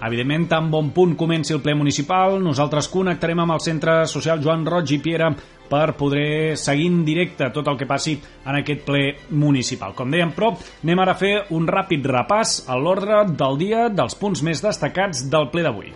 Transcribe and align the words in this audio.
Evidentment, 0.00 0.46
tan 0.48 0.70
bon 0.72 0.90
punt 0.96 1.12
comenci 1.18 1.52
el 1.52 1.60
ple 1.60 1.74
municipal, 1.76 2.38
nosaltres 2.40 2.88
connectarem 2.88 3.42
amb 3.42 3.52
el 3.52 3.60
Centre 3.60 3.98
Social 4.08 4.40
Joan 4.40 4.64
Roig 4.64 4.94
i 4.96 4.98
Piera 5.04 5.28
per 5.70 5.92
poder 5.94 6.56
seguir 6.58 6.88
en 6.88 7.02
directe 7.04 7.50
tot 7.54 7.68
el 7.68 7.76
que 7.78 7.86
passi 7.86 8.16
en 8.18 8.58
aquest 8.62 8.86
ple 8.88 9.02
municipal. 9.30 9.92
Com 9.94 10.10
dèiem, 10.10 10.32
però, 10.32 10.54
anem 10.82 11.04
ara 11.04 11.14
a 11.14 11.20
fer 11.20 11.34
un 11.52 11.68
ràpid 11.68 12.08
repàs 12.08 12.62
a 12.66 12.80
l'ordre 12.80 13.26
del 13.28 13.60
dia 13.60 13.88
dels 13.92 14.16
punts 14.16 14.42
més 14.42 14.64
destacats 14.64 15.26
del 15.30 15.50
ple 15.52 15.68
d'avui. 15.68 15.92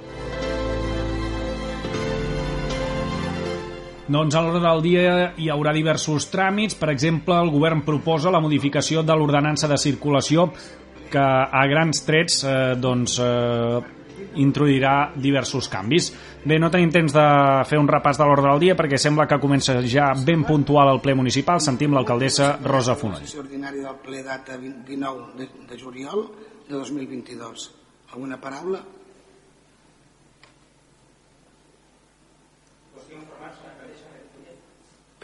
Doncs 4.04 4.36
a 4.36 4.40
l'hora 4.44 4.60
del 4.60 4.82
dia 4.84 5.12
hi 5.40 5.48
haurà 5.48 5.72
diversos 5.72 6.28
tràmits. 6.28 6.76
Per 6.76 6.90
exemple, 6.92 7.38
el 7.40 7.48
govern 7.48 7.80
proposa 7.86 8.30
la 8.30 8.42
modificació 8.44 9.00
de 9.02 9.16
l'ordenança 9.16 9.70
de 9.70 9.80
circulació 9.80 10.50
que 11.14 11.24
a 11.24 11.66
grans 11.70 12.02
trets 12.04 12.42
eh, 12.44 12.74
doncs, 12.76 13.16
eh, 13.22 13.93
introduirà 14.40 15.12
diversos 15.16 15.68
canvis. 15.72 16.10
Bé, 16.44 16.58
no 16.58 16.70
tenim 16.72 16.90
temps 16.94 17.14
de 17.14 17.26
fer 17.68 17.78
un 17.80 17.88
repàs 17.90 18.18
de 18.20 18.26
l'ordre 18.26 18.50
del 18.50 18.64
dia 18.66 18.76
perquè 18.78 18.98
sembla 19.00 19.28
que 19.30 19.40
comença 19.42 19.76
ja 19.86 20.12
ben 20.14 20.44
puntual 20.44 20.92
el 20.92 21.00
ple 21.04 21.14
municipal. 21.18 21.60
Sentim 21.60 21.94
l'alcaldessa 21.94 22.58
Rosa 22.64 22.96
Fonoll. 22.98 23.24
Sessió 23.24 23.44
ordinària 23.44 23.88
del 23.88 24.02
ple 24.04 24.24
data 24.26 24.58
19 24.58 25.38
de, 25.38 25.48
de 25.70 25.80
juliol 25.80 26.28
de 26.68 26.74
2022. 26.76 27.70
Alguna 28.12 28.40
paraula? 28.40 28.82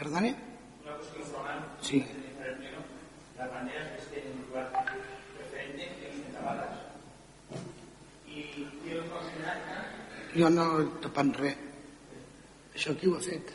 Perdone? 0.01 0.33
Sí. 1.81 2.03
Jo 10.35 10.49
no 10.49 10.65
he 10.79 10.85
tapat 11.03 11.39
res. 11.43 11.67
Això 12.75 12.93
qui 12.99 13.09
ho 13.09 13.17
ha 13.17 13.23
fet? 13.23 13.51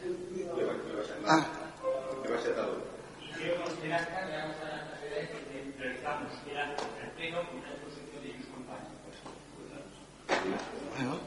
Ah, 1.24 1.44
bueno. 10.96 11.20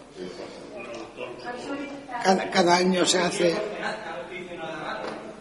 Cada, 2.23 2.49
cada 2.51 2.75
año 2.75 3.05
se 3.05 3.19
hace 3.19 3.55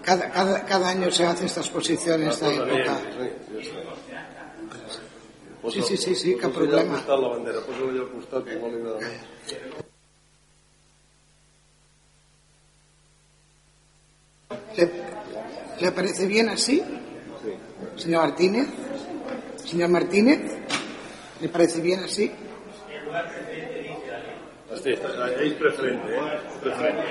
cada, 0.02 0.30
cada, 0.30 0.64
cada 0.64 0.88
año 0.88 1.10
se 1.10 1.26
hace 1.26 1.46
esta 1.46 1.60
exposición 1.60 2.22
en 2.22 2.28
esta 2.28 2.50
época. 2.50 2.98
Sí, 5.70 5.82
sí, 5.82 5.96
sí, 5.96 6.14
sí, 6.14 6.36
cap 6.36 6.52
problema. 6.52 6.96
Posa 7.02 7.16
la 7.18 7.28
bandera, 7.28 7.60
posa-la 7.66 7.90
allà 7.92 8.02
al 8.04 8.10
costat, 8.14 8.46
igual 8.54 8.72
li 8.72 8.78
agrada. 8.80 8.98
¿Le, 14.76 14.84
¿Le 15.80 15.92
parece 15.92 16.26
bien 16.26 16.48
así? 16.48 16.82
Señor 17.96 18.22
Martínez. 18.22 18.68
Señor 19.64 19.90
Martínez, 19.90 20.40
¿le 21.40 21.48
parece 21.48 21.80
bien 21.82 22.00
así? 22.00 22.32
Hosti, 24.70 24.90
ell 24.90 25.54
preferente, 25.56 26.14
eh? 26.14 26.40
Preferente. 26.62 27.02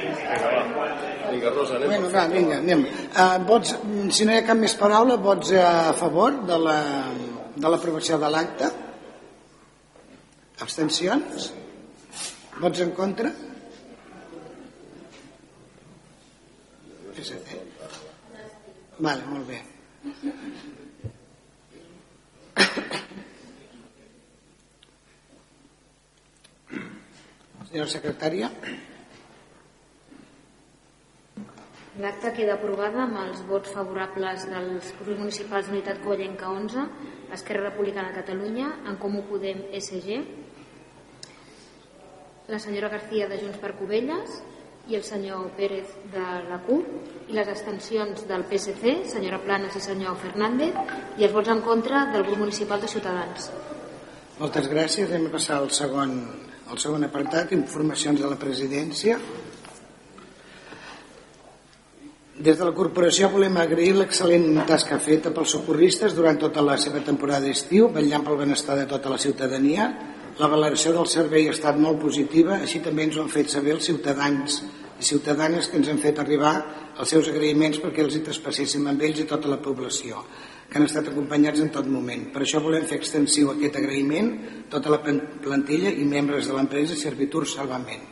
Vinga, 1.31 1.49
Rosa, 1.49 1.75
anem. 1.75 1.89
Bueno, 1.89 2.09
va, 2.13 2.27
vinga, 2.27 2.57
anem. 2.57 2.85
Uh, 3.13 3.37
vots, 3.45 3.75
si 4.13 4.25
no 4.25 4.33
hi 4.33 4.37
ha 4.39 4.45
cap 4.45 4.57
més 4.57 4.75
paraula, 4.77 5.17
vots 5.17 5.51
a 5.57 5.93
favor 5.97 6.37
de 6.47 6.57
la 6.61 6.77
de 7.57 7.69
l'aprovació 7.71 8.19
de 8.21 8.29
l'acte? 8.29 8.69
Abstencions? 10.65 11.51
Vots 12.61 12.81
en 12.85 12.93
contra? 12.97 13.33
Vale, 18.97 19.25
molt 19.29 19.45
bé. 19.45 19.57
Senyora 27.67 27.91
secretària. 27.91 28.49
L'acta 32.01 32.31
queda 32.33 32.55
aprovada 32.57 33.03
amb 33.03 33.17
els 33.23 33.43
vots 33.49 33.73
favorables 33.73 34.45
dels 34.49 34.89
municipals 35.05 35.69
Unitat 35.73 36.01
Covellenca 36.03 36.49
11, 36.53 36.85
Esquerra 37.33 37.69
Republicana 37.69 38.09
de 38.09 38.21
Catalunya, 38.21 38.67
en 38.87 38.95
Comú 39.01 39.23
Podem 39.27 39.65
SG, 39.75 40.21
la 42.47 42.59
senyora 42.59 42.89
García 42.89 43.27
de 43.27 43.39
Junts 43.41 43.59
per 43.59 43.73
Covelles 43.75 44.37
i 44.87 44.95
el 44.95 45.03
senyor 45.03 45.49
Pérez 45.57 45.91
de 46.13 46.25
la 46.47 46.61
CUP 46.63 47.27
i 47.27 47.35
les 47.35 47.49
abstencions 47.51 48.23
del 48.29 48.45
PSC, 48.47 48.93
senyora 49.11 49.41
Planes 49.43 49.75
i 49.75 49.83
senyor 49.83 50.15
Fernández 50.21 50.75
i 51.19 51.27
els 51.27 51.35
vots 51.35 51.51
en 51.51 51.59
contra 51.65 52.05
del 52.13 52.23
grup 52.23 52.45
municipal 52.45 52.79
de 52.79 52.87
Ciutadans. 52.87 53.51
Moltes 54.39 54.69
gràcies. 54.71 55.11
Anem 55.11 55.27
a 55.27 55.33
passar 55.33 55.59
al 55.59 55.71
segon, 55.75 56.15
al 56.71 56.79
segon 56.79 57.03
apartat, 57.03 57.51
informacions 57.57 58.21
de 58.21 58.31
la 58.31 58.39
presidència. 58.39 59.19
Des 62.37 62.53
de 62.53 62.65
la 62.67 62.73
corporació 62.77 63.31
volem 63.33 63.55
agrair 63.57 63.95
l'excel·lent 63.97 64.59
tasca 64.69 64.99
feta 65.01 65.31
pels 65.33 65.55
socorristes 65.55 66.13
durant 66.13 66.37
tota 66.37 66.61
la 66.61 66.75
seva 66.77 66.99
temporada 67.01 67.47
d'estiu, 67.49 67.87
vetllant 67.95 68.27
pel 68.27 68.37
benestar 68.43 68.75
de 68.77 68.85
tota 68.85 69.09
la 69.09 69.17
ciutadania. 69.17 69.87
La 70.37 70.49
valoració 70.51 70.93
del 70.93 71.09
servei 71.09 71.49
ha 71.49 71.55
estat 71.55 71.81
molt 71.81 71.97
positiva, 72.03 72.59
així 72.61 72.83
també 72.85 73.07
ens 73.07 73.17
ho 73.17 73.23
han 73.25 73.33
fet 73.33 73.49
saber 73.49 73.73
els 73.73 73.89
ciutadans 73.89 74.59
i 75.01 75.09
ciutadanes 75.09 75.71
que 75.71 75.81
ens 75.81 75.89
han 75.89 75.97
fet 76.05 76.21
arribar 76.21 76.53
els 76.93 77.09
seus 77.09 77.33
agraïments 77.33 77.81
perquè 77.81 78.05
els 78.05 78.19
hi 78.19 78.23
traspasséssim 78.29 78.85
amb 78.85 79.01
ells 79.09 79.25
i 79.25 79.29
tota 79.33 79.49
la 79.49 79.57
població, 79.57 80.21
que 80.69 80.77
han 80.77 80.85
estat 80.85 81.09
acompanyats 81.09 81.65
en 81.65 81.73
tot 81.73 81.89
moment. 81.89 82.29
Per 82.29 82.45
això 82.45 82.61
volem 82.61 82.85
fer 82.85 83.01
extensiu 83.01 83.49
aquest 83.57 83.81
agraïment 83.81 84.33
a 84.67 84.71
tota 84.77 84.93
la 84.93 85.01
plantilla 85.01 85.89
i 85.89 86.05
membres 86.05 86.45
de 86.45 86.53
l'empresa 86.53 87.01
Servitur 87.01 87.47
Salvament. 87.49 88.11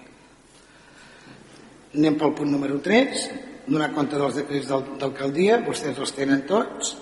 Anem 1.94 2.18
pel 2.18 2.34
punt 2.34 2.58
número 2.58 2.82
3, 2.82 3.54
donar 3.68 3.92
compte 3.94 4.18
dels 4.18 4.36
decrets 4.38 4.68
d'al- 4.70 4.98
d'alcaldia, 5.00 5.60
vostès 5.66 5.98
els 5.98 6.14
tenen 6.14 6.46
tots, 6.46 6.96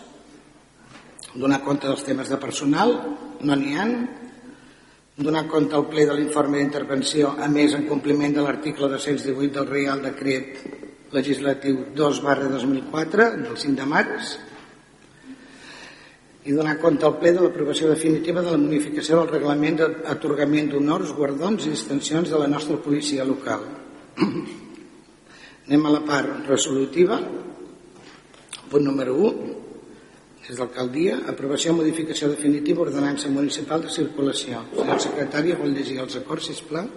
donar 1.36 1.64
compte 1.64 1.88
dels 1.88 2.04
temes 2.06 2.30
de 2.30 2.38
personal, 2.38 2.94
no 3.42 3.56
n'hi 3.56 3.76
han, 3.76 3.96
donar 5.18 5.48
compte 5.48 5.76
al 5.76 5.88
ple 5.90 6.06
de 6.06 6.16
l'informe 6.18 6.58
d'intervenció, 6.58 7.36
a 7.38 7.48
més 7.48 7.74
en 7.74 7.86
compliment 7.90 8.34
de 8.34 8.42
l'article 8.42 8.90
218 8.90 9.54
del 9.60 9.68
Reial 9.68 10.02
Decret 10.02 10.64
Legislatiu 11.14 11.86
2 11.94 12.24
barra 12.26 12.50
2004 12.50 13.30
del 13.44 13.58
5 13.58 13.76
de 13.78 13.86
març, 13.86 14.34
i 16.44 16.52
donar 16.52 16.80
compte 16.82 17.06
al 17.06 17.20
ple 17.22 17.32
de 17.32 17.44
l'aprovació 17.44 17.92
definitiva 17.94 18.42
de 18.42 18.52
la 18.52 18.60
modificació 18.60 19.22
del 19.22 19.30
reglament 19.32 19.78
d'atorgament 19.80 20.74
d'honors, 20.74 21.14
guardons 21.16 21.68
i 21.68 21.72
distincions 21.72 22.34
de 22.34 22.42
la 22.42 22.50
nostra 22.52 22.78
policia 22.78 23.24
local. 23.24 23.64
Anem 25.64 25.86
a 25.88 25.92
la 25.94 26.02
part 26.04 26.48
resolutiva. 26.50 27.22
Punt 28.70 28.84
número 28.84 29.14
1. 29.16 29.54
Des 30.44 30.58
d'alcaldia, 30.60 31.22
aprovació 31.32 31.72
o 31.72 31.78
modificació 31.78 32.28
definitiva 32.34 32.84
ordenança 32.84 33.32
municipal 33.32 33.86
de 33.86 33.94
circulació. 33.96 34.66
Senyor 34.76 35.00
secretari, 35.00 35.56
vol 35.56 35.72
llegir 35.72 36.02
els 36.04 36.20
acords, 36.20 36.52
sisplau? 36.52 36.92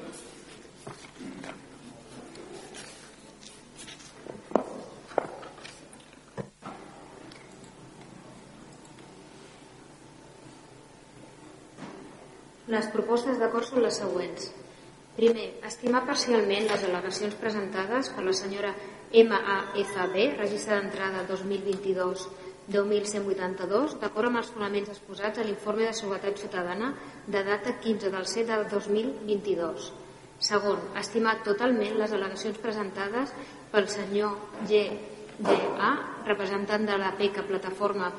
Les 12.66 12.90
propostes 12.90 13.38
d'acord 13.38 13.70
són 13.70 13.86
les 13.86 14.02
següents. 14.02 14.50
Primer, 15.16 15.46
estimar 15.64 16.02
parcialment 16.04 16.66
les 16.68 16.82
al·legacions 16.84 17.36
presentades 17.40 18.10
per 18.12 18.24
la 18.26 18.34
senyora 18.36 18.74
MAFB, 19.16 20.16
registre 20.36 20.76
d'entrada 20.76 21.22
2022 21.30 22.26
10.182, 22.66 23.94
d'acord 24.02 24.26
amb 24.28 24.40
els 24.40 24.48
fonaments 24.50 24.90
exposats 24.90 25.38
a 25.38 25.44
l'informe 25.46 25.86
de 25.86 25.94
seguretat 25.94 26.36
ciutadana 26.42 26.88
de 27.30 27.42
data 27.46 27.76
15 27.80 28.10
del 28.10 28.26
7 28.26 28.48
del 28.50 28.64
2022. 28.72 29.92
Segon, 30.42 30.80
estimar 31.00 31.38
totalment 31.46 31.94
les 31.96 32.12
al·legacions 32.12 32.58
presentades 32.60 33.30
pel 33.72 33.86
senyor 33.88 34.34
GGA, 34.68 35.92
representant 36.26 36.84
de 36.90 36.98
la 36.98 37.14
PECA 37.16 37.46
Plataforma 37.46 38.10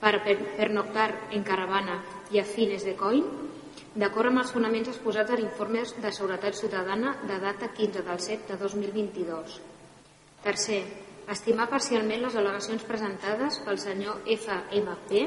per- 0.00 0.22
pernoctar 0.56 1.10
en 1.34 1.42
caravana 1.44 1.98
i 2.30 2.38
a 2.38 2.44
fines 2.46 2.86
de 2.86 2.94
coin, 2.96 3.26
d'acord 3.96 4.28
amb 4.28 4.42
els 4.42 4.52
fonaments 4.52 4.90
exposats 4.92 5.32
a 5.32 5.38
l'informe 5.40 5.80
de 6.04 6.12
seguretat 6.12 6.56
ciutadana 6.58 7.14
de 7.24 7.38
data 7.40 7.70
15 7.72 8.02
del 8.04 8.20
7 8.20 8.52
de 8.52 8.58
2022. 8.60 9.54
Tercer, 10.44 10.82
estimar 11.32 11.70
parcialment 11.70 12.20
les 12.26 12.36
al·legacions 12.36 12.84
presentades 12.84 13.56
pel 13.64 13.80
senyor 13.80 14.20
FMP, 14.36 15.22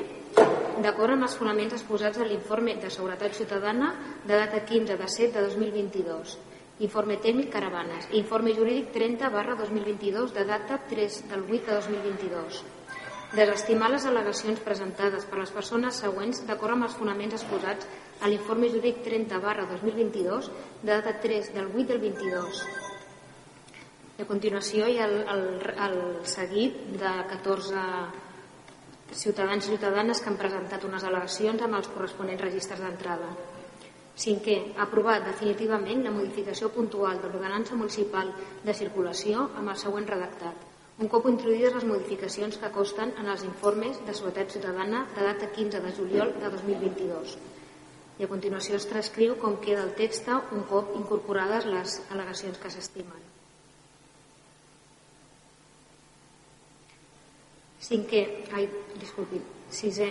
d'acord 0.85 1.15
amb 1.15 1.25
els 1.25 1.37
fonaments 1.39 1.73
exposats 1.79 2.21
en 2.21 2.29
l'informe 2.29 2.77
de 2.79 2.91
Seguretat 2.93 3.33
Ciutadana 3.35 3.89
de 4.23 4.37
data 4.37 4.61
15 4.63 4.95
de 5.01 5.07
7 5.15 5.33
de 5.39 5.47
2022, 5.49 6.37
informe 6.85 7.17
tècnic 7.19 7.49
Caravanes, 7.51 8.05
informe 8.21 8.53
jurídic 8.55 8.93
30 8.93 9.31
barra 9.33 9.57
2022 9.59 10.35
de 10.37 10.45
data 10.45 10.77
3 10.87 11.23
del 11.33 11.43
8 11.49 11.65
de 11.65 11.79
2022. 11.81 12.61
Desestimar 13.33 13.91
les 13.93 14.05
al·legacions 14.09 14.61
presentades 14.65 15.25
per 15.29 15.41
les 15.41 15.51
persones 15.53 15.99
següents 16.01 16.45
d'acord 16.47 16.77
amb 16.77 16.87
els 16.87 16.95
fonaments 16.97 17.35
exposats 17.37 17.89
a 18.21 18.27
l'informe 18.27 18.67
jurídic 18.67 19.03
30 19.05 19.39
barra 19.39 19.65
2022 19.69 20.51
de 20.83 20.91
data 20.91 21.19
3 21.19 21.53
del 21.55 21.67
8 21.71 21.87
del 21.93 21.99
22. 22.03 22.63
I 24.19 24.23
a 24.23 24.27
continuació 24.27 24.87
hi 24.87 24.97
ha 24.99 25.05
el, 25.07 25.21
el, 25.33 25.45
el 25.87 25.99
seguit 26.27 26.81
de 26.99 27.11
14 27.29 27.83
ciutadans 29.15 29.65
i 29.65 29.71
ciutadanes 29.71 30.19
que 30.19 30.29
han 30.29 30.37
presentat 30.41 30.83
unes 30.85 31.05
al·legacions 31.07 31.63
amb 31.63 31.79
els 31.79 31.87
corresponents 31.93 32.43
registres 32.43 32.83
d'entrada. 32.83 33.29
Cinquè, 34.19 34.57
aprovar 34.83 35.21
definitivament 35.23 36.03
la 36.03 36.11
modificació 36.11 36.67
puntual 36.75 37.21
de 37.21 37.29
l'ordenança 37.29 37.77
municipal 37.79 38.33
de 38.65 38.75
circulació 38.75 39.47
amb 39.55 39.71
el 39.71 39.79
següent 39.79 40.09
redactat. 40.11 40.67
Un 40.99 41.07
cop 41.07 41.29
introduïdes 41.31 41.77
les 41.77 41.87
modificacions 41.87 42.59
que 42.59 42.73
costen 42.75 43.13
en 43.21 43.31
els 43.31 43.45
informes 43.47 44.03
de 44.03 44.17
seguretat 44.17 44.51
ciutadana 44.51 45.05
de 45.15 45.23
data 45.23 45.47
15 45.55 45.79
de 45.85 45.95
juliol 45.95 46.35
de 46.43 46.51
2022. 46.57 47.37
I 48.19 48.25
a 48.25 48.27
continuació 48.27 48.75
es 48.75 48.87
transcriu 48.89 49.37
com 49.39 49.55
queda 49.63 49.85
el 49.87 49.93
text 49.95 50.27
un 50.35 50.65
cop 50.67 50.91
incorporades 50.99 51.67
les 51.71 51.99
al·legacions 52.11 52.59
que 52.59 52.71
s'estimen. 52.73 53.27
Cinquè, 57.89 58.21
ai, 58.53 58.67
disculpi, 58.99 59.39
sisè, 59.71 60.09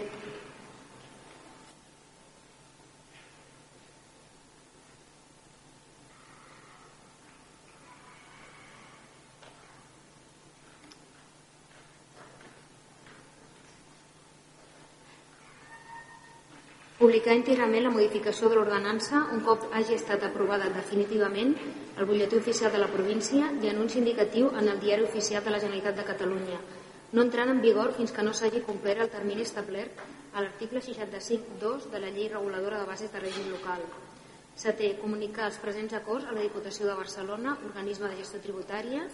Publicar 16.98 17.36
íntegrament 17.38 17.84
la 17.86 17.90
modificació 17.94 18.48
de 18.50 18.56
l'ordenança 18.58 19.18
un 19.30 19.42
cop 19.46 19.68
hagi 19.70 19.94
estat 19.94 20.24
aprovada 20.26 20.66
definitivament 20.74 21.52
al 21.94 22.08
butlletí 22.08 22.40
oficial 22.40 22.72
de 22.74 22.80
la 22.82 22.88
província 22.90 23.52
i 23.62 23.70
anunci 23.70 24.00
indicatiu 24.00 24.48
en 24.50 24.66
el 24.72 24.80
diari 24.82 25.06
oficial 25.06 25.44
de 25.44 25.52
la 25.54 25.60
Generalitat 25.62 25.94
de 26.00 26.06
Catalunya, 26.08 26.58
no 27.12 27.22
entrant 27.22 27.54
en 27.54 27.62
vigor 27.62 27.94
fins 28.00 28.10
que 28.16 28.26
no 28.26 28.34
s'hagi 28.34 28.64
complert 28.66 29.06
el 29.06 29.12
termini 29.14 29.46
establert 29.46 30.02
a 30.34 30.42
l'article 30.42 30.82
65.2 30.88 31.86
de 31.94 32.02
la 32.02 32.10
llei 32.10 32.32
reguladora 32.34 32.82
de 32.82 32.90
bases 32.90 33.14
de 33.14 33.22
règim 33.22 33.46
local. 33.54 33.86
Setè, 34.58 34.96
comunicar 34.98 35.46
els 35.52 35.62
presents 35.62 35.94
acords 36.02 36.26
a 36.26 36.34
la 36.34 36.42
Diputació 36.42 36.90
de 36.90 36.98
Barcelona, 36.98 37.54
organisme 37.70 38.10
de 38.10 38.24
gestió 38.24 38.42
tributària, 38.42 39.06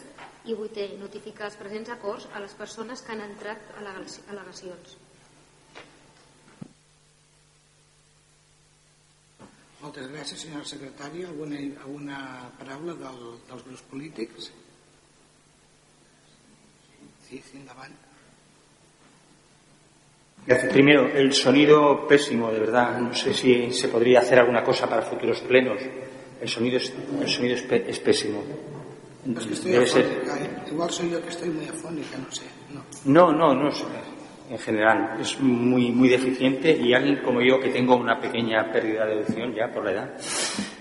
i 0.48 0.56
vuitè, 0.56 0.94
notificar 0.96 1.52
els 1.52 1.60
presents 1.60 1.92
acords 1.92 2.32
a 2.32 2.40
les 2.40 2.56
persones 2.56 3.04
que 3.04 3.12
han 3.12 3.26
entrat 3.28 3.74
al·legacions. 3.76 5.03
Moltes 9.84 10.06
gràcies, 10.08 10.40
senyora 10.40 10.64
secretària. 10.64 11.28
Alguna, 11.28 11.58
alguna 11.84 12.18
paraula 12.56 12.94
del, 12.96 13.18
dels 13.50 13.64
grups 13.66 13.82
polítics? 13.90 14.46
Sí, 17.26 17.40
sí, 17.44 17.58
endavant. 17.58 17.92
Gracias. 20.46 20.72
Primero, 20.72 21.04
el 21.12 21.34
sonido 21.34 22.06
pésimo, 22.08 22.50
de 22.50 22.60
verdad. 22.60 22.98
No 22.98 23.12
sé 23.12 23.34
si 23.34 23.72
se 23.72 23.88
podría 23.88 24.20
hacer 24.20 24.38
alguna 24.38 24.64
cosa 24.64 24.88
para 24.88 25.02
futuros 25.02 25.40
plenos. 25.40 25.82
El 26.40 26.48
sonido 26.48 26.78
es, 26.78 26.90
el 27.20 27.28
sonido 27.28 27.54
es, 27.54 27.64
es 27.70 28.00
pésimo. 28.00 28.42
Que 29.24 29.54
estoy 29.54 29.72
Debe 29.72 29.84
afónica, 29.84 30.34
ser... 30.34 30.42
¿eh? 30.42 30.70
Igual 30.70 30.90
soy 30.90 31.10
yo 31.10 31.22
que 31.22 31.28
estoy 31.28 31.48
muy 31.50 31.68
afónica, 31.68 32.18
no 32.18 32.32
sé. 32.32 32.44
No, 33.04 33.32
no, 33.32 33.54
no. 33.54 33.64
no 33.64 34.13
en 34.54 34.60
general. 34.60 35.16
Es 35.20 35.40
muy, 35.40 35.90
muy 35.90 36.08
deficiente 36.08 36.70
y 36.70 36.94
alguien 36.94 37.16
como 37.24 37.40
yo 37.40 37.58
que 37.58 37.70
tengo 37.70 37.96
una 37.96 38.20
pequeña 38.20 38.70
pérdida 38.70 39.04
de 39.04 39.14
audición 39.14 39.52
ya 39.52 39.68
por 39.68 39.84
la 39.84 39.92
edad, 39.92 40.14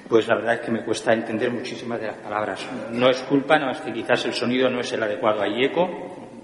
pues 0.08 0.28
la 0.28 0.36
verdad 0.36 0.56
es 0.56 0.60
que 0.62 0.72
me 0.72 0.86
cuesta 0.86 1.12
entender 1.12 1.50
muchísimas 1.52 2.00
de 2.00 2.08
las 2.08 2.18
palabras. 2.18 2.66
No 2.92 3.10
es 3.10 3.20
culpa, 3.22 3.58
no 3.58 3.72
es 3.72 3.82
que 3.82 3.92
quizás 3.92 4.26
el 4.26 4.34
sonido 4.34 4.70
no 4.70 4.80
es 4.80 4.92
el 4.94 5.02
adecuado, 5.02 5.42
hay 5.42 5.66
eco 5.66 5.90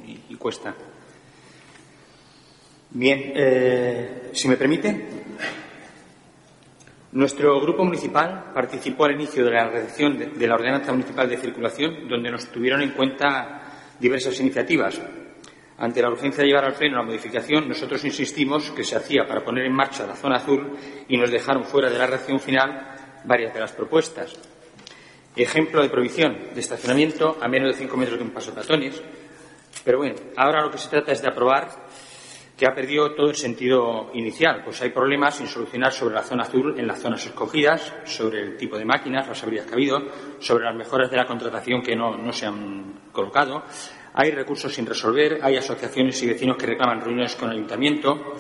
y, 0.05 0.35
cuesta. 0.35 0.73
Bien, 2.91 3.33
eh, 3.35 4.29
si 4.31 4.47
me 4.47 4.57
permite, 4.57 5.07
nuestro 7.11 7.61
grupo 7.61 7.83
municipal 7.83 8.51
participó 8.55 9.05
al 9.05 9.11
inicio 9.11 9.45
de 9.45 9.51
la 9.51 9.69
redacción 9.69 10.17
de 10.17 10.47
la 10.47 10.55
Ordenanza 10.55 10.91
Municipal 10.91 11.29
de 11.29 11.37
Circulación, 11.37 12.07
donde 12.07 12.31
nos 12.31 12.47
tuvieron 12.47 12.81
en 12.81 12.91
cuenta 12.91 13.61
diversas 13.99 14.39
iniciativas, 14.39 14.99
ante 15.79 16.01
la 16.01 16.09
urgencia 16.09 16.43
de 16.43 16.49
llevar 16.49 16.65
al 16.65 16.73
pleno 16.73 16.97
la 16.97 17.03
modificación, 17.03 17.67
nosotros 17.67 18.03
insistimos 18.03 18.69
que 18.71 18.83
se 18.83 18.97
hacía 18.97 19.25
para 19.25 19.43
poner 19.43 19.65
en 19.65 19.73
marcha 19.73 20.05
la 20.05 20.15
zona 20.15 20.35
azul 20.35 20.77
y 21.07 21.17
nos 21.17 21.31
dejaron 21.31 21.63
fuera 21.63 21.89
de 21.89 21.97
la 21.97 22.05
reacción 22.05 22.39
final 22.39 22.95
varias 23.23 23.53
de 23.53 23.61
las 23.61 23.71
propuestas. 23.71 24.37
Ejemplo 25.35 25.81
de 25.81 25.89
prohibición 25.89 26.53
de 26.53 26.59
estacionamiento 26.59 27.37
a 27.41 27.47
menos 27.47 27.71
de 27.71 27.77
cinco 27.77 27.95
metros 27.95 28.19
de 28.19 28.25
un 28.25 28.31
paso 28.31 28.53
peatones. 28.53 29.01
Pero 29.85 29.99
bueno, 29.99 30.15
ahora 30.35 30.63
lo 30.63 30.69
que 30.69 30.77
se 30.77 30.89
trata 30.89 31.13
es 31.13 31.21
de 31.21 31.29
aprobar 31.29 31.69
que 32.57 32.67
ha 32.67 32.75
perdido 32.75 33.15
todo 33.15 33.29
el 33.29 33.37
sentido 33.37 34.11
inicial, 34.15 34.61
pues 34.65 34.81
hay 34.81 34.89
problemas 34.89 35.35
sin 35.35 35.47
solucionar 35.47 35.93
sobre 35.93 36.15
la 36.15 36.23
zona 36.23 36.43
azul 36.43 36.77
en 36.77 36.87
las 36.87 36.99
zonas 36.99 37.25
escogidas, 37.25 37.93
sobre 38.03 38.41
el 38.41 38.57
tipo 38.57 38.77
de 38.77 38.83
máquinas, 38.83 39.29
las 39.29 39.41
habilidades 39.41 39.69
que 39.69 39.75
ha 39.75 39.77
habido, 39.77 39.99
sobre 40.39 40.65
las 40.65 40.75
mejoras 40.75 41.09
de 41.09 41.15
la 41.15 41.25
contratación 41.25 41.81
que 41.81 41.95
no, 41.95 42.17
no 42.17 42.33
se 42.33 42.47
han 42.47 42.99
colocado, 43.13 43.63
hay 44.19 44.31
recursos 44.31 44.73
sin 44.73 44.85
resolver, 44.85 45.39
hay 45.41 45.55
asociaciones 45.55 46.21
y 46.21 46.27
vecinos 46.27 46.57
que 46.57 46.65
reclaman 46.65 46.99
reuniones 46.99 47.37
con 47.37 47.49
el 47.49 47.55
ayuntamiento. 47.55 48.35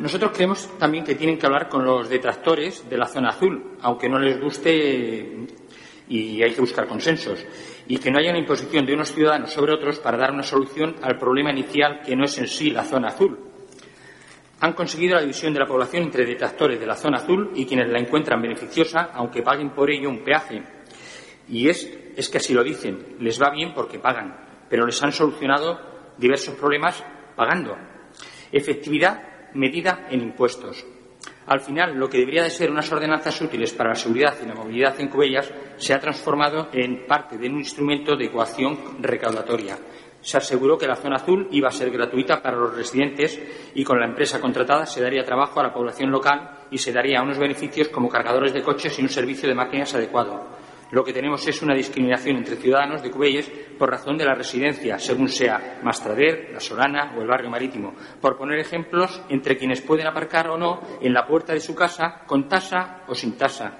Nosotros 0.00 0.32
creemos 0.34 0.78
también 0.78 1.04
que 1.04 1.14
tienen 1.14 1.36
que 1.36 1.44
hablar 1.44 1.68
con 1.68 1.84
los 1.84 2.08
detractores 2.08 2.88
de 2.88 2.96
la 2.96 3.04
zona 3.04 3.28
azul, 3.28 3.76
aunque 3.82 4.08
no 4.08 4.18
les 4.18 4.40
guste 4.40 5.46
y 6.08 6.42
hay 6.42 6.54
que 6.54 6.60
buscar 6.62 6.86
consensos, 6.86 7.44
y 7.86 7.98
que 7.98 8.10
no 8.10 8.18
haya 8.18 8.30
una 8.30 8.38
imposición 8.38 8.86
de 8.86 8.94
unos 8.94 9.12
ciudadanos 9.12 9.52
sobre 9.52 9.74
otros 9.74 9.98
para 9.98 10.16
dar 10.16 10.32
una 10.32 10.42
solución 10.42 10.96
al 11.02 11.18
problema 11.18 11.50
inicial 11.50 12.00
que 12.00 12.16
no 12.16 12.24
es 12.24 12.38
en 12.38 12.48
sí 12.48 12.70
la 12.70 12.84
zona 12.84 13.08
azul. 13.08 13.38
Han 14.60 14.72
conseguido 14.72 15.16
la 15.16 15.20
división 15.20 15.52
de 15.52 15.60
la 15.60 15.66
población 15.66 16.04
entre 16.04 16.24
detractores 16.24 16.80
de 16.80 16.86
la 16.86 16.96
zona 16.96 17.18
azul 17.18 17.50
y 17.54 17.66
quienes 17.66 17.90
la 17.90 17.98
encuentran 17.98 18.40
beneficiosa, 18.40 19.10
aunque 19.12 19.42
paguen 19.42 19.74
por 19.74 19.90
ello 19.90 20.08
un 20.08 20.24
peaje. 20.24 20.62
Y 21.46 21.68
es 22.16 22.28
que 22.28 22.38
así 22.38 22.54
lo 22.54 22.62
dicen, 22.62 23.16
les 23.20 23.40
va 23.40 23.50
bien 23.50 23.72
porque 23.74 23.98
pagan, 23.98 24.36
pero 24.68 24.86
les 24.86 25.02
han 25.02 25.12
solucionado 25.12 25.78
diversos 26.18 26.54
problemas 26.54 27.04
pagando. 27.36 27.76
Efectividad 28.52 29.52
medida 29.54 30.06
en 30.10 30.20
impuestos. 30.20 30.84
Al 31.46 31.60
final, 31.60 31.94
lo 31.96 32.08
que 32.08 32.18
debería 32.18 32.42
de 32.42 32.50
ser 32.50 32.70
unas 32.70 32.90
ordenanzas 32.90 33.40
útiles 33.40 33.72
para 33.72 33.90
la 33.90 33.94
seguridad 33.94 34.34
y 34.42 34.46
la 34.46 34.54
movilidad 34.54 34.98
en 34.98 35.08
Cubellas 35.08 35.52
se 35.76 35.92
ha 35.92 36.00
transformado 36.00 36.68
en 36.72 37.06
parte 37.06 37.36
de 37.36 37.48
un 37.48 37.58
instrumento 37.58 38.16
de 38.16 38.26
ecuación 38.26 38.78
recaudatoria. 39.00 39.76
Se 40.22 40.38
aseguró 40.38 40.78
que 40.78 40.86
la 40.86 40.96
zona 40.96 41.16
azul 41.16 41.48
iba 41.50 41.68
a 41.68 41.72
ser 41.72 41.90
gratuita 41.90 42.40
para 42.40 42.56
los 42.56 42.74
residentes 42.74 43.38
y 43.74 43.84
con 43.84 44.00
la 44.00 44.06
empresa 44.06 44.40
contratada 44.40 44.86
se 44.86 45.02
daría 45.02 45.22
trabajo 45.22 45.60
a 45.60 45.64
la 45.64 45.74
población 45.74 46.10
local 46.10 46.66
y 46.70 46.78
se 46.78 46.92
daría 46.92 47.22
unos 47.22 47.38
beneficios 47.38 47.88
como 47.88 48.08
cargadores 48.08 48.54
de 48.54 48.62
coches 48.62 48.98
y 48.98 49.02
un 49.02 49.10
servicio 49.10 49.46
de 49.46 49.54
máquinas 49.54 49.94
adecuado 49.94 50.63
lo 50.94 51.02
que 51.02 51.12
tenemos 51.12 51.44
es 51.48 51.60
una 51.60 51.74
discriminación 51.74 52.36
entre 52.36 52.54
ciudadanos 52.54 53.02
de 53.02 53.10
Cubelles 53.10 53.50
por 53.76 53.90
razón 53.90 54.16
de 54.16 54.24
la 54.24 54.32
residencia, 54.32 54.96
según 54.96 55.28
sea 55.28 55.80
Mastrader, 55.82 56.50
La 56.52 56.60
Solana 56.60 57.16
o 57.18 57.20
el 57.20 57.26
barrio 57.26 57.50
marítimo, 57.50 57.94
por 58.20 58.36
poner 58.38 58.60
ejemplos 58.60 59.20
entre 59.28 59.56
quienes 59.56 59.80
pueden 59.80 60.06
aparcar 60.06 60.48
o 60.50 60.56
no 60.56 60.80
en 61.00 61.12
la 61.12 61.26
puerta 61.26 61.52
de 61.52 61.58
su 61.58 61.74
casa 61.74 62.22
con 62.28 62.48
tasa 62.48 63.02
o 63.08 63.14
sin 63.16 63.36
tasa. 63.36 63.76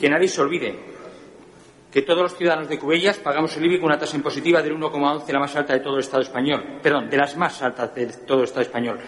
Que 0.00 0.10
nadie 0.10 0.26
se 0.26 0.40
olvide 0.40 0.76
que 1.92 2.02
todos 2.02 2.22
los 2.22 2.36
ciudadanos 2.36 2.68
de 2.68 2.80
Cubellas 2.80 3.18
pagamos 3.18 3.56
el 3.56 3.66
IBI 3.66 3.78
con 3.78 3.86
una 3.86 3.98
tasa 3.98 4.16
impositiva 4.16 4.60
del 4.60 4.74
1,11, 4.74 5.32
la 5.32 5.38
más 5.38 5.54
alta 5.54 5.74
de 5.74 5.80
todo 5.80 5.94
el 5.94 6.00
Estado 6.00 6.24
español, 6.24 6.80
perdón, 6.82 7.08
de 7.08 7.16
las 7.16 7.36
más 7.36 7.62
altas 7.62 7.94
de 7.94 8.06
todo 8.26 8.38
el 8.38 8.44
Estado 8.44 8.62
español. 8.62 8.98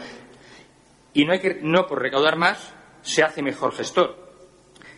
Y 1.13 1.25
no, 1.25 1.33
hay 1.33 1.41
que, 1.41 1.59
no 1.61 1.89
por 1.89 2.01
recaudar 2.01 2.37
más 2.37 2.73
se 3.01 3.25
hace 3.25 3.43
mejor 3.43 3.73
gestor. 3.73 4.22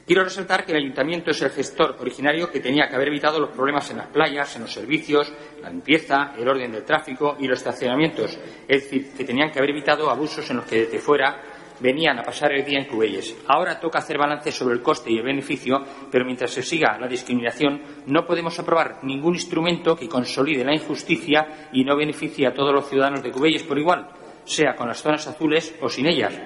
Quiero 0.07 0.23
resaltar 0.23 0.67
que 0.67 0.73
el 0.73 0.79
ayuntamiento 0.79 1.31
es 1.31 1.41
el 1.41 1.49
gestor 1.49 1.97
originario 1.99 2.51
que 2.51 2.61
tenía 2.61 2.89
que 2.89 2.95
haber 2.95 3.09
evitado 3.09 3.41
los 3.41 3.51
problemas 3.51 3.91
en 3.91 3.97
las 3.97 4.09
playas, 4.09 4.55
en 4.55 4.63
los 4.63 4.73
servicios, 4.73 5.33
la 5.63 5.71
limpieza, 5.71 6.35
el 6.37 6.47
orden 6.47 6.73
del 6.73 6.85
tráfico 6.85 7.37
y 7.41 7.47
los 7.47 7.59
estacionamientos. 7.59 8.39
Es 8.69 8.83
decir, 8.83 9.15
que 9.17 9.25
tenían 9.25 9.51
que 9.51 9.61
haber 9.61 9.71
evitado 9.71 10.11
abusos 10.11 10.51
en 10.51 10.57
los 10.57 10.67
que 10.67 10.85
desde 10.85 10.99
fuera 10.99 11.41
venían 11.81 12.19
a 12.19 12.23
pasar 12.23 12.53
el 12.53 12.67
día 12.67 12.81
en 12.81 12.87
Cubelles. 12.87 13.35
Ahora 13.49 13.81
toca 13.81 13.99
hacer 13.99 14.19
balance 14.19 14.53
sobre 14.53 14.75
el 14.75 14.83
coste 14.83 15.11
y 15.11 15.17
el 15.17 15.25
beneficio, 15.25 15.83
pero 16.11 16.27
mientras 16.27 16.51
se 16.51 16.63
siga 16.63 16.99
la 16.99 17.09
discriminación, 17.09 17.81
no 18.07 18.27
podemos 18.27 18.59
aprobar 18.59 19.03
ningún 19.05 19.35
instrumento 19.35 19.97
que 19.97 20.07
consolide 20.07 20.65
la 20.65 20.75
injusticia 20.75 21.71
y 21.73 21.83
no 21.83 21.97
beneficie 21.97 22.47
a 22.47 22.53
todos 22.53 22.75
los 22.75 22.91
ciudadanos 22.91 23.23
de 23.23 23.31
Cubelles 23.31 23.63
por 23.63 23.79
igual. 23.79 24.07
sea 24.45 24.75
con 24.75 24.89
las 24.89 25.01
zonas 25.01 25.27
azules 25.27 25.75
o 25.81 25.89
sin 25.89 26.05
ellas. 26.05 26.39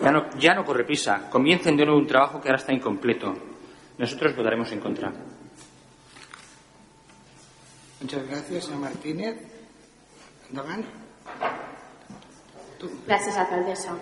Ya 0.00 0.12
no, 0.12 0.30
ya 0.38 0.54
no 0.54 0.64
corre 0.64 0.84
prisa. 0.84 1.28
Comiencen 1.30 1.76
de 1.76 1.84
nuevo 1.84 2.00
un 2.00 2.06
trabajo 2.06 2.40
que 2.40 2.48
ahora 2.48 2.60
está 2.60 2.72
incompleto. 2.72 3.34
Nosotros 3.98 4.36
votaremos 4.36 4.70
en 4.72 4.80
contra. 4.80 5.12
Muchas 8.00 8.28
gracias, 8.28 8.64
senyor 8.64 8.80
Martínez. 8.80 9.36
Endavant. 10.50 10.86
Gràcies, 13.08 13.36
alcaldessa. 13.36 13.96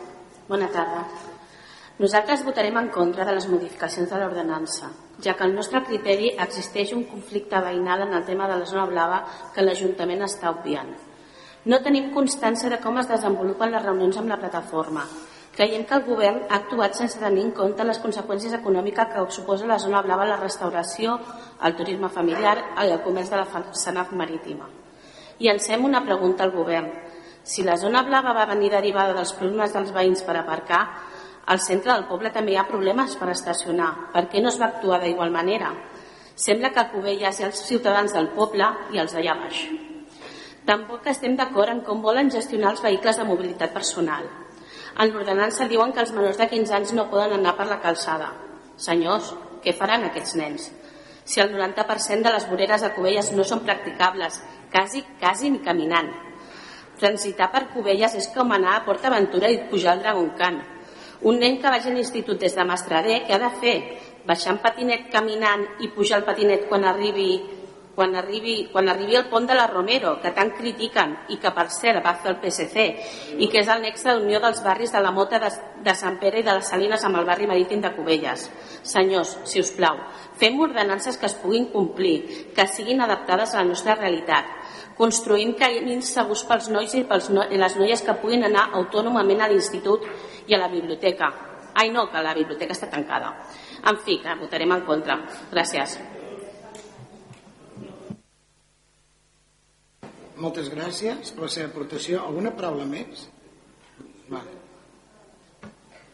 Bona 0.48 0.68
tarda. 0.68 1.06
Nosaltres 1.98 2.44
votarem 2.44 2.76
en 2.76 2.90
contra 2.92 3.24
de 3.24 3.32
les 3.32 3.46
modificacions 3.48 4.10
de 4.10 4.18
l'ordenança, 4.20 4.90
ja 5.24 5.32
que 5.32 5.46
al 5.46 5.54
nostre 5.56 5.80
criteri 5.86 6.34
existeix 6.44 6.92
un 6.92 7.06
conflicte 7.08 7.56
veïnal 7.64 8.04
en 8.04 8.12
el 8.18 8.26
tema 8.26 8.44
de 8.50 8.58
la 8.60 8.66
zona 8.68 8.84
blava 8.90 9.22
que 9.54 9.64
l'Ajuntament 9.64 10.26
està 10.26 10.52
obviant. 10.52 10.92
No 11.64 11.80
tenim 11.82 12.12
constància 12.12 12.68
de 12.68 12.78
com 12.84 13.00
es 13.00 13.08
desenvolupen 13.08 13.72
les 13.72 13.82
reunions 13.82 14.20
amb 14.20 14.28
la 14.28 14.38
plataforma. 14.42 15.06
Creiem 15.56 15.86
que 15.88 15.96
el 15.96 16.02
govern 16.04 16.42
ha 16.50 16.58
actuat 16.58 16.98
sense 16.98 17.16
tenir 17.16 17.46
en 17.46 17.52
compte 17.56 17.84
les 17.88 17.98
conseqüències 18.02 18.52
econòmiques 18.58 19.08
que 19.08 19.22
suposa 19.32 19.68
la 19.70 19.78
zona 19.80 20.02
blava, 20.04 20.26
la 20.28 20.36
restauració, 20.36 21.14
el 21.64 21.76
turisme 21.78 22.10
familiar 22.12 22.58
i 22.84 22.90
el 22.90 23.00
comerç 23.06 23.32
de 23.32 23.40
la 23.40 23.62
Senaf 23.72 24.12
marítima. 24.12 24.68
I 25.40 25.48
ens 25.48 25.70
fem 25.70 25.88
una 25.88 26.04
pregunta 26.04 26.44
al 26.44 26.52
govern. 26.52 26.92
Si 27.42 27.64
la 27.64 27.78
zona 27.80 28.02
blava 28.04 28.36
va 28.36 28.44
venir 28.52 28.68
derivada 28.70 29.16
dels 29.16 29.32
problemes 29.32 29.72
dels 29.72 29.96
veïns 29.96 30.22
per 30.28 30.36
aparcar, 30.36 30.84
al 31.46 31.60
centre 31.64 31.94
del 31.94 32.04
poble 32.04 32.34
també 32.34 32.52
hi 32.52 32.60
ha 32.60 32.68
problemes 32.68 33.16
per 33.16 33.32
estacionar. 33.32 34.10
Per 34.12 34.26
què 34.28 34.42
no 34.42 34.52
es 34.52 34.60
va 34.60 34.68
actuar 34.74 35.00
d'igual 35.00 35.32
manera? 35.32 35.72
Sembla 36.36 36.74
que 36.74 36.90
Cubelles 36.92 37.40
hi 37.40 37.48
els 37.48 37.64
ciutadans 37.64 38.12
del 38.12 38.28
poble 38.36 38.74
i 38.92 39.00
els 39.00 39.16
d'allà 39.16 39.40
baix. 39.40 39.62
Tampoc 40.68 41.06
estem 41.08 41.36
d'acord 41.38 41.72
en 41.72 41.80
com 41.86 42.02
volen 42.02 42.28
gestionar 42.28 42.74
els 42.74 42.82
vehicles 42.84 43.16
de 43.16 43.24
mobilitat 43.24 43.72
personal. 43.72 44.26
En 44.96 45.10
l'ordenança 45.12 45.66
diuen 45.68 45.92
que 45.92 46.00
els 46.00 46.12
menors 46.16 46.38
de 46.40 46.46
15 46.48 46.74
anys 46.78 46.92
no 46.96 47.10
poden 47.12 47.34
anar 47.36 47.52
per 47.58 47.66
la 47.68 47.80
calçada. 47.82 48.30
Senyors, 48.80 49.34
què 49.64 49.74
faran 49.76 50.06
aquests 50.06 50.36
nens? 50.40 50.70
Si 51.26 51.42
el 51.42 51.50
90% 51.52 52.24
de 52.24 52.32
les 52.32 52.46
voreres 52.48 52.84
de 52.84 52.92
Cubelles 52.94 53.32
no 53.36 53.44
són 53.44 53.64
practicables, 53.66 54.38
quasi, 54.72 55.02
quasi 55.20 55.50
ni 55.50 55.60
caminant. 55.64 56.08
Transitar 57.00 57.50
per 57.52 57.66
Cubelles 57.74 58.14
és 58.16 58.30
com 58.32 58.54
anar 58.56 58.76
a 58.76 58.84
Port 58.86 59.04
Aventura 59.04 59.50
i 59.52 59.60
pujar 59.68 59.92
al 59.96 60.02
Dragon 60.04 60.30
Khan. 60.38 60.62
Un 61.28 61.40
nen 61.42 61.58
que 61.60 61.72
vagi 61.72 61.90
a 61.90 61.94
l'institut 61.96 62.40
des 62.40 62.56
de 62.56 62.64
Mastradé, 62.64 63.22
què 63.26 63.36
ha 63.36 63.42
de 63.42 63.52
fer? 63.60 63.76
Baixar 64.26 64.54
en 64.54 64.62
patinet 64.64 65.10
caminant 65.12 65.66
i 65.84 65.90
pujar 65.92 66.22
el 66.22 66.28
patinet 66.28 66.68
quan 66.70 66.84
arribi 66.88 67.42
quan 67.96 68.14
arribi, 68.14 68.68
quan 68.70 68.90
arribi 68.92 69.16
el 69.16 69.30
pont 69.30 69.46
de 69.48 69.54
la 69.56 69.66
Romero, 69.66 70.18
que 70.20 70.30
tant 70.36 70.50
critiquen 70.54 71.14
i 71.32 71.38
que 71.40 71.50
per 71.56 71.64
cert 71.72 72.04
va 72.04 72.12
fer 72.20 72.34
el 72.34 72.38
PSC 72.42 72.82
i 73.40 73.48
que 73.48 73.62
és 73.62 73.70
el 73.72 73.80
nexe 73.82 74.12
d'unió 74.12 74.38
dels 74.44 74.60
barris 74.62 74.92
de 74.92 75.00
la 75.00 75.14
Mota 75.16 75.40
de, 75.40 75.48
de 75.82 75.94
Sant 75.96 76.18
Pere 76.20 76.42
i 76.42 76.44
de 76.44 76.58
les 76.58 76.68
Salines 76.68 77.06
amb 77.08 77.16
el 77.16 77.24
barri 77.24 77.48
marítim 77.48 77.80
de 77.80 77.94
Cubelles. 77.96 78.50
Senyors, 78.84 79.38
si 79.48 79.64
us 79.64 79.72
plau, 79.72 79.96
fem 80.36 80.60
ordenances 80.60 81.16
que 81.16 81.26
es 81.30 81.36
puguin 81.40 81.70
complir, 81.72 82.52
que 82.54 82.68
siguin 82.68 83.00
adaptades 83.00 83.54
a 83.54 83.62
la 83.62 83.70
nostra 83.70 83.96
realitat. 83.96 84.52
Construïm 85.00 85.54
camins 85.56 86.12
segurs 86.12 86.44
pels 86.48 86.68
nois 86.72 86.92
i, 86.96 87.04
pels 87.08 87.30
no, 87.32 87.48
i 87.48 87.60
les 87.60 87.78
noies 87.80 88.04
que 88.04 88.16
puguin 88.20 88.44
anar 88.44 88.68
autònomament 88.82 89.40
a 89.40 89.48
l'institut 89.48 90.04
i 90.46 90.54
a 90.54 90.60
la 90.60 90.68
biblioteca. 90.72 91.32
Ai, 91.76 91.90
no, 91.92 92.06
que 92.12 92.24
la 92.24 92.36
biblioteca 92.36 92.76
està 92.76 92.92
tancada. 92.92 93.32
En 93.88 94.00
fi, 94.04 94.20
que 94.20 94.36
votarem 94.40 94.72
en 94.72 94.84
contra. 94.88 95.20
Gràcies. 95.52 95.98
Moltes 100.36 100.68
gràcies 100.68 101.30
per 101.32 101.46
la 101.46 101.48
seva 101.52 101.70
aportació. 101.70 102.20
Alguna 102.20 102.52
paraula 102.56 102.84
més? 102.88 103.24
Va. 104.28 104.42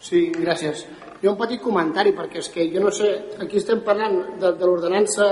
Sí, 0.03 0.29
gràcies. 0.37 0.85
Jo 1.23 1.33
un 1.33 1.41
petit 1.41 1.63
comentari, 1.63 2.13
perquè 2.15 2.39
és 2.39 2.51
que 2.55 2.69
jo 2.71 2.83
no 2.85 2.93
sé, 2.95 3.11
aquí 3.43 3.59
estem 3.59 3.83
parlant 3.87 4.39
de, 4.39 4.53
de 4.59 4.67
l'ordenança 4.67 5.27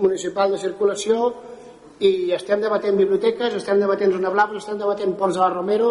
municipal 0.00 0.52
de 0.52 0.60
circulació 0.60 1.30
i 2.00 2.32
estem 2.32 2.60
debatent 2.64 2.96
biblioteques, 2.96 3.58
estem 3.60 3.80
debatent 3.80 4.12
zona 4.16 4.32
blava, 4.32 4.56
estem 4.56 4.80
debatent 4.80 5.16
ponts 5.20 5.36
de 5.36 5.42
la 5.44 5.52
Romero 5.52 5.90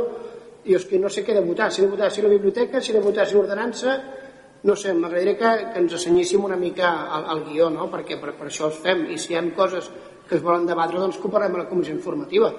i 0.66 0.74
és 0.78 0.86
que 0.90 1.00
no 1.02 1.10
sé 1.10 1.22
què 1.26 1.38
de 1.38 1.46
votar, 1.46 1.70
si 1.72 1.86
de 1.86 1.90
votar 1.90 2.10
si 2.14 2.26
la 2.26 2.34
biblioteca, 2.34 2.82
si 2.82 2.94
de 2.94 3.02
votar 3.02 3.28
si 3.30 3.38
l'ordenança, 3.38 3.98
no 4.66 4.76
sé, 4.76 4.94
m'agradaria 4.94 5.38
que, 5.38 5.52
que 5.74 5.84
ens 5.86 5.94
assenyíssim 5.98 6.46
una 6.46 6.58
mica 6.58 6.90
al, 7.06 7.30
al 7.34 7.44
guió, 7.46 7.70
no? 7.74 7.88
perquè 7.94 8.18
per, 8.22 8.34
per 8.38 8.50
això 8.50 8.72
els 8.72 8.82
fem, 8.82 9.06
i 9.14 9.18
si 9.22 9.34
hi 9.34 9.38
ha 9.38 9.46
coses 9.56 9.90
que 10.30 10.38
es 10.38 10.44
volen 10.46 10.68
debatre, 10.70 11.02
doncs 11.02 11.18
que 11.18 11.28
ho 11.28 11.34
parlem 11.34 11.58
a 11.58 11.64
la 11.64 11.70
comissió 11.70 11.96
informativa, 11.96 12.52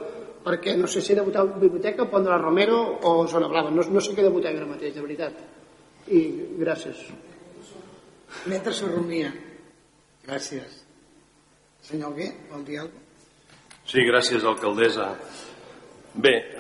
perquè 0.44 0.74
no 0.76 0.88
sé 0.90 1.02
si 1.04 1.12
he 1.12 1.18
de 1.18 1.24
votar 1.24 1.46
biblioteca, 1.52 2.08
Pont 2.10 2.26
de 2.26 2.32
la 2.32 2.40
Romero 2.40 2.80
o 3.06 3.26
Zona 3.30 3.48
Blava, 3.48 3.70
no, 3.70 3.84
no 3.86 4.02
sé 4.02 4.14
què 4.16 4.24
he 4.24 4.28
de 4.28 4.34
votar 4.34 4.52
ara 4.54 4.66
mateix, 4.66 4.94
de 4.96 5.04
veritat. 5.04 5.38
I 6.10 6.20
gràcies. 6.58 7.04
Mentre 8.50 8.74
s'ho 8.74 8.88
rumia. 8.90 9.30
Gràcies. 10.26 10.80
Senyor 11.86 12.10
Alguer, 12.10 12.32
vol 12.50 12.64
dir 12.66 12.80
alguna 12.80 12.98
cosa? 12.98 13.08
Sí, 13.90 14.02
gràcies, 14.06 14.44
alcaldessa. 14.46 15.14
Bé, 16.12 16.56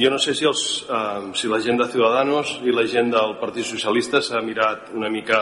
jo 0.00 0.08
no 0.08 0.16
sé 0.18 0.32
si, 0.32 0.46
els, 0.48 0.86
eh, 0.88 1.32
si 1.36 1.48
la 1.48 1.58
gent 1.60 1.76
de 1.76 1.86
Ciudadanos 1.92 2.54
i 2.64 2.72
la 2.72 2.86
gent 2.88 3.10
del 3.12 3.34
Partit 3.36 3.66
Socialista 3.68 4.22
s'ha 4.24 4.40
mirat 4.40 4.94
una 4.96 5.10
mica 5.12 5.40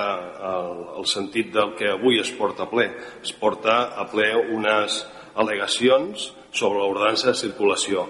el, 0.49 0.73
el 0.99 1.07
sentit 1.07 1.53
del 1.55 1.77
que 1.79 1.93
avui 1.93 2.19
es 2.19 2.33
porta 2.35 2.65
a 2.67 2.71
ple. 2.71 2.89
Es 3.23 3.31
porta 3.39 3.95
a 3.95 4.09
ple 4.11 4.33
unes 4.57 4.97
al·legacions 5.39 6.33
sobre 6.51 6.81
l'ordenança 6.81 7.31
de 7.31 7.39
circulació. 7.39 8.09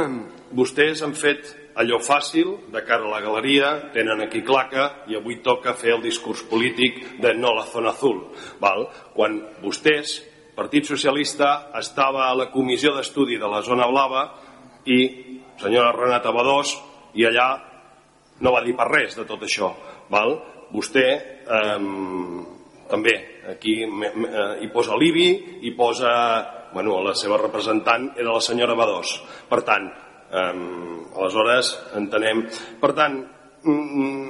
Vostès 0.59 1.01
han 1.01 1.17
fet 1.17 1.49
allò 1.81 1.97
fàcil 2.05 2.51
de 2.69 2.83
cara 2.85 3.07
a 3.09 3.15
la 3.15 3.23
galeria, 3.25 3.71
tenen 3.95 4.21
aquí 4.21 4.43
claca 4.45 5.07
i 5.09 5.17
avui 5.17 5.39
toca 5.41 5.73
fer 5.81 5.95
el 5.95 6.05
discurs 6.05 6.43
polític 6.51 7.17
de 7.23 7.33
no 7.39 7.55
la 7.57 7.65
zona 7.73 7.95
azul. 7.97 8.21
Val? 8.61 8.85
Quan 9.17 9.41
vostès, 9.65 10.19
Partit 10.59 10.85
Socialista, 10.91 11.71
estava 11.79 12.27
a 12.29 12.37
la 12.37 12.49
comissió 12.53 12.93
d'estudi 12.93 13.39
de 13.41 13.49
la 13.49 13.63
zona 13.63 13.87
blava 13.89 14.27
i 14.89 15.01
senyora 15.61 15.95
Renata 15.97 16.33
Badós 16.35 16.75
i 17.19 17.27
allà 17.29 17.49
no 18.45 18.53
va 18.55 18.63
dir 18.65 18.77
per 18.79 18.89
res 18.91 19.17
de 19.19 19.27
tot 19.29 19.43
això. 19.45 19.73
Val? 20.13 20.37
Vostè 20.73 21.07
eh, 21.09 21.79
també 22.89 23.15
aquí 23.53 23.81
eh, 23.85 24.53
hi 24.63 24.69
posa 24.73 24.97
l'IBI 24.97 25.31
i 25.69 25.73
posa 25.77 26.13
bueno, 26.73 26.99
la 27.03 27.15
seva 27.17 27.39
representant 27.41 28.13
era 28.17 28.35
la 28.35 28.45
senyora 28.45 28.77
Badós. 28.77 29.15
Per 29.49 29.63
tant, 29.65 29.89
eh, 30.31 30.53
aleshores 31.17 31.73
entenem... 31.97 32.45
Per 32.81 32.93
tant, 32.97 33.19
mm, 33.65 34.29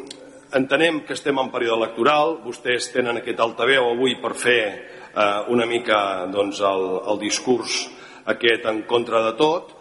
entenem 0.59 1.03
que 1.07 1.17
estem 1.19 1.39
en 1.39 1.51
període 1.53 1.83
electoral, 1.83 2.39
vostès 2.45 2.93
tenen 2.95 3.21
aquest 3.21 3.43
altaveu 3.43 3.91
avui 3.91 4.17
per 4.23 4.35
fer 4.39 4.61
eh, 4.69 5.41
una 5.53 5.67
mica 5.67 6.29
doncs, 6.33 6.63
el, 6.63 6.87
el 7.13 7.21
discurs 7.21 7.85
aquest 8.29 8.67
en 8.69 8.83
contra 8.89 9.23
de 9.25 9.35
tot, 9.41 9.75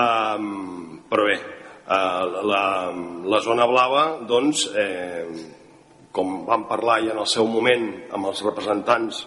eh, 0.00 0.38
però 1.08 1.26
bé, 1.28 1.36
eh, 1.36 2.24
la, 2.52 2.64
la 3.34 3.40
zona 3.44 3.66
blava, 3.70 4.04
doncs, 4.26 4.66
eh, 4.74 5.24
com 6.14 6.44
vam 6.46 6.66
parlar 6.70 7.00
ja 7.02 7.14
en 7.14 7.22
el 7.22 7.30
seu 7.30 7.46
moment 7.50 7.86
amb 8.14 8.30
els 8.30 8.42
representants 8.46 9.24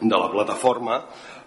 de 0.00 0.16
la 0.16 0.30
plataforma, 0.32 1.00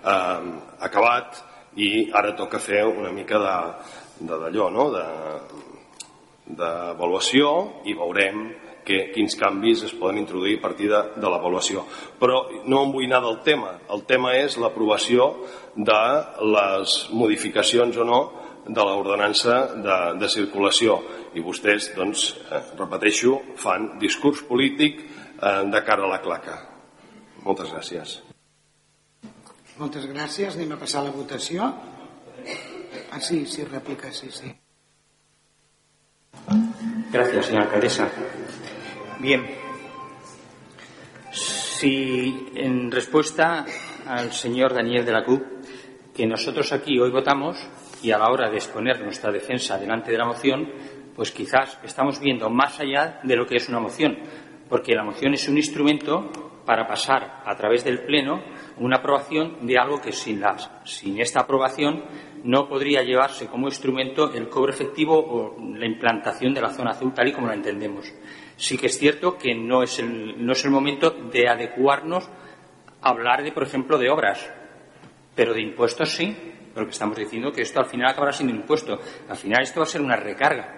eh, 0.04 0.50
acabat 0.90 1.44
i 1.78 2.10
ara 2.14 2.36
toca 2.36 2.60
fer 2.60 2.84
una 2.88 3.12
mica 3.14 3.40
d'allò, 3.40 4.70
no? 4.74 4.90
d'avaluació 6.48 7.50
i 7.86 7.94
veurem 7.94 8.46
que, 8.88 9.00
quins 9.12 9.36
canvis 9.40 9.84
es 9.90 9.94
poden 10.00 10.22
introduir 10.22 10.58
a 10.58 10.64
partir 10.64 10.90
de, 10.92 11.02
de 11.20 11.32
l'avaluació. 11.32 11.84
Però 12.20 12.46
no 12.66 12.84
em 12.86 12.94
vull 12.96 13.08
anar 13.10 13.22
del 13.26 13.42
tema. 13.46 13.74
El 13.94 14.06
tema 14.10 14.34
és 14.40 14.58
l'aprovació 14.62 15.34
de 15.76 16.04
les 16.56 16.98
modificacions 17.12 18.00
o 18.00 18.08
no 18.08 18.22
de 18.68 18.84
l'ordenança 18.84 19.60
de, 19.76 19.98
de 20.22 20.30
circulació. 20.32 21.02
I 21.38 21.44
vostès, 21.44 21.92
doncs, 21.96 22.30
eh, 22.48 22.64
repeteixo, 22.80 23.36
fan 23.60 23.94
discurs 24.02 24.44
polític 24.48 25.04
eh, 25.04 25.62
de 25.72 25.84
cara 25.88 26.08
a 26.08 26.14
la 26.16 26.22
claca. 26.24 26.58
Moltes 27.44 27.72
gràcies. 27.72 28.18
Moltes 29.78 30.08
gràcies. 30.10 30.56
Anem 30.56 30.74
a 30.74 30.80
passar 30.82 31.04
a 31.04 31.10
la 31.10 31.16
votació. 31.16 31.68
Ah, 33.12 33.20
sí, 33.22 33.46
sí, 33.46 33.64
rèplica, 33.68 34.12
sí, 34.12 34.32
sí. 34.32 34.52
Gracias, 37.12 37.46
señora 37.46 37.66
alcaldesa. 37.66 38.10
Bien, 39.20 39.48
si 41.32 42.50
en 42.54 42.92
respuesta 42.92 43.66
al 44.06 44.32
señor 44.32 44.76
Daniel 44.76 45.04
de 45.04 45.12
la 45.12 45.24
CUP, 45.24 45.42
que 46.16 46.28
nosotros 46.28 46.72
aquí 46.72 47.00
hoy 47.00 47.10
votamos 47.10 47.58
y 48.04 48.12
a 48.12 48.20
la 48.20 48.30
hora 48.30 48.48
de 48.52 48.58
exponer 48.58 49.02
nuestra 49.02 49.32
defensa 49.32 49.80
delante 49.80 50.12
de 50.12 50.20
la 50.20 50.26
moción, 50.26 50.72
pues 51.16 51.32
quizás 51.32 51.80
estamos 51.84 52.20
viendo 52.20 52.48
más 52.52 52.80
allá 52.80 53.20
de 53.24 53.36
lo 53.36 53.48
que 53.48 53.56
es 53.56 53.68
una 53.70 53.80
moción, 53.80 54.20
porque 54.70 54.94
la 54.94 55.04
moción 55.04 55.34
es 55.34 55.50
un 55.50 55.58
instrumento 55.58 56.32
para 56.64 56.86
pasar 56.86 57.42
a 57.44 57.56
través 57.56 57.84
del 57.84 58.04
Pleno 58.04 58.44
una 58.78 58.98
aprobación 58.98 59.66
de 59.66 59.80
algo 59.80 60.00
que 60.00 60.12
sin, 60.12 60.42
las, 60.42 60.70
sin 60.84 61.20
esta 61.20 61.40
aprobación 61.40 62.04
no 62.44 62.70
podría 62.70 63.02
llevarse 63.02 63.48
como 63.48 63.68
instrumento 63.68 64.32
el 64.32 64.48
cobro 64.48 64.72
efectivo 64.72 65.18
o 65.18 65.58
la 65.76 65.88
implantación 65.88 66.54
de 66.54 66.62
la 66.62 66.70
zona 66.70 66.92
azul 66.92 67.14
tal 67.16 67.30
y 67.30 67.34
como 67.34 67.48
la 67.48 67.56
entendemos. 67.56 68.14
Sí 68.58 68.78
que 68.78 68.88
es 68.88 68.98
cierto 68.98 69.38
que 69.38 69.56
no 69.56 69.84
es 69.84 70.00
el, 70.00 70.46
no 70.46 70.52
es 70.52 70.66
el 70.66 70.72
momento 70.72 71.12
de 71.12 71.48
adecuarnos 71.48 72.28
a 73.02 73.10
hablar 73.10 73.44
de, 73.44 73.52
por 73.52 73.64
ejemplo, 73.64 73.98
de 73.98 74.10
obras, 74.10 74.52
pero 75.36 75.54
de 75.54 75.62
impuestos 75.62 76.10
sí, 76.10 76.36
porque 76.74 76.92
estamos 76.92 77.18
diciendo 77.18 77.52
que 77.52 77.62
esto 77.62 77.80
al 77.80 77.86
final 77.86 78.10
acabará 78.10 78.32
siendo 78.32 78.56
impuesto. 78.56 79.00
Al 79.30 79.38
final 79.38 79.62
esto 79.62 79.80
va 79.80 79.84
a 79.84 79.90
ser 79.90 80.02
una 80.02 80.16
recarga. 80.16 80.78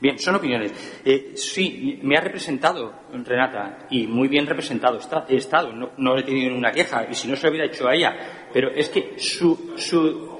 Bien, 0.00 0.18
son 0.18 0.34
opiniones. 0.34 0.72
Eh, 1.04 1.32
sí, 1.36 2.00
me 2.02 2.16
ha 2.16 2.20
representado 2.20 2.92
Renata 3.12 3.86
y 3.90 4.06
muy 4.06 4.28
bien 4.28 4.46
representado 4.46 4.98
he 5.28 5.36
estado. 5.36 5.72
No, 5.72 5.92
no 5.96 6.18
he 6.18 6.22
tenido 6.22 6.50
ninguna 6.50 6.72
queja 6.72 7.06
y 7.10 7.14
si 7.14 7.28
no 7.28 7.36
se 7.36 7.46
lo 7.46 7.50
hubiera 7.50 7.66
hecho 7.66 7.88
a 7.88 7.94
ella. 7.94 8.48
Pero 8.52 8.70
es 8.70 8.88
que 8.88 9.14
su, 9.18 9.74
su. 9.76 10.36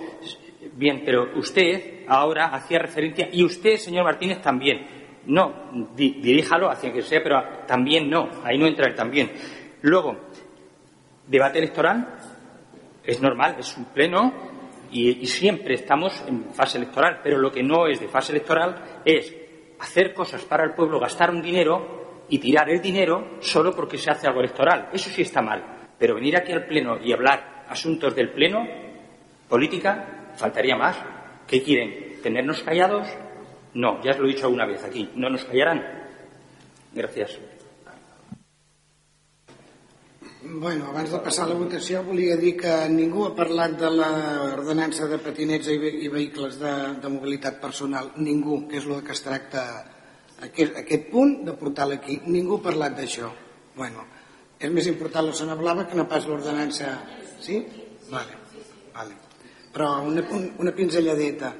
Bien, 0.74 1.02
pero 1.04 1.38
usted 1.38 2.04
ahora 2.06 2.46
hacía 2.46 2.78
referencia 2.78 3.28
y 3.32 3.44
usted, 3.44 3.76
señor 3.76 4.04
Martínez, 4.04 4.42
también. 4.42 4.95
No, 5.26 5.70
diríjalo 5.94 6.70
hacia 6.70 6.92
que 6.92 7.02
sea, 7.02 7.20
pero 7.22 7.42
también 7.66 8.08
no. 8.08 8.28
Ahí 8.44 8.58
no 8.58 8.66
entra 8.66 8.86
el 8.86 8.94
también. 8.94 9.32
Luego, 9.82 10.16
debate 11.26 11.58
electoral. 11.58 12.14
Es 13.02 13.20
normal, 13.20 13.56
es 13.58 13.76
un 13.76 13.84
pleno 13.86 14.32
y, 14.90 15.22
y 15.22 15.26
siempre 15.26 15.74
estamos 15.74 16.24
en 16.26 16.52
fase 16.52 16.78
electoral. 16.78 17.20
Pero 17.22 17.38
lo 17.38 17.50
que 17.50 17.62
no 17.62 17.86
es 17.86 18.00
de 18.00 18.08
fase 18.08 18.32
electoral 18.32 19.00
es 19.04 19.34
hacer 19.78 20.14
cosas 20.14 20.44
para 20.44 20.64
el 20.64 20.74
pueblo, 20.74 20.98
gastar 20.98 21.30
un 21.30 21.42
dinero 21.42 22.24
y 22.28 22.38
tirar 22.38 22.68
el 22.70 22.80
dinero 22.80 23.36
solo 23.40 23.74
porque 23.74 23.98
se 23.98 24.10
hace 24.10 24.26
algo 24.26 24.40
electoral. 24.40 24.88
Eso 24.92 25.10
sí 25.10 25.22
está 25.22 25.42
mal. 25.42 25.62
Pero 25.98 26.14
venir 26.14 26.36
aquí 26.36 26.52
al 26.52 26.66
Pleno 26.66 26.98
y 27.02 27.12
hablar 27.12 27.64
asuntos 27.68 28.14
del 28.14 28.30
Pleno, 28.30 28.66
política, 29.48 30.32
faltaría 30.36 30.76
más. 30.76 30.96
¿Qué 31.46 31.62
quieren? 31.62 32.20
¿Tenernos 32.22 32.62
callados? 32.62 33.06
No, 33.76 34.00
ya 34.02 34.12
os 34.12 34.18
lo 34.18 34.24
he 34.24 34.32
dicho 34.32 34.46
alguna 34.46 34.64
vez 34.64 34.82
aquí. 34.82 35.10
No 35.14 35.28
nos 35.28 35.44
callarán. 35.44 35.84
Gracias. 36.94 37.38
Bueno, 40.48 40.86
abans 40.86 41.10
de 41.10 41.18
passar 41.18 41.44
a 41.44 41.48
la 41.50 41.58
votació 41.58 42.00
volia 42.06 42.36
dir 42.40 42.54
que 42.56 42.72
ningú 42.88 43.26
ha 43.26 43.34
parlat 43.36 43.74
de 43.76 43.90
l'ordenança 43.90 45.08
de 45.10 45.18
patinets 45.18 45.68
i 45.68 46.08
vehicles 46.08 46.56
de, 46.60 46.72
de 47.02 47.10
mobilitat 47.10 47.58
personal. 47.60 48.12
Ningú, 48.16 48.62
que 48.70 48.78
és 48.80 48.86
el 48.86 49.02
que 49.04 49.12
es 49.12 49.22
tracta 49.26 49.66
aquest, 50.46 50.80
aquest 50.80 51.10
punt 51.10 51.42
de 51.44 51.56
portar-lo 51.60 51.98
aquí. 51.98 52.22
Ningú 52.30 52.56
ha 52.56 52.66
parlat 52.70 52.96
d'això. 52.96 53.28
Bueno, 53.76 54.06
és 54.56 54.72
més 54.72 54.88
important 54.88 55.28
la 55.28 55.36
zona 55.36 55.58
blava 55.58 55.84
que 55.84 56.00
no 56.00 56.08
pas 56.08 56.24
l'ordenança. 56.24 56.94
Sí? 57.44 57.60
Vale. 58.08 58.40
vale. 58.96 59.20
Però 59.74 59.98
una, 60.06 60.24
una 60.64 60.72
pinzelladeta. 60.72 61.52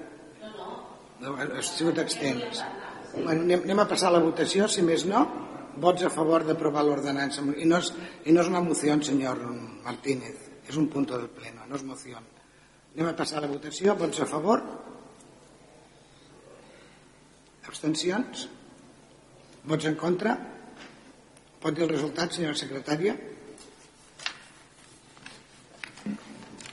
Ha 1.24 1.62
sigut 1.64 1.98
extens. 2.02 2.60
Anem, 3.16 3.62
anem 3.62 3.80
a 3.80 3.86
passar 3.88 4.10
a 4.10 4.16
la 4.18 4.22
votació, 4.24 4.68
si 4.68 4.84
més 4.84 5.06
no. 5.08 5.24
Vots 5.80 6.04
a 6.04 6.10
favor 6.12 6.44
d'aprovar 6.44 6.84
l'ordenança. 6.84 7.44
I, 7.56 7.64
no 7.68 7.80
és, 7.80 7.92
i 8.24 8.34
no 8.34 8.42
és 8.42 8.50
una 8.50 8.62
moció, 8.64 8.96
senyor 9.04 9.40
Martínez. 9.84 10.42
És 10.66 10.76
un 10.76 10.90
punt 10.92 11.06
del 11.08 11.28
pleno, 11.32 11.64
no 11.68 11.78
és 11.78 11.84
moció. 11.86 12.20
Anem 12.94 13.08
a 13.12 13.16
passar 13.16 13.40
a 13.40 13.46
la 13.46 13.52
votació. 13.52 13.94
Vots 13.96 14.20
a 14.20 14.28
favor? 14.28 14.64
Abstencions? 17.66 18.46
Vots 19.66 19.88
en 19.88 19.96
contra? 20.00 20.36
Pot 21.62 21.74
dir 21.74 21.86
el 21.86 21.94
resultat, 21.96 22.36
senyora 22.36 22.58
secretària 22.58 23.16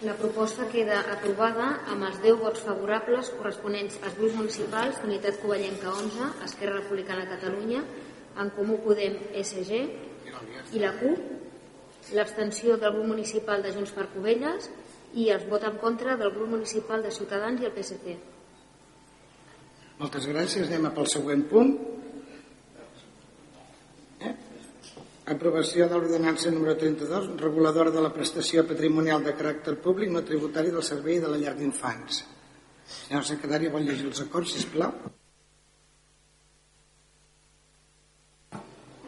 La 0.03 0.17
proposta 0.19 0.65
queda 0.67 0.97
aprovada 1.13 1.67
amb 1.87 2.03
els 2.03 2.17
10 2.19 2.41
vots 2.41 2.63
favorables 2.65 3.29
corresponents 3.37 3.95
als 4.03 4.17
grups 4.17 4.35
municipals 4.35 4.97
Unitat 5.05 5.37
Covellenca 5.39 5.93
11, 5.93 6.25
Esquerra 6.43 6.81
Republicana 6.81 7.23
Catalunya, 7.29 7.83
en 8.43 8.51
Comú 8.57 8.81
Podem 8.83 9.15
SG 9.39 9.79
i 10.75 10.81
la 10.83 10.91
CUP, 10.99 11.23
l'abstenció 12.17 12.75
del 12.81 12.91
grup 12.97 13.07
municipal 13.13 13.63
de 13.63 13.71
Junts 13.71 13.95
per 13.95 14.09
Covelles 14.11 14.67
i 15.15 15.29
els 15.31 15.47
vot 15.47 15.63
en 15.69 15.79
contra 15.79 16.17
del 16.19 16.33
grup 16.35 16.51
municipal 16.57 17.05
de 17.05 17.13
Ciutadans 17.15 17.63
i 17.63 17.69
el 17.69 17.75
PSC. 17.77 18.17
Moltes 20.01 20.27
gràcies. 20.27 20.67
Anem 20.67 20.89
a 20.89 20.93
pel 20.97 21.07
següent 21.07 21.47
punt. 21.47 21.77
Eh? 24.19 24.35
Aprovació 25.33 25.87
de 25.89 25.97
l'ordenança 25.97 26.51
número 26.53 26.75
32, 26.77 27.31
reguladora 27.41 27.91
de 27.93 28.01
la 28.05 28.11
prestació 28.13 28.61
patrimonial 28.69 29.23
de 29.25 29.31
caràcter 29.33 29.73
públic 29.81 30.11
no 30.13 30.21
tributari 30.27 30.69
del 30.69 30.85
servei 30.85 31.17
de 31.23 31.31
la 31.31 31.39
llar 31.41 31.55
d'infants. 31.57 32.19
Senyor 32.85 33.25
secretari, 33.25 33.71
vol 33.73 33.87
llegir 33.87 34.05
els 34.11 34.21
acords, 34.21 34.53
sisplau? 34.53 34.93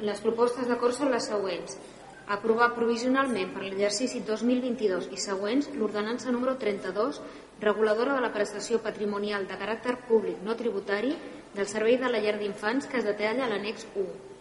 Les 0.09 0.23
propostes 0.25 0.65
d'acord 0.71 0.97
són 0.97 1.13
les 1.13 1.29
següents. 1.29 1.77
Aprovar 2.35 2.71
provisionalment 2.73 3.53
per 3.53 3.61
l'exercici 3.67 4.23
2022 4.25 5.11
i 5.13 5.21
següents 5.21 5.69
l'ordenança 5.77 6.33
número 6.33 6.57
32, 6.61 7.21
reguladora 7.61 8.17
de 8.17 8.25
la 8.25 8.33
prestació 8.33 8.81
patrimonial 8.81 9.45
de 9.45 9.59
caràcter 9.61 9.99
públic 10.09 10.41
no 10.47 10.57
tributari 10.57 11.13
del 11.53 11.69
servei 11.69 11.99
de 12.01 12.09
la 12.09 12.23
llar 12.23 12.39
d'infants 12.41 12.89
que 12.89 12.97
es 13.03 13.05
detalla 13.13 13.45
a 13.45 13.51
l'annex 13.53 13.85
1. 13.93 14.34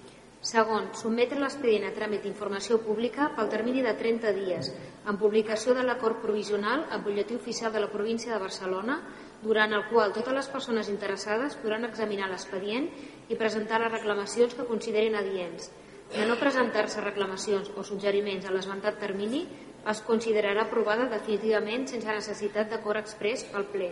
Segon, 0.44 0.90
sotmetre 0.92 1.38
l'expedient 1.40 1.86
a 1.88 1.92
tràmit 1.96 2.20
d'informació 2.20 2.76
pública 2.84 3.30
pel 3.36 3.48
termini 3.48 3.80
de 3.84 3.94
30 3.96 4.32
dies, 4.36 4.66
en 5.08 5.16
publicació 5.16 5.72
de 5.72 5.84
l'acord 5.86 6.18
provisional 6.20 6.82
al 6.92 7.00
butlletí 7.06 7.38
oficial 7.38 7.72
de 7.72 7.80
la 7.80 7.88
província 7.88 8.34
de 8.34 8.40
Barcelona, 8.42 8.98
durant 9.40 9.72
el 9.72 9.86
qual 9.88 10.12
totes 10.12 10.36
les 10.36 10.50
persones 10.52 10.90
interessades 10.92 11.56
podran 11.62 11.88
examinar 11.88 12.28
l'expedient 12.28 12.90
i 13.32 13.38
presentar 13.40 13.80
les 13.80 13.92
reclamacions 13.94 14.52
que 14.58 14.68
considerin 14.68 15.16
adients. 15.16 15.70
De 16.12 16.26
no 16.28 16.36
presentar-se 16.36 17.00
reclamacions 17.00 17.70
o 17.80 17.84
suggeriments 17.88 18.44
a 18.44 18.52
l'esventat 18.52 19.00
termini, 19.00 19.46
es 19.88 20.04
considerarà 20.04 20.66
aprovada 20.68 21.08
definitivament 21.08 21.88
sense 21.88 22.20
necessitat 22.20 22.68
d'acord 22.68 23.00
express 23.00 23.48
pel 23.48 23.64
ple. 23.72 23.90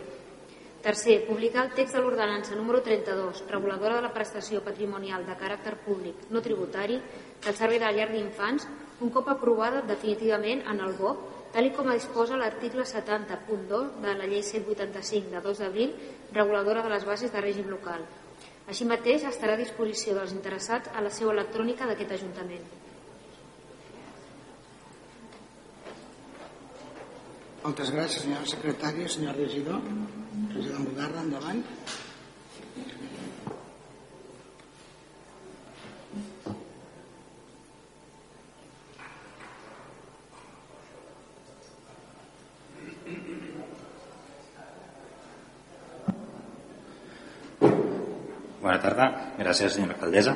Tercer, 0.83 1.25
publicar 1.25 1.61
el 1.63 1.69
text 1.71 1.95
de 1.95 2.01
l'ordenança 2.03 2.57
número 2.59 2.81
32, 2.83 3.45
reguladora 3.47 3.95
de 3.95 4.03
la 4.03 4.09
prestació 4.11 4.59
patrimonial 4.65 5.23
de 5.23 5.37
caràcter 5.39 5.77
públic 5.85 6.25
no 6.35 6.41
tributari 6.43 6.97
del 7.45 7.55
servei 7.55 7.79
de 7.79 7.91
llar 7.95 8.09
d'infants, 8.11 8.65
un 8.99 9.13
cop 9.15 9.31
aprovada 9.31 9.85
definitivament 9.87 10.65
en 10.67 10.83
el 10.83 10.97
BOC, 10.99 11.23
tal 11.55 11.71
com 11.77 11.87
disposa 11.87 12.35
l'article 12.35 12.83
70.2 12.83 13.95
de 14.03 14.17
la 14.19 14.27
llei 14.27 14.43
185 14.43 15.31
de 15.31 15.45
2 15.47 15.63
d'abril, 15.63 15.95
reguladora 16.35 16.83
de 16.83 16.91
les 16.97 17.07
bases 17.07 17.31
de 17.31 17.47
règim 17.47 17.71
local. 17.71 18.03
Així 18.67 18.83
mateix 18.83 19.23
estarà 19.23 19.55
a 19.55 19.63
disposició 19.63 20.19
dels 20.19 20.35
interessats 20.35 20.91
a 20.91 20.99
la 20.99 21.15
seu 21.15 21.31
electrònica 21.31 21.87
d'aquest 21.87 22.17
Ajuntament. 22.19 22.82
Moltes 27.63 27.93
gràcies, 27.95 28.25
senyora 28.25 28.43
secretària, 28.43 29.07
senyor 29.07 29.37
regidor. 29.39 29.77
Regidor 30.51 30.81
Mugarra, 30.83 31.21
endavant. 31.23 31.61
Bona 48.59 48.81
tarda, 48.83 49.07
gràcies 49.39 49.77
senyora 49.77 49.95
alcaldessa. 49.95 50.35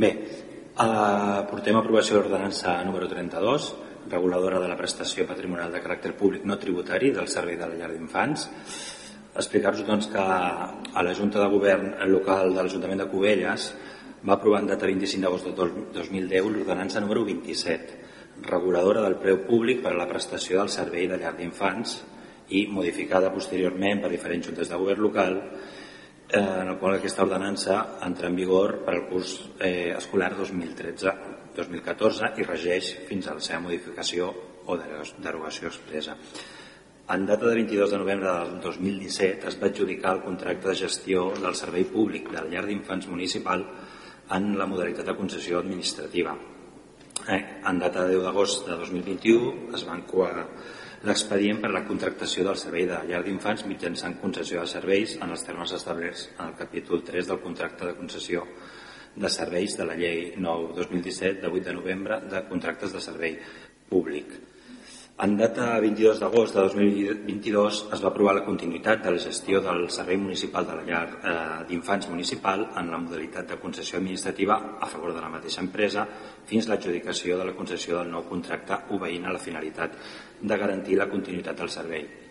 Bé, 0.00 0.10
eh, 0.14 1.38
portem 1.52 1.76
a 1.76 1.84
aprovació 1.84 2.16
l'ordenança 2.16 2.78
número 2.88 3.12
32, 3.12 3.68
reguladora 4.10 4.60
de 4.62 4.68
la 4.70 4.76
prestació 4.78 5.26
patrimonial 5.26 5.72
de 5.74 5.82
caràcter 5.84 6.14
públic 6.16 6.46
no 6.46 6.58
tributari 6.58 7.10
del 7.12 7.28
servei 7.28 7.58
de 7.58 7.68
la 7.68 7.76
llar 7.78 7.92
d'infants. 7.92 8.48
Explicar-vos 9.38 9.86
doncs, 9.86 10.08
que 10.10 10.18
a 10.18 11.02
la 11.04 11.14
Junta 11.14 11.42
de 11.42 11.48
Govern 11.52 11.94
local 12.10 12.54
de 12.54 12.62
l'Ajuntament 12.62 13.04
de 13.04 13.08
Cubelles 13.10 13.72
va 14.26 14.34
aprovar 14.34 14.62
en 14.62 14.70
data 14.72 14.86
25 14.86 15.22
d'agost 15.22 15.46
de 15.46 15.52
2010 15.94 16.52
l'ordenança 16.52 17.00
número 17.00 17.24
27, 17.24 17.98
reguladora 18.42 19.02
del 19.02 19.18
preu 19.22 19.44
públic 19.46 19.82
per 19.82 19.92
a 19.92 19.98
la 19.98 20.08
prestació 20.10 20.58
del 20.58 20.72
servei 20.72 21.06
de 21.10 21.18
llar 21.18 21.34
d'infants 21.36 21.98
i 22.50 22.66
modificada 22.72 23.32
posteriorment 23.34 24.02
per 24.02 24.10
diferents 24.10 24.46
juntes 24.48 24.70
de 24.70 24.78
govern 24.80 25.02
local 25.02 25.38
eh, 26.28 26.38
en 26.38 26.68
el 26.68 26.78
qual 26.78 26.96
aquesta 26.96 27.22
ordenança 27.22 27.98
entra 28.06 28.28
en 28.28 28.36
vigor 28.36 28.80
per 28.84 28.94
al 28.94 29.06
curs 29.08 29.38
eh, 29.60 29.94
escolar 29.96 30.34
2013-2014 31.58 32.38
i 32.38 32.46
regeix 32.46 32.92
fins 33.08 33.26
a 33.26 33.34
la 33.34 33.42
seva 33.42 33.64
modificació 33.66 34.30
o 34.68 34.76
derogació 34.78 35.68
expressa. 35.68 36.16
En 37.08 37.24
data 37.26 37.48
de 37.48 37.54
22 37.56 37.90
de 37.90 37.98
novembre 37.98 38.32
del 38.32 38.58
2017 38.60 39.48
es 39.48 39.56
va 39.60 39.70
adjudicar 39.70 40.14
el 40.16 40.24
contracte 40.26 40.68
de 40.68 40.76
gestió 40.76 41.30
del 41.40 41.56
servei 41.56 41.86
públic 41.88 42.28
de 42.28 42.42
la 42.42 42.50
llar 42.52 42.66
d'infants 42.66 43.08
municipal 43.08 43.64
en 44.36 44.50
la 44.58 44.66
modalitat 44.68 45.08
de 45.08 45.16
concessió 45.16 45.62
administrativa. 45.62 46.36
Eh, 47.28 47.40
en 47.64 47.78
data 47.80 48.04
de 48.04 48.14
10 48.14 48.26
d'agost 48.26 48.68
de 48.68 48.76
2021 48.76 49.72
es 49.74 49.86
van 49.88 50.04
coar 50.06 50.46
l'expedient 51.08 51.62
per 51.62 51.70
a 51.70 51.76
la 51.78 51.86
contractació 51.88 52.44
del 52.44 52.60
servei 52.60 52.84
de 52.90 53.00
llar 53.08 53.22
d'infants 53.24 53.64
mitjançant 53.70 54.18
concessió 54.20 54.60
de 54.60 54.70
serveis 54.70 55.16
en 55.16 55.30
els 55.30 55.44
termes 55.46 55.72
establerts 55.72 56.28
en 56.38 56.50
el 56.50 56.56
capítol 56.60 57.02
3 57.06 57.28
del 57.32 57.40
contracte 57.40 57.86
de 57.86 57.96
concessió 57.96 58.44
de 59.16 59.30
serveis 59.30 59.76
de 59.78 59.86
la 59.88 59.96
llei 59.96 60.34
9-2017 60.36 61.40
de 61.40 61.48
8 61.48 61.64
de 61.70 61.74
novembre 61.74 62.20
de 62.30 62.44
contractes 62.48 62.92
de 62.92 63.00
servei 63.00 63.38
públic. 63.88 64.36
En 65.18 65.32
data 65.34 65.80
22 65.82 66.20
d'agost 66.22 66.54
de 66.54 66.62
2022 66.62 67.78
es 67.94 68.02
va 68.04 68.10
aprovar 68.12 68.36
la 68.36 68.44
continuïtat 68.46 69.00
de 69.02 69.10
la 69.16 69.22
gestió 69.24 69.58
del 69.64 69.88
Servei 69.90 70.16
Municipal 70.16 70.68
de 70.68 70.76
la 70.78 70.84
Llar 70.86 71.08
eh, 71.08 71.32
d'Infants 71.66 72.06
Municipal 72.12 72.62
en 72.78 72.92
la 72.92 73.00
modalitat 73.02 73.50
de 73.50 73.58
concessió 73.58 73.98
administrativa 73.98 74.60
a 74.78 74.86
favor 74.86 75.16
de 75.16 75.24
la 75.24 75.32
mateixa 75.32 75.64
empresa 75.64 76.06
fins 76.46 76.70
l'adjudicació 76.70 77.40
de 77.40 77.50
la 77.50 77.56
concessió 77.58 77.98
del 77.98 78.14
nou 78.14 78.28
contracte 78.30 78.78
obeint 78.94 79.26
a 79.26 79.34
la 79.34 79.42
finalitat 79.42 79.98
de 80.40 80.62
garantir 80.62 81.02
la 81.02 81.10
continuïtat 81.10 81.58
del 81.58 81.74
servei. 81.80 82.27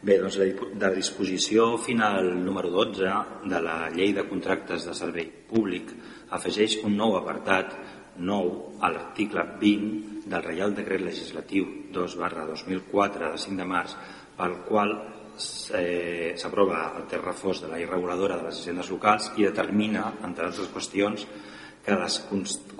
Bé, 0.00 0.14
doncs 0.16 0.38
la 0.80 0.88
disposició 0.94 1.74
final 1.76 2.30
número 2.40 2.70
12 2.72 3.08
de 3.52 3.58
la 3.60 3.74
Llei 3.92 4.14
de 4.16 4.22
Contractes 4.24 4.86
de 4.88 4.94
Servei 4.96 5.26
Públic 5.28 5.90
afegeix 6.32 6.78
un 6.88 6.94
nou 6.96 7.18
apartat 7.18 7.74
9 8.16 8.78
a 8.80 8.88
l'article 8.94 9.42
20 9.60 10.22
del 10.32 10.46
Reial 10.46 10.72
Decret 10.78 11.04
Legislatiu 11.04 11.66
2 11.92 12.14
barra 12.16 12.46
2004 12.48 13.28
de 13.34 13.40
5 13.42 13.60
de 13.60 13.66
març 13.68 13.92
pel 14.38 14.54
qual 14.70 14.94
eh, 15.76 16.32
s'aprova 16.40 16.78
el 16.96 17.04
text 17.10 17.26
reforç 17.26 17.60
de 17.66 17.68
la 17.68 17.80
irreguladora 17.82 18.38
de 18.40 18.46
les 18.48 18.62
agendes 18.62 18.88
locals 18.94 19.28
i 19.36 19.44
determina, 19.44 20.14
entre 20.24 20.46
altres 20.48 20.70
qüestions, 20.72 21.26
que 21.84 21.98
les 22.00 22.16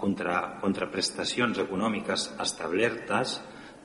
contra, 0.00 0.38
contraprestacions 0.64 1.60
econòmiques 1.66 2.30
establertes 2.40 3.42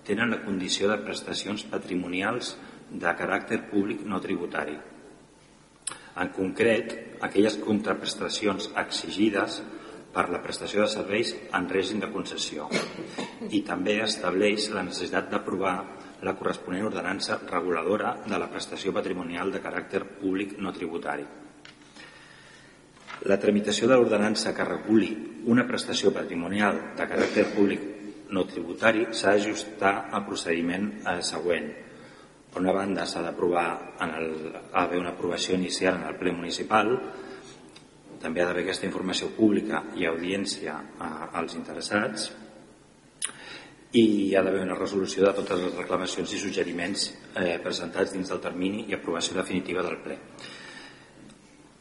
tenen 0.08 0.32
la 0.32 0.40
condició 0.48 0.88
de 0.88 1.02
prestacions 1.04 1.68
patrimonials 1.68 2.54
de 3.02 3.16
caràcter 3.20 3.62
públic 3.70 4.04
no 4.08 4.22
tributari. 4.24 4.76
En 6.22 6.30
concret, 6.36 6.94
aquelles 7.28 7.58
contraprestacions 7.60 8.70
exigides 8.80 9.60
per 10.16 10.30
la 10.32 10.40
prestació 10.44 10.86
de 10.86 10.92
serveis 10.92 11.34
en 11.58 11.68
règim 11.68 12.00
de 12.00 12.08
concessió 12.12 12.70
i 13.52 13.60
també 13.68 13.98
estableix 14.04 14.70
la 14.72 14.86
necessitat 14.88 15.28
d'aprovar 15.32 15.76
la 16.24 16.34
corresponent 16.40 16.88
ordenança 16.88 17.42
reguladora 17.50 18.16
de 18.24 18.40
la 18.40 18.48
prestació 18.52 18.94
patrimonial 18.96 19.52
de 19.52 19.60
caràcter 19.64 20.06
públic 20.22 20.56
no 20.64 20.72
tributari. 20.72 21.26
La 23.26 23.40
tramitació 23.42 23.90
de 23.90 23.98
l'ordenança 23.98 24.54
que 24.56 24.68
reguli 24.68 25.12
una 25.52 25.66
prestació 25.68 26.12
patrimonial 26.16 26.80
de 26.96 27.08
caràcter 27.12 27.46
públic 27.52 27.84
no 28.36 28.46
tributari 28.50 29.08
s'ha 29.12 29.36
d'ajustar 29.36 29.96
al 30.12 30.26
procediment 30.28 30.92
eh, 31.04 31.22
següent. 31.22 31.68
Per 32.56 32.62
una 32.64 32.72
banda, 32.72 33.04
s'ha 33.04 33.20
d'aprovar 33.20 33.66
haver 34.00 35.00
una 35.02 35.10
aprovació 35.12 35.58
inicial 35.60 35.98
en 35.98 36.06
el 36.08 36.16
ple 36.16 36.32
municipal, 36.32 36.94
també 38.22 38.40
ha 38.40 38.46
d'haver 38.48 38.62
aquesta 38.64 38.88
informació 38.88 39.28
pública 39.36 39.82
i 40.00 40.08
audiència 40.08 40.78
als 41.36 41.58
interessats 41.60 42.30
i 43.92 44.04
hi 44.06 44.32
ha 44.36 44.44
d'haver 44.46 44.64
una 44.64 44.80
resolució 44.80 45.26
de 45.28 45.34
totes 45.42 45.66
les 45.66 45.76
reclamacions 45.82 46.32
i 46.32 46.40
suggeriments 46.40 47.10
eh, 47.12 47.58
presentats 47.64 48.16
dins 48.16 48.32
del 48.32 48.40
termini 48.48 48.86
i 48.88 48.96
aprovació 48.96 49.36
definitiva 49.36 49.84
del 49.84 50.00
ple. 50.08 50.18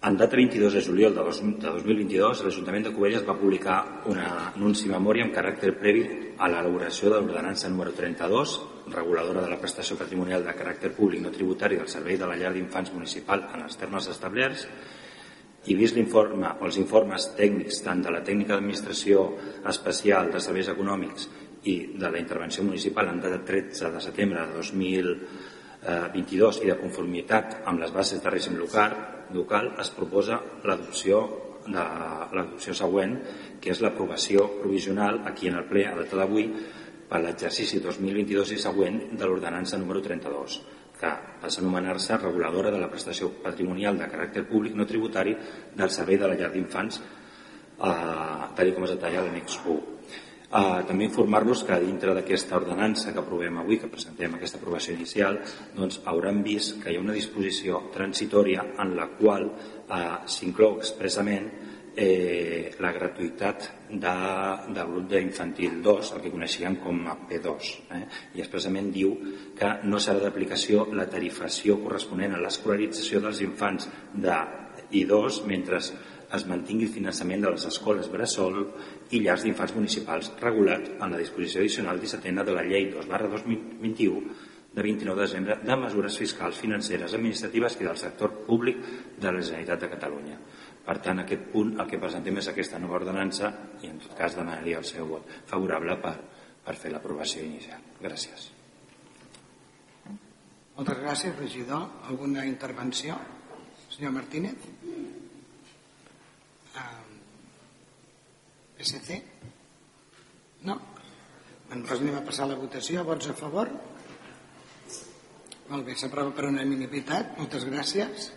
En 0.04 0.18
data 0.18 0.36
22 0.36 0.74
de 0.74 0.82
juliol 0.84 1.14
de 1.16 1.22
2022, 1.24 2.42
l'Ajuntament 2.44 2.82
de 2.84 2.90
Cubelles 2.92 3.22
va 3.24 3.38
publicar 3.40 4.04
un 4.12 4.18
anunci 4.20 4.84
memòria 4.90 5.24
amb 5.24 5.32
caràcter 5.32 5.70
previ 5.80 6.02
a 6.36 6.44
l'elaboració 6.52 7.08
de 7.08 7.22
l'ordenança 7.22 7.70
número 7.72 7.94
32, 7.96 8.52
reguladora 8.92 9.40
de 9.40 9.48
la 9.48 9.56
prestació 9.62 9.96
patrimonial 9.96 10.44
de 10.44 10.52
caràcter 10.58 10.90
públic 10.92 11.24
no 11.24 11.32
tributari 11.32 11.80
del 11.80 11.88
Servei 11.88 12.20
de 12.20 12.28
la 12.28 12.36
Llar 12.36 12.52
d'Infants 12.52 12.92
Municipal 12.92 13.46
en 13.54 13.64
els 13.64 13.80
termes 13.80 14.04
establerts, 14.12 14.66
i 15.72 15.78
vist 15.80 15.96
l'informe 15.96 16.52
o 16.52 16.68
els 16.68 16.76
informes 16.84 17.32
tècnics 17.40 17.80
tant 17.88 18.04
de 18.04 18.12
la 18.12 18.20
tècnica 18.20 18.58
d'administració 18.58 19.24
especial 19.72 20.28
de 20.36 20.36
serveis 20.36 20.68
econòmics 20.68 21.32
i 21.64 21.96
de 21.96 22.12
la 22.12 22.20
intervenció 22.20 22.60
municipal 22.68 23.08
en 23.08 23.24
data 23.24 23.40
13 23.40 23.88
de 23.96 24.04
setembre 24.04 24.44
de 24.44 24.52
2022 24.60 26.60
i 26.60 26.68
de 26.68 26.76
conformitat 26.84 27.64
amb 27.64 27.80
les 27.80 27.88
bases 27.96 28.20
de 28.20 28.28
règim 28.28 28.60
local, 28.60 29.13
local 29.32 29.72
es 29.80 29.90
proposa 29.94 30.40
l'adopció 30.64 31.24
de 31.64 31.84
l'adopció 32.36 32.74
següent, 32.76 33.16
que 33.60 33.72
és 33.72 33.80
l'aprovació 33.80 34.46
provisional 34.60 35.22
aquí 35.24 35.48
en 35.48 35.56
el 35.60 35.68
ple 35.70 35.86
a 35.88 35.94
data 35.96 36.18
d'avui 36.20 36.50
per 37.08 37.22
l'exercici 37.24 37.80
2022 37.80 38.52
i 38.52 38.60
següent 38.60 39.00
de 39.16 39.24
l'ordenança 39.24 39.80
número 39.80 40.02
32 40.04 40.60
que 40.94 41.10
passa 41.40 41.60
a 41.60 41.64
anomenar-se 41.64 42.16
reguladora 42.18 42.70
de 42.70 42.78
la 42.78 42.88
prestació 42.90 43.30
patrimonial 43.42 43.98
de 43.98 44.08
caràcter 44.10 44.44
públic 44.48 44.76
no 44.78 44.86
tributari 44.86 45.34
del 45.74 45.90
servei 45.90 46.20
de 46.20 46.30
la 46.30 46.36
llar 46.38 46.52
d'infants, 46.52 47.00
eh, 47.00 48.44
tal 48.56 48.74
com 48.74 48.86
es 48.86 48.94
detalla 48.94 49.24
l'annex 49.24 49.58
1. 49.64 49.80
Eh, 50.50 50.80
també 50.86 51.08
informar-los 51.08 51.64
que 51.66 51.80
dintre 51.82 52.14
d'aquesta 52.14 52.58
ordenança 52.60 53.12
que 53.12 53.22
aprovem 53.22 53.56
avui, 53.58 53.78
que 53.80 53.90
presentem 53.90 54.36
aquesta 54.36 54.60
aprovació 54.60 54.94
inicial, 54.94 55.40
doncs 55.74 56.02
hauran 56.04 56.42
vist 56.46 56.78
que 56.82 56.92
hi 56.92 56.98
ha 56.98 57.04
una 57.04 57.16
disposició 57.16 57.86
transitòria 57.94 58.66
en 58.84 58.94
la 58.98 59.08
qual 59.18 59.48
eh, 59.48 60.02
s'inclou 60.30 60.78
expressament 60.78 61.48
eh, 61.96 62.74
la 62.82 62.92
gratuïtat 62.92 63.68
de, 63.90 64.14
del 64.74 64.90
grup 64.90 65.08
d'infantil 65.10 65.80
2, 65.82 66.12
el 66.16 66.24
que 66.24 66.32
coneixíem 66.34 66.78
com 66.82 67.02
a 67.06 67.16
P2, 67.28 67.70
eh? 67.96 68.02
i 68.34 68.42
expressament 68.44 68.90
diu 68.94 69.14
que 69.58 69.70
no 69.86 70.02
serà 70.02 70.22
d'aplicació 70.22 70.88
la 70.92 71.08
tarifació 71.10 71.78
corresponent 71.82 72.34
a 72.34 72.42
l'escolarització 72.42 73.22
dels 73.24 73.42
infants 73.46 73.88
de 74.14 74.38
I2 74.94 75.44
mentre 75.48 75.80
es 76.34 76.46
mantingui 76.50 76.88
el 76.88 76.94
finançament 76.94 77.44
de 77.44 77.52
les 77.54 77.66
escoles 77.68 78.08
bressol 78.10 78.58
i 79.12 79.20
llars 79.22 79.44
d'infants 79.44 79.74
municipals 79.76 80.32
regulat 80.40 80.90
en 80.96 81.14
la 81.14 81.20
disposició 81.20 81.62
addicional 81.62 82.00
17 82.00 82.44
de 82.48 82.56
la 82.56 82.64
llei 82.66 82.90
2 82.92 83.08
barra 83.10 83.30
2021 83.32 84.52
de 84.74 84.82
29 84.82 85.20
de 85.20 85.26
desembre 85.26 85.56
de 85.62 85.76
mesures 85.78 86.16
fiscals, 86.18 86.58
financeres, 86.58 87.14
administratives 87.14 87.76
i 87.78 87.86
del 87.86 87.96
sector 87.96 88.32
públic 88.48 88.80
de 89.20 89.30
la 89.30 89.40
Generalitat 89.40 89.84
de 89.84 89.90
Catalunya. 89.92 90.38
Per 90.84 90.96
tant, 91.00 91.22
aquest 91.22 91.46
punt 91.52 91.76
el 91.78 91.86
que 91.88 92.00
presentem 92.02 92.42
és 92.42 92.48
aquesta 92.50 92.80
nova 92.82 92.98
ordenança 92.98 93.52
i 93.82 93.92
en 93.92 94.02
tot 94.02 94.18
cas 94.18 94.34
demanaria 94.34 94.82
el 94.82 94.88
seu 94.88 95.06
vot 95.06 95.30
favorable 95.46 95.96
per, 96.02 96.16
per 96.66 96.74
fer 96.80 96.90
l'aprovació 96.92 97.46
inicial. 97.46 97.86
Gràcies. 98.02 98.50
Moltes 100.74 100.98
gràcies, 100.98 101.38
regidor. 101.38 101.86
Alguna 102.10 102.44
intervenció? 102.50 103.14
Senyor 103.94 104.10
Martínez? 104.16 104.58
PSC? 108.84 109.22
No? 110.68 110.76
Bueno, 111.68 111.86
doncs 111.86 111.96
anem 111.96 112.18
a 112.18 112.24
passar 112.24 112.48
la 112.50 112.58
votació. 112.60 113.04
Vots 113.08 113.30
a 113.32 113.36
favor? 113.38 113.70
Molt 115.70 115.86
bé, 115.86 115.96
s'aprova 115.96 116.34
per 116.36 116.50
unanimitat. 116.50 117.38
Moltes 117.40 117.64
gràcies. 117.64 118.28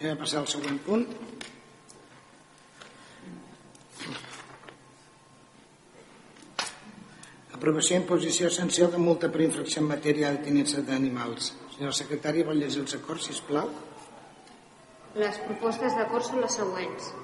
Anem 0.00 0.12
a 0.12 0.20
passar 0.20 0.42
al 0.42 0.50
següent 0.52 0.80
punt. 0.84 1.08
Aprovació, 7.54 7.96
imposició, 7.96 8.50
sanció 8.52 8.90
de 8.92 9.00
multa 9.00 9.30
per 9.32 9.40
infracció 9.46 9.80
en 9.80 9.88
matèria 9.88 10.34
de 10.34 10.44
tinença 10.44 10.84
d'animals. 10.84 11.54
Senyora 11.72 11.96
secretària, 11.96 12.44
vol 12.44 12.60
llegir 12.60 12.84
els 12.84 12.98
acords, 12.98 13.30
sisplau? 13.30 13.70
Les 15.16 15.38
propostes 15.46 15.96
d'acord 15.96 16.26
són 16.26 16.44
les 16.44 16.58
següents. 16.60 17.14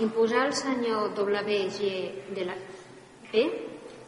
Imposar 0.00 0.46
al 0.46 0.54
senyor 0.54 1.12
WG 1.14 2.34
de 2.34 2.44
la 2.44 2.56
P 3.30 3.44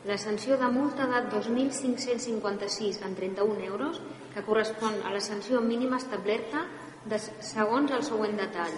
la 0.05 0.17
sanció 0.19 0.57
de 0.57 0.69
multa 0.69 1.07
de 1.07 1.29
2.556 1.33 3.05
en 3.05 3.15
31 3.15 3.61
euros 3.65 4.01
que 4.35 4.43
correspon 4.43 5.01
a 5.05 5.13
la 5.13 5.21
sanció 5.21 5.61
mínima 5.61 5.97
establerta 5.97 6.67
de, 7.05 7.19
segons 7.19 7.93
el 7.93 8.05
següent 8.05 8.37
detall. 8.37 8.77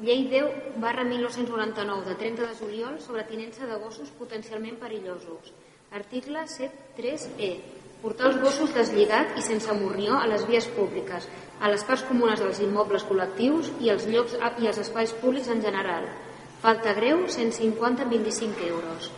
Llei 0.00 0.24
10 0.32 0.80
barra 0.80 1.04
1999 1.04 2.08
de 2.08 2.14
30 2.16 2.48
de 2.48 2.54
juliol 2.56 3.00
sobre 3.00 3.24
tinença 3.28 3.66
de 3.68 3.76
gossos 3.76 4.08
potencialment 4.16 4.80
perillosos. 4.80 5.52
Article 5.92 6.46
7.3e. 6.48 7.50
Portar 8.00 8.30
els 8.30 8.38
gossos 8.40 8.72
deslligat 8.72 9.34
i 9.36 9.42
sense 9.44 9.74
morrió 9.76 10.16
a 10.16 10.28
les 10.30 10.46
vies 10.48 10.66
públiques, 10.76 11.26
a 11.60 11.68
les 11.68 11.82
parts 11.84 12.04
comunes 12.08 12.40
dels 12.40 12.60
immobles 12.64 13.04
col·lectius 13.08 13.68
i 13.84 13.90
als 13.92 14.06
llocs 14.08 14.36
i 14.40 14.68
als 14.70 14.80
espais 14.84 15.12
públics 15.22 15.50
en 15.52 15.60
general. 15.64 16.06
Falta 16.62 16.94
greu, 16.96 17.26
150 17.28 18.06
25 18.12 18.68
euros. 18.68 19.10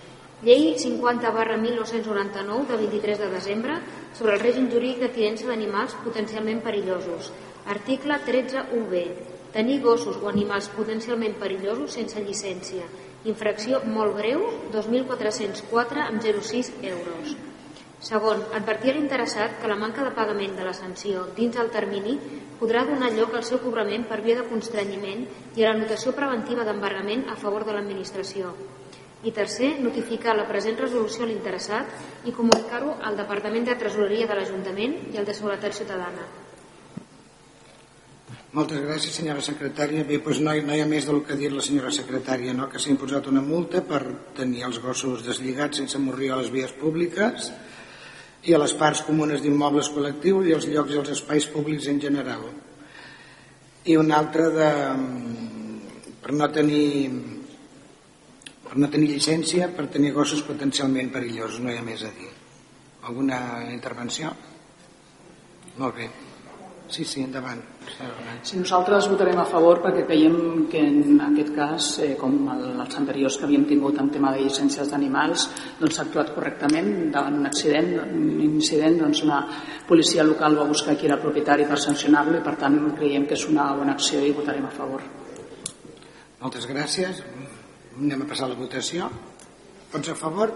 Llei 0.43 0.73
50 0.79 1.31
barra 1.31 1.57
1999 1.57 2.67
de 2.73 2.81
23 2.81 3.23
de 3.23 3.29
desembre 3.31 3.77
sobre 4.19 4.35
el 4.35 4.43
règim 4.43 4.67
jurídic 4.73 5.05
de 5.05 5.13
tinença 5.15 5.47
d'animals 5.47 5.95
potencialment 6.03 6.65
perillosos. 6.67 7.31
Article 7.77 8.19
13 8.27 8.67
UB 8.81 8.99
tenir 9.53 9.83
gossos 9.85 10.17
o 10.17 10.29
animals 10.33 10.71
potencialment 10.73 11.37
perillosos 11.39 11.95
sense 11.99 12.21
llicència. 12.25 12.89
Infracció 13.29 13.83
molt 13.87 14.17
greu, 14.19 14.49
2.404 14.75 16.07
amb 16.09 16.25
0,6 16.25 16.73
euros. 16.91 17.37
Segon, 18.03 18.41
advertir 18.59 18.91
a 18.91 18.97
l'interessat 18.97 19.61
que 19.63 19.69
la 19.71 19.79
manca 19.79 20.03
de 20.03 20.11
pagament 20.17 20.57
de 20.59 20.65
la 20.67 20.75
sanció 20.75 21.29
dins 21.37 21.55
el 21.63 21.71
termini 21.71 22.17
podrà 22.59 22.83
donar 22.89 23.13
lloc 23.15 23.37
al 23.39 23.45
seu 23.47 23.61
cobrament 23.63 24.09
per 24.11 24.19
via 24.25 24.41
de 24.41 24.47
constrenyiment 24.51 25.23
i 25.55 25.63
a 25.63 25.71
la 25.71 25.79
notació 25.79 26.11
preventiva 26.17 26.67
d'embargament 26.67 27.29
a 27.31 27.39
favor 27.39 27.63
de 27.69 27.77
l'administració. 27.77 28.51
I 29.23 29.31
tercer, 29.31 29.77
notificar 29.79 30.35
la 30.35 30.49
present 30.51 30.81
resolució 30.83 31.23
a 31.23 31.31
l'interessat 31.31 32.27
i 32.27 32.35
comunicar-ho 32.35 32.97
al 33.07 33.19
Departament 33.23 33.71
de 33.71 33.79
Tresoreria 33.79 34.27
de 34.27 34.35
l'Ajuntament 34.35 34.97
i 35.15 35.21
al 35.21 35.29
de 35.29 35.37
Seguretat 35.39 35.79
Ciutadana. 35.79 36.27
Moltes 38.53 38.83
gràcies, 38.83 39.15
senyora 39.15 39.41
secretària. 39.41 40.03
Bé, 40.05 40.19
doncs 40.25 40.43
no, 40.43 40.53
no 40.67 40.75
hi 40.75 40.83
ha 40.83 40.89
més 40.91 41.07
del 41.07 41.23
que 41.25 41.39
dit 41.39 41.55
la 41.55 41.63
senyora 41.63 41.95
secretària, 41.95 42.53
no? 42.53 42.67
que 42.69 42.83
s'ha 42.83 42.91
imposat 42.91 43.31
una 43.31 43.41
multa 43.47 43.81
per 43.87 44.03
tenir 44.37 44.67
els 44.67 44.83
gossos 44.83 45.23
deslligats 45.25 45.79
sense 45.79 46.03
morrir 46.03 46.35
a 46.35 46.43
les 46.43 46.51
vies 46.51 46.75
públiques 46.83 47.53
i 48.43 48.55
a 48.55 48.59
les 48.59 48.75
parts 48.79 49.05
comunes 49.07 49.43
d'immobles 49.43 49.91
col·lectius 49.95 50.49
i 50.49 50.55
als 50.57 50.67
llocs 50.71 50.95
i 50.95 50.99
als 51.01 51.13
espais 51.15 51.47
públics 51.53 51.87
en 51.93 52.01
general. 52.03 52.49
I 53.87 53.97
una 53.99 54.19
altra 54.19 54.49
de, 54.55 54.71
per 56.23 56.35
no 56.35 56.49
tenir 56.55 56.89
per 58.67 58.79
no 58.81 58.89
tenir 58.89 59.11
llicència 59.11 59.69
per 59.77 59.91
tenir 59.93 60.15
gossos 60.17 60.41
potencialment 60.47 61.11
perillosos, 61.13 61.61
no 61.61 61.71
hi 61.71 61.77
ha 61.77 61.85
més 61.85 62.07
a 62.09 62.13
dir. 62.17 62.31
Alguna 63.05 63.39
intervenció? 63.69 64.31
Molt 65.77 65.99
bé. 65.99 66.09
Sí, 66.89 67.05
sí, 67.05 67.21
endavant. 67.27 67.61
Sí, 68.43 68.57
nosaltres 68.59 69.07
votarem 69.11 69.39
a 69.39 69.45
favor 69.47 69.79
perquè 69.85 70.03
creiem 70.07 70.67
que 70.71 70.81
en 70.83 71.21
aquest 71.23 71.53
cas, 71.55 71.91
eh, 72.03 72.15
com 72.19 72.35
els 72.51 72.97
anteriors 72.99 73.37
que 73.39 73.47
havíem 73.47 73.65
tingut 73.69 74.01
en 74.03 74.11
tema 74.11 74.33
de 74.35 74.43
llicències 74.43 74.91
d'animals, 74.91 75.47
doncs 75.79 75.95
s'ha 75.97 76.07
actuat 76.09 76.35
correctament 76.35 77.13
davant 77.15 77.39
un 77.39 77.47
accident, 77.47 77.93
un 78.03 78.41
incident, 78.49 78.99
doncs 79.05 79.23
una 79.23 79.41
policia 79.87 80.27
local 80.27 80.59
va 80.59 80.67
buscar 80.67 80.97
qui 80.97 81.07
era 81.07 81.17
el 81.21 81.23
propietari 81.23 81.69
per 81.71 81.79
sancionar-lo 81.79 82.39
i 82.39 82.45
per 82.45 82.57
tant 82.57 82.79
creiem 82.99 83.27
que 83.27 83.39
és 83.39 83.47
una 83.49 83.71
bona 83.79 83.95
acció 83.95 84.25
i 84.27 84.35
votarem 84.35 84.67
a 84.67 84.75
favor. 84.75 85.07
Moltes 86.43 86.67
gràcies. 86.67 87.23
Anem 87.99 88.23
a 88.25 88.27
passar 88.27 88.49
la 88.51 88.59
votació. 88.59 89.11
Vots 89.93 90.09
a 90.09 90.15
favor? 90.19 90.51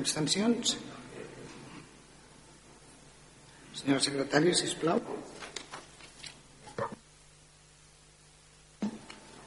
Abstencions? 0.00 0.78
Senyora 3.80 4.02
secretària, 4.04 4.52
sisplau. 4.52 4.98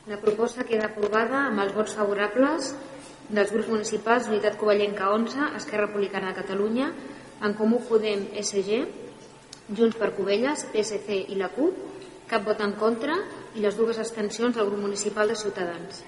La 0.09 0.17
proposta 0.23 0.65
queda 0.65 0.87
aprovada 0.89 1.43
amb 1.51 1.61
els 1.61 1.75
vots 1.75 1.93
favorables 1.93 2.71
dels 3.29 3.51
grups 3.53 3.69
municipals 3.69 4.29
Unitat 4.31 4.57
Covellenca 4.57 5.11
11, 5.13 5.51
Esquerra 5.59 5.85
Republicana 5.85 6.31
de 6.31 6.39
Catalunya, 6.41 6.87
en 7.45 7.53
Comú 7.59 7.83
Podem 7.85 8.25
SG, 8.41 8.79
Junts 9.69 9.99
per 10.01 10.09
Covelles, 10.17 10.65
PSC 10.73 11.19
i 11.29 11.37
la 11.37 11.51
CUP, 11.53 11.77
cap 12.31 12.43
vot 12.47 12.63
en 12.65 12.73
contra 12.79 13.19
i 13.53 13.61
les 13.61 13.77
dues 13.77 13.99
abstencions 14.01 14.57
del 14.57 14.71
grup 14.71 14.81
municipal 14.87 15.29
de 15.29 15.37
Ciutadans. 15.37 16.01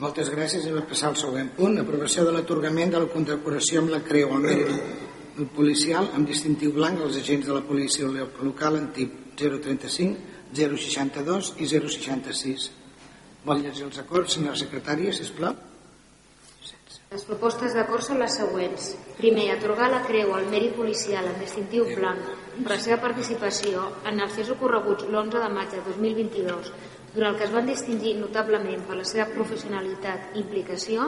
Moltes 0.00 0.32
gràcies. 0.32 0.64
Anem 0.64 0.80
a 0.80 0.88
passar 0.88 1.12
al 1.12 1.20
següent 1.20 1.52
punt. 1.56 1.76
Aprovació 1.80 2.24
de 2.24 2.32
l'atorgament 2.34 2.96
de 2.96 3.04
la 3.04 3.12
condecoració 3.12 3.84
amb 3.84 3.92
la 3.92 4.00
creu 4.04 4.32
al 4.32 4.42
mèrit 4.48 5.14
policial 5.56 6.08
amb 6.16 6.28
distintiu 6.28 6.72
blanc 6.72 7.02
als 7.02 7.18
agents 7.20 7.46
de 7.46 7.54
la 7.54 7.64
policia 7.66 8.08
local 8.08 8.78
en 8.80 8.90
tip 8.96 9.12
035, 9.36 10.16
062 10.56 11.54
i 11.60 11.68
066. 11.68 12.70
Vol 13.44 13.62
llegir 13.62 13.84
els 13.86 13.98
acords, 14.00 14.34
senyora 14.34 14.56
secretària, 14.58 15.12
sisplau? 15.12 15.54
Les 17.12 17.22
propostes 17.22 17.76
d'acord 17.76 18.02
són 18.02 18.18
les 18.18 18.34
següents. 18.34 18.88
Primer, 19.20 19.44
atorgar 19.52 19.86
la 19.92 20.02
creu 20.08 20.32
al 20.34 20.48
mèrit 20.50 20.74
policial 20.74 21.28
amb 21.28 21.38
distintiu 21.44 21.84
blanc 21.92 22.32
per 22.56 22.72
la 22.72 22.80
seva 22.82 22.98
participació 23.04 23.84
en 24.10 24.18
els 24.24 24.34
fets 24.34 24.50
ocorreguts 24.56 25.06
l'11 25.06 25.44
de 25.44 25.50
maig 25.54 25.70
de 25.70 25.84
2022, 25.86 26.72
durant 27.14 27.30
el 27.30 27.38
que 27.38 27.46
es 27.46 27.54
van 27.54 27.70
distingir 27.70 28.16
notablement 28.18 28.82
per 28.88 28.98
la 28.98 29.06
seva 29.06 29.28
professionalitat 29.36 30.34
i 30.34 30.42
implicació 30.42 31.06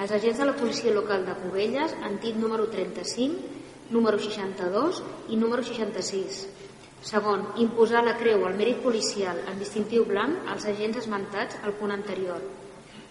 els 0.00 0.14
agents 0.16 0.38
de 0.40 0.46
la 0.48 0.54
policia 0.56 0.94
local 0.94 1.26
de 1.26 1.34
Cubelles 1.42 1.92
en 2.06 2.14
tip 2.22 2.38
número 2.40 2.68
35, 2.72 3.61
número 3.92 4.18
62 4.18 5.02
i 5.28 5.36
número 5.36 5.62
66. 5.62 6.42
Segon, 7.02 7.46
imposar 7.62 8.02
la 8.06 8.16
creu 8.18 8.46
al 8.46 8.58
mèrit 8.58 8.82
policial 8.82 9.38
en 9.50 9.62
distintiu 9.62 10.08
blanc 10.08 10.50
als 10.50 10.66
agents 10.72 11.04
esmentats 11.04 11.60
al 11.62 11.76
punt 11.78 11.94
anterior 11.94 12.42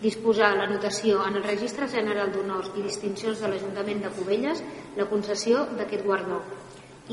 disposar 0.01 0.55
la 0.57 0.65
notació 0.65 1.21
en 1.27 1.37
el 1.37 1.43
Registre 1.45 1.87
General 1.87 2.31
d'Honors 2.33 2.71
i 2.75 2.83
Distincions 2.85 3.41
de 3.41 3.49
l'Ajuntament 3.51 4.01
de 4.01 4.09
Cubelles 4.15 4.63
la 4.97 5.05
concessió 5.09 5.67
d'aquest 5.77 6.03
guardó 6.05 6.41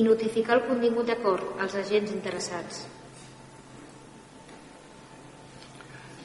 i 0.01 0.07
notificar 0.07 0.57
el 0.57 0.65
contingut 0.69 1.11
d'acord 1.11 1.61
als 1.61 1.77
agents 1.77 2.15
interessats. 2.15 2.87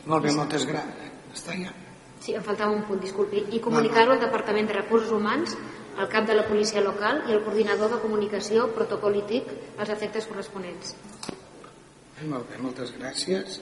Molt 0.08 0.23
bé, 0.23 0.34
moltes 0.36 0.65
gràcies. 0.67 1.12
Està 1.34 1.56
ja? 1.58 1.71
Sí, 2.23 2.36
em 2.38 2.43
faltava 2.43 2.71
un 2.71 2.84
punt, 2.88 3.01
disculpi. 3.03 3.41
I 3.51 3.60
comunicar-ho 3.63 4.13
al 4.13 4.21
Departament 4.21 4.67
de 4.69 4.75
Recursos 4.77 5.12
Humans, 5.12 5.58
al 5.97 6.10
cap 6.10 6.27
de 6.27 6.36
la 6.38 6.45
policia 6.47 6.82
local 6.82 7.23
i 7.29 7.36
al 7.36 7.43
coordinador 7.45 7.91
de 7.93 8.01
comunicació 8.01 8.67
protocol·lític 8.75 9.49
als 9.77 9.93
efectes 9.93 10.27
corresponents. 10.29 10.95
Molt 12.29 12.49
bé, 12.49 12.60
moltes 12.62 12.93
gràcies. 12.95 13.60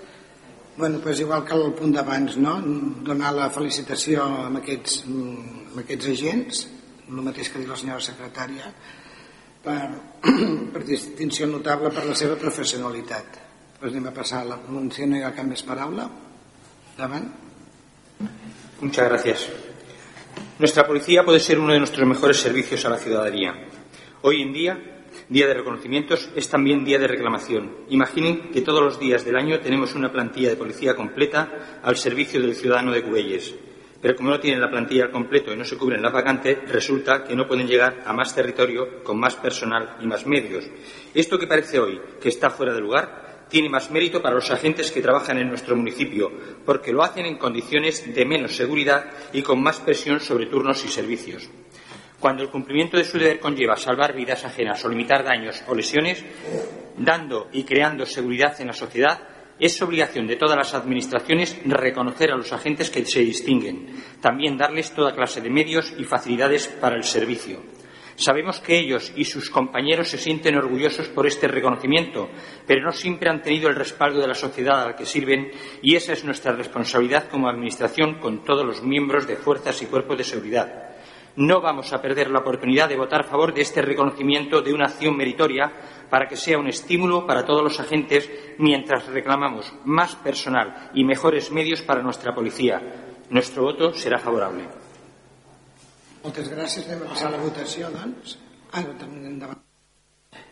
Bueno, 0.78 1.00
pues 1.04 1.20
igual 1.20 1.44
que 1.46 1.54
el 1.54 1.74
punt 1.76 1.94
d'abans, 1.96 2.38
no? 2.38 2.56
donar 3.04 3.34
la 3.36 3.50
felicitació 3.52 4.24
a 4.24 4.48
aquests, 4.62 5.02
a 5.04 5.80
aquests 5.84 6.12
agents, 6.14 6.62
el 7.10 7.24
mateix 7.26 7.50
que 7.50 7.60
ha 7.60 7.64
dit 7.64 7.70
la 7.70 7.80
senyora 7.80 8.06
secretària, 8.06 8.72
per, 9.64 9.80
per 10.74 10.84
distinció 10.88 11.50
notable 11.52 11.92
per 11.92 12.06
la 12.08 12.16
seva 12.16 12.38
professionalitat. 12.40 13.42
Pues 13.82 13.92
anem 13.92 14.12
a 14.12 14.16
passar 14.16 14.44
a 14.46 14.52
la 14.54 14.60
si 14.94 15.10
no 15.10 15.18
hi 15.18 15.26
ha 15.26 15.34
cap 15.36 15.50
més 15.50 15.66
paraula. 15.66 16.08
Davant. 16.98 17.28
Muchas 18.82 19.10
gracias. 19.10 19.71
Nuestra 20.62 20.86
policía 20.86 21.24
puede 21.24 21.40
ser 21.40 21.58
uno 21.58 21.74
de 21.74 21.80
nuestros 21.80 22.08
mejores 22.08 22.38
servicios 22.38 22.86
a 22.86 22.90
la 22.92 22.98
ciudadanía. 22.98 23.66
Hoy 24.22 24.44
en 24.44 24.54
día 24.54 24.80
día 25.28 25.48
de 25.48 25.56
reconocimientos, 25.56 26.30
es 26.36 26.48
también 26.50 26.86
día 26.86 27.00
de 27.00 27.08
reclamación. 27.08 27.78
Imaginen 27.90 28.52
que 28.52 28.62
todos 28.62 28.84
los 28.84 29.00
días 29.00 29.26
del 29.26 29.38
año 29.38 29.60
tenemos 29.60 29.96
una 29.96 30.12
plantilla 30.12 30.50
de 30.50 30.56
policía 30.56 30.96
completa 30.96 31.80
al 31.82 31.98
servicio 31.98 32.40
del 32.40 32.54
ciudadano 32.54 32.92
de 32.92 33.02
Cubelles. 33.02 33.56
Pero 34.00 34.16
como 34.16 34.30
no 34.30 34.40
tienen 34.40 34.62
la 34.62 34.70
plantilla 34.70 35.06
al 35.06 35.12
completo 35.12 35.52
y 35.52 35.58
no 35.58 35.66
se 35.66 35.78
cubren 35.78 36.04
las 36.04 36.14
vacantes, 36.14 36.60
resulta 36.72 37.24
que 37.24 37.36
no 37.36 37.48
pueden 37.48 37.68
llegar 37.68 38.04
a 38.06 38.14
más 38.14 38.36
territorio 38.36 39.04
con 39.04 39.20
más 39.20 39.36
personal 39.38 39.98
y 40.00 40.06
más 40.06 40.28
medios. 40.28 40.66
Esto 41.12 41.40
que 41.40 41.48
parece 41.48 41.80
hoy 41.80 42.00
que 42.22 42.30
está 42.30 42.52
fuera 42.52 42.72
de 42.72 42.82
lugar 42.82 43.31
tiene 43.52 43.70
más 43.70 43.92
mérito 43.92 44.22
para 44.22 44.36
los 44.36 44.50
agentes 44.50 44.92
que 44.92 45.02
trabajan 45.02 45.38
en 45.38 45.50
nuestro 45.50 45.76
municipio, 45.76 46.32
porque 46.66 46.94
lo 46.94 47.04
hacen 47.04 47.26
en 47.26 47.38
condiciones 47.38 48.16
de 48.16 48.26
menos 48.26 48.56
seguridad 48.56 49.06
y 49.34 49.42
con 49.44 49.62
más 49.62 49.80
presión 49.82 50.20
sobre 50.22 50.48
turnos 50.48 50.84
y 50.86 50.88
servicios. 50.88 51.50
Cuando 52.20 52.44
el 52.44 52.50
cumplimiento 52.50 52.98
de 52.98 53.04
su 53.04 53.18
deber 53.18 53.40
conlleva 53.40 53.76
salvar 53.76 54.16
vidas 54.16 54.46
ajenas 54.46 54.84
o 54.86 54.90
limitar 54.90 55.24
daños 55.24 55.64
o 55.68 55.76
lesiones, 55.76 56.24
dando 56.98 57.50
y 57.52 57.64
creando 57.64 58.06
seguridad 58.06 58.60
en 58.62 58.68
la 58.68 58.74
sociedad, 58.74 59.28
es 59.60 59.82
obligación 59.82 60.26
de 60.26 60.38
todas 60.38 60.58
las 60.58 60.74
administraciones 60.74 61.58
reconocer 61.66 62.32
a 62.32 62.38
los 62.38 62.52
agentes 62.54 62.90
que 62.90 63.06
se 63.06 63.20
distinguen, 63.20 64.02
también 64.22 64.58
darles 64.58 64.92
toda 64.92 65.14
clase 65.14 65.42
de 65.42 65.50
medios 65.50 65.94
y 65.98 66.04
facilidades 66.04 66.68
para 66.68 66.96
el 66.96 67.04
servicio. 67.04 67.62
Sabemos 68.16 68.60
que 68.60 68.78
ellos 68.78 69.12
y 69.16 69.26
sus 69.26 69.50
compañeros 69.50 70.10
se 70.10 70.18
sienten 70.18 70.56
orgullosos 70.56 71.08
por 71.10 71.28
este 71.28 71.48
reconocimiento, 71.48 72.30
pero 72.68 72.84
no 72.84 72.92
siempre 72.92 73.30
han 73.30 73.42
tenido 73.42 73.70
el 73.70 73.76
respaldo 73.76 74.20
de 74.20 74.28
la 74.28 74.36
sociedad 74.36 74.82
a 74.82 74.88
la 74.88 74.96
que 74.96 75.06
sirven 75.06 75.52
y 75.82 75.96
esa 75.96 76.14
es 76.14 76.24
nuestra 76.24 76.54
responsabilidad 76.54 77.30
como 77.30 77.50
Administración 77.50 78.20
con 78.20 78.44
todos 78.44 78.66
los 78.66 78.84
miembros 78.84 79.28
de 79.28 79.36
fuerzas 79.36 79.82
y 79.82 79.86
cuerpos 79.86 80.18
de 80.18 80.24
seguridad. 80.24 80.92
No 81.36 81.62
vamos 81.62 81.94
a 81.94 82.02
perder 82.02 82.30
la 82.30 82.40
oportunidad 82.40 82.90
de 82.90 82.98
votar 82.98 83.22
a 83.22 83.28
favor 83.28 83.54
de 83.54 83.62
este 83.62 83.82
reconocimiento 83.82 84.62
de 84.62 84.74
una 84.74 84.86
acción 84.86 85.16
meritoria 85.16 85.72
para 86.10 86.28
que 86.28 86.36
sea 86.36 86.58
un 86.58 86.68
estímulo 86.68 87.26
para 87.26 87.46
todos 87.46 87.64
los 87.64 87.80
agentes 87.80 88.30
mientras 88.58 89.08
reclamamos 89.08 89.74
más 89.86 90.16
personal 90.18 90.90
y 90.94 91.06
mejores 91.06 91.50
medios 91.52 91.82
para 91.82 92.04
nuestra 92.04 92.36
policía. 92.36 92.82
Nuestro 93.30 93.64
voto 93.64 93.94
será 93.94 94.20
favorable. 94.20 94.81
Moltes 96.22 96.50
gràcies. 96.54 96.86
Anem 96.88 97.08
a 97.08 97.12
passar 97.16 97.32
la 97.34 97.42
votació, 97.42 97.90
doncs. 97.94 98.38
Ah, 98.72 98.84
no, 98.86 98.94
també 99.00 99.28
endavant. 99.28 99.62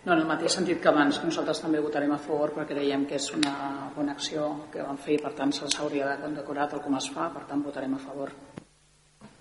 No, 0.06 0.14
en 0.14 0.22
el 0.22 0.28
mateix 0.28 0.56
sentit 0.58 0.82
que 0.84 0.90
abans, 0.92 1.20
nosaltres 1.24 1.62
també 1.64 1.80
votarem 1.84 2.12
a 2.16 2.20
favor 2.20 2.52
perquè 2.56 2.74
creiem 2.74 3.06
que 3.08 3.16
és 3.20 3.30
una 3.36 3.54
bona 3.96 4.16
acció 4.16 4.48
que 4.74 4.84
van 4.84 4.98
fer 5.00 5.16
i 5.16 5.22
per 5.24 5.34
tant 5.38 5.54
se'ls 5.56 5.78
hauria 5.80 6.08
de 6.10 6.18
condecorar 6.24 6.68
tal 6.72 6.82
com 6.84 6.98
es 7.00 7.10
fa, 7.16 7.30
per 7.36 7.46
tant 7.48 7.64
votarem 7.64 7.96
a 7.96 8.02
favor. 8.04 8.34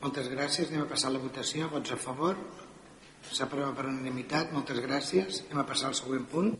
Moltes 0.02 0.28
gràcies. 0.30 0.70
Anem 0.70 0.84
a 0.84 0.90
passar 0.92 1.10
la 1.14 1.22
votació. 1.22 1.70
Vots 1.72 1.94
a 1.94 1.98
favor? 1.98 2.36
S'aprova 3.32 3.72
per 3.74 3.88
unanimitat. 3.88 4.52
Moltes 4.54 4.78
gràcies. 4.84 5.42
Anem 5.48 5.64
a 5.64 5.68
passar 5.72 5.90
al 5.90 5.98
següent 5.98 6.28
punt. 6.30 6.52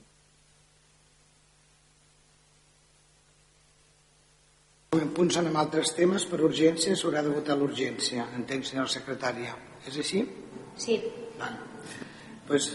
En 4.97 5.11
punt 5.13 5.29
són 5.29 5.51
amb 5.51 5.59
altres 5.61 5.91
temes, 5.93 6.25
per 6.25 6.39
urgència 6.47 6.95
s'haurà 6.97 7.21
de 7.21 7.33
votar 7.35 7.59
l'urgència. 7.61 8.23
Entenc, 8.39 8.65
senyora 8.65 8.89
secretària. 8.89 9.51
És 9.85 9.99
així? 10.01 10.23
Sí. 10.81 10.97
Val. 11.37 11.59
Pues, 12.49 12.71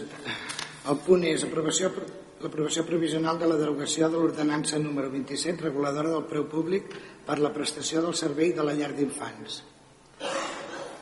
el 0.92 1.00
punt 1.02 1.26
és 1.26 1.42
aprovació, 1.42 1.90
l'aprovació 2.44 2.84
provisional 2.86 3.40
de 3.40 3.50
la 3.50 3.58
derogació 3.58 4.06
de 4.12 4.20
l'ordenança 4.20 4.78
número 4.78 5.10
27 5.10 5.66
reguladora 5.66 6.14
del 6.14 6.28
preu 6.30 6.46
públic 6.46 6.94
per 7.26 7.40
la 7.42 7.50
prestació 7.56 8.04
del 8.06 8.14
servei 8.14 8.54
de 8.54 8.62
la 8.62 8.78
llar 8.78 8.92
d'infants. 8.94 9.64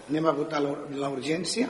Anem 0.08 0.32
a 0.32 0.36
votar 0.38 0.64
la 0.64 1.12
urgència. 1.12 1.68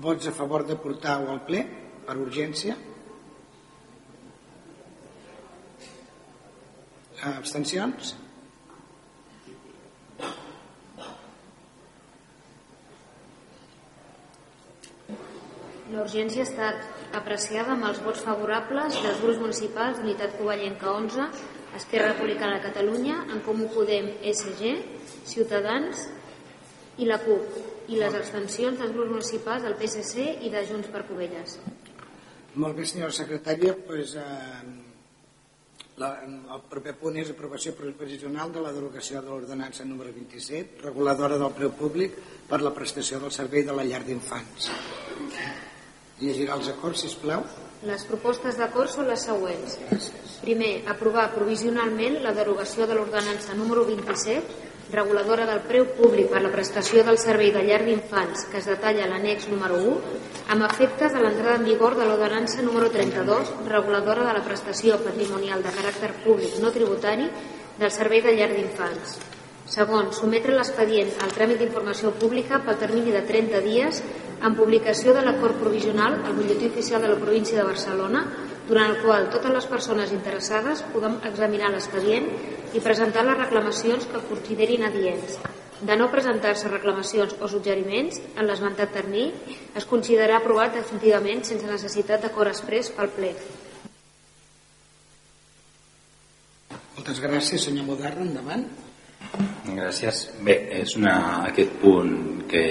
Vots 0.00 0.24
a 0.24 0.32
favor 0.32 0.64
de 0.64 0.80
portar-ho 0.80 1.28
al 1.28 1.44
ple 1.44 1.66
per 2.08 2.16
urgència? 2.16 2.80
Abstencions? 7.20 8.14
L'urgència 15.90 16.44
ha 16.44 16.46
estat 16.46 17.16
apreciada 17.18 17.74
amb 17.74 17.84
els 17.88 17.98
vots 18.04 18.22
favorables 18.24 18.96
dels 19.02 19.20
grups 19.20 19.40
municipals 19.42 19.98
d'Unitat 19.98 20.36
Covellenca 20.38 20.92
11, 20.94 21.26
Esquerra 21.76 22.12
Republicana 22.12 22.58
de 22.58 22.64
Catalunya, 22.68 23.18
En 23.34 23.42
Comú 23.46 23.66
Podem, 23.74 24.12
SG, 24.32 24.76
Ciutadans 25.28 26.06
i 26.98 27.08
la 27.10 27.18
CUP 27.24 27.90
i 27.90 27.98
les 27.98 28.14
abstencions 28.14 28.78
dels 28.78 28.94
grups 28.94 29.10
municipals 29.16 29.66
del 29.66 29.76
PSC 29.80 30.28
i 30.46 30.52
de 30.54 30.62
Junts 30.70 30.88
per 30.94 31.04
Covelles. 31.08 31.58
Molt 32.54 32.78
bé, 32.78 32.86
senyora 32.86 33.14
secretària. 33.14 33.74
Pues, 33.86 34.14
eh, 34.14 34.89
la, 36.00 36.10
el 36.24 36.62
proper 36.70 36.94
punt 37.00 37.18
és 37.20 37.30
aprovació 37.32 37.74
provisional 37.76 38.52
de 38.54 38.62
la 38.64 38.72
derogació 38.72 39.20
de 39.20 39.28
l'ordenança 39.32 39.84
número 39.84 40.12
27, 40.16 40.80
reguladora 40.86 41.38
del 41.40 41.52
preu 41.56 41.74
públic 41.76 42.16
per 42.48 42.62
la 42.64 42.72
prestació 42.76 43.20
del 43.20 43.34
servei 43.36 43.66
de 43.66 43.76
la 43.76 43.84
llar 43.84 44.00
d'infants. 44.06 44.70
Llegirà 46.20 46.56
els 46.56 46.70
acords, 46.72 47.04
si 47.04 47.12
plau. 47.20 47.44
Les 47.88 48.02
propostes 48.08 48.58
d'acord 48.60 48.92
són 48.92 49.06
les 49.08 49.22
següents. 49.24 49.78
Primer, 50.40 50.72
aprovar 50.92 51.30
provisionalment 51.32 52.18
la 52.24 52.34
derogació 52.36 52.88
de 52.88 52.96
l'ordenança 52.96 53.56
número 53.56 53.86
27 53.88 54.69
reguladora 54.92 55.46
del 55.46 55.62
preu 55.68 55.86
públic 55.96 56.30
per 56.32 56.42
la 56.42 56.50
prestació 56.52 57.04
del 57.06 57.18
servei 57.18 57.52
de 57.54 57.62
llar 57.66 57.80
d'infants 57.86 58.46
que 58.50 58.58
es 58.58 58.66
detalla 58.66 59.04
a 59.06 59.10
l'annex 59.10 59.48
número 59.52 59.78
1 59.78 59.96
amb 60.54 60.66
efectes 60.66 61.12
de 61.14 61.22
l'entrada 61.22 61.56
en 61.60 61.66
vigor 61.68 61.96
de 61.96 62.06
l'ordenança 62.06 62.62
número 62.62 62.90
32 62.90 63.52
reguladora 63.68 64.26
de 64.26 64.36
la 64.38 64.44
prestació 64.44 64.98
patrimonial 65.04 65.62
de 65.62 65.74
caràcter 65.78 66.12
públic 66.24 66.58
no 66.62 66.74
tributari 66.74 67.28
del 67.78 67.90
servei 67.90 68.20
de 68.20 68.34
llar 68.36 68.50
d'infants. 68.52 69.18
Segon, 69.70 70.10
sometre 70.10 70.56
l'expedient 70.56 71.12
al 71.22 71.30
tràmit 71.30 71.60
d'informació 71.62 72.10
pública 72.18 72.58
pel 72.64 72.78
termini 72.80 73.14
de 73.14 73.22
30 73.22 73.60
dies 73.62 74.02
en 74.42 74.56
publicació 74.58 75.14
de 75.14 75.22
l'acord 75.22 75.60
provisional 75.60 76.18
al 76.24 76.34
butlletí 76.34 76.66
oficial 76.66 77.02
de 77.02 77.12
la 77.12 77.20
província 77.20 77.60
de 77.60 77.68
Barcelona 77.68 78.24
durant 78.70 78.92
el 78.92 79.00
qual 79.02 79.26
totes 79.34 79.50
les 79.50 79.66
persones 79.66 80.12
interessades 80.14 80.84
podem 80.92 81.16
examinar 81.26 81.72
l'expedient 81.72 82.28
i 82.70 82.82
presentar 82.84 83.24
les 83.26 83.38
reclamacions 83.40 84.06
que 84.06 84.22
considerin 84.28 84.86
adients. 84.86 85.40
De 85.80 85.96
no 85.96 86.10
presentar-se 86.12 86.68
reclamacions 86.70 87.34
o 87.40 87.48
suggeriments 87.50 88.20
en 88.36 88.46
l'esmentat 88.46 88.92
termini, 88.94 89.32
es 89.74 89.88
considerarà 89.90 90.38
aprovat 90.38 90.76
definitivament 90.76 91.42
sense 91.48 91.66
necessitat 91.66 92.22
d'acord 92.22 92.52
express 92.52 92.92
pel 92.94 93.10
ple. 93.16 93.32
Moltes 96.94 97.18
gràcies, 97.24 97.66
senyor 97.66 97.88
Moderna. 97.88 98.28
Endavant. 98.28 98.68
Gràcies. 99.66 100.28
Bé, 100.46 100.60
és 100.84 100.94
una, 101.00 101.16
aquest 101.48 101.74
punt 101.82 102.44
que, 102.50 102.64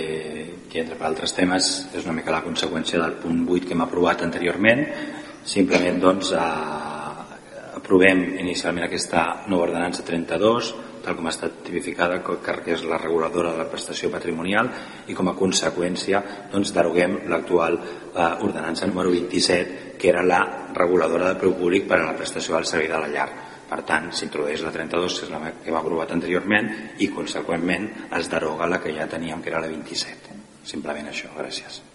que 0.69 0.83
entre 0.85 0.95
per 0.95 1.09
altres 1.09 1.33
temes 1.35 1.71
és 1.91 2.05
una 2.05 2.15
mica 2.15 2.31
la 2.31 2.45
conseqüència 2.45 3.01
del 3.01 3.17
punt 3.19 3.41
8 3.49 3.67
que 3.67 3.75
hem 3.75 3.83
aprovat 3.83 4.23
anteriorment 4.23 4.85
simplement 5.43 5.99
doncs 6.01 6.33
eh, 6.35 6.43
aprovem 7.79 8.23
inicialment 8.41 8.87
aquesta 8.87 9.45
nova 9.47 9.69
ordenança 9.69 10.05
32 10.05 10.73
tal 11.03 11.15
com 11.15 11.29
ha 11.29 11.33
estat 11.33 11.61
tipificada 11.65 12.19
que 12.21 12.73
és 12.73 12.83
la 12.85 12.99
reguladora 12.99 13.53
de 13.53 13.61
la 13.63 13.69
prestació 13.71 14.11
patrimonial 14.11 14.69
i 15.07 15.15
com 15.17 15.29
a 15.31 15.35
conseqüència 15.37 16.21
doncs 16.51 16.73
deroguem 16.75 17.21
l'actual 17.31 17.79
eh, 17.79 18.45
ordenança 18.45 18.87
número 18.87 19.11
27 19.15 19.97
que 19.99 20.09
era 20.11 20.23
la 20.23 20.41
reguladora 20.75 21.33
de 21.33 21.39
preu 21.39 21.55
públic 21.59 21.87
per 21.87 22.01
a 22.01 22.09
la 22.11 22.17
prestació 22.17 22.55
del 22.55 22.67
servei 22.67 22.91
de 22.91 22.99
la 22.99 23.11
llar. 23.11 23.29
Per 23.69 23.83
tant 23.85 24.09
s'introdueix 24.15 24.63
la 24.65 24.73
32 24.73 25.19
que 25.19 25.27
és 25.27 25.33
la 25.33 25.43
que 25.45 25.69
hem 25.69 25.77
aprovat 25.77 26.15
anteriorment 26.15 26.71
i 27.05 27.11
conseqüentment 27.13 27.89
es 28.17 28.31
deroga 28.31 28.69
la 28.69 28.81
que 28.81 28.95
ja 28.95 29.07
teníem 29.07 29.41
que 29.43 29.53
era 29.53 29.61
la 29.61 29.71
27 29.71 30.37
simplement 30.69 31.09
això, 31.09 31.31
gràcies 31.37 31.88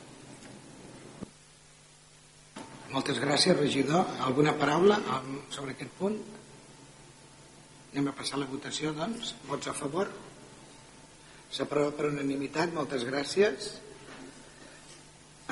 moltes 2.94 3.18
gràcies, 3.18 3.56
regidor. 3.58 4.06
Alguna 4.22 4.54
paraula 4.58 5.00
sobre 5.50 5.74
aquest 5.74 5.94
punt? 5.98 6.18
Anem 7.94 8.10
a 8.10 8.14
passar 8.16 8.38
la 8.40 8.50
votació, 8.50 8.92
doncs. 8.94 9.34
Vots 9.48 9.70
a 9.70 9.74
favor? 9.74 10.10
S'aprova 11.54 11.94
per 11.94 12.10
unanimitat. 12.12 12.72
Moltes 12.74 13.06
gràcies. 13.06 13.72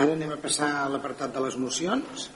Ara 0.02 0.14
anem 0.14 0.32
a 0.34 0.40
passar 0.40 0.70
a 0.80 0.86
l'apartat 0.90 1.34
de 1.34 1.42
les 1.44 1.58
mocions. 1.60 2.30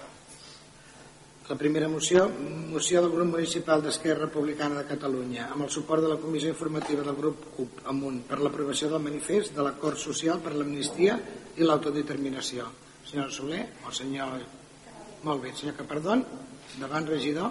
La 1.46 1.54
primera 1.54 1.86
moció, 1.86 2.24
moció 2.72 3.00
del 3.04 3.12
grup 3.14 3.28
municipal 3.36 3.82
d'Esquerra 3.82 4.24
Republicana 4.26 4.80
de 4.80 4.88
Catalunya, 4.88 5.46
amb 5.54 5.62
el 5.62 5.70
suport 5.70 6.02
de 6.02 6.10
la 6.10 6.18
comissió 6.18 6.50
informativa 6.50 7.06
del 7.06 7.14
grup 7.14 7.44
CUP 7.54 7.84
amunt 7.92 8.24
per 8.26 8.40
l'aprovació 8.42 8.90
del 8.90 9.04
manifest 9.04 9.54
de 9.54 9.62
l'acord 9.62 10.02
social 10.02 10.42
per 10.42 10.56
l'amnistia 10.56 11.14
i 11.54 11.62
l'autodeterminació. 11.62 12.66
Senyor 13.06 13.30
Soler 13.30 13.62
o 13.86 13.94
senyor 13.94 14.40
molt 15.26 15.42
bé, 15.42 15.50
senyor 15.58 15.74
Capardón. 15.74 16.20
Davant, 16.78 17.06
regidor. 17.10 17.50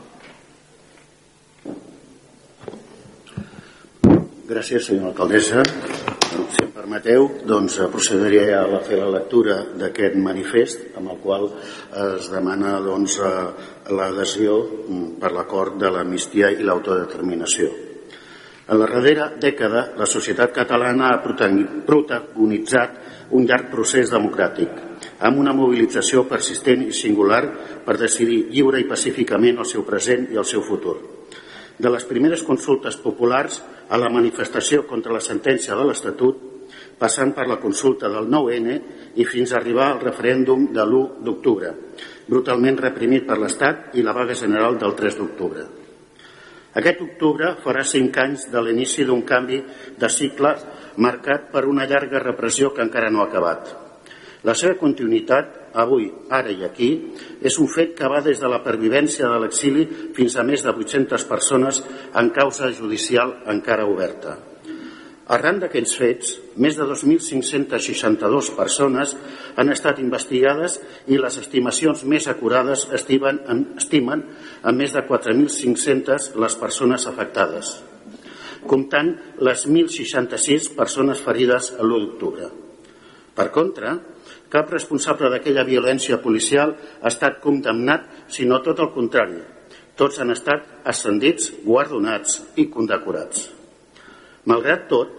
Gràcies, 4.47 4.85
senyora 4.85 5.11
alcaldessa. 5.11 5.63
Si 6.55 6.63
em 6.63 6.71
permeteu, 6.71 7.27
doncs 7.43 7.75
procediré 7.91 8.45
a 8.55 8.79
fer 8.85 9.01
la 9.01 9.09
lectura 9.17 9.57
d'aquest 9.81 10.15
manifest 10.15 10.95
amb 10.95 11.11
el 11.11 11.19
qual 11.25 11.49
es 12.05 12.31
demana 12.31 12.77
doncs, 12.85 13.19
l'adhesió 13.91 14.55
per 15.19 15.33
l'acord 15.35 15.75
de 15.81 15.91
l'amnistia 15.91 16.53
i 16.55 16.63
l'autodeterminació. 16.63 17.67
En 18.69 18.79
la 18.79 18.87
darrera 18.87 19.33
dècada, 19.35 19.89
la 19.99 20.07
societat 20.07 20.55
catalana 20.55 21.11
ha 21.11 21.23
protagonitzat 21.25 23.31
un 23.35 23.49
llarg 23.49 23.67
procés 23.73 24.15
democràtic 24.15 24.84
amb 25.19 25.39
una 25.39 25.53
mobilització 25.55 26.25
persistent 26.27 26.83
i 26.83 26.93
singular 26.93 27.43
per 27.85 27.97
decidir 27.99 28.45
lliure 28.51 28.81
i 28.81 28.87
pacíficament 28.89 29.61
el 29.61 29.69
seu 29.69 29.85
present 29.87 30.27
i 30.33 30.39
el 30.39 30.47
seu 30.47 30.63
futur. 30.65 30.97
De 31.77 31.91
les 31.91 32.05
primeres 32.07 32.43
consultes 32.43 32.97
populars 33.03 33.61
a 33.89 33.99
la 33.99 34.09
manifestació 34.11 34.85
contra 34.87 35.13
la 35.13 35.23
sentència 35.23 35.75
de 35.75 35.85
l'Estatut, 35.87 36.37
passant 36.99 37.33
per 37.35 37.47
la 37.47 37.59
consulta 37.59 38.09
del 38.09 38.29
9-N 38.31 38.75
i 39.19 39.25
fins 39.27 39.51
a 39.51 39.59
arribar 39.59 39.91
al 39.91 40.03
referèndum 40.03 40.69
de 40.73 40.83
l'1 40.83 41.23
d'octubre, 41.23 41.71
brutalment 42.27 42.79
reprimit 42.79 43.27
per 43.27 43.37
l'Estat 43.39 43.95
i 43.99 44.03
la 44.03 44.15
vaga 44.15 44.35
general 44.35 44.79
del 44.79 44.95
3 44.95 45.19
d'octubre. 45.19 45.65
Aquest 46.75 46.99
octubre 47.03 47.53
farà 47.63 47.85
cinc 47.87 48.17
anys 48.19 48.49
de 48.51 48.63
l'inici 48.63 49.05
d'un 49.07 49.23
canvi 49.23 49.61
de 49.99 50.11
cicle 50.11 50.55
marcat 50.97 51.51
per 51.51 51.63
una 51.67 51.87
llarga 51.87 52.23
repressió 52.23 52.73
que 52.73 52.83
encara 52.83 53.11
no 53.11 53.23
ha 53.23 53.31
acabat 53.31 53.84
la 54.45 54.53
seva 54.53 54.77
continuïtat, 54.77 55.71
avui, 55.81 56.07
ara 56.29 56.53
i 56.53 56.63
aquí, 56.63 56.89
és 57.41 57.57
un 57.59 57.69
fet 57.71 57.95
que 57.97 58.09
va 58.11 58.21
des 58.23 58.39
de 58.39 58.49
la 58.51 58.61
pervivència 58.63 59.27
de 59.27 59.39
l'exili 59.41 59.85
fins 60.15 60.37
a 60.37 60.45
més 60.47 60.63
de 60.63 60.71
800 60.71 61.25
persones 61.29 61.81
en 62.13 62.29
causa 62.35 62.69
judicial 62.71 63.39
encara 63.51 63.87
oberta. 63.89 64.37
Arran 65.33 65.57
d'aquests 65.57 65.95
fets, 65.97 66.33
més 66.61 66.75
de 66.77 66.85
2.562 66.85 68.51
persones 68.53 69.15
han 69.57 69.73
estat 69.73 69.97
investigades 70.03 70.77
i 71.09 71.17
les 71.17 71.39
estimacions 71.41 72.03
més 72.05 72.27
acurades 72.29 72.85
estimen 72.93 73.41
en, 73.49 73.63
estimen 73.81 74.21
en 74.61 74.77
més 74.77 74.93
de 74.93 75.01
4.500 75.07 76.35
les 76.37 76.57
persones 76.61 77.07
afectades, 77.09 77.73
comptant 78.69 79.15
les 79.41 79.65
1.066 79.65 80.75
persones 80.77 81.25
ferides 81.25 81.73
l'1 81.79 82.05
d'octubre. 82.05 82.51
Per 83.35 83.49
contra, 83.51 83.97
cap 84.51 84.71
responsable 84.71 85.29
d'aquella 85.33 85.65
violència 85.67 86.21
policial 86.23 86.75
ha 87.01 87.11
estat 87.11 87.41
condemnat, 87.43 88.07
sinó 88.27 88.61
tot 88.63 88.79
el 88.83 88.91
contrari. 88.95 89.41
Tots 89.95 90.19
han 90.19 90.33
estat 90.33 90.87
ascendits, 90.87 91.51
guardonats 91.63 92.41
i 92.59 92.67
condecorats. 92.71 93.49
Malgrat 94.45 94.89
tot, 94.91 95.13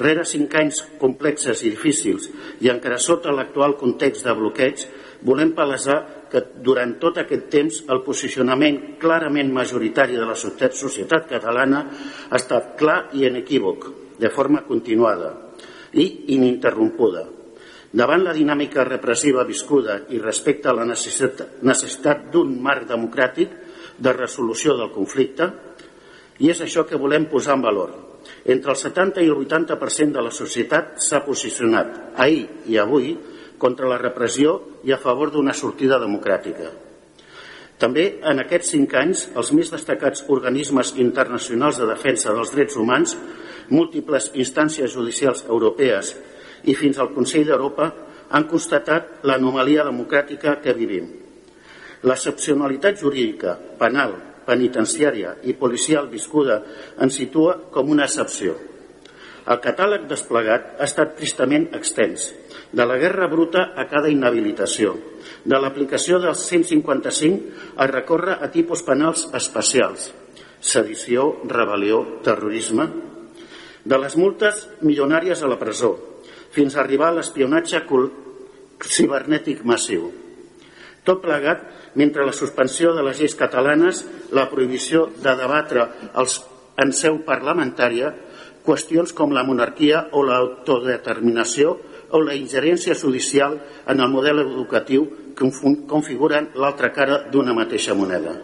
rere 0.00 0.24
cinc 0.24 0.54
anys 0.56 0.80
complexes 1.00 1.64
i 1.66 1.72
difícils 1.74 2.28
i 2.64 2.70
encara 2.72 2.98
sota 3.02 3.34
l'actual 3.34 3.76
context 3.80 4.24
de 4.24 4.34
bloqueig, 4.36 4.86
volem 5.26 5.52
palesar 5.56 5.98
que 6.30 6.40
durant 6.64 6.94
tot 7.02 7.18
aquest 7.20 7.50
temps 7.52 7.82
el 7.90 8.00
posicionament 8.06 8.78
clarament 9.02 9.50
majoritari 9.52 10.16
de 10.16 10.28
la 10.28 10.38
societat 10.38 11.26
catalana 11.28 11.82
ha 12.30 12.38
estat 12.38 12.76
clar 12.78 13.10
i 13.18 13.26
inequívoc, 13.26 13.90
de 14.20 14.30
forma 14.30 14.62
continuada 14.68 15.34
i 15.92 16.36
ininterrompuda. 16.36 17.39
Davant 17.90 18.22
la 18.22 18.32
dinàmica 18.36 18.84
repressiva 18.86 19.42
viscuda 19.42 19.96
i 20.14 20.20
respecte 20.22 20.70
a 20.70 20.74
la 20.76 20.84
necessitat 20.86 22.28
d'un 22.30 22.52
marc 22.62 22.86
democràtic 22.86 23.56
de 23.98 24.12
resolució 24.14 24.76
del 24.78 24.92
conflicte, 24.94 25.48
i 26.38 26.52
és 26.52 26.60
això 26.62 26.86
que 26.86 27.00
volem 27.00 27.26
posar 27.32 27.58
en 27.58 27.64
valor. 27.66 27.90
Entre 28.44 28.70
el 28.70 28.78
70 28.78 29.24
i 29.24 29.32
el 29.32 29.42
80% 29.42 30.14
de 30.14 30.22
la 30.22 30.30
societat 30.30 31.00
s'ha 31.02 31.24
posicionat 31.26 32.14
ahir 32.16 32.46
i 32.70 32.78
avui 32.78 33.16
contra 33.58 33.90
la 33.90 33.98
repressió 33.98 34.54
i 34.86 34.94
a 34.94 35.00
favor 35.00 35.34
d'una 35.34 35.52
sortida 35.52 35.98
democràtica. 35.98 36.70
També 37.80 38.06
en 38.28 38.38
aquests 38.38 38.74
cinc 38.76 38.94
anys 38.94 39.26
els 39.34 39.50
més 39.56 39.70
destacats 39.72 40.22
organismes 40.28 40.94
internacionals 41.00 41.80
de 41.80 41.88
defensa 41.88 42.32
dels 42.36 42.52
drets 42.54 42.76
humans, 42.76 43.16
múltiples 43.72 44.30
instàncies 44.36 44.92
judicials 44.94 45.46
europees 45.48 46.14
i 46.64 46.74
fins 46.76 46.98
al 46.98 47.12
Consell 47.14 47.46
d'Europa 47.48 47.90
han 48.30 48.46
constatat 48.50 49.24
l'anomalia 49.26 49.84
democràtica 49.86 50.58
que 50.62 50.74
vivim. 50.76 51.08
L'excepcionalitat 52.06 53.00
jurídica, 53.00 53.56
penal, 53.78 54.14
penitenciària 54.46 55.36
i 55.46 55.54
policial 55.58 56.08
viscuda 56.10 56.60
ens 57.00 57.18
situa 57.20 57.56
com 57.74 57.90
una 57.92 58.06
excepció. 58.08 58.56
El 59.50 59.58
catàleg 59.64 60.06
desplegat 60.08 60.76
ha 60.78 60.86
estat 60.86 61.16
tristament 61.18 61.70
extens, 61.76 62.28
de 62.72 62.86
la 62.86 62.98
guerra 63.00 63.26
bruta 63.28 63.70
a 63.74 63.86
cada 63.90 64.10
inhabilitació, 64.12 64.94
de 65.44 65.58
l'aplicació 65.58 66.20
del 66.22 66.36
155 66.38 67.74
a 67.76 67.88
recórrer 67.90 68.36
a 68.38 68.50
tipus 68.52 68.84
penals 68.86 69.26
especials, 69.34 70.10
sedició, 70.60 71.32
rebel·lió, 71.48 72.20
terrorisme, 72.22 72.86
de 73.84 73.98
les 73.98 74.16
multes 74.20 74.66
milionàries 74.84 75.42
a 75.42 75.48
la 75.50 75.58
presó, 75.58 75.96
fins 76.54 76.76
a 76.76 76.82
arribar 76.82 77.10
a 77.10 77.18
l'espionatge 77.18 77.82
cibernètic 78.80 79.64
massiu. 79.64 80.10
Tot 81.04 81.22
plegat 81.22 81.62
mentre 81.94 82.24
la 82.26 82.36
suspensió 82.36 82.94
de 82.94 83.02
les 83.02 83.18
lleis 83.18 83.34
catalanes, 83.34 84.04
la 84.32 84.48
prohibició 84.50 85.08
de 85.22 85.34
debatre 85.36 85.86
els, 86.14 86.40
en 86.78 86.92
seu 86.96 87.20
parlamentària 87.26 88.12
qüestions 88.64 89.14
com 89.16 89.32
la 89.32 89.44
monarquia 89.46 90.06
o 90.12 90.22
l'autodeterminació 90.26 91.76
o 92.10 92.20
la 92.22 92.36
ingerència 92.36 92.94
judicial 92.94 93.56
en 93.88 94.00
el 94.00 94.12
model 94.12 94.42
educatiu 94.44 95.06
que 95.36 95.48
configuren 95.88 96.50
l'altra 96.54 96.92
cara 96.92 97.24
d'una 97.32 97.54
mateixa 97.56 97.94
moneda. 97.94 98.36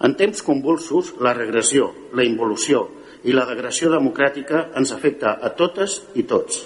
En 0.00 0.14
temps 0.16 0.42
convulsos, 0.42 1.14
la 1.20 1.34
regressió, 1.36 1.90
la 2.16 2.24
involució 2.24 2.86
i 3.24 3.34
la 3.36 3.44
degradació 3.48 3.90
democràtica 3.92 4.70
ens 4.80 4.92
afecta 4.96 5.36
a 5.42 5.50
totes 5.56 6.00
i 6.16 6.24
tots. 6.24 6.62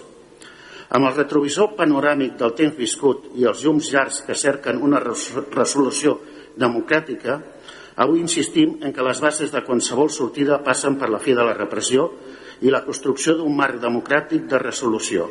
Amb 0.93 1.09
el 1.09 1.15
retrovisor 1.17 1.73
panoràmic 1.79 2.37
del 2.41 2.53
temps 2.59 2.77
viscut 2.77 3.31
i 3.41 3.47
els 3.49 3.63
llums 3.65 3.89
llargs 3.93 4.21
que 4.27 4.37
cerquen 4.37 4.83
una 4.85 5.01
resolució 5.01 6.19
democràtica, 6.61 7.39
avui 7.97 8.21
insistim 8.21 8.77
en 8.83 8.93
que 8.93 9.07
les 9.07 9.21
bases 9.23 9.53
de 9.55 9.63
qualsevol 9.65 10.11
sortida 10.11 10.61
passen 10.67 10.99
per 11.01 11.09
la 11.09 11.23
fi 11.23 11.35
de 11.35 11.47
la 11.47 11.57
repressió 11.57 12.11
i 12.61 12.71
la 12.71 12.85
construcció 12.85 13.37
d'un 13.39 13.57
marc 13.57 13.81
democràtic 13.83 14.47
de 14.51 14.61
resolució. 14.61 15.29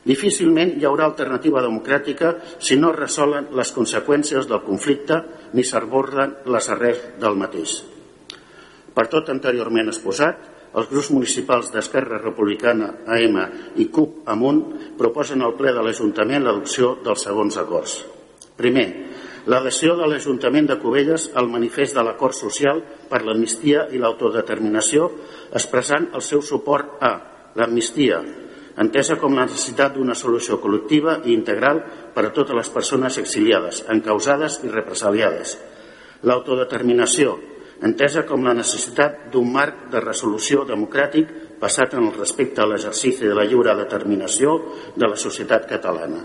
Difícilment 0.00 0.78
hi 0.78 0.86
haurà 0.88 1.04
alternativa 1.10 1.60
democràtica 1.60 2.32
si 2.58 2.78
no 2.80 2.94
resolen 2.96 3.50
les 3.52 3.72
conseqüències 3.76 4.48
del 4.48 4.62
conflicte 4.64 5.20
ni 5.52 5.64
s'aborden 5.64 6.38
les 6.48 6.68
arrels 6.72 7.02
del 7.20 7.36
mateix. 7.36 7.82
Per 8.96 9.06
tot 9.12 9.28
anteriorment 9.28 9.92
exposat, 9.92 10.49
els 10.70 10.90
grups 10.90 11.10
municipals 11.10 11.70
d'Esquerra 11.74 12.20
Republicana, 12.20 12.92
AM 13.10 13.38
i 13.82 13.88
CUP 13.90 14.28
Amunt 14.30 14.62
proposen 14.98 15.42
al 15.42 15.56
ple 15.58 15.72
de 15.74 15.82
l'Ajuntament 15.82 16.44
l'adopció 16.46 16.96
dels 17.04 17.26
segons 17.26 17.58
acords. 17.58 17.96
Primer, 18.60 18.86
l'adhesió 19.50 19.96
de 19.98 20.06
l'Ajuntament 20.06 20.68
de 20.68 20.76
Cubelles 20.78 21.30
al 21.34 21.48
manifest 21.50 21.96
de 21.96 22.04
l'acord 22.06 22.36
social 22.36 22.82
per 23.10 23.24
l'amnistia 23.24 23.88
i 23.90 23.98
l'autodeterminació 23.98 25.10
expressant 25.50 26.10
el 26.14 26.22
seu 26.22 26.44
suport 26.44 27.00
a 27.02 27.12
l'amnistia, 27.56 28.20
entesa 28.80 29.16
com 29.20 29.34
la 29.34 29.48
necessitat 29.48 29.96
d'una 29.96 30.14
solució 30.14 30.60
col·lectiva 30.62 31.18
i 31.26 31.34
integral 31.34 31.82
per 32.14 32.28
a 32.28 32.32
totes 32.36 32.56
les 32.56 32.70
persones 32.72 33.18
exiliades, 33.18 33.82
encausades 33.90 34.60
i 34.64 34.70
represaliades. 34.70 35.56
L'autodeterminació, 36.22 37.38
entesa 37.86 38.26
com 38.28 38.44
la 38.44 38.54
necessitat 38.56 39.30
d'un 39.32 39.48
marc 39.52 39.88
de 39.92 40.02
resolució 40.02 40.66
democràtic 40.68 41.32
basat 41.60 41.94
en 41.96 42.08
el 42.08 42.16
respecte 42.16 42.60
a 42.60 42.68
l'exercici 42.68 43.26
de 43.26 43.34
la 43.36 43.46
lliure 43.48 43.74
determinació 43.76 44.56
de 44.96 45.08
la 45.08 45.16
societat 45.16 45.66
catalana. 45.68 46.22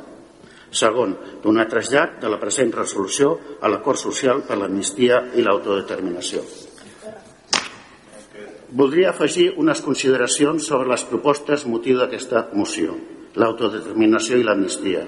Segon, 0.76 1.16
donar 1.43 1.70
trasllat 1.72 2.20
de 2.22 2.30
la 2.32 2.39
present 2.39 2.74
resolució 2.76 3.36
a 3.62 3.72
l'acord 3.72 3.99
social 3.99 4.43
per 4.47 4.58
l'amnistia 4.60 5.22
i 5.36 5.43
l'autodeterminació. 5.43 6.43
Voldria 8.76 9.14
afegir 9.14 9.53
unes 9.62 9.80
consideracions 9.80 10.66
sobre 10.68 10.89
les 10.91 11.06
propostes 11.08 11.64
motiu 11.70 12.01
d'aquesta 12.01 12.49
moció, 12.60 12.97
l'autodeterminació 13.39 14.39
i 14.41 14.43
l'amnistia. 14.43 15.06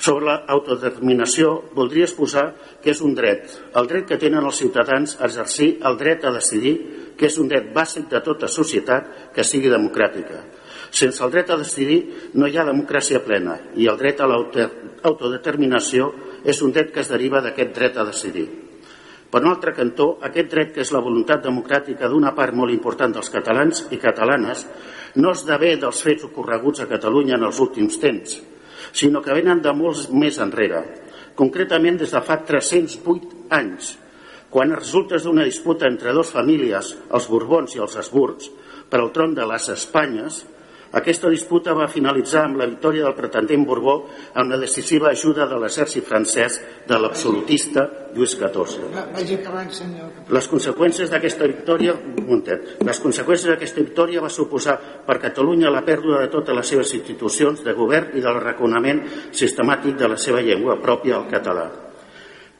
Sobre 0.00 0.30
l'autodeterminació, 0.32 1.50
voldria 1.76 2.06
exposar 2.08 2.46
que 2.80 2.94
és 2.94 3.02
un 3.04 3.12
dret, 3.12 3.50
el 3.76 3.88
dret 3.90 4.06
que 4.08 4.16
tenen 4.22 4.46
els 4.48 4.60
ciutadans 4.62 5.18
a 5.18 5.26
exercir 5.26 5.74
el 5.84 5.98
dret 6.00 6.24
a 6.24 6.32
decidir, 6.32 6.72
que 7.20 7.28
és 7.28 7.36
un 7.36 7.50
dret 7.50 7.68
bàsic 7.74 8.06
de 8.08 8.22
tota 8.24 8.48
societat 8.48 9.34
que 9.34 9.44
sigui 9.44 9.68
democràtica. 9.68 10.40
Sense 10.90 11.20
el 11.22 11.34
dret 11.34 11.52
a 11.52 11.58
decidir 11.60 11.98
no 12.32 12.48
hi 12.48 12.56
ha 12.56 12.64
democràcia 12.64 13.20
plena 13.26 13.58
i 13.76 13.90
el 13.92 13.98
dret 14.00 14.22
a 14.24 14.28
l'autodeterminació 14.30 16.08
és 16.48 16.62
un 16.64 16.72
dret 16.72 16.94
que 16.94 17.04
es 17.04 17.10
deriva 17.12 17.42
d'aquest 17.44 17.76
dret 17.76 18.00
a 18.00 18.06
decidir. 18.08 18.46
Per 19.30 19.42
un 19.44 19.50
altre 19.52 19.74
cantó, 19.76 20.16
aquest 20.26 20.48
dret, 20.50 20.72
que 20.74 20.80
és 20.82 20.90
la 20.90 21.02
voluntat 21.04 21.44
democràtica 21.44 22.08
d'una 22.10 22.32
part 22.34 22.56
molt 22.56 22.72
important 22.74 23.12
dels 23.14 23.30
catalans 23.30 23.84
i 23.94 24.00
catalanes, 24.00 24.64
no 25.22 25.36
esdevé 25.36 25.76
dels 25.76 26.00
fets 26.02 26.24
ocorreguts 26.26 26.82
a 26.82 26.88
Catalunya 26.90 27.36
en 27.36 27.46
els 27.46 27.60
últims 27.62 28.00
temps, 28.02 28.40
sinó 28.92 29.22
que 29.22 29.34
venen 29.36 29.62
de 29.62 29.72
molts 29.76 30.08
més 30.12 30.38
enrere, 30.42 30.82
concretament 31.38 31.98
des 32.00 32.12
de 32.14 32.22
fa 32.24 32.40
308 32.46 33.52
anys, 33.56 33.94
quan 34.50 34.74
resultes 34.74 35.24
d'una 35.24 35.46
disputa 35.46 35.86
entre 35.86 36.12
dues 36.12 36.32
famílies, 36.34 36.94
els 37.14 37.28
Borbons 37.30 37.76
i 37.76 37.82
els 37.82 37.96
Esburgs, 38.02 38.50
per 38.90 38.98
al 38.98 39.12
tron 39.14 39.36
de 39.36 39.46
les 39.46 39.68
Espanyes, 39.70 40.42
aquesta 40.92 41.30
disputa 41.30 41.74
va 41.76 41.86
finalitzar 41.90 42.44
amb 42.48 42.58
la 42.58 42.66
victòria 42.66 43.04
del 43.06 43.14
pretendent 43.14 43.66
Borbó 43.66 43.94
amb 44.34 44.50
la 44.50 44.58
decisiva 44.58 45.10
ajuda 45.10 45.46
de 45.46 45.58
l'exèrcit 45.62 46.06
francès 46.06 46.60
de 46.88 46.98
l'absolutista 46.98 47.86
Lluís 48.14 48.34
XIV. 48.34 48.88
Les 50.34 50.48
conseqüències 50.50 51.12
d'aquesta 51.12 51.46
victòria, 51.46 51.94
les 52.86 53.02
conseqüències 53.02 53.52
d'aquesta 53.52 53.84
victòria 53.84 54.24
va 54.24 54.32
suposar 54.32 54.78
per 55.06 55.20
Catalunya 55.22 55.70
la 55.70 55.84
pèrdua 55.86 56.24
de 56.24 56.32
totes 56.32 56.56
les 56.56 56.74
seves 56.74 56.94
institucions 56.98 57.62
de 57.62 57.76
govern 57.76 58.16
i 58.18 58.24
del 58.24 58.42
reconeixement 58.42 59.04
sistemàtic 59.30 59.96
de 59.98 60.10
la 60.10 60.18
seva 60.18 60.42
llengua 60.42 60.80
pròpia, 60.82 61.20
el 61.20 61.30
català. 61.30 61.89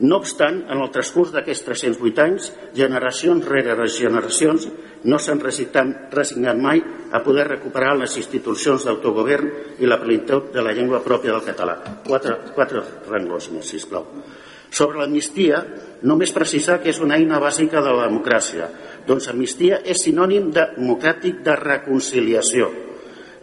No 0.01 0.17
obstant, 0.17 0.63
en 0.73 0.79
el 0.81 0.89
transcurs 0.95 1.29
d'aquests 1.35 1.67
308 1.67 2.23
anys, 2.25 2.47
generacions 2.73 3.45
rere 3.45 3.75
generacions 3.93 4.65
no 5.05 5.19
s'han 5.21 5.41
resignat 5.43 6.57
mai 6.57 6.81
a 7.13 7.21
poder 7.21 7.47
recuperar 7.49 7.93
les 7.99 8.17
institucions 8.17 8.87
d'autogovern 8.87 9.51
i 9.81 9.89
la 9.89 9.99
plenitud 10.01 10.49
de 10.55 10.65
la 10.65 10.73
llengua 10.73 11.03
pròpia 11.05 11.35
del 11.35 11.45
català. 11.45 11.77
Quatre, 12.07 12.37
quatre 12.57 12.81
renglos 13.11 13.51
més, 13.53 13.69
sisplau. 13.69 14.07
Sobre 14.71 15.03
l'amnistia, 15.03 15.61
només 16.09 16.33
precisar 16.33 16.79
que 16.81 16.95
és 16.95 17.01
una 17.05 17.19
eina 17.21 17.41
bàsica 17.43 17.83
de 17.85 17.93
la 17.93 18.07
democràcia. 18.09 18.71
Doncs 19.05 19.29
amnistia 19.29 19.83
és 19.85 20.01
sinònim 20.07 20.49
de 20.55 20.65
democràtic 20.79 21.43
de 21.45 21.59
reconciliació. 21.61 22.71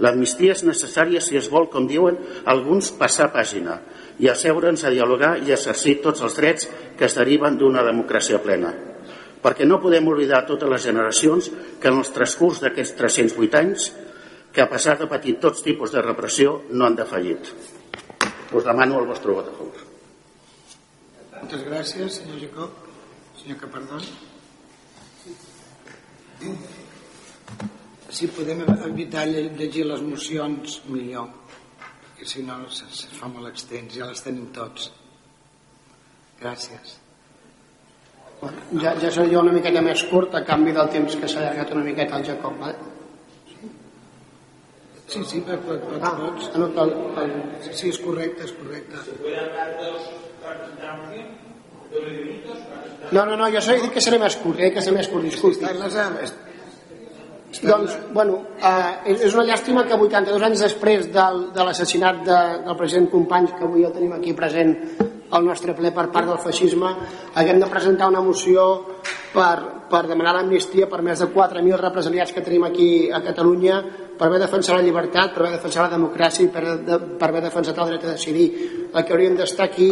L'amnistia 0.02 0.58
és 0.58 0.66
necessària 0.66 1.22
si 1.22 1.38
es 1.38 1.52
vol, 1.54 1.70
com 1.70 1.86
diuen 1.90 2.18
alguns, 2.50 2.90
passar 2.98 3.30
pàgina 3.34 3.78
i 4.20 4.30
asseure'ns 4.32 4.84
a 4.84 4.92
dialogar 4.94 5.38
i 5.44 5.54
exercir 5.54 6.00
tots 6.02 6.24
els 6.26 6.38
drets 6.38 6.70
que 6.98 7.06
es 7.06 7.16
deriven 7.18 7.58
d'una 7.58 7.84
democràcia 7.86 8.42
plena. 8.42 8.74
Perquè 9.44 9.68
no 9.68 9.80
podem 9.82 10.08
oblidar 10.10 10.46
totes 10.48 10.70
les 10.70 10.86
generacions 10.90 11.52
que 11.82 11.92
en 11.92 12.00
els 12.02 12.10
transcurs 12.14 12.62
d'aquests 12.64 12.96
308 12.98 13.60
anys, 13.62 13.92
que 14.54 14.64
a 14.64 14.70
pesar 14.70 14.98
de 14.98 15.08
patir 15.08 15.38
tots 15.44 15.62
tipus 15.64 15.94
de 15.94 16.02
repressió, 16.02 16.64
no 16.72 16.88
han 16.88 16.98
defallit. 16.98 17.52
Us 18.54 18.66
demano 18.66 19.00
el 19.00 19.06
vostre 19.06 19.36
vot 19.36 19.52
a 19.52 19.54
favor. 19.54 19.86
Moltes 21.38 21.66
gràcies, 21.68 22.22
senyor 22.22 22.42
Jacob. 22.42 22.84
Senyor 23.38 23.60
Capardón. 23.62 24.02
Si 28.10 28.28
podem 28.34 28.64
evitar 28.88 29.28
llegir 29.30 29.86
les 29.86 30.02
mocions, 30.02 30.80
millor 30.90 31.30
que 32.28 32.34
si 32.34 32.44
no 32.44 32.56
se 32.70 33.08
fa 33.16 33.28
molt 33.32 33.48
extens, 33.48 33.94
ja 33.96 34.06
les 34.10 34.20
tenim 34.24 34.50
tots. 34.52 34.90
Gràcies. 36.42 36.98
Ja, 38.84 38.92
ja 39.00 39.10
seré 39.10 39.30
jo 39.32 39.40
una 39.42 39.54
miqueta 39.56 39.82
més 39.82 40.04
curt 40.12 40.36
a 40.36 40.44
canvi 40.46 40.74
del 40.76 40.90
temps 40.94 41.16
que 41.18 41.28
s'ha 41.32 41.40
allargat 41.40 41.72
una 41.74 41.86
miqueta 41.88 42.20
el 42.20 42.26
Jacob. 42.28 42.60
Va? 42.60 42.74
Sí, 45.08 45.24
sí, 45.24 45.40
per, 45.48 45.56
per, 45.64 45.78
per 45.88 46.02
Ah, 46.04 46.12
tots. 46.20 46.50
ah, 46.54 46.58
no, 46.60 46.68
el, 46.84 46.92
el, 47.24 47.32
Sí, 47.72 47.88
és 47.94 48.00
correcte, 48.04 48.44
és 48.44 48.52
correcte. 48.60 48.98
no, 53.12 53.26
no, 53.26 53.38
no, 53.38 53.48
jo 53.54 53.62
s'he 53.64 53.78
dit 53.80 53.94
que 53.96 54.04
seré 54.04 54.20
més 54.20 54.36
curt, 54.44 54.60
eh, 54.60 54.74
que 54.76 54.84
seré 54.84 54.98
més 54.98 55.08
curt, 55.08 55.24
disculpi. 55.24 55.64
Armes. 55.64 56.34
Doncs, 57.48 57.94
bueno, 58.14 58.42
eh, 58.60 59.14
és, 59.14 59.34
una 59.34 59.46
llàstima 59.48 59.86
que 59.88 59.96
82 59.96 60.44
anys 60.44 60.64
després 60.66 61.08
del, 61.14 61.46
de 61.56 61.64
l'assassinat 61.64 62.20
de, 62.28 62.40
del 62.66 62.76
president 62.80 63.08
Companys, 63.14 63.54
que 63.56 63.64
avui 63.64 63.86
el 63.88 63.94
tenim 63.96 64.12
aquí 64.18 64.34
present 64.36 64.76
al 65.32 65.46
nostre 65.48 65.74
ple 65.76 65.94
per 65.96 66.10
part 66.12 66.28
del 66.28 66.42
feixisme, 66.44 66.92
haguem 67.36 67.62
de 67.64 67.70
presentar 67.72 68.10
una 68.12 68.22
moció 68.24 68.68
per, 69.32 69.88
per 69.88 70.04
demanar 70.10 70.36
l'amnistia 70.36 70.90
per 70.92 71.02
més 71.06 71.24
de 71.24 71.30
4.000 71.32 71.80
represaliats 71.80 72.36
que 72.36 72.44
tenim 72.44 72.68
aquí 72.68 73.08
a 73.12 73.24
Catalunya 73.24 73.80
per 74.18 74.28
haver 74.28 74.42
defensat 74.44 74.76
la 74.76 74.84
llibertat, 74.84 75.34
per 75.34 75.46
haver 75.46 75.56
defensat 75.56 75.86
la 75.86 75.96
democràcia 75.96 76.46
i 76.46 76.52
per, 76.52 76.64
de, 76.84 77.00
per 77.20 77.30
haver 77.30 77.44
defensat 77.48 77.80
el 77.80 77.94
dret 77.94 78.06
a 78.06 78.16
decidir. 78.16 78.48
El 78.92 79.04
que 79.06 79.16
hauríem 79.16 79.40
d'estar 79.40 79.70
aquí 79.70 79.92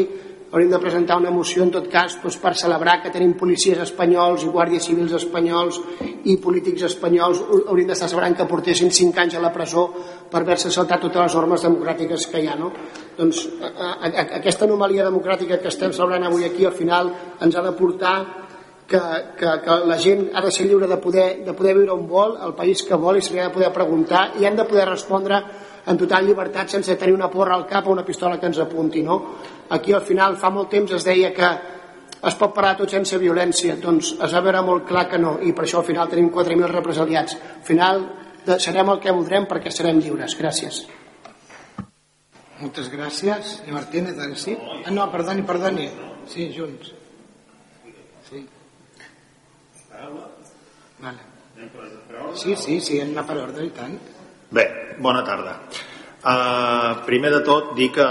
hauríem 0.51 0.71
de 0.71 0.79
presentar 0.79 1.17
una 1.17 1.31
moció 1.31 1.63
en 1.63 1.71
tot 1.73 1.87
cas 1.91 2.17
doncs, 2.21 2.37
per 2.41 2.53
celebrar 2.55 2.99
que 3.03 3.11
tenim 3.13 3.33
policies 3.37 3.81
espanyols 3.81 4.45
i 4.45 4.51
guàrdies 4.53 4.85
civils 4.87 5.15
espanyols 5.17 5.81
i 6.25 6.37
polítics 6.41 6.85
espanyols 6.87 7.41
hauríem 7.65 7.89
d'estar 7.89 8.09
celebrant 8.11 8.37
que 8.37 8.47
portessin 8.49 8.93
5 8.93 9.23
anys 9.25 9.35
a 9.35 9.43
la 9.43 9.53
presó 9.53 9.87
per 10.31 10.43
haver-se 10.43 10.71
saltat 10.71 11.01
totes 11.07 11.21
les 11.21 11.35
normes 11.35 11.65
democràtiques 11.65 12.29
que 12.31 12.43
hi 12.43 12.47
ha 12.47 12.55
no? 12.59 12.71
doncs 13.17 13.43
a, 13.59 13.67
a, 13.67 14.07
a, 14.07 14.25
aquesta 14.39 14.65
anomalia 14.69 15.09
democràtica 15.09 15.59
que 15.61 15.71
estem 15.73 15.93
celebrant 15.93 16.29
avui 16.29 16.45
aquí 16.45 16.65
al 16.65 16.77
final 16.77 17.11
ens 17.41 17.55
ha 17.55 17.65
de 17.65 17.75
portar 17.75 18.15
que, 18.87 18.99
que, 19.37 19.53
que 19.65 19.75
la 19.89 19.97
gent 19.97 20.27
ha 20.33 20.41
de 20.45 20.51
ser 20.51 20.67
lliure 20.67 20.87
de 20.87 20.97
poder, 21.01 21.43
de 21.45 21.53
poder 21.53 21.73
viure 21.73 21.93
on 21.95 22.07
vol, 22.07 22.35
el 22.45 22.53
país 22.53 22.83
que 22.85 22.97
vol 23.01 23.17
i 23.17 23.23
se 23.25 23.33
li 23.33 23.41
ha 23.41 23.49
de 23.49 23.55
poder 23.55 23.71
preguntar 23.73 24.27
i 24.39 24.45
han 24.45 24.55
de 24.55 24.67
poder 24.69 24.85
respondre 24.91 25.41
en 25.85 25.97
total 25.97 26.25
llibertat 26.25 26.69
sense 26.73 26.95
tenir 26.97 27.13
una 27.13 27.29
porra 27.29 27.55
al 27.55 27.65
cap 27.69 27.87
o 27.87 27.93
una 27.93 28.05
pistola 28.05 28.39
que 28.39 28.49
ens 28.49 28.59
apunti 28.61 29.01
no? 29.05 29.19
Aquí 29.69 29.93
al 29.93 30.03
final 30.05 30.37
fa 30.37 30.49
molt 30.49 30.69
temps 30.69 30.91
es 30.97 31.05
deia 31.05 31.31
que 31.33 31.53
es 32.25 32.35
pot 32.39 32.53
parar 32.53 32.75
tot 32.77 32.91
sense 32.91 33.17
violència 33.21 33.77
doncs 33.81 34.15
es 34.19 34.33
va 34.33 34.41
veure 34.41 34.61
molt 34.65 34.85
clar 34.89 35.07
que 35.09 35.21
no 35.21 35.37
i 35.41 35.53
per 35.53 35.65
això 35.65 35.81
al 35.81 35.89
final 35.89 36.09
tenim 36.09 36.29
4.000 36.33 36.71
represaliats 36.73 37.39
al 37.39 37.65
final 37.65 38.05
serem 38.59 38.93
el 38.93 39.01
que 39.01 39.13
voldrem 39.13 39.49
perquè 39.49 39.73
serem 39.73 39.99
lliures 40.01 40.37
gràcies 40.37 40.85
Moltes 42.55 42.87
gràcies. 42.87 43.57
I 43.67 43.73
Martínez, 43.75 44.19
ara 44.21 44.35
sí? 44.39 44.55
Ah, 44.85 44.91
no, 44.95 45.09
perdoni, 45.11 45.43
perdoni. 45.47 45.89
Sí, 46.31 46.47
junts. 46.55 46.93
Sí. 48.29 48.45
Vale. 51.01 51.33
Sí, 52.35 52.55
sí, 52.55 52.79
sí, 52.79 52.99
hem 52.99 53.11
d'anar 53.11 53.25
per 53.27 53.37
ordre 53.41 53.65
i 53.67 53.73
tant. 53.75 53.97
Bé, 54.55 54.65
bona 55.03 55.23
tarda. 55.27 55.57
Uh, 56.25 57.03
primer 57.05 57.33
de 57.35 57.41
tot, 57.45 57.73
dir 57.77 57.91
que 57.93 58.05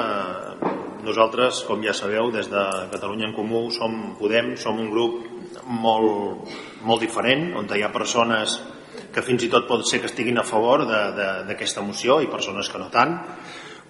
nosaltres, 1.05 1.63
com 1.69 1.83
ja 1.85 1.95
sabeu, 1.97 2.31
des 2.35 2.49
de 2.51 2.63
Catalunya 2.93 3.29
en 3.29 3.35
Comú 3.37 3.67
som 3.73 4.15
Podem, 4.19 4.55
som 4.57 4.81
un 4.81 4.91
grup 4.91 5.21
molt, 5.69 6.49
molt 6.83 7.05
diferent, 7.05 7.53
on 7.59 7.69
hi 7.71 7.85
ha 7.85 7.93
persones 7.93 8.59
que 9.15 9.23
fins 9.23 9.45
i 9.47 9.51
tot 9.51 9.69
pot 9.69 9.85
ser 9.87 10.01
que 10.03 10.11
estiguin 10.11 10.41
a 10.41 10.47
favor 10.47 10.85
d'aquesta 10.89 11.85
moció 11.87 12.19
i 12.23 12.31
persones 12.31 12.69
que 12.69 12.81
no 12.83 12.91
tant, 12.91 13.15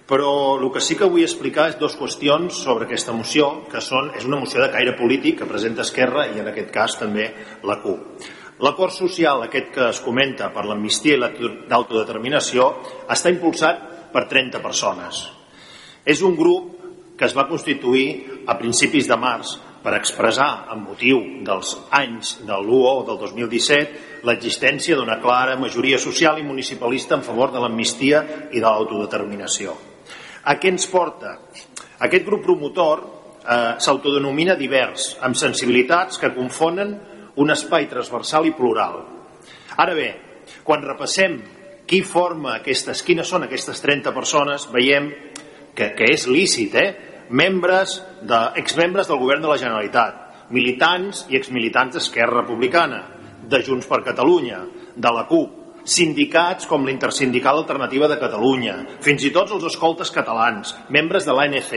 però 0.05 0.61
el 0.61 0.69
que 0.69 0.83
sí 0.83 0.93
que 0.97 1.09
vull 1.09 1.25
explicar 1.25 1.71
és 1.71 1.79
dues 1.79 1.95
qüestions 1.97 2.59
sobre 2.61 2.85
aquesta 2.85 3.13
moció, 3.15 3.65
que 3.71 3.81
són, 3.81 4.11
és 4.13 4.25
una 4.29 4.37
moció 4.37 4.61
de 4.61 4.69
caire 4.73 4.93
polític 4.99 5.39
que 5.39 5.49
presenta 5.49 5.81
Esquerra 5.81 6.27
i 6.29 6.41
en 6.43 6.51
aquest 6.51 6.69
cas 6.73 6.99
també 6.99 7.31
la 7.65 7.79
CUP. 7.81 8.27
L'acord 8.61 8.93
social, 8.93 9.41
aquest 9.43 9.73
que 9.73 9.89
es 9.89 9.99
comenta 9.99 10.51
per 10.53 10.63
l'amnistia 10.69 11.17
i 11.17 11.19
l'autodeterminació, 11.19 12.69
està 13.11 13.33
impulsat 13.33 14.11
per 14.13 14.27
30 14.29 14.61
persones. 14.63 15.25
És 16.05 16.21
un 16.23 16.37
grup 16.37 16.84
que 17.17 17.25
es 17.25 17.35
va 17.35 17.47
constituir 17.47 18.43
a 18.47 18.57
principis 18.59 19.07
de 19.07 19.17
març 19.19 19.55
per 19.85 19.93
expressar, 19.99 20.65
amb 20.73 20.89
motiu 20.89 21.19
dels 21.45 21.75
anys 21.93 22.39
de 22.41 22.55
l'1 22.57 23.05
del 23.05 23.19
2017, 23.21 24.21
l'existència 24.25 24.97
d'una 24.97 25.19
clara 25.21 25.57
majoria 25.61 25.99
social 26.01 26.39
i 26.41 26.47
municipalista 26.47 27.13
en 27.15 27.23
favor 27.23 27.53
de 27.53 27.61
l'amnistia 27.61 28.23
i 28.51 28.57
de 28.57 28.65
l'autodeterminació. 28.65 29.75
A 30.45 30.57
què 30.57 30.73
ens 30.73 30.87
porta? 30.89 31.37
Aquest 32.05 32.25
grup 32.25 32.43
promotor 32.45 33.03
eh, 33.05 33.75
s'autodenomina 33.77 34.57
divers, 34.57 35.15
amb 35.21 35.37
sensibilitats 35.37 36.17
que 36.21 36.33
confonen 36.33 36.95
un 37.37 37.53
espai 37.53 37.85
transversal 37.91 38.49
i 38.49 38.55
plural. 38.57 38.99
Ara 39.77 39.93
bé, 39.93 40.09
quan 40.63 40.83
repassem 40.85 41.39
qui 41.85 42.01
forma 42.01 42.55
aquestes, 42.57 43.03
quines 43.05 43.29
són 43.29 43.45
aquestes 43.45 43.81
30 43.83 44.13
persones, 44.15 44.65
veiem 44.73 45.11
que, 45.75 45.91
que 45.97 46.07
és 46.13 46.27
lícit, 46.31 46.75
eh? 46.79 46.89
membres 47.29 47.99
de, 48.21 48.39
exmembres 48.61 49.09
del 49.09 49.19
govern 49.19 49.43
de 49.43 49.51
la 49.51 49.59
Generalitat, 49.59 50.47
militants 50.53 51.25
i 51.33 51.39
exmilitants 51.39 51.97
d'Esquerra 51.97 52.43
Republicana, 52.43 53.03
de 53.45 53.61
Junts 53.65 53.87
per 53.89 54.03
Catalunya, 54.05 54.63
de 54.95 55.11
la 55.13 55.25
CUP, 55.29 55.83
sindicats 55.85 56.65
com 56.65 56.85
l'Intersindical 56.85 57.61
Alternativa 57.61 58.09
de 58.09 58.17
Catalunya, 58.21 58.79
fins 59.05 59.25
i 59.25 59.33
tot 59.33 59.53
els 59.53 59.67
escoltes 59.69 60.09
catalans, 60.13 60.73
membres 60.89 61.27
de 61.27 61.35
l'ANC, 61.35 61.71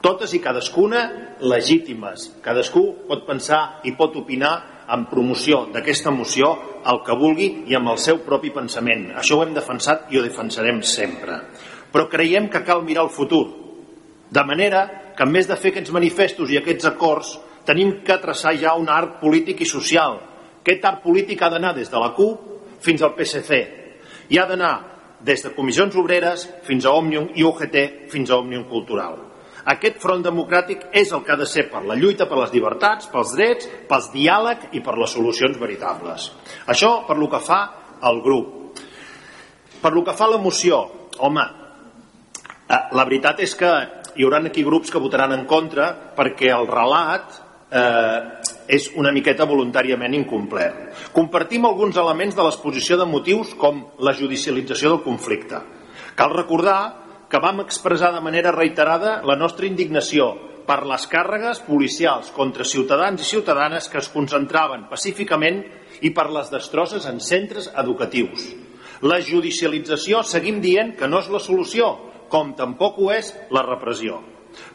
totes 0.00 0.32
i 0.34 0.40
cadascuna 0.40 1.02
legítimes. 1.42 2.28
Cadascú 2.44 2.84
pot 3.08 3.24
pensar 3.26 3.80
i 3.84 3.92
pot 3.98 4.14
opinar 4.16 4.54
en 4.88 5.04
promoció 5.10 5.66
d'aquesta 5.72 6.12
moció 6.14 6.52
el 6.88 7.02
que 7.04 7.16
vulgui 7.18 7.48
i 7.68 7.76
amb 7.76 7.92
el 7.92 7.98
seu 8.00 8.22
propi 8.24 8.52
pensament. 8.54 9.10
Això 9.18 9.36
ho 9.36 9.44
hem 9.44 9.56
defensat 9.56 10.08
i 10.14 10.18
ho 10.18 10.24
defensarem 10.24 10.80
sempre. 10.86 11.42
Però 11.92 12.08
creiem 12.08 12.48
que 12.52 12.64
cal 12.64 12.84
mirar 12.84 13.06
el 13.06 13.14
futur. 13.14 13.46
De 14.30 14.44
manera 14.44 14.86
que, 15.16 15.24
en 15.24 15.32
més 15.32 15.48
de 15.48 15.56
fer 15.56 15.72
aquests 15.72 15.94
manifestos 15.94 16.50
i 16.52 16.58
aquests 16.60 16.88
acords, 16.90 17.32
tenim 17.68 17.98
que 18.04 18.18
traçar 18.20 18.54
ja 18.60 18.74
un 18.76 18.88
arc 18.88 19.18
polític 19.22 19.62
i 19.64 19.68
social. 19.68 20.20
Aquest 20.60 20.84
arc 20.84 21.02
polític 21.04 21.42
ha 21.42 21.50
d'anar 21.52 21.74
des 21.76 21.90
de 21.90 22.00
la 22.00 22.12
CUP 22.16 22.80
fins 22.84 23.02
al 23.02 23.14
PSC 23.16 23.58
i 24.28 24.38
ha 24.38 24.46
d'anar 24.46 24.74
des 25.24 25.42
de 25.42 25.54
comissions 25.54 25.96
obreres 25.96 26.44
fins 26.66 26.86
a 26.86 26.92
Òmnium 26.94 27.32
i 27.34 27.44
UGT 27.44 28.10
fins 28.12 28.30
a 28.30 28.38
Òmnium 28.38 28.68
Cultural. 28.70 29.16
Aquest 29.68 29.98
front 30.00 30.22
democràtic 30.24 30.86
és 30.96 31.10
el 31.12 31.24
que 31.24 31.34
ha 31.34 31.40
de 31.40 31.46
ser 31.48 31.66
per 31.68 31.82
la 31.84 31.96
lluita 31.98 32.28
per 32.28 32.38
les 32.38 32.52
llibertats, 32.54 33.08
pels 33.12 33.34
drets, 33.36 33.68
pels 33.88 34.10
diàleg 34.14 34.68
i 34.78 34.80
per 34.84 34.94
les 34.96 35.12
solucions 35.12 35.58
veritables. 35.60 36.30
Això 36.72 37.02
per 37.08 37.18
lo 37.18 37.28
que 37.28 37.40
fa 37.44 37.60
al 38.00 38.22
grup. 38.24 38.78
Per 39.82 39.92
lo 39.92 40.04
que 40.06 40.14
fa 40.16 40.24
a 40.24 40.32
la 40.36 40.40
moció, 40.40 40.80
home, 41.18 41.44
la 42.68 43.04
veritat 43.04 43.40
és 43.40 43.54
que 43.56 43.70
hi 44.16 44.24
haurà 44.26 44.42
aquí 44.44 44.64
grups 44.66 44.90
que 44.92 45.00
votaran 45.00 45.32
en 45.32 45.46
contra 45.48 45.88
perquè 46.16 46.50
el 46.52 46.66
relat 46.68 47.38
eh, 47.72 48.18
és 48.68 48.90
una 49.00 49.12
miqueta 49.12 49.46
voluntàriament 49.48 50.14
incomplet. 50.18 51.10
Compartim 51.16 51.64
alguns 51.64 51.96
elements 51.96 52.36
de 52.36 52.44
l'exposició 52.44 52.98
de 53.00 53.08
motius 53.08 53.54
com 53.56 53.86
la 54.04 54.12
judicialització 54.12 54.92
del 54.92 55.04
conflicte. 55.06 55.62
Cal 56.18 56.34
recordar 56.34 56.80
que 57.28 57.40
vam 57.40 57.62
expressar 57.64 58.12
de 58.14 58.20
manera 58.24 58.52
reiterada 58.52 59.20
la 59.24 59.36
nostra 59.36 59.68
indignació 59.68 60.32
per 60.68 60.82
les 60.84 61.06
càrregues 61.08 61.62
policials 61.64 62.28
contra 62.36 62.66
ciutadans 62.68 63.22
i 63.22 63.28
ciutadanes 63.28 63.88
que 63.88 64.00
es 64.02 64.10
concentraven 64.12 64.84
pacíficament 64.90 65.62
i 66.04 66.12
per 66.12 66.28
les 66.32 66.50
destrosses 66.52 67.06
en 67.08 67.20
centres 67.24 67.70
educatius. 67.72 68.50
La 69.08 69.20
judicialització 69.22 70.20
seguim 70.26 70.60
dient 70.60 70.96
que 70.98 71.08
no 71.08 71.22
és 71.22 71.30
la 71.32 71.40
solució, 71.40 71.92
com 72.32 72.54
tampoc 72.56 72.98
ho 72.98 73.12
és 73.14 73.32
la 73.54 73.64
repressió. 73.66 74.20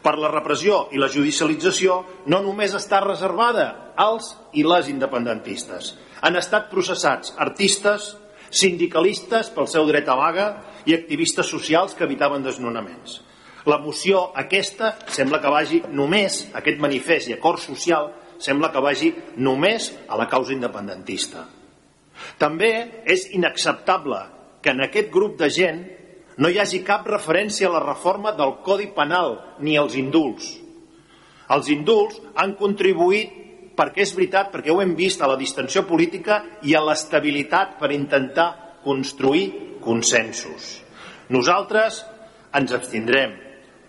Per 0.02 0.14
la 0.18 0.30
repressió 0.30 0.84
i 0.94 1.00
la 1.00 1.10
judicialització 1.12 2.00
no 2.30 2.40
només 2.44 2.74
està 2.76 3.00
reservada 3.04 3.94
als 4.00 4.32
i 4.54 4.64
les 4.66 4.88
independentistes. 4.90 5.94
Han 6.24 6.38
estat 6.40 6.70
processats 6.70 7.34
artistes, 7.38 8.14
sindicalistes 8.54 9.50
pel 9.54 9.68
seu 9.68 9.86
dret 9.88 10.08
a 10.08 10.16
vaga 10.18 10.48
i 10.86 10.94
activistes 10.94 11.50
socials 11.50 11.94
que 11.94 12.06
evitaven 12.06 12.44
desnonaments. 12.44 13.20
La 13.66 13.80
moció 13.80 14.28
aquesta 14.36 14.92
sembla 15.08 15.40
que 15.40 15.52
vagi 15.52 15.80
només, 15.88 16.44
aquest 16.54 16.80
manifest 16.80 17.30
i 17.30 17.36
acord 17.36 17.62
social, 17.62 18.10
sembla 18.38 18.70
que 18.72 18.82
vagi 18.84 19.10
només 19.40 19.90
a 20.08 20.18
la 20.20 20.28
causa 20.28 20.52
independentista. 20.52 21.46
També 22.38 23.04
és 23.10 23.30
inacceptable 23.34 24.20
que 24.62 24.74
en 24.74 24.84
aquest 24.84 25.10
grup 25.12 25.38
de 25.40 25.48
gent 25.52 25.80
no 26.36 26.50
hi 26.50 26.58
hagi 26.58 26.82
cap 26.86 27.06
referència 27.06 27.68
a 27.68 27.74
la 27.76 27.82
reforma 27.84 28.32
del 28.34 28.56
Codi 28.66 28.88
Penal 28.94 29.36
ni 29.62 29.76
als 29.78 29.94
indults. 29.98 30.50
Els 31.54 31.68
indults 31.70 32.20
han 32.40 32.56
contribuït 32.58 33.42
perquè 33.78 34.02
és 34.04 34.14
veritat, 34.14 34.50
perquè 34.52 34.72
ho 34.72 34.80
hem 34.82 34.94
vist 34.98 35.22
a 35.22 35.28
la 35.30 35.38
distensió 35.38 35.84
política 35.86 36.40
i 36.62 36.74
a 36.74 36.82
l'estabilitat 36.82 37.76
per 37.78 37.92
intentar 37.94 38.80
construir 38.84 39.78
consensos. 39.82 40.80
Nosaltres 41.34 42.02
ens 42.54 42.74
abstindrem, 42.74 43.34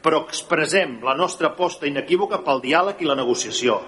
però 0.02 0.24
expressem 0.26 1.00
la 1.06 1.16
nostra 1.18 1.52
aposta 1.54 1.90
inequívoca 1.90 2.42
pel 2.46 2.62
diàleg 2.64 3.02
i 3.02 3.10
la 3.10 3.18
negociació. 3.18 3.80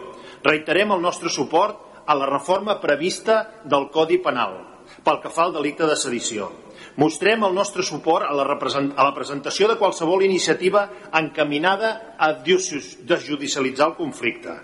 Reiterem 0.45 0.93
el 0.93 1.01
nostre 1.01 1.29
suport 1.33 2.05
a 2.07 2.15
la 2.15 2.29
reforma 2.29 2.77
prevista 2.81 3.43
del 3.65 3.89
Codi 3.93 4.17
Penal 4.23 4.57
pel 5.03 5.19
que 5.21 5.31
fa 5.33 5.47
al 5.47 5.53
delicte 5.53 5.85
de 5.89 5.97
sedició. 5.99 6.47
Mostrem 6.97 7.43
el 7.45 7.53
nostre 7.53 7.83
suport 7.85 8.25
a 8.25 8.33
la, 8.33 8.43
a 8.43 9.03
la 9.05 9.13
presentació 9.13 9.67
de 9.69 9.77
qualsevol 9.77 10.23
iniciativa 10.25 10.87
encaminada 11.13 12.15
a 12.17 12.31
desjudicialitzar 12.41 13.91
el 13.91 13.99
conflicte. 13.99 14.55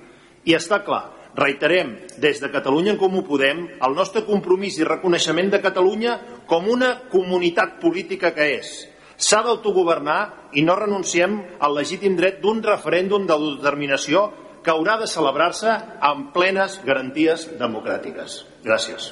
I 0.49 0.55
està 0.57 0.81
clar, 0.81 1.03
reiterem 1.37 1.93
des 2.17 2.41
de 2.41 2.49
Catalunya 2.49 2.95
en 2.95 2.97
Comú 3.01 3.21
Podem 3.27 3.67
el 3.77 3.93
nostre 3.93 4.25
compromís 4.25 4.79
i 4.81 4.87
reconeixement 4.87 5.53
de 5.53 5.61
Catalunya 5.61 6.17
com 6.49 6.65
una 6.73 6.95
comunitat 7.13 7.77
política 7.83 8.33
que 8.33 8.49
és. 8.57 8.73
S'ha 9.13 9.43
d'autogovernar 9.45 10.49
i 10.57 10.65
no 10.65 10.73
renunciem 10.79 11.37
al 11.61 11.77
legítim 11.77 12.17
dret 12.17 12.41
d'un 12.41 12.65
referèndum 12.65 13.29
d'autodeterminació 13.29 14.31
que 14.65 14.73
haurà 14.73 14.97
de 14.97 15.11
celebrar-se 15.11 15.69
amb 16.01 16.33
plenes 16.33 16.79
garanties 16.87 17.45
democràtiques. 17.61 18.41
Gràcies. 18.65 19.11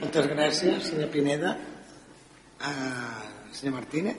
Moltes 0.00 0.26
gràcies, 0.32 0.86
senyor 0.88 1.10
Pineda. 1.12 1.50
Uh, 2.60 3.52
senyor 3.52 3.74
Martínez. 3.74 4.16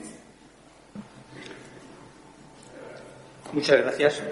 Muchas 3.52 3.80
gracias. 3.80 4.22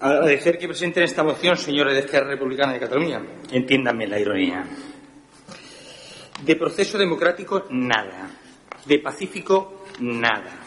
Agradecer 0.00 0.56
que 0.56 0.66
presenten 0.66 1.02
esta 1.02 1.22
moción, 1.22 1.58
señores 1.58 1.92
de 1.92 2.00
Esquerra 2.00 2.28
Republicana 2.28 2.72
de 2.72 2.80
Cataluña. 2.80 3.22
Entiéndanme 3.52 4.06
la 4.06 4.18
ironía. 4.18 4.64
De 6.42 6.56
proceso 6.56 6.96
democrático, 6.96 7.66
nada. 7.68 8.30
De 8.86 9.00
pacífico, 9.00 9.84
nada. 10.00 10.60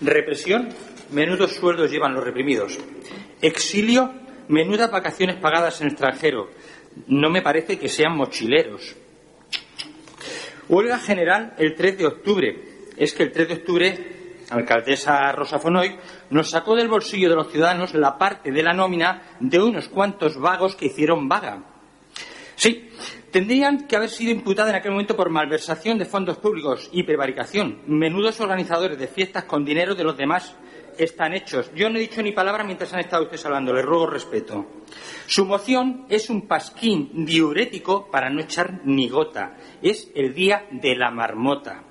Represión, 0.00 0.68
menudos 1.12 1.52
sueldos 1.52 1.92
llevan 1.92 2.14
los 2.14 2.24
reprimidos. 2.24 2.76
Exilio, 3.40 4.12
menudas 4.48 4.90
vacaciones 4.90 5.36
pagadas 5.36 5.80
en 5.80 5.86
extranjero. 5.88 6.50
No 7.08 7.30
me 7.30 7.42
parece 7.42 7.78
que 7.78 7.88
sean 7.88 8.16
mochileros. 8.16 8.96
Huelga 10.68 10.98
general 10.98 11.54
el 11.58 11.74
3 11.74 11.98
de 11.98 12.06
octubre. 12.06 12.64
Es 12.96 13.12
que 13.12 13.24
el 13.24 13.32
3 13.32 13.48
de 13.48 13.54
octubre 13.54 14.14
alcaldesa 14.50 15.32
Rosa 15.32 15.58
Fonoy, 15.58 15.96
nos 16.30 16.50
sacó 16.50 16.74
del 16.76 16.88
bolsillo 16.88 17.28
de 17.28 17.36
los 17.36 17.50
ciudadanos 17.50 17.94
la 17.94 18.18
parte 18.18 18.50
de 18.50 18.62
la 18.62 18.72
nómina 18.72 19.22
de 19.40 19.60
unos 19.60 19.88
cuantos 19.88 20.38
vagos 20.38 20.76
que 20.76 20.86
hicieron 20.86 21.28
vaga. 21.28 21.62
Sí, 22.56 22.90
tendrían 23.30 23.86
que 23.86 23.96
haber 23.96 24.10
sido 24.10 24.32
imputados 24.32 24.70
en 24.70 24.76
aquel 24.76 24.92
momento 24.92 25.16
por 25.16 25.30
malversación 25.30 25.98
de 25.98 26.04
fondos 26.04 26.38
públicos 26.38 26.88
y 26.92 27.02
prevaricación. 27.02 27.80
Menudos 27.86 28.40
organizadores 28.40 28.98
de 28.98 29.08
fiestas 29.08 29.44
con 29.44 29.64
dinero 29.64 29.94
de 29.94 30.04
los 30.04 30.16
demás 30.16 30.54
están 30.98 31.34
hechos. 31.34 31.70
Yo 31.74 31.88
no 31.88 31.98
he 31.98 32.02
dicho 32.02 32.22
ni 32.22 32.32
palabra 32.32 32.64
mientras 32.64 32.92
han 32.92 33.00
estado 33.00 33.24
ustedes 33.24 33.44
hablando, 33.46 33.72
les 33.72 33.84
ruego 33.84 34.06
respeto. 34.06 34.66
Su 35.26 35.44
moción 35.44 36.06
es 36.08 36.30
un 36.30 36.46
pasquín 36.46 37.24
diurético 37.24 38.10
para 38.10 38.30
no 38.30 38.40
echar 38.40 38.80
ni 38.84 39.08
gota. 39.08 39.56
Es 39.82 40.10
el 40.14 40.34
día 40.34 40.66
de 40.70 40.96
la 40.96 41.10
marmota. 41.10 41.84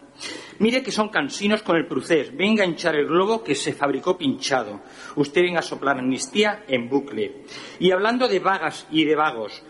Mire 0.60 0.84
que 0.84 0.92
son 0.92 1.10
cansinos 1.10 1.64
con 1.64 1.76
el 1.76 1.88
procés. 1.88 2.36
Venga 2.36 2.64
a 2.64 2.68
hinchar 2.68 2.96
el 2.96 3.08
globo 3.08 3.44
que 3.44 3.56
se 3.56 3.74
fabricó 3.74 4.18
pinchado. 4.18 4.82
Usted 5.16 5.42
venga 5.42 5.60
a 5.60 5.64
soplar 5.64 6.00
amnistía 6.00 6.64
en 6.68 6.90
bucle. 6.90 7.44
Y 7.80 7.92
hablando 7.92 8.28
de 8.28 8.40
vagas 8.40 8.88
y 8.92 9.04
de 9.06 9.16
vagos, 9.16 9.64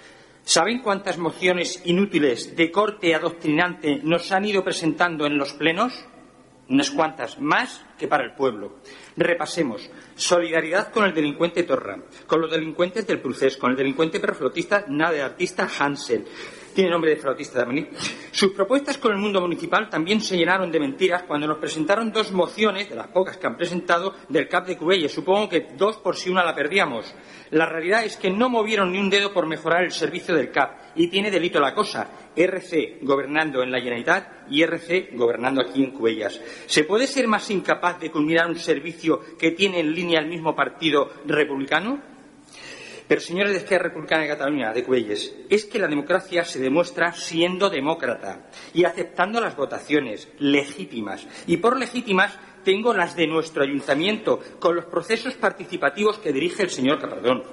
¿saben 0.43 0.81
cuántas 0.81 1.17
mociones 1.17 1.81
inútiles 1.85 2.55
de 2.55 2.71
corte 2.71 3.15
adoctrinante 3.15 4.01
nos 4.03 4.31
han 4.31 4.45
ido 4.45 4.63
presentando 4.63 5.25
en 5.25 5.37
los 5.37 5.53
plenos? 5.53 5.93
Unas 6.69 6.91
cuantas, 6.91 7.39
más 7.39 7.85
que 7.97 8.07
para 8.07 8.23
el 8.23 8.33
pueblo. 8.33 8.77
Repasemos. 9.17 9.89
Solidaridad 10.15 10.91
con 10.91 11.03
el 11.05 11.13
delincuente 11.13 11.63
Torra, 11.63 11.99
con 12.25 12.41
los 12.41 12.51
delincuentes 12.51 13.05
del 13.05 13.19
Procés, 13.19 13.57
con 13.57 13.71
el 13.71 13.77
delincuente 13.77 14.19
perflotista 14.19 14.85
nada 14.87 15.11
de 15.11 15.21
artista 15.21 15.67
Hansel, 15.79 16.25
tiene 16.73 16.89
nombre 16.89 17.11
de 17.11 17.17
flautista 17.17 17.59
también. 17.59 17.89
Sus 18.31 18.51
propuestas 18.51 18.97
con 18.97 19.11
el 19.11 19.17
mundo 19.17 19.39
municipal 19.41 19.89
también 19.89 20.21
se 20.21 20.37
llenaron 20.37 20.71
de 20.71 20.79
mentiras 20.79 21.23
cuando 21.23 21.47
nos 21.47 21.57
presentaron 21.57 22.11
dos 22.11 22.31
mociones, 22.31 22.89
de 22.89 22.95
las 22.95 23.07
pocas 23.07 23.37
que 23.37 23.47
han 23.47 23.57
presentado, 23.57 24.15
del 24.29 24.47
CAP 24.47 24.67
de 24.67 24.77
Cubelles. 24.77 25.11
Supongo 25.11 25.49
que 25.49 25.67
dos 25.77 25.97
por 25.97 26.15
si 26.15 26.29
una 26.29 26.43
la 26.43 26.55
perdíamos. 26.55 27.13
La 27.51 27.67
realidad 27.67 28.03
es 28.03 28.17
que 28.17 28.31
no 28.31 28.49
movieron 28.49 28.91
ni 28.91 28.99
un 28.99 29.09
dedo 29.09 29.31
por 29.31 29.45
mejorar 29.45 29.83
el 29.83 29.91
servicio 29.91 30.35
del 30.35 30.51
CAP 30.51 30.95
y 30.95 31.07
tiene 31.07 31.31
delito 31.31 31.59
la 31.59 31.73
cosa. 31.73 32.09
RC 32.35 32.99
gobernando 33.01 33.61
en 33.61 33.71
la 33.71 33.77
Generalitat 33.77 34.49
y 34.49 34.63
RC 34.63 35.11
gobernando 35.13 35.61
aquí 35.61 35.83
en 35.83 35.91
Cubellas. 35.91 36.41
¿Se 36.65 36.83
puede 36.83 37.05
ser 37.05 37.27
más 37.27 37.49
incapaz 37.51 37.99
de 37.99 38.09
culminar 38.09 38.49
un 38.49 38.57
servicio 38.57 39.21
que 39.37 39.51
tiene 39.51 39.79
en 39.79 39.93
línea 39.93 40.19
el 40.19 40.27
mismo 40.27 40.55
partido 40.55 41.11
republicano? 41.25 42.12
Pero, 43.13 43.21
señores 43.21 43.51
de 43.51 43.59
Izquierda 43.59 43.89
Republicana 43.89 44.23
de 44.23 44.29
Cataluña, 44.29 44.73
de 44.73 44.83
Cuelles, 44.83 45.35
es 45.47 45.65
que 45.65 45.77
la 45.77 45.87
democracia 45.87 46.43
se 46.43 46.59
demuestra 46.59 47.13
siendo 47.13 47.69
demócrata 47.69 48.47
y 48.73 48.85
aceptando 48.85 49.39
las 49.39 49.55
votaciones 49.55 50.29
legítimas. 50.39 51.27
Y 51.45 51.57
por 51.57 51.77
legítimas 51.77 52.35
tengo 52.63 52.91
las 52.91 53.15
de 53.15 53.27
nuestro 53.27 53.61
ayuntamiento, 53.61 54.39
con 54.59 54.75
los 54.75 54.85
procesos 54.85 55.35
participativos 55.35 56.17
que 56.17 56.33
dirige 56.33 56.63
el 56.63 56.71
señor 56.71 56.99
Capardón. 56.99 57.43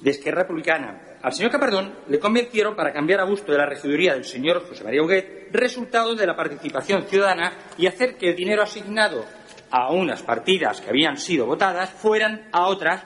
De 0.00 0.10
Izquierda 0.10 0.44
Republicana. 0.44 1.18
Al 1.20 1.34
señor 1.34 1.52
Capardón 1.52 1.96
le 2.08 2.18
convencieron 2.18 2.74
para 2.74 2.94
cambiar 2.94 3.20
a 3.20 3.24
gusto 3.24 3.52
de 3.52 3.58
la 3.58 3.66
regiduría 3.66 4.14
del 4.14 4.24
señor 4.24 4.66
José 4.66 4.82
María 4.82 5.02
Huguet 5.02 5.50
resultado 5.52 6.14
de 6.14 6.26
la 6.26 6.34
participación 6.34 7.04
ciudadana 7.04 7.52
y 7.76 7.86
hacer 7.86 8.16
que 8.16 8.30
el 8.30 8.36
dinero 8.36 8.62
asignado 8.62 9.26
a 9.70 9.92
unas 9.92 10.22
partidas 10.22 10.80
que 10.80 10.88
habían 10.88 11.18
sido 11.18 11.44
votadas 11.44 11.90
fueran 11.90 12.48
a 12.50 12.68
otras 12.68 13.04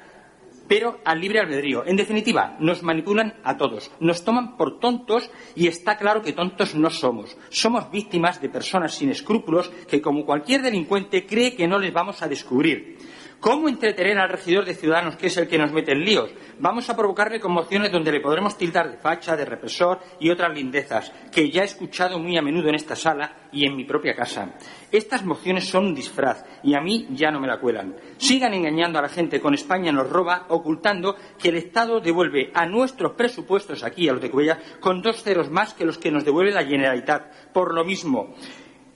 pero 0.68 1.00
al 1.04 1.20
libre 1.20 1.40
albedrío. 1.40 1.84
En 1.86 1.96
definitiva, 1.96 2.56
nos 2.60 2.82
manipulan 2.82 3.34
a 3.42 3.56
todos, 3.56 3.90
nos 3.98 4.22
toman 4.22 4.56
por 4.56 4.78
tontos 4.78 5.30
y 5.56 5.66
está 5.66 5.96
claro 5.96 6.22
que 6.22 6.32
tontos 6.32 6.74
no 6.74 6.90
somos. 6.90 7.36
Somos 7.48 7.90
víctimas 7.90 8.40
de 8.40 8.50
personas 8.50 8.94
sin 8.94 9.10
escrúpulos 9.10 9.70
que, 9.88 10.02
como 10.02 10.26
cualquier 10.26 10.62
delincuente, 10.62 11.26
cree 11.26 11.56
que 11.56 11.66
no 11.66 11.78
les 11.78 11.92
vamos 11.92 12.22
a 12.22 12.28
descubrir. 12.28 12.98
¿Cómo 13.40 13.68
entretener 13.68 14.18
al 14.18 14.30
regidor 14.30 14.64
de 14.64 14.74
Ciudadanos, 14.74 15.14
que 15.14 15.28
es 15.28 15.36
el 15.36 15.46
que 15.46 15.58
nos 15.58 15.70
mete 15.70 15.92
en 15.92 16.04
líos? 16.04 16.28
Vamos 16.58 16.90
a 16.90 16.96
provocarle 16.96 17.38
conmociones 17.38 17.92
donde 17.92 18.10
le 18.10 18.20
podremos 18.20 18.58
tildar 18.58 18.90
de 18.90 18.98
facha, 18.98 19.36
de 19.36 19.44
represor 19.44 20.00
y 20.18 20.30
otras 20.30 20.52
lindezas, 20.52 21.12
que 21.30 21.48
ya 21.48 21.62
he 21.62 21.66
escuchado 21.66 22.18
muy 22.18 22.36
a 22.36 22.42
menudo 22.42 22.68
en 22.68 22.74
esta 22.74 22.96
sala 22.96 23.48
y 23.52 23.64
en 23.64 23.76
mi 23.76 23.84
propia 23.84 24.16
casa. 24.16 24.56
Estas 24.90 25.24
mociones 25.24 25.68
son 25.68 25.86
un 25.86 25.94
disfraz 25.94 26.44
y 26.64 26.74
a 26.74 26.80
mí 26.80 27.06
ya 27.10 27.30
no 27.30 27.38
me 27.38 27.46
la 27.46 27.60
cuelan. 27.60 27.94
Sigan 28.16 28.54
engañando 28.54 28.98
a 28.98 29.02
la 29.02 29.08
gente 29.08 29.40
con 29.40 29.54
España 29.54 29.92
nos 29.92 30.10
roba, 30.10 30.46
ocultando 30.48 31.14
que 31.40 31.50
el 31.50 31.58
Estado 31.58 32.00
devuelve 32.00 32.50
a 32.54 32.66
nuestros 32.66 33.12
presupuestos 33.12 33.84
aquí, 33.84 34.08
a 34.08 34.14
los 34.14 34.20
de 34.20 34.32
Cuella, 34.32 34.58
con 34.80 35.00
dos 35.00 35.22
ceros 35.22 35.48
más 35.48 35.74
que 35.74 35.84
los 35.84 35.98
que 35.98 36.10
nos 36.10 36.24
devuelve 36.24 36.50
la 36.50 36.64
Generalitat. 36.64 37.52
Por 37.52 37.72
lo 37.72 37.84
mismo, 37.84 38.34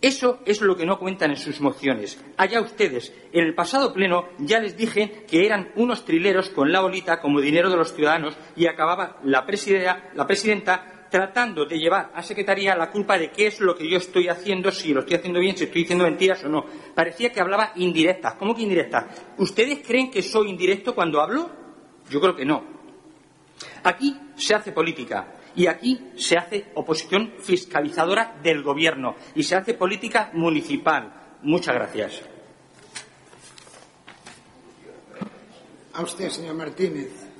eso 0.02 0.40
es 0.44 0.60
lo 0.60 0.76
que 0.76 0.84
no 0.84 0.98
cuentan 0.98 1.30
en 1.30 1.36
sus 1.36 1.60
mociones. 1.60 2.20
Allá 2.36 2.60
ustedes. 2.60 3.14
En 3.32 3.44
el 3.44 3.54
pasado 3.54 3.94
pleno 3.94 4.30
ya 4.38 4.58
les 4.58 4.76
dije 4.76 5.24
que 5.28 5.46
eran 5.46 5.70
unos 5.76 6.04
trileros 6.04 6.50
con 6.50 6.72
la 6.72 6.80
bolita 6.80 7.20
como 7.20 7.40
dinero 7.40 7.70
de 7.70 7.76
los 7.76 7.94
ciudadanos 7.94 8.36
y 8.56 8.66
acababa 8.66 9.20
la, 9.22 9.46
presidenta, 9.46 11.06
tratando 11.08 11.66
de 11.66 11.78
llevar 11.78 12.10
a 12.16 12.22
Secretaría 12.24 12.74
la 12.74 12.90
culpa 12.90 13.16
de 13.16 13.30
qué 13.30 13.46
es 13.46 13.60
lo 13.60 13.76
que 13.76 13.88
yo 13.88 13.98
estoy 13.98 14.26
haciendo, 14.26 14.72
si 14.72 14.92
lo 14.92 15.00
estoy 15.00 15.18
haciendo 15.18 15.38
bien, 15.38 15.56
si 15.56 15.64
estoy 15.64 15.82
diciendo 15.82 16.04
mentiras 16.04 16.42
o 16.42 16.48
no. 16.48 16.66
Parecía 16.96 17.30
que 17.30 17.40
hablaba 17.40 17.70
indirectas. 17.76 18.34
¿Cómo 18.34 18.56
que 18.56 18.62
indirectas? 18.62 19.04
¿Ustedes 19.38 19.86
creen 19.86 20.10
que 20.10 20.22
soy 20.22 20.50
indirecto 20.50 20.96
cuando 20.96 21.20
hablo? 21.20 21.48
Yo 22.10 22.20
creo 22.20 22.34
que 22.34 22.44
no. 22.44 22.64
Aquí 23.84 24.18
se 24.34 24.56
hace 24.56 24.72
política 24.72 25.36
y 25.54 25.66
aquí 25.66 26.12
se 26.16 26.36
hace 26.36 26.66
oposición 26.74 27.34
fiscalizadora 27.38 28.38
del 28.42 28.62
Gobierno 28.62 29.16
y 29.34 29.42
se 29.42 29.56
hace 29.56 29.74
política 29.74 30.30
municipal. 30.34 31.38
Muchas 31.42 31.74
gracias. 31.74 32.22
A 35.94 36.02
usted, 36.02 36.30
señor 36.30 36.54
Martínez. 36.54 37.32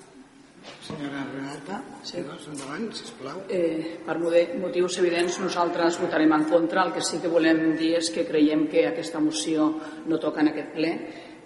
Senyora 0.83 1.25
Renata, 1.25 1.83
sí. 2.03 2.21
doncs 2.21 2.49
endavant, 2.51 2.91
sisplau. 2.93 3.45
Eh, 3.49 4.03
per 4.05 4.19
motius 4.19 4.99
evidents 4.99 5.39
nosaltres 5.41 5.97
votarem 6.03 6.35
en 6.35 6.45
contra. 6.51 6.83
El 6.85 6.93
que 6.93 7.05
sí 7.07 7.21
que 7.23 7.31
volem 7.31 7.77
dir 7.79 7.95
és 8.01 8.11
que 8.11 8.27
creiem 8.27 8.67
que 8.69 8.85
aquesta 8.89 9.23
moció 9.23 9.71
no 10.11 10.19
toca 10.19 10.43
en 10.43 10.51
aquest 10.51 10.75
ple. 10.75 10.93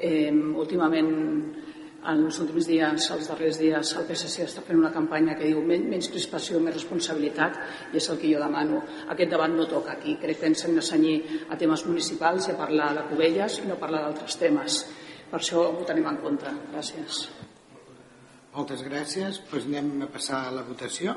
Eh, 0.00 0.32
últimament 0.32 1.12
en 2.12 2.22
els 2.26 2.38
últims 2.42 2.68
dies, 2.68 3.08
els 3.14 3.28
darrers 3.30 3.58
dies, 3.60 3.92
el 3.98 4.06
PSC 4.08 4.44
està 4.44 4.62
fent 4.66 4.78
una 4.80 4.92
campanya 4.94 5.34
que 5.38 5.48
diu 5.48 5.62
menys 5.64 6.10
crispació, 6.12 6.60
més 6.62 6.76
responsabilitat, 6.76 7.58
i 7.92 8.00
és 8.00 8.10
el 8.12 8.20
que 8.20 8.30
jo 8.32 8.42
demano. 8.42 8.82
Aquest 9.14 9.32
debat 9.32 9.52
no 9.52 9.66
toca 9.70 9.96
aquí. 9.96 10.16
Crec 10.22 10.40
que 10.42 10.50
ens 10.52 10.64
hem 10.66 10.76
de 10.78 10.84
senyir 10.84 11.16
a 11.50 11.58
temes 11.58 11.86
municipals 11.88 12.46
i 12.48 12.54
a 12.54 12.60
parlar 12.60 12.92
de 12.98 13.08
Cubelles 13.10 13.58
i 13.62 13.66
no 13.70 13.80
parlar 13.80 14.04
d'altres 14.06 14.38
temes. 14.40 14.84
Per 15.30 15.40
això 15.40 15.66
votarem 15.74 16.06
en 16.06 16.22
contra. 16.22 16.54
Gràcies. 16.70 17.26
Moltes 18.54 18.86
gràcies. 18.86 19.42
Pues 19.50 19.66
anem 19.66 20.06
a 20.06 20.12
passar 20.12 20.46
a 20.46 20.54
la 20.54 20.64
votació. 20.68 21.16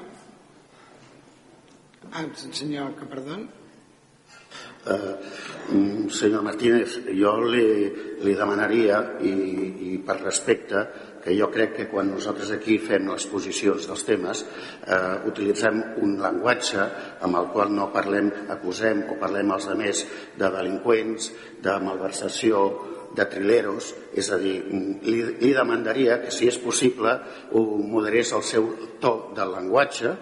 Ah, 2.10 2.26
senyor 2.34 2.96
Capardón. 2.98 3.48
Eh, 4.90 5.16
mm, 5.72 6.10
senyor 6.10 6.42
Martínez, 6.42 6.98
jo 7.14 7.36
li, 7.46 7.66
li 8.26 8.34
demanaria, 8.34 9.04
i, 9.22 9.34
i 9.94 9.98
per 10.02 10.18
respecte, 10.24 10.82
que 11.22 11.36
jo 11.38 11.50
crec 11.54 11.76
que 11.76 11.88
quan 11.92 12.10
nosaltres 12.10 12.50
aquí 12.56 12.80
fem 12.82 13.06
les 13.12 13.28
posicions 13.30 13.86
dels 13.86 14.06
temes 14.08 14.46
eh, 14.88 15.18
utilitzem 15.30 15.82
un 16.02 16.16
llenguatge 16.22 16.86
amb 17.28 17.38
el 17.38 17.52
qual 17.54 17.74
no 17.76 17.90
parlem, 17.94 18.32
acusem 18.56 19.04
o 19.12 19.20
parlem 19.22 19.52
als 19.52 19.68
altres 19.70 20.06
de 20.40 20.50
delinqüents, 20.56 21.30
de 21.62 21.76
malversació, 21.84 22.64
de 23.16 23.26
trileros, 23.30 23.94
és 24.18 24.30
a 24.32 24.38
dir, 24.42 24.58
li, 24.70 25.22
li 25.42 25.54
demandaria 25.54 26.20
que 26.24 26.34
si 26.34 26.48
és 26.50 26.58
possible 26.62 27.16
ho 27.52 27.64
moderés 27.82 28.34
el 28.38 28.46
seu 28.46 28.70
to 29.02 29.14
del 29.38 29.54
llenguatge 29.56 30.14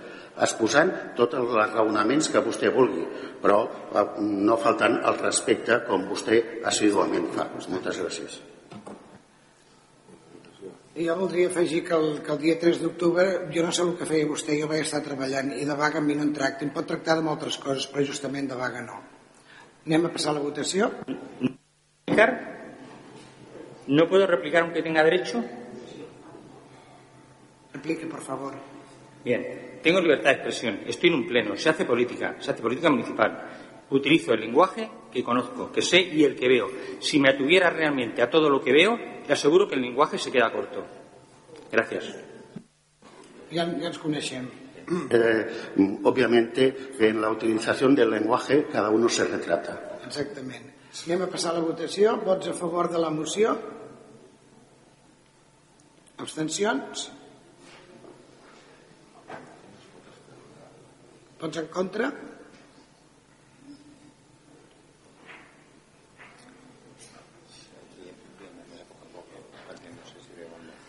exposant 0.44 0.92
tots 1.18 1.38
els 1.40 1.56
raonaments 1.74 2.30
que 2.34 2.44
vostè 2.46 2.70
vulgui, 2.74 3.06
però 3.42 3.64
no 4.22 4.58
faltant 4.62 5.00
el 5.00 5.18
respecte 5.22 5.82
com 5.88 6.06
vostè 6.10 6.62
assiduament 6.70 7.32
fa. 7.36 7.48
Moltes 7.72 8.00
gràcies. 8.04 8.38
Jo 10.98 11.14
voldria 11.14 11.50
afegir 11.52 11.84
que 11.86 11.94
el, 11.94 12.08
que 12.26 12.32
el 12.34 12.40
dia 12.42 12.56
3 12.58 12.80
d'octubre 12.82 13.26
jo 13.54 13.64
no 13.66 13.72
sé 13.72 13.84
el 13.84 13.94
que 14.00 14.08
feia 14.10 14.30
vostè, 14.30 14.56
jo 14.58 14.70
vaig 14.70 14.82
estar 14.82 15.04
treballant 15.06 15.52
i 15.54 15.66
de 15.66 15.76
vaga 15.78 16.02
a 16.02 16.02
mi 16.02 16.16
no 16.18 16.26
en 16.26 16.34
tracta. 16.34 16.66
Em 16.66 16.74
pot 16.74 16.88
tractar 16.90 17.20
de 17.20 17.26
moltes 17.26 17.60
coses, 17.62 17.86
però 17.92 18.06
justament 18.06 18.50
de 18.50 18.58
vaga 18.58 18.82
no. 18.82 18.98
Anem 19.86 20.08
a 20.10 20.14
passar 20.16 20.34
a 20.34 20.40
la 20.40 20.46
votació. 20.46 20.90
¿No 23.88 24.10
puedo 24.10 24.28
replicar 24.28 24.64
aunque 24.64 24.82
tenga 24.82 25.04
derecho? 25.04 25.44
Replique, 27.74 28.08
por 28.08 28.22
favor. 28.22 28.54
Bien, 29.24 29.67
tengo 29.88 30.02
libertad 30.02 30.32
de 30.32 30.36
expresión, 30.36 30.80
estoy 30.86 31.08
en 31.08 31.16
un 31.16 31.26
pleno, 31.26 31.56
se 31.56 31.70
hace 31.70 31.86
política, 31.86 32.36
se 32.42 32.52
hace 32.52 32.62
política 32.62 32.90
municipal. 32.90 33.86
Utilizo 33.90 34.34
el 34.34 34.42
lenguaje 34.42 34.92
que 35.10 35.24
conozco, 35.24 35.72
que 35.72 35.82
sé 35.82 36.02
y 36.02 36.26
el 36.26 36.36
que 36.36 36.50
veo. 36.50 36.68
Si 37.00 37.22
me 37.22 37.30
atuviera 37.30 37.70
realmente 37.70 38.22
a 38.22 38.30
todo 38.30 38.50
lo 38.50 38.62
que 38.62 38.74
veo, 38.74 38.98
le 38.98 39.34
aseguro 39.34 39.66
que 39.66 39.76
el 39.76 39.82
lenguaje 39.82 40.18
se 40.18 40.30
queda 40.30 40.52
corto. 40.52 40.84
Gracias. 41.72 42.04
Ja, 43.50 43.64
ja 43.64 43.88
ens 43.88 43.98
coneixem. 43.98 44.50
Eh, 45.10 45.48
obviamente, 46.04 46.92
en 47.00 47.22
la 47.22 47.30
utilización 47.32 47.96
del 47.96 48.10
lenguaje 48.10 48.66
cada 48.70 48.90
uno 48.90 49.08
se 49.08 49.24
retrata. 49.24 50.02
Exactament. 50.06 50.68
Anem 51.08 51.24
a 51.24 51.32
passar 51.32 51.56
a 51.56 51.62
la 51.62 51.64
votació. 51.64 52.18
Vots 52.28 52.52
a 52.52 52.54
favor 52.60 52.92
de 52.92 53.00
la 53.00 53.10
moció? 53.10 53.56
Abstencions? 56.18 57.08
Vots 61.38 61.58
en 61.62 61.68
contra? 61.70 62.08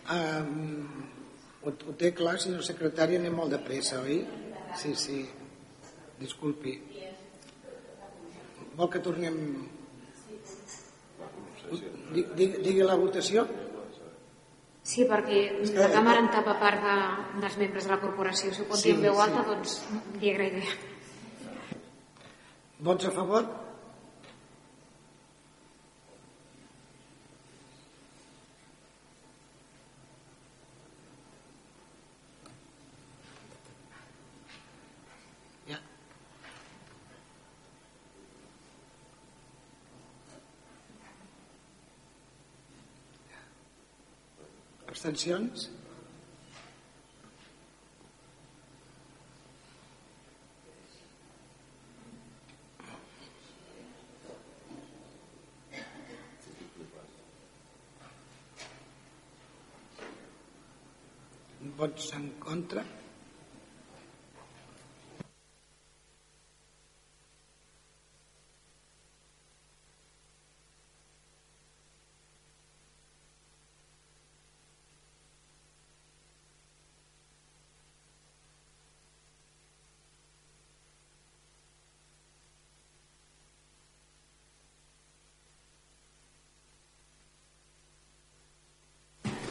Um, 0.08 0.86
ho, 1.60 1.68
ho 1.68 1.94
té 2.00 2.14
clar, 2.16 2.38
senyor 2.40 2.64
secretari, 2.64 3.18
anem 3.20 3.36
molt 3.36 3.52
de 3.52 3.60
pressa, 3.60 4.00
oi? 4.00 4.22
Sí, 4.80 4.94
sí. 4.96 5.20
Disculpi. 6.22 6.78
Vol 8.78 8.88
que 8.94 9.04
tornem... 9.04 9.36
Digui 12.08 12.80
la 12.80 12.96
votació? 12.96 13.44
Sí, 14.88 15.04
perquè 15.04 15.40
la 15.76 15.88
càmera 15.92 16.22
en 16.24 16.30
tapa 16.32 16.54
part 16.62 16.80
de, 16.80 16.96
dels 17.42 17.56
membres 17.60 17.84
de 17.84 17.92
la 17.92 18.00
corporació. 18.00 18.54
Si 18.56 18.62
ho 18.64 18.68
pot 18.70 18.80
dir 18.80 18.94
en 18.96 19.02
veu 19.04 19.18
alta, 19.20 19.42
doncs 19.44 19.74
li 20.20 20.30
agrairé. 20.32 20.62
Vots 22.88 23.08
a 23.10 23.12
favor? 23.12 23.44
Abstencions? 44.98 45.68
Vots 61.78 62.12
en 62.18 62.32
contra? 62.42 62.82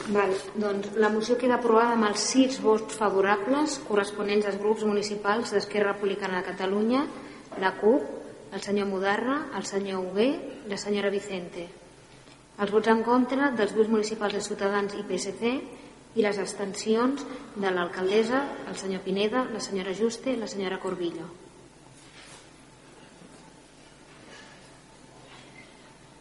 Val, 0.07 0.31
doncs 0.55 0.93
la 0.95 1.09
moció 1.11 1.35
queda 1.39 1.57
aprovada 1.57 1.95
amb 1.97 2.07
els 2.07 2.21
sis 2.31 2.61
vots 2.63 2.95
favorables 2.95 3.79
corresponents 3.87 4.45
als 4.47 4.59
grups 4.61 4.85
municipals 4.87 5.51
d'Esquerra 5.51 5.91
Republicana 5.91 6.39
de 6.39 6.47
Catalunya, 6.47 7.01
la 7.59 7.73
CUP, 7.79 8.05
el 8.55 8.63
senyor 8.63 8.87
Mudarra, 8.87 9.41
el 9.57 9.65
senyor 9.67 10.05
Hugué 10.05 10.29
i 10.31 10.71
la 10.71 10.79
senyora 10.79 11.11
Vicente. 11.11 11.65
Els 12.57 12.71
vots 12.71 12.87
en 12.93 13.03
contra 13.03 13.51
dels 13.57 13.73
grups 13.75 13.91
municipals 13.91 14.37
de 14.37 14.45
Ciutadans 14.45 14.95
i 14.95 15.03
PSC 15.09 15.51
i 16.17 16.23
les 16.23 16.39
abstencions 16.39 17.25
de 17.57 17.73
l'alcaldessa, 17.73 18.39
el 18.71 18.79
senyor 18.79 19.03
Pineda, 19.03 19.43
la 19.51 19.59
senyora 19.61 19.93
Juste 19.93 20.31
i 20.31 20.39
la 20.39 20.47
senyora 20.47 20.79
Corbillo. 20.79 21.27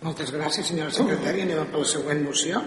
Moltes 0.02 0.34
gràcies, 0.34 0.68
senyora 0.68 0.92
secretària. 0.92 1.46
Anem 1.46 1.70
per 1.70 1.80
la 1.80 1.88
següent 1.88 2.20
moció. 2.26 2.60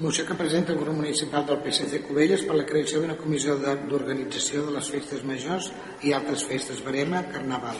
Moció 0.00 0.26
que 0.26 0.34
presenta 0.34 0.72
el 0.72 0.78
grup 0.80 0.96
municipal 0.96 1.44
del 1.46 1.60
PSC 1.62 2.00
Cubelles 2.02 2.42
per 2.42 2.56
la 2.58 2.64
creació 2.66 2.98
d'una 2.98 3.14
comissió 3.14 3.54
d'organització 3.62 4.64
de 4.66 4.72
les 4.74 4.88
festes 4.90 5.22
majors 5.22 5.68
i 6.02 6.10
altres 6.16 6.42
festes, 6.50 6.80
barema, 6.82 7.20
carnaval, 7.30 7.78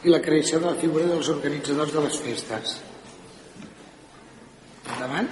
i 0.00 0.08
la 0.08 0.22
creació 0.24 0.62
de 0.62 0.70
la 0.70 0.80
figura 0.80 1.10
dels 1.10 1.28
organitzadors 1.28 1.92
de 1.92 2.06
les 2.06 2.16
festes. 2.24 2.78
Endavant, 4.88 5.28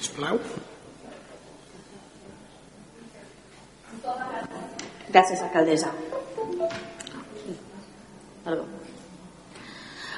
sisplau. 0.00 0.42
Gràcies, 5.14 5.46
alcaldessa. 5.46 5.94
Perdó. 8.42 8.79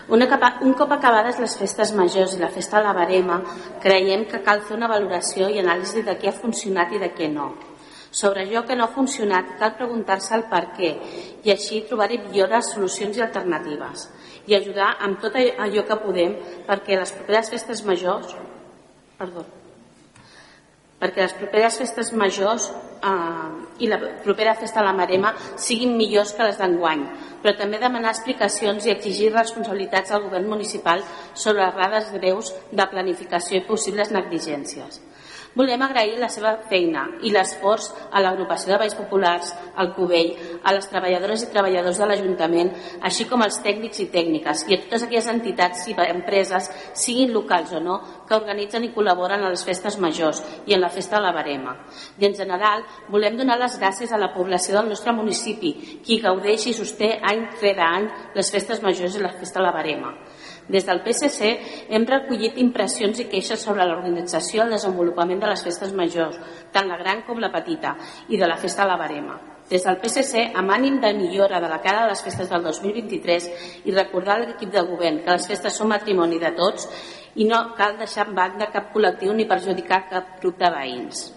Una 0.08 0.26
capa, 0.26 0.56
un 0.66 0.72
cop 0.74 0.90
acabades 0.96 1.38
les 1.38 1.52
festes 1.58 1.92
majors 1.94 2.34
i 2.34 2.40
la 2.40 2.50
festa 2.50 2.80
de 2.80 2.88
la 2.88 2.94
barema, 2.96 3.36
creiem 3.82 4.24
que 4.30 4.42
cal 4.42 4.64
fer 4.66 4.74
una 4.76 4.88
valoració 4.90 5.46
i 5.48 5.60
anàlisi 5.62 6.02
de 6.02 6.16
què 6.18 6.30
ha 6.30 6.40
funcionat 6.40 6.96
i 6.96 6.98
de 6.98 7.12
què 7.14 7.28
no. 7.30 7.52
Sobre 8.10 8.42
allò 8.42 8.64
que 8.66 8.74
no 8.76 8.84
ha 8.84 8.92
funcionat 8.92 9.54
cal 9.60 9.76
preguntar-se 9.78 10.34
el 10.36 10.42
per 10.50 10.64
què 10.76 10.90
i 11.46 11.54
així 11.54 11.80
trobar-hi 11.88 12.18
millores, 12.26 12.74
solucions 12.74 13.16
i 13.16 13.24
alternatives 13.24 14.10
i 14.50 14.58
ajudar 14.58 14.96
amb 15.06 15.22
tot 15.22 15.38
allò 15.38 15.86
que 15.86 16.00
podem 16.02 16.36
perquè 16.66 16.98
les 16.98 17.14
properes 17.14 17.48
festes 17.54 17.84
majors 17.86 18.34
perdó, 19.16 19.46
perquè 21.02 21.26
les 21.26 21.34
properes 21.34 21.78
festes 21.82 22.12
majors 22.14 22.70
eh, 22.70 23.82
i 23.82 23.90
la 23.90 23.98
propera 24.22 24.54
festa 24.54 24.80
de 24.80 24.86
la 24.86 24.94
Marema 24.94 25.34
siguin 25.58 25.96
millors 25.98 26.34
que 26.36 26.46
les 26.46 26.60
d'enguany, 26.60 27.02
però 27.42 27.56
també 27.58 27.82
demanar 27.82 28.14
explicacions 28.14 28.86
i 28.86 28.94
exigir 28.94 29.32
responsabilitats 29.34 30.14
al 30.14 30.28
govern 30.28 30.46
municipal 30.54 31.02
sobre 31.34 31.66
errades 31.66 32.12
greus 32.14 32.52
de 32.70 32.86
planificació 32.94 33.58
i 33.58 33.66
possibles 33.66 34.14
negligències. 34.14 35.02
Volem 35.54 35.82
agrair 35.84 36.16
la 36.16 36.30
seva 36.32 36.54
feina 36.70 37.02
i 37.28 37.30
l'esforç 37.32 37.90
a 38.10 38.22
l'agrupació 38.24 38.72
de 38.72 38.78
Valls 38.80 38.94
Populars, 38.96 39.50
al 39.76 39.90
Cubell, 39.92 40.30
a 40.64 40.72
les 40.72 40.88
treballadores 40.88 41.44
i 41.44 41.48
treballadors 41.52 42.00
de 42.00 42.08
l'Ajuntament, 42.08 42.70
així 43.04 43.26
com 43.28 43.44
als 43.44 43.58
tècnics 43.64 44.00
i 44.00 44.08
tècniques 44.14 44.64
i 44.70 44.78
a 44.78 44.80
totes 44.86 45.04
aquelles 45.04 45.28
entitats 45.34 45.84
i 45.92 45.96
empreses, 46.06 46.70
siguin 46.96 47.34
locals 47.36 47.74
o 47.76 47.82
no, 47.84 47.98
que 48.28 48.38
organitzen 48.38 48.86
i 48.88 48.92
col·laboren 48.96 49.44
a 49.44 49.52
les 49.52 49.64
festes 49.68 49.98
majors 50.00 50.40
i 50.66 50.72
en 50.72 50.80
la 50.80 50.88
festa 50.88 51.18
de 51.18 51.26
la 51.26 51.34
Barema. 51.36 51.76
I 52.16 52.30
en 52.30 52.38
general 52.38 52.86
volem 53.12 53.36
donar 53.36 53.58
les 53.60 53.76
gràcies 53.78 54.12
a 54.12 54.20
la 54.20 54.32
població 54.32 54.78
del 54.78 54.88
nostre 54.88 55.12
municipi, 55.12 55.74
qui 56.00 56.22
gaudeix 56.24 56.70
i 56.70 56.78
sosté 56.78 57.18
any 57.20 57.44
rere 57.60 57.84
any 57.84 58.08
les 58.34 58.50
festes 58.50 58.80
majors 58.80 59.20
i 59.20 59.20
la 59.20 59.36
festa 59.36 59.60
de 59.60 59.66
la 59.66 59.76
Barema. 59.76 60.16
Des 60.68 60.84
del 60.86 61.00
PSC 61.02 61.48
hem 61.90 62.04
recollit 62.06 62.58
impressions 62.62 63.18
i 63.18 63.26
queixes 63.30 63.64
sobre 63.66 63.86
l'organització 63.88 64.60
i 64.60 64.64
el 64.66 64.76
desenvolupament 64.76 65.40
de 65.42 65.50
les 65.50 65.64
festes 65.66 65.94
majors, 65.96 66.38
tant 66.72 66.86
la 66.88 67.00
gran 67.00 67.24
com 67.26 67.40
la 67.42 67.50
petita, 67.50 67.96
i 68.28 68.38
de 68.38 68.46
la 68.46 68.56
festa 68.56 68.84
de 68.84 68.92
la 68.92 69.00
Barema. 69.00 69.40
Des 69.70 69.82
del 69.86 69.98
PSC, 70.02 70.50
amb 70.58 70.70
ànim 70.74 71.00
de 71.00 71.12
millora 71.16 71.60
de 71.60 71.68
la 71.70 71.80
cara 71.80 72.02
de 72.04 72.12
les 72.12 72.22
festes 72.22 72.48
del 72.50 72.62
2023 72.62 73.50
i 73.88 73.94
recordar 73.94 74.36
a 74.36 74.44
l'equip 74.44 74.72
de 74.72 74.82
govern 74.86 75.22
que 75.24 75.34
les 75.34 75.46
festes 75.48 75.78
són 75.78 75.88
matrimoni 75.94 76.38
de 76.42 76.50
tots 76.56 76.88
i 77.40 77.46
no 77.48 77.62
cal 77.78 77.96
deixar 77.98 78.26
en 78.28 78.34
banda 78.36 78.68
cap 78.72 78.90
col·lectiu 78.92 79.32
ni 79.32 79.48
perjudicar 79.48 80.04
cap 80.10 80.34
grup 80.42 80.58
de 80.60 80.68
veïns. 80.74 81.30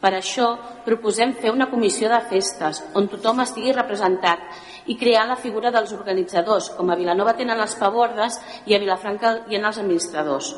Per 0.00 0.12
això 0.12 0.50
proposem 0.84 1.32
fer 1.40 1.52
una 1.52 1.70
comissió 1.70 2.10
de 2.12 2.20
festes 2.28 2.82
on 2.98 3.06
tothom 3.08 3.40
estigui 3.44 3.72
representat 3.72 4.42
i 4.86 4.96
crear 5.00 5.26
la 5.28 5.36
figura 5.36 5.70
dels 5.74 5.92
organitzadors, 5.96 6.70
com 6.76 6.90
a 6.90 6.96
Vilanova 6.98 7.36
tenen 7.38 7.60
els 7.60 7.76
pavordes 7.80 8.40
i 8.66 8.74
a 8.74 8.80
Vilafranca 8.82 9.38
hi 9.48 9.56
ha 9.56 9.62
els 9.66 9.78
administradors. 9.80 10.52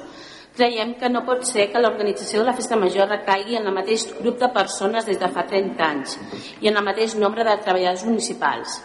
Creiem 0.56 0.94
que 0.96 1.10
no 1.12 1.20
pot 1.26 1.44
ser 1.44 1.66
que 1.68 1.80
l'organització 1.82 2.40
de 2.40 2.48
la 2.48 2.56
festa 2.56 2.78
major 2.80 3.10
recaigui 3.12 3.58
en 3.58 3.66
el 3.68 3.74
mateix 3.76 4.06
grup 4.22 4.38
de 4.40 4.48
persones 4.54 5.04
des 5.04 5.20
de 5.20 5.28
fa 5.28 5.44
30 5.44 5.84
anys 5.84 6.18
i 6.64 6.70
en 6.70 6.78
el 6.80 6.84
mateix 6.84 7.14
nombre 7.20 7.44
de 7.44 7.58
treballadors 7.60 8.06
municipals. 8.08 8.78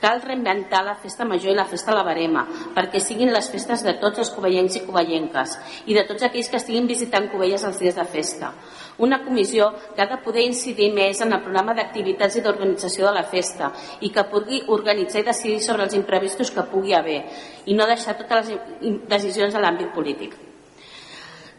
Cal 0.00 0.22
reinventar 0.24 0.80
la 0.86 0.94
festa 0.96 1.26
major 1.28 1.52
i 1.52 1.58
la 1.58 1.66
festa 1.68 1.92
a 1.92 1.98
la 1.98 2.06
barema, 2.06 2.46
perquè 2.72 3.02
siguin 3.04 3.34
les 3.34 3.50
festes 3.52 3.84
de 3.84 3.98
tots 4.00 4.22
els 4.22 4.30
covellencs 4.32 4.78
i 4.80 4.84
covellenques 4.86 5.58
i 5.92 5.96
de 5.98 6.06
tots 6.08 6.24
aquells 6.24 6.48
que 6.48 6.56
estiguin 6.56 6.88
visitant 6.88 7.28
Covelles 7.28 7.66
els 7.68 7.82
dies 7.82 8.00
de 8.00 8.06
festa. 8.08 8.54
Una 9.00 9.22
comissió 9.24 9.70
que 9.96 10.02
ha 10.04 10.08
de 10.10 10.18
poder 10.24 10.44
incidir 10.44 10.90
més 10.92 11.22
en 11.24 11.32
el 11.32 11.40
programa 11.44 11.74
d'activitats 11.76 12.36
i 12.36 12.44
d'organització 12.44 13.08
de 13.08 13.14
la 13.16 13.24
festa 13.32 13.72
i 14.04 14.10
que 14.12 14.26
pugui 14.28 14.60
organitzar 14.68 15.22
i 15.22 15.28
decidir 15.30 15.62
sobre 15.64 15.88
els 15.88 15.96
imprevistos 15.96 16.52
que 16.52 16.66
pugui 16.68 16.92
haver 16.94 17.22
i 17.66 17.76
no 17.76 17.88
deixar 17.88 18.18
totes 18.18 18.52
les 18.52 19.00
decisions 19.08 19.56
a 19.56 19.64
l'àmbit 19.64 19.94
polític. 19.96 20.36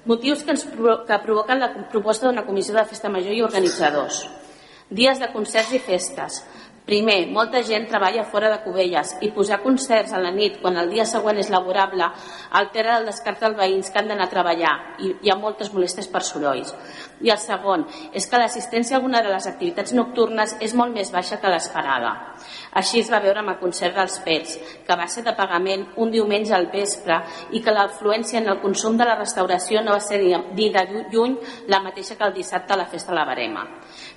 Motius 0.05 0.41
que, 0.45 0.53
ens, 0.55 0.65
que 0.65 1.17
provoquen 1.25 1.59
la 1.61 1.73
proposta 1.91 2.27
d'una 2.27 2.45
comissió 2.45 2.73
de 2.77 2.87
festa 2.89 3.09
major 3.09 3.33
i 3.37 3.43
organitzadors. 3.45 4.23
Dies 4.89 5.21
de 5.21 5.29
concerts 5.31 5.73
i 5.77 5.79
festes, 5.79 6.41
Primer, 6.81 7.27
molta 7.29 7.61
gent 7.61 7.83
treballa 7.85 8.23
fora 8.25 8.49
de 8.49 8.57
Cubelles 8.63 9.11
i 9.21 9.29
posar 9.35 9.59
concerts 9.61 10.15
a 10.17 10.19
la 10.19 10.31
nit 10.33 10.55
quan 10.63 10.79
el 10.81 10.89
dia 10.89 11.05
següent 11.05 11.37
és 11.37 11.51
laborable 11.53 12.07
altera 12.57 12.95
el 12.97 13.05
descart 13.05 13.43
dels 13.43 13.57
veïns 13.59 13.91
que 13.91 14.01
han 14.01 14.09
d'anar 14.09 14.25
a 14.25 14.31
treballar 14.31 14.71
i 15.05 15.11
hi 15.21 15.29
ha 15.29 15.37
moltes 15.37 15.69
molestes 15.75 16.09
per 16.09 16.23
sorolls. 16.25 16.73
I 17.21 17.29
el 17.29 17.37
segon 17.37 17.85
és 18.17 18.25
que 18.25 18.41
l'assistència 18.41 18.97
a 18.97 18.99
alguna 18.99 19.21
de 19.21 19.29
les 19.29 19.45
activitats 19.47 19.93
nocturnes 19.93 20.55
és 20.59 20.73
molt 20.73 20.95
més 20.97 21.13
baixa 21.13 21.37
que 21.37 21.53
l'esperada. 21.53 22.15
Així 22.73 23.03
es 23.05 23.13
va 23.13 23.21
veure 23.21 23.43
amb 23.43 23.53
el 23.53 23.61
concert 23.61 23.95
dels 23.95 24.17
Pets, 24.25 24.57
que 24.87 24.97
va 24.97 25.05
ser 25.05 25.21
de 25.27 25.37
pagament 25.37 25.85
un 26.01 26.09
diumenge 26.09 26.55
al 26.57 26.71
vespre 26.73 27.21
i 27.53 27.61
que 27.61 27.77
l'afluència 27.77 28.41
en 28.41 28.49
el 28.49 28.61
consum 28.65 28.97
de 28.97 29.05
la 29.05 29.19
restauració 29.19 29.85
no 29.85 29.93
va 29.99 30.01
ser 30.01 30.17
ni 30.23 30.71
de 30.73 30.87
lluny 31.13 31.37
la 31.69 31.83
mateixa 31.85 32.17
que 32.17 32.25
el 32.25 32.33
dissabte 32.33 32.73
a 32.73 32.81
la 32.81 32.89
festa 32.89 33.13
de 33.13 33.19
la 33.21 33.29
Barema. 33.29 33.67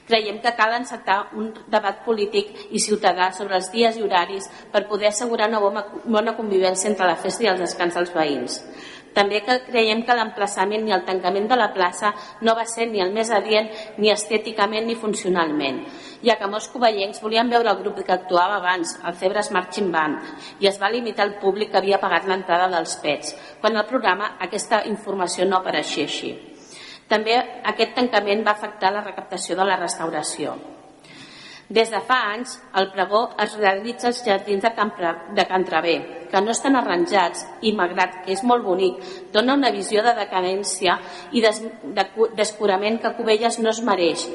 Creiem 0.08 0.40
que 0.44 0.52
cal 0.56 0.74
encetar 0.76 1.30
un 1.40 1.52
debat 1.72 2.02
polític 2.04 2.50
i 2.76 2.80
ciutadà 2.82 3.30
sobre 3.32 3.56
els 3.56 3.70
dies 3.72 3.96
i 3.96 4.02
horaris 4.04 4.50
per 4.72 4.84
poder 4.90 5.08
assegurar 5.08 5.48
una 5.48 5.62
bona, 5.62 6.34
convivència 6.36 6.90
entre 6.90 7.08
la 7.08 7.16
festa 7.16 7.46
i 7.46 7.48
els 7.52 7.62
descans 7.64 7.96
dels 7.96 8.12
veïns. 8.12 8.60
També 9.14 9.40
que 9.46 9.60
creiem 9.68 10.02
que 10.04 10.14
l'emplaçament 10.18 10.82
ni 10.84 10.92
el 10.92 11.04
tancament 11.06 11.46
de 11.48 11.56
la 11.56 11.70
plaça 11.72 12.10
no 12.42 12.56
va 12.58 12.64
ser 12.66 12.88
ni 12.90 13.00
el 13.00 13.12
més 13.14 13.30
adient 13.30 13.70
ni 13.96 14.10
estèticament 14.10 14.88
ni 14.90 14.96
funcionalment, 14.98 15.84
ja 16.26 16.34
que 16.40 16.48
molts 16.50 16.66
covellencs 16.72 17.22
volien 17.22 17.52
veure 17.52 17.70
el 17.70 17.78
grup 17.82 18.02
que 18.02 18.16
actuava 18.16 18.58
abans, 18.58 18.96
el 19.06 19.14
Cebres 19.20 19.52
Marching 19.54 19.92
Band, 19.94 20.18
i 20.60 20.68
es 20.68 20.80
va 20.82 20.90
limitar 20.90 21.28
el 21.28 21.38
públic 21.44 21.70
que 21.70 21.78
havia 21.80 22.02
pagat 22.02 22.26
l'entrada 22.26 22.66
dels 22.74 22.98
pets, 23.04 23.36
quan 23.62 23.78
al 23.78 23.86
programa 23.86 24.34
aquesta 24.48 24.82
informació 24.90 25.46
no 25.46 25.62
apareixia 25.62 26.10
així. 26.10 26.34
També 27.08 27.36
aquest 27.72 27.94
tancament 27.96 28.44
va 28.46 28.54
afectar 28.56 28.92
la 28.92 29.04
recaptació 29.04 29.56
de 29.58 29.66
la 29.68 29.76
restauració. 29.80 30.54
Des 31.68 31.88
de 31.88 32.00
fa 32.04 32.18
anys, 32.34 32.58
el 32.76 32.90
pregó 32.92 33.22
es 33.40 33.54
realitza 33.56 34.10
als 34.10 34.20
jardins 34.24 34.62
de, 34.62 34.70
Campra, 34.76 35.14
de 35.32 35.46
Can 35.48 35.64
Travé, 35.64 35.94
que 36.30 36.42
no 36.44 36.52
estan 36.52 36.76
arranjats 36.76 37.46
i, 37.62 37.72
malgrat 37.72 38.18
que 38.26 38.34
és 38.34 38.42
molt 38.44 38.66
bonic, 38.66 39.00
dona 39.32 39.56
una 39.56 39.70
visió 39.72 40.02
de 40.04 40.12
decadència 40.18 40.98
i 41.32 41.40
des, 41.40 41.62
de, 41.96 42.04
descurament 42.36 43.00
que 43.00 43.14
Cubelles 43.16 43.58
no 43.64 43.72
es 43.72 43.80
mereix, 43.80 44.26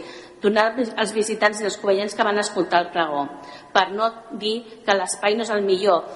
donar 0.41 0.71
als 0.73 1.13
visitants 1.13 1.61
i 1.61 1.69
als 1.69 1.77
covellens 1.77 2.15
que 2.15 2.25
van 2.25 2.41
escoltar 2.41 2.81
el 2.81 2.91
pregó, 2.95 3.27
per 3.73 3.91
no 3.93 4.09
dir 4.41 4.81
que 4.85 4.97
l'espai 4.97 5.37
no 5.37 5.45
és 5.45 5.53
el 5.53 5.61
millor, 5.67 6.07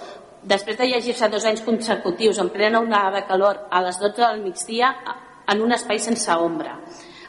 després 0.44 0.80
de 0.80 0.88
llegir-se 0.90 1.30
dos 1.30 1.46
anys 1.46 1.62
consecutius 1.62 2.42
en 2.42 2.50
plena 2.50 2.82
onada 2.82 3.20
de 3.20 3.28
calor 3.30 3.68
a 3.70 3.84
les 3.86 4.00
12 4.02 4.22
del 4.24 4.42
migdia 4.42 4.96
en 5.48 5.62
un 5.62 5.74
espai 5.76 6.00
sense 6.00 6.32
ombra. 6.40 6.78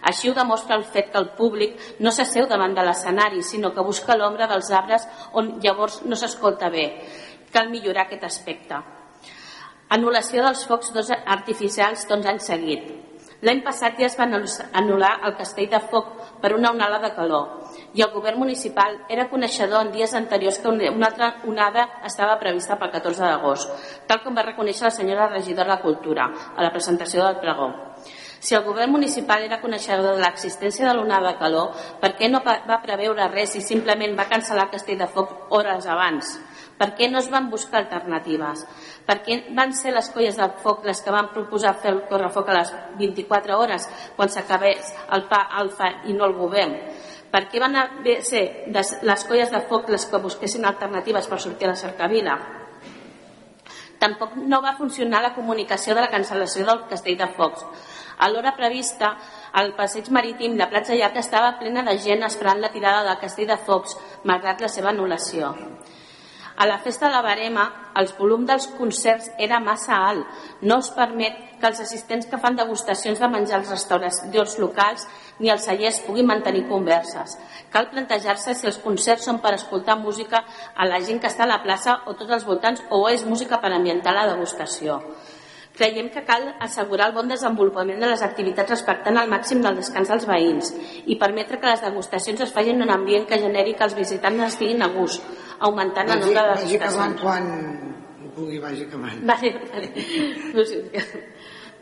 Així 0.04 0.28
ho 0.28 0.34
demostra 0.36 0.76
el 0.76 0.84
fet 0.84 1.10
que 1.12 1.20
el 1.20 1.30
públic 1.38 1.78
no 2.04 2.12
s'asseu 2.12 2.48
davant 2.48 2.74
de 2.76 2.84
l'escenari, 2.84 3.42
sinó 3.42 3.72
que 3.72 3.86
busca 3.86 4.16
l'ombra 4.16 4.48
dels 4.50 4.70
arbres 4.70 5.06
on 5.32 5.54
llavors 5.64 6.02
no 6.04 6.16
s'escolta 6.16 6.68
bé. 6.70 6.84
Cal 7.52 7.70
millorar 7.70 8.04
aquest 8.04 8.26
aspecte. 8.28 8.82
Anul·lació 9.96 10.44
dels 10.44 10.66
focs 10.68 10.92
artificials 11.24 12.04
doncs 12.10 12.28
anys 12.28 12.52
seguit. 12.52 12.92
L'any 13.44 13.60
passat 13.64 13.98
ja 14.00 14.06
es 14.06 14.14
va 14.16 14.24
anul·lar 14.80 15.12
el 15.28 15.34
castell 15.36 15.68
de 15.72 15.80
foc 15.92 16.12
per 16.40 16.54
una 16.56 16.70
onada 16.72 17.00
de 17.02 17.10
calor 17.16 17.64
i 17.92 18.02
el 18.02 18.12
govern 18.14 18.38
municipal 18.40 18.96
era 19.16 19.28
coneixedor 19.28 19.84
en 19.84 19.92
dies 19.92 20.14
anteriors 20.14 20.58
que 20.58 20.68
una 20.68 21.06
altra 21.10 21.34
onada 21.46 21.84
estava 22.08 22.38
prevista 22.40 22.78
pel 22.80 22.92
14 22.94 23.24
d'agost, 23.24 23.74
tal 24.08 24.22
com 24.24 24.34
va 24.34 24.46
reconèixer 24.48 24.88
la 24.88 24.96
senyora 24.96 25.28
regidora 25.28 25.76
de 25.76 25.82
Cultura 25.82 26.30
a 26.56 26.64
la 26.64 26.72
presentació 26.72 27.24
del 27.24 27.40
pregó. 27.44 27.68
Si 28.44 28.52
el 28.54 28.64
govern 28.64 28.92
municipal 28.92 29.40
era 29.40 29.56
coneixedor 29.62 30.18
de 30.18 30.20
l'existència 30.20 30.84
de 30.84 30.92
l'onada 30.92 31.30
de 31.32 31.38
calor, 31.40 31.70
per 32.00 32.10
què 32.18 32.28
no 32.28 32.42
va 32.44 32.82
preveure 32.82 33.30
res 33.32 33.54
i 33.56 33.62
simplement 33.64 34.12
va 34.18 34.26
cancel·lar 34.28 34.66
el 34.66 34.74
castell 34.74 34.98
de 35.00 35.06
foc 35.14 35.54
hores 35.56 35.86
abans? 35.88 36.34
Per 36.76 36.90
què 36.98 37.08
no 37.08 37.22
es 37.22 37.30
van 37.32 37.48
buscar 37.48 37.80
alternatives? 37.80 38.66
Per 39.06 39.16
què 39.24 39.38
van 39.56 39.72
ser 39.78 39.94
les 39.96 40.10
colles 40.12 40.36
de 40.36 40.48
foc 40.60 40.84
les 40.84 41.00
que 41.00 41.14
van 41.14 41.30
proposar 41.32 41.72
fer 41.80 41.94
el 41.94 42.02
correfoc 42.10 42.50
a 42.50 42.58
les 42.58 42.74
24 42.98 43.56
hores 43.62 43.88
quan 44.18 44.28
s'acabés 44.28 44.92
el 45.16 45.24
pa 45.30 45.40
alfa 45.62 45.88
i 46.10 46.18
no 46.18 46.28
el 46.28 46.36
govern? 46.36 46.76
Per 47.32 47.46
què 47.48 47.64
van 47.64 47.80
ser 48.28 48.44
les 48.68 49.24
colles 49.24 49.56
de 49.56 49.62
foc 49.70 49.88
les 49.88 50.04
que 50.04 50.20
busquessin 50.20 50.68
alternatives 50.68 51.32
per 51.32 51.40
sortir 51.40 51.70
a 51.70 51.72
la 51.72 51.80
cercavila? 51.80 52.36
Tampoc 54.04 54.36
no 54.36 54.60
va 54.60 54.76
funcionar 54.76 55.22
la 55.24 55.32
comunicació 55.32 55.94
de 55.96 56.04
la 56.04 56.12
cancel·lació 56.12 56.68
del 56.68 56.84
castell 56.90 57.16
de 57.16 57.32
focs. 57.38 57.64
A 58.18 58.28
l'hora 58.30 58.54
prevista, 58.56 59.14
el 59.60 59.74
passeig 59.78 60.10
marítim 60.10 60.56
de 60.58 60.68
Platja 60.70 60.94
Llarga 60.98 61.22
estava 61.24 61.56
plena 61.58 61.82
de 61.86 61.98
gent 61.98 62.22
esperant 62.26 62.62
la 62.62 62.72
tirada 62.74 63.02
del 63.08 63.20
castell 63.22 63.50
de 63.50 63.58
focs, 63.66 63.98
malgrat 64.24 64.62
la 64.62 64.70
seva 64.70 64.92
anul·lació. 64.94 65.54
A 66.56 66.66
la 66.66 66.78
festa 66.78 67.08
de 67.08 67.12
la 67.12 67.22
Barema, 67.22 67.64
el 67.98 68.06
volum 68.16 68.44
dels 68.46 68.68
concerts 68.78 69.26
era 69.42 69.58
massa 69.58 69.96
alt. 70.06 70.28
No 70.62 70.78
es 70.78 70.90
permet 70.94 71.40
que 71.58 71.66
els 71.66 71.80
assistents 71.82 72.28
que 72.30 72.38
fan 72.38 72.54
degustacions 72.54 73.18
de 73.18 73.28
menjar 73.32 73.58
als 73.58 73.72
restauracions 73.74 74.54
locals 74.62 75.08
ni 75.40 75.50
els 75.50 75.66
cellers 75.66 75.98
puguin 76.06 76.30
mantenir 76.30 76.68
converses. 76.70 77.34
Cal 77.74 77.90
plantejar-se 77.90 78.54
si 78.54 78.70
els 78.70 78.78
concerts 78.78 79.26
són 79.26 79.42
per 79.42 79.56
escoltar 79.56 79.98
música 79.98 80.44
a 80.76 80.86
la 80.86 81.02
gent 81.02 81.18
que 81.18 81.32
està 81.32 81.42
a 81.42 81.50
la 81.50 81.62
plaça 81.66 82.00
o 82.06 82.14
tots 82.14 82.38
els 82.38 82.46
voltants 82.46 82.86
o 82.90 83.02
és 83.10 83.26
música 83.26 83.58
per 83.58 83.72
ambientar 83.74 84.14
la 84.14 84.28
degustació. 84.30 85.00
Creiem 85.74 86.08
que 86.14 86.22
cal 86.22 86.52
assegurar 86.62 87.08
el 87.10 87.16
bon 87.16 87.28
desenvolupament 87.28 87.98
de 87.98 88.10
les 88.12 88.22
activitats 88.22 88.70
respectant 88.76 89.18
al 89.18 89.30
màxim 89.30 89.62
del 89.64 89.80
descans 89.80 90.12
dels 90.12 90.26
veïns 90.28 90.70
i 91.10 91.18
permetre 91.18 91.58
que 91.58 91.66
les 91.66 91.82
degustacions 91.82 92.44
es 92.46 92.52
facin 92.54 92.78
en 92.78 92.86
un 92.86 92.94
ambient 92.94 93.26
que 93.26 93.40
generi 93.42 93.74
que 93.74 93.88
els 93.88 93.96
visitants 93.98 94.46
estiguin 94.52 94.86
a 94.86 94.92
gust, 94.94 95.26
augmentant 95.58 96.14
el 96.14 96.22
nombre 96.22 96.46
de 96.46 96.54
degustacions. 96.54 97.00
Vagi 97.02 97.22
quan 97.24 97.50
pugui, 98.34 98.58
vagi 98.58 98.86
acabant. 98.86 99.26
Vale, 99.26 99.50
vale. 99.72 99.92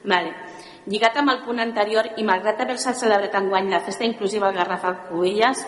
vale. 0.05 0.34
Lligat 0.82 1.14
amb 1.20 1.30
el 1.30 1.45
punt 1.45 1.61
anterior 1.62 2.09
i 2.18 2.24
malgrat 2.26 2.59
haver-se 2.64 2.90
celebrat 2.99 3.36
enguany 3.38 3.68
la 3.70 3.78
festa 3.86 4.03
inclusiva 4.03 4.49
al 4.49 4.57
Garrafal 4.57 4.97
Cubelles, 5.07 5.61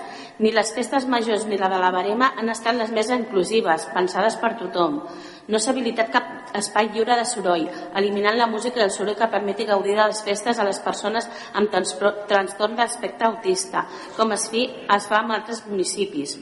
ni 0.42 0.50
les 0.50 0.72
festes 0.74 1.06
majors 1.06 1.46
ni 1.46 1.58
la 1.60 1.68
de 1.70 1.78
la 1.78 1.92
Barema 1.94 2.32
han 2.34 2.50
estat 2.50 2.74
les 2.74 2.90
més 2.90 3.12
inclusives, 3.14 3.86
pensades 3.94 4.40
per 4.42 4.56
tothom. 4.58 5.04
No 5.48 5.58
s'ha 5.60 5.74
habilitat 5.74 6.10
cap 6.12 6.56
espai 6.56 6.88
lliure 6.94 7.16
de 7.18 7.24
soroll, 7.28 7.66
eliminant 8.00 8.38
la 8.38 8.46
música 8.48 8.80
i 8.80 8.84
el 8.86 8.92
soroll 8.94 9.18
que 9.18 9.28
permeti 9.32 9.66
gaudir 9.68 9.96
de 9.98 10.06
les 10.08 10.22
festes 10.24 10.58
a 10.58 10.64
les 10.64 10.80
persones 10.80 11.28
amb 11.52 11.72
trastorn 11.72 12.76
d'aspecte 12.78 13.26
autista, 13.28 13.84
com 14.16 14.32
es, 14.32 14.48
fi, 14.48 14.64
es 14.96 15.08
fa 15.10 15.20
en 15.20 15.34
altres 15.36 15.64
municipis. 15.68 16.38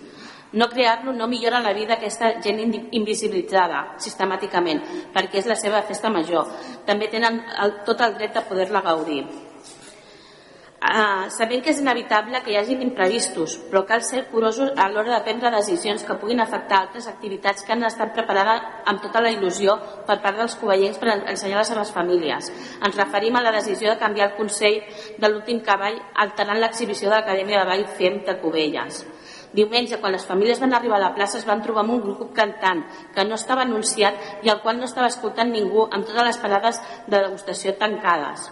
No 0.53 0.69
crear-lo 0.69 1.15
no 1.17 1.27
millora 1.29 1.63
la 1.65 1.73
vida 1.73 1.95
d'aquesta 1.95 2.35
gent 2.45 2.61
invisibilitzada 2.93 3.97
sistemàticament, 4.05 4.83
perquè 5.15 5.41
és 5.41 5.49
la 5.49 5.57
seva 5.57 5.81
festa 5.89 6.13
major. 6.13 6.51
També 6.87 7.09
tenen 7.09 7.41
el, 7.65 7.79
tot 7.89 8.05
el 8.05 8.19
dret 8.19 8.37
de 8.37 8.45
poder-la 8.51 8.85
gaudir. 8.85 9.25
Uh, 10.83 11.31
sabem 11.31 11.61
que 11.63 11.71
és 11.71 11.79
inevitable 11.79 12.41
que 12.43 12.51
hi 12.51 12.57
hagin 12.59 12.81
imprevistos, 12.83 13.53
però 13.71 13.85
cal 13.87 14.01
ser 14.03 14.25
curosos 14.33 14.73
a 14.75 14.89
l'hora 14.91 15.13
de 15.13 15.21
prendre 15.23 15.53
decisions 15.55 16.03
que 16.03 16.17
puguin 16.19 16.41
afectar 16.43 16.81
altres 16.81 17.07
activitats 17.07 17.63
que 17.63 17.71
han 17.71 17.85
estat 17.87 18.11
preparades 18.17 18.65
amb 18.91 18.99
tota 19.05 19.21
la 19.23 19.31
il·lusió 19.31 19.77
per 20.09 20.17
part 20.25 20.41
dels 20.41 20.57
covellencs 20.59 20.99
per 20.99 21.13
ensenyar 21.15 21.61
les 21.61 21.71
seves 21.71 21.93
famílies. 21.95 22.51
Ens 22.83 22.99
referim 22.99 23.39
a 23.39 23.43
la 23.45 23.53
decisió 23.55 23.93
de 23.93 24.01
canviar 24.01 24.27
el 24.33 24.35
Consell 24.41 24.81
de 25.23 25.31
l'últim 25.31 25.61
cavall 25.63 26.01
alterant 26.25 26.59
l'exhibició 26.59 27.13
de 27.13 27.15
l'Acadèmia 27.15 27.61
de 27.61 27.69
Ball 27.71 27.85
FEM 28.01 28.17
de 28.27 28.35
Cubelles. 28.41 29.05
Diumenge, 29.53 30.01
quan 30.01 30.17
les 30.17 30.27
famílies 30.27 30.59
van 30.65 30.75
arribar 30.75 30.97
a 30.99 31.05
la 31.05 31.13
plaça, 31.15 31.39
es 31.39 31.47
van 31.47 31.63
trobar 31.63 31.85
amb 31.85 31.95
un 31.95 32.03
grup 32.09 32.35
cantant 32.35 32.83
que 33.15 33.23
no 33.29 33.39
estava 33.39 33.63
anunciat 33.63 34.43
i 34.43 34.51
al 34.51 34.59
qual 34.67 34.83
no 34.83 34.91
estava 34.91 35.13
escoltant 35.15 35.55
ningú 35.55 35.87
amb 35.87 36.11
totes 36.11 36.27
les 36.27 36.43
parades 36.43 36.83
de 37.07 37.21
degustació 37.21 37.77
tancades 37.79 38.51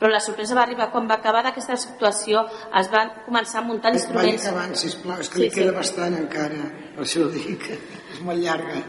però 0.00 0.10
la 0.12 0.20
sorpresa 0.24 0.56
va 0.56 0.62
arribar 0.64 0.88
quan 0.94 1.08
va 1.08 1.18
acabar 1.20 1.42
aquesta 1.50 1.76
situació 1.76 2.46
es 2.80 2.88
van 2.92 3.12
començar 3.26 3.60
a 3.60 3.66
muntar 3.66 3.92
instruments 3.92 4.46
Vagi 4.46 4.48
acabant, 4.48 4.78
sisplau, 4.82 5.18
és 5.20 5.28
que 5.28 5.36
sí, 5.36 5.42
li 5.44 5.50
queda 5.52 5.74
sí. 5.74 5.76
bastant 5.76 6.16
encara 6.16 6.70
per 6.94 7.04
això 7.04 7.26
ho 7.26 7.34
dic, 7.34 7.68
és 8.14 8.22
molt 8.24 8.40
llarga 8.40 8.80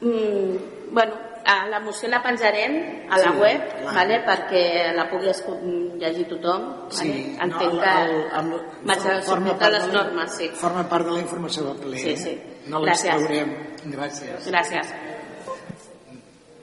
mm, 0.00 0.56
bueno, 0.96 1.20
la 1.72 1.80
moció 1.84 2.08
la 2.08 2.22
penjarem 2.24 2.78
a 3.10 3.18
la 3.18 3.32
sí, 3.34 3.42
web 3.42 3.68
clar. 3.74 3.94
vale, 3.98 4.18
perquè 4.24 4.64
la 4.96 5.06
pugui 5.10 5.28
llegir 6.00 6.26
tothom 6.30 6.66
sí, 6.88 7.10
vale? 7.10 7.36
entenc 7.48 7.76
no, 7.76 7.82
que 7.82 7.92
el, 8.06 8.16
el, 8.40 8.52
forma, 8.88 9.20
forma 9.28 9.58
part 9.58 9.76
les 9.76 9.86
normes 9.92 10.38
sí. 10.38 10.48
forma 10.64 10.88
part 10.88 11.10
de 11.10 11.18
la 11.18 11.26
informació 11.26 11.66
del 11.68 11.84
ple 11.84 12.00
sí, 12.06 12.16
sí. 12.24 12.34
Eh? 12.38 12.56
no 12.72 12.80
l'extraurem 12.86 13.52
gràcies 13.98 14.48
gràcies 14.48 14.96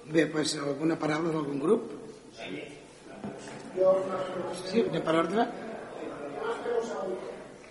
bé, 0.09 0.26
doncs 0.34 0.57
alguna 0.57 0.97
paraula 0.97 1.36
d'algun 1.36 1.61
grup? 1.61 1.89
Sí. 2.34 2.78
Sí, 3.80 4.82
anem 4.84 5.03
per 5.05 5.15
ordre? 5.21 5.45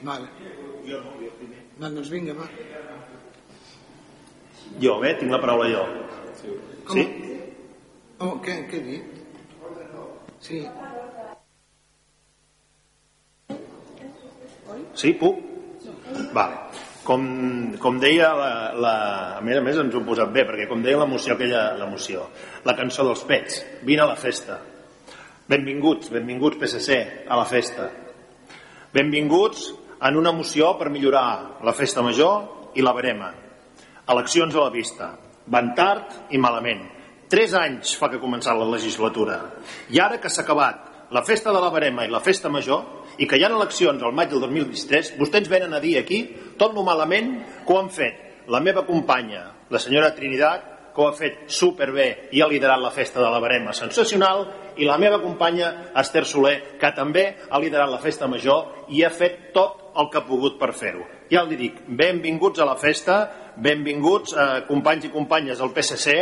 Vale. 0.09 0.29
No, 1.79 1.91
doncs 1.91 2.11
vinga, 2.13 2.35
va. 2.39 2.47
Jo, 4.83 4.99
bé, 5.03 5.15
tinc 5.19 5.33
la 5.35 5.41
paraula 5.43 5.69
jo. 5.73 5.83
Com? 6.89 6.97
Sí? 6.97 7.05
Oh, 8.25 8.37
què, 8.45 8.57
què 8.71 8.81
he 8.81 8.85
dit? 8.87 9.19
Sí. 10.43 10.63
Sí, 14.99 15.13
puc? 15.21 15.45
Vale. 16.35 16.63
Com, 17.09 17.23
com 17.81 18.01
deia 18.01 18.33
la, 18.37 18.51
la, 18.77 18.97
a 19.39 19.45
més 19.45 19.57
a 19.57 19.63
més 19.65 19.79
ens 19.81 19.95
ho 19.95 20.01
hem 20.01 20.09
posat 20.09 20.33
bé 20.33 20.45
perquè 20.49 20.67
com 20.69 20.83
deia 20.85 21.01
la 21.01 21.09
moció 21.09 21.37
aquella, 21.37 21.71
la 21.81 21.87
moció 21.89 22.27
la 22.69 22.75
cançó 22.77 23.07
dels 23.07 23.23
pets, 23.29 23.63
vine 23.89 24.05
a 24.05 24.11
la 24.11 24.19
festa 24.21 24.59
Benvinguts, 25.49 26.11
benvinguts 26.13 26.59
PSC 26.61 27.25
a 27.25 27.37
la 27.39 27.47
festa. 27.49 27.87
Benvinguts 28.93 29.71
en 30.05 30.19
una 30.21 30.33
moció 30.37 30.75
per 30.77 30.91
millorar 30.93 31.63
la 31.65 31.73
festa 31.73 32.05
major 32.05 32.75
i 32.77 32.85
la 32.85 32.93
barema. 32.93 33.31
Eleccions 34.13 34.53
a 34.55 34.67
la 34.67 34.75
vista. 34.75 35.09
Van 35.49 35.73
tard 35.75 36.37
i 36.37 36.41
malament. 36.41 36.85
Tres 37.33 37.57
anys 37.57 37.95
fa 37.97 38.11
que 38.13 38.21
ha 38.21 38.25
començat 38.25 38.61
la 38.61 38.69
legislatura. 38.69 39.39
I 39.89 40.03
ara 40.05 40.21
que 40.21 40.29
s'ha 40.29 40.45
acabat 40.45 41.09
la 41.17 41.25
festa 41.25 41.53
de 41.57 41.65
la 41.65 41.73
barema 41.73 42.05
i 42.05 42.13
la 42.13 42.21
festa 42.21 42.53
major 42.53 43.17
i 43.17 43.25
que 43.25 43.41
hi 43.41 43.45
ha 43.45 43.49
eleccions 43.49 44.05
al 44.05 44.13
maig 44.13 44.29
del 44.29 44.45
2023, 44.45 45.15
vostès 45.17 45.49
venen 45.49 45.73
a 45.73 45.81
dir 45.81 45.97
aquí 45.97 46.27
tot 46.61 46.77
lo 46.77 46.85
malament 46.85 47.39
que 47.65 47.73
ho 47.73 47.81
han 47.81 47.89
fet 47.89 48.45
la 48.53 48.61
meva 48.61 48.85
companya, 48.85 49.47
la 49.73 49.81
senyora 49.81 50.13
Trinitat, 50.17 50.78
que 50.99 51.05
ho 51.05 51.13
ha 51.13 51.15
fet 51.15 51.45
superbé 51.47 52.09
i 52.35 52.41
ha 52.43 52.49
liderat 52.51 52.81
la 52.83 52.91
festa 52.91 53.21
de 53.23 53.29
la 53.31 53.39
barema 53.39 53.71
sensacional 53.71 54.41
i 54.83 54.87
la 54.87 54.97
meva 54.99 55.21
companya 55.23 55.93
Esther 56.01 56.25
Soler, 56.27 56.57
que 56.81 56.91
també 56.97 57.23
ha 57.47 57.61
liderat 57.63 57.87
la 57.93 58.01
festa 58.03 58.27
major 58.27 58.89
i 58.91 59.05
ha 59.07 59.11
fet 59.15 59.53
tot 59.55 59.93
el 59.95 60.09
que 60.11 60.19
ha 60.19 60.27
pogut 60.27 60.57
per 60.59 60.73
fer-ho. 60.75 61.05
Ja 61.31 61.45
li 61.47 61.55
dic, 61.61 61.77
benvinguts 61.87 62.59
a 62.59 62.67
la 62.67 62.75
festa, 62.81 63.19
benvinguts 63.63 64.35
eh, 64.35 64.47
companys 64.67 65.07
i 65.07 65.13
companyes 65.15 65.63
del 65.63 65.71
PSC, 65.77 66.17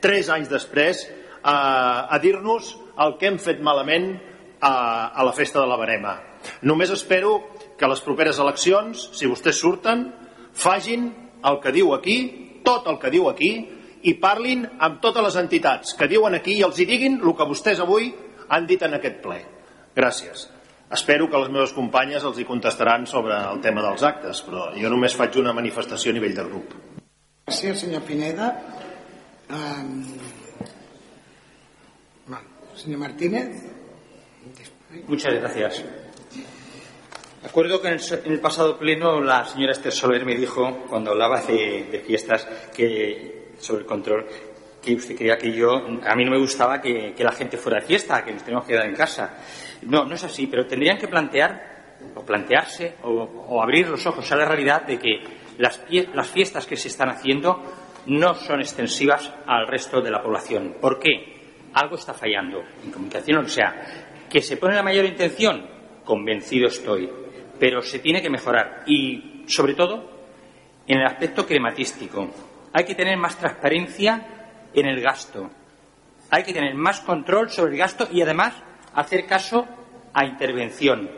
tres 0.00 0.32
anys 0.32 0.48
després, 0.48 1.04
eh, 1.04 1.44
a 1.44 2.20
dir-nos 2.24 2.72
el 3.04 3.18
que 3.20 3.28
hem 3.28 3.36
fet 3.36 3.60
malament 3.60 4.14
a, 4.60 4.72
a 5.12 5.28
la 5.28 5.36
festa 5.36 5.60
de 5.60 5.66
la 5.68 5.76
Barema. 5.76 6.16
Només 6.64 6.94
espero 6.96 7.34
que 7.76 7.90
les 7.90 8.00
properes 8.00 8.40
eleccions, 8.40 9.10
si 9.12 9.28
vostès 9.28 9.60
surten, 9.60 10.08
fagin 10.56 11.10
el 11.44 11.60
que 11.60 11.76
diu 11.76 11.92
aquí, 11.92 12.18
tot 12.64 12.88
el 12.88 12.96
que 13.02 13.12
diu 13.12 13.28
aquí, 13.28 13.81
i 14.02 14.14
parlin 14.18 14.64
amb 14.78 15.00
totes 15.02 15.24
les 15.24 15.36
entitats 15.40 15.94
que 15.98 16.08
diuen 16.10 16.34
aquí 16.38 16.56
i 16.58 16.64
els 16.66 16.78
hi 16.78 16.86
diguin 16.88 17.20
el 17.20 17.34
que 17.38 17.46
vostès 17.48 17.82
avui 17.82 18.10
han 18.48 18.66
dit 18.66 18.82
en 18.82 18.98
aquest 18.98 19.22
ple. 19.22 19.38
Gràcies. 19.96 20.48
Espero 20.92 21.28
que 21.30 21.40
les 21.40 21.48
meves 21.48 21.72
companyes 21.72 22.24
els 22.28 22.38
hi 22.38 22.44
contestaran 22.44 23.06
sobre 23.08 23.36
el 23.48 23.62
tema 23.64 23.84
dels 23.84 24.02
actes, 24.04 24.42
però 24.44 24.66
jo 24.76 24.90
només 24.92 25.16
faig 25.16 25.38
una 25.40 25.54
manifestació 25.56 26.12
a 26.12 26.16
nivell 26.18 26.34
de 26.36 26.44
grup. 26.50 26.74
Gràcies, 27.48 27.80
senyor 27.86 28.04
Pineda. 28.08 28.50
Um... 29.48 30.02
Bueno, 32.26 32.44
senyor 32.76 33.00
Martínez. 33.00 33.62
Muchas 35.08 35.34
gracias. 35.34 35.84
Acuerdo 37.44 37.80
que 37.80 37.88
en 37.88 37.98
el, 38.26 38.40
pasado 38.40 38.78
pleno 38.78 39.20
la 39.20 39.44
señora 39.46 39.72
Esther 39.72 39.92
Soler 39.92 40.24
me 40.24 40.36
dijo, 40.36 40.84
cuando 40.88 41.10
hablaba 41.10 41.40
de, 41.40 41.88
de 41.90 41.98
fiestas, 42.00 42.46
que 42.76 43.41
sobre 43.62 43.82
el 43.82 43.86
control 43.86 44.26
que 44.82 44.94
usted 44.94 45.16
creía 45.16 45.38
que 45.38 45.52
yo, 45.52 45.70
a 45.76 46.14
mí 46.16 46.24
no 46.24 46.32
me 46.32 46.38
gustaba 46.38 46.80
que, 46.80 47.14
la 47.16 47.32
gente 47.32 47.56
fuera 47.56 47.80
de 47.80 47.86
fiesta, 47.86 48.24
que 48.24 48.32
nos 48.32 48.42
tenemos 48.42 48.66
que 48.66 48.72
quedar 48.72 48.86
en 48.86 48.96
casa. 48.96 49.38
No, 49.82 50.04
no 50.04 50.14
es 50.14 50.24
así, 50.24 50.48
pero 50.48 50.66
tendrían 50.66 50.98
que 50.98 51.06
plantear, 51.06 51.98
o 52.16 52.24
plantearse, 52.24 52.96
o, 53.04 53.62
abrir 53.62 53.88
los 53.88 54.04
ojos 54.06 54.30
a 54.32 54.36
la 54.36 54.44
realidad 54.44 54.82
de 54.82 54.98
que 54.98 55.20
las, 55.58 55.80
las 56.12 56.28
fiestas 56.28 56.66
que 56.66 56.76
se 56.76 56.88
están 56.88 57.10
haciendo 57.10 57.62
no 58.06 58.34
son 58.34 58.60
extensivas 58.60 59.32
al 59.46 59.68
resto 59.68 60.00
de 60.00 60.10
la 60.10 60.20
población. 60.20 60.76
¿Por 60.80 60.98
qué? 60.98 61.68
Algo 61.74 61.94
está 61.94 62.12
fallando 62.12 62.60
en 62.84 62.90
comunicación, 62.90 63.44
o 63.44 63.48
sea, 63.48 64.26
que 64.28 64.40
se 64.40 64.56
pone 64.56 64.74
la 64.74 64.82
mayor 64.82 65.04
intención, 65.04 65.64
convencido 66.04 66.66
estoy, 66.66 67.08
pero 67.58 67.80
se 67.82 68.00
tiene 68.00 68.20
que 68.20 68.28
mejorar 68.28 68.82
y, 68.86 69.44
sobre 69.46 69.74
todo, 69.74 70.10
en 70.88 70.98
el 70.98 71.06
aspecto 71.06 71.46
crematístico 71.46 72.28
hay 72.72 72.84
que 72.84 72.94
tener 72.94 73.16
más 73.16 73.36
transparencia 73.36 74.26
en 74.74 74.86
el 74.86 75.00
gasto. 75.00 75.50
Hay 76.30 76.44
que 76.44 76.54
tener 76.54 76.74
más 76.74 77.00
control 77.00 77.50
sobre 77.50 77.72
el 77.72 77.78
gasto 77.78 78.08
y 78.10 78.22
además 78.22 78.54
hacer 78.94 79.26
caso 79.26 79.66
a 80.14 80.24
intervención. 80.24 81.10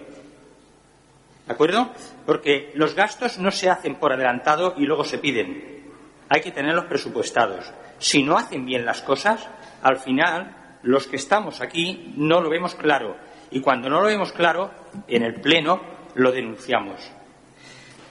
¿De 1.46 1.52
acuerdo? 1.52 1.92
Porque 2.26 2.72
los 2.74 2.94
gastos 2.94 3.38
no 3.38 3.50
se 3.50 3.68
hacen 3.68 3.96
por 3.96 4.12
adelantado 4.12 4.74
y 4.76 4.86
luego 4.86 5.04
se 5.04 5.18
piden. 5.18 5.84
Hay 6.28 6.40
que 6.40 6.52
tenerlos 6.52 6.86
presupuestados. 6.86 7.72
Si 7.98 8.22
no 8.22 8.36
hacen 8.36 8.64
bien 8.64 8.86
las 8.86 9.02
cosas, 9.02 9.48
al 9.82 9.98
final 9.98 10.78
los 10.82 11.06
que 11.06 11.16
estamos 11.16 11.60
aquí 11.60 12.14
no 12.16 12.40
lo 12.40 12.50
vemos 12.50 12.74
claro. 12.74 13.16
Y 13.50 13.60
cuando 13.60 13.88
no 13.88 14.00
lo 14.00 14.06
vemos 14.06 14.32
claro, 14.32 14.70
en 15.06 15.22
el 15.22 15.40
Pleno 15.40 15.80
lo 16.14 16.32
denunciamos. 16.32 17.12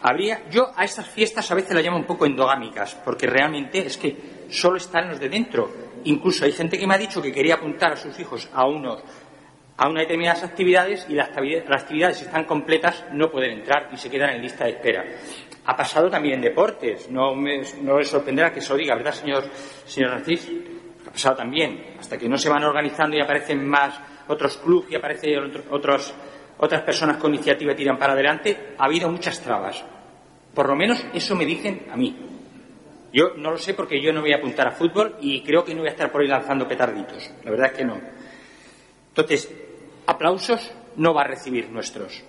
Habría, 0.04 0.49
yo 0.49 0.72
a 0.76 0.84
estas 0.84 1.08
fiestas 1.08 1.49
a 1.49 1.56
veces 1.56 1.74
las 1.74 1.84
llamo 1.84 1.97
un 1.97 2.06
poco 2.06 2.26
endogámicas, 2.26 2.93
porque 3.06 3.26
realmente 3.26 3.86
es 3.86 3.97
que 3.97 4.45
solo 4.49 4.76
están 4.76 5.08
los 5.08 5.20
de 5.20 5.30
dentro. 5.30 5.72
Incluso 6.04 6.43
hay 6.43 6.51
gente 6.51 6.78
que 6.78 6.86
me 6.86 6.95
ha 6.95 6.97
dicho 6.97 7.22
que 7.22 7.32
quería 7.32 7.56
apuntar 7.56 7.93
a 7.93 7.95
sus 7.95 8.20
hijos 8.20 8.49
a 8.54 8.66
unos 8.66 9.01
a 9.78 9.89
unas 9.89 10.04
determinadas 10.04 10.43
actividades 10.43 11.06
y 11.10 11.14
las, 11.14 11.30
actividades, 11.30 12.22
están 12.22 12.45
completas, 12.45 13.06
no 13.12 13.32
pueden 13.32 13.60
entrar 13.60 13.89
y 13.91 13.97
se 13.97 14.10
quedan 14.10 14.32
en 14.32 14.41
lista 14.41 14.66
de 14.66 14.72
espera. 14.72 15.04
Ha 15.66 15.76
pasado 15.76 16.10
también 16.10 16.36
en 16.36 16.41
deportes, 16.41 17.10
no 17.10 17.34
me, 17.34 17.64
no 17.82 18.04
sorprenderá 18.04 18.51
que 18.51 18.60
eso 18.60 18.76
diga, 18.76 18.95
¿verdad, 18.95 19.14
señor, 19.14 19.45
señor 19.86 20.12
Narcís? 20.12 20.51
Ha 21.08 21.12
pasado 21.12 21.38
también, 21.38 21.95
hasta 21.99 22.18
que 22.18 22.30
no 22.30 22.38
se 22.38 22.49
van 22.49 22.64
organizando 22.64 23.18
y 23.18 23.22
aparecen 23.22 23.68
más 23.68 23.99
otros 24.28 24.58
clubes 24.58 24.91
y 24.91 24.95
aparecen 24.95 25.39
otros, 25.72 26.14
otras 26.58 26.82
personas 26.84 27.18
con 27.18 27.34
iniciativa 27.34 27.76
tiran 27.76 27.97
para 27.97 28.14
adelante, 28.14 28.76
ha 28.78 28.86
habido 28.86 29.10
muchas 29.10 29.41
trabas. 29.41 29.84
Por 30.54 30.68
lo 30.68 30.76
menos 30.76 31.06
eso 31.14 31.36
me 31.36 31.45
dicen 31.45 31.88
a 31.91 31.97
mí. 31.97 32.16
Yo 33.12 33.36
no 33.38 33.51
lo 33.51 33.58
sé 33.58 33.74
porque 33.74 34.01
yo 34.01 34.12
no 34.12 34.22
voy 34.22 34.34
a 34.34 34.38
apuntar 34.38 34.68
a 34.68 34.72
fútbol 34.72 35.18
y 35.22 35.43
creo 35.43 35.64
que 35.64 35.74
no 35.74 35.82
voy 35.82 35.89
a 35.89 35.91
estar 35.91 36.12
por 36.12 36.22
ahí 36.22 36.28
lanzando 36.28 36.68
petarditos. 36.68 37.32
La 37.43 37.51
verdad 37.51 37.72
es 37.72 37.78
que 37.78 37.86
no. 37.86 37.99
Entonces, 39.10 39.54
aplausos 40.08 40.72
no 40.95 41.14
va 41.14 41.22
a 41.22 41.28
recibir 41.28 41.70
nuestros. 41.70 42.24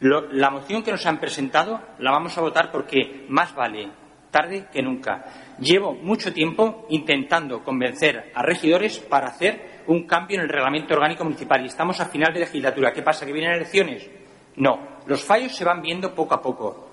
La 0.00 0.50
moción 0.50 0.82
que 0.82 0.92
nos 0.92 1.06
han 1.06 1.18
presentado 1.18 1.80
la 1.98 2.10
vamos 2.10 2.36
a 2.38 2.40
votar 2.40 2.70
porque 2.70 3.24
más 3.28 3.54
vale 3.54 3.88
tarde 4.30 4.66
que 4.72 4.82
nunca. 4.82 5.24
Llevo 5.58 5.94
mucho 5.94 6.32
tiempo 6.32 6.86
intentando 6.90 7.64
convencer 7.64 8.30
a 8.34 8.42
regidores 8.42 8.98
para 8.98 9.28
hacer 9.28 9.77
un 9.88 10.04
cambio 10.04 10.36
en 10.36 10.44
el 10.44 10.48
reglamento 10.48 10.94
orgánico 10.94 11.24
municipal 11.24 11.62
y 11.62 11.66
estamos 11.66 12.00
a 12.00 12.06
final 12.06 12.32
de 12.32 12.40
legislatura. 12.40 12.92
¿Qué 12.92 13.02
pasa? 13.02 13.26
¿Que 13.26 13.32
vienen 13.32 13.52
elecciones? 13.52 14.08
No. 14.56 14.98
Los 15.06 15.24
fallos 15.24 15.54
se 15.54 15.64
van 15.64 15.80
viendo 15.80 16.14
poco 16.14 16.34
a 16.34 16.42
poco. 16.42 16.88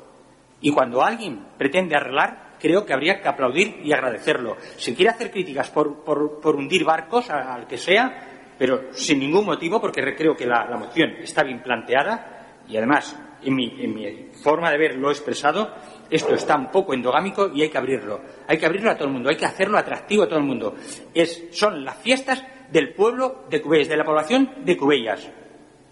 Y 0.61 0.71
cuando 0.71 1.03
alguien 1.03 1.45
pretende 1.57 1.95
arreglar, 1.95 2.55
creo 2.59 2.85
que 2.85 2.93
habría 2.93 3.19
que 3.21 3.27
aplaudir 3.27 3.81
y 3.83 3.91
agradecerlo. 3.91 4.55
Si 4.77 4.95
quiere 4.95 5.11
hacer 5.11 5.29
críticas 5.29 5.69
por, 5.69 6.03
por, 6.03 6.39
por 6.39 6.55
hundir 6.55 6.85
barcos, 6.85 7.29
al 7.29 7.67
que 7.67 7.77
sea, 7.77 8.53
pero 8.57 8.93
sin 8.93 9.19
ningún 9.19 9.45
motivo, 9.45 9.81
porque 9.81 10.01
creo 10.15 10.35
que 10.35 10.45
la, 10.45 10.65
moción 10.77 11.17
está 11.21 11.43
bien 11.43 11.61
planteada 11.61 12.61
y 12.69 12.77
además, 12.77 13.19
en 13.43 13.55
mi, 13.55 13.75
en 13.77 13.93
mi 13.93 14.29
forma 14.41 14.71
de 14.71 14.77
ver, 14.77 14.95
lo 14.95 15.09
he 15.09 15.11
expresado, 15.11 15.75
esto 16.09 16.33
está 16.33 16.55
un 16.55 16.71
poco 16.71 16.93
endogámico 16.93 17.51
y 17.53 17.61
hay 17.61 17.69
que 17.69 17.77
abrirlo. 17.77 18.21
Hay 18.47 18.57
que 18.57 18.65
abrirlo 18.65 18.91
a 18.91 18.95
todo 18.95 19.09
el 19.09 19.13
mundo, 19.13 19.29
hay 19.29 19.35
que 19.35 19.45
hacerlo 19.45 19.77
atractivo 19.77 20.23
a 20.23 20.27
todo 20.27 20.39
el 20.39 20.45
mundo. 20.45 20.75
Es, 21.13 21.49
son 21.51 21.83
las 21.83 21.97
fiestas 21.97 22.41
del 22.75 22.93
pueblo 22.93 23.45
de 23.49 23.61
Cubellas, 23.61 23.87
de 23.87 23.95
la 23.95 24.03
población 24.03 24.65
de 24.65 24.75
Cubellas. 24.75 25.31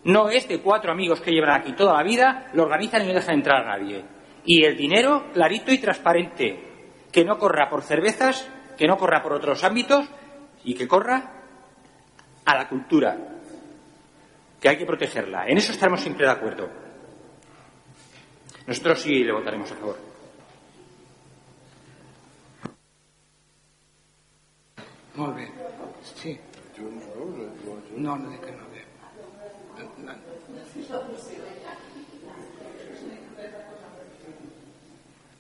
No 0.03 0.27
es 0.27 0.49
de 0.49 0.59
cuatro 0.59 0.91
amigos 0.91 1.21
que 1.21 1.31
llevan 1.31 1.61
aquí 1.61 1.71
toda 1.71 1.93
la 1.93 2.03
vida, 2.03 2.49
lo 2.51 2.63
organizan 2.63 3.03
y 3.03 3.07
no 3.07 3.13
dejan 3.13 3.35
entrar 3.35 3.61
a 3.61 3.77
nadie. 3.77 4.03
Y 4.43 4.65
el 4.65 4.75
dinero 4.75 5.31
clarito 5.31 5.71
y 5.71 5.77
transparente, 5.77 7.07
que 7.09 7.23
no 7.23 7.37
corra 7.37 7.69
por 7.69 7.83
cervezas, 7.83 8.49
que 8.77 8.85
no 8.85 8.97
corra 8.97 9.23
por 9.23 9.31
otros 9.31 9.63
ámbitos 9.63 10.09
y 10.65 10.75
que 10.75 10.85
corra 10.85 11.31
a 12.43 12.57
la 12.57 12.67
cultura, 12.67 13.17
que 14.59 14.67
hay 14.67 14.77
que 14.77 14.85
protegerla. 14.85 15.45
En 15.47 15.57
eso 15.59 15.71
estaremos 15.71 16.01
siempre 16.01 16.25
de 16.25 16.33
acuerdo. 16.33 16.69
Nosotros 18.67 18.99
sí 18.99 19.23
le 19.23 19.31
votaremos 19.31 19.71
a 19.71 19.75
favor. 19.75 19.97
Sí. 26.21 26.37
No, 28.03 28.17
no 28.19 28.29
dic 28.29 28.41
que 28.43 28.51
no. 28.51 28.63
No. 30.03 30.13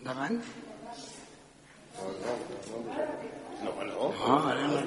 Davant? 0.03 0.37
No, 3.63 3.73
no. 3.89 4.07
No, 4.19 4.37
ara 4.51 4.67
no 4.67 4.77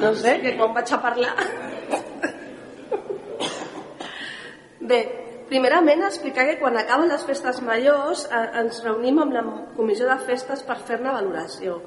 No 0.00 0.14
sé, 0.22 0.36
que 0.44 0.54
quan 0.60 0.78
vaig 0.78 0.94
a 0.94 1.00
parlar... 1.08 1.34
Bé, 4.92 5.00
primerament 5.50 6.06
explicar 6.06 6.46
que 6.48 6.58
quan 6.62 6.78
acaben 6.78 7.10
les 7.10 7.26
festes 7.26 7.60
majors 7.66 8.24
eh, 8.30 8.46
ens 8.62 8.82
reunim 8.86 9.20
amb 9.22 9.34
la 9.36 9.42
comissió 9.76 10.06
de 10.10 10.18
festes 10.26 10.62
per 10.70 10.78
fer-ne 10.88 11.14
valoració. 11.18 11.80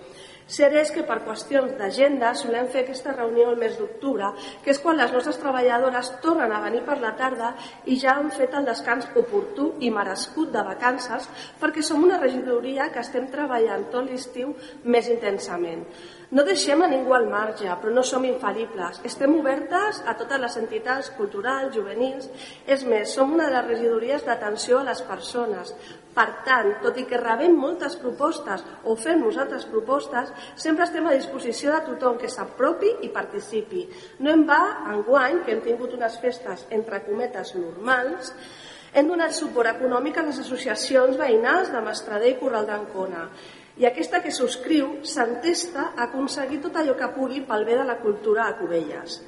Cert 0.46 0.78
és 0.78 0.92
que 0.94 1.02
per 1.02 1.24
qüestions 1.26 1.72
d'agenda 1.80 2.36
solem 2.38 2.68
fer 2.70 2.84
aquesta 2.84 3.16
reunió 3.16 3.48
el 3.50 3.58
mes 3.58 3.80
d'octubre, 3.80 4.28
que 4.62 4.70
és 4.76 4.80
quan 4.84 5.00
les 5.00 5.14
nostres 5.16 5.40
treballadores 5.42 6.12
tornen 6.22 6.54
a 6.54 6.60
venir 6.62 6.84
per 6.86 7.00
la 7.02 7.16
tarda 7.18 7.56
i 7.90 7.98
ja 7.98 8.14
han 8.20 8.30
fet 8.36 8.54
el 8.54 8.68
descans 8.68 9.08
oportú 9.18 9.72
i 9.82 9.90
merescut 9.96 10.52
de 10.54 10.62
vacances 10.68 11.26
perquè 11.62 11.82
som 11.82 12.06
una 12.06 12.22
regidoria 12.22 12.92
que 12.94 13.02
estem 13.02 13.26
treballant 13.34 13.90
tot 13.90 14.06
l'estiu 14.06 14.54
més 14.84 15.10
intensament. 15.10 15.82
No 16.32 16.44
deixem 16.46 16.82
a 16.82 16.88
ningú 16.90 17.14
al 17.14 17.28
marge, 17.30 17.68
però 17.82 17.92
no 17.94 18.02
som 18.04 18.24
infal·libles. 18.26 18.98
Estem 19.06 19.36
obertes 19.38 20.00
a 20.10 20.16
totes 20.18 20.42
les 20.42 20.56
entitats 20.58 21.12
culturals, 21.18 21.74
juvenils. 21.76 22.26
És 22.66 22.86
més, 22.88 23.14
som 23.14 23.36
una 23.36 23.46
de 23.46 23.54
les 23.54 23.68
regidories 23.68 24.26
d'atenció 24.26 24.80
a 24.80 24.88
les 24.88 25.04
persones. 25.06 25.74
Per 26.16 26.28
tant, 26.48 26.72
tot 26.82 26.98
i 26.98 27.04
que 27.06 27.20
rebem 27.22 27.54
moltes 27.60 27.98
propostes 28.02 28.64
o 28.84 28.96
fem 28.98 29.22
nosaltres 29.22 29.68
propostes, 29.70 30.32
sempre 30.56 30.88
estem 30.88 31.06
a 31.06 31.14
disposició 31.14 31.74
de 31.76 31.82
tothom 31.92 32.18
que 32.22 32.32
s'apropi 32.32 32.96
i 33.06 33.12
participi. 33.14 33.84
No 34.26 34.32
en 34.34 34.46
va, 34.50 34.62
enguany, 34.96 35.44
que 35.44 35.54
hem 35.54 35.62
tingut 35.66 35.94
unes 35.94 36.16
festes, 36.24 36.66
entre 36.74 37.04
cometes, 37.06 37.54
normals, 37.60 38.32
hem 38.96 39.12
donat 39.12 39.36
suport 39.36 39.76
econòmic 39.76 40.18
a 40.18 40.24
les 40.24 40.40
associacions 40.40 41.20
veïnals 41.20 41.70
de 41.76 41.84
Mastrader 41.84 42.32
i 42.32 42.40
Corral 42.40 42.66
d'Ancona 42.70 43.28
i 43.78 43.86
aquesta 43.88 44.22
que 44.24 44.32
subscriu 44.32 45.02
s'entesta 45.04 45.90
a 45.92 46.08
aconseguir 46.08 46.62
tot 46.64 46.78
allò 46.80 46.96
que 46.96 47.12
pugui 47.16 47.42
pel 47.48 47.66
bé 47.68 47.76
de 47.76 47.84
la 47.88 47.98
cultura 48.00 48.48
a 48.48 48.56
Cubelles. 48.60 49.20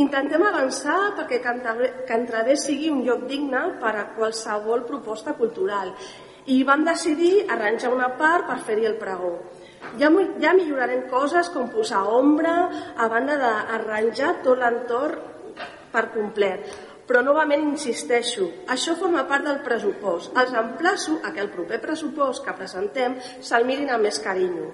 Intentem 0.00 0.42
avançar 0.48 1.12
perquè 1.18 1.42
Cantradé 2.08 2.56
sigui 2.56 2.88
un 2.90 3.02
lloc 3.04 3.26
digne 3.28 3.64
per 3.82 3.92
a 3.92 4.06
qualsevol 4.16 4.86
proposta 4.88 5.34
cultural 5.36 5.92
i 6.46 6.62
vam 6.64 6.86
decidir 6.86 7.44
arranjar 7.52 7.92
una 7.92 8.08
part 8.18 8.48
per 8.48 8.62
fer-hi 8.64 8.88
el 8.88 8.96
pregó. 8.98 9.34
Ja, 10.00 10.08
ja 10.40 10.54
millorarem 10.56 11.04
coses 11.10 11.50
com 11.52 11.68
posar 11.68 12.06
ombra 12.08 12.54
a 12.96 13.08
banda 13.12 13.36
d'arranjar 13.36 14.38
tot 14.46 14.58
l'entorn 14.58 15.28
per 15.92 16.08
complet 16.14 16.91
però 17.12 17.20
novament 17.20 17.66
insisteixo, 17.66 18.46
això 18.72 18.94
forma 18.96 19.26
part 19.28 19.44
del 19.44 19.58
pressupost. 19.66 20.30
Els 20.40 20.54
emplaço 20.56 21.18
a 21.20 21.32
que 21.34 21.42
el 21.42 21.50
proper 21.52 21.76
pressupost 21.82 22.40
que 22.46 22.54
presentem 22.56 23.18
se'l 23.44 23.66
mirin 23.68 23.92
amb 23.92 24.06
més 24.08 24.16
carinyo. 24.24 24.70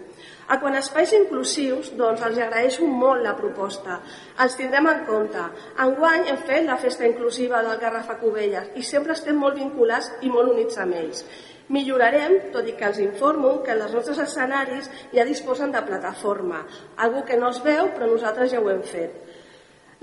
A 0.47 0.61
quan 0.63 0.79
espais 0.79 1.17
inclusius, 1.19 1.91
doncs 1.99 2.23
els 2.29 2.39
agraeixo 2.45 2.87
molt 2.87 3.27
la 3.27 3.35
proposta. 3.41 3.99
Els 4.45 4.55
tindrem 4.61 4.87
en 4.87 5.03
compte. 5.09 5.49
Enguany 5.83 6.31
hem 6.31 6.39
fet 6.47 6.63
la 6.69 6.79
festa 6.79 7.11
inclusiva 7.11 7.65
del 7.67 7.83
Garrafa 7.83 8.21
Cubelles 8.23 8.71
i 8.79 8.87
sempre 8.87 9.19
estem 9.19 9.43
molt 9.43 9.59
vinculats 9.59 10.13
i 10.23 10.31
molt 10.31 10.55
units 10.55 10.79
amb 10.79 10.95
ells. 11.03 11.27
Millorarem, 11.75 12.39
tot 12.55 12.71
i 12.71 12.79
que 12.79 12.87
els 12.87 13.03
informo 13.03 13.57
que 13.67 13.75
els 13.75 13.99
nostres 13.99 14.23
escenaris 14.23 14.87
ja 15.11 15.27
disposen 15.27 15.75
de 15.75 15.83
plataforma, 15.91 16.63
algo 16.97 17.27
que 17.27 17.37
no 17.37 17.51
es 17.51 17.59
veu 17.67 17.91
però 17.99 18.07
nosaltres 18.15 18.55
ja 18.55 18.63
ho 18.63 18.71
hem 18.71 18.87
fet. 18.87 19.28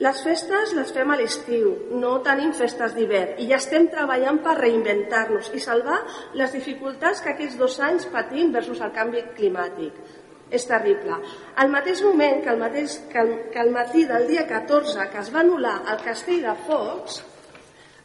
Les 0.04 0.18
festes 0.20 0.74
les 0.76 0.89
fem 0.91 1.12
a 1.14 1.16
l'estiu, 1.16 1.70
no 2.02 2.18
tenim 2.24 2.50
festes 2.58 2.91
d'hivern 2.98 3.38
i 3.39 3.46
ja 3.48 3.56
estem 3.62 3.86
treballant 3.93 4.41
per 4.43 4.58
reinventar-nos 4.58 5.54
i 5.56 5.62
salvar 5.64 6.02
les 6.36 6.52
dificultats 6.52 7.22
que 7.24 7.32
aquests 7.32 7.56
dos 7.62 7.78
anys 7.80 8.10
patim 8.12 8.52
versus 8.52 8.82
el 8.84 8.91
canvi 8.98 9.24
climàtic. 9.38 9.96
És 10.52 10.68
terrible. 10.68 11.16
Al 11.56 11.72
mateix 11.72 12.04
moment 12.04 12.43
que 12.43 12.52
el, 12.52 12.60
mateix, 12.60 12.98
que 13.12 13.24
el, 13.24 13.32
que 13.54 13.62
el 13.64 13.72
matí 13.72 14.04
del 14.10 14.28
dia 14.28 14.43
14 14.50 15.08
que 15.14 15.24
es 15.24 15.32
va 15.34 15.41
anul·lar 15.46 15.78
el 15.93 16.04
castell 16.04 16.43
de 16.43 16.58
Focs, 16.68 17.22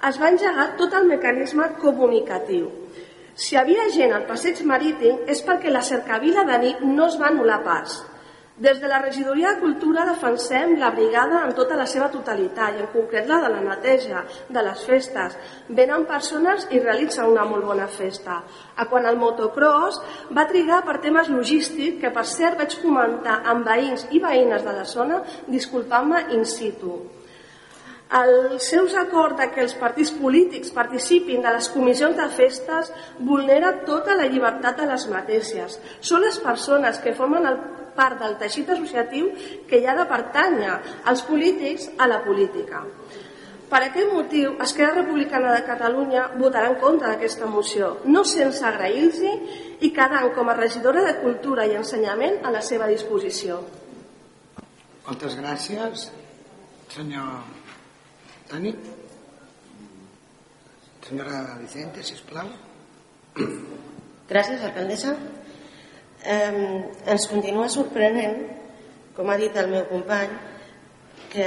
es 0.08 0.22
va 0.22 0.30
engegar 0.30 0.70
tot 0.78 0.94
el 0.94 1.10
mecanisme 1.10 1.72
comunicatiu. 1.82 2.70
Si 3.34 3.58
havia 3.58 3.90
gent 3.90 4.14
al 4.14 4.30
passeig 4.30 4.62
marítim 4.62 5.26
és 5.26 5.42
perquè 5.42 5.74
la 5.74 5.82
cercavila 5.82 6.46
de 6.46 6.62
nit 6.68 6.86
no 6.86 7.10
es 7.10 7.18
va 7.18 7.32
anul·lar 7.34 7.60
pas. 7.66 7.98
Des 8.60 8.78
de 8.78 8.88
la 8.88 8.98
Regidoria 9.00 9.54
de 9.54 9.60
Cultura 9.62 10.02
defensem 10.04 10.74
la 10.76 10.90
brigada 10.92 11.38
en 11.46 11.54
tota 11.56 11.78
la 11.78 11.86
seva 11.88 12.10
totalitat 12.12 12.74
i 12.76 12.82
en 12.84 12.90
concret 12.92 13.24
la 13.30 13.38
de 13.40 13.48
la 13.54 13.62
neteja, 13.64 14.20
de 14.52 14.64
les 14.66 14.82
festes. 14.84 15.38
Venen 15.78 16.04
persones 16.10 16.66
i 16.68 16.82
realitzen 16.82 17.30
una 17.30 17.46
molt 17.48 17.64
bona 17.64 17.86
festa. 17.88 18.42
A 18.76 18.84
quan 18.90 19.08
el 19.08 19.16
motocross 19.16 20.02
va 20.36 20.44
trigar 20.52 20.82
per 20.84 20.98
temes 21.00 21.32
logístics, 21.32 22.02
que 22.02 22.12
per 22.12 22.26
cert 22.28 22.60
vaig 22.60 22.76
comentar 22.82 23.38
amb 23.48 23.64
veïns 23.64 24.04
i 24.12 24.20
veïnes 24.20 24.68
de 24.68 24.76
la 24.76 24.84
zona, 24.84 25.22
disculpant-me 25.48 26.26
in 26.36 26.44
situ. 26.44 26.98
Els 28.20 28.68
seus 28.68 28.92
acords 28.98 29.38
de 29.40 29.48
que 29.54 29.64
els 29.64 29.72
partits 29.80 30.12
polítics 30.20 30.76
participin 30.76 31.40
de 31.40 31.56
les 31.56 31.72
comissions 31.72 32.16
de 32.18 32.28
festes 32.36 32.92
vulnera 33.24 33.78
tota 33.88 34.20
la 34.20 34.28
llibertat 34.28 34.82
de 34.82 34.92
les 34.92 35.08
mateixes. 35.08 35.80
Són 36.04 36.26
les 36.26 36.42
persones 36.44 36.98
que 37.00 37.16
formen 37.16 37.46
el 37.46 37.62
part 37.96 38.20
del 38.20 38.36
teixit 38.40 38.70
associatiu 38.74 39.30
que 39.68 39.80
hi 39.80 39.86
ha 39.86 39.96
de 39.98 40.06
pertànyer 40.10 40.76
als 41.10 41.24
polítics 41.26 41.90
a 41.98 42.08
la 42.10 42.20
política. 42.24 42.84
Per 43.70 43.78
aquest 43.86 44.10
motiu, 44.10 44.56
Esquerra 44.64 44.96
Republicana 44.96 45.52
de 45.54 45.62
Catalunya 45.62 46.24
votarà 46.34 46.72
en 46.72 46.78
contra 46.82 47.12
d'aquesta 47.12 47.46
moció, 47.46 48.00
no 48.04 48.24
sense 48.26 48.64
agrair-los 48.66 49.20
i 49.80 49.92
quedant 49.94 50.32
com 50.34 50.50
a 50.50 50.56
regidora 50.58 51.04
de 51.06 51.14
Cultura 51.20 51.68
i 51.70 51.76
Ensenyament 51.78 52.40
a 52.42 52.50
la 52.50 52.64
seva 52.66 52.90
disposició. 52.90 53.60
Moltes 55.06 55.38
gràcies, 55.38 56.08
senyor 56.90 57.30
Tani. 58.50 58.74
Senyora 61.06 61.56
Vicente, 61.60 62.02
sisplau. 62.06 62.50
Gràcies, 64.30 64.62
alcaldessa 64.66 65.14
eh, 66.24 66.84
ens 67.06 67.26
continua 67.30 67.68
sorprenent, 67.72 68.42
com 69.16 69.30
ha 69.30 69.38
dit 69.40 69.56
el 69.56 69.68
meu 69.72 69.86
company, 69.90 70.32
que 71.30 71.46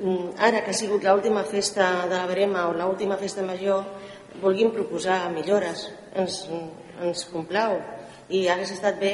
mm, 0.00 0.36
ara 0.38 0.62
que 0.64 0.72
ha 0.72 0.78
sigut 0.80 1.04
l'última 1.04 1.44
festa 1.44 2.06
de 2.08 2.16
la 2.16 2.26
Brema 2.26 2.68
o 2.68 2.74
l'última 2.76 3.18
festa 3.20 3.44
major, 3.44 3.84
vulguin 4.42 4.72
proposar 4.72 5.28
millores. 5.32 5.88
Ens, 6.16 6.44
ens 7.04 7.26
complau 7.32 7.78
i 8.32 8.46
hagués 8.48 8.72
estat 8.74 8.98
bé 9.00 9.12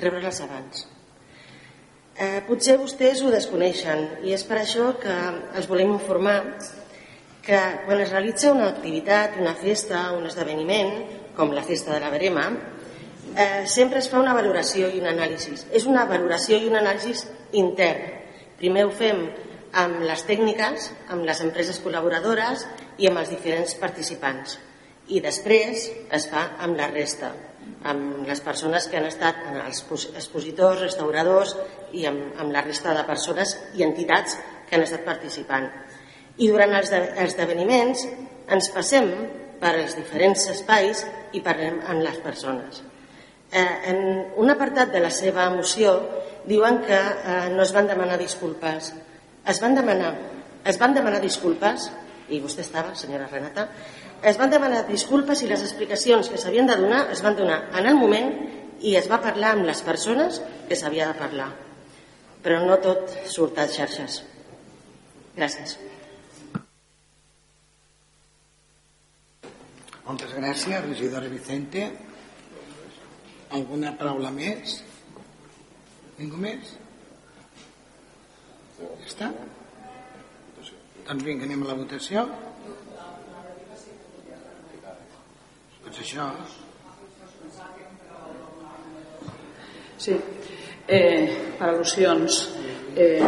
rebre-les 0.00 0.40
abans. 0.44 0.86
Eh, 2.16 2.40
potser 2.48 2.78
vostès 2.80 3.20
ho 3.20 3.30
desconeixen 3.32 4.24
i 4.24 4.32
és 4.32 4.44
per 4.48 4.62
això 4.62 4.94
que 5.00 5.16
els 5.58 5.66
volem 5.68 5.92
informar 5.98 6.38
que 7.44 7.58
quan 7.84 8.00
es 8.00 8.10
realitza 8.10 8.54
una 8.54 8.70
activitat, 8.72 9.36
una 9.38 9.52
festa, 9.54 10.08
un 10.16 10.24
esdeveniment, 10.26 10.94
com 11.36 11.52
la 11.52 11.62
festa 11.62 11.92
de 11.92 12.00
la 12.00 12.10
Verema, 12.10 12.48
eh, 13.36 13.66
sempre 13.66 14.00
es 14.00 14.08
fa 14.10 14.20
una 14.20 14.34
valoració 14.34 14.88
i 14.88 15.00
un 15.00 15.10
anàlisi. 15.10 15.54
És 15.70 15.86
una 15.86 16.06
valoració 16.08 16.58
i 16.58 16.70
un 16.70 16.78
anàlisi 16.80 17.14
intern. 17.60 18.14
Primer 18.56 18.86
ho 18.86 18.92
fem 18.94 19.26
amb 19.76 20.00
les 20.08 20.22
tècniques, 20.24 20.90
amb 21.12 21.26
les 21.28 21.42
empreses 21.44 21.80
col·laboradores 21.84 22.64
i 22.98 23.10
amb 23.10 23.20
els 23.20 23.32
diferents 23.34 23.76
participants. 23.80 24.56
I 25.12 25.20
després 25.22 25.84
es 26.16 26.26
fa 26.30 26.48
amb 26.64 26.78
la 26.80 26.88
resta, 26.90 27.30
amb 27.86 28.26
les 28.26 28.40
persones 28.42 28.88
que 28.88 28.98
han 28.98 29.06
estat 29.06 29.44
els 29.52 29.84
expositors, 30.16 30.80
restauradors 30.82 31.54
i 31.92 32.06
amb, 32.08 32.32
amb 32.40 32.54
la 32.54 32.64
resta 32.64 32.94
de 32.96 33.04
persones 33.06 33.54
i 33.76 33.84
entitats 33.86 34.38
que 34.66 34.78
han 34.78 34.86
estat 34.86 35.04
participant. 35.06 35.68
I 36.38 36.50
durant 36.50 36.74
els 36.80 36.90
esdeveniments 37.28 38.08
ens 38.56 38.72
passem 38.74 39.12
per 39.60 39.76
els 39.76 39.94
diferents 39.96 40.50
espais 40.52 41.06
i 41.32 41.44
parlem 41.44 41.80
amb 41.86 42.02
les 42.04 42.20
persones. 42.24 42.95
Eh, 43.52 43.90
en 43.92 44.00
un 44.42 44.50
apartat 44.50 44.90
de 44.92 45.00
la 45.00 45.10
seva 45.14 45.46
moció 45.54 45.94
diuen 46.46 46.80
que 46.86 46.96
eh, 46.96 47.36
no 47.54 47.62
es 47.62 47.72
van 47.74 47.86
demanar 47.86 48.18
disculpes. 48.18 48.92
Es 49.46 49.60
van 49.62 49.76
demanar, 49.78 50.14
es 50.66 50.78
van 50.82 50.94
demanar 50.94 51.20
disculpes, 51.22 51.90
i 52.28 52.40
vostè 52.42 52.64
estava, 52.64 52.94
senyora 52.98 53.28
Renata, 53.30 53.68
es 54.26 54.38
van 54.40 54.50
demanar 54.50 54.86
disculpes 54.88 55.42
i 55.44 55.50
les 55.50 55.62
explicacions 55.62 56.30
que 56.32 56.40
s'havien 56.40 56.66
de 56.66 56.76
donar 56.80 57.06
es 57.14 57.22
van 57.22 57.36
donar 57.38 57.66
en 57.78 57.86
el 57.86 57.98
moment 57.98 58.32
i 58.80 58.96
es 58.98 59.06
va 59.10 59.20
parlar 59.22 59.54
amb 59.54 59.68
les 59.68 59.82
persones 59.86 60.40
que 60.68 60.78
s'havia 60.78 61.10
de 61.12 61.18
parlar. 61.18 61.50
Però 62.42 62.62
no 62.64 62.78
tot 62.82 63.12
surt 63.30 63.58
a 63.58 63.68
xarxes. 63.70 64.22
Gràcies. 65.36 65.76
Moltes 70.06 70.34
gràcies, 70.34 70.84
regidora 70.86 71.28
Vicente. 71.28 71.88
Alguna 73.54 73.92
paraula 73.94 74.32
més? 74.34 74.80
Ningú 76.18 76.40
més? 76.40 76.72
Ja 78.78 78.88
està? 79.06 79.28
Doncs 81.06 81.22
vinga, 81.22 81.46
anem 81.46 81.62
a 81.62 81.68
la 81.68 81.76
votació. 81.78 82.26
Doncs 85.84 86.00
això... 86.02 86.26
Sí. 89.96 90.16
Eh, 90.86 91.54
per 91.58 91.68
al·lusions, 91.70 92.40
eh, 92.94 93.22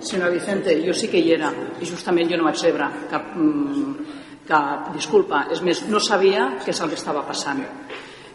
senyora 0.00 0.30
Vicente, 0.32 0.76
jo 0.84 0.92
sí 0.96 1.08
que 1.08 1.20
hi 1.20 1.32
era 1.34 1.50
i 1.80 1.88
justament 1.88 2.30
jo 2.30 2.38
no 2.38 2.46
vaig 2.46 2.60
rebre 2.64 2.86
cap, 3.10 3.32
mm, 3.34 4.14
cap 4.48 4.92
disculpa. 4.94 5.46
És 5.52 5.64
més, 5.64 5.82
no 5.88 6.00
sabia 6.00 6.50
què 6.64 6.72
és 6.76 6.80
el 6.80 6.92
que 6.92 7.00
estava 7.00 7.24
passant. 7.26 7.64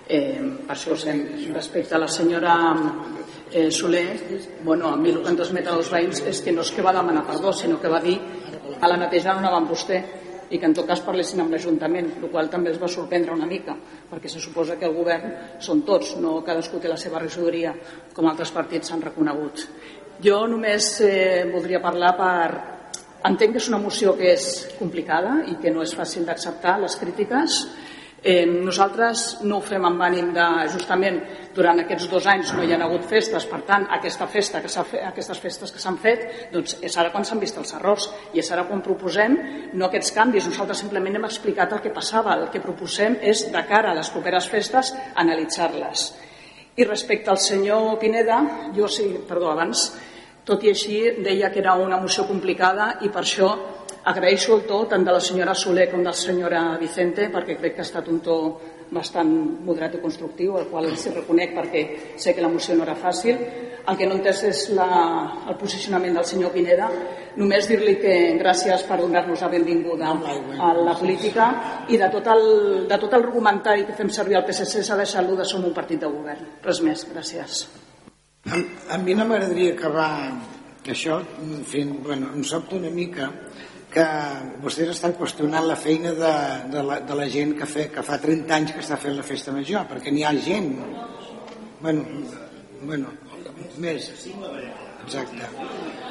Eh, 0.10 0.42
per 0.66 0.74
això, 0.74 0.96
respecte 1.54 1.94
a 1.94 2.00
la 2.02 2.08
senyora 2.10 2.54
eh, 3.52 3.70
Soler, 3.70 4.18
bueno, 4.64 4.88
a 4.90 4.96
mi 4.98 5.12
el 5.12 5.20
que 5.22 5.36
transmeten 5.38 5.76
els 5.76 5.92
veïns 5.94 6.24
és 6.26 6.40
que 6.42 6.54
no 6.56 6.64
és 6.66 6.72
que 6.74 6.82
va 6.82 6.96
demanar 6.96 7.28
perdó, 7.28 7.52
sinó 7.54 7.78
que 7.78 7.92
va 7.94 8.00
dir 8.02 8.16
a 8.82 8.90
la 8.90 8.98
netejar 8.98 9.36
no 9.36 9.44
anava 9.44 9.60
amb 9.62 9.70
vostè 9.70 10.00
i 10.50 10.58
que 10.58 10.66
en 10.66 10.74
tot 10.74 10.88
cas 10.90 11.04
parlessin 11.06 11.44
amb 11.44 11.54
l'Ajuntament, 11.54 12.08
el 12.24 12.32
qual 12.32 12.50
també 12.50 12.72
els 12.72 12.80
va 12.82 12.90
sorprendre 12.90 13.36
una 13.36 13.46
mica, 13.46 13.76
perquè 14.10 14.32
se 14.34 14.42
suposa 14.42 14.80
que 14.80 14.88
el 14.90 14.96
govern 14.98 15.36
són 15.62 15.84
tots, 15.86 16.16
no 16.18 16.40
cadascú 16.42 16.82
té 16.82 16.90
la 16.90 16.98
seva 16.98 17.22
regidoria, 17.22 17.76
com 18.16 18.26
altres 18.26 18.50
partits 18.56 18.90
s'han 18.90 19.06
reconegut. 19.06 19.68
Jo 20.26 20.40
només 20.50 20.90
eh, 21.06 21.46
voldria 21.54 21.84
parlar 21.84 22.16
per... 22.18 22.42
Entenc 23.30 23.52
que 23.52 23.60
és 23.60 23.68
una 23.68 23.82
moció 23.84 24.14
que 24.16 24.30
és 24.32 24.46
complicada 24.80 25.42
i 25.52 25.58
que 25.62 25.74
no 25.76 25.84
és 25.84 25.94
fàcil 25.94 26.26
d'acceptar 26.26 26.78
les 26.80 26.96
crítiques, 26.98 27.62
Eh, 28.22 28.46
nosaltres 28.46 29.38
no 29.48 29.58
ho 29.60 29.64
fem 29.64 29.86
amb 29.88 30.02
ànim 30.04 30.34
de, 30.36 30.46
justament, 30.74 31.22
durant 31.56 31.80
aquests 31.80 32.10
dos 32.12 32.26
anys 32.28 32.52
no 32.56 32.66
hi 32.68 32.74
ha 32.76 32.80
hagut 32.84 33.06
festes, 33.08 33.46
per 33.48 33.62
tant, 33.68 33.86
aquesta 33.96 34.28
festa 34.28 34.60
que 34.60 34.68
fet, 34.68 35.06
aquestes 35.08 35.40
festes 35.40 35.72
que 35.72 35.80
s'han 35.80 35.98
fet, 36.04 36.26
doncs 36.52 36.76
és 36.84 36.98
ara 36.98 37.14
quan 37.14 37.24
s'han 37.24 37.40
vist 37.40 37.58
els 37.58 37.72
errors 37.80 38.10
i 38.34 38.44
és 38.44 38.52
ara 38.52 38.66
quan 38.68 38.84
proposem 38.84 39.38
no 39.74 39.88
aquests 39.88 40.12
canvis, 40.12 40.50
nosaltres 40.52 40.84
simplement 40.84 41.16
hem 41.16 41.30
explicat 41.30 41.72
el 41.72 41.82
que 41.86 41.96
passava, 41.96 42.36
el 42.36 42.50
que 42.52 42.60
proposem 42.60 43.16
és 43.22 43.46
de 43.54 43.64
cara 43.72 43.94
a 43.94 43.96
les 43.96 44.12
properes 44.12 44.52
festes 44.52 44.92
analitzar-les. 45.16 46.10
I 46.76 46.84
respecte 46.84 47.32
al 47.32 47.40
senyor 47.40 47.98
Pineda, 48.00 48.44
jo 48.76 48.88
sí, 48.92 49.14
perdó, 49.28 49.54
abans, 49.54 49.94
tot 50.44 50.64
i 50.64 50.74
així 50.74 51.00
deia 51.24 51.52
que 51.54 51.64
era 51.64 51.76
una 51.80 52.00
moció 52.02 52.28
complicada 52.28 52.98
i 53.06 53.10
per 53.14 53.24
això 53.24 53.54
Agraeixo 54.08 54.56
el 54.56 54.66
to 54.68 54.86
tant 54.88 55.04
de 55.04 55.12
la 55.12 55.20
senyora 55.20 55.56
Soler 55.56 55.90
com 55.92 56.00
de 56.00 56.12
la 56.12 56.16
senyora 56.16 56.62
Vicente 56.80 57.28
perquè 57.34 57.58
crec 57.60 57.76
que 57.76 57.84
ha 57.84 57.88
estat 57.88 58.08
un 58.08 58.22
to 58.24 58.36
bastant 58.90 59.32
moderat 59.66 59.98
i 59.98 60.02
constructiu, 60.02 60.56
el 60.58 60.70
qual 60.70 60.88
els 60.90 61.04
reconec 61.14 61.52
perquè 61.54 61.82
sé 62.18 62.34
que 62.34 62.42
la 62.42 62.50
moció 62.50 62.76
no 62.76 62.86
era 62.88 62.96
fàcil. 62.98 63.38
El 63.90 63.98
que 63.98 64.06
no 64.06 64.18
entès 64.18 64.42
és 64.46 64.62
la, 64.78 64.88
el 65.50 65.58
posicionament 65.58 66.18
del 66.18 66.26
senyor 66.26 66.54
Pineda. 66.54 66.90
Només 67.38 67.68
dir-li 67.70 67.96
que 68.02 68.16
gràcies 68.40 68.84
per 68.86 69.00
donar-nos 69.02 69.42
la 69.46 69.50
benvinguda 69.52 70.10
a 70.10 70.72
la 70.78 70.96
política 70.98 71.50
i 71.90 71.98
de 71.98 72.10
tot, 72.14 72.28
el, 72.34 72.46
de 72.90 73.00
tot 73.02 73.14
el 73.14 73.26
argumentari 73.28 73.86
que 73.88 73.98
fem 73.98 74.10
servir 74.14 74.40
al 74.40 74.46
PSC 74.48 74.84
s'ha 74.86 74.98
deixat 75.00 75.28
lo 75.28 75.38
de 75.40 75.48
som 75.48 75.66
un 75.66 75.74
partit 75.74 76.02
de 76.02 76.10
govern. 76.12 76.58
Res 76.66 76.82
més, 76.86 77.06
gràcies. 77.10 77.66
A, 78.50 78.62
a 78.96 78.98
mi 79.02 79.18
no 79.18 79.28
m'agradaria 79.30 79.76
acabar 79.76 80.10
això 80.90 81.20
fent, 81.70 81.92
bueno, 82.04 82.32
em 82.34 82.44
sobta 82.44 82.76
una 82.76 82.90
mica 82.90 83.30
que 83.90 84.06
vostès 84.64 84.92
estan 84.94 85.16
qüestionant 85.18 85.66
la 85.66 85.78
feina 85.80 86.12
de, 86.14 86.34
de, 86.74 86.84
la, 86.86 87.00
de 87.02 87.16
la 87.18 87.26
gent 87.32 87.56
que, 87.58 87.66
fe, 87.70 87.88
que 87.94 88.04
fa 88.06 88.20
30 88.22 88.56
anys 88.56 88.76
que 88.76 88.84
està 88.84 89.00
fent 89.02 89.18
la 89.18 89.26
festa 89.26 89.54
major, 89.56 89.88
perquè 89.90 90.14
n'hi 90.14 90.26
ha 90.28 90.34
gent. 90.46 90.70
Bueno, 91.82 92.06
bueno, 92.84 93.16
més. 93.82 94.12
Exacte. 95.06 95.48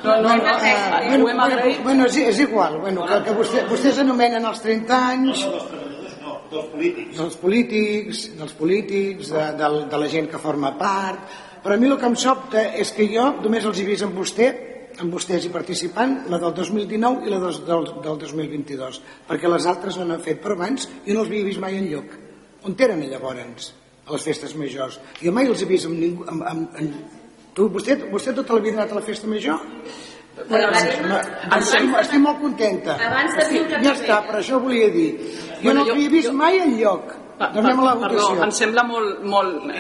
No, 0.03 0.17
no, 0.23 0.37
no, 0.37 0.55
eh, 0.65 1.09
bueno, 1.09 1.25
bueno, 1.25 1.57
bueno, 1.85 2.07
és, 2.07 2.17
és 2.17 2.41
igual, 2.41 2.79
bueno, 2.83 3.05
que, 3.07 3.21
que 3.29 3.35
vostè, 3.37 3.65
vostès 3.69 4.01
anomenen 4.03 4.47
els 4.49 4.63
30 4.65 4.99
anys 5.13 5.45
dels 6.51 6.71
polítics. 6.73 7.19
dels 7.19 7.37
polítics, 7.37 8.23
dels 8.39 8.55
polítics 8.59 9.31
de, 9.35 9.45
de, 9.61 9.69
de 9.93 10.01
la 10.03 10.09
gent 10.11 10.31
que 10.33 10.41
forma 10.43 10.73
part, 10.81 11.37
però 11.63 11.77
a 11.77 11.81
mi 11.81 11.91
el 11.91 11.99
que 12.01 12.11
em 12.11 12.17
sobta 12.19 12.65
és 12.79 12.91
que 12.97 13.07
jo 13.11 13.29
només 13.43 13.67
els 13.69 13.79
he 13.79 13.87
vist 13.87 14.07
amb 14.07 14.19
vostè 14.19 14.49
amb 15.03 15.15
vostès 15.15 15.47
i 15.47 15.53
participant, 15.55 16.25
la 16.33 16.41
del 16.43 16.55
2019 16.57 17.27
i 17.27 17.33
la 17.33 17.41
del, 17.43 17.61
del, 17.67 17.91
del 18.05 18.19
2022, 18.25 19.01
perquè 19.29 19.51
les 19.51 19.67
altres 19.71 19.99
no 19.99 20.09
n'han 20.09 20.25
fet, 20.25 20.41
però 20.43 20.57
abans 20.59 20.89
jo 21.07 21.15
no 21.15 21.23
els 21.23 21.31
havia 21.31 21.47
vist 21.47 21.63
mai 21.63 21.79
en 21.79 21.89
lloc. 21.93 22.17
On 22.67 22.75
eren 22.75 23.05
llavors, 23.07 23.73
a 24.09 24.17
les 24.17 24.27
festes 24.27 24.55
majors? 24.59 24.99
Jo 25.23 25.33
mai 25.33 25.47
els 25.47 25.63
he 25.63 25.69
vist 25.71 25.87
amb 25.89 25.99
ningú... 26.01 26.27
Amb, 26.29 26.45
amb, 26.51 26.79
amb... 26.81 27.17
Tu, 27.55 27.67
vostè, 27.75 27.97
vostè 28.11 28.35
tota 28.35 28.55
la 28.55 28.63
vida 28.65 28.79
ha 28.79 28.85
anat 28.85 28.95
a 28.95 29.01
la 29.01 29.07
festa 29.07 29.31
major? 29.31 29.63
Bueno, 30.49 30.69
estic, 30.71 31.95
estic 32.01 32.21
molt 32.23 32.39
contenta. 32.43 32.95
Abans 33.09 33.35
de 33.35 33.47
estic, 33.47 33.73
ja 33.83 33.95
està, 33.95 34.21
per 34.27 34.37
això 34.41 34.61
volia 34.63 34.91
dir. 34.95 35.09
Jo 35.63 35.75
no 35.75 35.87
l'havia 35.89 36.13
vist 36.13 36.35
mai 36.35 36.61
en 36.63 36.77
lloc. 36.79 37.17
Donem 37.39 37.83
la 37.85 37.95
votació. 37.99 38.29
Perdó, 38.31 38.45
em 38.47 38.55
sembla 38.55 38.85
molt... 38.87 39.25
molt... 39.27 39.75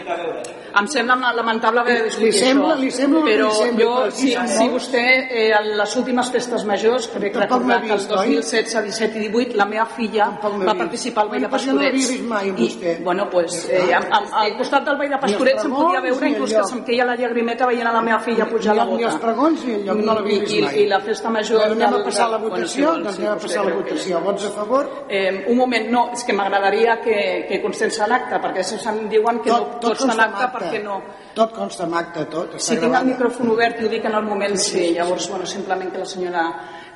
Em 0.77 0.87
sembla 0.91 1.33
lamentable 1.33 1.81
haver 1.81 1.99
de 1.99 2.05
discutir 2.09 2.33
li 2.33 2.39
sembla, 2.39 2.75
això. 2.75 2.83
Li 2.83 2.91
sembla 2.93 3.23
però 3.25 3.49
li 3.49 3.57
sembla, 3.57 3.85
jo, 3.85 4.11
si, 4.13 4.33
si 4.53 4.69
vostè, 4.69 5.05
eh, 5.31 5.47
a 5.57 5.63
les 5.81 5.97
últimes 5.97 6.31
festes 6.35 6.65
majors, 6.69 7.09
crec 7.15 7.33
que 7.33 7.41
recordar 7.45 7.81
que 7.83 7.93
els 7.97 8.09
2016, 8.11 8.85
17 8.89 9.19
i 9.19 9.29
18, 9.29 9.57
la 9.59 9.67
meva 9.71 9.87
filla 9.87 10.29
va 10.43 10.75
participar 10.75 11.25
al 11.25 11.33
Ball 11.33 11.47
de 11.47 11.51
Pastorets. 11.55 12.11
no 12.21 12.29
mai, 12.35 12.53
vostè. 12.53 12.99
I, 12.99 13.03
bueno, 13.05 13.29
pues, 13.31 13.69
eh, 13.71 13.95
al, 13.95 14.29
al 14.43 14.57
costat 14.59 14.85
del 14.85 14.99
Ball 15.01 15.15
de 15.15 15.21
Pastorets 15.25 15.65
em 15.65 15.75
podia 15.75 16.03
veure 16.05 16.33
inclús 16.35 16.55
que 16.55 16.65
se'm 16.71 16.85
queia 16.85 17.07
la 17.09 17.17
llagrimeta 17.17 17.67
veient 17.67 17.89
a 17.89 17.95
la 17.95 18.03
meva 18.03 18.21
filla 18.21 18.47
pujar 18.49 18.77
la 18.77 18.85
bota. 18.85 18.99
Ni 18.99 19.09
els 19.09 19.21
pregons 19.23 19.65
ni 19.65 19.75
el 19.79 19.85
lloc, 19.87 20.03
no 20.05 20.19
l'havia 20.19 20.41
vist 20.45 20.61
mai. 20.67 20.83
I, 20.83 20.87
la 20.91 21.01
festa 21.01 21.31
major... 21.31 21.65
Bueno, 21.65 21.79
anem 21.79 22.01
a 22.01 22.05
passar 22.05 22.29
la 22.31 22.39
votació, 22.43 22.95
doncs 22.99 23.19
anem 23.19 23.33
a 23.33 23.39
passar 23.41 23.65
la 23.67 23.75
votació. 23.75 24.21
Vots 24.29 24.49
a 24.49 24.53
favor? 24.55 24.91
Eh, 25.09 25.45
un 25.49 25.57
moment, 25.59 25.89
no, 25.93 26.05
és 26.17 26.25
que 26.27 26.37
m'agradaria 26.37 26.99
que, 27.05 27.19
que 27.49 27.61
constés 27.63 27.99
l'acte, 28.09 28.39
perquè 28.43 28.65
se'm 28.67 29.09
diuen 29.11 29.41
que 29.45 29.51
no 29.51 29.79
tots 29.83 30.05
estan 30.05 30.21
acte 30.59 30.69
perquè 30.69 30.83
no... 30.85 30.99
Tot 31.39 31.55
consta 31.57 31.87
en 31.89 31.95
acte, 31.99 32.25
tot. 32.33 32.57
Si 32.63 32.77
tinc 32.79 32.97
el 32.99 33.09
micròfon 33.13 33.53
obert 33.55 33.81
i 33.81 33.87
ho 33.87 33.93
dic 33.93 34.09
en 34.11 34.19
el 34.19 34.27
moment, 34.27 34.57
sí. 34.61 34.89
Llavors, 34.97 35.29
bueno, 35.33 35.47
simplement 35.47 35.93
que 35.95 36.03
la 36.03 36.09
senyora 36.11 36.45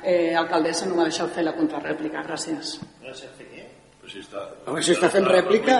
eh, 0.03 0.35
alcaldessa 0.37 0.89
no 0.89 0.99
m'ha 0.99 1.07
deixat 1.09 1.31
fer 1.35 1.47
la 1.47 1.55
contrarèplica. 1.57 2.25
Gràcies. 2.27 2.75
Gràcies 3.01 3.33
fer 3.39 3.49
què? 3.49 3.65
Però 4.03 4.11
si 4.11 4.21
està... 4.21 4.45
Home, 4.67 4.83
si 4.85 4.95
està 4.95 5.09
fent 5.13 5.27
rèplica, 5.31 5.79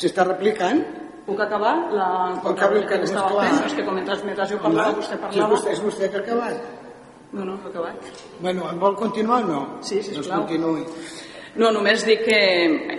si 0.00 0.10
està 0.10 0.26
replicant... 0.28 0.84
Puc 1.30 1.40
acabar 1.44 1.74
la 1.94 2.10
contrarèplica 2.42 2.98
que 2.98 3.06
estava 3.06 3.44
fent? 3.44 3.64
És 3.68 3.74
que 3.78 3.84
com 3.86 3.94
mentre, 4.00 4.16
mentre 4.26 4.46
jo 4.50 4.58
parlava, 4.64 4.96
vostè 4.98 5.18
parlava... 5.20 5.44
És 5.44 5.52
vostè, 5.54 5.74
és 5.76 5.82
vostè 5.84 6.08
que 6.10 6.18
ha 6.18 6.24
acabat. 6.24 6.78
No, 7.30 7.44
no, 7.44 7.58
ha 7.60 7.68
acabat. 7.68 8.08
Bueno, 8.40 8.70
vol 8.80 8.96
continuar 8.98 9.44
o 9.44 9.50
no? 9.52 9.60
Sí, 9.86 10.00
sisplau. 10.02 10.40
Doncs 10.40 10.56
continuï. 10.56 11.28
No, 11.58 11.72
només 11.74 12.04
dic 12.06 12.20
que, 12.28 12.40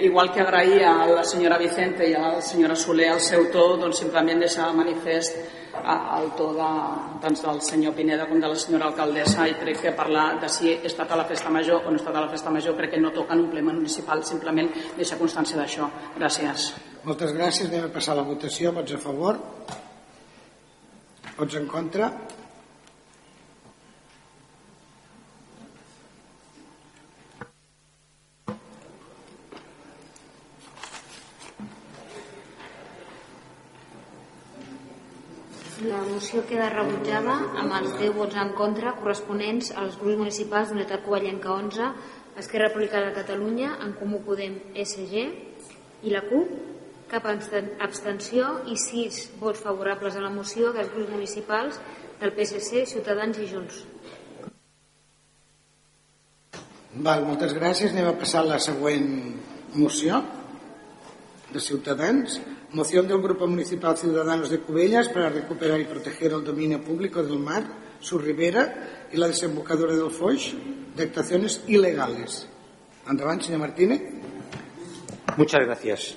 igual 0.04 0.32
que 0.36 0.42
agrair 0.44 0.84
a 0.84 1.06
la 1.08 1.24
senyora 1.24 1.58
Vicente 1.58 2.10
i 2.10 2.14
a 2.14 2.34
la 2.36 2.42
senyora 2.44 2.76
Soler 2.76 3.14
el 3.14 3.22
seu 3.24 3.46
to, 3.54 3.78
doncs 3.80 4.02
simplement 4.04 4.44
deixar 4.44 4.74
manifest 4.76 5.38
el 5.72 6.28
to 6.36 6.50
de, 6.58 6.72
tant 7.24 7.38
del 7.40 7.62
senyor 7.64 7.96
Pineda 7.96 8.26
com 8.28 8.42
de 8.44 8.50
la 8.52 8.58
senyora 8.60 8.90
alcaldessa 8.90 9.48
i 9.48 9.56
crec 9.62 9.80
que 9.86 9.94
parlar 9.96 10.42
de 10.42 10.50
si 10.52 10.68
he 10.74 10.82
estat 10.90 11.14
a 11.16 11.22
la 11.22 11.26
festa 11.30 11.50
major 11.50 11.80
o 11.80 11.94
no 11.94 11.96
he 11.96 12.02
estat 12.02 12.18
a 12.18 12.26
la 12.26 12.32
festa 12.34 12.52
major 12.52 12.76
crec 12.76 12.92
que 12.98 13.00
no 13.00 13.14
toca 13.16 13.38
en 13.38 13.46
un 13.46 13.50
ple 13.54 13.64
municipal, 13.64 14.26
simplement 14.28 14.68
deixar 14.98 15.20
constància 15.22 15.56
d'això. 15.58 15.88
Gràcies. 16.20 16.74
Moltes 17.08 17.32
gràcies. 17.32 17.72
Anem 17.72 17.88
a 17.88 17.94
passar 17.96 18.20
la 18.20 18.28
votació. 18.28 18.76
Vots 18.76 18.94
a 18.94 19.00
favor? 19.02 19.40
Vots 21.40 21.56
en 21.56 21.72
contra? 21.72 22.12
La 35.92 36.06
moció 36.08 36.40
queda 36.48 36.70
rebutjada 36.72 37.34
amb 37.60 37.74
els 37.76 37.98
10 38.00 38.14
vots 38.16 38.38
en 38.40 38.54
contra 38.56 38.94
corresponents 38.96 39.74
als 39.76 39.98
grups 40.00 40.22
municipals 40.22 40.70
d'Unitat 40.72 41.02
Covellenca 41.04 41.50
11, 41.52 41.88
Esquerra 42.40 42.70
Republicana 42.70 43.10
de 43.10 43.18
Catalunya, 43.18 43.74
En 43.84 43.92
Comú 44.00 44.22
Podem, 44.24 44.56
SG 44.72 45.26
i 46.08 46.14
la 46.14 46.22
CUP, 46.30 46.54
cap 47.12 47.28
abstenció 47.28 48.54
i 48.72 48.78
6 48.80 49.20
vots 49.42 49.60
favorables 49.66 50.16
a 50.16 50.24
la 50.24 50.32
moció 50.32 50.72
dels 50.72 50.94
grups 50.94 51.12
municipals 51.12 51.82
del 52.22 52.32
PSC, 52.38 52.86
Ciutadans 52.94 53.42
i 53.44 53.50
Junts. 53.52 53.84
Val, 57.04 57.28
moltes 57.28 57.52
gràcies. 57.58 57.92
Anem 57.92 58.14
a 58.14 58.16
passar 58.24 58.46
a 58.46 58.52
la 58.54 58.62
següent 58.64 59.12
moció 59.76 60.24
de 61.52 61.60
Ciutadans. 61.60 62.40
Moción 62.74 63.06
del 63.06 63.22
Grupo 63.22 63.48
Municipal 63.48 63.98
Ciudadanos 63.98 64.50
de 64.50 64.60
Cubellas 64.60 65.10
para 65.10 65.28
recuperar 65.28 65.82
y 65.82 65.84
proteger 65.84 66.32
el 66.32 66.42
dominio 66.42 66.82
público 66.82 67.22
del 67.22 67.38
mar, 67.38 67.66
su 68.00 68.18
ribera 68.18 69.08
y 69.12 69.18
la 69.18 69.28
desembocadura 69.28 69.94
del 69.94 70.10
Foix 70.10 70.56
de 70.96 71.04
actuaciones 71.04 71.66
ilegales. 71.68 72.48
Andavant, 73.06 73.42
señor 73.42 73.60
Martínez. 73.60 74.02
Muchas 75.36 75.66
gracias. 75.66 76.16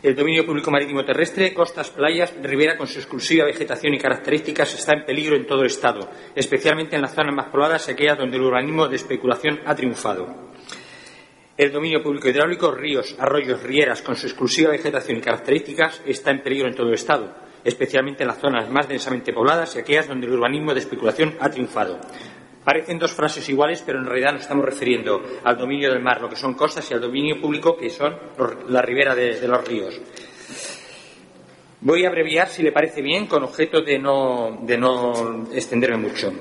El 0.00 0.14
dominio 0.14 0.46
público 0.46 0.70
marítimo 0.70 1.04
terrestre, 1.04 1.52
costas, 1.52 1.90
playas, 1.90 2.32
ribera 2.40 2.78
con 2.78 2.86
su 2.86 3.00
exclusiva 3.00 3.44
vegetación 3.44 3.94
y 3.94 3.98
características 3.98 4.74
está 4.74 4.92
en 4.92 5.04
peligro 5.04 5.34
en 5.34 5.44
todo 5.44 5.62
el 5.62 5.66
Estado, 5.66 6.08
especialmente 6.36 6.94
en 6.94 7.02
las 7.02 7.16
zonas 7.16 7.34
más 7.34 7.50
pobladas 7.50 7.88
y 7.88 7.92
aquellas 7.92 8.16
donde 8.16 8.36
el 8.36 8.44
urbanismo 8.44 8.86
de 8.86 8.94
especulación 8.94 9.58
ha 9.66 9.74
triunfado. 9.74 10.52
El 11.58 11.72
dominio 11.72 12.00
público 12.00 12.28
hidráulico, 12.28 12.70
ríos, 12.70 13.16
arroyos, 13.18 13.64
rieras, 13.64 14.00
con 14.00 14.14
su 14.14 14.28
exclusiva 14.28 14.70
vegetación 14.70 15.18
y 15.18 15.20
características, 15.20 16.00
está 16.06 16.30
en 16.30 16.40
peligro 16.40 16.68
en 16.68 16.74
todo 16.76 16.86
el 16.86 16.94
Estado, 16.94 17.34
especialmente 17.64 18.22
en 18.22 18.28
las 18.28 18.38
zonas 18.38 18.70
más 18.70 18.88
densamente 18.88 19.32
pobladas 19.32 19.74
y 19.74 19.80
aquellas 19.80 20.06
donde 20.06 20.28
el 20.28 20.34
urbanismo 20.34 20.72
de 20.72 20.78
especulación 20.78 21.34
ha 21.40 21.50
triunfado. 21.50 21.98
Parecen 22.62 23.00
dos 23.00 23.10
frases 23.10 23.48
iguales, 23.48 23.82
pero 23.84 23.98
en 23.98 24.06
realidad 24.06 24.34
nos 24.34 24.42
estamos 24.42 24.64
refiriendo 24.64 25.20
al 25.42 25.58
dominio 25.58 25.90
del 25.90 26.00
mar, 26.00 26.20
lo 26.20 26.28
que 26.28 26.36
son 26.36 26.54
costas, 26.54 26.88
y 26.92 26.94
al 26.94 27.00
dominio 27.00 27.40
público, 27.40 27.76
que 27.76 27.90
son 27.90 28.16
la 28.68 28.80
ribera 28.80 29.16
de, 29.16 29.48
los 29.48 29.66
ríos. 29.66 30.00
Voy 31.80 32.04
a 32.04 32.08
abreviar, 32.08 32.46
si 32.50 32.62
le 32.62 32.70
parece 32.70 33.02
bien, 33.02 33.26
con 33.26 33.42
objeto 33.42 33.82
de 33.82 33.98
no 33.98 35.48
extenderme 35.52 35.96
mucho. 35.96 36.32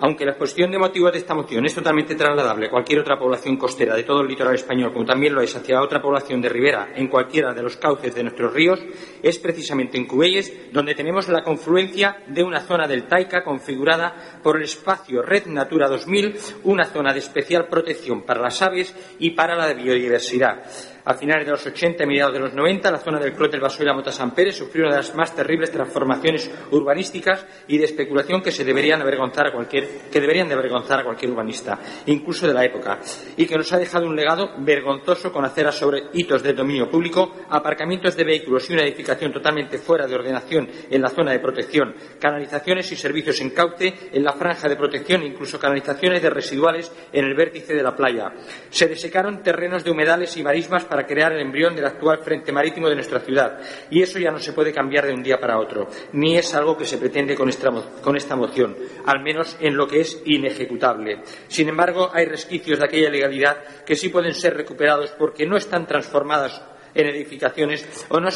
Aunque 0.00 0.24
la 0.24 0.32
exposición 0.32 0.70
de 0.70 0.78
motivos 0.78 1.12
de 1.12 1.18
esta 1.18 1.34
moción 1.34 1.64
es 1.66 1.74
totalmente 1.74 2.14
trasladable 2.14 2.66
a 2.66 2.70
cualquier 2.70 3.00
otra 3.00 3.18
población 3.18 3.56
costera 3.56 3.94
de 3.94 4.02
todo 4.02 4.20
el 4.20 4.28
litoral 4.28 4.54
español, 4.54 4.92
como 4.92 5.04
también 5.04 5.34
lo 5.34 5.40
es 5.40 5.54
hacia 5.54 5.80
otra 5.80 6.00
población 6.02 6.40
de 6.40 6.48
ribera 6.48 6.88
en 6.94 7.08
cualquiera 7.08 7.52
de 7.52 7.62
los 7.62 7.76
cauces 7.76 8.14
de 8.14 8.22
nuestros 8.22 8.52
ríos, 8.52 8.80
es 9.22 9.38
precisamente 9.38 9.96
en 9.96 10.06
Cubelles 10.06 10.72
donde 10.72 10.94
tenemos 10.94 11.28
la 11.28 11.42
confluencia 11.42 12.18
de 12.26 12.42
una 12.42 12.60
zona 12.60 12.86
del 12.86 13.06
Taica 13.06 13.44
configurada 13.44 14.40
por 14.42 14.56
el 14.56 14.64
espacio 14.64 15.22
Red 15.22 15.46
Natura 15.46 15.88
2000, 15.88 16.36
una 16.64 16.84
zona 16.86 17.12
de 17.12 17.20
especial 17.20 17.66
protección 17.68 18.22
para 18.22 18.40
las 18.40 18.60
aves 18.62 18.94
y 19.18 19.30
para 19.30 19.56
la 19.56 19.72
biodiversidad 19.72 20.64
a 21.04 21.14
finales 21.14 21.44
de 21.44 21.52
los 21.52 21.66
80 21.66 22.02
y 22.02 22.06
mediados 22.06 22.32
de 22.32 22.40
los 22.40 22.54
90, 22.54 22.90
la 22.90 22.98
zona 22.98 23.18
del 23.18 23.34
Clot 23.34 23.52
del 23.52 23.60
Vaso 23.60 23.82
y 23.82 23.86
la 23.86 23.92
Mota 23.92 24.10
San 24.10 24.34
Pérez 24.34 24.56
sufrió 24.56 24.86
una 24.86 24.96
de 24.96 25.02
las 25.02 25.14
más 25.14 25.34
terribles 25.34 25.70
transformaciones 25.70 26.50
urbanísticas 26.70 27.46
y 27.68 27.78
de 27.78 27.84
especulación 27.84 28.42
que 28.42 28.50
se 28.50 28.64
deberían 28.64 29.02
avergonzar 29.02 29.48
a 29.48 29.52
cualquier, 29.52 29.86
que 30.10 30.20
deberían 30.20 30.48
de 30.48 30.54
avergonzar 30.54 31.00
a 31.00 31.04
cualquier 31.04 31.30
urbanista, 31.32 31.78
incluso 32.06 32.46
de 32.46 32.54
la 32.54 32.64
época, 32.64 33.00
y 33.36 33.46
que 33.46 33.56
nos 33.56 33.72
ha 33.72 33.78
dejado 33.78 34.06
un 34.06 34.16
legado 34.16 34.50
vergonzoso 34.58 35.30
con 35.30 35.44
aceras 35.44 35.74
sobre 35.74 36.04
hitos 36.14 36.42
del 36.42 36.56
dominio 36.56 36.88
público, 36.88 37.32
aparcamientos 37.50 38.16
de 38.16 38.24
vehículos 38.24 38.68
y 38.70 38.72
una 38.72 38.82
edificación 38.82 39.32
totalmente 39.32 39.78
fuera 39.78 40.06
de 40.06 40.14
ordenación 40.14 40.68
en 40.90 41.02
la 41.02 41.10
zona 41.10 41.32
de 41.32 41.40
protección, 41.40 41.94
canalizaciones 42.18 42.90
y 42.92 42.96
servicios 42.96 43.40
en 43.40 43.50
cauce 43.50 43.92
en 44.12 44.24
la 44.24 44.32
franja 44.32 44.68
de 44.68 44.76
protección 44.76 45.22
e 45.22 45.26
incluso 45.26 45.58
canalizaciones 45.58 46.22
de 46.22 46.30
residuales 46.30 46.90
en 47.12 47.24
el 47.24 47.34
vértice 47.34 47.74
de 47.74 47.82
la 47.82 47.94
playa. 47.94 48.32
Se 48.70 48.86
desecaron 48.86 49.42
terrenos 49.42 49.84
de 49.84 49.90
humedales 49.90 50.36
y 50.36 50.42
marismas 50.42 50.84
para 50.94 51.08
crear 51.08 51.32
el 51.32 51.40
embrión 51.40 51.74
del 51.74 51.86
actual 51.86 52.18
frente 52.22 52.52
marítimo 52.52 52.88
de 52.88 52.94
nuestra 52.94 53.18
ciudad. 53.18 53.58
Y 53.90 54.00
eso 54.00 54.20
ya 54.20 54.30
no 54.30 54.38
se 54.38 54.52
puede 54.52 54.72
cambiar 54.72 55.04
de 55.04 55.12
un 55.12 55.24
día 55.24 55.40
para 55.40 55.58
otro, 55.58 55.88
ni 56.12 56.36
es 56.36 56.54
algo 56.54 56.76
que 56.76 56.84
se 56.84 56.98
pretende 56.98 57.34
con 57.34 57.48
esta, 57.48 57.68
con 58.00 58.16
esta 58.16 58.36
moción, 58.36 58.76
al 59.04 59.20
menos 59.20 59.56
en 59.58 59.76
lo 59.76 59.88
que 59.88 60.02
es 60.02 60.22
inejecutable. 60.24 61.22
Sin 61.48 61.68
embargo, 61.68 62.10
hay 62.12 62.26
resquicios 62.26 62.78
de 62.78 62.84
aquella 62.84 63.10
legalidad 63.10 63.56
que 63.84 63.96
sí 63.96 64.08
pueden 64.08 64.34
ser 64.34 64.54
recuperados 64.54 65.10
porque 65.18 65.46
no 65.46 65.56
están 65.56 65.84
transformadas 65.84 66.62
en 66.94 67.08
edificaciones 67.08 68.06
o 68.08 68.20
no, 68.20 68.28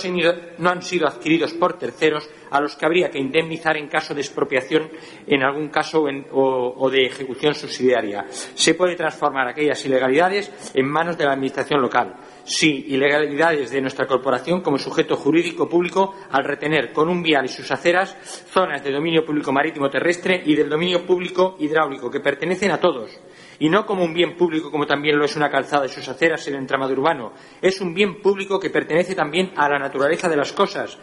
no, 0.59 0.71
han 0.71 0.83
sido 0.83 1.07
adquiridos 1.07 1.55
por 1.55 1.79
terceros 1.79 2.29
a 2.51 2.61
los 2.61 2.77
que 2.77 2.87
habría 2.87 3.11
que 3.11 3.19
indemnizar 3.19 3.77
en 3.77 3.89
caso 3.89 4.15
de 4.15 4.21
expropiación 4.21 4.91
en 5.27 5.43
algún 5.43 5.69
caso 5.69 6.03
o, 6.03 6.75
o, 6.77 6.91
de 6.91 7.07
ejecución 7.07 7.55
subsidiaria. 7.55 8.27
Se 8.31 8.75
puede 8.75 8.97
transformar 8.97 9.49
aquellas 9.49 9.85
ilegalidades 9.85 10.73
en 10.75 10.87
manos 10.87 11.17
de 11.17 11.25
la 11.25 11.33
Administración 11.33 11.81
local. 11.81 12.17
Sí, 12.49 12.87
ilegalidades 12.89 13.71
de 13.71 13.83
nuestra 13.83 14.07
corporación 14.07 14.63
como 14.63 14.79
sujeto 14.79 15.17
jurídico 15.17 15.69
público 15.69 16.15
al 16.31 16.45
retener 16.45 16.95
con 16.95 17.11
un 17.11 17.23
vial 17.23 17.45
y 17.45 17.49
sus 17.49 17.71
aceras 17.71 18.17
zonas 18.51 18.83
de 18.83 18.91
dominio 18.91 19.23
público 19.23 19.53
marítimo 19.53 19.91
terrestre 19.91 20.43
y 20.47 20.55
del 20.55 20.71
dominio 20.71 21.05
público 21.05 21.57
hidráulico 21.59 22.11
que 22.11 22.21
pertenecen 22.21 22.71
a 22.71 22.81
todos 22.81 23.21
y 23.59 23.69
no 23.69 23.85
como 23.85 24.03
un 24.03 24.15
bien 24.15 24.35
público 24.35 24.71
como 24.71 24.87
también 24.87 25.19
lo 25.19 25.27
es 25.27 25.37
una 25.37 25.51
calzada 25.51 25.85
y 25.85 25.91
sus 25.91 26.09
aceras 26.09 26.49
en 26.49 26.55
el 26.55 26.61
entramado 26.61 26.95
urbano. 26.95 27.35
Es 27.61 27.83
un 27.83 27.93
bien 27.93 28.23
público 28.23 28.59
que 28.59 28.71
pertenece 28.71 29.15
también 29.15 29.53
a 29.55 29.69
la 29.69 29.79
naturaleza 29.79 30.31
de 30.31 30.37
las 30.37 30.55
cosas, 30.55 30.99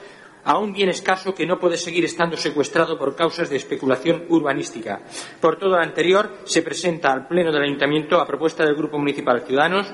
a 0.45 0.57
un 0.57 0.73
bien 0.73 0.89
escaso 0.89 1.35
que 1.35 1.45
no 1.45 1.59
puede 1.59 1.77
seguir 1.77 2.05
estando 2.05 2.37
secuestrado 2.37 2.97
por 2.97 3.15
causas 3.15 3.51
de 3.51 3.57
especulación 3.57 4.25
urbanística. 4.29 5.01
Por 5.39 5.57
todo 5.57 5.71
lo 5.71 5.77
anterior, 5.77 6.37
se 6.45 6.63
presenta 6.63 7.13
al 7.13 7.27
Pleno 7.27 7.51
del 7.51 7.63
Ayuntamiento, 7.63 8.19
a 8.19 8.25
propuesta 8.25 8.65
del 8.65 8.75
Grupo 8.75 8.97
Municipal 8.97 9.41
Ciudadanos, 9.41 9.93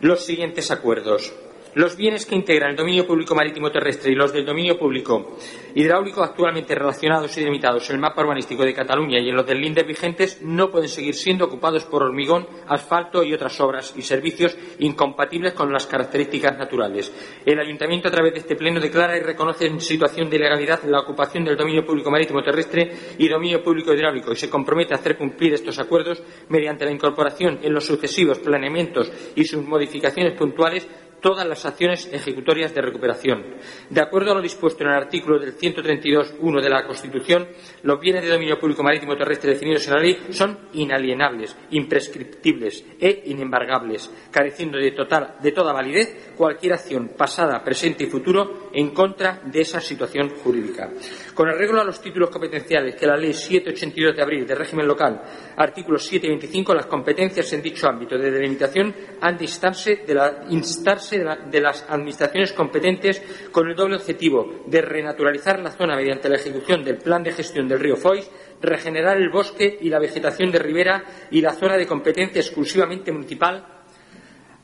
los 0.00 0.24
siguientes 0.24 0.70
acuerdos. 0.70 1.32
Los 1.74 1.96
bienes 1.96 2.24
que 2.24 2.34
integran 2.34 2.70
el 2.70 2.76
dominio 2.76 3.06
público 3.06 3.34
marítimo 3.34 3.70
terrestre 3.70 4.10
y 4.10 4.14
los 4.14 4.32
del 4.32 4.46
dominio 4.46 4.78
público 4.78 5.36
hidráulico 5.74 6.22
actualmente 6.22 6.74
relacionados 6.74 7.36
y 7.36 7.40
delimitados 7.40 7.88
en 7.88 7.96
el 7.96 8.00
mapa 8.00 8.22
urbanístico 8.22 8.64
de 8.64 8.72
Cataluña 8.72 9.20
y 9.20 9.28
en 9.28 9.36
los 9.36 9.46
del 9.46 9.60
LINDER 9.60 9.86
vigentes 9.86 10.40
no 10.42 10.70
pueden 10.70 10.88
seguir 10.88 11.14
siendo 11.14 11.44
ocupados 11.44 11.84
por 11.84 12.02
hormigón, 12.02 12.46
asfalto 12.66 13.22
y 13.22 13.34
otras 13.34 13.60
obras 13.60 13.92
y 13.96 14.02
servicios 14.02 14.56
incompatibles 14.78 15.52
con 15.52 15.72
las 15.72 15.86
características 15.86 16.56
naturales. 16.56 17.12
El 17.44 17.60
Ayuntamiento, 17.60 18.08
a 18.08 18.10
través 18.10 18.32
de 18.32 18.40
este 18.40 18.56
Pleno, 18.56 18.80
declara 18.80 19.16
y 19.16 19.20
reconoce 19.20 19.66
en 19.66 19.80
situación 19.80 20.30
de 20.30 20.36
ilegalidad 20.36 20.82
la 20.84 21.00
ocupación 21.00 21.44
del 21.44 21.56
dominio 21.56 21.84
público 21.84 22.10
marítimo 22.10 22.42
terrestre 22.42 22.90
y 23.18 23.28
dominio 23.28 23.62
público 23.62 23.92
hidráulico 23.92 24.32
y 24.32 24.36
se 24.36 24.50
compromete 24.50 24.94
a 24.94 24.96
hacer 24.96 25.16
cumplir 25.16 25.52
estos 25.52 25.78
acuerdos 25.78 26.22
mediante 26.48 26.86
la 26.86 26.92
incorporación 26.92 27.58
en 27.62 27.74
los 27.74 27.84
sucesivos 27.84 28.38
planeamientos 28.38 29.12
y 29.36 29.44
sus 29.44 29.64
modificaciones 29.64 30.32
puntuales 30.32 30.88
todas 31.20 31.46
las 31.46 31.64
acciones 31.66 32.08
ejecutorias 32.12 32.74
de 32.74 32.82
recuperación. 32.82 33.44
De 33.90 34.00
acuerdo 34.00 34.32
a 34.32 34.34
lo 34.34 34.42
dispuesto 34.42 34.84
en 34.84 34.90
el 34.90 34.96
artículo 34.96 35.38
del 35.38 35.56
132.1 35.56 36.62
de 36.62 36.70
la 36.70 36.86
Constitución, 36.86 37.48
los 37.82 38.00
bienes 38.00 38.22
de 38.22 38.30
dominio 38.30 38.58
público 38.58 38.82
marítimo 38.82 39.16
terrestre 39.16 39.52
definidos 39.52 39.86
en 39.86 39.94
la 39.94 40.00
ley 40.00 40.18
son 40.30 40.58
inalienables, 40.74 41.56
imprescriptibles 41.70 42.84
e 43.00 43.22
inembargables, 43.26 44.10
careciendo 44.30 44.78
de, 44.78 44.92
total, 44.92 45.36
de 45.42 45.52
toda 45.52 45.72
validez 45.72 46.32
cualquier 46.36 46.74
acción 46.74 47.08
pasada, 47.16 47.62
presente 47.62 48.04
y 48.04 48.06
futuro 48.06 48.67
en 48.78 48.90
contra 48.90 49.40
de 49.44 49.60
esa 49.60 49.80
situación 49.80 50.30
jurídica. 50.36 50.88
Con 51.34 51.48
arreglo 51.48 51.80
a 51.80 51.84
los 51.84 52.00
títulos 52.00 52.30
competenciales 52.30 52.94
que 52.94 53.08
la 53.08 53.16
Ley 53.16 53.32
782 53.32 54.14
de 54.14 54.22
abril 54.22 54.46
de 54.46 54.54
régimen 54.54 54.86
local, 54.86 55.20
artículos 55.56 56.06
7 56.06 56.26
y 56.26 56.30
25, 56.30 56.74
las 56.74 56.86
competencias 56.86 57.52
en 57.52 57.60
dicho 57.60 57.88
ámbito 57.88 58.16
de 58.16 58.30
delimitación 58.30 58.94
han 59.20 59.36
de 59.36 59.44
instarse, 59.44 59.96
de 60.06 60.14
la, 60.14 61.36
de 61.50 61.60
las 61.60 61.90
administraciones 61.90 62.52
competentes 62.52 63.20
con 63.50 63.68
el 63.68 63.74
doble 63.74 63.96
objetivo 63.96 64.62
de 64.66 64.80
renaturalizar 64.80 65.58
la 65.58 65.72
zona 65.72 65.96
mediante 65.96 66.28
la 66.28 66.36
ejecución 66.36 66.84
del 66.84 66.98
plan 66.98 67.24
de 67.24 67.32
gestión 67.32 67.66
del 67.66 67.80
río 67.80 67.96
Foix, 67.96 68.30
regenerar 68.62 69.16
el 69.16 69.30
bosque 69.30 69.76
y 69.80 69.88
la 69.88 69.98
vegetación 69.98 70.52
de 70.52 70.60
ribera 70.60 71.02
y 71.32 71.40
la 71.40 71.52
zona 71.52 71.76
de 71.76 71.86
competencia 71.86 72.40
exclusivamente 72.40 73.10
municipal, 73.10 73.77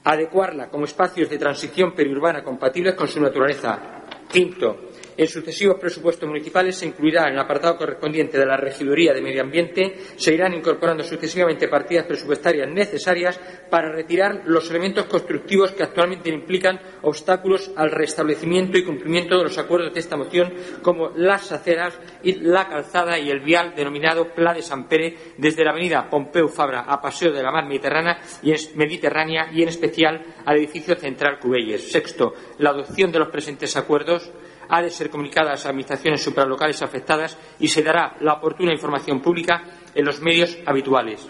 adecuarla 0.04 0.68
como 0.68 0.84
espacios 0.84 1.28
de 1.30 1.38
transición 1.38 1.92
periurbana 1.92 2.44
compatibles 2.44 2.94
con 2.94 3.08
su 3.08 3.20
naturaleza. 3.20 4.04
Quinto, 4.30 4.90
en 5.16 5.28
sucesivos 5.28 5.78
presupuestos 5.80 6.28
municipales 6.28 6.76
se 6.76 6.86
incluirá 6.86 7.28
en 7.28 7.34
el 7.34 7.40
apartado 7.40 7.76
correspondiente 7.76 8.38
de 8.38 8.46
la 8.46 8.56
Regiduría 8.56 9.12
de 9.12 9.22
Medio 9.22 9.42
Ambiente, 9.42 9.94
se 10.16 10.34
irán 10.34 10.54
incorporando 10.54 11.04
sucesivamente 11.04 11.68
partidas 11.68 12.06
presupuestarias 12.06 12.68
necesarias 12.68 13.38
para 13.70 13.92
retirar 13.92 14.42
los 14.46 14.70
elementos 14.70 15.06
constructivos 15.06 15.72
que 15.72 15.82
actualmente 15.82 16.28
implican 16.28 16.80
obstáculos 17.02 17.70
al 17.76 17.90
restablecimiento 17.90 18.78
y 18.78 18.84
cumplimiento 18.84 19.36
de 19.36 19.44
los 19.44 19.58
acuerdos 19.58 19.94
de 19.94 20.00
esta 20.00 20.16
moción, 20.16 20.52
como 20.82 21.10
las 21.10 21.52
aceras, 21.52 21.98
y 22.22 22.34
la 22.40 22.68
calzada 22.68 23.18
y 23.18 23.30
el 23.30 23.40
vial 23.40 23.74
denominado 23.74 24.32
Pla 24.34 24.54
de 24.54 24.62
San 24.62 24.88
Pere, 24.88 25.16
desde 25.36 25.64
la 25.64 25.70
avenida 25.70 26.08
Pompeu 26.08 26.48
Fabra 26.48 26.80
a 26.80 27.00
Paseo 27.00 27.32
de 27.32 27.42
la 27.42 27.50
Mar 27.50 27.66
Mediterránea 27.66 28.18
y 28.42 28.52
en, 28.52 28.58
Mediterránea 28.76 29.50
y 29.52 29.62
en 29.62 29.68
especial 29.68 30.22
al 30.44 30.56
edificio 30.56 30.94
central 30.96 31.38
Cubelles. 31.38 31.90
Sexto, 31.90 32.34
la 32.58 32.70
adopción 32.70 33.12
de 33.12 33.18
los 33.18 33.28
presentes 33.28 33.76
acuerdos 33.76 34.30
ha 34.68 34.82
de 34.82 34.90
ser 34.90 35.10
comunicada 35.10 35.50
a 35.50 35.52
las 35.54 35.66
administraciones 35.66 36.22
supralocales 36.22 36.82
afectadas 36.82 37.36
y 37.58 37.68
se 37.68 37.82
dará 37.82 38.16
la 38.20 38.34
oportuna 38.34 38.72
información 38.72 39.20
pública 39.20 39.62
en 39.94 40.04
los 40.04 40.20
medios 40.20 40.58
habituales. 40.66 41.26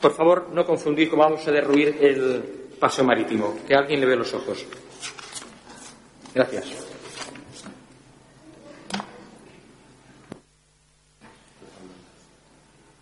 Por 0.00 0.12
favor, 0.12 0.48
no 0.52 0.64
confundir 0.64 1.08
cómo 1.08 1.22
vamos 1.22 1.46
a 1.48 1.52
derruir 1.52 1.96
el 2.00 2.42
paseo 2.78 3.04
marítimo. 3.04 3.56
Que 3.66 3.74
alguien 3.74 4.00
le 4.00 4.06
ve 4.06 4.16
los 4.16 4.32
ojos. 4.34 4.66
Gracias. 6.34 6.84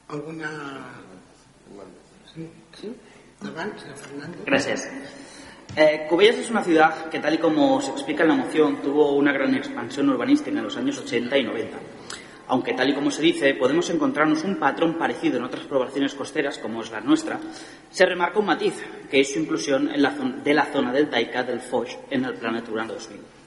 ¿Alguna...? 0.09 0.51
¿Sí? 2.35 2.49
¿Sí? 2.81 2.95
Fernando. 3.41 4.39
Gracias. 4.47 4.89
Eh, 5.75 6.07
es 6.21 6.51
una 6.51 6.63
ciudad 6.63 7.09
que, 7.09 7.19
tal 7.19 7.35
y 7.35 7.39
como 7.39 7.81
se 7.81 7.93
explica 7.93 8.25
en 8.25 8.29
la 8.29 8.35
moción, 8.35 8.83
tuvo 8.83 9.13
una 9.13 9.33
gran 9.33 9.55
expansión 9.55 10.11
urbanística 10.11 10.59
en 10.59 10.65
los 10.65 10.77
años 10.77 10.99
80 10.99 11.39
y 11.39 11.45
90. 11.45 11.79
Aunque, 12.49 12.75
tal 12.75 12.91
y 12.91 12.95
como 12.95 13.11
se 13.11 13.23
dice, 13.23 13.55
podemos 13.55 13.89
encontrarnos 13.89 14.45
un 14.45 14.57
patrón 14.57 14.99
parecido 14.99 15.39
en 15.39 15.45
otras 15.45 15.65
poblaciones 15.65 16.15
costeras, 16.15 16.59
como 16.59 16.83
es 16.83 16.91
la 16.91 17.01
nuestra, 17.01 17.41
se 17.91 18.05
remarca 18.05 18.39
un 18.39 18.47
matiz, 18.47 18.75
que 19.11 19.21
es 19.21 19.33
su 19.33 19.39
inclusión 19.39 19.89
en 19.91 20.03
la 20.03 20.11
de 20.11 20.53
la 20.53 20.67
zona 20.67 20.93
del 20.93 21.09
Taika 21.09 21.43
del 21.43 21.61
Foch 21.61 21.89
en 22.11 22.27
el 22.27 22.35
Plan 22.35 22.53
Natural 22.53 22.89
2000. 22.89 23.42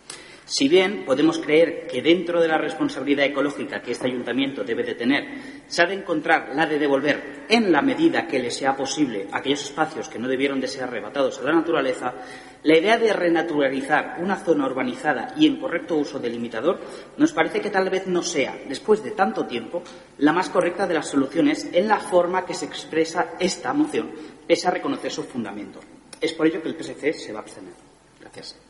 Si 0.45 0.69
bien 0.69 1.05
podemos 1.05 1.39
creer 1.39 1.87
que 1.87 2.03
dentro 2.03 2.39
de 2.39 2.47
la 2.47 2.59
responsabilidad 2.59 3.25
ecológica 3.25 3.81
que 3.81 3.91
este 3.91 4.05
ayuntamiento 4.05 4.63
debe 4.63 4.83
de 4.83 4.93
tener, 4.93 5.23
se 5.65 5.81
ha 5.81 5.87
de 5.87 5.95
encontrar 5.95 6.49
la 6.53 6.67
de 6.67 6.77
devolver, 6.77 7.45
en 7.49 7.71
la 7.71 7.81
medida 7.81 8.27
que 8.27 8.37
le 8.37 8.51
sea 8.51 8.75
posible, 8.75 9.27
aquellos 9.31 9.63
espacios 9.63 10.07
que 10.07 10.19
no 10.19 10.27
debieron 10.27 10.61
de 10.61 10.67
ser 10.67 10.83
arrebatados 10.83 11.39
a 11.39 11.43
la 11.43 11.53
naturaleza, 11.53 12.13
la 12.61 12.77
idea 12.77 12.99
de 12.99 13.11
renaturalizar 13.11 14.17
una 14.19 14.35
zona 14.35 14.67
urbanizada 14.67 15.33
y 15.35 15.47
en 15.47 15.59
correcto 15.59 15.97
uso 15.97 16.19
del 16.19 16.33
limitador 16.33 16.79
nos 17.17 17.33
parece 17.33 17.59
que 17.59 17.71
tal 17.71 17.89
vez 17.89 18.05
no 18.05 18.21
sea, 18.21 18.55
después 18.69 19.03
de 19.03 19.11
tanto 19.11 19.47
tiempo, 19.47 19.81
la 20.19 20.31
más 20.31 20.49
correcta 20.49 20.85
de 20.85 20.93
las 20.93 21.07
soluciones 21.09 21.69
en 21.73 21.87
la 21.87 21.99
forma 21.99 22.45
que 22.45 22.53
se 22.53 22.65
expresa 22.65 23.33
esta 23.39 23.73
moción, 23.73 24.11
pese 24.45 24.67
a 24.67 24.71
reconocer 24.71 25.11
su 25.11 25.23
fundamento. 25.23 25.79
Es 26.21 26.33
por 26.33 26.45
ello 26.45 26.61
que 26.61 26.69
el 26.69 26.75
PSC 26.75 27.13
se 27.13 27.33
va 27.33 27.39
a 27.39 27.41
abstener. 27.41 27.73
Gracias. 28.21 28.64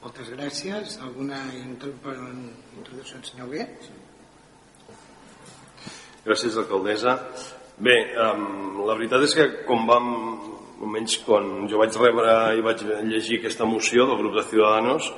Moltes 0.00 0.30
gràcies. 0.32 0.94
Alguna 1.04 1.38
introducció, 1.60 3.18
senyor 3.20 3.50
Bé? 3.50 3.66
Gràcies, 6.24 6.56
alcaldessa. 6.56 7.18
Bé, 7.76 7.96
um, 8.16 8.80
la 8.88 8.94
veritat 8.96 9.26
és 9.26 9.34
que 9.36 9.44
com 9.68 9.84
vam, 9.88 10.06
almenys 10.80 11.18
quan 11.26 11.68
jo 11.68 11.82
vaig 11.82 11.98
rebre 12.00 12.32
i 12.56 12.64
vaig 12.64 12.84
llegir 13.10 13.42
aquesta 13.42 13.68
moció 13.68 14.06
del 14.08 14.22
grup 14.22 14.38
de 14.38 14.46
Ciudadanos, 14.48 15.10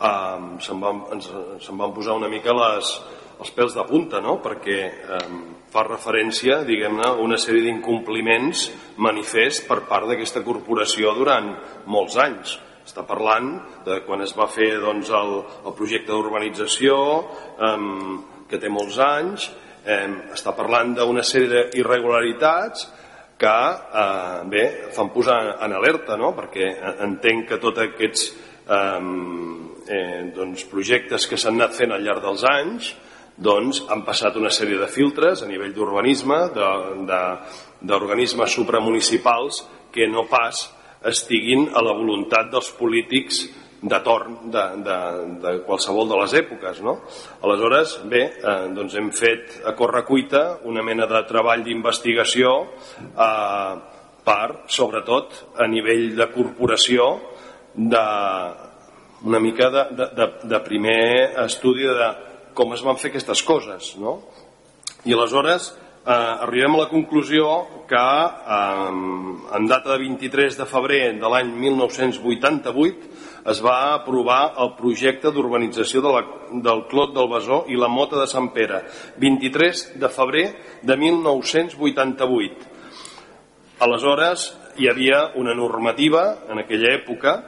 um, 0.00 0.48
se'm 0.64 0.80
van, 0.86 1.04
ens, 1.18 1.28
se'm 1.66 1.84
van 1.84 1.92
posar 1.92 2.16
una 2.16 2.32
mica 2.32 2.56
les, 2.56 2.94
els 3.44 3.52
pèls 3.58 3.76
de 3.76 3.84
punta, 3.92 4.24
no? 4.24 4.38
perquè 4.40 4.80
um, 5.18 5.44
fa 5.68 5.84
referència, 5.84 6.62
diguem-ne, 6.64 7.10
a 7.10 7.20
una 7.28 7.36
sèrie 7.36 7.68
d'incompliments 7.68 8.70
manifest 9.04 9.68
per 9.68 9.82
part 9.92 10.08
d'aquesta 10.08 10.40
corporació 10.48 11.12
durant 11.20 11.52
molts 11.84 12.16
anys 12.16 12.56
està 12.90 13.06
parlant 13.06 13.52
de 13.86 14.00
quan 14.06 14.24
es 14.24 14.34
va 14.34 14.48
fer 14.50 14.72
doncs, 14.82 15.12
el, 15.14 15.36
el 15.62 15.76
projecte 15.78 16.10
d'urbanització, 16.10 16.96
eh, 17.62 17.74
que 18.50 18.58
té 18.58 18.70
molts 18.72 18.98
anys, 19.04 19.50
eh, 19.86 20.08
està 20.34 20.56
parlant 20.58 20.96
d'una 20.98 21.22
sèrie 21.26 21.68
d'irregularitats 21.70 22.88
que 23.40 23.58
eh, 24.02 24.40
bé, 24.52 24.64
fan 24.96 25.12
posar 25.14 25.38
en 25.64 25.76
alerta, 25.78 26.18
no? 26.20 26.34
perquè 26.36 26.72
entenc 27.06 27.46
que 27.52 27.60
tots 27.62 27.84
aquests 27.86 28.26
eh, 28.66 28.98
eh, 29.86 30.24
doncs, 30.34 30.66
projectes 30.72 31.28
que 31.30 31.38
s'han 31.38 31.60
anat 31.60 31.78
fent 31.78 31.94
al 31.94 32.04
llarg 32.04 32.26
dels 32.26 32.44
anys 32.50 32.90
doncs, 33.40 33.84
han 33.88 34.02
passat 34.04 34.36
una 34.36 34.50
sèrie 34.52 34.76
de 34.82 34.90
filtres 34.90 35.40
a 35.40 35.48
nivell 35.48 35.72
d'urbanisme, 35.72 36.42
d'organismes 37.80 38.52
supramunicipals 38.52 39.62
que 39.94 40.04
no 40.10 40.26
pas 40.28 40.66
estiguin 41.06 41.68
a 41.74 41.82
la 41.84 41.94
voluntat 41.96 42.50
dels 42.52 42.70
polítics 42.76 43.44
de 43.80 44.00
torn 44.04 44.50
de, 44.52 44.64
de, 44.84 44.96
de 45.40 45.52
qualsevol 45.64 46.08
de 46.10 46.18
les 46.20 46.34
èpoques. 46.42 46.82
No? 46.84 46.98
Aleshores, 47.46 47.96
bé, 48.12 48.26
eh, 48.36 48.56
doncs 48.76 48.96
hem 49.00 49.08
fet 49.16 49.60
a 49.64 49.72
correcuita 49.78 50.60
una 50.68 50.84
mena 50.84 51.08
de 51.08 51.22
treball 51.28 51.64
d'investigació 51.64 52.56
eh, 53.08 53.74
per, 54.24 54.48
sobretot, 54.68 55.38
a 55.56 55.68
nivell 55.70 56.10
de 56.18 56.28
corporació, 56.34 57.14
de, 57.72 58.04
una 59.24 59.40
mica 59.40 59.70
de, 59.70 59.84
de, 59.96 60.08
de, 60.16 60.26
de 60.50 60.60
primer 60.66 61.32
estudi 61.46 61.86
de 61.86 62.10
com 62.54 62.74
es 62.74 62.82
van 62.84 62.98
fer 63.00 63.12
aquestes 63.12 63.42
coses. 63.46 63.94
No? 64.00 64.18
I 65.08 65.14
aleshores 65.16 65.70
eh, 66.06 66.44
arribem 66.46 66.74
a 66.74 66.82
la 66.84 66.88
conclusió 66.88 67.84
que 67.88 67.96
eh, 67.96 68.90
en 69.56 69.66
data 69.66 69.92
de 69.92 69.98
23 69.98 70.56
de 70.58 70.66
febrer 70.66 71.02
de 71.20 71.28
l'any 71.28 71.52
1988 71.66 73.10
es 73.50 73.60
va 73.64 73.94
aprovar 73.94 74.54
el 74.60 74.74
projecte 74.76 75.32
d'urbanització 75.32 76.02
de 76.04 76.12
del 76.66 76.82
Clot 76.90 77.14
del 77.14 77.28
Besó 77.30 77.64
i 77.68 77.76
la 77.78 77.88
Mota 77.88 78.18
de 78.18 78.26
Sant 78.26 78.50
Pere, 78.52 78.82
23 79.22 79.84
de 80.02 80.08
febrer 80.10 80.46
de 80.82 80.96
1988. 80.96 82.66
Aleshores, 83.80 84.50
hi 84.76 84.88
havia 84.90 85.30
una 85.40 85.54
normativa 85.54 86.24
en 86.50 86.58
aquella 86.60 86.92
època 86.96 87.38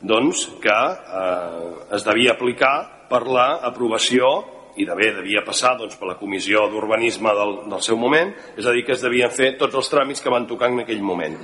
doncs, 0.00 0.46
que 0.60 0.72
eh, 0.72 1.70
es 1.96 2.04
devia 2.04 2.34
aplicar 2.34 3.06
per 3.10 3.22
l'aprovació 3.28 4.55
i 4.76 4.86
bé 4.86 5.12
devia 5.16 5.44
passar 5.46 5.76
doncs, 5.78 5.96
per 5.96 6.08
la 6.10 6.18
comissió 6.20 6.66
d'urbanisme 6.70 7.32
del, 7.34 7.54
del 7.70 7.82
seu 7.84 7.96
moment, 8.00 8.32
és 8.56 8.66
a 8.66 8.74
dir, 8.74 8.84
que 8.86 8.96
es 8.96 9.04
devien 9.04 9.30
fer 9.30 9.54
tots 9.60 9.74
els 9.74 9.92
tràmits 9.92 10.22
que 10.22 10.32
van 10.32 10.46
tocar 10.46 10.72
en 10.72 10.84
aquell 10.84 11.02
moment. 11.04 11.38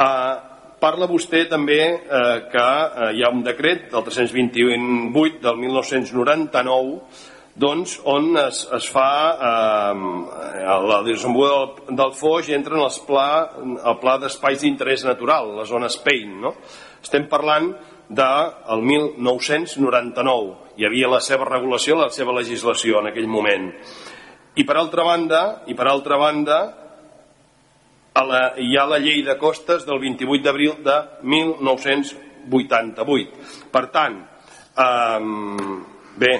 Uh, 0.00 0.50
parla 0.80 1.08
vostè 1.10 1.44
també 1.48 1.80
eh, 1.84 2.38
que 2.50 2.64
eh, 2.64 3.10
hi 3.16 3.22
ha 3.22 3.28
un 3.32 3.42
decret 3.44 3.90
del 3.92 4.06
328 4.06 5.42
del 5.44 5.60
1999 5.60 7.28
doncs, 7.60 7.98
on 8.08 8.30
es, 8.40 8.62
es 8.72 8.86
fa 8.88 9.10
eh, 9.34 9.94
la 10.88 11.00
desenvolupada 11.04 11.84
del, 11.84 11.98
del 11.98 12.14
Foix 12.16 12.48
entra 12.56 12.78
en 12.78 12.86
els 12.86 13.00
pla, 13.04 13.28
el 13.60 13.98
pla 14.00 14.16
d'espais 14.22 14.62
d'interès 14.64 15.04
natural, 15.04 15.52
la 15.58 15.66
zona 15.68 15.90
Spain. 15.92 16.38
No? 16.46 16.54
Estem 17.02 17.26
parlant 17.28 17.74
del 18.10 18.82
1999. 18.82 20.56
Hi 20.76 20.84
havia 20.86 21.08
la 21.12 21.20
seva 21.22 21.44
regulació, 21.46 21.96
la 22.00 22.10
seva 22.10 22.32
legislació 22.34 22.98
en 23.00 23.06
aquell 23.12 23.28
moment. 23.30 23.70
I 24.58 24.64
per 24.66 24.76
altra 24.76 25.04
banda, 25.06 25.62
i 25.70 25.74
per 25.78 25.86
altra 25.86 26.16
banda 26.18 26.58
a 28.12 28.24
la, 28.26 28.54
hi 28.58 28.76
ha 28.76 28.86
la 28.90 28.98
llei 28.98 29.22
de 29.22 29.38
costes 29.38 29.86
del 29.86 30.00
28 30.02 30.44
d'abril 30.44 30.82
de 30.84 31.02
1988. 31.22 33.30
Per 33.70 33.86
tant, 33.94 34.28
eh, 34.74 35.20
bé, 36.18 36.34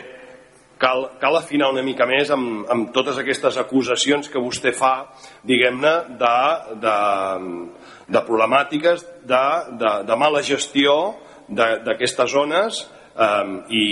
cal, 0.81 1.11
cal 1.23 1.37
afinar 1.39 1.71
una 1.71 1.87
mica 1.87 2.07
més 2.09 2.31
amb, 2.35 2.67
amb 2.73 2.91
totes 2.97 3.19
aquestes 3.23 3.57
acusacions 3.63 4.29
que 4.33 4.43
vostè 4.43 4.73
fa, 4.75 5.07
diguem-ne, 5.47 5.95
de, 6.19 6.37
de, 6.83 6.99
de 8.11 8.21
problemàtiques 8.27 9.07
de, 9.23 9.45
de, 9.79 9.91
de 10.09 10.15
mala 10.19 10.43
gestió 10.43 11.15
d'aquestes 11.51 12.31
zones 12.31 12.85
um, 13.15 13.57
i 13.75 13.85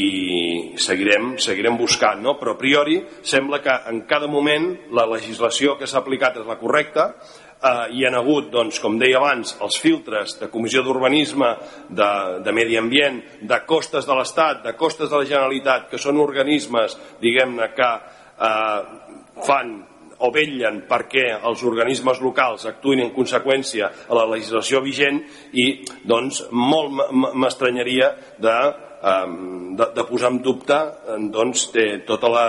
seguirem, 0.79 1.35
seguirem 1.43 1.77
buscant, 1.79 2.23
no? 2.23 2.37
però 2.39 2.55
a 2.55 2.61
priori 2.61 3.01
sembla 3.23 3.61
que 3.65 3.75
en 3.91 4.05
cada 4.11 4.31
moment 4.31 4.71
la 4.95 5.07
legislació 5.11 5.77
que 5.79 5.89
s'ha 5.91 6.03
aplicat 6.03 6.39
és 6.41 6.49
la 6.49 6.59
correcta, 6.61 7.09
eh, 7.59 7.87
hi 7.95 8.07
ha 8.07 8.15
hagut, 8.19 8.51
doncs, 8.53 8.79
com 8.83 8.99
deia 9.01 9.19
abans, 9.19 9.57
els 9.65 9.79
filtres 9.83 10.39
de 10.41 10.51
Comissió 10.53 10.85
d'Urbanisme, 10.87 11.51
de, 11.89 12.11
de 12.45 12.55
Medi 12.55 12.79
Ambient, 12.79 13.21
de 13.43 13.61
costes 13.67 14.07
de 14.07 14.17
l'Estat, 14.19 14.63
de 14.65 14.75
costes 14.79 15.11
de 15.11 15.19
la 15.19 15.29
Generalitat, 15.29 15.89
que 15.91 16.01
són 16.01 16.21
organismes, 16.23 16.97
diguem-ne, 17.23 17.71
que 17.77 17.93
eh, 18.49 18.81
fan 19.47 19.79
o 20.25 20.31
vetllen 20.35 20.83
perquè 20.89 21.29
els 21.37 21.63
organismes 21.67 22.21
locals 22.25 22.67
actuïn 22.71 23.05
en 23.05 23.15
conseqüència 23.15 23.93
a 24.09 24.19
la 24.19 24.27
legislació 24.33 24.83
vigent 24.85 25.23
i 25.53 25.69
doncs 26.05 26.45
molt 26.51 27.15
m'estranyaria 27.39 28.11
de, 28.39 28.59
de, 29.79 29.89
de 29.95 30.07
posar 30.09 30.33
en 30.35 30.43
dubte 30.43 30.79
doncs, 31.31 31.69
tota 32.07 32.33
la, 32.33 32.47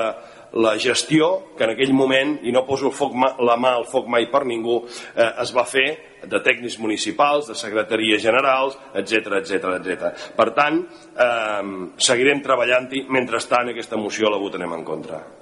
la 0.54 0.78
gestió 0.80 1.56
que 1.58 1.64
en 1.64 1.74
aquell 1.76 1.94
moment, 1.94 2.38
i 2.44 2.54
no 2.56 2.66
poso 2.66 2.90
el 2.90 2.96
foc, 2.96 3.16
la 3.46 3.58
mà 3.60 3.76
al 3.78 3.86
foc 3.90 4.08
mai 4.10 4.30
per 4.32 4.46
ningú, 4.50 4.82
eh, 5.16 5.32
es 5.44 5.54
va 5.56 5.66
fer 5.70 5.88
de 6.26 6.40
tècnics 6.44 6.80
municipals, 6.80 7.48
de 7.48 7.56
secretaries 7.56 8.22
generals, 8.22 8.78
etc 8.94 9.40
etc 9.40 9.76
etc. 9.78 10.14
Per 10.36 10.50
tant, 10.58 10.82
eh, 11.16 11.92
seguirem 11.98 12.42
treballant-hi, 12.42 13.06
mentrestant 13.10 13.70
aquesta 13.70 13.98
moció 13.98 14.30
la 14.30 14.42
votarem 14.42 14.74
en 14.74 14.84
contra. 14.84 15.39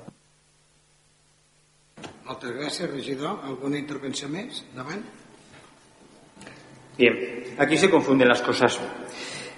Moltes 2.27 2.51
gràcies, 2.51 2.89
regidor. 2.91 3.37
¿Alguna 3.47 3.77
intervenció 3.79 4.27
més? 4.27 4.59
Davant. 4.75 4.99
Bien, 6.97 7.15
aquí 7.57 7.77
se 7.77 7.89
confunden 7.89 8.27
las 8.27 8.41
cosas. 8.41 8.77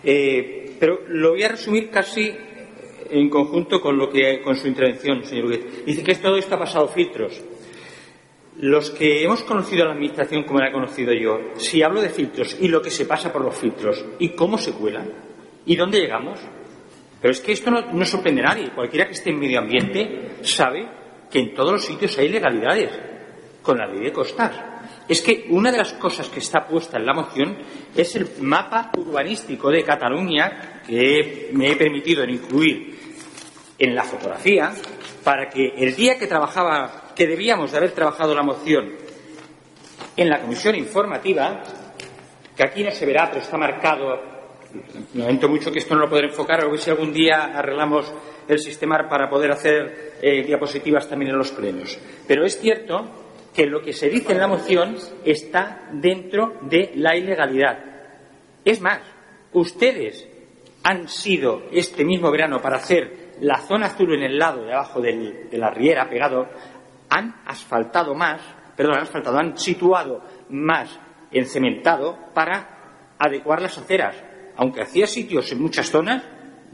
Eh, 0.03 0.75
pero 0.79 0.99
lo 1.07 1.31
voy 1.31 1.43
a 1.43 1.49
resumir 1.49 1.89
casi 1.89 2.31
en 3.09 3.29
conjunto 3.29 3.81
con, 3.81 3.97
lo 3.97 4.07
que, 4.07 4.41
con 4.43 4.55
su 4.55 4.67
intervención, 4.67 5.23
señor 5.23 5.45
Huguet. 5.45 5.83
Dice 5.85 6.03
que 6.03 6.15
todo 6.15 6.37
esto 6.37 6.55
ha 6.55 6.59
pasado 6.59 6.87
filtros. 6.89 7.41
Los 8.57 8.91
que 8.91 9.23
hemos 9.23 9.41
conocido 9.43 9.85
la 9.85 9.93
Administración 9.93 10.43
como 10.43 10.59
la 10.59 10.67
he 10.67 10.71
conocido 10.71 11.11
yo, 11.13 11.39
si 11.55 11.81
hablo 11.81 12.01
de 12.01 12.09
filtros 12.09 12.55
y 12.59 12.67
lo 12.67 12.83
que 12.83 12.91
se 12.91 13.05
pasa 13.05 13.33
por 13.33 13.43
los 13.43 13.55
filtros 13.55 14.05
y 14.19 14.29
cómo 14.29 14.59
se 14.59 14.73
cuelan 14.73 15.09
y 15.65 15.75
dónde 15.75 16.01
llegamos, 16.01 16.39
pero 17.19 17.31
es 17.31 17.39
que 17.39 17.53
esto 17.53 17.71
no 17.71 18.05
sorprende 18.05 18.41
a 18.41 18.49
nadie. 18.49 18.69
Cualquiera 18.75 19.07
que 19.07 19.13
esté 19.13 19.31
en 19.31 19.39
medio 19.39 19.59
ambiente 19.59 20.35
sabe 20.43 20.99
que 21.29 21.39
en 21.39 21.53
todos 21.53 21.71
los 21.71 21.85
sitios 21.85 22.17
hay 22.17 22.27
ilegalidades 22.27 22.91
con 23.61 23.77
la 23.77 23.87
ley 23.87 24.03
de 24.03 24.11
costas. 24.11 24.51
Es 25.07 25.21
que 25.21 25.47
una 25.49 25.71
de 25.71 25.77
las 25.77 25.93
cosas 25.93 26.29
que 26.29 26.39
está 26.39 26.67
puesta 26.67 26.97
en 26.97 27.05
la 27.05 27.13
moción 27.13 27.57
es 27.95 28.15
el 28.15 28.29
mapa 28.41 28.91
urbanístico 28.97 29.69
de 29.69 29.83
Cataluña 29.83 30.81
que 30.85 31.49
me 31.53 31.71
he 31.71 31.75
permitido 31.75 32.23
incluir 32.25 32.97
en 33.77 33.95
la 33.95 34.03
fotografía 34.03 34.73
para 35.23 35.49
que 35.49 35.73
el 35.77 35.95
día 35.95 36.17
que 36.17 36.27
trabajaba, 36.27 37.11
que 37.15 37.27
debíamos 37.27 37.71
de 37.71 37.77
haber 37.77 37.91
trabajado 37.91 38.35
la 38.35 38.43
moción 38.43 38.93
en 40.15 40.29
la 40.29 40.41
comisión 40.41 40.75
informativa, 40.75 41.61
que 42.55 42.63
aquí 42.63 42.83
no 42.83 42.91
se 42.91 43.05
verá, 43.05 43.29
pero 43.29 43.41
está 43.41 43.57
marcado, 43.57 44.19
lamento 45.13 45.47
mucho 45.47 45.71
que 45.71 45.79
esto 45.79 45.95
no 45.95 46.01
lo 46.01 46.09
podré 46.09 46.27
enfocar, 46.27 46.61
a 46.61 46.67
ver 46.67 46.79
si 46.79 46.89
algún 46.89 47.13
día 47.13 47.45
arreglamos 47.55 48.13
el 48.49 48.59
sistema 48.59 49.07
para 49.07 49.29
poder 49.29 49.51
hacer 49.51 50.13
eh, 50.21 50.43
diapositivas 50.43 51.07
también 51.07 51.31
en 51.31 51.37
los 51.37 51.51
plenos. 51.51 51.97
Pero 52.27 52.43
es 52.43 52.59
cierto 52.59 53.09
que 53.53 53.67
lo 53.67 53.81
que 53.81 53.93
se 53.93 54.09
dice 54.09 54.33
en 54.33 54.39
la 54.39 54.47
moción 54.47 54.97
está 55.23 55.87
dentro 55.93 56.57
de 56.63 56.91
la 56.95 57.15
ilegalidad. 57.15 57.77
Es 58.65 58.81
más, 58.81 59.01
ustedes 59.53 60.27
han 60.83 61.07
sido 61.07 61.63
este 61.71 62.03
mismo 62.03 62.31
verano 62.31 62.59
para 62.59 62.77
hacer 62.77 63.29
la 63.41 63.59
zona 63.59 63.87
azul 63.87 64.15
en 64.15 64.23
el 64.23 64.39
lado 64.39 64.65
de 64.65 64.73
abajo 64.73 64.99
de 64.99 65.47
la 65.51 65.69
riera 65.69 66.09
pegado, 66.09 66.47
han 67.09 67.41
asfaltado 67.45 68.15
más, 68.15 68.41
perdón, 68.75 68.97
han 68.97 69.37
han 69.37 69.57
situado 69.57 70.23
más 70.49 70.99
encementado 71.31 72.17
para 72.33 73.15
adecuar 73.17 73.61
las 73.61 73.77
aceras, 73.77 74.15
aunque 74.55 74.81
hacía 74.81 75.05
sitios 75.07 75.51
en 75.51 75.61
muchas 75.61 75.89
zonas 75.89 76.23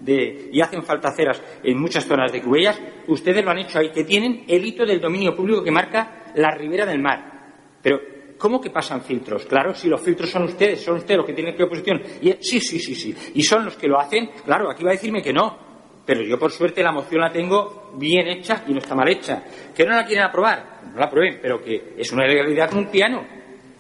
y 0.06 0.62
hacen 0.62 0.84
falta 0.84 1.10
aceras 1.10 1.42
en 1.64 1.80
muchas 1.80 2.06
zonas 2.06 2.32
de 2.32 2.42
Cubellas, 2.42 2.80
ustedes 3.08 3.44
lo 3.44 3.52
han 3.52 3.60
hecho 3.60 3.80
ahí, 3.80 3.92
que 3.92 4.04
tienen 4.04 4.44
el 4.48 4.66
hito 4.66 4.86
del 4.86 5.02
dominio 5.02 5.36
público 5.36 5.64
que 5.64 5.72
marca 5.72 6.32
la 6.36 6.52
ribera 6.52 6.86
del 6.86 7.02
mar. 7.02 7.36
Pero, 7.82 8.00
¿cómo 8.38 8.60
que 8.60 8.70
pasan 8.70 9.02
filtros? 9.02 9.46
Claro, 9.46 9.74
si 9.74 9.88
los 9.88 10.02
filtros 10.02 10.30
son 10.30 10.44
ustedes, 10.44 10.82
son 10.82 10.98
ustedes 10.98 11.18
los 11.18 11.26
que 11.26 11.34
tienen 11.34 11.56
que 11.56 11.64
oposición. 11.64 12.02
Y, 12.22 12.34
sí, 12.40 12.60
sí, 12.60 12.80
sí, 12.80 12.96
sí. 12.96 13.16
Y 13.36 13.44
son 13.44 13.66
los 13.66 13.76
que 13.78 13.88
lo 13.88 14.00
hacen, 14.00 14.30
claro, 14.44 14.70
aquí 14.70 14.84
va 14.84 14.92
a 14.92 14.94
decirme 14.94 15.22
que 15.22 15.34
no. 15.34 15.66
Pero 16.06 16.22
yo, 16.22 16.38
por 16.38 16.52
suerte, 16.52 16.84
la 16.84 16.92
moción 16.92 17.22
la 17.22 17.32
tengo 17.32 17.92
bien 17.98 18.28
hecha 18.28 18.64
y 18.68 18.74
no 18.74 18.78
está 18.78 18.94
mal 18.94 19.10
hecha. 19.10 19.44
¿Que 19.76 19.86
no 19.86 19.96
la 19.96 20.06
quieren 20.06 20.26
aprobar? 20.26 20.82
No 20.94 21.00
la 21.00 21.06
aprueben, 21.06 21.40
pero 21.42 21.62
que 21.62 21.96
es 21.98 22.12
una 22.12 22.26
ilegalidad 22.26 22.70
como 22.70 22.82
un 22.82 22.92
piano. 22.92 23.26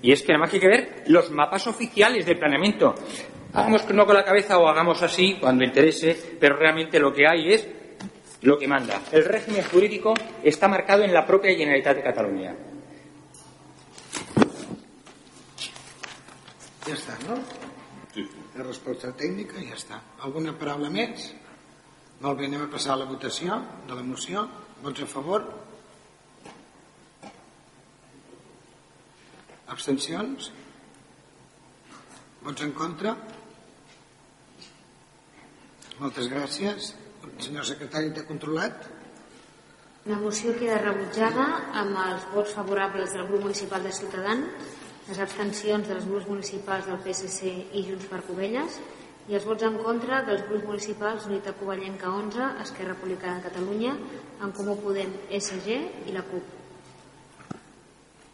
Y 0.02 0.12
es 0.12 0.24
que 0.24 0.34
nada 0.34 0.46
más 0.46 0.54
hay 0.54 0.60
que 0.60 0.68
ver 0.68 1.04
los 1.08 1.30
mapas 1.32 1.68
oficiales 1.68 2.26
de 2.26 2.36
planeamiento. 2.36 2.96
Hagamos 3.56 3.90
no 3.94 4.06
con 4.06 4.16
la 4.16 4.26
cabeza 4.26 4.58
o 4.58 4.68
hagamos 4.68 5.02
así 5.02 5.38
cuando 5.40 5.64
interese, 5.64 6.38
pero 6.40 6.58
realmente 6.58 7.00
lo 7.00 7.14
que 7.14 7.26
hay 7.26 7.54
es 7.54 7.68
lo 8.42 8.58
que 8.58 8.68
manda. 8.68 9.02
El 9.12 9.24
régimen 9.24 9.64
jurídico 9.64 10.14
está 10.44 10.68
marcado 10.68 11.04
en 11.04 11.14
la 11.14 11.26
propia 11.26 11.56
Generalitat 11.56 11.96
de 11.96 12.04
Cataluña. 12.04 12.56
Ja 16.86 16.94
està, 16.94 17.16
no? 17.26 17.40
Sí. 18.14 18.28
La 18.54 18.66
resposta 18.68 19.10
tècnica 19.18 19.58
ja 19.64 19.74
està. 19.74 19.98
Alguna 20.28 20.54
paraula 20.60 20.92
més? 20.94 21.32
Molt 22.22 22.38
bé, 22.38 22.46
anem 22.46 22.68
a 22.68 22.70
passar 22.70 22.94
a 22.94 23.00
la 23.02 23.08
votació 23.10 23.58
de 23.88 23.98
la 23.98 24.04
moció. 24.06 24.44
Vots 24.84 25.02
a 25.02 25.08
favor? 25.10 25.48
Abstencions? 29.74 30.52
Vots 32.46 32.62
en 32.62 32.76
contra? 32.78 33.16
Moltes 35.96 36.28
gràcies. 36.28 36.90
El 37.24 37.36
senyor 37.40 37.66
secretari 37.68 38.10
t'ha 38.12 38.26
controlat? 38.28 38.88
La 40.12 40.18
moció 40.20 40.52
queda 40.60 40.82
rebutjada 40.82 41.46
amb 41.82 41.96
els 42.02 42.26
vots 42.34 42.52
favorables 42.58 43.16
del 43.16 43.24
grup 43.30 43.46
municipal 43.48 43.86
de 43.86 43.94
Ciutadans, 43.96 44.74
les 45.08 45.22
abstencions 45.24 45.88
dels 45.88 46.06
grups 46.10 46.28
municipals 46.28 46.90
del 46.90 47.00
PSC 47.06 47.54
i 47.80 47.86
Junts 47.88 48.10
per 48.12 48.22
Covelles 48.28 48.78
i 49.30 49.40
els 49.40 49.48
vots 49.48 49.66
en 49.70 49.80
contra 49.88 50.20
dels 50.28 50.44
grups 50.50 50.68
municipals 50.68 51.30
Unitat 51.32 51.58
Covellenca 51.62 52.12
11, 52.12 52.52
Esquerra 52.66 52.94
Republicana 52.94 53.40
de 53.40 53.48
Catalunya, 53.48 53.96
En 54.44 54.54
Comú 54.60 54.76
Podem, 54.84 55.16
SG 55.40 55.80
i 56.12 56.20
la 56.20 56.28
CUP. 56.28 56.55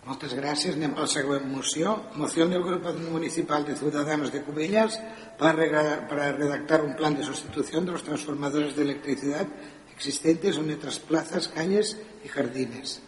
Moltes 0.05 0.33
gràcies. 0.33 0.75
Anem 0.75 0.95
per 0.97 1.05
la 1.05 1.11
següent 1.11 1.45
moció. 1.45 1.93
Moció 2.17 2.47
del 2.49 2.63
Grupo 2.63 2.93
Municipal 3.11 3.65
de 3.65 3.75
Ciudadanos 3.75 4.31
de 4.31 4.41
Cubellas 4.41 4.99
para, 5.37 6.07
para 6.07 6.31
redactar 6.31 6.81
un 6.81 6.95
plan 6.95 7.15
de 7.15 7.23
sustitución 7.23 7.85
de 7.85 7.91
los 7.91 8.03
transformadores 8.03 8.75
de 8.75 8.83
electricidad 8.83 9.47
existentes 9.93 10.57
en 10.57 10.71
otras 10.71 10.97
plazas, 10.99 11.47
calles 11.47 12.01
y 12.25 12.27
jardines. 12.27 13.03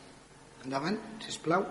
Endavant, 0.64 1.00
sisplau. 1.20 1.66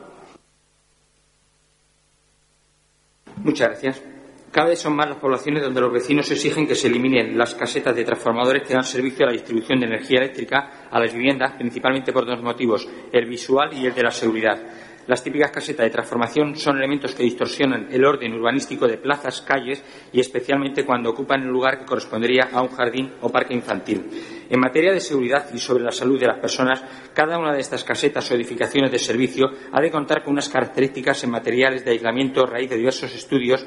Muchas 3.37 3.69
gracias. 3.69 4.03
Cada 4.51 4.69
vez 4.69 4.81
son 4.81 4.95
más 4.95 5.09
las 5.09 5.19
poblaciones 5.19 5.63
donde 5.63 5.81
los 5.81 5.93
vecinos 5.93 6.31
exigen 6.31 6.67
que 6.67 6.75
se 6.75 6.89
eliminen 6.89 7.39
las 7.39 7.55
casetas 7.55 7.97
de 7.97 8.05
transformadores 8.05 8.65
que 8.65 8.75
dan 8.75 8.85
servicio 8.85 9.25
a 9.25 9.29
la 9.29 9.33
distribución 9.33 9.81
de 9.81 9.87
energía 9.87 10.19
eléctrica 10.19 10.89
a 10.91 11.01
las 11.01 11.15
viviendas, 11.15 11.53
principalmente 11.53 12.13
por 12.13 12.27
dos 12.27 12.43
motivos, 12.43 12.87
el 13.13 13.27
visual 13.27 13.73
y 13.73 13.87
el 13.87 13.95
de 13.95 14.03
la 14.03 14.11
seguridad. 14.11 14.61
Las 15.07 15.23
típicas 15.23 15.51
casetas 15.51 15.85
de 15.85 15.91
transformación 15.91 16.55
son 16.57 16.79
elementos 16.79 17.15
que 17.15 17.25
distorsionan 17.25 17.89
el 17.91 18.05
orden 18.05 18.35
urbanístico 18.35 18.87
de 18.87 18.99
plazas, 18.99 19.43
calles 19.43 19.83
y 20.13 20.21
especialmente 20.21 20.85
cuando 20.85 21.11
ocupan 21.11 21.43
el 21.43 21.49
lugar 21.49 21.79
que 21.81 21.87
correspondería 21.87 22.51
a 22.53 22.63
un 22.63 22.69
jardín 22.69 23.13
o 23.21 23.29
parque 23.29 23.55
infantil. 23.55 24.09
En 24.49 24.61
materia 24.61 24.93
de 24.93 25.01
seguridad 25.01 25.49
y 25.53 25.59
sobre 25.59 25.83
la 25.83 25.91
salud 25.91 26.21
de 26.21 26.29
las 26.29 26.39
personas, 26.39 26.85
cada 27.13 27.39
una 27.39 27.53
de 27.53 27.61
estas 27.61 27.83
casetas 27.83 28.31
o 28.31 28.35
edificaciones 28.35 28.93
de 28.93 28.99
servicio 28.99 29.47
ha 29.73 29.81
de 29.81 29.91
contar 29.91 30.23
con 30.23 30.35
unas 30.35 30.49
características 30.49 31.25
en 31.25 31.31
materiales 31.31 31.85
de 31.85 31.91
aislamiento 31.91 32.43
a 32.43 32.47
raíz 32.47 32.71
de 32.71 32.77
diversos 32.77 33.13
estudios 33.15 33.67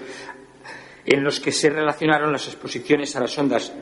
en 1.06 1.24
los 1.24 1.40
que 1.40 1.52
se 1.52 1.70
relacionaron 1.70 2.32
las 2.32 2.48
exposiciones 2.48 3.16
a 3.16 3.20
las 3.20 3.38
ondas 3.38 3.74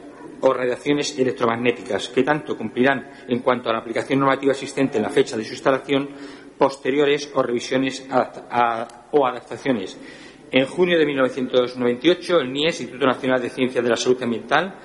o 0.45 0.53
radiaciones 0.53 1.17
electromagnéticas, 1.17 2.09
que 2.09 2.23
tanto 2.23 2.57
cumplirán 2.57 3.09
en 3.29 3.39
cuanto 3.39 3.69
a 3.69 3.73
la 3.73 3.79
aplicación 3.79 4.19
normativa 4.19 4.51
existente 4.51 4.97
en 4.97 5.03
la 5.03 5.09
fecha 5.09 5.37
de 5.37 5.45
su 5.45 5.53
instalación 5.53 6.09
posteriores 6.57 7.31
o 7.33 7.41
revisiones 7.41 8.05
o 9.11 9.25
adaptaciones. 9.25 9.97
En 10.51 10.65
junio 10.65 10.99
de 10.99 11.05
1998, 11.05 12.39
el 12.39 12.53
NIES, 12.53 12.81
Instituto 12.81 13.07
Nacional 13.07 13.41
de 13.41 13.49
Ciencias 13.49 13.83
de 13.83 13.89
la 13.89 13.95
Salud 13.95 14.21
Ambiental, 14.21 14.75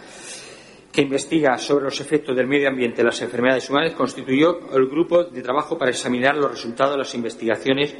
que 0.90 1.02
investiga 1.02 1.58
sobre 1.58 1.84
los 1.84 2.00
efectos 2.00 2.34
del 2.34 2.46
medio 2.46 2.68
ambiente 2.68 3.02
en 3.02 3.06
las 3.06 3.20
enfermedades 3.20 3.68
humanas, 3.68 3.92
constituyó 3.92 4.74
el 4.74 4.86
grupo 4.86 5.24
de 5.24 5.42
trabajo 5.42 5.76
para 5.76 5.90
examinar 5.90 6.36
los 6.36 6.50
resultados 6.50 6.94
de 6.94 6.98
las 6.98 7.14
investigaciones 7.14 7.94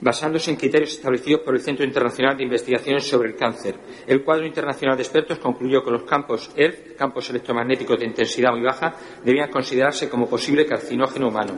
basándose 0.00 0.50
en 0.50 0.56
criterios 0.56 0.92
establecidos 0.92 1.42
por 1.42 1.54
el 1.54 1.60
Centro 1.60 1.84
Internacional 1.84 2.36
de 2.36 2.44
Investigaciones 2.44 3.06
sobre 3.06 3.30
el 3.30 3.36
Cáncer. 3.36 3.76
El 4.06 4.22
cuadro 4.22 4.46
internacional 4.46 4.96
de 4.96 5.02
expertos 5.02 5.38
concluyó 5.38 5.82
que 5.82 5.90
los 5.90 6.04
campos 6.04 6.50
ERF, 6.56 6.96
campos 6.96 7.30
electromagnéticos 7.30 7.98
de 7.98 8.06
intensidad 8.06 8.52
muy 8.52 8.62
baja, 8.62 8.94
debían 9.24 9.50
considerarse 9.50 10.08
como 10.08 10.28
posible 10.28 10.66
carcinógeno 10.66 11.28
humano. 11.28 11.54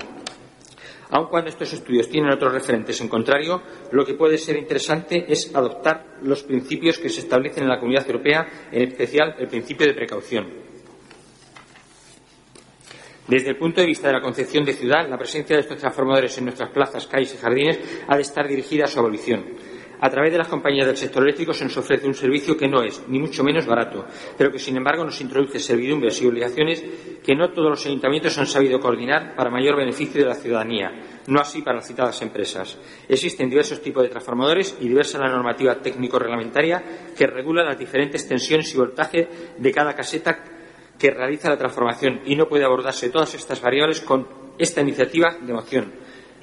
Aun 1.11 1.29
cuando 1.29 1.49
estos 1.49 1.73
estudios 1.73 2.09
tienen 2.09 2.31
otros 2.31 2.53
referentes 2.53 3.01
en 3.01 3.09
contrario, 3.09 3.63
lo 3.93 4.05
que 4.05 4.15
puede 4.15 4.37
ser 4.37 4.57
interesante 4.57 5.25
es 5.29 5.55
adoptar 5.55 6.19
los 6.23 6.43
principios 6.43 6.99
que 6.99 7.09
se 7.09 7.21
establecen 7.21 7.63
en 7.63 7.71
la 7.71 7.79
Comunidad 7.79 8.07
Europea, 8.07 8.47
en 8.71 8.89
especial 8.89 9.35
el 9.39 9.49
principio 9.49 9.87
de 9.87 9.95
precaución. 9.95 10.69
Desde 13.27 13.51
el 13.51 13.57
punto 13.57 13.83
de 13.83 13.87
vista 13.87 14.09
de 14.09 14.15
la 14.15 14.23
concepción 14.23 14.65
de 14.65 14.73
ciudad, 14.73 15.07
la 15.09 15.19
presencia 15.19 15.55
de 15.55 15.61
estos 15.61 15.79
transformadores 15.79 16.37
en 16.39 16.45
nuestras 16.45 16.71
plazas, 16.71 17.07
calles 17.07 17.35
y 17.35 17.37
jardines 17.37 17.79
ha 18.07 18.17
de 18.17 18.23
estar 18.23 18.49
dirigida 18.49 18.85
a 18.85 18.89
su 18.89 18.99
abolición. 18.99 19.45
A 20.01 20.11
través 20.11 20.31
de 20.31 20.39
las 20.39 20.49
compañías 20.49 20.87
del 20.87 20.97
sector 20.97 21.23
eléctrico 21.23 21.53
se 21.53 21.65
nos 21.65 21.77
ofrece 21.77 22.07
un 22.07 22.15
servicio 22.15 22.57
que 22.57 22.69
no 22.69 22.83
es, 22.83 23.03
ni 23.09 23.19
mucho 23.19 23.43
menos, 23.43 23.67
barato, 23.67 24.07
pero 24.37 24.51
que, 24.51 24.59
sin 24.59 24.77
embargo, 24.77 25.05
nos 25.05 25.21
introduce 25.21 25.59
servidumbres 25.59 26.23
y 26.23 26.27
obligaciones 26.27 26.85
que 27.25 27.35
no 27.35 27.51
todos 27.51 27.71
los 27.71 27.87
ayuntamientos 27.87 28.39
han 28.39 28.47
sabido 28.47 28.79
coordinar 28.79 29.35
para 29.35 29.51
mayor 29.51 29.77
beneficio 29.77 30.23
de 30.23 30.29
la 30.29 30.35
ciudadanía, 30.35 30.93
no 31.27 31.41
así 31.41 31.63
para 31.63 31.77
las 31.77 31.89
citadas 31.89 32.23
empresas. 32.23 32.79
Existen 33.09 33.51
diversos 33.51 33.83
tipos 33.83 34.05
de 34.05 34.09
transformadores 34.09 34.77
y 34.81 34.89
diversa 34.89 35.19
la 35.19 35.29
normativa 35.29 35.75
técnico-reglamentaria 35.77 36.83
que 37.17 37.27
regula 37.27 37.65
las 37.65 37.79
diferentes 37.79 38.27
tensiones 38.29 38.73
y 38.73 38.79
voltaje 38.79 39.29
de 39.59 39.73
cada 39.73 39.95
caseta 39.95 40.45
que 40.99 41.11
realiza 41.11 41.49
la 41.49 41.59
transformación 41.59 42.21
y 42.25 42.37
no 42.37 42.49
puede 42.49 42.65
abordarse 42.65 43.11
todas 43.11 43.35
estas 43.35 43.61
variables 43.61 44.01
con 44.01 44.27
esta 44.59 44.81
iniciativa 44.81 45.37
de 45.41 45.53
moción. 45.53 45.93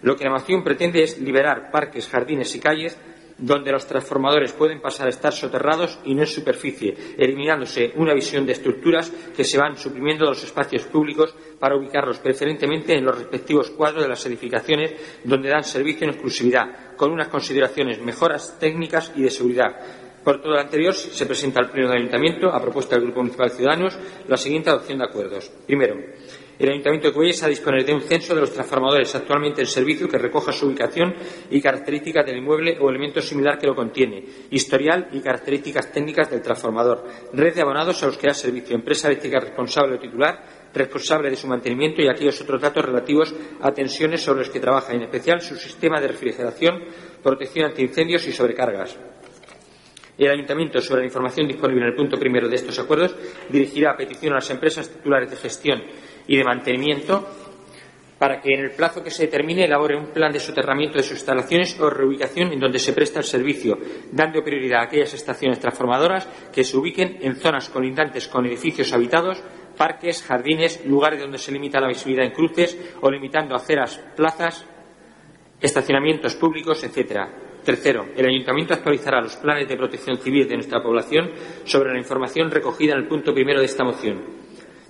Lo 0.02 0.16
que 0.16 0.26
la 0.26 0.32
moción 0.32 0.64
pretende 0.64 1.04
es 1.04 1.20
liberar 1.20 1.72
parques, 1.72 2.08
jardines 2.08 2.54
y 2.56 2.60
calles 2.60 2.98
donde 3.38 3.72
los 3.72 3.86
transformadores 3.86 4.54
pueden 4.54 4.82
pasar 4.82 5.08
a 5.08 5.10
estar 5.10 5.34
soterrados 5.34 6.00
y 6.06 6.14
no 6.16 6.22
en 6.22 6.28
superficie, 6.28 6.96
eliminándose 7.18 7.92
una 7.96 8.14
visión 8.14 8.46
de 8.46 8.54
estructuras 8.54 9.12
que 9.36 9.44
se 9.44 9.58
van 9.58 9.78
suprimiendo 9.78 10.26
de 10.26 10.32
los 10.32 10.44
espacios 10.44 10.84
públicos 10.84 11.36
para 11.60 11.76
ubicarlos 11.76 12.20
preferentemente 12.20 12.98
en 12.98 13.06
los 13.06 13.18
respectivos 13.18 13.72
cuadros 13.72 14.04
de 14.04 14.10
las 14.10 14.26
edificaciones 14.26 14.94
donde 15.24 15.50
dan 15.50 15.64
servicio 15.64 16.06
en 16.06 16.12
exclusividad, 16.12 16.96
con 16.96 17.12
unas 17.12 17.28
consideraciones 17.28 18.02
mejoras 18.02 18.58
técnicas 18.60 19.12
y 19.16 19.24
de 19.24 19.32
seguridad. 19.32 19.76
Por 20.26 20.42
todo 20.42 20.54
lo 20.54 20.60
anterior, 20.60 20.96
se 20.96 21.28
presenta 21.28 21.60
al 21.60 21.70
Pleno 21.70 21.90
del 21.90 22.00
Ayuntamiento, 22.00 22.50
a 22.50 22.60
propuesta 22.60 22.96
del 22.96 23.06
Grupo 23.06 23.20
Municipal 23.20 23.50
de 23.50 23.56
Ciudadanos, 23.58 24.00
la 24.28 24.38
siguiente 24.38 24.72
adopción 24.72 24.98
de 24.98 25.06
acuerdos. 25.06 25.52
Primero, 25.68 25.98
el 26.58 26.70
Ayuntamiento 26.70 27.08
de 27.08 27.14
Cubelles 27.14 27.44
ha 27.44 27.50
disponer 27.50 27.86
de 27.86 27.94
un 27.94 28.02
censo 28.02 28.34
de 28.34 28.42
los 28.42 28.54
transformadores 28.54 29.14
actualmente 29.14 29.62
en 29.62 29.68
servicio 29.68 30.08
que 30.08 30.18
recoja 30.18 30.54
su 30.54 30.68
ubicación 30.68 31.14
y 31.50 31.62
características 31.62 32.26
del 32.26 32.38
inmueble 32.38 32.78
o 32.80 32.90
elemento 32.90 33.22
similar 33.22 33.58
que 33.58 33.68
lo 33.68 33.76
contiene, 33.76 34.24
historial 34.52 35.10
y 35.12 35.20
características 35.20 35.92
técnicas 35.92 36.32
del 36.32 36.42
transformador, 36.42 37.04
red 37.34 37.54
de 37.54 37.62
abonados 37.62 38.02
a 38.04 38.06
los 38.06 38.18
que 38.18 38.28
da 38.28 38.34
servicio, 38.34 38.76
empresa 38.76 39.08
eléctrica 39.08 39.40
responsable 39.40 39.96
o 39.96 40.00
titular, 40.00 40.44
responsable 40.74 41.30
de 41.30 41.36
su 41.36 41.48
mantenimiento 41.48 42.02
y 42.02 42.08
aquellos 42.08 42.40
otros 42.40 42.62
datos 42.62 42.86
relativos 42.86 43.36
a 43.62 43.72
tensiones 43.72 44.22
sobre 44.22 44.40
los 44.40 44.50
que 44.50 44.62
trabaja, 44.62 44.94
en 44.94 45.02
especial 45.02 45.42
su 45.42 45.58
sistema 45.58 46.00
de 46.00 46.08
refrigeración, 46.08 46.86
protección 47.22 47.66
ante 47.66 47.82
incendios 47.82 48.26
y 48.28 48.32
sobrecargas. 48.32 48.98
El 50.18 50.32
Ayuntamiento, 50.32 50.80
sobre 50.80 51.02
la 51.02 51.08
información 51.08 51.46
disponible 51.46 51.82
en 51.82 51.90
el 51.90 51.96
punto 51.96 52.18
primero 52.18 52.48
de 52.48 52.56
estos 52.56 52.80
acuerdos, 52.80 53.14
dirigirá 53.50 53.92
a 53.92 53.98
petición 53.98 54.32
a 54.32 54.36
las 54.36 54.50
empresas 54.50 54.90
titulares 54.90 55.30
de 55.30 55.36
gestión 55.36 55.84
y 56.28 56.38
de 56.38 56.44
mantenimiento 56.44 57.28
para 58.18 58.42
que 58.42 58.54
en 58.54 58.62
el 58.62 58.72
plazo 58.72 59.04
que 59.04 59.12
se 59.12 59.26
determine 59.26 59.66
elabore 59.66 59.98
un 59.98 60.08
plan 60.08 60.32
de 60.32 60.40
soterramiento 60.40 60.98
de 60.98 61.04
sus 61.04 61.18
instalaciones 61.18 61.80
o 61.80 61.90
reubicación 61.90 62.54
en 62.54 62.60
donde 62.60 62.80
se 62.80 62.94
presta 62.94 63.20
el 63.20 63.26
servicio, 63.26 63.78
dando 64.12 64.44
prioridad 64.44 64.80
a 64.80 64.84
aquellas 64.84 65.14
estaciones 65.14 65.60
transformadoras 65.60 66.28
que 66.54 66.64
se 66.64 66.78
ubiquen 66.78 67.18
en 67.22 67.36
zonas 67.36 67.70
colindantes 67.70 68.28
con 68.28 68.46
edificios 68.46 68.94
habitados, 68.94 69.44
parques, 69.78 70.24
jardines, 70.24 70.86
lugares 70.86 71.20
donde 71.20 71.38
se 71.38 71.52
limita 71.52 71.82
la 71.82 71.90
visibilidad 71.90 72.26
en 72.26 72.32
cruces 72.32 72.78
o 73.02 73.12
limitando 73.12 73.54
aceras, 73.54 74.02
plazas, 74.16 74.66
estacionamientos 75.60 76.36
públicos, 76.36 76.84
etcétera. 76.84 77.30
Tercero, 77.64 78.06
el 78.16 78.28
Ayuntamiento 78.28 78.76
actualizará 78.76 79.20
los 79.22 79.36
planes 79.38 79.68
de 79.68 79.76
protección 79.76 80.18
civil 80.20 80.48
de 80.48 80.56
nuestra 80.56 80.82
población 80.82 81.32
sobre 81.66 81.92
la 81.92 81.98
información 81.98 82.52
recogida 82.52 82.94
en 82.94 83.00
el 83.00 83.08
punto 83.08 83.34
primero 83.34 83.60
de 83.60 83.66
esta 83.66 83.84
moción. 83.84 84.45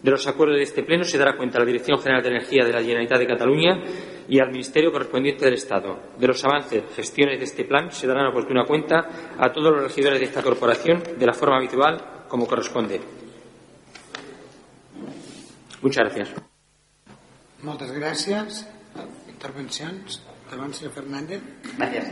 De 0.06 0.12
los 0.12 0.28
acuerdos 0.28 0.58
de 0.58 0.64
este 0.64 0.84
Pleno 0.84 1.04
se 1.04 1.18
dará 1.18 1.36
cuenta 1.36 1.58
a 1.58 1.62
la 1.62 1.66
Dirección 1.66 1.98
General 1.98 2.22
de 2.22 2.30
Energía 2.30 2.64
de 2.64 2.72
la 2.72 2.80
Generalitat 2.80 3.18
de 3.18 3.26
Cataluña 3.26 3.84
y 4.30 4.40
al 4.40 4.52
Ministerio 4.52 4.92
correspondiente 4.92 5.46
del 5.46 5.56
Estado. 5.56 6.00
De 6.20 6.28
los 6.28 6.46
avances, 6.46 6.84
gestiones 6.96 7.40
de 7.40 7.46
este 7.46 7.66
plan 7.66 7.92
se 7.92 8.06
darán 8.06 8.28
oportuna 8.28 8.66
cuenta 8.66 9.34
a 9.36 9.52
todos 9.52 9.74
los 9.74 9.82
regidores 9.82 10.20
de 10.20 10.26
esta 10.26 10.44
corporación 10.44 11.02
de 11.18 11.26
la 11.26 11.34
forma 11.34 11.58
habitual 11.58 12.26
como 12.28 12.46
corresponde. 12.46 13.02
Muchas 15.82 16.04
gracias. 16.04 16.36
Intervencions. 19.28 20.22
Endavant, 20.46 20.74
senyor 20.76 20.94
Fernández. 20.94 21.42
Gracias. 21.80 22.06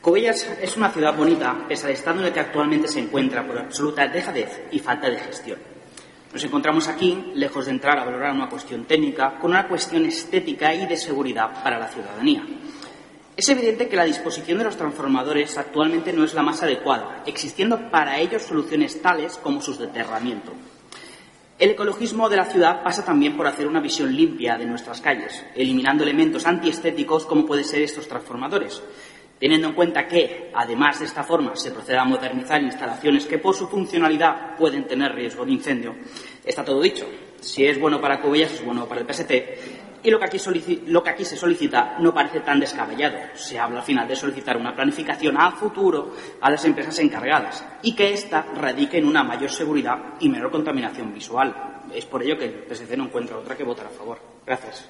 Cubellas 0.00 0.58
es 0.58 0.74
una 0.78 0.90
ciudad 0.90 1.14
bonita, 1.14 1.66
pese 1.68 1.84
al 1.84 1.92
estado 1.92 2.20
en 2.20 2.28
el 2.28 2.32
que 2.32 2.40
actualmente 2.40 2.88
se 2.88 3.00
encuentra 3.00 3.46
por 3.46 3.58
absoluta 3.58 4.08
dejadez 4.08 4.62
y 4.70 4.78
falta 4.78 5.10
de 5.10 5.18
gestión. 5.18 5.71
Nos 6.32 6.44
encontramos 6.44 6.88
aquí, 6.88 7.32
lejos 7.34 7.66
de 7.66 7.72
entrar 7.72 7.98
a 7.98 8.04
valorar 8.04 8.34
una 8.34 8.48
cuestión 8.48 8.86
técnica, 8.86 9.38
con 9.38 9.50
una 9.50 9.68
cuestión 9.68 10.06
estética 10.06 10.72
y 10.72 10.86
de 10.86 10.96
seguridad 10.96 11.62
para 11.62 11.78
la 11.78 11.88
ciudadanía. 11.88 12.42
Es 13.36 13.48
evidente 13.50 13.86
que 13.86 13.96
la 13.96 14.04
disposición 14.04 14.56
de 14.56 14.64
los 14.64 14.76
transformadores 14.76 15.58
actualmente 15.58 16.12
no 16.12 16.24
es 16.24 16.32
la 16.32 16.42
más 16.42 16.62
adecuada, 16.62 17.22
existiendo 17.26 17.90
para 17.90 18.18
ellos 18.18 18.42
soluciones 18.42 19.00
tales 19.02 19.36
como 19.42 19.60
su 19.60 19.76
deterramiento. 19.76 20.52
El 21.58 21.70
ecologismo 21.70 22.28
de 22.30 22.38
la 22.38 22.46
ciudad 22.46 22.82
pasa 22.82 23.04
también 23.04 23.36
por 23.36 23.46
hacer 23.46 23.68
una 23.68 23.80
visión 23.80 24.14
limpia 24.14 24.56
de 24.56 24.64
nuestras 24.64 25.02
calles, 25.02 25.44
eliminando 25.54 26.02
elementos 26.02 26.46
antiestéticos 26.46 27.26
como 27.26 27.46
pueden 27.46 27.64
ser 27.64 27.82
estos 27.82 28.08
transformadores, 28.08 28.82
teniendo 29.42 29.66
en 29.66 29.74
cuenta 29.74 30.06
que, 30.06 30.52
además 30.54 31.00
de 31.00 31.06
esta 31.06 31.24
forma, 31.24 31.56
se 31.56 31.72
procede 31.72 31.98
a 31.98 32.04
modernizar 32.04 32.62
instalaciones 32.62 33.26
que 33.26 33.38
por 33.38 33.56
su 33.56 33.66
funcionalidad 33.66 34.54
pueden 34.56 34.86
tener 34.86 35.12
riesgo 35.16 35.44
de 35.44 35.50
incendio. 35.50 35.96
Está 36.44 36.64
todo 36.64 36.80
dicho. 36.80 37.08
Si 37.40 37.66
es 37.66 37.80
bueno 37.80 38.00
para 38.00 38.20
Cubellas, 38.20 38.52
es 38.52 38.64
bueno 38.64 38.86
para 38.86 39.00
el 39.00 39.12
PST. 39.12 39.32
Y 40.04 40.10
lo 40.12 40.20
que, 40.20 40.26
aquí 40.26 40.38
lo 40.86 41.02
que 41.02 41.10
aquí 41.10 41.24
se 41.24 41.36
solicita 41.36 41.96
no 41.98 42.14
parece 42.14 42.38
tan 42.38 42.60
descabellado. 42.60 43.18
Se 43.34 43.58
habla 43.58 43.80
al 43.80 43.84
final 43.84 44.06
de 44.06 44.14
solicitar 44.14 44.56
una 44.56 44.76
planificación 44.76 45.36
a 45.36 45.50
futuro 45.50 46.14
a 46.40 46.48
las 46.48 46.64
empresas 46.64 46.96
encargadas 47.00 47.66
y 47.82 47.96
que 47.96 48.12
ésta 48.12 48.46
radique 48.54 48.98
en 48.98 49.06
una 49.06 49.24
mayor 49.24 49.50
seguridad 49.50 50.14
y 50.20 50.28
menor 50.28 50.52
contaminación 50.52 51.12
visual. 51.12 51.82
Es 51.92 52.06
por 52.06 52.22
ello 52.22 52.38
que 52.38 52.44
el 52.44 52.64
PSC 52.68 52.96
no 52.96 53.06
encuentra 53.06 53.38
otra 53.38 53.56
que 53.56 53.64
votar 53.64 53.86
a 53.86 53.90
favor. 53.90 54.18
Gracias. 54.46 54.88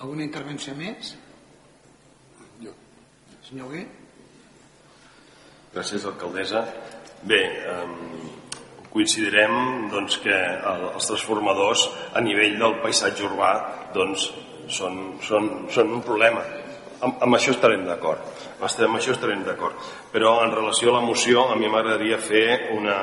Alguna 0.00 0.24
intervenció 0.24 0.72
més? 0.72 1.14
Jo. 2.62 2.72
Senyor 3.44 3.68
Hugué? 3.68 3.82
Gràcies, 5.74 6.06
alcaldessa. 6.08 6.62
Bé, 7.28 7.40
eh, 7.44 8.30
coincidirem 8.94 9.90
doncs, 9.92 10.16
que 10.24 10.38
els 10.70 11.10
transformadors 11.10 11.84
a 12.16 12.22
nivell 12.24 12.56
del 12.62 12.78
paisatge 12.80 13.26
urbà 13.28 13.50
doncs, 13.92 14.30
són, 14.72 14.96
són, 15.26 15.50
són 15.68 15.92
un 15.98 16.00
problema. 16.06 16.46
Amb, 17.00 17.20
amb 17.26 17.36
això 17.36 17.52
estarem 17.52 17.84
d'acord. 17.84 18.24
Amb 18.60 18.96
això 18.96 19.12
estarem 19.12 19.44
d'acord. 19.44 19.76
Però 20.14 20.38
en 20.46 20.56
relació 20.56 20.94
a 20.94 20.96
la 20.96 21.04
moció 21.04 21.44
a 21.50 21.60
mi 21.60 21.68
m'agradaria 21.68 22.18
fer 22.24 22.72
una, 22.72 22.96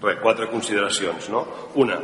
re, 0.00 0.16
quatre 0.22 0.46
consideracions. 0.52 1.28
No? 1.34 1.44
Una, 1.74 1.98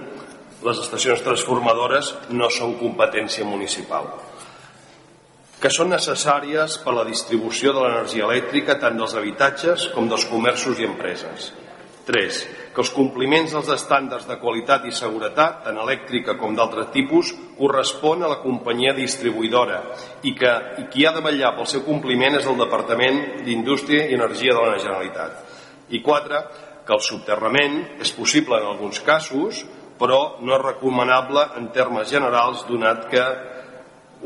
les 0.64 0.82
estacions 0.82 1.22
transformadores 1.24 2.14
no 2.30 2.50
són 2.52 2.76
competència 2.80 3.46
municipal 3.48 4.10
que 5.60 5.68
són 5.68 5.90
necessàries 5.92 6.78
per 6.80 6.94
a 6.94 7.00
la 7.02 7.08
distribució 7.08 7.74
de 7.76 7.82
l'energia 7.84 8.24
elèctrica 8.24 8.78
tant 8.80 8.96
dels 8.96 9.14
habitatges 9.18 9.90
com 9.94 10.08
dels 10.08 10.24
comerços 10.30 10.80
i 10.80 10.86
empreses. 10.88 11.50
3. 12.06 12.38
Que 12.72 12.80
els 12.80 12.92
compliments 12.94 13.52
dels 13.52 13.68
estàndards 13.74 14.24
de 14.26 14.38
qualitat 14.40 14.86
i 14.88 14.94
seguretat, 14.96 15.60
tant 15.66 15.76
elèctrica 15.82 16.38
com 16.40 16.56
d'altres 16.56 16.88
tipus, 16.94 17.34
correspon 17.58 18.24
a 18.24 18.30
la 18.32 18.40
companyia 18.40 18.96
distribuïdora 18.96 19.82
i 20.26 20.32
que 20.38 20.54
i 20.80 20.86
qui 20.90 21.04
ha 21.04 21.12
de 21.14 21.22
vetllar 21.26 21.52
pel 21.58 21.68
seu 21.68 21.84
compliment 21.84 22.40
és 22.40 22.48
el 22.48 22.58
Departament 22.58 23.20
d'Indústria 23.44 24.08
i 24.08 24.16
Energia 24.16 24.56
de 24.56 24.64
la 24.64 24.80
Generalitat. 24.80 25.44
I 25.92 26.00
4. 26.00 26.42
Que 26.88 26.96
el 26.96 27.04
subterrament 27.04 28.00
és 28.00 28.10
possible 28.16 28.56
en 28.58 28.70
alguns 28.72 29.04
casos, 29.04 29.60
però 30.00 30.40
no 30.40 30.56
és 30.56 30.64
recomanable 30.64 31.46
en 31.60 31.70
termes 31.76 32.10
generals 32.10 32.64
donat 32.68 33.06
que 33.12 33.24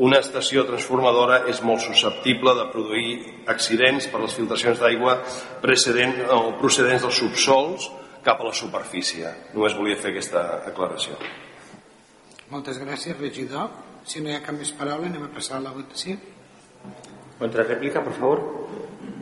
una 0.05 0.19
estació 0.19 0.65
transformadora 0.67 1.43
és 1.51 1.61
molt 1.63 1.83
susceptible 1.83 2.51
de 2.57 2.65
produir 2.71 3.11
accidents 3.51 4.09
per 4.11 4.19
les 4.23 4.35
filtracions 4.35 4.81
d'aigua 4.81 5.21
procedents 5.61 7.05
dels 7.05 7.21
subsols 7.21 7.87
cap 8.25 8.41
a 8.41 8.49
la 8.49 8.53
superfície. 8.57 9.31
Només 9.53 9.77
volia 9.77 9.99
fer 10.01 10.11
aquesta 10.11 10.45
aclaració. 10.65 11.15
Moltes 12.51 12.79
gràcies, 12.81 13.17
regidor. 13.19 13.71
Si 14.05 14.21
no 14.21 14.29
hi 14.29 14.37
ha 14.37 14.43
cap 14.45 14.57
més 14.57 14.73
paraula, 14.75 15.07
anem 15.09 15.25
a 15.25 15.33
passar 15.33 15.59
a 15.59 15.65
la 15.65 15.73
votació. 15.73 16.17
Contra 17.39 17.63
réplica, 17.63 18.03
por 18.03 18.13
favor. 18.13 18.43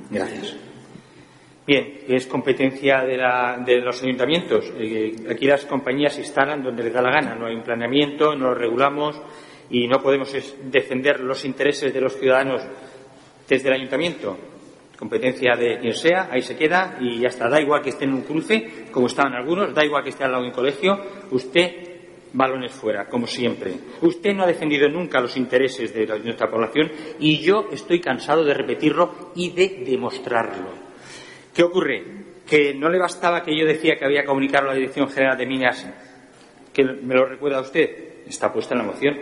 Gracias. 0.09 0.55
Bien, 1.65 1.99
es 2.09 2.27
competencia 2.27 3.05
de, 3.05 3.15
la, 3.15 3.57
de 3.65 3.79
los 3.79 4.03
ayuntamientos. 4.03 4.69
Eh, 4.77 5.15
aquí 5.31 5.45
las 5.45 5.65
compañías 5.65 6.17
instalan 6.17 6.61
donde 6.61 6.83
les 6.83 6.93
da 6.93 7.01
la 7.01 7.09
gana. 7.09 7.35
No 7.35 7.45
hay 7.45 7.55
un 7.55 7.63
planeamiento, 7.63 8.35
no 8.35 8.49
lo 8.49 8.55
regulamos 8.55 9.21
y 9.69 9.87
no 9.87 9.99
podemos 9.99 10.35
defender 10.65 11.21
los 11.21 11.45
intereses 11.45 11.93
de 11.93 12.01
los 12.01 12.17
ciudadanos 12.17 12.61
desde 13.47 13.69
el 13.69 13.75
ayuntamiento. 13.75 14.37
Competencia 14.97 15.55
de 15.55 15.79
quien 15.79 15.93
sea, 15.93 16.27
ahí 16.29 16.41
se 16.41 16.57
queda 16.57 16.97
y 16.99 17.19
ya 17.19 17.29
está. 17.29 17.47
Da 17.47 17.61
igual 17.61 17.81
que 17.81 17.91
esté 17.91 18.03
en 18.03 18.13
un 18.13 18.23
cruce, 18.23 18.87
como 18.91 19.07
estaban 19.07 19.33
algunos, 19.33 19.73
da 19.73 19.85
igual 19.85 20.03
que 20.03 20.09
esté 20.09 20.25
al 20.25 20.31
lado 20.31 20.43
de 20.43 20.49
un 20.49 20.55
colegio. 20.55 20.99
Usted 21.31 21.93
balones 22.33 22.73
fuera, 22.73 23.07
como 23.07 23.25
siempre. 23.25 23.73
Usted 24.01 24.33
no 24.33 24.43
ha 24.43 24.47
defendido 24.47 24.89
nunca 24.89 25.21
los 25.21 25.37
intereses 25.37 25.93
de 25.93 26.05
nuestra 26.07 26.51
población 26.51 26.91
y 27.19 27.39
yo 27.39 27.67
estoy 27.71 28.01
cansado 28.01 28.43
de 28.43 28.53
repetirlo 28.53 29.31
y 29.35 29.51
de 29.51 29.83
demostrarlo. 29.85 30.82
¿Qué 31.53 31.63
ocurre? 31.63 32.03
Que 32.47 32.73
no 32.73 32.89
le 32.89 32.97
bastaba 32.97 33.43
que 33.43 33.57
yo 33.57 33.65
decía 33.65 33.95
que 33.95 34.05
había 34.05 34.21
que 34.21 34.27
comunicar 34.27 34.63
a 34.63 34.67
la 34.67 34.73
Dirección 34.73 35.07
General 35.09 35.37
de 35.37 35.45
Minas, 35.45 35.87
que 36.73 36.83
me 36.83 37.13
lo 37.13 37.25
recuerda 37.25 37.61
usted, 37.61 38.25
está 38.27 38.51
puesta 38.51 38.73
en 38.73 38.79
la 38.79 38.85
moción, 38.85 39.17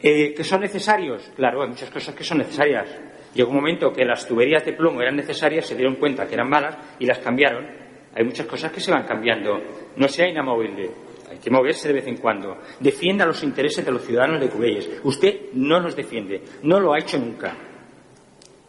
eh, 0.00 0.34
que 0.34 0.44
son 0.44 0.60
necesarios. 0.60 1.32
Claro, 1.34 1.62
hay 1.62 1.68
muchas 1.68 1.90
cosas 1.90 2.14
que 2.14 2.22
son 2.22 2.38
necesarias. 2.38 2.88
Llegó 3.34 3.50
un 3.50 3.56
momento 3.56 3.92
que 3.92 4.04
las 4.04 4.26
tuberías 4.26 4.64
de 4.64 4.74
plomo 4.74 5.00
eran 5.00 5.16
necesarias, 5.16 5.66
se 5.66 5.74
dieron 5.74 5.96
cuenta 5.96 6.26
que 6.26 6.34
eran 6.34 6.48
malas 6.48 6.76
y 6.98 7.06
las 7.06 7.18
cambiaron. 7.18 7.66
Hay 8.14 8.24
muchas 8.24 8.46
cosas 8.46 8.72
que 8.72 8.80
se 8.80 8.90
van 8.90 9.04
cambiando. 9.04 9.60
No 9.96 10.08
sea 10.08 10.28
inamovible. 10.28 10.90
Hay 11.30 11.38
que 11.38 11.50
moverse 11.50 11.88
de 11.88 11.94
vez 11.94 12.06
en 12.06 12.16
cuando. 12.16 12.58
Defienda 12.80 13.26
los 13.26 13.42
intereses 13.42 13.84
de 13.84 13.92
los 13.92 14.04
ciudadanos 14.04 14.40
de 14.40 14.48
Cubelles. 14.48 14.90
Usted 15.02 15.52
no 15.54 15.78
los 15.80 15.94
defiende. 15.94 16.42
No 16.62 16.80
lo 16.80 16.92
ha 16.92 16.98
hecho 16.98 17.18
nunca. 17.18 17.54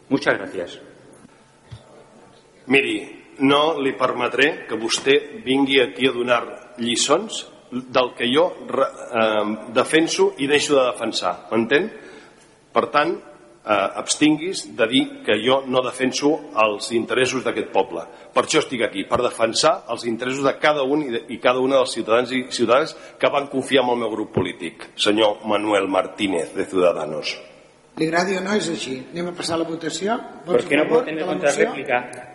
Muchas 0.08 0.34
gracias. 0.36 0.89
Miri, 2.70 2.98
no 3.42 3.80
li 3.80 3.94
permetré 3.98 4.66
que 4.68 4.78
vostè 4.78 5.16
vingui 5.44 5.80
aquí 5.82 6.06
a 6.06 6.14
donar 6.14 6.42
lliçons 6.78 7.46
del 7.70 8.12
que 8.18 8.28
jo 8.30 8.50
eh, 8.50 9.56
defenso 9.74 10.34
i 10.38 10.46
deixo 10.50 10.76
de 10.76 10.86
defensar, 10.90 11.34
m'entén? 11.50 11.90
Per 12.70 12.86
tant, 12.94 13.16
eh, 13.16 13.88
abstinguis 14.02 14.64
de 14.76 14.86
dir 14.86 15.04
que 15.26 15.38
jo 15.42 15.60
no 15.66 15.82
defenso 15.82 16.32
els 16.64 16.90
interessos 16.96 17.44
d'aquest 17.46 17.70
poble. 17.74 18.06
Per 18.34 18.44
això 18.44 18.62
estic 18.62 18.86
aquí, 18.86 19.04
per 19.10 19.22
defensar 19.22 19.84
els 19.90 20.06
interessos 20.06 20.46
de 20.46 20.56
cada 20.62 20.86
un 20.86 21.06
i, 21.06 21.10
de, 21.14 21.24
i 21.34 21.38
cada 21.42 21.62
una 21.62 21.80
dels 21.80 21.94
ciutadans 21.98 22.32
i 22.32 22.46
ciutadanes 22.50 22.96
que 23.18 23.30
van 23.34 23.50
confiar 23.52 23.84
en 23.84 23.94
el 23.96 24.02
meu 24.04 24.14
grup 24.14 24.34
polític, 24.34 24.90
senyor 24.96 25.46
Manuel 25.46 25.88
Martínez, 25.88 26.54
de 26.54 26.66
Ciudadanos. 26.70 27.36
Li 27.98 28.06
agradi 28.06 28.38
o 28.38 28.42
no, 28.44 28.54
és 28.56 28.70
així. 28.70 29.00
Anem 29.10 29.32
a 29.32 29.36
passar 29.36 29.58
la 29.58 29.66
votació. 29.68 30.14
Vots 30.46 30.62
Perquè 30.62 30.78
no 30.78 30.86
pot 30.88 31.08
tenir 31.10 31.26
contrarèplica. 31.26 32.29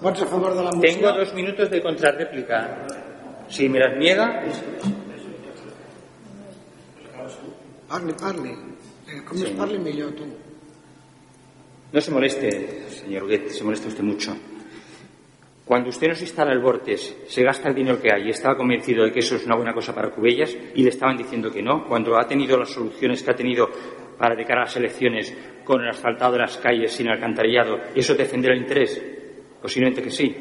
Vots 0.00 0.22
a 0.22 0.26
favor 0.26 0.54
de 0.54 0.62
la 0.62 0.70
moció? 0.70 0.80
Tengo 0.80 1.12
dos 1.12 1.34
minutos 1.34 1.70
de 1.70 1.82
contrarréplica. 1.82 2.86
Si 3.48 3.68
me 3.68 3.78
las 3.78 3.96
niega... 3.96 4.44
Parli, 7.88 8.12
parli. 8.14 8.50
Eh, 9.06 9.22
com 9.24 9.38
sí. 9.38 9.54
parli 9.56 9.78
millor, 9.78 10.10
tu. 10.10 10.24
No 11.92 12.00
se 12.00 12.10
moleste, 12.10 12.90
señor 12.90 13.22
Huguet, 13.22 13.48
se 13.48 13.62
molesta 13.62 13.86
usted 13.86 14.02
mucho. 14.02 14.36
Cuando 15.64 15.90
usted 15.90 16.08
nos 16.08 16.20
instala 16.20 16.52
el 16.52 16.58
Vortes, 16.60 17.16
se 17.28 17.42
gasta 17.42 17.68
el 17.68 17.74
dinero 17.74 18.00
que 18.00 18.12
hay 18.12 18.26
y 18.26 18.30
estaba 18.30 18.56
convencido 18.56 19.04
de 19.04 19.12
que 19.12 19.20
eso 19.20 19.36
es 19.36 19.46
una 19.46 19.54
buena 19.54 19.72
cosa 19.72 19.94
para 19.94 20.10
Cubellas 20.10 20.56
y 20.74 20.82
le 20.82 20.90
estaban 20.90 21.16
diciendo 21.16 21.50
que 21.50 21.62
no, 21.62 21.86
cuando 21.86 22.18
ha 22.18 22.26
tenido 22.26 22.58
las 22.58 22.70
soluciones 22.70 23.22
que 23.22 23.30
ha 23.30 23.36
tenido 23.36 23.68
para 24.18 24.34
de 24.34 24.44
cara 24.44 24.62
a 24.62 24.64
las 24.64 24.76
elecciones 24.76 25.32
con 25.64 25.80
el 25.82 25.88
asfaltado 25.88 26.32
de 26.32 26.38
las 26.40 26.58
calles 26.58 26.92
sin 26.92 27.08
alcantarillado, 27.08 27.78
¿eso 27.94 28.14
defender 28.14 28.52
el 28.52 28.62
interés? 28.62 29.15
Posiblemente 29.66 30.00
que 30.00 30.12
sí. 30.12 30.32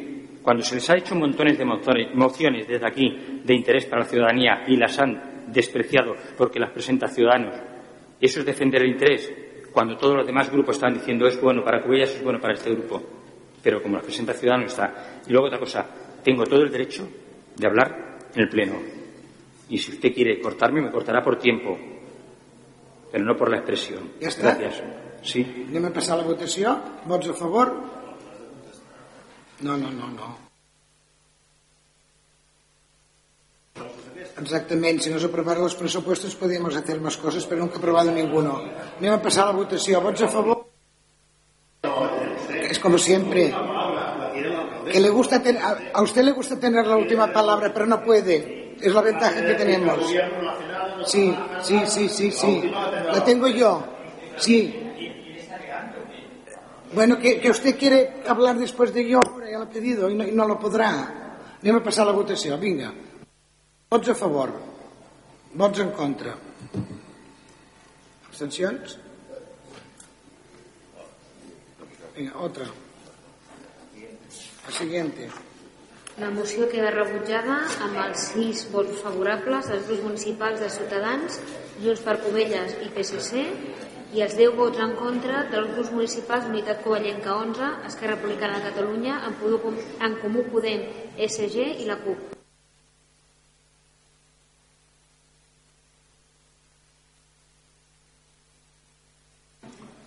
Cuando 0.43 0.61
se 0.64 0.76
les 0.76 0.88
ha 0.91 0.97
hecho 0.97 1.15
montones 1.15 1.57
de 1.57 1.65
mociones 1.65 2.68
desde 2.68 2.85
aquí 2.85 3.41
de 3.43 3.56
interés 3.56 3.88
para 3.88 4.03
la 4.03 4.07
ciudadanía 4.07 4.64
y 4.68 4.77
las 4.77 4.99
han 4.99 5.45
despreciado 5.47 6.14
porque 6.38 6.60
las 6.60 6.69
presenta 6.69 7.07
Ciudadanos, 7.07 7.56
¿eso 8.22 8.41
es 8.41 8.45
defender 8.45 8.84
el 8.84 8.91
interés? 8.91 9.34
Cuando 9.73 9.97
todos 9.97 10.18
los 10.18 10.27
demás 10.27 10.52
grupos 10.52 10.76
están 10.76 10.93
diciendo 10.93 11.26
es 11.26 11.41
bueno 11.41 11.64
para 11.64 11.81
Cubellas, 11.81 12.11
es 12.11 12.23
bueno 12.23 12.39
para 12.39 12.53
este 12.53 12.69
grupo. 12.69 13.02
Pero 13.64 13.81
como 13.81 13.95
las 13.95 14.06
presenta 14.06 14.34
Ciudadanos 14.34 14.72
está. 14.73 15.22
Y 15.26 15.31
luego 15.31 15.47
otra 15.47 15.57
cosa, 15.57 15.89
tengo 16.23 16.43
todo 16.43 16.61
el 16.61 16.69
derecho 16.69 17.10
de 17.57 17.65
hablar 17.65 18.19
en 18.35 18.41
el 18.41 18.47
Pleno. 18.47 18.76
Y 19.69 19.80
si 19.80 19.91
usted 19.91 20.14
quiere 20.14 20.39
cortarme, 20.39 20.84
me 20.84 20.91
cortará 20.91 21.23
por 21.23 21.39
tiempo, 21.39 21.76
pero 23.11 23.26
no 23.26 23.35
por 23.35 23.49
la 23.49 23.57
expresión. 23.57 24.11
¿Ya 24.22 24.27
está? 24.27 24.53
Gracias. 24.53 24.84
Sí. 25.23 25.65
Anem 25.68 25.88
a 25.88 25.89
passar 25.89 26.19
la 26.19 26.26
votació. 26.30 26.77
Vots 27.07 27.30
a 27.30 27.34
favor? 27.34 27.94
No, 29.61 29.77
no, 29.77 29.90
no, 29.91 30.07
no. 30.10 30.45
Exactament, 34.36 34.99
si 34.99 35.10
no 35.10 35.19
s'aprovaran 35.19 35.64
els 35.64 35.77
pressupostos 35.80 36.36
podríamos 36.36 36.76
hacer 36.76 36.99
más 36.99 37.15
cosas, 37.15 37.45
pero 37.45 37.61
nunca 37.61 37.77
aprobado 37.80 38.11
ninguno. 38.11 38.60
Anem 38.99 39.14
a 39.14 39.22
passar 39.22 39.45
a 39.45 39.53
la 39.53 39.60
votació. 39.60 40.02
Vots 40.02 40.22
a 40.22 40.27
favor? 40.27 40.65
Es 42.69 42.80
como 42.80 42.98
siempre. 42.98 43.53
Que 44.91 44.99
le 44.99 45.10
gusta 45.10 45.41
ten... 45.41 45.57
a 45.57 46.02
usted 46.02 46.23
le 46.23 46.32
gusta 46.32 46.60
tener 46.60 46.86
la 46.86 46.98
última 46.98 47.32
palabra, 47.32 47.72
pero 47.73 47.86
no 47.86 48.03
puede. 48.03 48.76
Es 48.80 48.94
la 48.94 49.02
ventaja 49.02 49.40
que 49.45 49.53
tenemos. 49.53 49.99
Sí, 51.06 51.34
sí, 51.64 51.82
sí, 51.88 52.10
sí, 52.10 52.32
sí. 52.32 52.72
La 53.14 53.23
tengo 53.23 53.48
yo. 53.48 53.84
Sí. 54.38 54.84
Bueno, 56.93 57.17
que, 57.17 57.39
que 57.39 57.49
usted 57.49 57.77
quiere 57.77 58.23
hablar 58.27 58.57
después 58.57 58.93
de 58.93 59.07
yo, 59.07 59.19
ya 59.49 59.57
lo 59.57 59.63
ha 59.63 59.69
pedido 59.69 60.09
y 60.09 60.15
no, 60.15 60.25
y 60.25 60.31
no 60.31 60.47
lo 60.47 60.59
podrá. 60.59 61.25
Anem 61.65 61.79
a 61.79 61.81
passar 61.81 62.05
la 62.05 62.13
votació, 62.13 62.59
vinga. 62.61 62.91
Vots 63.89 64.11
a 64.11 64.13
favor. 64.13 64.51
Vots 65.57 65.79
en 65.81 65.89
contra. 65.97 66.35
Abstencions? 68.27 68.99
Vinga, 72.13 72.37
otra. 72.37 72.67
La 74.67 74.71
siguiente. 74.77 75.31
La 76.21 76.29
moció 76.29 76.69
queda 76.69 76.93
rebutjada 76.93 77.57
amb 77.87 77.97
els 78.05 78.29
sis 78.35 78.61
vots 78.69 79.01
favorables 79.01 79.65
dels 79.71 79.89
grups 79.89 80.05
municipals 80.05 80.61
de 80.61 80.69
Ciutadans, 80.69 81.41
Junts 81.81 82.05
per 82.05 82.19
Covelles 82.21 82.77
i 82.85 82.93
PSC 82.93 83.41
i 84.14 84.22
els 84.22 84.38
10 84.38 84.53
vots 84.60 84.80
en 84.84 84.94
contra 84.99 85.44
dels 85.49 85.73
grups 85.73 85.91
municipals 85.95 86.48
Unitat 86.52 86.84
Covellenca 86.86 87.36
11, 87.41 87.73
Esquerra 87.90 88.15
Republicana 88.15 88.60
de 88.60 88.69
Catalunya, 88.69 89.19
en, 89.26 89.82
en 90.06 90.22
Comú 90.22 90.45
Podem, 90.52 90.88
SG 91.18 91.68
i 91.82 91.90
la 91.90 91.98
CUP. 92.06 92.36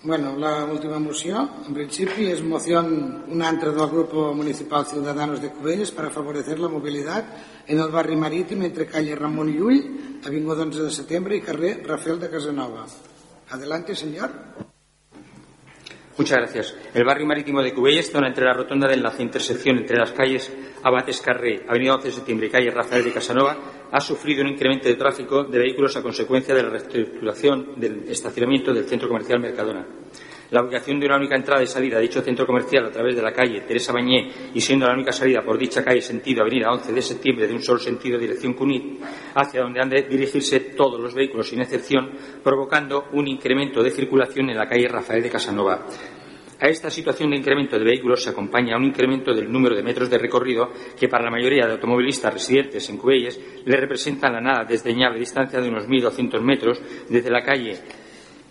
Bueno, 0.01 0.37
la 0.39 0.65
última 0.65 1.01
moció, 1.01 1.51
en 1.66 1.75
principi, 1.75 2.29
es 2.29 2.41
moción 2.43 3.25
una 3.29 3.49
altra 3.49 3.73
del 3.73 3.91
Grupo 3.91 4.33
Municipal 4.33 4.87
Ciudadanos 4.87 5.43
de 5.43 5.51
Cubelles 5.51 5.91
para 5.91 6.09
favorecer 6.09 6.61
la 6.61 6.69
movilidad 6.69 7.25
en 7.66 7.81
el 7.81 7.91
barri 7.91 8.15
marítim 8.15 8.62
entre 8.62 8.87
calle 8.87 9.16
Ramon 9.16 9.53
Llull, 9.53 10.20
avinguda 10.25 10.62
11 10.62 10.87
de 10.87 10.91
setembre 10.93 11.37
i 11.37 11.43
carrer 11.43 11.83
Rafael 11.85 12.20
de 12.20 12.31
Casanova. 12.31 12.87
Adelante, 13.51 13.95
señor. 13.95 14.31
Muchas 16.19 16.39
gracias. 16.39 16.77
El 16.93 17.05
barrio 17.05 17.27
marítimo 17.27 17.62
de 17.62 17.73
Cubelles, 17.73 18.11
zona 18.11 18.27
entre 18.27 18.45
la 18.45 18.53
rotonda 18.53 18.89
de 18.89 18.95
enlace 18.95 19.23
intersección 19.23 19.79
entre 19.79 19.97
las 19.97 20.11
calles 20.11 20.53
Abates 20.83 21.20
Carré, 21.20 21.65
Avenida 21.69 21.95
11 21.95 22.09
de 22.09 22.15
Septiembre 22.15 22.47
y 22.49 22.51
calle 22.51 22.70
Rafael 22.73 23.05
de 23.05 23.12
Casanova, 23.12 23.57
ha 23.91 24.01
sufrido 24.01 24.43
un 24.43 24.49
incremento 24.49 24.89
de 24.89 24.97
tráfico 24.97 25.45
de 25.45 25.59
vehículos 25.59 25.97
a 25.97 26.03
consecuencia 26.03 26.55
de 26.55 26.62
la 26.65 26.70
reestructuración 26.70 27.81
del 27.81 28.09
estacionamiento 28.09 28.75
del 28.75 28.85
centro 28.85 29.09
comercial 29.09 29.41
Mercadona. 29.41 29.87
La 30.51 30.62
ubicación 30.62 30.99
de 30.99 31.05
una 31.05 31.16
única 31.16 31.37
entrada 31.37 31.62
y 31.62 31.66
salida 31.66 31.99
a 31.99 32.01
dicho 32.01 32.23
centro 32.23 32.47
comercial 32.47 32.87
a 32.87 32.91
través 32.91 33.15
de 33.15 33.20
la 33.20 33.33
calle 33.33 33.61
Teresa 33.61 33.93
Bañé 33.93 34.31
y 34.55 34.61
siendo 34.62 34.87
la 34.87 34.95
única 34.95 35.12
salida 35.12 35.43
por 35.43 35.59
dicha 35.59 35.85
calle 35.85 36.01
sentido 36.01 36.41
Avenida 36.41 36.73
11 36.73 36.91
de 36.91 37.03
septiembre 37.03 37.47
de 37.47 37.53
un 37.53 37.62
solo 37.62 37.79
sentido 37.79 38.19
dirección 38.19 38.55
Cunit, 38.55 38.99
hacia 39.35 39.61
donde 39.61 39.81
han 39.83 39.91
de 39.91 40.05
dirigirse 40.05 40.61
todos 40.75 40.99
los 40.99 41.12
vehículos 41.12 41.51
sin 41.51 41.61
excepción, 41.61 42.12
provocando 42.43 43.09
un 43.12 43.29
incremento 43.29 43.83
de 43.83 43.91
circulación 43.91 44.49
en 44.49 44.57
la 44.57 44.66
calle 44.66 44.89
Rafael 44.89 45.23
de 45.23 45.29
Casanova. 45.29 45.85
A 46.61 46.66
esta 46.66 46.91
situación 46.91 47.31
de 47.31 47.37
incremento 47.37 47.79
de 47.79 47.85
vehículos 47.85 48.23
se 48.23 48.31
acompaña 48.31 48.79
un 48.79 48.85
incremento 48.85 49.35
del 49.35 49.53
número 49.53 49.77
de 49.77 49.83
metros 49.83 50.09
de 50.09 50.16
recorrido 50.16 50.70
que 50.99 51.09
para 51.09 51.25
la 51.25 51.31
mayoría 51.31 51.66
de 51.66 51.73
automovilistas 51.73 52.33
residentes 52.33 52.89
en 52.89 52.97
Cubelles 52.97 53.39
le 53.66 53.77
representa 53.77 54.31
la 54.31 54.41
nada 54.41 54.65
desdeñable 54.65 55.20
distancia 55.20 55.61
de 55.61 55.69
unos 55.69 55.87
1.200 55.87 56.41
metros 56.41 56.81
desde 57.09 57.31
la 57.31 57.43
calle 57.43 57.79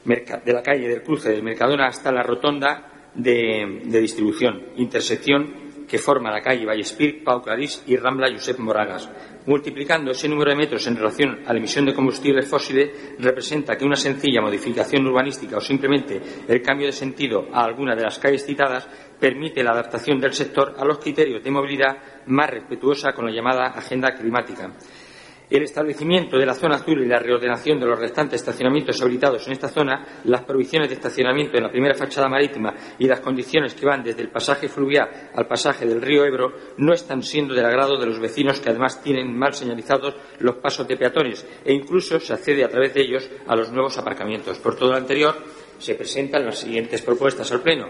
de 0.07 0.53
la 0.53 0.63
calle 0.63 0.88
del 0.88 1.03
cruce 1.03 1.29
del 1.29 1.43
Mercadona 1.43 1.88
hasta 1.88 2.11
la 2.11 2.23
rotonda 2.23 3.11
de, 3.13 3.81
distribución, 4.01 4.67
intersección 4.77 5.67
que 5.88 5.97
forma 5.97 6.31
la 6.31 6.41
calle 6.41 6.65
Vallespir, 6.65 7.23
Pau 7.23 7.41
Clarís 7.41 7.84
y 7.88 7.95
Rambla 7.95 8.29
Josep 8.31 8.59
Moragas. 8.59 9.09
Multiplicando 9.45 10.11
ese 10.11 10.27
número 10.27 10.51
de 10.51 10.57
metros 10.57 10.85
en 10.88 10.97
relación 10.97 11.39
a 11.45 11.53
la 11.53 11.59
emisión 11.59 11.85
de 11.85 11.93
combustibles 11.93 12.47
fósiles 12.47 13.15
representa 13.19 13.77
que 13.77 13.85
una 13.85 13.95
sencilla 13.95 14.41
modificación 14.41 15.07
urbanística 15.07 15.57
o 15.57 15.61
simplemente 15.61 16.21
el 16.47 16.61
cambio 16.61 16.88
de 16.88 16.91
sentido 16.91 17.47
a 17.53 17.63
alguna 17.63 17.95
de 17.95 18.03
las 18.03 18.19
calles 18.19 18.45
citadas 18.45 18.88
permite 19.17 19.63
la 19.63 19.71
adaptación 19.71 20.19
del 20.19 20.34
sector 20.34 20.75
a 20.77 20.84
los 20.84 20.99
criterios 20.99 21.41
de 21.41 21.51
movilidad 21.51 21.97
más 22.27 22.49
respetuosa 22.49 23.13
con 23.13 23.25
la 23.25 23.31
llamada 23.31 23.67
agenda 23.67 24.13
climática. 24.13 24.73
El 25.49 25.64
establecimiento 25.64 26.38
de 26.38 26.45
la 26.45 26.53
zona 26.53 26.76
azul 26.76 27.02
y 27.02 27.07
la 27.07 27.19
reordenación 27.19 27.80
de 27.80 27.86
los 27.86 27.98
restantes 27.98 28.41
estacionamientos 28.41 29.02
habilitados 29.02 29.48
en 29.48 29.53
esta 29.53 29.69
zona, 29.69 30.06
las 30.26 30.44
provisiones 30.44 30.90
de 30.90 30.95
estacionamiento 30.95 31.56
en 31.56 31.64
la 31.64 31.72
primera 31.72 31.95
fachada 31.95 32.28
marítima 32.28 32.74
y 32.99 33.07
las 33.07 33.22
condiciones 33.22 33.74
que 33.74 33.86
van 33.86 34.03
desde 34.03 34.24
el 34.24 34.30
pasaje 34.30 34.68
fluvial 34.68 35.10
al 35.34 35.48
pasaje 35.48 35.86
del 35.86 36.02
río 36.02 36.26
Ebro 36.26 36.52
no 36.78 36.91
están 36.91 37.24
siendo 37.24 37.53
del 37.53 37.65
agrado 37.65 37.98
de 37.98 38.07
los 38.07 38.19
vecinos 38.19 38.60
que 38.60 38.72
además 38.72 39.02
tienen 39.02 39.34
mal 39.38 39.53
señalizados 39.53 40.15
los 40.40 40.56
pasos 40.57 40.86
de 40.86 40.98
peatones 40.98 41.48
e 41.64 41.74
incluso 41.74 42.19
se 42.19 42.34
accede 42.34 42.65
a 42.65 42.69
través 42.69 42.94
de 42.94 43.03
ellos 43.03 43.30
a 43.48 43.56
los 43.56 43.72
nuevos 43.72 43.98
aparcamientos. 43.98 44.60
Por 44.60 44.76
todo 44.76 44.91
lo 44.91 44.98
anterior, 44.98 45.34
se 45.78 45.95
presentan 45.95 46.45
las 46.45 46.60
siguientes 46.60 47.02
propuestas 47.02 47.49
al 47.53 47.61
Pleno. 47.61 47.88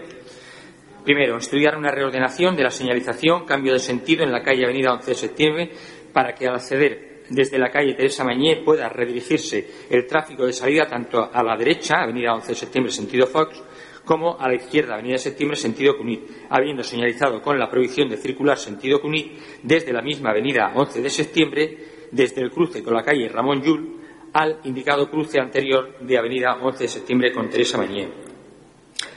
Primero, 1.02 1.38
estudiar 1.38 1.76
una 1.76 1.90
reordenación 1.90 2.54
de 2.54 2.62
la 2.62 2.70
señalización, 2.70 3.46
cambio 3.46 3.72
de 3.72 3.80
sentido 3.80 4.22
en 4.22 4.30
la 4.30 4.42
calle 4.42 4.64
Avenida 4.64 4.92
11 4.92 5.10
de 5.10 5.14
septiembre 5.16 5.70
para 6.12 6.34
que 6.34 6.46
al 6.46 6.54
acceder 6.54 7.07
desde 7.30 7.58
la 7.58 7.70
calle 7.70 7.94
Teresa 7.94 8.24
Mañé 8.24 8.62
pueda 8.64 8.88
redirigirse 8.88 9.66
el 9.90 10.06
tráfico 10.06 10.46
de 10.46 10.52
salida 10.52 10.86
tanto 10.86 11.30
a 11.32 11.42
la 11.42 11.56
derecha, 11.56 12.02
Avenida 12.02 12.34
11 12.34 12.48
de 12.48 12.54
Septiembre, 12.54 12.92
sentido 12.92 13.26
Fox, 13.26 13.62
como 14.04 14.40
a 14.40 14.48
la 14.48 14.54
izquierda, 14.54 14.94
Avenida 14.94 15.14
de 15.14 15.18
Septiembre, 15.18 15.56
sentido 15.56 15.96
Cunit, 15.96 16.22
habiendo 16.48 16.82
señalizado 16.82 17.42
con 17.42 17.58
la 17.58 17.68
prohibición 17.68 18.08
de 18.08 18.16
circular 18.16 18.56
sentido 18.56 19.00
Cunit 19.00 19.38
desde 19.62 19.92
la 19.92 20.02
misma 20.02 20.30
Avenida 20.30 20.72
11 20.74 21.02
de 21.02 21.10
Septiembre, 21.10 21.78
desde 22.10 22.40
el 22.40 22.50
cruce 22.50 22.82
con 22.82 22.94
la 22.94 23.02
calle 23.02 23.28
Ramón 23.28 23.60
Llull, 23.62 23.98
al 24.32 24.60
indicado 24.64 25.10
cruce 25.10 25.40
anterior 25.40 25.98
de 26.00 26.18
Avenida 26.18 26.58
11 26.60 26.84
de 26.84 26.88
Septiembre 26.88 27.32
con 27.32 27.50
Teresa 27.50 27.78
Mañé. 27.78 28.27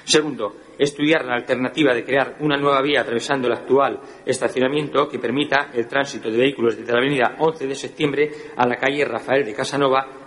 Segundo, 0.04 0.56
estudiar 0.78 1.26
la 1.26 1.36
alternativa 1.36 1.94
de 1.94 2.04
crear 2.04 2.38
una 2.40 2.58
nueva 2.58 2.82
vía 2.82 3.02
atravesando 3.02 3.48
el 3.48 3.54
actual 3.54 4.00
estacionamiento 4.26 5.08
que 5.08 5.20
permita 5.20 5.70
el 5.74 5.88
tránsito 5.88 6.30
de 6.30 6.38
vehículos 6.38 6.78
desde 6.78 6.92
la 6.92 7.00
avenida 7.00 7.36
11 7.40 7.68
de 7.68 7.76
septiembre 7.76 8.32
a 8.56 8.68
la 8.68 8.78
calle 8.78 9.06
Rafael 9.06 9.46
de 9.46 9.54
Casanova 9.54 10.22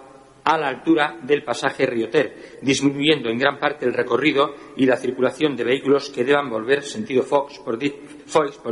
a 0.45 0.59
la 0.59 0.69
altura 0.69 1.17
del 1.23 1.43
pasaje 1.43 1.87
Rioter, 1.87 2.59
disminuyendo 2.61 3.31
en 3.31 3.39
gran 3.39 3.59
parte 3.59 3.87
el 3.87 3.95
recorrido 3.95 4.55
y 4.77 4.85
la 4.85 4.97
circulación 4.97 5.57
de 5.57 5.65
vehículos 5.65 6.11
que 6.11 6.25
deban 6.25 6.51
volver 6.51 6.83
sentido 6.83 7.23
Fox 7.23 7.59
por, 7.61 7.79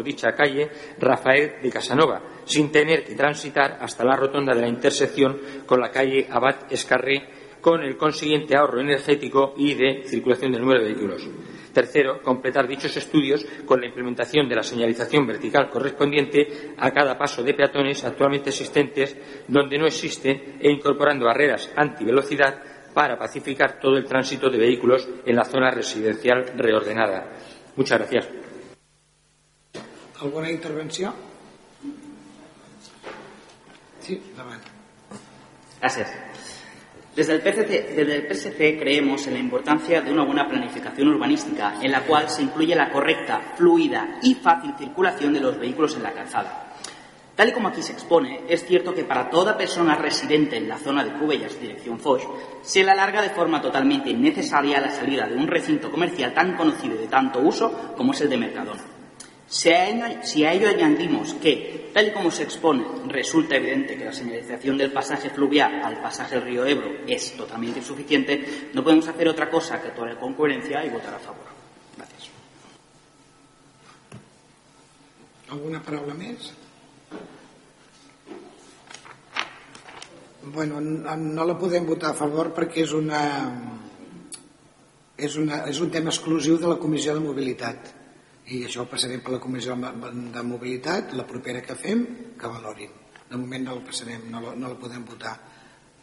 dicha 0.04 0.34
calle 0.34 0.68
Rafael 0.98 1.54
de 1.62 1.70
Casanova, 1.70 2.22
sin 2.44 2.70
tener 2.70 3.04
que 3.04 3.14
transitar 3.14 3.78
hasta 3.80 4.04
la 4.04 4.16
rotonda 4.16 4.54
de 4.54 4.60
la 4.60 4.68
intersección 4.68 5.40
con 5.64 5.80
la 5.80 5.90
calle 5.90 6.26
Abad 6.30 6.70
Escarré 6.70 7.41
con 7.62 7.82
el 7.82 7.96
consiguiente 7.96 8.54
ahorro 8.54 8.80
energético 8.80 9.54
y 9.56 9.72
de 9.74 10.02
circulación 10.04 10.52
del 10.52 10.60
número 10.60 10.80
de 10.80 10.92
vehículos. 10.92 11.26
Tercero, 11.72 12.20
completar 12.20 12.68
dichos 12.68 12.94
estudios 12.96 13.46
con 13.64 13.80
la 13.80 13.86
implementación 13.86 14.46
de 14.46 14.56
la 14.56 14.62
señalización 14.62 15.26
vertical 15.26 15.70
correspondiente 15.70 16.74
a 16.76 16.90
cada 16.90 17.16
paso 17.16 17.42
de 17.42 17.54
peatones 17.54 18.04
actualmente 18.04 18.50
existentes 18.50 19.16
donde 19.48 19.78
no 19.78 19.86
existe 19.86 20.58
e 20.60 20.70
incorporando 20.70 21.24
barreras 21.24 21.72
antivelocidad 21.74 22.62
para 22.92 23.16
pacificar 23.16 23.80
todo 23.80 23.96
el 23.96 24.04
tránsito 24.04 24.50
de 24.50 24.58
vehículos 24.58 25.08
en 25.24 25.36
la 25.36 25.44
zona 25.44 25.70
residencial 25.70 26.52
reordenada. 26.56 27.32
Muchas 27.76 28.00
gracias. 28.00 28.28
¿Alguna 30.20 30.50
intervención? 30.50 31.14
Sí, 34.00 34.20
Gracias. 35.80 36.31
Desde 37.14 37.34
el, 37.34 37.42
PSC, 37.42 38.78
creemos 38.78 39.26
en 39.26 39.34
la 39.34 39.40
importancia 39.40 40.00
de 40.00 40.10
una 40.10 40.24
buena 40.24 40.48
planificación 40.48 41.08
urbanística 41.08 41.74
en 41.82 41.92
la 41.92 42.00
cual 42.00 42.30
se 42.30 42.40
incluye 42.40 42.74
la 42.74 42.90
correcta, 42.90 43.52
fluida 43.54 44.18
y 44.22 44.34
fácil 44.34 44.72
circulación 44.78 45.34
de 45.34 45.40
los 45.40 45.58
vehículos 45.58 45.94
en 45.96 46.04
la 46.04 46.12
calzada. 46.12 46.72
Tal 47.36 47.50
y 47.50 47.52
como 47.52 47.68
aquí 47.68 47.82
se 47.82 47.92
expone, 47.92 48.44
es 48.48 48.64
cierto 48.64 48.94
que 48.94 49.04
para 49.04 49.28
toda 49.28 49.58
persona 49.58 49.94
residente 49.94 50.56
en 50.56 50.68
la 50.68 50.78
zona 50.78 51.04
de 51.04 51.12
Cubellas, 51.12 51.60
dirección 51.60 51.98
Foix, 51.98 52.24
se 52.62 52.82
le 52.82 52.90
alarga 52.90 53.20
de 53.20 53.30
forma 53.30 53.60
totalmente 53.60 54.08
innecesaria 54.08 54.80
la 54.80 54.90
salida 54.90 55.26
de 55.26 55.36
un 55.36 55.48
recinto 55.48 55.90
comercial 55.90 56.32
tan 56.32 56.56
conocido 56.56 56.94
y 56.94 56.98
de 56.98 57.08
tanto 57.08 57.40
uso 57.40 57.94
como 57.94 58.12
es 58.12 58.22
el 58.22 58.30
de 58.30 58.38
Mercadona. 58.38 58.91
Si 59.52 59.68
a, 59.68 60.52
ello, 60.54 60.66
añadimos 60.66 61.34
que, 61.34 61.90
tal 61.92 62.08
y 62.08 62.10
como 62.12 62.30
se 62.30 62.44
expone, 62.44 62.86
resulta 63.08 63.56
evidente 63.56 63.98
que 63.98 64.06
la 64.06 64.12
señalización 64.12 64.78
del 64.78 64.90
pasaje 64.90 65.28
fluvial 65.28 65.82
al 65.84 66.00
pasaje 66.00 66.36
del 66.36 66.44
río 66.44 66.64
Ebro 66.64 66.90
es 67.06 67.36
totalmente 67.36 67.80
insuficiente, 67.80 68.70
no 68.72 68.82
podemos 68.82 69.06
hacer 69.08 69.28
otra 69.28 69.50
cosa 69.50 69.78
que 69.78 69.88
actuar 69.88 70.18
con 70.18 70.32
coherencia 70.32 70.82
y 70.86 70.88
votar 70.88 71.12
a 71.12 71.18
favor. 71.18 71.44
Gracias. 71.98 72.30
¿Alguna 75.50 75.82
palabra 75.82 76.14
más? 76.14 76.54
Bueno, 80.44 80.80
no 80.80 81.44
la 81.44 81.58
podem 81.58 81.84
votar 81.84 82.16
a 82.16 82.18
favor 82.18 82.54
perquè 82.56 82.88
és, 82.88 82.96
una, 82.96 83.20
és, 85.20 85.36
una, 85.36 85.66
és 85.68 85.76
un 85.76 85.92
tema 85.92 86.08
exclusiu 86.08 86.56
de 86.56 86.72
la 86.72 86.80
Comissió 86.80 87.12
de 87.12 87.20
Mobilitat 87.20 88.00
i 88.52 88.64
això 88.66 88.84
ho 88.84 88.90
passarem 88.90 89.22
per 89.24 89.36
la 89.36 89.40
Comissió 89.42 89.76
de 89.76 90.42
Mobilitat 90.44 91.14
la 91.16 91.26
propera 91.28 91.62
que 91.64 91.78
fem, 91.78 92.04
que 92.38 92.50
valorin. 92.50 92.92
De 93.30 93.40
moment 93.40 93.64
no 93.64 93.78
la 93.78 93.86
passarem, 93.86 94.28
no 94.30 94.42
la, 94.44 94.54
no 94.58 94.74
la 94.74 94.80
podem 94.80 95.06
votar 95.08 95.36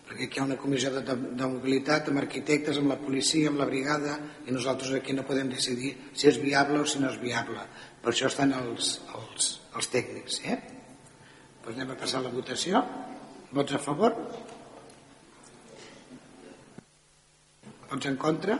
perquè 0.09 0.26
aquí 0.26 0.39
hi 0.39 0.41
ha 0.41 0.47
una 0.47 0.57
comissió 0.57 0.89
de, 0.89 1.03
de, 1.05 1.13
de 1.38 1.47
mobilitat 1.51 2.07
amb 2.09 2.17
arquitectes, 2.23 2.80
amb 2.81 2.89
la 2.89 2.97
policia, 2.97 3.51
amb 3.51 3.61
la 3.61 3.67
brigada 3.69 4.15
i 4.49 4.55
nosaltres 4.55 4.95
aquí 4.97 5.13
no 5.13 5.21
podem 5.27 5.51
decidir 5.53 5.91
si 6.17 6.26
és 6.31 6.39
viable 6.41 6.80
o 6.81 6.88
si 6.89 6.97
no 6.97 7.11
és 7.11 7.19
viable. 7.21 7.61
Per 8.01 8.09
això 8.09 8.26
estan 8.26 8.55
els, 8.57 8.95
els, 9.19 9.51
els 9.77 9.91
tècnics 9.93 10.39
eh? 10.49 10.57
doncs 11.61 11.76
anem 11.76 11.93
a 11.93 11.99
passar 12.01 12.23
la 12.26 12.34
votació. 12.34 12.81
Vots 13.53 13.77
a 13.77 13.84
favor? 13.84 14.17
Vots 17.91 18.09
en 18.09 18.17
contra 18.17 18.57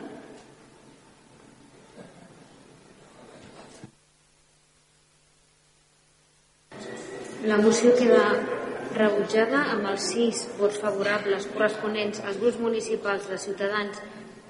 La 7.40 7.56
moció 7.56 7.94
queda 7.96 8.34
rebutjada 8.98 9.62
amb 9.72 9.86
els 9.94 10.10
sis 10.12 10.42
vots 10.58 10.76
favorables 10.82 11.46
corresponents 11.54 12.20
als 12.20 12.36
grups 12.42 12.58
municipals 12.60 13.30
de 13.32 13.38
Ciutadans, 13.40 14.02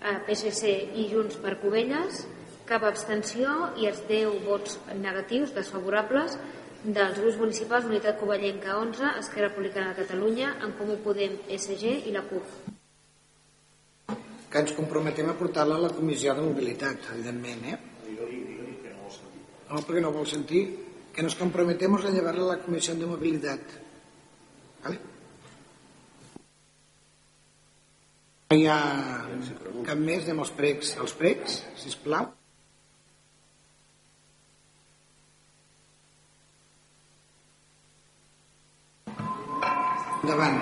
eh, 0.02 0.16
PSC 0.26 0.72
i 0.98 1.06
Junts 1.12 1.38
per 1.38 1.60
Covelles, 1.62 2.24
cap 2.66 2.82
abstenció 2.90 3.70
i 3.78 3.86
els 3.86 4.02
10 4.08 4.42
vots 4.48 4.80
negatius 4.96 5.54
desfavorables 5.54 6.40
dels 6.84 7.20
grups 7.20 7.38
municipals 7.38 7.86
Unitat 7.86 8.18
Covellenca 8.18 8.80
11, 8.80 9.14
Esquerra 9.20 9.50
Republicana 9.50 9.94
de 9.94 10.08
Catalunya, 10.08 10.56
En 10.64 10.74
Comú 10.74 10.98
Podem, 11.06 11.38
SG 11.48 12.10
i 12.10 12.12
la 12.12 12.26
CUP. 12.26 12.44
Que 14.50 14.66
ens 14.66 14.74
comprometem 14.74 15.30
a 15.30 15.38
portar-la 15.38 15.76
a 15.76 15.86
la 15.86 15.94
Comissió 15.94 16.34
de 16.34 16.42
Mobilitat, 16.42 17.14
evidentment, 17.14 17.66
eh? 17.70 17.78
No, 19.70 19.78
perquè 19.78 20.02
no 20.02 20.10
vol 20.10 20.26
sentir 20.26 20.89
que 21.14 21.24
nos 21.24 21.36
comprometemos 21.36 22.06
a 22.06 22.10
llevarla 22.10 22.44
a 22.44 22.58
la 22.58 22.62
Comisión 22.64 23.00
de 23.00 23.06
Movilidad. 23.06 23.60
¿Vale? 24.84 25.00
No 28.50 28.58
hi 28.58 28.66
ha 28.66 28.78
cap 29.86 30.00
més, 30.02 30.24
anem 30.26 30.40
als 30.42 30.52
pregs. 30.58 30.96
Els 30.98 31.12
pregs, 31.14 31.60
sisplau. 31.78 32.32
Endavant. 40.24 40.58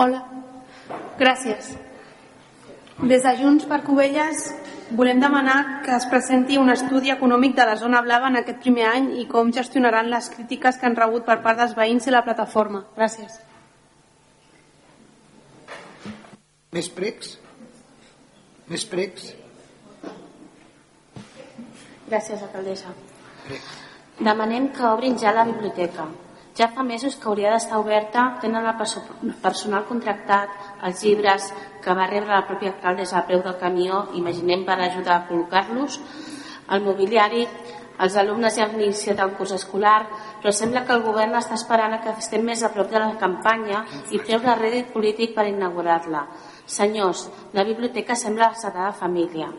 Hola, 0.00 0.22
gràcies. 1.20 1.74
Des 3.12 3.22
de 3.28 3.34
Junts 3.38 3.68
per 3.68 3.82
Covelles 3.84 4.48
volem 4.90 5.20
demanar 5.20 5.82
que 5.84 5.94
es 5.96 6.06
presenti 6.10 6.58
un 6.60 6.70
estudi 6.70 7.10
econòmic 7.14 7.54
de 7.56 7.64
la 7.66 7.76
zona 7.80 8.02
blava 8.04 8.28
en 8.28 8.40
aquest 8.40 8.60
primer 8.64 8.84
any 8.90 9.08
i 9.22 9.26
com 9.30 9.52
gestionaran 9.52 10.10
les 10.10 10.28
crítiques 10.30 10.76
que 10.78 10.86
han 10.86 10.96
rebut 10.96 11.24
per 11.24 11.40
part 11.42 11.58
dels 11.58 11.74
veïns 11.78 12.06
i 12.06 12.14
la 12.14 12.24
plataforma. 12.26 12.84
Gràcies. 12.96 13.38
Més 16.74 16.90
pregs? 16.90 17.38
Més 18.68 18.84
pregs? 18.90 19.32
Gràcies, 22.08 22.42
alcaldessa. 22.42 22.92
Demanem 24.18 24.68
que 24.74 24.84
obrin 24.88 25.16
ja 25.18 25.32
la 25.34 25.46
biblioteca. 25.48 26.08
Ja 26.54 26.68
fa 26.70 26.84
mesos 26.86 27.16
que 27.18 27.26
hauria 27.26 27.50
d'estar 27.50 27.80
oberta, 27.82 28.36
tenen 28.42 28.66
el 28.70 28.76
personal 29.42 29.86
contractat, 29.88 30.52
els 30.86 31.02
llibres 31.02 31.48
que 31.84 31.94
va 31.94 32.08
rebre 32.10 32.32
la 32.32 32.46
pròpia 32.48 32.72
alcaldessa 32.72 33.20
a 33.20 33.26
preu 33.28 33.42
del 33.44 33.58
camió, 33.60 34.06
imaginem 34.16 34.64
per 34.64 34.80
ajudar 34.80 35.18
a 35.18 35.24
col·locar-los, 35.28 36.00
el 36.72 36.80
mobiliari, 36.80 37.44
els 38.04 38.16
alumnes 38.18 38.56
ja 38.56 38.64
han 38.64 38.80
iniciat 38.80 39.20
el 39.22 39.34
curs 39.38 39.52
escolar, 39.54 40.00
però 40.42 40.50
sembla 40.52 40.82
que 40.86 40.94
el 40.96 41.04
govern 41.04 41.36
està 41.38 41.54
esperant 41.54 41.94
que 42.02 42.16
estem 42.18 42.42
més 42.42 42.64
a 42.64 42.72
prop 42.74 42.90
de 42.90 42.98
la 42.98 43.12
campanya 43.20 43.84
i 44.10 44.18
treure 44.18 44.56
rèdit 44.58 44.90
polític 44.94 45.34
per 45.36 45.46
inaugurar-la. 45.46 46.24
Senyors, 46.66 47.28
la 47.52 47.64
biblioteca 47.68 48.16
sembla 48.18 48.50
la 48.50 48.58
Sagrada 48.58 48.96
Família. 48.98 49.52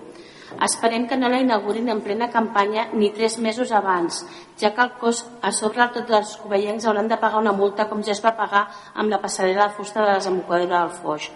Esperem 0.65 1.07
que 1.07 1.17
no 1.17 1.29
la 1.31 1.39
inaugurin 1.41 1.89
en 1.89 2.01
plena 2.03 2.29
campanya 2.31 2.89
ni 2.93 3.09
tres 3.15 3.39
mesos 3.39 3.71
abans, 3.71 4.21
ja 4.59 4.71
que 4.75 4.83
el 4.83 4.93
cost 4.99 5.31
a 5.41 5.51
sobre 5.55 5.87
tots 5.95 6.19
els 6.19 6.35
covellents 6.43 6.85
hauran 6.85 7.09
de 7.11 7.17
pagar 7.17 7.41
una 7.41 7.55
multa 7.55 7.87
com 7.89 8.03
ja 8.03 8.13
es 8.13 8.23
va 8.23 8.35
pagar 8.37 8.67
amb 8.93 9.11
la 9.11 9.21
passarel·la 9.23 9.69
de 9.69 9.77
fusta 9.79 10.01
de 10.01 10.07
la 10.07 10.19
desembocadura 10.19 10.83
del 10.83 10.95
Foix. 11.01 11.31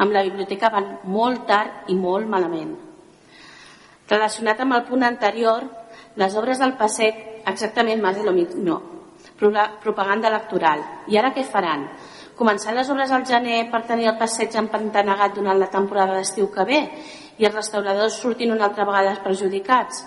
Amb 0.00 0.14
la 0.16 0.22
biblioteca 0.24 0.70
van 0.72 0.86
molt 1.12 1.44
tard 1.48 1.90
i 1.92 1.96
molt 1.98 2.28
malament. 2.28 2.72
Relacionat 4.10 4.62
amb 4.64 4.74
el 4.78 4.86
punt 4.88 5.04
anterior, 5.06 5.66
les 6.16 6.36
obres 6.40 6.58
del 6.58 6.72
passeig, 6.78 7.18
exactament 7.46 8.00
més 8.02 8.16
de 8.16 8.24
lo 8.26 8.32
no, 8.64 8.78
propaganda 9.84 10.28
electoral. 10.28 10.82
I 11.08 11.20
ara 11.20 11.32
què 11.36 11.44
faran? 11.44 11.86
Començar 12.36 12.72
les 12.72 12.88
obres 12.88 13.10
al 13.12 13.26
gener 13.28 13.66
per 13.70 13.82
tenir 13.84 14.08
el 14.08 14.16
passeig 14.18 14.56
empantanegat 14.56 15.34
durant 15.36 15.58
la 15.60 15.68
temporada 15.68 16.16
d'estiu 16.16 16.48
que 16.50 16.64
ve 16.64 16.80
i 17.36 17.44
els 17.44 17.54
restauradors 17.54 18.16
sortint 18.22 18.52
una 18.52 18.66
altra 18.68 18.86
vegada 18.88 19.18
perjudicats. 19.24 20.04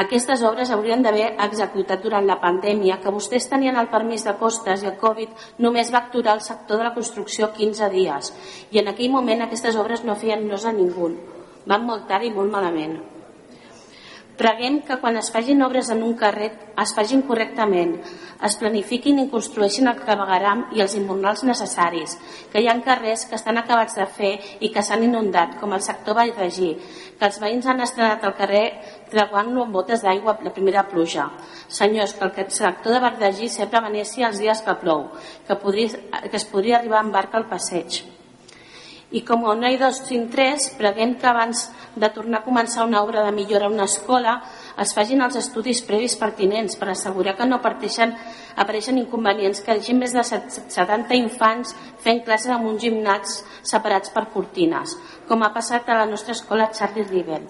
Aquestes 0.00 0.40
obres 0.48 0.70
haurien 0.72 1.02
d'haver 1.04 1.26
executat 1.44 2.00
durant 2.02 2.24
la 2.24 2.38
pandèmia, 2.40 2.96
que 3.02 3.12
vostès 3.12 3.48
tenien 3.50 3.76
el 3.76 3.90
permís 3.92 4.24
de 4.24 4.32
costes 4.40 4.82
i 4.82 4.88
el 4.88 4.96
Covid 5.00 5.60
només 5.60 5.92
va 5.92 6.00
actuar 6.06 6.38
el 6.38 6.44
sector 6.46 6.80
de 6.80 6.86
la 6.88 6.94
construcció 6.94 7.50
15 7.52 7.90
dies 7.92 8.32
i 8.72 8.80
en 8.80 8.88
aquell 8.88 9.12
moment 9.12 9.44
aquestes 9.44 9.76
obres 9.76 10.04
no 10.04 10.16
feien 10.16 10.48
nos 10.48 10.64
a 10.64 10.72
ningú. 10.72 11.10
Van 11.68 11.84
molt 11.86 12.08
tard 12.08 12.24
i 12.24 12.32
molt 12.32 12.50
malament. 12.50 12.96
Preguem 14.36 14.80
que 14.80 14.96
quan 14.96 15.18
es 15.20 15.28
facin 15.32 15.60
obres 15.62 15.90
en 15.92 16.02
un 16.02 16.14
carrer 16.16 16.48
es 16.80 16.92
facin 16.96 17.20
correctament, 17.28 17.98
es 18.46 18.54
planifiquin 18.56 19.18
i 19.20 19.26
construeixin 19.30 19.90
el 19.90 19.98
clavegaram 20.00 20.64
i 20.72 20.80
els 20.84 20.94
immornals 20.96 21.42
necessaris, 21.44 22.16
que 22.52 22.62
hi 22.62 22.68
ha 22.70 22.76
carrers 22.86 23.26
que 23.28 23.36
estan 23.36 23.60
acabats 23.60 23.98
de 24.00 24.06
fer 24.16 24.32
i 24.60 24.72
que 24.72 24.82
s'han 24.82 25.04
inundat, 25.04 25.58
com 25.60 25.76
el 25.76 25.84
sector 25.84 26.16
Vallregí, 26.16 26.72
que 27.18 27.28
els 27.28 27.38
veïns 27.42 27.68
han 27.68 27.84
estrenat 27.84 28.24
al 28.24 28.34
carrer 28.38 28.64
treuant-lo 29.12 29.66
amb 29.66 29.76
botes 29.76 30.02
d'aigua 30.02 30.38
la 30.42 30.54
primera 30.56 30.86
pluja. 30.88 31.28
Senyors, 31.68 32.16
que 32.16 32.24
el 32.24 32.50
sector 32.50 32.96
de 32.96 33.04
Vallregí 33.04 33.52
sempre 33.52 33.84
venessi 33.84 34.24
els 34.24 34.40
dies 34.40 34.64
que 34.64 34.78
plou, 34.80 35.10
que, 35.46 35.60
podria, 35.60 36.22
que 36.24 36.36
es 36.40 36.48
podria 36.48 36.80
arribar 36.80 37.04
en 37.04 37.12
barca 37.12 37.38
al 37.38 37.50
passeig. 37.52 38.02
I 39.12 39.20
com 39.28 39.42
dos 39.44 39.98
cinc 40.08 40.30
tres, 40.32 40.70
preguem 40.78 41.14
que 41.20 41.26
abans 41.26 41.70
de 41.94 42.08
tornar 42.08 42.38
a 42.40 42.44
començar 42.44 42.86
una 42.86 43.02
obra 43.02 43.22
de 43.24 43.32
millora 43.32 43.66
a 43.66 43.68
una 43.68 43.84
escola 43.84 44.40
es 44.80 44.94
facin 44.96 45.20
els 45.20 45.36
estudis 45.36 45.82
previs 45.84 46.16
pertinents 46.16 46.78
per 46.80 46.88
assegurar 46.88 47.36
que 47.36 47.44
no 47.44 47.60
parteixen, 47.60 48.14
apareixen 48.56 48.96
inconvenients 48.98 49.60
que 49.60 49.74
hagi 49.74 49.92
més 49.92 50.16
de 50.16 50.24
70 50.24 51.18
infants 51.18 51.74
fent 52.00 52.24
classes 52.24 52.54
en 52.56 52.64
un 52.64 52.80
gimnàs 52.80 53.42
separats 53.62 54.14
per 54.16 54.30
cortines, 54.32 54.96
com 55.28 55.44
ha 55.44 55.52
passat 55.52 55.88
a 55.88 56.00
la 56.00 56.08
nostra 56.08 56.32
escola 56.32 56.70
Charlie 56.72 57.04
Rivel. 57.04 57.44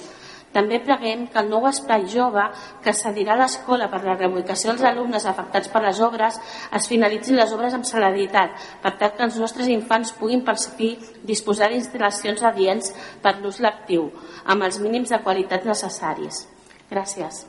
També 0.52 0.78
preguem 0.84 1.24
que 1.32 1.40
el 1.40 1.48
nou 1.48 1.64
espai 1.68 2.04
jove 2.12 2.42
que 2.84 2.92
cedirà 2.96 3.38
l'escola 3.40 3.88
per 3.92 4.02
la 4.04 4.16
reubicació 4.18 4.72
dels 4.72 4.84
alumnes 4.84 5.24
afectats 5.28 5.70
per 5.72 5.80
les 5.84 6.00
obres 6.04 6.36
es 6.78 6.88
finalitzin 6.90 7.38
les 7.40 7.54
obres 7.56 7.72
amb 7.76 7.88
celeritat 7.88 8.58
per 8.82 8.92
tal 9.00 9.14
que 9.16 9.24
els 9.28 9.38
nostres 9.40 9.70
infants 9.72 10.12
puguin 10.18 10.44
per 10.44 10.58
fi 10.76 10.90
disposar 11.24 11.70
d'instal·lacions 11.72 12.44
adients 12.50 12.92
per 13.24 13.38
l'ús 13.38 13.62
lectiu 13.64 14.10
amb 14.44 14.68
els 14.68 14.80
mínims 14.82 15.14
de 15.14 15.22
qualitat 15.24 15.64
necessaris. 15.64 16.44
Gràcies. 16.92 17.46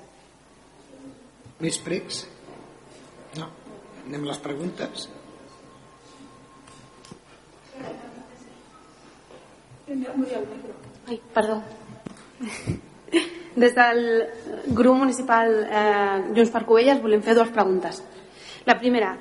Més 1.59 1.81
pregs? 1.83 2.23
No. 3.35 3.49
Anem 4.05 4.23
a 4.23 4.31
les 4.31 4.39
preguntes. 4.47 5.09
Ai, 11.11 11.19
perdó. 11.35 11.59
Des 13.55 13.75
del 13.75 13.99
grup 14.73 14.97
municipal 14.97 15.51
eh, 15.63 16.33
Junts 16.33 16.53
per 16.53 16.63
Covelles 16.65 17.01
volem 17.03 17.21
fer 17.21 17.35
dues 17.37 17.51
preguntes. 17.53 18.01
La 18.65 18.79
primera, 18.79 19.11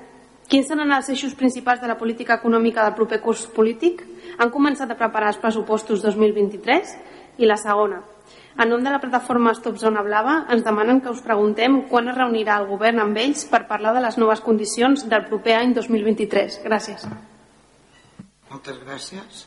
quins 0.48 0.70
seran 0.70 0.92
els 0.94 1.10
eixos 1.12 1.34
principals 1.36 1.82
de 1.82 1.90
la 1.90 1.98
política 2.00 2.38
econòmica 2.40 2.86
del 2.86 2.96
proper 2.96 3.20
curs 3.20 3.44
polític? 3.52 4.00
Han 4.38 4.54
començat 4.54 4.90
a 4.90 4.96
preparar 4.96 5.34
els 5.34 5.42
pressupostos 5.42 6.00
2023? 6.06 6.96
I 7.42 7.48
la 7.48 7.56
segona, 7.56 8.02
en 8.60 8.68
nom 8.68 8.82
de 8.84 8.90
la 8.92 9.00
plataforma 9.00 9.54
Stop 9.56 9.78
Zona 9.80 10.02
Blava 10.04 10.42
ens 10.52 10.64
demanen 10.64 11.00
que 11.00 11.12
us 11.12 11.22
preguntem 11.24 11.78
quan 11.88 12.10
es 12.12 12.18
reunirà 12.18 12.58
el 12.60 12.68
govern 12.68 13.00
amb 13.00 13.20
ells 13.20 13.46
per 13.48 13.64
parlar 13.70 13.94
de 13.96 14.04
les 14.04 14.18
noves 14.20 14.44
condicions 14.44 15.06
del 15.08 15.24
proper 15.28 15.56
any 15.60 15.72
2023. 15.78 16.60
Gràcies. 16.66 17.08
Moltes 18.52 18.82
gràcies. 18.84 19.46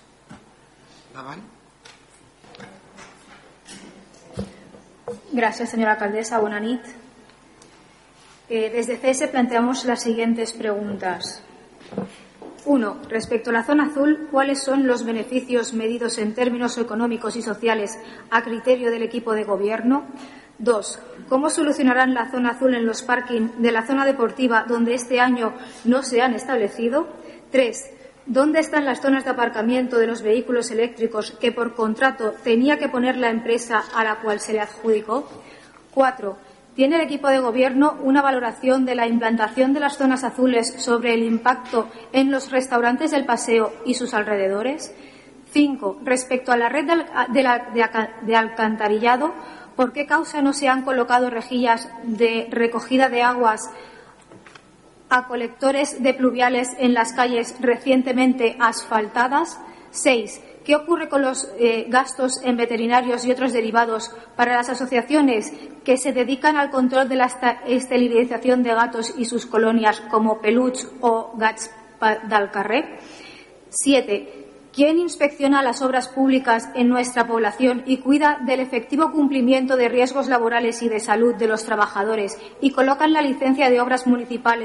Davant. 1.14 1.55
Gracias, 5.36 5.72
señora 5.72 5.92
alcaldesa. 5.92 6.40
Buenas 6.40 6.80
eh, 8.48 8.72
desde 8.74 8.98
CS 8.98 9.28
planteamos 9.28 9.84
las 9.84 10.02
siguientes 10.02 10.54
preguntas. 10.54 11.44
Uno, 12.64 13.00
respecto 13.10 13.50
a 13.50 13.54
la 13.54 13.66
zona 13.66 13.88
azul, 13.88 14.30
¿cuáles 14.32 14.64
son 14.64 14.88
los 14.88 15.04
beneficios 15.04 15.74
medidos 15.74 16.20
en 16.20 16.34
términos 16.34 16.78
económicos 16.78 17.36
y 17.36 17.42
sociales 17.42 18.00
a 18.32 18.44
criterio 18.44 18.90
del 18.92 19.04
equipo 19.04 19.34
de 19.34 19.44
gobierno? 19.44 20.06
Dos, 20.58 21.02
¿cómo 21.28 21.50
solucionarán 21.50 22.14
la 22.14 22.32
zona 22.32 22.52
azul 22.52 22.74
en 22.74 22.86
los 22.86 23.04
parking 23.04 23.50
de 23.58 23.74
la 23.74 23.86
zona 23.86 24.06
deportiva 24.06 24.64
donde 24.66 24.94
este 24.94 25.20
año 25.20 25.54
no 25.84 26.02
se 26.02 26.22
han 26.22 26.34
establecido? 26.34 27.10
Tres, 27.52 27.92
¿Dónde 28.28 28.60
están 28.60 28.86
las 28.86 29.02
zonas 29.02 29.24
de 29.24 29.30
aparcamiento 29.30 30.00
de 30.00 30.08
los 30.08 30.24
vehículos 30.24 30.72
eléctricos 30.72 31.30
que 31.30 31.52
por 31.52 31.76
contrato 31.76 32.34
tenía 32.44 32.80
que 32.80 32.90
poner 32.90 33.18
la 33.18 33.30
empresa 33.30 33.84
a 33.94 34.04
la 34.04 34.16
cual 34.16 34.40
se 34.40 34.54
le 34.54 34.62
adjudicó? 34.62 35.30
Cuatro. 35.94 36.38
¿Tiene 36.76 36.96
el 36.96 37.04
equipo 37.04 37.28
de 37.28 37.38
gobierno 37.38 38.00
una 38.02 38.24
valoración 38.24 38.84
de 38.84 38.96
la 38.96 39.06
implantación 39.06 39.74
de 39.74 39.80
las 39.80 39.98
zonas 39.98 40.24
azules 40.24 40.74
sobre 40.80 41.14
el 41.14 41.22
impacto 41.22 41.88
en 42.14 42.32
los 42.32 42.50
restaurantes 42.50 43.12
del 43.12 43.26
paseo 43.26 43.72
y 43.86 43.94
sus 43.94 44.16
alrededores? 44.16 44.92
Cinco. 45.52 46.00
Respecto 46.04 46.52
a 46.52 46.58
la 46.58 46.68
red 46.68 46.86
de 47.30 48.36
alcantarillado, 48.36 49.36
¿por 49.76 49.94
qué 49.94 50.08
causa 50.08 50.42
no 50.42 50.54
se 50.54 50.68
han 50.68 50.82
colocado 50.82 51.30
rejillas 51.30 51.88
de 52.04 52.48
recogida 52.50 53.08
de 53.08 53.22
aguas 53.22 53.70
a 55.10 55.28
colectores 55.28 56.02
de 56.02 56.14
pluviales 56.14 56.70
en 56.80 56.94
las 56.94 57.14
calles 57.14 57.56
recientemente 57.60 58.56
asfaltadas. 58.60 59.60
Seis, 59.92 60.42
¿Qué 60.66 60.76
ocurre 60.76 61.10
con 61.10 61.22
los 61.22 61.48
eh, 61.60 61.86
gastos 61.90 62.42
en 62.44 62.58
veterinarios 62.58 63.24
y 63.24 63.32
otros 63.32 63.54
derivados 63.54 64.12
para 64.36 64.56
las 64.56 64.68
asociaciones 64.68 65.54
que 65.84 65.96
se 65.96 66.12
dedican 66.12 66.58
al 66.58 66.72
control 66.72 67.08
de 67.08 67.18
la 67.18 67.30
esterilización 67.68 68.64
de 68.64 68.74
gatos 68.74 69.14
y 69.16 69.26
sus 69.26 69.46
colonias 69.46 70.02
como 70.10 70.42
Peluch 70.42 70.80
o 71.02 71.34
Gats 71.38 71.70
del 72.28 72.50
Carré? 72.50 72.98
Siete. 73.70 74.45
¿Quién 74.76 75.00
inspecciona 75.00 75.64
las 75.64 75.82
obras 75.82 76.10
públicas 76.10 76.68
en 76.76 76.90
nuestra 76.90 77.26
población 77.26 77.84
y 77.86 78.00
cuida 78.00 78.40
del 78.46 78.60
efectivo 78.60 79.10
cumplimiento 79.10 79.78
de 79.78 79.88
riesgos 79.88 80.28
laborales 80.28 80.82
y 80.82 80.90
de 80.90 81.00
salud 81.00 81.34
de 81.34 81.48
los 81.48 81.64
trabajadores 81.64 82.38
y 82.60 82.72
colocan 82.72 83.14
la 83.14 83.22
licencia 83.22 83.70
de 83.70 83.80
obras 83.80 84.06
municipal 84.06 84.60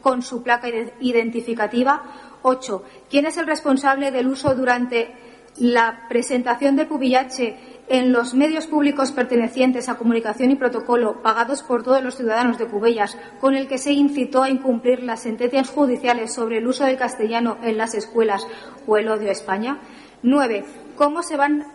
con 0.00 0.22
su 0.22 0.42
placa 0.42 0.68
identificativa? 0.98 2.02
Ocho. 2.42 2.82
¿Quién 3.08 3.26
es 3.26 3.36
el 3.36 3.46
responsable 3.46 4.10
del 4.10 4.26
uso 4.26 4.52
durante 4.56 5.14
la 5.58 6.06
presentación 6.08 6.74
de 6.74 6.86
Pubillache 6.86 7.56
en 7.88 8.12
los 8.12 8.34
medios 8.34 8.66
públicos 8.66 9.12
pertenecientes 9.12 9.88
a 9.88 9.96
comunicación 9.96 10.50
y 10.50 10.56
protocolo 10.56 11.22
pagados 11.22 11.62
por 11.62 11.82
todos 11.82 12.02
los 12.02 12.16
ciudadanos 12.16 12.58
de 12.58 12.66
Cubellas, 12.66 13.16
con 13.40 13.54
el 13.54 13.68
que 13.68 13.78
se 13.78 13.92
incitó 13.92 14.42
a 14.42 14.50
incumplir 14.50 15.02
las 15.02 15.22
sentencias 15.22 15.70
judiciales 15.70 16.34
sobre 16.34 16.58
el 16.58 16.66
uso 16.66 16.84
del 16.84 16.96
castellano 16.96 17.58
en 17.62 17.78
las 17.78 17.94
escuelas 17.94 18.46
o 18.86 18.96
el 18.96 19.08
odio 19.08 19.28
a 19.28 19.32
España. 19.32 19.78
Nueve. 20.22 20.64
¿Cómo 20.96 21.22
se 21.22 21.36
van 21.36 21.66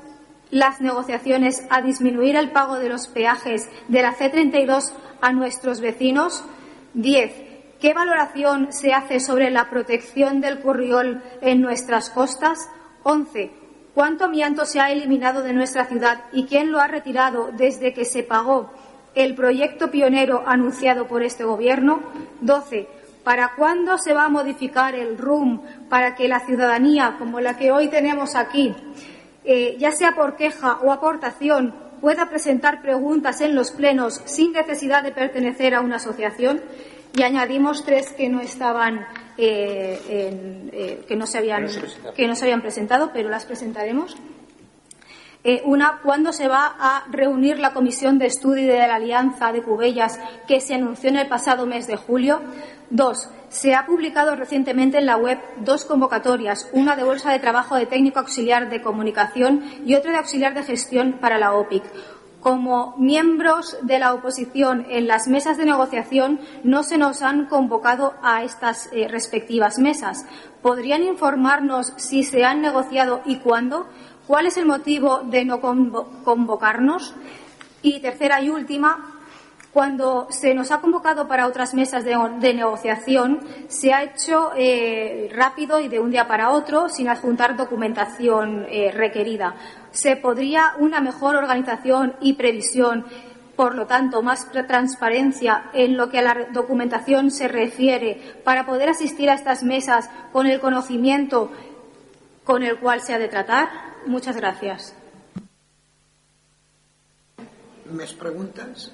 las 0.49 0.81
negociaciones 0.81 1.63
a 1.69 1.81
disminuir 1.81 2.35
el 2.35 2.51
pago 2.51 2.77
de 2.77 2.89
los 2.89 3.07
peajes 3.07 3.69
de 3.87 4.01
la 4.01 4.13
C32 4.13 4.91
a 5.21 5.31
nuestros 5.31 5.79
vecinos? 5.79 6.43
Diez. 6.93 7.31
¿Qué 7.79 7.93
valoración 7.93 8.71
se 8.71 8.93
hace 8.93 9.19
sobre 9.19 9.49
la 9.49 9.69
protección 9.69 10.41
del 10.41 10.59
curriol 10.59 11.23
en 11.41 11.61
nuestras 11.61 12.09
costas? 12.09 12.69
Once. 13.03 13.60
¿Cuánto 13.93 14.25
amianto 14.25 14.65
se 14.65 14.79
ha 14.79 14.89
eliminado 14.91 15.41
de 15.41 15.51
nuestra 15.51 15.85
ciudad 15.85 16.21
y 16.31 16.45
quién 16.45 16.71
lo 16.71 16.79
ha 16.79 16.87
retirado 16.87 17.51
desde 17.51 17.93
que 17.93 18.05
se 18.05 18.23
pagó 18.23 18.71
el 19.15 19.35
proyecto 19.35 19.91
pionero 19.91 20.43
anunciado 20.45 21.07
por 21.07 21.23
este 21.23 21.43
Gobierno? 21.43 22.01
12. 22.39 22.87
¿Para 23.25 23.53
cuándo 23.55 23.97
se 23.97 24.13
va 24.13 24.25
a 24.25 24.29
modificar 24.29 24.95
el 24.95 25.17
RUM 25.17 25.61
para 25.89 26.15
que 26.15 26.29
la 26.29 26.39
ciudadanía, 26.39 27.17
como 27.19 27.41
la 27.41 27.57
que 27.57 27.73
hoy 27.73 27.89
tenemos 27.89 28.35
aquí, 28.35 28.73
eh, 29.43 29.75
ya 29.77 29.91
sea 29.91 30.15
por 30.15 30.37
queja 30.37 30.79
o 30.81 30.93
aportación, 30.93 31.75
pueda 31.99 32.29
presentar 32.29 32.81
preguntas 32.81 33.41
en 33.41 33.55
los 33.55 33.71
plenos 33.71 34.21
sin 34.25 34.53
necesidad 34.53 35.03
de 35.03 35.11
pertenecer 35.11 35.75
a 35.75 35.81
una 35.81 35.97
asociación 35.97 36.61
y 37.13 37.23
añadimos 37.23 37.83
tres 37.83 38.13
que 38.13 38.29
no 38.29 38.39
estaban 38.39 39.05
eh, 39.43 39.99
en, 40.07 40.69
eh, 40.71 41.03
que, 41.07 41.15
no 41.15 41.25
se 41.25 41.39
habían, 41.39 41.67
que 42.15 42.27
no 42.27 42.35
se 42.35 42.45
habían 42.45 42.61
presentado, 42.61 43.11
pero 43.11 43.27
las 43.29 43.45
presentaremos. 43.45 44.15
Eh, 45.43 45.63
una, 45.65 45.99
¿cuándo 46.03 46.31
se 46.31 46.47
va 46.47 46.75
a 46.79 47.05
reunir 47.09 47.57
la 47.57 47.73
Comisión 47.73 48.19
de 48.19 48.27
Estudio 48.27 48.71
de 48.71 48.77
la 48.77 48.95
Alianza 48.95 49.51
de 49.51 49.63
Cubellas 49.63 50.19
que 50.47 50.61
se 50.61 50.75
anunció 50.75 51.09
en 51.09 51.17
el 51.17 51.27
pasado 51.27 51.65
mes 51.65 51.87
de 51.87 51.95
julio? 51.95 52.41
Dos, 52.91 53.27
se 53.49 53.73
ha 53.73 53.87
publicado 53.87 54.35
recientemente 54.35 54.99
en 54.99 55.07
la 55.07 55.17
web 55.17 55.39
dos 55.57 55.85
convocatorias, 55.85 56.69
una 56.73 56.95
de 56.95 57.03
bolsa 57.03 57.31
de 57.31 57.39
trabajo 57.39 57.75
de 57.75 57.87
técnico 57.87 58.19
auxiliar 58.19 58.69
de 58.69 58.83
comunicación 58.83 59.63
y 59.83 59.95
otra 59.95 60.11
de 60.11 60.17
auxiliar 60.17 60.53
de 60.53 60.63
gestión 60.63 61.13
para 61.13 61.39
la 61.39 61.53
OPIC. 61.53 61.83
Como 62.41 62.95
miembros 62.97 63.77
de 63.83 63.99
la 63.99 64.15
oposición 64.15 64.87
en 64.89 65.07
las 65.07 65.27
mesas 65.27 65.57
de 65.57 65.65
negociación 65.65 66.39
no 66.63 66.81
se 66.81 66.97
nos 66.97 67.21
han 67.21 67.45
convocado 67.45 68.15
a 68.23 68.43
estas 68.43 68.89
eh, 68.91 69.07
respectivas 69.07 69.77
mesas. 69.77 70.25
¿Podrían 70.63 71.03
informarnos 71.03 71.93
si 71.97 72.23
se 72.23 72.43
han 72.43 72.61
negociado 72.61 73.21
y 73.25 73.37
cuándo? 73.37 73.87
¿Cuál 74.25 74.47
es 74.47 74.57
el 74.57 74.65
motivo 74.65 75.19
de 75.19 75.45
no 75.45 75.61
convocarnos? 75.61 77.13
Y 77.83 77.99
tercera 77.99 78.41
y 78.41 78.49
última, 78.49 79.21
cuando 79.71 80.27
se 80.31 80.53
nos 80.53 80.71
ha 80.71 80.81
convocado 80.81 81.27
para 81.27 81.47
otras 81.47 81.73
mesas 81.73 82.03
de, 82.03 82.53
negociación, 82.53 83.39
se 83.67 83.93
ha 83.93 84.03
hecho 84.03 84.51
eh, 84.57 85.29
rápido 85.33 85.79
y 85.79 85.87
de 85.87 85.99
un 85.99 86.11
día 86.11 86.27
para 86.27 86.49
otro, 86.49 86.89
sin 86.89 87.07
adjuntar 87.07 87.55
documentación 87.55 88.65
eh, 88.69 88.91
requerida. 88.91 89.55
¿Se 89.91 90.15
podría 90.15 90.73
una 90.79 91.01
mejor 91.01 91.35
organización 91.35 92.15
y 92.21 92.33
previsión, 92.33 93.05
por 93.55 93.75
lo 93.75 93.85
tanto, 93.87 94.21
más 94.21 94.49
transparencia 94.51 95.69
en 95.73 95.97
lo 95.97 96.09
que 96.09 96.19
a 96.19 96.21
la 96.21 96.47
documentación 96.51 97.31
se 97.31 97.47
refiere, 97.47 98.41
para 98.43 98.65
poder 98.65 98.89
asistir 98.89 99.29
a 99.29 99.35
estas 99.35 99.63
mesas 99.63 100.09
con 100.31 100.47
el 100.47 100.59
conocimiento 100.59 101.51
con 102.43 102.63
el 102.63 102.79
cual 102.79 103.01
se 103.01 103.13
ha 103.13 103.19
de 103.19 103.27
tratar? 103.27 103.69
Muchas 104.05 104.35
gracias. 104.35 104.95
¿Més 107.91 108.13
preguntes? 108.15 108.87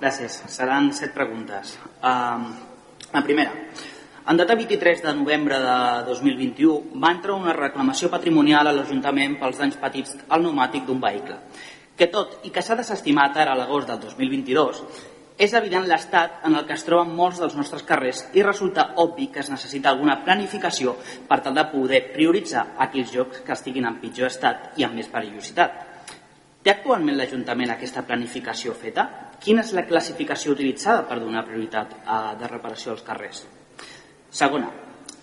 Gràcies. 0.00 0.36
Seran 0.52 0.92
set 0.92 1.14
preguntes. 1.16 1.78
Uh, 2.04 2.52
la 3.12 3.22
primera. 3.24 3.52
En 4.28 4.36
data 4.36 4.54
23 4.54 5.02
de 5.02 5.14
novembre 5.14 5.58
de 5.58 6.04
2021 6.06 7.00
va 7.00 7.10
entrar 7.14 7.34
una 7.40 7.54
reclamació 7.56 8.10
patrimonial 8.12 8.68
a 8.68 8.72
l'Ajuntament 8.76 9.38
pels 9.40 9.58
danys 9.58 9.78
patits 9.80 10.18
al 10.28 10.42
pneumàtic 10.42 10.84
d'un 10.84 10.98
vehicle, 11.00 11.38
que 11.96 12.08
tot 12.12 12.44
i 12.44 12.50
que 12.52 12.60
s'ha 12.60 12.76
desestimat 12.76 13.38
ara 13.40 13.54
a 13.56 13.58
l'agost 13.58 13.88
del 13.88 14.02
2022, 14.02 14.82
és 15.40 15.54
evident 15.56 15.86
l'estat 15.88 16.44
en 16.44 16.54
el 16.58 16.66
que 16.68 16.76
es 16.76 16.84
troben 16.84 17.14
molts 17.16 17.40
dels 17.40 17.56
nostres 17.56 17.86
carrers 17.88 18.26
i 18.36 18.44
resulta 18.44 18.90
obvi 19.00 19.30
que 19.32 19.40
es 19.40 19.48
necessita 19.48 19.88
alguna 19.88 20.18
planificació 20.26 20.98
per 21.28 21.38
tal 21.40 21.56
de 21.56 21.64
poder 21.70 22.02
prioritzar 22.12 22.66
aquells 22.86 23.14
llocs 23.14 23.40
que 23.46 23.56
estiguin 23.56 23.88
en 23.88 23.96
pitjor 24.02 24.28
estat 24.28 24.76
i 24.76 24.84
amb 24.84 25.00
més 25.00 25.08
perillositat. 25.08 25.78
Té 26.60 26.74
actualment 26.74 27.16
l'Ajuntament 27.16 27.72
aquesta 27.72 28.04
planificació 28.04 28.76
feta? 28.76 29.06
Quina 29.40 29.64
és 29.64 29.72
la 29.72 29.86
classificació 29.88 30.52
utilitzada 30.52 31.08
per 31.08 31.22
donar 31.24 31.46
prioritat 31.48 31.96
a, 32.04 32.20
de 32.36 32.52
reparació 32.52 32.92
als 32.92 33.06
carrers? 33.08 33.40
Segona, 34.30 34.70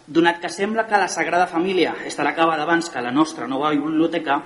donat 0.07 0.41
que 0.43 0.49
sembla 0.51 0.87
que 0.87 0.99
la 0.99 1.07
Sagrada 1.07 1.47
Família 1.47 1.93
estarà 2.07 2.33
acabada 2.35 2.63
abans 2.63 2.89
que 2.91 3.01
la 3.01 3.11
nostra 3.11 3.47
nova 3.47 3.71
biblioteca, 3.71 4.41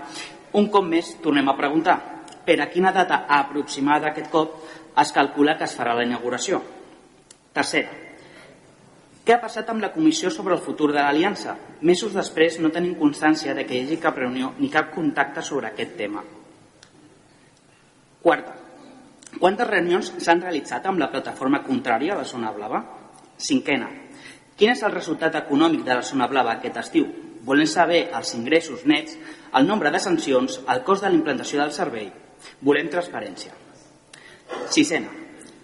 un 0.54 0.70
cop 0.70 0.86
més 0.86 1.16
tornem 1.24 1.50
a 1.50 1.58
preguntar 1.58 1.98
per 2.46 2.60
a 2.62 2.70
quina 2.70 2.92
data 2.94 3.26
aproximada 3.30 4.10
aquest 4.12 4.30
cop 4.30 4.62
es 5.02 5.12
calcula 5.16 5.58
que 5.58 5.66
es 5.66 5.76
farà 5.78 5.96
la 5.98 6.06
inauguració. 6.06 6.62
Tercera, 7.54 7.94
què 9.26 9.36
ha 9.36 9.42
passat 9.42 9.70
amb 9.70 9.84
la 9.84 9.92
comissió 9.94 10.32
sobre 10.34 10.56
el 10.58 10.62
futur 10.62 10.92
de 10.92 11.02
l'Aliança? 11.02 11.56
Mesos 11.86 12.14
després 12.14 12.58
no 12.60 12.74
tenim 12.74 12.96
constància 12.98 13.54
de 13.58 13.66
que 13.66 13.78
hi 13.78 13.84
hagi 13.86 14.00
cap 14.02 14.18
reunió 14.18 14.54
ni 14.60 14.70
cap 14.70 14.94
contacte 14.96 15.44
sobre 15.46 15.70
aquest 15.70 15.98
tema. 15.98 16.24
Quarta, 18.22 18.56
quantes 19.38 19.70
reunions 19.70 20.14
s'han 20.22 20.42
realitzat 20.42 20.86
amb 20.86 21.02
la 21.02 21.10
plataforma 21.14 21.62
contrària 21.66 22.16
a 22.16 22.22
la 22.22 22.30
zona 22.30 22.54
blava? 22.54 22.82
Cinquena, 23.42 23.90
quin 24.62 24.76
és 24.76 24.84
el 24.86 24.94
resultat 24.94 25.34
econòmic 25.40 25.82
de 25.88 25.96
la 25.98 26.04
zona 26.06 26.28
blava 26.30 26.52
aquest 26.54 26.76
estiu? 26.78 27.08
Volem 27.48 27.66
saber 27.66 28.04
els 28.14 28.36
ingressos 28.38 28.84
nets, 28.86 29.16
el 29.58 29.66
nombre 29.66 29.90
de 29.90 29.98
sancions, 30.04 30.60
el 30.70 30.84
cost 30.86 31.02
de 31.02 31.10
la 31.10 31.18
implantació 31.18 31.64
del 31.64 31.74
servei. 31.74 32.12
Volem 32.62 32.92
transparència. 32.94 33.56
Sisena, 34.70 35.10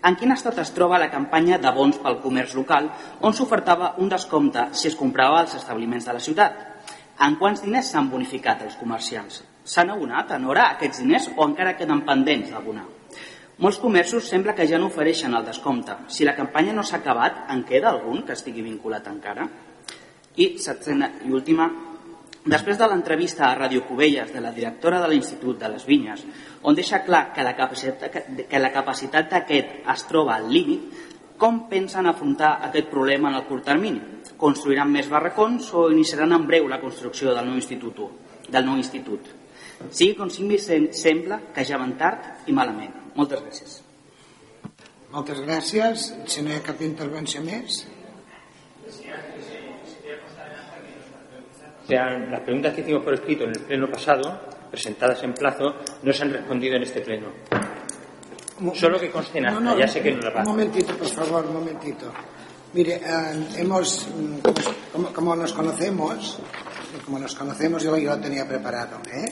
en 0.10 0.18
quin 0.18 0.34
estat 0.34 0.58
es 0.64 0.74
troba 0.74 0.98
la 0.98 1.12
campanya 1.14 1.62
de 1.62 1.76
bons 1.78 2.02
pel 2.02 2.18
comerç 2.26 2.58
local 2.58 2.90
on 3.22 3.38
s'ofertava 3.38 3.94
un 4.02 4.10
descompte 4.10 4.66
si 4.74 4.90
es 4.90 4.98
comprava 4.98 5.44
als 5.44 5.54
establiments 5.62 6.10
de 6.10 6.18
la 6.18 6.26
ciutat? 6.32 6.58
En 7.22 7.38
quants 7.38 7.62
diners 7.62 7.94
s'han 7.94 8.10
bonificat 8.10 8.66
els 8.66 8.82
comerciants? 8.82 9.44
S'han 9.62 9.94
abonat 9.94 10.34
en 10.34 10.50
hora 10.50 10.72
aquests 10.72 11.06
diners 11.06 11.30
o 11.36 11.46
encara 11.46 11.78
queden 11.78 12.02
pendents 12.02 12.50
d'abonar? 12.50 12.97
Molts 13.58 13.80
comerços 13.82 14.28
sembla 14.30 14.54
que 14.54 14.68
ja 14.70 14.78
no 14.78 14.92
ofereixen 14.92 15.34
el 15.34 15.46
descompte. 15.46 15.96
Si 16.14 16.26
la 16.26 16.36
campanya 16.38 16.76
no 16.78 16.84
s'ha 16.86 17.00
acabat, 17.00 17.48
en 17.50 17.64
queda 17.66 17.90
algun 17.90 18.22
que 18.26 18.36
estigui 18.38 18.62
vinculat 18.62 19.08
encara? 19.10 19.48
I 20.38 20.46
setzena 20.62 21.10
i 21.26 21.32
última, 21.34 21.66
després 22.46 22.78
de 22.78 22.86
l'entrevista 22.86 23.48
a 23.48 23.56
Ràdio 23.58 23.82
Cubelles 23.88 24.30
de 24.34 24.44
la 24.46 24.52
directora 24.54 25.00
de 25.02 25.08
l'Institut 25.10 25.58
de 25.58 25.72
les 25.74 25.88
Vinyes, 25.90 26.22
on 26.70 26.78
deixa 26.78 27.02
clar 27.08 27.32
que 27.34 27.46
la 27.48 27.56
capacitat, 27.58 28.20
que 28.46 28.62
la 28.62 28.70
capacitat 28.76 29.34
d'aquest 29.34 29.90
es 29.96 30.06
troba 30.06 30.38
al 30.38 30.46
límit, 30.54 30.86
com 31.42 31.64
pensen 31.72 32.06
afrontar 32.06 32.60
aquest 32.70 32.94
problema 32.94 33.32
en 33.34 33.40
el 33.40 33.48
curt 33.50 33.66
termini? 33.72 34.22
Construiran 34.38 34.94
més 34.94 35.10
barracons 35.10 35.74
o 35.74 35.88
iniciaran 35.90 36.38
en 36.38 36.46
breu 36.46 36.70
la 36.70 36.82
construcció 36.82 37.34
del 37.34 37.50
nou 37.50 37.58
institut? 37.58 38.06
Del 38.54 38.70
nou 38.70 38.78
institut? 38.78 39.34
Sigui 39.90 40.14
com 40.14 40.30
sigui, 40.30 40.62
sembla 40.62 41.42
que 41.54 41.66
ja 41.66 41.82
van 41.82 41.98
tard 41.98 42.46
i 42.46 42.54
malament. 42.54 42.97
Moltes 43.18 43.42
gràcies. 43.42 43.78
Moltes 45.12 45.40
gràcies. 45.42 46.10
Si 46.30 46.44
no 46.46 46.52
hi 46.54 46.58
ha 46.60 46.66
cap 46.66 46.82
intervenció 46.86 47.42
més... 47.46 47.86
O 51.88 51.90
sea, 51.90 52.10
las 52.20 52.42
preguntas 52.42 52.74
que 52.74 52.82
hicimos 52.82 53.02
por 53.02 53.14
escrito 53.14 53.46
en 53.46 53.52
el 53.52 53.62
pleno 53.62 53.88
pasado, 53.90 54.42
presentadas 54.70 55.24
en 55.24 55.34
plazo, 55.34 55.74
no 56.04 56.12
se 56.12 56.24
han 56.24 56.34
respondido 56.34 56.76
en 56.76 56.84
este 56.84 57.00
pleno. 57.00 57.28
Solo 58.76 59.00
que 59.00 59.10
consten 59.10 59.46
acta, 59.46 59.60
no, 59.62 59.72
no, 59.72 59.80
ya 59.80 59.88
sé 59.88 60.02
que 60.02 60.12
no 60.12 60.30
la. 60.30 60.42
Un 60.42 60.50
momentito, 60.50 60.94
por 60.98 61.08
favor, 61.08 61.46
un 61.46 61.54
momentito. 61.54 62.12
Mire, 62.74 62.96
eh, 62.96 63.48
hemos, 63.56 64.06
como, 64.92 65.14
como 65.14 65.36
nos 65.38 65.54
conocemos, 65.54 66.40
como 67.08 67.20
nos 67.20 67.36
conocemos, 67.36 67.82
yo, 67.82 67.96
yo 67.96 68.10
lo 68.10 68.20
tenía 68.20 68.46
preparado. 68.46 68.98
¿eh? 69.10 69.32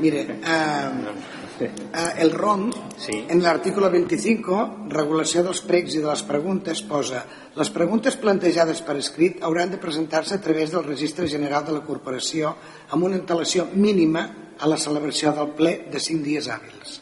Mire, 0.00 0.26
uh, 0.42 1.62
uh, 1.62 2.18
el 2.18 2.32
ROM, 2.32 2.72
sí. 2.98 3.14
en 3.28 3.38
l'article 3.44 3.86
25, 3.86 4.88
regulació 4.90 5.44
dels 5.46 5.60
pregs 5.62 5.94
i 5.94 6.00
de 6.02 6.08
les 6.08 6.24
preguntes, 6.26 6.80
posa 6.82 7.20
les 7.54 7.68
preguntes 7.70 8.16
plantejades 8.18 8.80
per 8.82 8.96
escrit 8.98 9.38
hauran 9.46 9.70
de 9.70 9.78
presentar-se 9.78 10.34
a 10.34 10.40
través 10.42 10.72
del 10.72 10.82
Registre 10.82 11.28
General 11.30 11.62
de 11.62 11.76
la 11.76 11.84
Corporació 11.86 12.56
amb 12.90 13.06
una 13.06 13.20
antelació 13.20 13.68
mínima 13.70 14.24
a 14.58 14.66
la 14.66 14.78
celebració 14.82 15.30
del 15.36 15.52
ple 15.54 15.76
de 15.92 16.00
5 16.02 16.26
dies 16.26 16.48
hàbils 16.50 16.96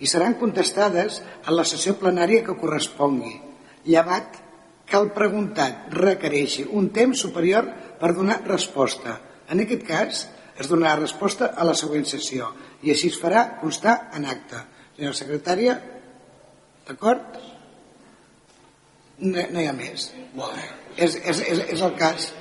i 0.00 0.08
seran 0.08 0.38
contestades 0.40 1.18
en 1.44 1.58
la 1.58 1.66
sessió 1.68 1.92
plenària 2.00 2.40
que 2.46 2.56
correspongui, 2.56 3.34
llevat 3.84 4.40
que 4.88 4.96
el 4.96 5.12
preguntat 5.12 5.92
requereixi 5.92 6.64
un 6.72 6.88
temps 6.96 7.20
superior 7.20 7.68
per 8.00 8.14
donar 8.16 8.40
resposta 8.48 9.18
en 9.52 9.60
aquest 9.64 9.86
cas, 9.86 10.26
es 10.58 10.68
donarà 10.68 10.98
resposta 11.00 11.52
a 11.56 11.66
la 11.68 11.74
següent 11.78 12.06
sessió 12.08 12.50
i 12.82 12.92
així 12.92 13.12
es 13.12 13.18
farà 13.20 13.44
constar 13.60 13.96
en 14.16 14.26
acte. 14.28 14.60
Senyora 14.96 15.18
secretària, 15.18 15.78
d'acord? 16.88 17.38
No, 19.22 19.44
no 19.54 19.60
hi 19.62 19.68
ha 19.68 19.76
més. 19.76 20.10
És, 20.96 21.16
és, 21.16 21.40
és, 21.40 21.66
és 21.76 21.84
el 21.88 21.98
cas. 22.00 22.32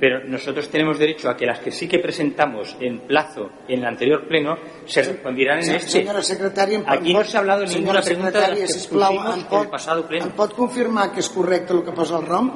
pero 0.00 0.24
nosotros 0.24 0.68
tenemos 0.70 0.98
derecho 0.98 1.28
a 1.28 1.36
que 1.36 1.44
las 1.44 1.58
que 1.58 1.70
sí 1.70 1.86
que 1.86 1.98
presentamos 1.98 2.74
en 2.80 3.00
plazo 3.00 3.50
en 3.68 3.80
el 3.80 3.84
anterior 3.84 4.26
pleno 4.26 4.56
se 4.86 5.02
respondieran 5.02 5.58
en 5.58 5.74
este. 5.74 5.90
Senyora 5.90 6.22
secretària, 6.22 6.80
Aquí 6.86 7.12
no 7.12 7.22
s'ha 7.22 7.40
hablado 7.40 7.66
ninguna 7.66 8.00
pregunta 8.00 8.40
de 8.40 8.48
las 8.48 8.58
que 8.60 8.68
sisplau, 8.68 9.12
em 9.34 9.44
pot, 9.44 9.66
el 9.66 9.70
pasado 9.70 10.08
pleno. 10.08 10.30
Em 10.30 10.32
pot 10.32 10.56
confirmar 10.56 11.10
que 11.12 11.20
és 11.20 11.28
correcte 11.28 11.76
el 11.76 11.84
que 11.84 11.92
posa 11.92 12.16
el 12.16 12.24
ROM? 12.24 12.48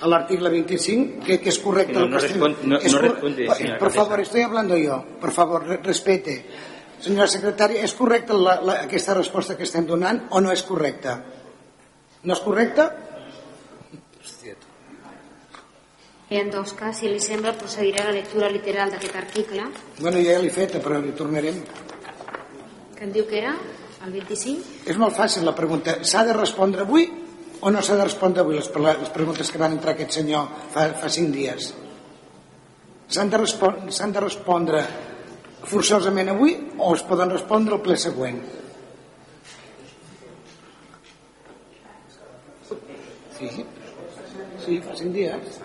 A 0.00 0.06
l'artículo 0.06 0.50
25, 0.50 1.24
que, 1.24 1.40
que 1.40 1.48
es 1.48 1.58
correcto. 1.58 1.98
No, 2.00 2.06
no, 2.06 2.18
responde, 2.18 2.58
no, 2.64 2.78
es 2.78 2.92
no 2.92 2.98
responde, 2.98 3.48
señora 3.54 3.78
Por 3.78 3.90
favor, 3.92 4.20
estoy 4.20 4.42
hablando 4.42 4.76
yo. 4.76 5.04
Por 5.20 5.32
favor, 5.32 5.66
respete. 5.82 6.44
Senyora 7.00 7.26
secretària, 7.30 7.82
és 7.86 7.94
correcta 7.94 8.34
la, 8.34 8.56
la, 8.62 8.78
aquesta 8.86 9.14
resposta 9.14 9.56
que 9.56 9.62
estem 9.66 9.86
donant 9.86 10.24
o 10.34 10.40
no 10.42 10.50
és 10.54 10.62
correcta? 10.66 11.18
No 12.22 12.34
és 12.34 12.40
correcta? 12.42 12.88
En 16.30 16.50
dos 16.50 16.74
cas, 16.76 16.98
si 17.00 17.08
li 17.08 17.20
sembla, 17.24 17.54
procedirà 17.56 18.02
a 18.02 18.10
la 18.10 18.18
lectura 18.18 18.50
literal 18.52 18.90
d'aquest 18.92 19.14
article, 19.16 19.62
Bueno, 19.98 20.20
ja 20.20 20.36
l'he 20.42 20.50
feta, 20.52 20.78
però 20.84 20.98
hi 21.00 21.14
tornarem. 21.16 21.62
que 22.98 23.04
em 23.06 23.12
diu 23.14 23.24
que 23.26 23.38
era 23.38 23.54
el 24.04 24.12
25. 24.12 24.90
És 24.90 24.98
molt 24.98 25.14
fàcil 25.16 25.44
la 25.46 25.54
pregunta. 25.54 26.02
S'ha 26.02 26.24
de 26.26 26.34
respondre 26.34 26.82
avui 26.82 27.06
o 27.60 27.70
no 27.74 27.82
s'ha 27.82 27.96
de 27.98 28.06
respondre 28.06 28.42
avui 28.42 28.56
les, 28.58 28.70
les 28.70 29.12
preguntes 29.14 29.50
que 29.50 29.60
van 29.60 29.74
entrar 29.74 29.94
aquest 29.94 30.20
senyor 30.20 30.48
fa, 30.74 30.88
fa 31.00 31.10
cinc 31.10 31.34
dies? 31.34 31.72
S'han 33.08 33.30
de, 33.32 33.40
respon 33.40 34.12
de 34.12 34.22
respondre 34.22 34.82
forçosament 35.68 36.30
avui 36.34 36.54
o 36.76 36.92
es 36.94 37.04
poden 37.08 37.32
respondre 37.32 37.76
al 37.76 37.82
ple 37.84 37.96
següent? 37.96 38.40
Sí, 43.38 43.50
sí, 44.64 44.80
fa 44.84 44.96
cinc 44.98 45.14
dies. 45.14 45.60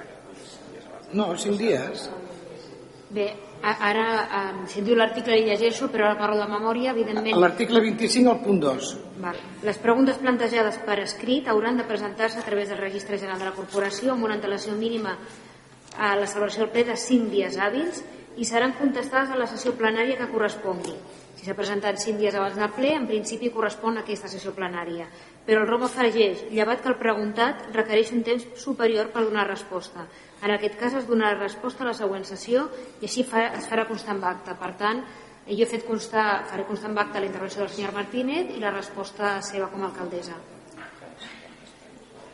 No, 1.14 1.32
cinc 1.42 1.58
dies. 1.62 2.08
Bé, 3.14 3.28
ara, 3.64 4.06
eh, 4.24 4.68
si 4.68 4.82
em 4.82 4.88
diu 4.90 4.98
l'article 5.00 5.38
li 5.40 5.48
llegeixo, 5.48 5.88
però 5.92 6.10
ara 6.10 6.20
parlo 6.20 6.40
de 6.42 6.50
memòria, 6.52 6.92
evidentment... 6.92 7.38
L'article 7.40 7.80
25, 7.82 8.32
al 8.32 8.42
punt 8.44 8.60
2. 8.64 8.90
Val. 9.24 9.40
Les 9.64 9.80
preguntes 9.80 10.20
plantejades 10.20 10.82
per 10.84 11.00
escrit 11.04 11.48
hauran 11.48 11.80
de 11.80 11.88
presentar-se 11.88 12.42
a 12.42 12.46
través 12.46 12.70
del 12.70 12.82
Registre 12.82 13.18
General 13.18 13.40
de 13.40 13.50
la 13.52 13.56
Corporació 13.56 14.14
amb 14.14 14.28
una 14.28 14.36
antelació 14.36 14.76
mínima 14.76 15.16
a 15.98 16.16
la 16.18 16.28
celebració 16.28 16.66
del 16.66 16.74
ple 16.74 16.84
de 16.90 16.98
5 16.98 17.32
dies 17.32 17.58
hàbils 17.62 18.04
i 18.36 18.46
seran 18.50 18.74
contestades 18.80 19.32
a 19.32 19.38
la 19.38 19.48
sessió 19.48 19.76
plenària 19.78 20.18
que 20.18 20.32
correspongui. 20.32 20.96
Si 21.38 21.46
s'ha 21.46 21.56
presentat 21.58 22.00
5 22.02 22.18
dies 22.20 22.36
abans 22.36 22.58
del 22.58 22.72
ple, 22.74 22.94
en 22.98 23.06
principi 23.08 23.52
correspon 23.54 23.98
a 23.98 24.04
aquesta 24.04 24.30
sessió 24.32 24.54
plenària. 24.58 25.08
Però 25.46 25.62
el 25.62 25.70
ROM 25.70 25.86
afegeix, 25.86 26.46
llevat 26.52 26.82
que 26.82 26.90
el 26.92 27.00
preguntat 27.00 27.68
requereix 27.76 28.14
un 28.16 28.24
temps 28.24 28.46
superior 28.60 29.12
per 29.14 29.26
donar 29.28 29.48
resposta. 29.50 30.08
En 30.44 30.52
aquest 30.52 30.76
cas 30.80 30.96
es 31.00 31.06
donarà 31.08 31.38
resposta 31.40 31.86
a 31.86 31.88
la 31.88 31.96
següent 31.96 32.26
sessió 32.28 32.66
i 33.00 33.08
així 33.08 33.24
fa, 33.28 33.46
es 33.60 33.68
farà 33.70 33.86
constar 33.88 34.18
amb 34.18 34.26
acte. 34.28 34.56
Per 34.60 34.72
tant, 34.80 35.04
jo 35.48 35.60
he 35.64 35.70
fet 35.70 35.86
constar, 35.88 36.44
faré 36.50 36.66
constar 36.68 36.90
amb 36.92 37.00
acte 37.04 37.22
la 37.22 37.30
intervenció 37.30 37.64
del 37.64 37.72
senyor 37.72 37.94
Martínez 37.96 38.52
i 38.56 38.60
la 38.64 38.74
resposta 38.76 39.38
seva 39.46 39.70
com 39.72 39.84
a 39.84 39.90
alcaldessa. 39.92 40.36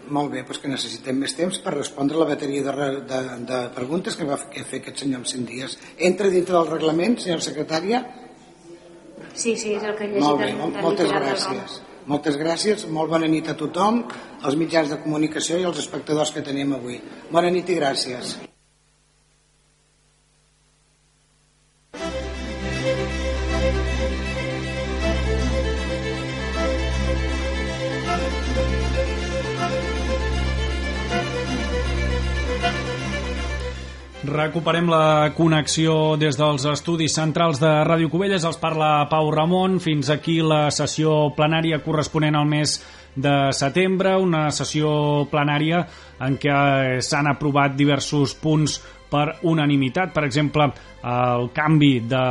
Molt 0.09 0.31
bé, 0.33 0.41
doncs 0.41 0.61
que 0.61 0.71
necessitem 0.71 1.19
més 1.21 1.35
temps 1.37 1.59
per 1.61 1.75
respondre 1.75 2.17
la 2.17 2.25
bateria 2.31 2.63
de, 2.65 2.87
de, 3.11 3.19
de 3.51 3.59
preguntes 3.75 4.17
que 4.17 4.25
va 4.25 4.39
fer, 4.41 4.63
fer 4.65 4.79
aquest 4.81 5.03
senyor 5.03 5.21
en 5.21 5.29
5 5.29 5.49
dies. 5.51 5.77
Entra 6.09 6.31
dintre 6.33 6.55
del 6.55 6.71
reglament, 6.71 7.19
senyora 7.21 7.45
secretària? 7.45 8.01
Sí, 9.35 9.53
sí, 9.53 9.75
és 9.75 9.85
el 9.85 9.93
que 9.99 10.07
he 10.07 10.09
llegit 10.09 10.25
Molt 10.25 10.41
bé, 10.41 10.49
moltes 10.57 11.05
literal 11.05 11.27
del 11.27 11.35
gràcies. 11.35 11.77
Moltes 12.09 12.39
gràcies, 12.41 12.87
molt 12.89 13.11
bona 13.13 13.27
nit 13.29 13.51
a 13.51 13.53
tothom, 13.53 13.99
als 14.41 14.55
mitjans 14.57 14.89
de 14.89 14.97
comunicació 15.03 15.59
i 15.61 15.65
als 15.69 15.77
espectadors 15.83 16.31
que 16.33 16.41
tenim 16.41 16.73
avui. 16.73 16.97
Bona 17.29 17.51
nit 17.53 17.69
i 17.69 17.75
gràcies. 17.77 18.31
Recuperem 34.29 34.85
la 34.91 35.31
connexió 35.33 36.15
des 36.21 36.37
dels 36.37 36.65
estudis 36.69 37.15
centrals 37.17 37.57
de 37.57 37.69
Ràdio 37.87 38.11
Cubelles. 38.13 38.43
Els 38.45 38.59
parla 38.61 39.07
Pau 39.09 39.31
Ramon. 39.33 39.79
Fins 39.81 40.11
aquí 40.13 40.37
la 40.45 40.67
sessió 40.69 41.31
plenària 41.33 41.79
corresponent 41.81 42.37
al 42.37 42.45
mes 42.45 42.75
de 43.17 43.33
setembre, 43.57 44.13
una 44.21 44.49
sessió 44.53 45.25
plenària 45.31 45.81
en 46.21 46.37
què 46.37 46.53
s'han 47.01 47.31
aprovat 47.31 47.73
diversos 47.79 48.35
punts 48.37 48.77
per 49.09 49.39
unanimitat. 49.49 50.13
Per 50.13 50.23
exemple, 50.27 50.69
el 51.03 51.49
canvi 51.55 51.99
de 52.07 52.23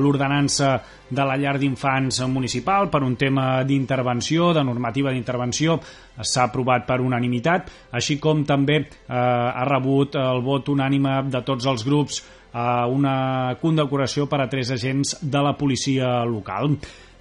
l'ordenança 0.00 0.74
de 1.14 1.24
la 1.24 1.36
llar 1.38 1.56
d'infants 1.60 2.22
municipal 2.30 2.88
per 2.90 3.02
un 3.04 3.16
tema 3.16 3.62
d'intervenció, 3.64 4.52
de 4.56 4.64
normativa 4.64 5.12
d'intervenció, 5.12 5.78
s'ha 6.20 6.48
aprovat 6.48 6.86
per 6.88 7.00
unanimitat, 7.04 7.70
així 7.92 8.18
com 8.18 8.44
també 8.46 8.80
eh, 8.80 8.88
ha 9.14 9.64
rebut 9.68 10.16
el 10.18 10.42
vot 10.42 10.68
unànime 10.72 11.22
de 11.30 11.42
tots 11.46 11.66
els 11.66 11.86
grups 11.86 12.22
a 12.54 12.86
una 12.86 13.56
condecoració 13.60 14.28
per 14.30 14.40
a 14.40 14.48
tres 14.50 14.70
agents 14.70 15.16
de 15.20 15.42
la 15.42 15.56
policia 15.58 16.20
local. 16.24 16.76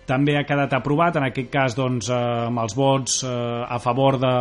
També 0.05 0.35
ha 0.35 0.43
quedat 0.43 0.73
aprovat, 0.75 1.15
en 1.15 1.29
aquest 1.29 1.49
cas 1.51 1.77
doncs, 1.77 2.09
eh, 2.11 2.17
amb 2.49 2.59
els 2.63 2.75
vots 2.75 3.21
eh, 3.23 3.29
a 3.63 3.79
favor 3.79 4.19
de, 4.19 4.35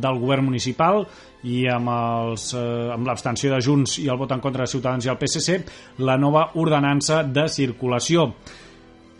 del 0.00 0.20
govern 0.22 0.46
municipal 0.46 1.04
i 1.48 1.62
amb, 1.70 1.88
els, 1.88 2.50
eh, 2.54 2.90
amb 2.94 3.06
l'abstenció 3.08 3.52
de 3.54 3.60
Junts 3.64 3.98
i 4.02 4.08
el 4.08 4.18
vot 4.20 4.32
en 4.32 4.42
contra 4.44 4.66
de 4.66 4.72
Ciutadans 4.72 5.06
i 5.06 5.12
el 5.12 5.18
PSC, 5.20 5.60
la 6.04 6.18
nova 6.20 6.50
ordenança 6.60 7.22
de 7.24 7.46
circulació. 7.48 8.30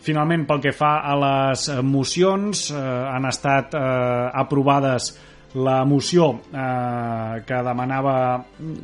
Finalment, 0.01 0.45
pel 0.49 0.61
que 0.61 0.73
fa 0.73 0.99
a 1.05 1.17
les 1.17 1.67
eh, 1.69 1.81
mocions, 1.81 2.69
eh, 2.71 2.85
han 3.15 3.27
estat 3.29 3.75
eh, 3.77 3.81
aprovades 4.43 5.11
la 5.61 5.81
moció 5.85 6.31
eh, 6.47 7.41
que 7.45 7.63
demanava 7.65 8.15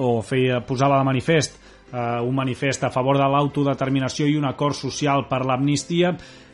o 0.04 0.18
feia, 0.22 0.60
posava 0.68 1.00
de 1.00 1.08
manifest 1.08 1.62
eh, 1.92 2.22
un 2.22 2.36
manifest 2.36 2.84
a 2.84 2.92
favor 2.92 3.18
de 3.18 3.28
l'autodeterminació 3.32 4.28
i 4.28 4.38
un 4.38 4.48
acord 4.48 4.76
social 4.76 5.26
per 5.30 5.44
l'amnistia 5.46 6.14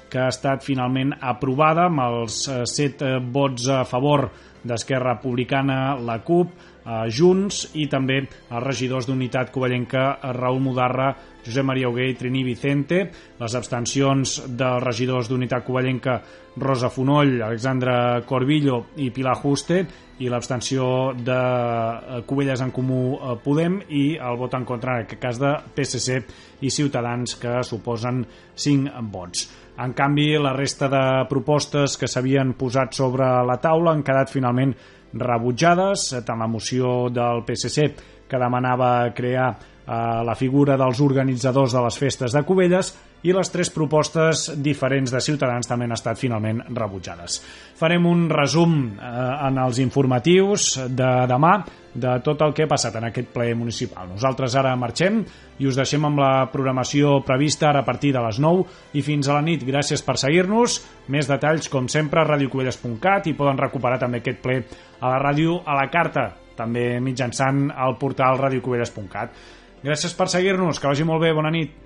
que 0.10 0.22
ha 0.22 0.30
estat 0.30 0.62
finalment 0.66 1.16
aprovada 1.20 1.88
amb 1.90 2.04
els 2.06 2.44
eh, 2.48 2.64
set 2.70 3.02
eh, 3.02 3.18
vots 3.20 3.68
a 3.70 3.84
favor 3.90 4.30
d'Esquerra 4.64 5.18
Republicana, 5.18 5.98
la 6.00 6.20
CUP, 6.24 6.54
eh, 6.86 7.10
Junts 7.10 7.70
i 7.80 7.88
també 7.92 8.22
els 8.24 8.64
regidors 8.64 9.08
d'Unitat 9.10 9.52
Covellenca, 9.54 10.20
Raül 10.36 10.62
Mudarra, 10.64 11.14
Josep 11.44 11.66
Maria 11.68 11.90
Hugué 11.90 12.10
i 12.12 12.16
Trini 12.20 12.44
Vicente, 12.48 13.02
les 13.40 13.56
abstencions 13.60 14.38
dels 14.48 14.84
regidors 14.84 15.28
d'Unitat 15.30 15.66
Covellenca, 15.68 16.22
Rosa 16.62 16.90
Fonoll, 16.94 17.42
Alexandra 17.42 18.22
Corbillo 18.30 18.86
i 19.02 19.10
Pilar 19.12 19.40
Juste, 19.42 19.84
i 20.22 20.30
l'abstenció 20.30 20.86
de 21.18 21.36
eh, 21.36 22.22
Covelles 22.28 22.62
en 22.62 22.72
Comú 22.72 23.02
eh, 23.16 23.36
Podem 23.44 23.80
i 23.90 24.04
el 24.22 24.38
vot 24.40 24.54
en 24.54 24.66
contra, 24.66 25.00
en 25.00 25.08
aquest 25.08 25.22
cas 25.22 25.42
de 25.42 25.52
PSC 25.76 26.20
i 26.62 26.72
Ciutadans, 26.72 27.36
que 27.42 27.60
suposen 27.66 28.24
5 28.56 29.04
vots. 29.12 29.48
En 29.84 29.96
canvi, 29.98 30.28
la 30.38 30.54
resta 30.54 30.86
de 30.86 31.04
propostes 31.30 31.98
que 31.98 32.08
s'havien 32.08 32.54
posat 32.54 32.94
sobre 32.94 33.26
la 33.42 33.58
taula 33.58 33.96
han 33.96 34.04
quedat 34.06 34.30
finalment 34.30 34.76
rebutjades, 35.14 36.11
eh, 36.14 36.22
tant 36.26 36.40
la 36.40 36.49
moció 36.49 37.10
del 37.14 37.44
PSC 37.48 37.88
que 38.27 38.40
demanava 38.41 39.14
crear 39.14 39.49
eh, 39.53 40.23
la 40.26 40.35
figura 40.35 40.77
dels 40.77 41.02
organitzadors 41.02 41.73
de 41.73 41.84
les 41.85 41.98
festes 41.99 42.34
de 42.34 42.44
Cubelles 42.44 42.94
i 43.23 43.31
les 43.31 43.49
tres 43.52 43.69
propostes 43.72 44.49
diferents 44.60 45.11
de 45.14 45.22
Ciutadans 45.23 45.69
també 45.69 45.88
han 45.88 45.95
estat 45.95 46.19
finalment 46.19 46.60
rebutjades. 46.76 47.40
Farem 47.80 48.06
un 48.10 48.27
resum 48.31 48.76
eh, 48.98 49.14
en 49.48 49.61
els 49.64 49.80
informatius 49.84 50.76
de 50.90 51.14
demà 51.31 51.56
de 51.94 52.15
tot 52.26 52.41
el 52.41 52.56
que 52.57 52.65
ha 52.65 52.72
passat 52.72 52.95
en 52.98 53.06
aquest 53.07 53.30
ple 53.31 53.52
municipal. 53.56 54.07
Nosaltres 54.10 54.56
ara 54.57 54.73
marxem 54.80 55.22
i 55.61 55.68
us 55.69 55.77
deixem 55.77 56.03
amb 56.07 56.19
la 56.19 56.48
programació 56.52 57.19
prevista 57.26 57.69
ara 57.69 57.84
a 57.84 57.88
partir 57.88 58.11
de 58.15 58.23
les 58.26 58.40
9 58.41 58.65
i 58.98 59.03
fins 59.06 59.30
a 59.30 59.38
la 59.38 59.45
nit. 59.45 59.64
Gràcies 59.64 60.02
per 60.03 60.18
seguir-nos. 60.18 60.80
Més 61.14 61.30
detalls, 61.30 61.69
com 61.69 61.88
sempre, 61.88 62.23
a 62.23 62.27
radiocubelles.cat 62.27 63.30
i 63.30 63.38
poden 63.38 63.61
recuperar 63.61 64.02
també 64.02 64.23
aquest 64.23 64.41
ple 64.41 64.64
a 65.04 65.12
la 65.12 65.20
ràdio 65.20 65.60
a 65.68 65.76
la 65.76 65.90
carta, 65.92 66.30
també 66.56 67.00
mitjançant 67.04 67.68
el 67.74 67.98
portal 68.00 68.40
radiocubelles.cat. 68.40 69.36
Gràcies 69.84 70.16
per 70.16 70.30
seguir-nos, 70.32 70.80
que 70.80 70.88
vagi 70.88 71.04
molt 71.04 71.26
bé, 71.26 71.34
bona 71.36 71.52
nit. 71.52 71.82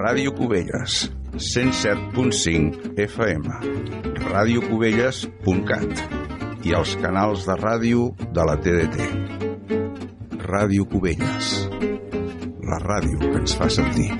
Ràdio 0.00 0.32
Cubelles, 0.32 1.10
107.5 1.36 2.96
FM, 3.04 3.44
radiocubelles.cat 4.32 6.29
i 6.64 6.74
els 6.76 6.92
canals 7.00 7.46
de 7.48 7.54
ràdio 7.56 8.10
de 8.20 8.44
la 8.44 8.56
TDT. 8.60 9.06
Ràdio 10.44 10.84
Cubelles, 10.90 11.48
la 12.66 12.78
ràdio 12.82 13.18
que 13.22 13.38
ens 13.40 13.54
fa 13.56 13.70
sentir. 13.72 14.10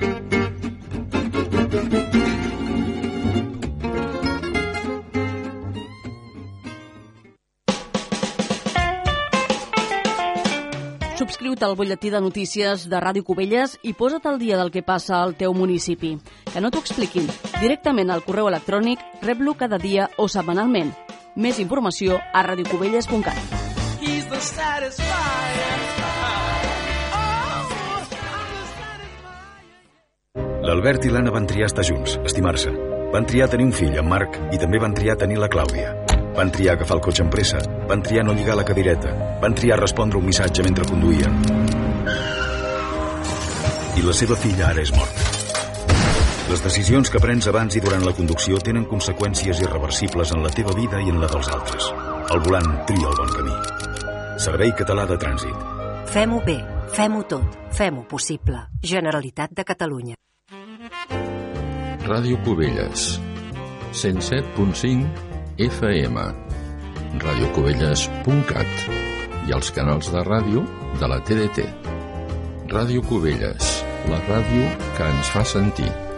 Subscriu-te 11.21 11.65
al 11.67 11.75
butlletí 11.77 12.09
de 12.09 12.19
notícies 12.25 12.87
de 12.89 12.97
Ràdio 12.97 13.21
Cubelles 13.27 13.77
i 13.85 13.93
posa't 13.93 14.25
al 14.25 14.41
dia 14.41 14.57
del 14.57 14.73
que 14.73 14.81
passa 14.81 15.21
al 15.21 15.35
teu 15.37 15.53
municipi. 15.53 16.15
Que 16.49 16.61
no 16.61 16.73
t'ho 16.73 16.81
expliquin. 16.81 17.29
Directament 17.61 18.09
al 18.09 18.25
correu 18.25 18.49
electrònic, 18.49 18.99
rep-lo 19.21 19.53
cada 19.59 19.77
dia 19.77 20.09
o 20.17 20.25
setmanalment. 20.27 20.95
Més 21.35 21.59
informació 21.63 22.17
a 22.19 22.41
radiocubelles.cat. 22.43 23.37
L'Albert 30.61 31.05
i 31.07 31.11
l'Anna 31.11 31.31
van 31.31 31.47
triar 31.47 31.69
estar 31.71 31.85
junts, 31.87 32.17
estimar-se. 32.27 32.73
Van 33.13 33.25
triar 33.27 33.47
tenir 33.51 33.65
un 33.69 33.73
fill, 33.75 33.95
en 33.99 34.07
Marc, 34.11 34.37
i 34.51 34.59
també 34.59 34.79
van 34.79 34.93
triar 34.95 35.17
tenir 35.19 35.39
la 35.39 35.49
Clàudia. 35.51 35.95
Van 36.35 36.51
triar 36.51 36.75
agafar 36.75 36.99
el 36.99 37.03
cotxe 37.07 37.23
amb 37.23 37.31
pressa, 37.31 37.63
van 37.87 38.03
triar 38.03 38.25
no 38.27 38.35
lligar 38.35 38.55
la 38.59 38.67
cadireta, 38.67 39.15
van 39.41 39.55
triar 39.55 39.79
respondre 39.79 40.19
un 40.19 40.27
missatge 40.27 40.63
mentre 40.67 40.87
conduïen. 40.87 41.43
I 43.99 44.03
la 44.03 44.15
seva 44.15 44.35
filla 44.39 44.71
ara 44.71 44.83
és 44.83 44.91
morta. 44.95 45.40
Les 46.51 46.59
decisions 46.59 47.07
que 47.07 47.19
prens 47.23 47.45
abans 47.47 47.77
i 47.79 47.79
durant 47.79 48.01
la 48.03 48.11
conducció 48.11 48.57
tenen 48.59 48.83
conseqüències 48.89 49.61
irreversibles 49.63 50.33
en 50.35 50.41
la 50.43 50.49
teva 50.51 50.73
vida 50.75 50.99
i 50.99 51.07
en 51.07 51.21
la 51.21 51.29
dels 51.31 51.47
altres. 51.47 51.85
Al 52.27 52.41
volant, 52.43 52.67
tria 52.89 53.07
el 53.07 53.15
bon 53.15 53.31
camí. 53.37 53.53
Servei 54.43 54.73
Català 54.75 55.05
de 55.07 55.15
Trànsit. 55.21 55.55
Fem-ho 56.11 56.41
bé, 56.43 56.57
fem-ho 56.97 57.23
tot, 57.31 57.55
fem-ho 57.79 58.03
possible. 58.03 58.65
Generalitat 58.83 59.55
de 59.55 59.63
Catalunya. 59.71 60.19
Ràdio 62.03 62.43
Cubelles, 62.43 63.07
107.5 63.95 65.07
FM, 65.71 66.27
radiocubelles.cat 67.29 68.87
i 69.47 69.55
els 69.55 69.71
canals 69.71 70.11
de 70.11 70.27
ràdio 70.27 70.67
de 70.99 71.15
la 71.15 71.23
TDT. 71.23 71.71
Ràdio 72.75 73.07
Cubelles, 73.07 73.75
la 74.11 74.19
ràdio 74.27 74.71
que 74.97 75.13
ens 75.15 75.31
fa 75.31 75.47
sentir. 75.47 76.10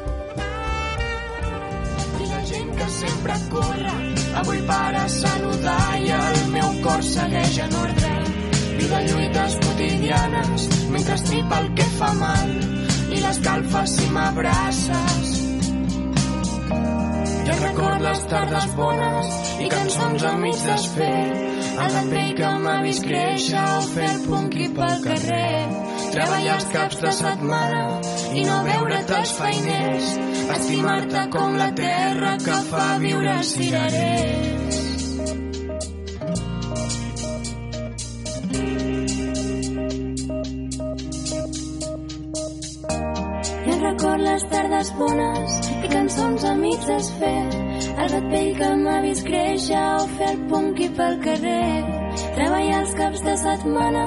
I 2.84 2.86
que 2.86 2.92
sempre 2.92 3.34
corre, 3.50 3.92
avui 4.36 4.62
para 4.68 5.08
saludar 5.08 6.02
i 6.04 6.10
el 6.12 6.40
meu 6.52 6.74
cor 6.84 7.04
segueix 7.04 7.60
en 7.64 7.76
ordre. 7.80 8.10
Vida 8.76 9.00
lluites 9.08 9.56
quotidianes 9.64 10.68
mentre 10.92 11.16
estripa 11.16 11.62
el 11.64 11.70
que 11.78 11.88
fa 11.96 12.12
mal 12.20 12.52
i 13.08 13.22
l'escalfa 13.24 13.86
si 13.88 14.10
m'abraces. 14.12 15.32
Record 17.64 18.02
les 18.04 18.22
tardes 18.32 18.66
bones 18.76 19.30
i 19.64 19.70
cançons 19.72 20.26
a 20.28 20.34
mig 20.42 20.60
desfer, 20.68 21.22
el 21.86 21.96
vell 22.12 22.34
que 22.40 22.50
m'ha 22.66 22.76
vist 22.84 23.06
créixer 23.08 23.64
o 23.78 23.80
fer 23.88 24.12
punqui 24.26 24.68
pel 24.78 25.00
carrer, 25.06 25.64
treballar 26.16 26.58
els 26.60 26.68
caps 26.76 27.02
de 27.06 27.14
setmana 27.22 27.84
i 28.36 28.46
no 28.50 28.60
veure't 28.68 29.16
els 29.20 29.36
feiners, 29.40 30.14
estimar-te 30.60 31.28
com 31.38 31.60
la 31.62 31.72
terra 31.80 32.38
que 32.44 32.64
fa 32.72 32.88
viure 33.06 33.40
cirerers. 33.54 34.84
Jo 43.44 43.76
record 43.82 44.24
les 44.24 44.44
tardes 44.52 44.92
bones 45.00 45.58
i 45.74 45.90
cançons 45.92 46.46
a 46.48 46.54
mig 46.60 46.86
desfer. 46.88 47.42
El 47.94 48.14
gat 48.14 48.30
vell 48.32 48.52
que 48.60 48.70
m'ha 48.84 49.00
vist 49.04 49.26
créixer 49.28 49.82
o 49.98 50.06
fer 50.18 50.30
el 50.34 50.40
punqui 50.52 50.88
pel 51.00 51.20
carrer. 51.26 51.84
Treballar 52.38 52.80
els 52.84 52.96
caps 53.00 53.26
de 53.28 53.36
setmana 53.44 54.06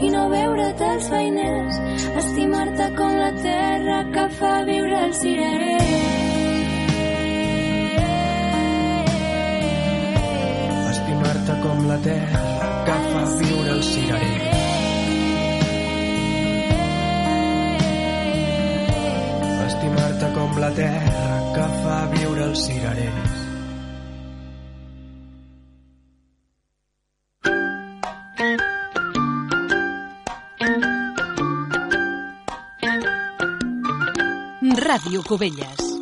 i 0.00 0.12
no 0.14 0.24
veure't 0.32 0.84
els 0.92 1.10
feiners. 1.12 1.82
Estimar-te 2.22 2.88
com 2.96 3.14
la 3.20 3.30
terra 3.42 4.00
que 4.16 4.26
fa 4.40 4.54
viure 4.70 5.04
el 5.04 5.14
cirerer. 5.20 5.76
Estimar-te 10.96 11.62
com 11.66 11.86
la 11.92 12.02
terra 12.10 12.44
que 12.88 13.00
fa 13.12 13.24
viure 13.36 13.57
La 20.58 20.70
terra 20.74 21.26
que 21.54 21.66
fa 21.82 21.98
viure 22.10 22.42
els 22.48 22.64
cirerers. 22.66 23.36
Ràdio 34.88 35.22
Cubelles. 35.30 35.97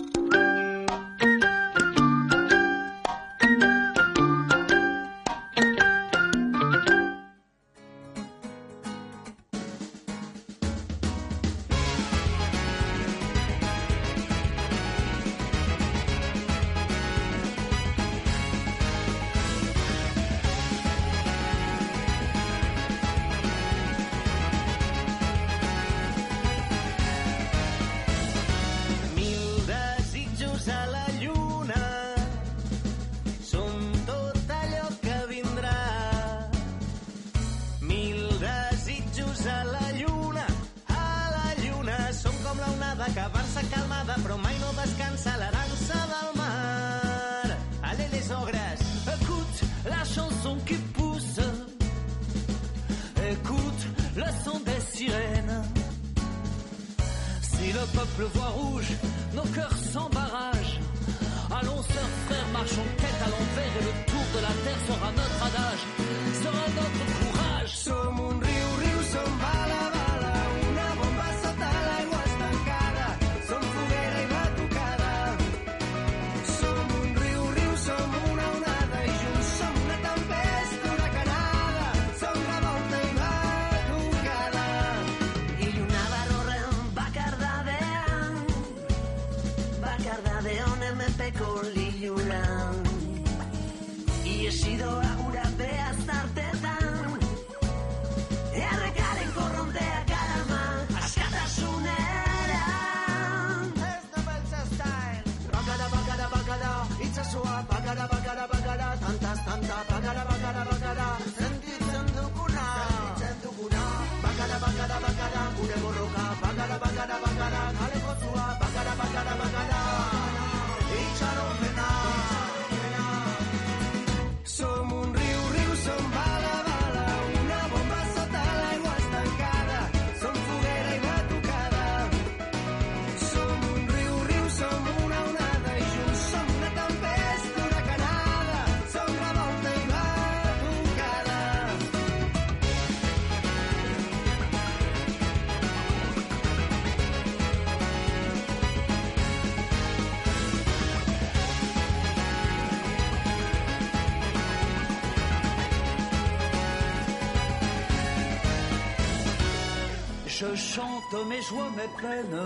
chante 160.56 161.26
mes 161.28 161.42
joies, 161.42 161.70
mes 161.76 162.02
peines. 162.02 162.40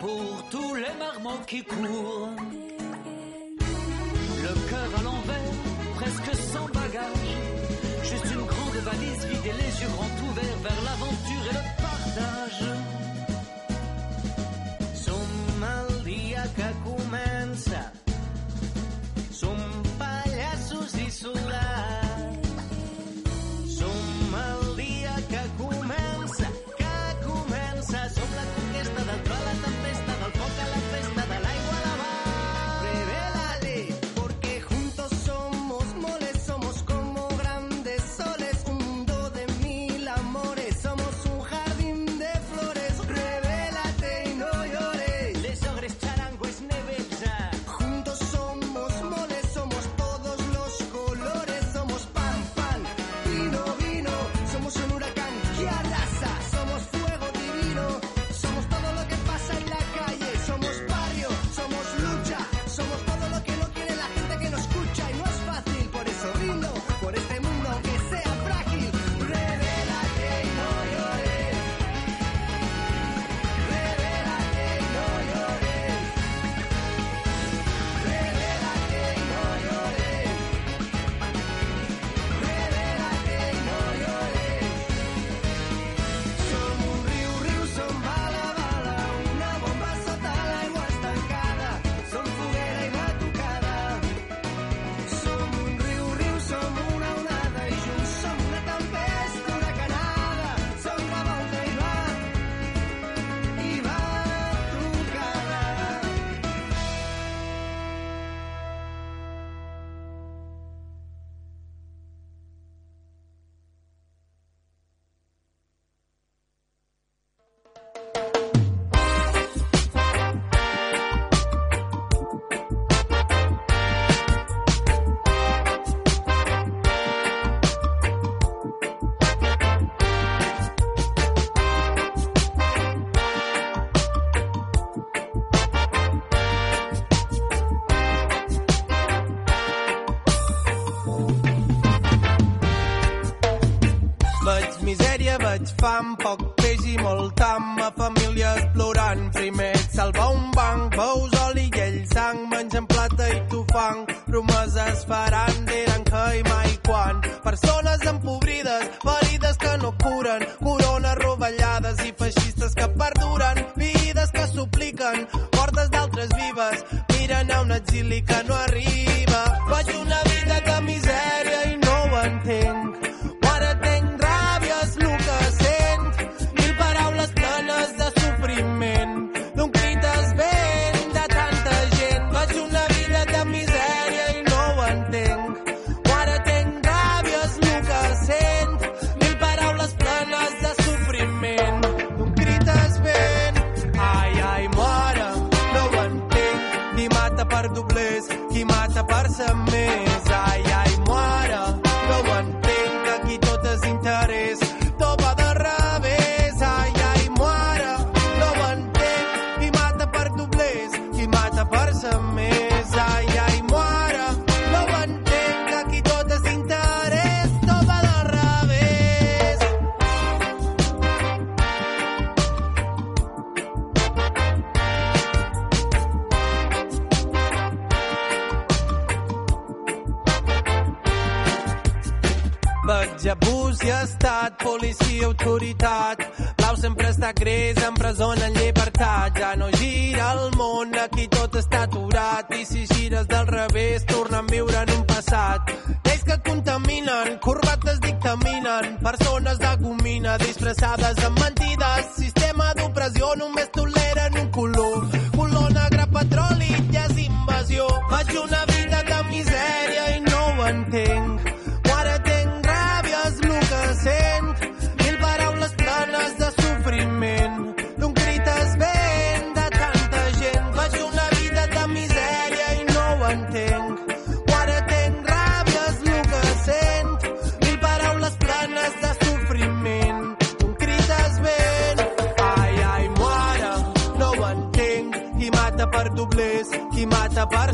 Pour 0.00 0.48
tous 0.50 0.74
les 0.74 0.92
marmots 0.98 1.42
qui 1.46 1.62
courent 1.62 1.81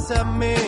mata 0.08 0.24
per 0.24 0.67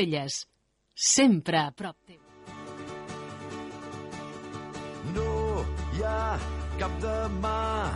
Cubelles. 0.00 0.46
Sempre 0.94 1.58
a 1.58 1.70
prop 1.76 1.96
teu. 2.06 2.20
No 5.14 5.64
hi 5.92 6.04
ha 6.04 6.38
cap 6.80 6.94
demà, 7.02 7.92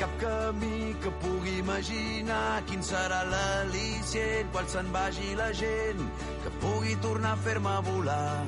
cap 0.00 0.14
camí 0.22 0.94
que 1.02 1.12
pugui 1.24 1.58
imaginar 1.60 2.62
quin 2.70 2.84
serà 2.88 3.20
l'al·licient 3.28 4.48
quan 4.54 4.72
se'n 4.74 4.88
vagi 4.96 5.34
la 5.36 5.50
gent 5.60 6.00
que 6.44 6.54
pugui 6.64 6.96
tornar 7.04 7.34
a 7.36 7.42
fer-me 7.44 7.76
volar. 7.90 8.46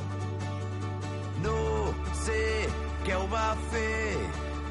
No 1.44 1.60
sé 2.24 2.40
què 3.04 3.20
ho 3.20 3.28
va 3.36 3.46
fer, 3.74 4.16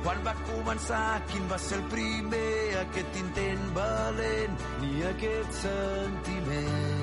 quan 0.02 0.26
va 0.26 0.34
començar, 0.50 1.06
quin 1.30 1.46
va 1.54 1.62
ser 1.62 1.78
el 1.84 1.88
primer, 1.94 2.54
aquest 2.82 3.24
intent 3.26 3.72
valent, 3.78 4.62
ni 4.82 4.96
aquest 5.14 5.66
sentiment. 5.68 7.03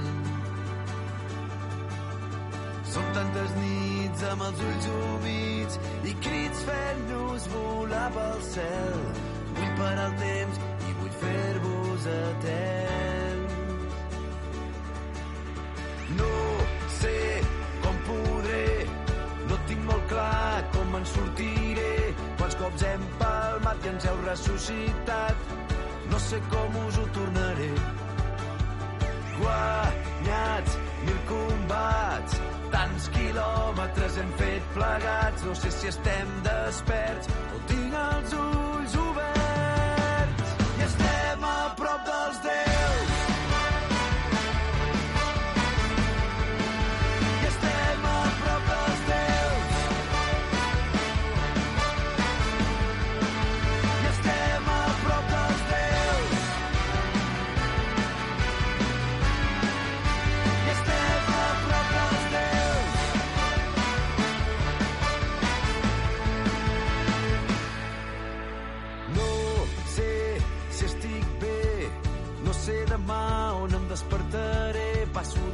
Són 2.91 3.07
tantes 3.15 3.53
nits 3.55 4.23
amb 4.27 4.43
els 4.49 4.63
ulls 4.67 4.87
humits 4.93 5.77
i 6.11 6.15
crits 6.25 6.63
fent-nos 6.67 7.47
volar 7.53 8.09
pel 8.17 8.41
cel. 8.49 9.05
Vull 9.59 9.77
parar 9.79 10.09
el 10.09 10.17
temps 10.23 10.59
i 10.89 10.97
vull 10.99 11.13
fer-vos 11.21 12.09
eterns. 12.15 13.55
No 16.19 16.33
sé 16.97 17.15
com 17.87 18.03
podré, 18.11 18.67
no 19.47 19.63
tinc 19.71 19.87
molt 19.93 20.11
clar 20.11 20.67
com 20.75 20.99
en 20.99 21.09
sortiré. 21.15 21.97
Quants 22.43 22.61
cops 22.65 22.87
hem 22.91 23.09
palmat 23.23 23.87
i 23.87 23.95
ens 23.95 24.11
heu 24.11 24.23
ressuscitat, 24.27 25.51
no 26.11 26.25
sé 26.27 26.43
com 26.51 26.85
us 26.89 26.99
ho 26.99 27.09
tornaré. 27.15 27.75
Guanyats 29.39 30.81
mil 31.07 31.21
combats, 31.31 32.41
tants 32.75 33.11
quilòmetres 33.17 34.19
hem 34.23 34.33
fet 34.41 34.73
plegats, 34.79 35.45
no 35.49 35.59
sé 35.59 35.75
si 35.75 35.93
estem 35.93 36.35
desperts 36.47 37.31
o 37.57 37.63
tinc 37.71 38.01
els 38.07 38.41
ulls 38.45 38.60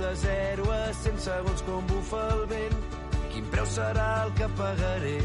de 0.06 0.14
0 0.14 0.70
a 0.70 0.92
100 0.92 1.18
segons 1.18 1.62
com 1.66 1.86
bufa 1.90 2.20
el 2.34 2.44
vent. 2.50 2.76
Quin 3.32 3.46
preu 3.50 3.66
serà 3.66 4.06
el 4.24 4.32
que 4.38 4.46
pagaré? 4.58 5.18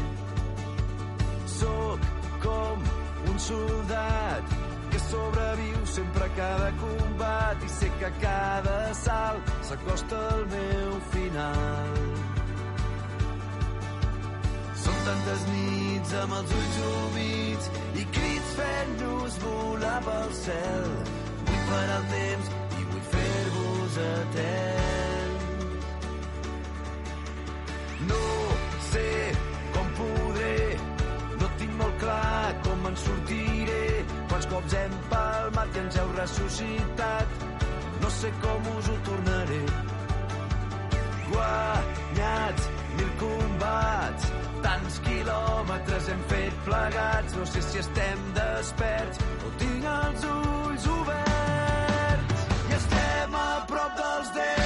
Soc 1.52 2.06
com 2.42 2.88
un 3.30 3.38
soldat 3.44 4.56
que 4.90 5.00
sobreviu 5.04 5.84
sempre 5.86 6.26
a 6.26 6.32
cada 6.38 6.70
combat 6.80 7.62
i 7.62 7.70
sé 7.76 7.90
que 8.00 8.10
cada 8.24 8.78
salt 8.98 9.52
s'acosta 9.68 10.22
el 10.32 10.42
meu 10.54 10.96
final. 11.12 12.00
Són 14.82 14.98
tantes 15.10 15.44
nits 15.52 16.16
amb 16.24 16.40
els 16.40 16.56
ulls 16.58 16.80
humits 16.88 17.70
i 18.02 18.08
crits 18.18 18.58
fent-nos 18.58 19.38
volar 19.46 20.00
pel 20.08 20.34
cel. 20.42 20.90
Vull 21.46 21.64
parar 21.70 22.00
el 22.00 22.10
temps 22.16 22.52
fer-vos 23.92 23.98
eterns. 23.98 25.42
No 28.08 28.24
sé 28.90 29.32
com 29.74 29.86
podré, 29.98 30.76
no 31.40 31.48
tinc 31.58 31.72
molt 31.78 31.98
clar 32.00 32.54
com 32.64 32.86
en 32.86 32.96
sortiré. 32.96 34.04
Quants 34.28 34.46
cops 34.50 34.74
hem 34.74 34.98
palmat 35.10 35.76
i 35.76 35.82
ens 35.84 35.96
heu 36.00 36.12
ressuscitat, 36.16 37.26
no 38.02 38.10
sé 38.10 38.32
com 38.42 38.70
us 38.76 38.88
ho 38.88 38.98
tornaré. 39.08 39.64
Guanyats 41.32 42.70
mil 42.98 43.12
combats, 43.20 44.32
tants 44.64 44.98
quilòmetres 45.06 46.10
hem 46.12 46.26
fet 46.32 46.64
plegats, 46.66 47.36
no 47.38 47.46
sé 47.46 47.62
si 47.68 47.80
estem 47.80 48.26
desperts 48.36 49.22
o 49.46 49.54
tinc 49.62 49.88
els 49.96 50.28
ulls 50.32 50.90
oberts. 50.98 51.81
Prop 53.66 53.96
dels 53.96 54.34
déus. 54.36 54.61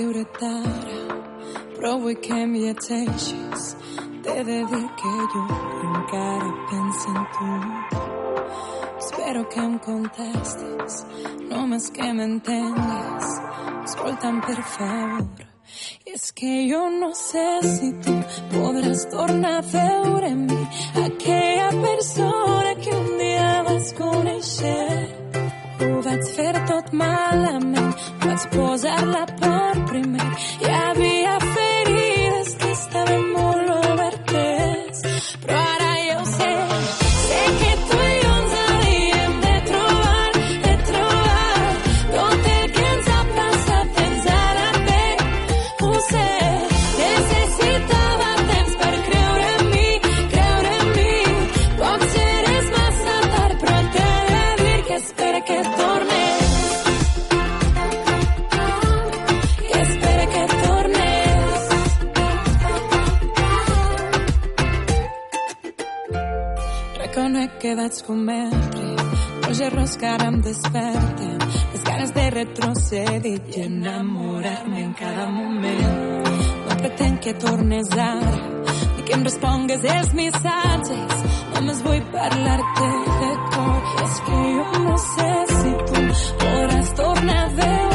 libretara 0.00 0.98
provoqué 1.76 2.28
que 2.28 2.46
mi 2.46 2.68
attentions 2.70 3.76
te 4.22 4.44
dedique 4.44 5.12
yo 5.32 5.42
encara 5.94 6.50
pense 6.68 7.08
en 7.14 7.22
tú 7.34 7.50
espero 8.98 9.48
que 9.48 9.60
me 9.60 9.78
contestes 9.78 11.06
no 11.50 11.66
más 11.66 11.90
que 11.90 12.12
me 12.14 12.24
entendas 12.24 13.24
escoltan 13.84 14.40
por 14.40 14.62
favor 14.62 15.50
y 16.06 16.10
es 16.10 16.32
que 16.32 16.66
yo 16.66 16.88
no 16.90 17.14
sé 17.14 17.60
si 17.62 17.92
tú 18.04 18.12
podrás 18.52 19.08
tornar 19.08 19.64
veure 19.72 20.28
en 20.28 20.46
mí. 20.46 20.68
Aquella 20.94 21.70
persona 21.70 22.74
que 22.74 22.90
un 22.90 23.18
día 23.18 23.62
vas 23.62 23.92
a 23.92 23.96
conocer 23.96 25.19
Ho 25.80 25.86
vaig 26.04 26.26
fer 26.36 26.52
tot 26.68 26.90
malament, 27.00 27.94
vaig 28.24 28.42
posar 28.52 28.98
la 29.12 29.24
por 29.40 29.80
primer. 29.88 30.26
Hi 30.60 30.74
havia 30.80 31.38
quedats 67.70 68.02
cometre 68.02 68.86
Els 69.46 69.60
errors 69.62 69.92
que 69.98 70.06
ara 70.10 70.26
em 70.30 70.38
desperten 70.42 71.36
les 71.72 71.82
ganes 71.86 72.12
de 72.16 72.24
retrocedir 72.34 73.34
i 73.52 73.60
enamorar-me 73.62 74.80
en 74.86 74.94
cada 74.98 75.26
moment 75.30 76.26
no 76.66 76.78
pretenc 76.80 77.20
que 77.26 77.34
tornes 77.44 77.92
ara 78.06 78.32
ni 78.96 79.04
que 79.06 79.14
em 79.18 79.22
respongues 79.28 79.86
els 79.94 80.10
missatges 80.22 81.22
només 81.52 81.84
vull 81.86 82.02
parlar-te 82.16 82.90
de 83.20 83.30
cor 83.54 83.94
és 84.06 84.18
que 84.26 84.42
jo 84.56 84.82
necessito. 84.88 86.04
Hores 86.48 86.92
tornar 86.98 87.40
a 87.44 87.54
veure 87.60 87.89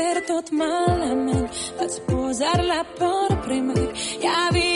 fer 0.00 0.24
tot 0.30 0.52
malament. 0.62 1.48
Vas 1.78 2.00
posar 2.08 2.58
la 2.72 2.82
por 2.98 3.38
primer 3.46 3.86
i 4.24 4.34
havia 4.34 4.69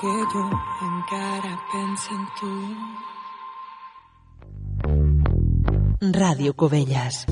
que 0.00 0.12
jo 0.32 0.44
encara 0.82 1.54
penso 1.72 2.14
en 2.14 2.24
tu. 2.38 2.52
Ràdio 6.12 6.54
Covelles. 6.54 7.26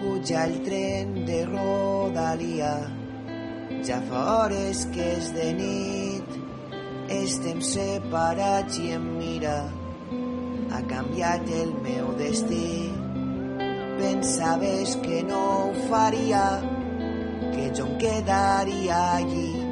Puja 0.00 0.44
el 0.44 0.62
tren 0.62 1.24
de 1.26 1.40
Rodalia, 1.46 2.74
ja 3.82 3.98
fa 4.08 4.22
hores 4.44 4.86
que 4.94 5.04
és 5.16 5.32
de 5.34 5.50
nit, 5.58 6.38
estem 7.18 7.60
separats 7.64 8.78
i 8.78 8.94
em 8.96 9.06
mira, 9.18 9.58
ha 10.72 10.82
canviat 10.94 11.48
el 11.62 11.74
meu 11.82 12.14
destí. 12.18 12.92
Pensaves 13.98 14.94
que 15.02 15.24
no 15.26 15.42
ho 15.58 15.88
faria, 15.88 16.77
que 17.52 17.72
yo 17.74 17.98
quedaría 17.98 19.16
allí. 19.16 19.64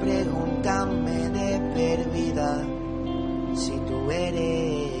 Pregúntame 0.00 1.28
de 1.30 1.60
perdida 1.74 2.64
si 3.54 3.72
tú 3.88 4.10
eres. 4.10 4.98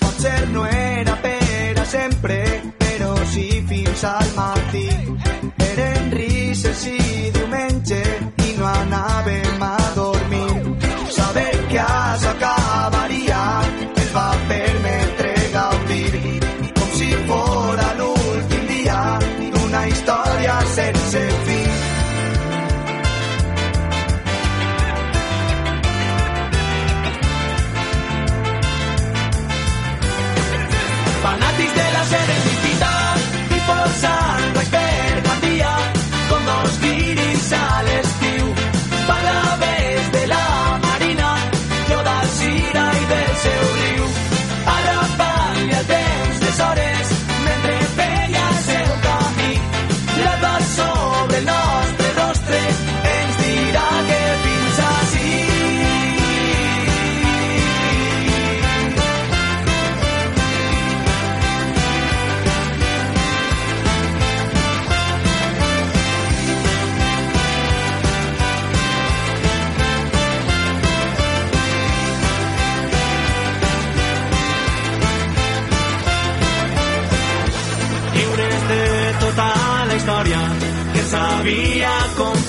Potser 0.00 0.48
no 0.50 0.66
era 0.66 1.16
per 1.16 1.78
a 1.78 1.84
sempre, 1.84 2.62
però 2.78 3.14
sí 3.26 3.62
fins 3.68 4.04
al. 4.04 4.51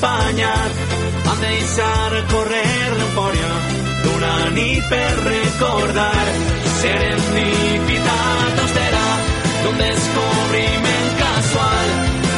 accompagnat 0.03 0.71
em 1.31 1.39
deixa 1.39 2.09
recorrer 2.09 2.89
l'eufòria 2.97 3.51
d'una 4.03 4.49
nit 4.51 4.89
per 4.89 5.11
recordar 5.23 6.25
Ser 6.81 7.13
serenitat 7.27 8.59
austera 8.63 9.05
d'un 9.63 9.77
descobriment 9.79 11.11
casual. 11.21 11.91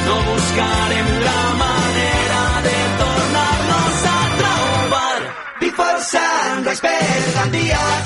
No 0.06 0.18
buscarem 0.30 1.08
la 1.28 1.44
manera 1.64 2.44
de 2.68 2.80
tornarnos 3.02 4.10
a 4.14 4.20
trobar. 4.42 5.22
Dispersant, 5.62 6.66
despertant 6.70 7.56
dies 7.58 8.05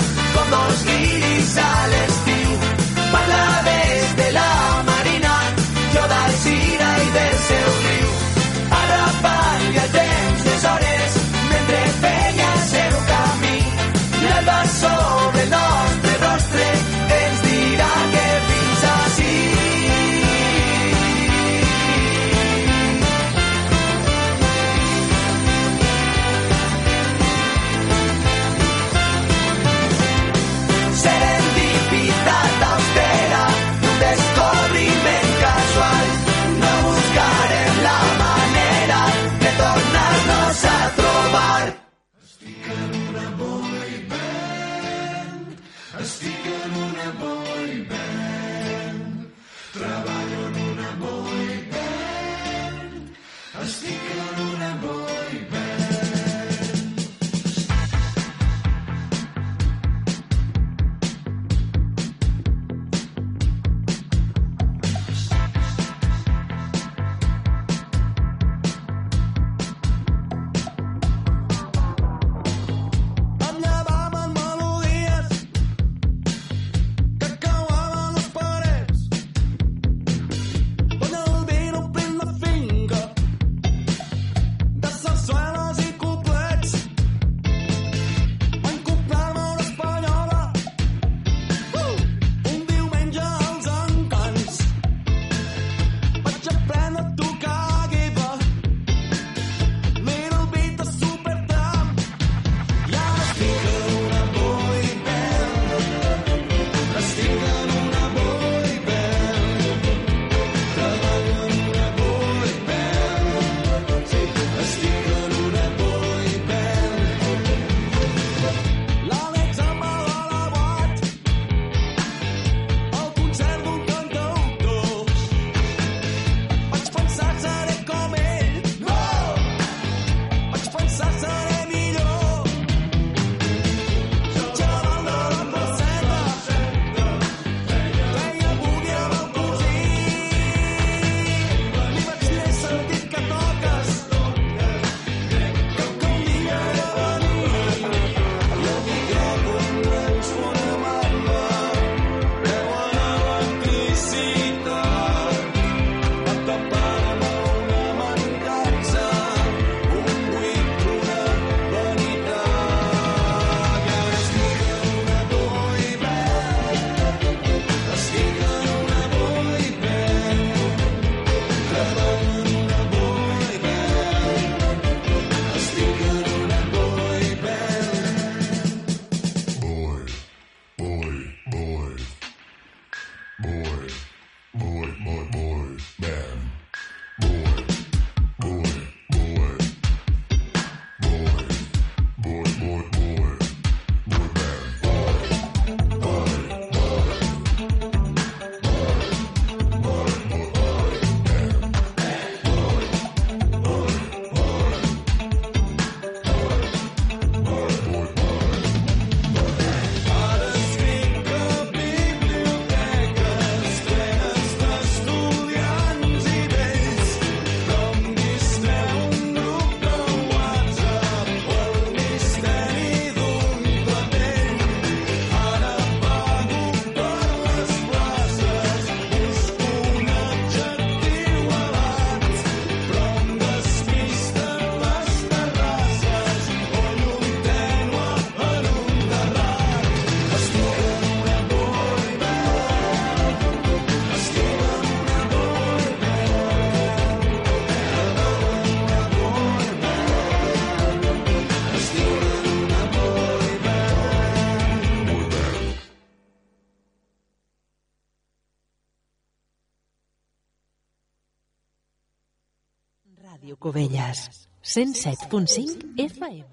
Ràdio 263.50 263.58
Covelles, 263.58 264.48
107.5 264.62 265.96
FM. 265.98 266.46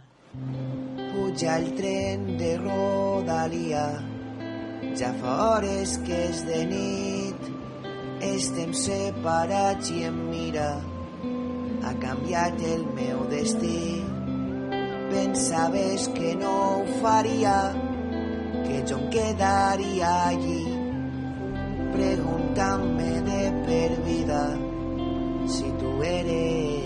Puja 1.13 1.59
el 1.59 1.75
tren 1.77 2.39
de 2.39 2.57
Rodalia, 2.57 4.01
ja 4.97 5.11
fa 5.21 5.35
hores 5.45 5.99
que 6.07 6.17
és 6.31 6.41
de 6.47 6.63
nit. 6.71 7.51
Estem 8.25 8.73
separats 8.73 9.91
i 9.93 10.07
em 10.09 10.17
mira, 10.31 10.71
ha 11.85 11.93
canviat 12.01 12.65
el 12.65 12.87
meu 12.97 13.27
destí. 13.29 14.01
Pensaves 15.13 16.09
que 16.17 16.33
no 16.41 16.55
ho 16.79 17.01
faria, 17.03 17.59
que 18.65 18.81
jo 18.89 19.03
em 19.03 19.11
quedaria 19.13 20.15
allí 20.31 20.65
preguntant-me 21.93 23.13
de 23.29 23.43
per 23.69 23.91
vida 24.09 24.43
si 25.47 25.71
tu 25.79 26.03
eres 26.03 26.86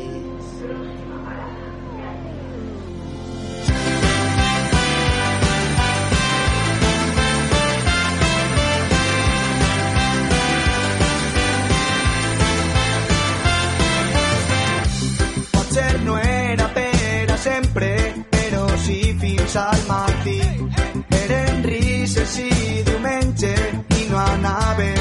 dilluns 19.51 19.57
al 19.57 19.81
matí. 19.89 20.41
Eren 21.11 21.63
rises 21.65 22.39
i 22.39 22.83
diumenge 22.87 23.55
i 23.99 24.07
no 24.11 24.19
anaven 24.19 25.00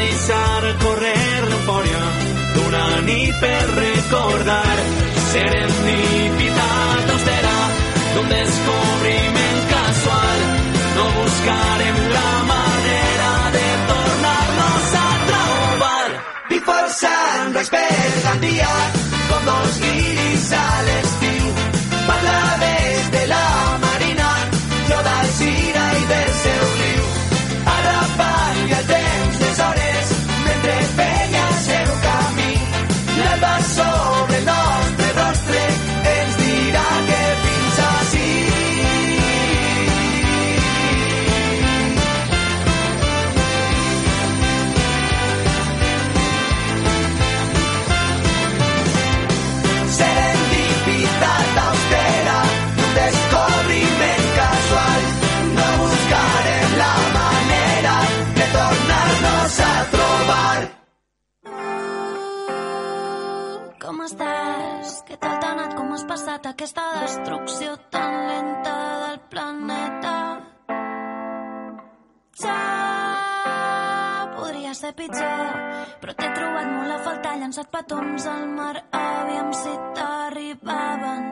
deixar 0.00 0.62
correr 0.82 1.40
l'eufòria 1.50 2.02
d'una 2.54 2.84
nit 3.08 3.34
per 3.42 3.64
recordar. 3.76 4.76
Serendipitat 5.32 7.12
austera 7.16 7.58
d'un 8.14 8.32
descobriment 8.32 9.60
casual. 9.74 10.40
No 10.96 11.06
buscarem 11.18 12.00
la 12.16 12.32
manera 12.54 13.34
de 13.58 13.66
tornar-nos 13.92 14.96
a 15.04 15.06
trobar. 15.28 16.08
I 16.56 16.64
forçant 16.70 17.54
respectant 17.60 18.42
dies 18.46 18.99
d'aquesta 66.50 66.82
destrucció 66.98 67.76
tan 67.94 68.14
lenta 68.26 68.72
del 69.02 69.18
planeta. 69.30 70.14
Ja 72.42 72.56
podria 74.34 74.72
ser 74.74 74.90
pitjor, 74.98 75.60
però 76.02 76.16
t'he 76.18 76.30
trobat 76.34 76.72
molt 76.72 76.96
a 76.96 76.98
faltar, 77.06 77.36
llançat 77.38 77.70
petons 77.70 78.26
al 78.32 78.48
mar, 78.56 78.74
aviam 78.90 79.54
si 79.54 79.76
t'arribaven. 80.00 81.30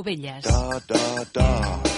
Cubelles. 0.00 0.44
Ta, 0.44 0.80
ta, 0.86 1.24
ta. 1.30 1.89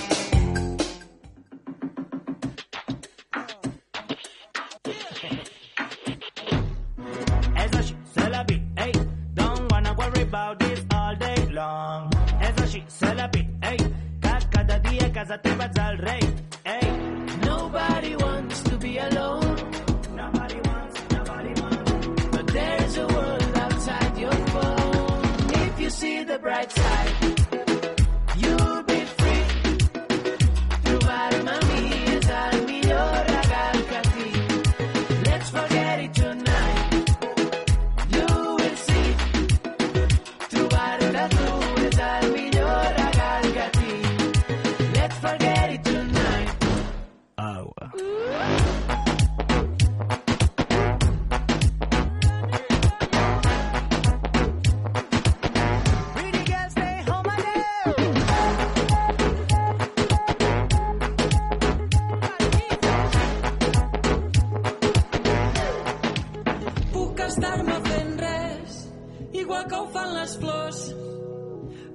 yours. 70.72 70.94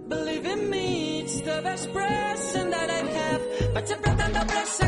Believe 0.08 0.46
in 0.46 0.70
me, 0.70 1.22
it's 1.22 1.42
the 1.42 1.62
best 1.64 1.92
present 1.92 2.72
that 2.72 2.90
I 2.90 3.04
have. 3.18 3.74
But 3.74 3.86
to 3.88 3.96
pretend 3.98 4.34
present, 4.34 4.44
a 4.44 4.46
present. 4.46 4.87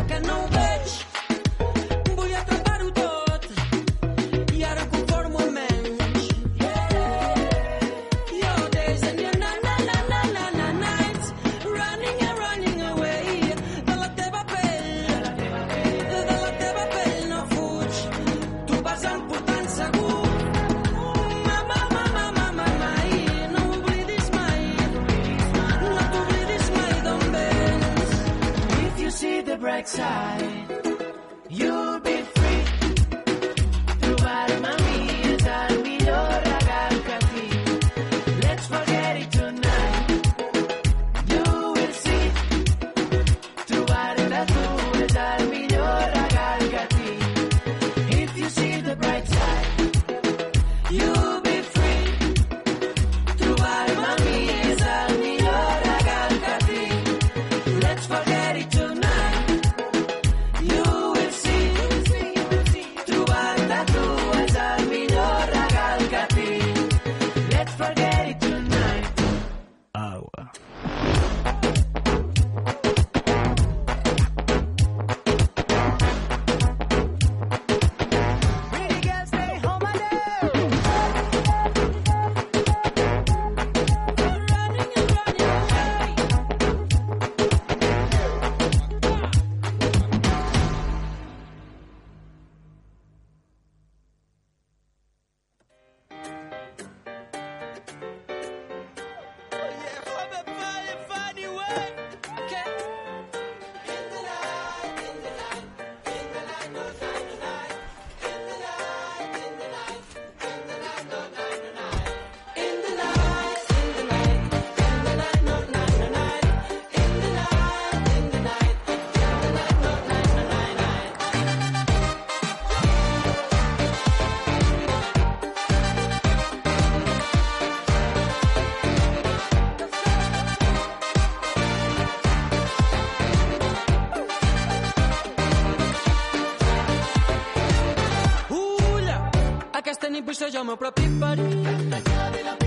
tenir 140.09 140.23
vull 140.25 140.51
jo 140.53 140.59
el 140.59 140.65
meu 140.65 140.77
propi 140.77 141.07
perill. 141.21 141.65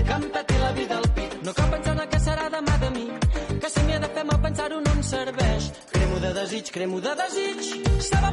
Que 0.07 0.15
em 0.15 0.25
peti 0.35 0.59
la 0.61 0.71
vida 0.77 0.97
al 0.97 1.07
pit. 1.15 1.33
No 1.43 1.53
cal 1.53 1.69
pensar 1.71 1.93
en 1.93 2.01
el 2.03 2.09
que 2.13 2.19
serà 2.25 2.45
demà 2.55 2.77
de 2.83 2.89
mi. 2.95 3.05
Que 3.59 3.69
si 3.73 3.83
m'hi 3.83 3.95
ha 3.95 3.99
de 4.03 4.09
fer 4.15 4.23
mal 4.29 4.39
pensar-ho 4.45 4.79
no 4.85 4.93
em 4.95 5.03
serveix. 5.09 5.69
Cremo 5.91 6.19
de 6.23 6.33
desig, 6.39 6.71
cremo 6.77 7.01
de 7.03 7.15
desig. 7.21 7.61
Estava 7.97 8.31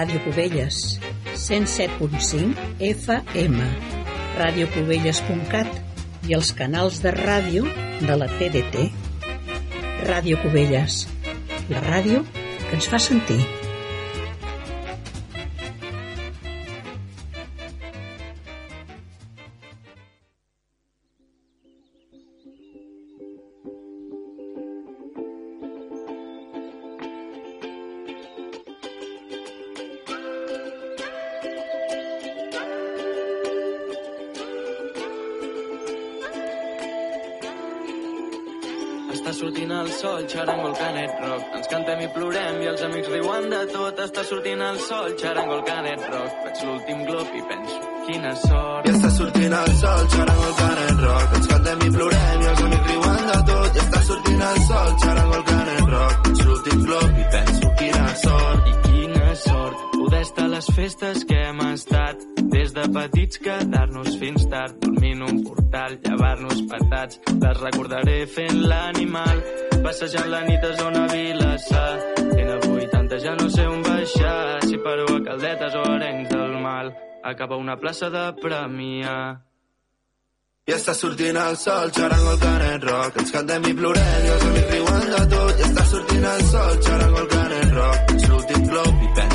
Radiocubelles, 0.00 0.98
107.5 1.36 2.56
FM, 2.80 3.66
radiocubelles.cat 4.38 6.24
i 6.24 6.36
els 6.38 6.54
canals 6.56 7.02
de 7.04 7.12
ràdio 7.12 7.68
de 8.00 8.16
la 8.16 8.30
TDT. 8.32 8.86
Ràdio 10.08 10.40
Cubelles, 10.40 11.02
la 11.68 11.84
ràdio 11.84 12.24
que 12.32 12.78
ens 12.78 12.88
fa 12.88 13.02
sentir. 13.10 13.42
Tot. 43.90 44.04
Està 44.06 44.24
sortint 44.24 44.62
el 44.62 44.78
sol, 44.86 45.14
xarango 45.20 45.56
el 45.58 45.62
canet 45.68 46.06
rock. 46.12 46.40
Faig 46.44 46.62
l'últim 46.66 47.04
glop 47.08 47.34
i 47.34 47.42
penso, 47.50 47.78
quina 48.08 48.34
sort. 48.42 48.88
I 48.88 48.94
està 48.94 49.12
sortint 49.18 49.56
el 49.60 49.72
sol, 49.82 50.08
xarango 50.16 50.48
el 50.48 50.56
canet 50.62 51.04
rock. 51.04 51.38
Ens 51.40 51.52
cantem 51.52 51.86
i 51.86 51.94
plorem 51.98 52.42
i 52.42 52.50
els 52.54 52.66
amics 52.66 52.90
riuen 52.90 53.22
de 53.30 53.38
tot. 53.52 53.70
I 53.70 53.86
està 53.86 54.02
sortint 54.10 54.44
el 54.50 54.60
sol, 54.68 54.92
xarango 55.04 55.22
el 55.22 55.32
canet 55.32 55.44
rock. 55.44 55.49
Sort 60.10 60.20
poder 60.20 60.22
estar 60.22 60.44
a 60.44 60.48
les 60.48 60.66
festes 60.74 61.24
que 61.24 61.34
hem 61.34 61.60
estat. 61.72 62.16
Des 62.50 62.72
de 62.72 62.82
petits 62.88 63.38
quedar-nos 63.38 64.16
fins 64.18 64.48
tard, 64.48 64.74
dormint 64.80 65.22
un 65.22 65.42
portal, 65.44 65.98
llevar-nos 66.02 66.62
patats. 66.68 67.20
Les 67.26 67.60
recordaré 67.60 68.26
fent 68.26 68.66
l'animal, 68.68 69.42
passejant 69.82 70.28
la 70.30 70.42
nit 70.42 70.64
a 70.64 70.72
zona 70.76 71.06
Vilassar. 71.12 71.98
Fent 72.16 72.50
a 72.50 72.58
80 72.58 73.18
ja 73.18 73.34
no 73.36 73.48
sé 73.48 73.66
on 73.66 73.82
baixar, 73.82 74.62
si 74.62 74.78
paro 74.78 75.06
a 75.16 75.22
Caldetes 75.24 75.74
o 75.74 75.84
Arenys 75.92 76.28
del 76.28 76.58
Mal. 76.60 76.94
Acaba 77.22 77.56
una 77.56 77.76
plaça 77.76 78.10
de 78.10 78.32
Premià. 78.42 79.16
I 80.66 80.72
està 80.72 80.94
sortint 80.94 81.36
el 81.36 81.56
sol, 81.56 81.90
xarango 81.90 82.32
el 82.32 82.40
canet 82.40 82.84
rock. 82.84 83.18
Ens 83.18 83.32
cantem 83.34 83.64
i 83.70 83.74
plorem 83.74 84.24
i 84.26 84.32
els 84.34 84.46
amics 84.50 84.70
riuen 84.74 85.10
de 85.14 85.26
tot. 85.34 85.58
I 85.58 85.68
està 85.70 85.84
sortint 85.94 86.30
el 86.34 86.46
sol, 86.52 86.80
xarango 86.86 87.20
el 87.24 87.28
canet 87.36 87.76
rock. 87.78 88.10
Faig 88.10 88.28
l'últim 88.30 88.66
glop 88.70 88.88
i 88.90 89.12
quina 89.14 89.29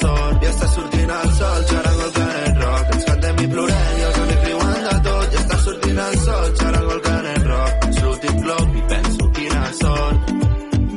sort. 0.00 0.42
I 0.42 0.50
està 0.50 0.68
sortint 0.74 1.12
el 1.18 1.32
sol, 1.38 1.64
xarango 1.70 2.06
el 2.08 2.14
canet 2.18 2.62
rock. 2.64 2.94
Ens 2.94 3.04
cantem 3.10 3.42
i 3.44 3.48
plorem 3.54 3.98
i 3.98 4.06
els 4.08 4.20
amics 4.24 4.46
riuen 4.48 4.88
de 4.88 4.96
tot. 5.08 5.26
I 5.34 5.42
està 5.42 5.60
sortint 5.66 6.02
el 6.06 6.18
sol, 6.24 6.48
xarango 6.60 6.96
el 6.98 7.02
canet 7.08 7.46
rock. 7.52 7.84
Faig 7.84 8.02
l'últim 8.04 8.40
glop 8.46 8.78
i 8.80 8.84
penso, 8.94 9.30
quina 9.38 9.62
sort. 9.80 10.32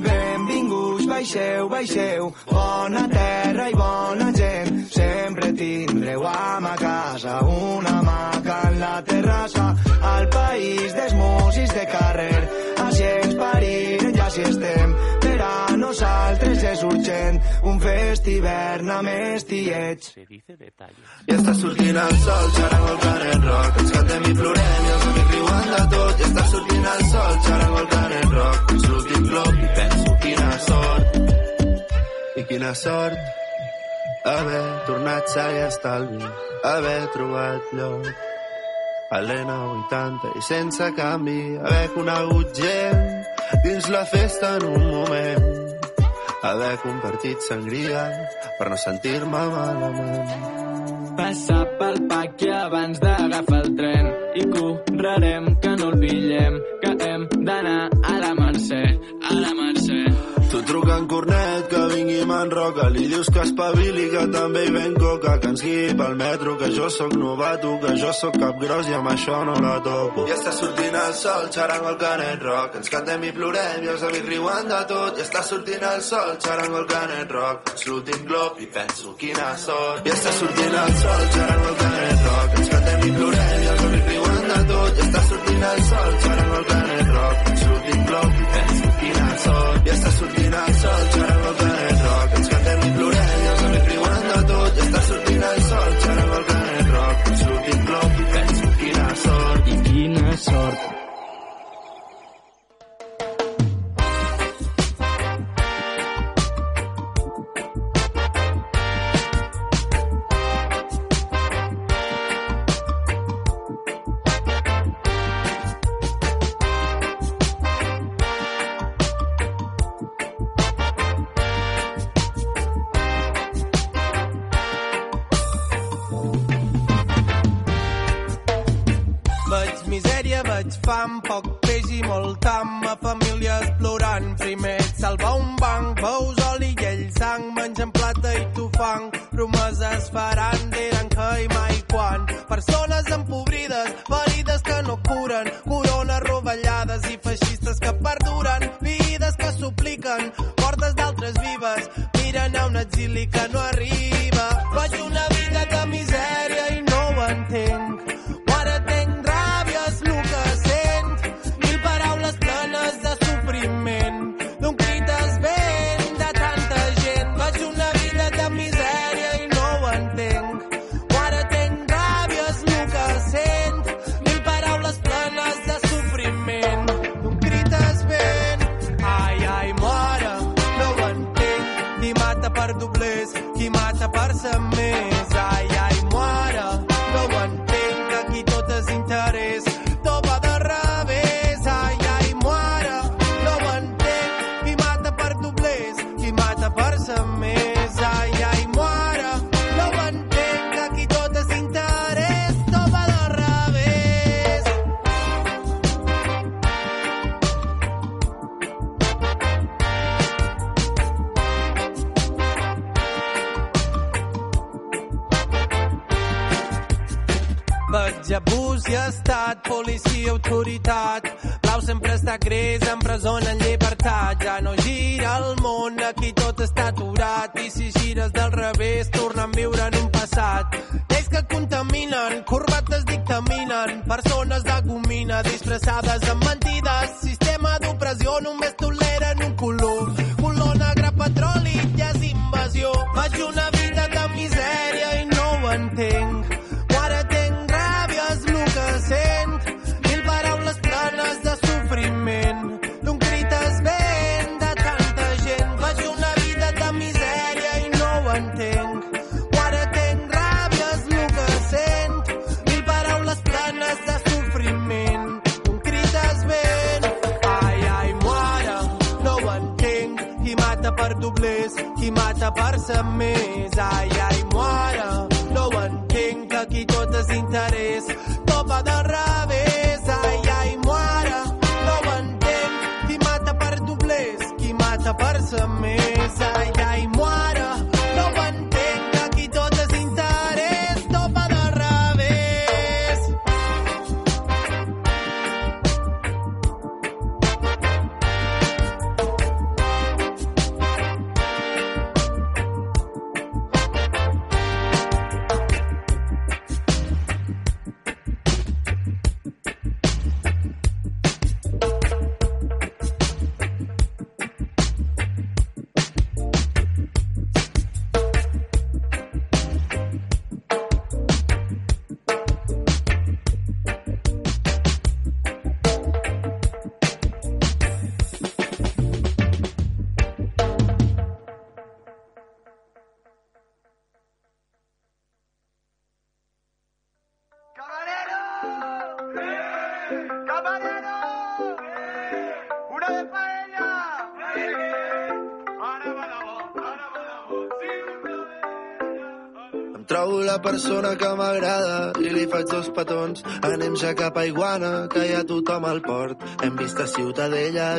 Benvinguts, 0.07 1.07
baixeu, 1.13 1.69
baixeu, 1.73 2.31
bona 2.51 3.07
terra 3.13 3.69
i 3.69 3.77
bona 3.81 4.31
gent. 4.37 4.83
Sempre 4.97 5.51
tindreu 5.61 6.27
a 6.27 6.59
ma 6.63 6.75
casa 6.79 7.39
una 7.43 8.01
maca 8.01 8.61
en 8.69 8.79
la 8.79 8.95
terrassa, 9.11 9.67
al 10.13 10.29
país 10.29 10.95
dels 10.95 11.13
músics 11.13 11.75
de 11.79 11.85
carrer. 11.91 12.39
Així 12.87 13.11
ens 13.11 13.37
parim 13.41 14.09
i 14.13 14.25
així 14.27 14.47
estem. 14.47 14.96
Nosaltres 15.97 16.61
és 16.61 16.81
urgent 16.85 17.37
un 17.65 17.79
fest 17.81 18.27
hivern 18.29 18.89
amb 18.93 19.09
estiets. 19.09 20.11
I 20.21 21.33
està 21.33 21.55
sortint 21.57 21.97
el 21.97 22.13
sol, 22.21 22.51
xarango 22.57 22.91
el 22.91 22.99
canet 23.01 23.47
rock. 23.47 23.79
Ens 23.81 23.95
cantem 23.95 24.27
i 24.29 24.35
plorem 24.37 24.83
i 24.83 24.91
els 24.97 25.07
amics 25.07 25.33
riuen 25.33 25.71
de 25.71 25.81
tot. 25.95 26.21
I 26.21 26.27
està 26.27 26.45
sortint 26.51 26.85
el 26.91 27.01
sol, 27.15 27.33
xarango 27.47 27.81
el 27.81 27.89
canet 27.95 28.29
rock. 28.35 28.61
Faig 28.69 28.85
l'últim 28.91 29.25
glop 29.31 29.57
i 29.57 29.71
penso, 29.79 30.13
quina 30.27 30.53
sort. 30.67 31.19
I 32.37 32.45
quina 32.53 32.71
sort 32.83 34.29
haver 34.35 34.63
tornat 34.93 35.33
sa 35.33 35.49
i 35.49 35.61
estalvi, 35.65 36.33
haver 36.75 36.97
trobat 37.17 37.77
lloc 37.79 38.11
a 39.17 39.23
l'N80 39.25 40.37
i 40.37 40.45
sense 40.45 40.93
canvi, 40.93 41.41
haver 41.57 41.85
conegut 41.97 42.53
gent 42.53 43.07
dins 43.63 43.89
la 43.89 44.05
festa 44.05 44.57
en 44.59 44.67
un 44.75 44.91
moment, 44.91 45.56
haver 46.51 46.75
compartit 46.83 47.43
sangria 47.47 48.03
per 48.57 48.69
no 48.71 48.77
sentir-me 48.83 49.41
malament. 49.55 50.35
Passar 51.17 51.63
pel 51.79 51.97
paqui 52.11 52.51
abans 52.53 53.01
d'agafar 53.03 53.61
el 53.63 53.71
tren 53.79 54.11
i 54.41 54.45
correrem 54.53 55.49
que 55.63 55.75
no 55.79 55.89
el 55.91 55.99
pillem, 56.03 56.61
que 56.83 56.93
hem 57.09 57.27
d'anar 57.49 57.81
a 58.13 58.19
la 58.23 58.31
Mercè, 58.41 58.83
a 59.31 59.41
la 59.41 59.51
Mercè. 59.61 60.16
Truca 60.77 60.97
en 60.97 61.07
Cornet 61.07 61.67
que 61.69 61.79
vingui 61.89 62.25
Manroca 62.29 62.83
Li 62.93 63.07
dius 63.09 63.31
que 63.33 63.41
espavili 63.41 64.03
que 64.11 64.25
també 64.29 64.67
hi 64.67 64.73
ven 64.75 64.93
coca. 64.93 65.31
Que 65.41 65.49
ens 65.49 65.63
guiï 65.65 65.95
pel 65.97 66.13
metro 66.19 66.53
que 66.59 66.69
jo 66.75 66.89
sóc 66.93 67.15
novato 67.17 67.71
Que 67.81 67.95
jo 67.97 68.11
sóc 68.13 68.37
cap 68.37 68.59
gros 68.61 68.91
i 68.91 68.93
amb 68.93 69.09
això 69.09 69.39
no 69.47 69.55
la 69.63 69.79
topo 69.81 70.27
I 70.29 70.35
està 70.35 70.53
sortint 70.53 70.97
el 71.01 71.13
sol, 71.17 71.47
xarango 71.53 71.89
el 71.93 71.97
canet 72.01 72.43
rock. 72.45 72.77
Ens 72.79 72.91
cantem 72.93 73.25
i 73.25 73.31
plorem 73.33 73.83
i 73.85 73.91
els 73.93 74.03
amics 74.07 74.29
riuen 74.29 74.69
de 74.69 74.79
tot. 74.91 75.17
I 75.17 75.23
està 75.25 75.43
sortint 75.49 75.83
el 75.89 76.01
sol, 76.05 76.31
xarango 76.45 76.81
el 76.83 76.87
canet 76.93 77.33
rock. 77.37 77.73
És 77.73 77.85
l'últim 77.89 78.23
glop 78.29 78.61
i 78.61 78.69
penso 78.77 79.13
quina 79.21 79.49
sort. 79.63 80.07
I 80.07 80.13
està 80.13 80.33
sortint 80.39 80.77
el 80.83 80.95
sol, 81.01 81.23
xarango 81.37 81.69
el 81.71 81.77
canet 81.81 82.25
rock. 82.29 82.57
Ens 82.61 82.71
cantem 82.75 83.07
i 83.07 83.13
plorem 83.17 83.63
i 83.65 83.71
els 83.73 83.85
amics 83.89 84.09
riuen 84.13 84.49
de 84.53 84.61
tot. 84.73 84.91
I 84.97 85.05
està 85.07 85.25
sortint 85.31 85.67
el 85.71 85.85
sol, 85.91 86.11
xarango 86.25 86.61
el 86.61 86.69
canet 86.73 87.13
rock. 87.17 87.53
És 87.53 87.67
l'últim 87.71 88.07
glop 88.11 88.41
i 88.41 88.49
penso 88.57 88.95
quina 89.01 89.29
sort. 89.47 89.87
I 89.87 89.95
està 89.97 90.15
sortint 90.21 90.59
el 90.63 90.66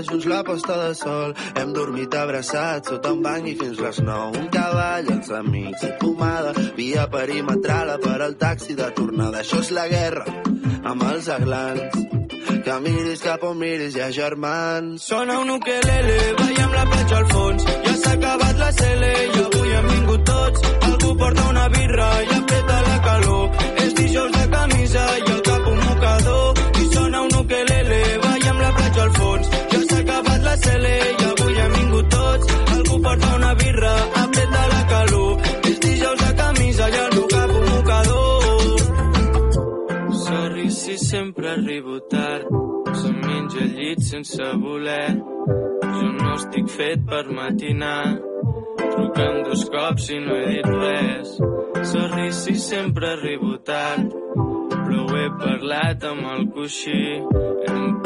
Just 0.07 0.27
la 0.27 0.45
posta 0.45 0.77
de 0.87 0.95
sol. 0.95 1.35
Hem 1.59 1.73
dormit 1.75 2.15
abraçats 2.15 2.89
sota 2.89 3.13
un 3.13 3.23
banc 3.23 3.49
i 3.51 3.55
fins 3.59 3.81
les 3.83 3.99
nou. 4.07 4.31
Un 4.39 4.47
cavall, 4.55 5.11
els 5.15 5.31
amics 5.35 5.83
i 5.89 5.91
pomada. 5.99 6.53
Via 6.77 7.09
perimetral 7.11 7.97
per 8.05 8.21
al 8.23 8.37
taxi 8.39 8.77
de 8.79 8.87
tornada. 8.95 9.43
Això 9.43 9.59
és 9.65 9.73
la 9.75 9.89
guerra 9.91 10.25
amb 10.85 11.03
els 11.11 11.29
aglans. 11.35 11.99
Que 12.65 12.79
miris 12.85 13.25
cap 13.25 13.43
on 13.49 13.59
miris, 13.59 13.97
hi 13.97 14.05
ha 14.05 14.11
germans. 14.15 15.03
Sona 15.03 15.39
un 15.43 15.51
ukelele, 15.57 16.19
ballem 16.39 16.77
la 16.79 16.85
platja 16.93 17.19
al 17.19 17.31
fons. 17.33 17.69
Ja 17.87 17.95
s'ha 18.03 18.13
acabat 18.19 18.59
la 18.63 18.73
cele 18.81 19.15
i 19.25 19.47
avui 19.47 19.79
hem 19.79 19.89
vingut 19.95 20.27
tots. 20.31 20.69
Algú 20.91 21.17
porta 21.23 21.49
una 21.55 21.69
birra 21.75 22.11
i 22.23 22.37
apreta 22.39 22.83
la 22.91 23.01
calor. 23.09 23.58
Cele 30.69 30.95
i 31.11 31.25
avui 31.31 31.59
hem 31.63 31.73
vingut 31.79 32.09
tots. 32.13 32.55
Algú 32.77 33.01
porta 33.03 33.35
una 33.41 33.53
birra, 33.63 33.95
apreta 34.23 34.63
la 34.75 34.83
calor. 34.93 35.33
És 35.71 35.79
dijous 35.87 36.21
de 36.25 36.31
camisa 36.43 36.89
i 36.95 36.99
el 37.05 37.19
cap 37.35 37.51
un 37.59 37.67
mocador. 37.73 38.79
Sorry 40.25 40.71
si 40.71 40.97
sempre 40.99 41.51
arribo 41.57 42.01
tard. 42.13 42.47
Se'm 43.01 43.21
menja 43.27 43.61
el 43.65 43.75
llit 43.79 44.01
sense 44.13 44.49
voler. 44.65 45.11
Jo 45.97 46.09
no 46.21 46.35
estic 46.37 46.69
fet 46.79 47.05
per 47.11 47.25
matinar. 47.41 48.19
Trucant 48.79 49.45
dos 49.49 49.65
cops 49.73 50.11
i 50.15 50.19
no 50.25 50.37
he 50.37 50.47
dit 50.57 50.71
res. 50.75 51.37
Sorry 51.93 52.33
si 52.33 52.57
sempre 52.59 53.15
arribo 53.15 53.57
tard. 53.71 54.13
Però 54.73 55.05
ho 55.05 55.17
he 55.17 55.29
parlat 55.41 56.05
amb 56.11 56.29
el 56.35 56.49
coixí. 56.57 57.01
Hem 57.69 57.98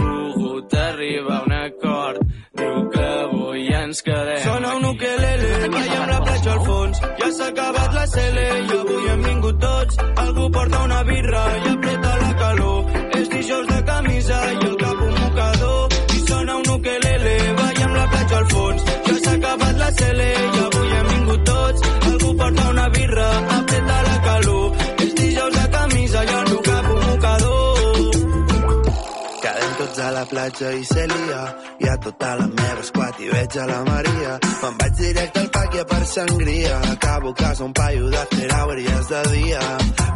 la 30.22 30.28
platja 30.28 30.70
i 30.72 30.84
se 30.84 31.06
lia. 31.06 31.42
Hi 31.80 31.88
ha 31.88 31.96
tota 32.04 32.34
la 32.38 32.46
meva 32.46 32.82
esquat 32.82 33.20
i 33.20 33.28
veig 33.34 33.56
a 33.62 33.64
la 33.70 33.78
Maria. 33.88 34.32
Me'n 34.62 34.76
vaig 34.80 34.94
directe 34.98 35.40
al 35.40 35.48
pàquia 35.56 35.84
per 35.92 36.02
sangria. 36.14 36.76
Acabo 36.92 37.30
a 37.30 37.34
casa 37.42 37.64
un 37.64 37.72
paio 37.72 38.10
de 38.14 38.22
i 38.82 38.86
és 38.98 39.06
de 39.12 39.22
dia. 39.32 39.62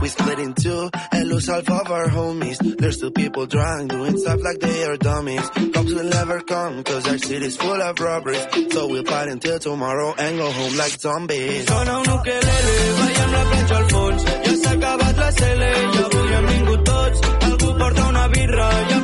We 0.01 0.09
split 0.09 0.39
in 0.39 0.53
two 0.55 0.91
and 1.13 1.29
lose 1.29 1.47
half 1.47 1.69
of 1.79 1.91
our 1.91 2.09
homies. 2.09 2.59
There's 2.79 2.99
two 2.99 3.11
people 3.11 3.47
drunk 3.47 3.91
doing 3.91 4.19
stuff 4.19 4.41
like 4.43 4.61
they 4.61 4.85
are 4.85 4.97
dummies. 4.97 5.49
Cops 5.75 5.93
will 5.97 6.11
never 6.19 6.41
come 6.43 6.85
cause 6.85 7.09
our 7.09 7.19
city's 7.19 7.57
full 7.57 7.83
of 7.89 7.99
robberies. 7.99 8.47
So 8.73 8.87
we'll 8.91 9.05
party 9.05 9.33
until 9.33 9.59
tomorrow 9.59 10.15
and 10.19 10.39
go 10.39 10.51
home 10.51 10.77
like 10.77 10.95
zombies. 11.01 11.67
Sona 11.67 11.99
un 12.03 12.07
ukelele, 12.17 12.77
ballem 12.99 13.31
la 13.37 13.43
platja 13.51 13.77
al 13.81 13.89
fons. 13.95 14.23
Ja 14.47 14.55
s'ha 14.63 14.73
acabat 14.77 15.17
la 15.25 15.31
cele 15.41 15.71
i 15.97 15.99
avui 16.05 16.29
hem 16.37 16.47
vingut 16.53 16.85
tots. 16.93 17.19
Algú 17.49 17.69
porta 17.81 18.09
una 18.13 18.29
birra 18.29 18.71
i 18.91 18.96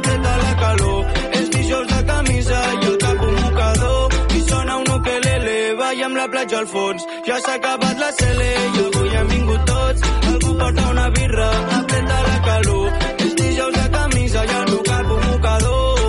la 6.22 6.28
platja 6.30 6.58
al 6.62 6.68
fons. 6.74 7.02
Ja 7.26 7.36
s'ha 7.44 7.54
acabat 7.58 7.96
la 8.04 8.10
cele 8.18 8.50
i 8.76 8.82
avui 8.86 9.14
hem 9.18 9.28
vingut 9.34 9.62
tots. 9.70 10.00
Algú 10.32 10.50
porta 10.60 10.84
una 10.94 11.06
birra, 11.16 11.48
apreta 11.78 12.18
la 12.28 12.36
calor. 12.48 12.88
És 13.24 13.32
dijous 13.40 13.74
de 13.78 13.86
camisa 13.96 14.44
i 14.50 14.54
el 14.60 14.72
cap 14.90 15.12
un 15.16 15.22
mocador. 15.30 16.00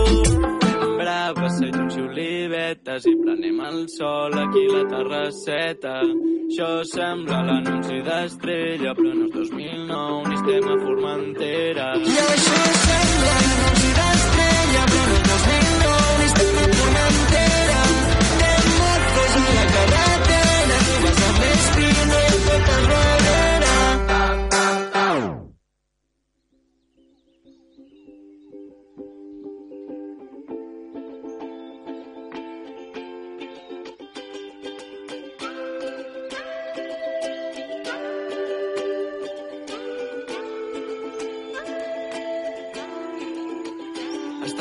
Sembra 0.69 1.17
passeig 1.39 1.79
i 1.97 2.01
olivetes 2.09 3.07
i 3.11 3.15
prenem 3.23 3.61
el 3.69 3.79
sol 3.97 4.37
aquí 4.45 4.65
a 4.67 4.75
la 4.75 4.83
terrasseta. 4.93 5.95
Això 6.03 6.71
sembla 6.95 7.39
l'anunci 7.49 8.01
d'Estrella, 8.07 8.91
però 8.99 9.15
no 9.19 9.25
és 9.29 9.33
2009 9.39 10.27
ni 10.27 10.35
estem 10.41 10.69
a 10.75 10.77
Formentera. 10.83 11.87
I 12.13 12.19
això 12.27 12.61
sembla 12.83 13.33
l'anunci 13.39 13.82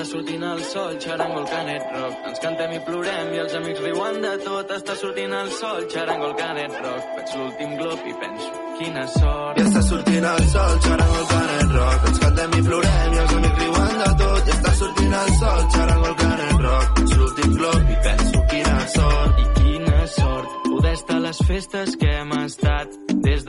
sortint 0.04 0.42
el 0.42 0.60
sol, 0.64 0.96
xarango 1.00 1.40
el 1.40 1.48
canet 1.50 1.82
rock. 1.94 2.26
Ens 2.30 2.40
cantem 2.42 2.72
i 2.76 2.80
plorem 2.86 3.32
i 3.34 3.40
els 3.42 3.54
amics 3.58 3.82
riuen 3.84 4.20
de 4.24 4.32
tot. 4.44 4.72
Està 4.76 4.96
sortint 5.00 5.34
el 5.38 5.50
sol, 5.58 5.84
xarango 5.92 6.28
el 6.30 6.34
canet 6.40 6.78
rock. 6.84 7.10
Veig 7.18 7.34
l'últim 7.38 7.76
glob 7.80 8.08
i 8.10 8.14
penso, 8.22 8.50
quina 8.80 9.04
sort. 9.14 9.60
I 9.60 9.66
està 9.66 9.82
sortint 9.90 10.28
el 10.32 10.48
sol, 10.54 10.74
xarango 10.86 11.20
el 11.20 11.28
canet 11.34 11.76
rock. 11.76 12.08
Ens 12.12 12.22
cantem 12.24 12.58
i 12.58 12.64
plorem 12.70 13.14
i 13.16 13.22
els 13.24 13.36
amics 13.38 13.62
riuen 13.62 13.94
de 14.02 14.10
tot. 14.24 14.42
I 14.42 14.56
està 14.56 14.74
sortint 14.80 15.16
el 15.20 15.32
sol, 15.42 15.62
xarango 15.76 16.10
el 16.12 16.18
canet 16.24 16.66
rock. 16.66 16.98
Veig 16.98 17.16
l'últim 17.20 17.56
glob 17.60 17.94
i 17.96 18.00
penso, 18.08 18.44
quina 18.54 18.76
sort. 18.96 19.44
I 19.44 19.48
quina 19.60 20.06
sort 20.16 20.58
poder 20.72 20.98
estar 20.98 21.20
a 21.20 21.26
les 21.28 21.46
festes 21.52 21.96
que 22.00 22.18
hem 22.18 22.36
estat. 22.42 23.01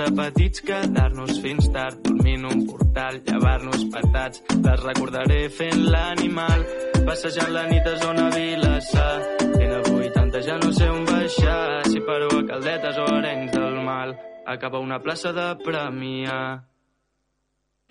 De 0.03 0.11
petits 0.11 0.61
quedar-nos 0.67 1.37
fins 1.39 1.69
tard, 1.71 1.99
dormint 2.03 2.43
un 2.49 2.65
portal, 2.67 3.21
llevar-nos 3.23 3.85
patats. 3.93 4.41
Les 4.65 4.81
recordaré 4.83 5.37
fent 5.47 5.85
l'animal, 5.93 6.65
passejant 7.07 7.53
la 7.55 7.63
nit 7.69 7.87
a 7.87 7.93
zona 8.01 8.25
Vilassar. 8.33 9.13
Fent 9.39 9.71
a 9.77 9.79
80 9.93 10.43
ja 10.49 10.59
no 10.59 10.73
sé 10.75 10.89
on 10.91 11.07
baixar, 11.07 11.87
si 11.87 12.03
paro 12.03 12.27
a 12.35 12.43
Caldetes 12.51 12.99
o 12.99 13.07
Arenys 13.15 13.55
del 13.55 13.79
Mal. 13.87 14.13
Acaba 14.45 14.83
una 14.83 14.99
plaça 14.99 15.31
de 15.31 15.47
premiar. 15.63 16.67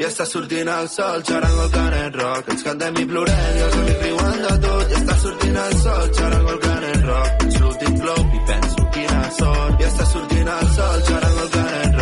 I 0.00 0.04
està 0.08 0.24
sortint 0.26 0.68
el 0.68 0.88
sol, 0.88 1.20
xarango 1.24 1.64
el 1.64 1.72
canet 1.72 2.16
rock. 2.20 2.48
Ens 2.52 2.62
cantem 2.66 2.96
i 2.98 3.04
plorem 3.08 3.56
i 3.56 3.64
els 3.66 3.76
amics 3.80 4.00
riuen 4.04 4.38
de 4.44 4.54
tot. 4.64 4.84
I 4.90 4.96
està 5.00 5.16
sortint 5.24 5.58
el 5.64 5.74
sol, 5.82 6.06
xarango 6.18 6.54
el 6.56 6.62
canet 6.64 7.04
rock. 7.08 7.42
Veig 7.42 7.58
l'últim 7.62 7.98
glob 8.04 8.36
i 8.38 8.42
penso, 8.52 8.86
quina 8.96 9.20
sort. 9.38 9.80
I 9.80 9.88
està 9.90 10.06
sortint 10.14 10.52
el 10.56 10.70
sol, 10.78 11.04
xarango 11.10 11.41
el 11.41 11.41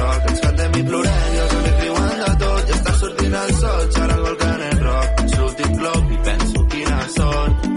rock. 0.01 0.31
Ens 0.31 0.41
cantem 0.47 0.79
i 0.81 0.87
plorem 0.89 1.35
i 1.35 1.43
els 1.45 1.57
amics 1.59 1.83
riuen 1.85 2.25
de 2.25 2.33
tot. 2.45 2.71
I 2.71 2.77
està 2.79 2.97
sortint 3.03 3.37
el 3.43 3.55
sol, 3.61 3.85
xarango 3.97 4.33
el 4.33 4.39
canet 4.45 4.83
rock. 4.87 5.21
Veig 5.21 5.39
l'últim 5.41 5.77
glob 5.83 6.15
i 6.17 6.21
penso, 6.29 6.65
quina 6.75 6.99
sort. 7.17 7.69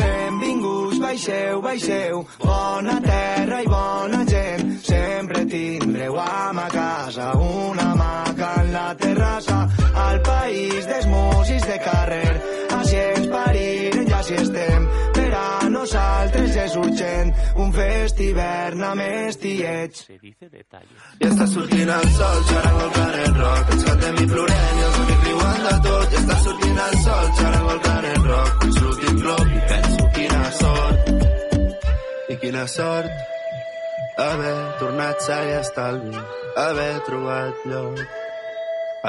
Benvinguts, 0.00 1.00
baixeu, 1.04 1.62
baixeu, 1.66 2.24
bona 2.44 2.96
terra 3.06 3.62
i 3.62 3.70
bona 3.74 4.24
gent. 4.32 4.76
Sempre 4.90 5.44
tindreu 5.54 6.18
a 6.20 6.52
ma 6.56 6.68
casa 6.72 7.32
una 7.36 7.94
maca 7.94 8.52
en 8.62 8.72
la 8.72 8.88
terrassa, 9.04 9.58
al 10.06 10.22
país 10.22 10.86
dels 10.92 11.10
músics 11.12 11.66
de 11.72 11.78
carrer. 11.88 12.32
Així 12.80 13.02
ens 13.02 13.28
parirem 13.34 14.08
i 14.08 14.16
així 14.20 14.38
estem. 14.44 14.79
Nosaltres 15.90 16.54
és 16.54 16.74
urgent 16.78 17.30
un 17.58 17.72
fest 17.74 18.20
hivern 18.22 18.82
amb 18.86 19.02
estiets. 19.02 20.04
I 20.22 21.24
està 21.26 21.48
sortint 21.50 21.90
el 21.90 22.06
sol, 22.14 22.38
xarango 22.46 22.84
el 22.84 22.92
canet 22.94 23.40
rock. 23.40 23.72
Ens 23.74 23.86
cantem 23.88 24.20
i 24.22 24.28
plorem 24.30 24.78
i 24.78 24.84
els 24.86 25.00
amics 25.00 25.26
riuen 25.26 25.58
de 25.64 25.74
tot. 25.88 26.14
I 26.14 26.20
està 26.20 26.38
sortint 26.44 26.78
el 26.84 26.94
sol, 27.08 27.26
xarango 27.40 27.74
el 27.74 27.82
canet 27.88 28.22
rock. 28.28 28.62
Veig 28.62 28.78
l'últim 28.84 29.18
glob 29.24 29.50
i 29.50 29.64
penso, 29.72 30.06
quina 30.14 30.40
sort. 30.60 31.12
I 32.30 32.38
quina 32.46 32.64
sort 32.76 34.16
haver 34.28 34.56
tornat 34.86 35.26
sa 35.26 35.42
i 35.42 35.52
estalvi, 35.58 36.26
haver 36.68 36.90
trobat 37.10 37.70
lloc. 37.74 38.04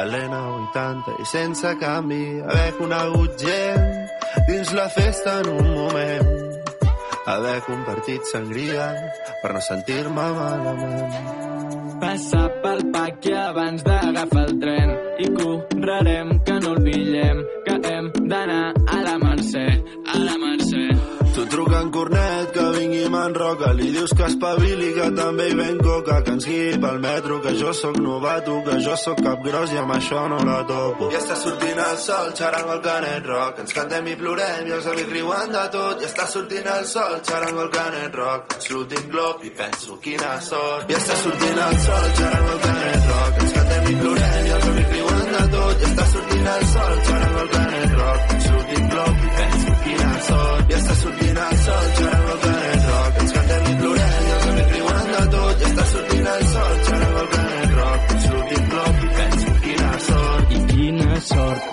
A 0.01 0.07
l'ENA 0.09 0.45
80 0.57 1.21
i 1.21 1.29
sense 1.29 1.77
canvi, 1.77 2.23
haver 2.41 2.69
conegut 2.81 3.37
gent 3.37 4.07
dins 4.49 4.73
la 4.73 4.89
festa 4.89 5.43
en 5.43 5.59
un 5.59 5.75
moment. 5.77 6.40
Haver 7.25 7.61
compartit 7.67 8.25
sangria 8.31 8.87
per 9.43 9.51
no 9.53 9.61
sentir-me 9.61 10.25
malament. 10.39 11.17
Passar 12.01 12.47
pel 12.63 12.81
paqui 12.95 13.33
abans 13.37 13.85
d'agafar 13.85 14.45
el 14.47 14.59
tren 14.63 14.95
i 15.21 15.29
correrem 15.37 16.35
que 16.47 16.59
no 16.65 16.75
el 16.81 17.45
que 17.67 17.79
hem 17.93 18.11
d'anar 18.25 18.63
a 18.73 19.01
la 19.05 19.17
Mercè, 19.21 19.67
a 20.15 20.23
la 20.25 20.37
Mercè. 20.45 21.20
Tu 21.33 21.45
truca 21.45 21.79
en 21.79 21.89
cornet 21.91 22.51
que 22.51 22.63
vingui 22.75 23.05
i 23.05 23.09
m'enroca. 23.11 23.69
Li 23.77 23.87
dius 23.95 24.11
que 24.17 24.25
espavili 24.27 24.89
que 24.97 25.05
també 25.15 25.45
hi 25.47 25.55
ven 25.55 25.77
coca. 25.79 26.17
Que 26.25 26.33
ens 26.35 26.47
guiï 26.49 26.79
pel 26.83 26.99
metro 26.99 27.39
que 27.45 27.53
jo 27.59 27.71
sóc 27.73 27.95
novato 28.03 28.57
Que 28.65 28.75
jo 28.83 28.97
sóc 28.99 29.21
cap 29.23 29.39
gros 29.45 29.71
i 29.71 29.79
amb 29.79 29.95
això 29.95 30.25
no 30.27 30.41
la 30.43 30.59
topo. 30.67 31.07
I 31.13 31.19
està 31.21 31.37
sortint 31.39 31.79
el 31.85 31.97
sol, 32.03 32.33
xarango 32.35 32.75
el 32.75 32.83
canet 32.89 33.31
rock. 33.31 33.63
Ens 33.63 33.77
cantem 33.79 34.11
i 34.11 34.17
plorem 34.19 34.67
i 34.67 34.75
els 34.77 34.91
amics 34.91 35.15
riuen 35.15 35.55
de 35.55 35.65
tot. 35.77 36.03
I 36.03 36.09
està 36.11 36.27
sortint 36.35 36.69
el 36.75 36.85
sol, 36.91 37.17
xarango 37.31 37.65
el 37.65 37.73
canet 37.79 38.21
rock. 38.21 38.55
Ets 38.59 38.71
l'últim 38.75 39.09
glob 39.15 39.47
i 39.47 39.55
penso 39.63 39.99
quina 40.03 40.35
sort. 40.51 40.91
I 40.91 40.99
està 40.99 41.19
sortint 41.23 41.65
el 41.69 41.81
sol, 41.87 42.07
xarango 42.19 42.55
el 42.57 42.63
canet 42.67 43.11
rock. 43.15 43.43
Ens 43.45 43.59
cantem 43.59 43.91
i 43.95 43.99
plorem 44.03 44.39
i 44.45 44.55
els 44.59 44.71
amics 44.75 44.95
riuen 44.99 45.35
de 45.37 45.51
tot. 45.57 45.75
I 45.79 45.91
està 45.93 46.13
sortint 46.15 46.55
el 46.55 46.71
sol, 46.75 46.97
xarango 47.07 47.45
el 47.45 47.53
canet 47.55 47.70
sol, 51.65 51.85
xarango 51.97 52.33
el 52.51 52.81
rock 52.87 53.19
Ens 53.21 53.31
cantem 53.35 53.67
i 53.71 53.75
plorem 53.81 54.25
i 54.27 54.31
els 54.37 54.47
amics 54.51 54.71
riuen 54.75 55.05
de 55.11 55.23
tot 55.35 55.61
I 55.61 56.23
el 56.33 56.43
sol, 56.53 56.73
xarango 56.87 57.25
el 57.41 57.75
rock 57.77 58.15
Ets 58.15 58.25
l'últim 58.31 58.65
glob 58.71 59.05
i 59.05 59.11
penso 59.19 59.53
quina 59.65 59.91
sort 60.07 60.55
I 60.57 60.63
quina 60.71 61.19
sort. 61.29 61.69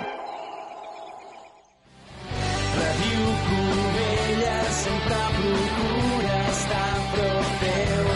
Ràdio 2.79 3.25
Covella 3.47 4.59
sempre 4.79 5.21
procura 5.39 6.37
estar 6.53 6.85
a 6.91 7.07
prop 7.15 7.49
teu. 7.63 8.07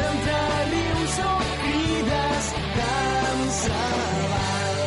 Mentre 0.00 0.40
rius 0.72 1.20
o 1.28 1.36
crides 1.62 2.50
tant 2.78 3.46
se 3.60 3.80
val. 4.32 4.82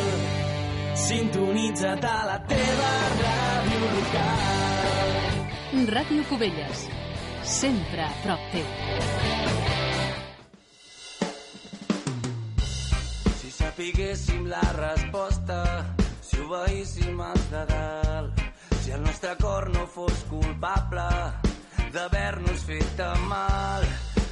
Sintonitza't 1.06 2.08
a 2.14 2.18
la 2.32 2.38
teva. 2.54 3.11
Ràdio 5.88 6.22
Cubelles. 6.28 6.86
Sempre 7.42 8.02
a 8.04 8.10
prop 8.22 8.42
teu. 8.52 8.66
Si 13.40 13.50
sapiguéssim 13.50 14.46
la 14.46 14.62
resposta, 14.76 15.58
si 16.22 16.38
obeíssim 16.44 17.20
els 17.26 17.48
de 17.50 17.64
dalt, 17.72 18.42
si 18.82 18.94
el 18.94 19.02
nostre 19.02 19.34
cor 19.42 19.68
no 19.74 19.86
fos 19.90 20.24
culpable 20.30 21.08
d'haver-nos 21.92 22.62
fet 22.68 22.96
tan 22.96 23.26
mal, 23.28 23.86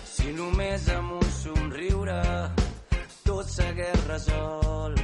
si 0.06 0.30
només 0.36 0.88
amb 0.94 1.18
un 1.18 1.30
somriure 1.42 2.20
tot 3.26 3.46
s'hagués 3.46 4.06
resolt, 4.06 5.02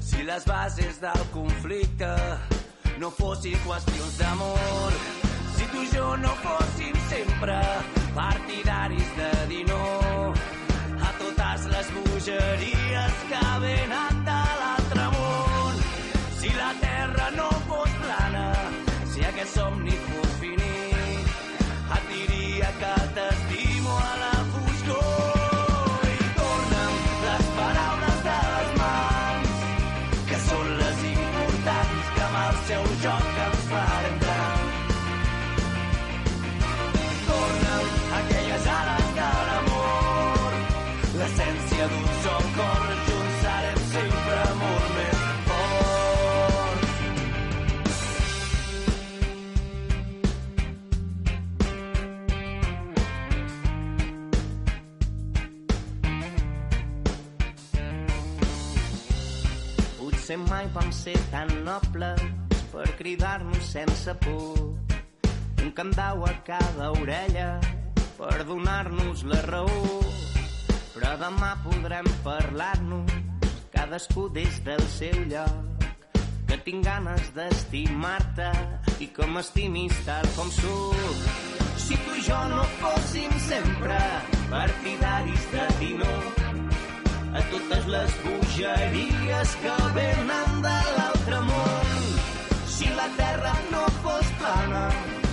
si 0.00 0.22
les 0.22 0.46
bases 0.46 1.00
del 1.02 1.30
conflicte 1.34 2.12
no 2.98 3.10
fossin 3.14 3.58
qüestions 3.66 4.18
d'amor, 4.22 5.02
si 5.58 5.66
tu 5.72 5.82
i 5.82 5.88
jo 5.94 6.16
no 6.16 6.32
fóssim 6.44 6.94
sempre 7.10 7.58
partidaris 8.14 9.08
de 9.18 9.30
dir 9.50 9.64
no 9.70 9.82
a 11.08 11.10
totes 11.18 11.66
les 11.74 11.88
bogeries 11.96 13.14
que 13.30 13.42
venen 13.64 14.14
de 14.28 14.40
l'altre 14.60 15.04
món. 15.16 15.74
Si 16.38 16.50
la 16.62 16.72
terra 16.86 17.26
no 17.40 17.48
fos 17.68 17.90
plana, 18.02 18.46
si 19.12 19.20
aquest 19.30 19.54
somni 19.58 19.96
fos 20.06 20.27
Potser 60.28 60.44
mai 60.50 60.66
vam 60.74 60.90
ser 60.92 61.14
tan 61.32 61.48
nobles 61.64 62.20
per 62.68 62.84
cridar-nos 62.98 63.64
sense 63.64 64.12
por. 64.20 64.58
Un 65.64 65.70
candau 65.72 66.26
a 66.28 66.34
cada 66.44 66.90
orella 66.92 67.46
per 68.18 68.44
donar-nos 68.44 69.22
la 69.24 69.38
raó. 69.46 70.02
Però 70.92 71.14
demà 71.22 71.54
podrem 71.64 72.04
parlar-nos 72.26 73.08
cadascú 73.72 74.26
des 74.28 74.58
del 74.66 74.84
seu 74.98 75.16
lloc. 75.32 75.86
Que 76.44 76.58
tinc 76.66 76.84
ganes 76.84 77.30
d'estimar-te 77.32 78.50
i 79.00 79.08
que 79.08 79.30
m'estimis 79.32 79.96
tal 80.04 80.28
com 80.36 80.52
sóc. 80.58 81.24
Si 81.86 81.96
tu 82.04 82.18
i 82.20 82.26
jo 82.28 82.42
no 82.52 82.66
fóssim 82.82 83.32
sempre 83.48 83.96
partidaris 84.52 85.48
de 85.54 85.64
dir 85.80 85.96
no 86.02 86.37
a 87.38 87.42
totes 87.52 87.86
les 87.86 88.14
bogeries 88.24 89.50
que 89.62 89.76
venen 89.94 90.62
de 90.64 90.76
l'altre 90.96 91.40
món. 91.50 91.86
si 92.66 92.88
la 92.98 93.08
terra 93.16 93.54
no 93.70 93.84
fos 94.02 94.28
plana, 94.40 94.84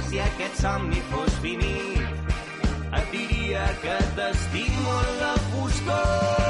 si 0.09 0.21
aquest 0.27 0.61
somni 0.61 1.01
fos 1.11 1.37
finit, 1.43 2.33
et 2.99 3.13
diria 3.13 3.67
que 3.85 3.99
t'estimo 4.17 4.97
la 5.21 5.35
foscor. 5.51 6.44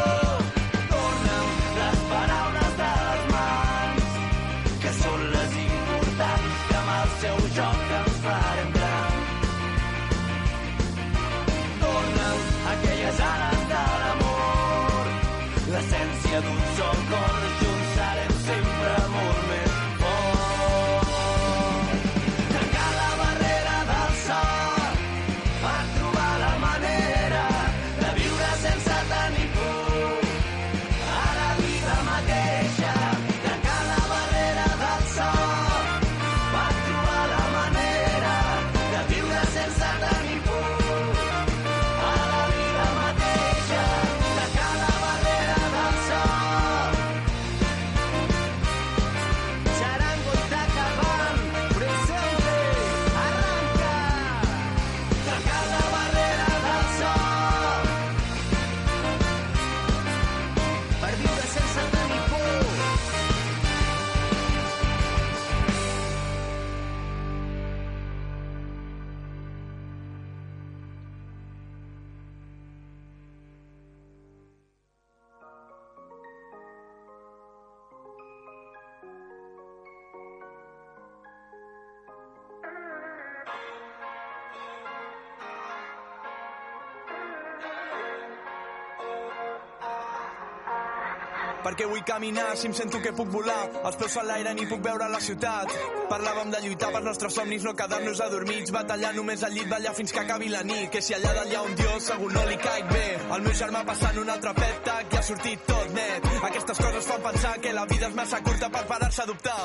Perquè 91.76 91.90
vull 91.92 92.04
caminar 92.08 92.56
si 92.56 92.70
em 92.70 92.74
sento 92.74 93.02
que 93.04 93.12
puc 93.12 93.28
volar. 93.28 93.68
Els 93.84 93.98
peus 94.00 94.16
a 94.18 94.24
l'aire 94.24 94.54
ni 94.56 94.66
puc 94.70 94.80
veure 94.84 95.10
la 95.12 95.20
ciutat. 95.20 95.74
Parlàvem 96.08 96.54
de 96.54 96.62
lluitar 96.64 96.92
pels 96.94 97.04
nostres 97.04 97.36
somnis 97.36 97.66
no 97.68 97.74
quedar-nos 97.76 98.22
adormits 98.24 98.72
batallar 98.72 99.12
només 99.16 99.44
al 99.44 99.52
llit 99.52 99.68
ballar 99.68 99.94
fins 99.98 100.14
que 100.16 100.22
acabi 100.24 100.48
la 100.54 100.64
nit. 100.64 100.88
Que 100.94 101.02
si 101.04 101.14
allà 101.18 101.34
dalt 101.36 101.52
hi 101.52 101.58
ha 101.60 101.64
un 101.68 101.76
dios 101.76 102.08
segur 102.08 102.32
no 102.32 102.46
li 102.48 102.58
caic 102.64 102.92
bé. 102.94 103.06
El 103.28 103.44
meu 103.44 103.58
germà 103.60 103.84
passant 103.92 104.20
un 104.24 104.32
altre 104.32 104.54
pet 104.56 104.92
i 105.12 105.18
ha 105.20 105.24
sortit 105.30 105.66
tot 105.68 105.96
net. 105.98 106.30
Aquestes 106.50 106.84
coses 106.86 107.10
fan 107.12 107.26
pensar 107.28 107.56
que 107.60 107.74
la 107.74 107.86
vida 107.92 108.08
és 108.08 108.16
massa 108.16 108.40
curta 108.46 108.70
per 108.70 108.86
parar-se 108.94 109.26
a 109.26 109.32
dubtar. 109.34 109.60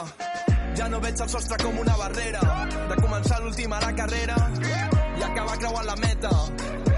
Ja 0.81 0.89
no 0.89 0.99
veig 1.05 1.21
el 1.21 1.31
sostre 1.31 1.63
com 1.63 1.79
una 1.79 1.95
barrera. 2.01 2.43
De 2.91 2.99
començar 3.05 3.39
l'última 3.45 3.79
la 3.87 3.95
carrera 3.95 5.00
i 5.21 5.27
acabar 5.29 5.59
creuant 5.65 5.87
la 5.87 5.97
meta 6.07 6.31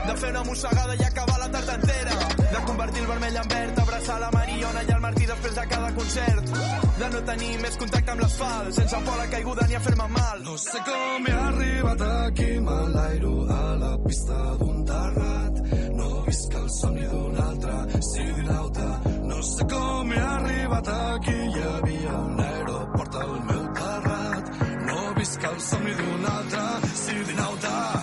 de 0.07 0.15
fer 0.21 0.31
una 0.31 0.45
mossegada 0.45 0.95
i 0.95 1.05
acabar 1.05 1.39
la 1.39 1.51
tarda 1.57 1.75
entera 1.81 2.17
de 2.39 2.65
convertir 2.67 3.03
el 3.03 3.11
vermell 3.13 3.37
en 3.43 3.49
verd 3.57 3.83
abraçar 3.87 4.21
la 4.21 4.31
Mariona 4.39 4.83
i 4.83 4.95
el 4.97 5.03
Martí 5.07 5.27
després 5.27 5.55
de 5.61 5.67
cada 5.75 5.93
concert 5.99 6.55
de 7.03 7.11
no 7.15 7.25
tenir 7.33 7.53
més 7.63 7.79
contacte 7.85 8.15
amb 8.15 8.27
l'asfalt 8.27 8.75
sense 8.79 9.05
por 9.07 9.15
a 9.15 9.23
la 9.23 9.31
caiguda 9.37 9.67
ni 9.69 9.79
a 9.79 9.85
fer-me 9.89 10.09
mal 10.17 10.43
No 10.53 10.59
sé 10.59 10.79
com 10.85 11.27
he 11.27 11.33
arribat 11.33 12.03
aquí, 12.03 12.49
m'enlairo 12.67 13.31
a 13.55 13.77
la 13.83 13.93
pista 14.05 14.41
d'un 14.61 14.85
terrat. 14.91 15.61
No 16.01 16.09
visc 16.27 16.57
el 16.61 16.69
somni 16.75 17.07
d'un 17.13 17.41
altre 17.47 18.03
sidinauta. 18.11 18.89
No 19.31 19.41
sé 19.53 19.69
com 19.73 20.13
he 20.13 20.21
arribat 20.29 20.93
aquí, 20.97 21.39
hi 21.57 21.67
havia 21.73 22.19
un 22.19 22.47
aeroport 22.51 23.21
al 23.25 23.35
meu 23.49 23.67
terrat. 23.81 24.55
No 24.93 25.03
visc 25.23 25.51
el 25.55 25.61
somni 25.71 26.01
d'un 26.03 26.33
altre 26.37 26.97
sidinauta. 27.07 28.02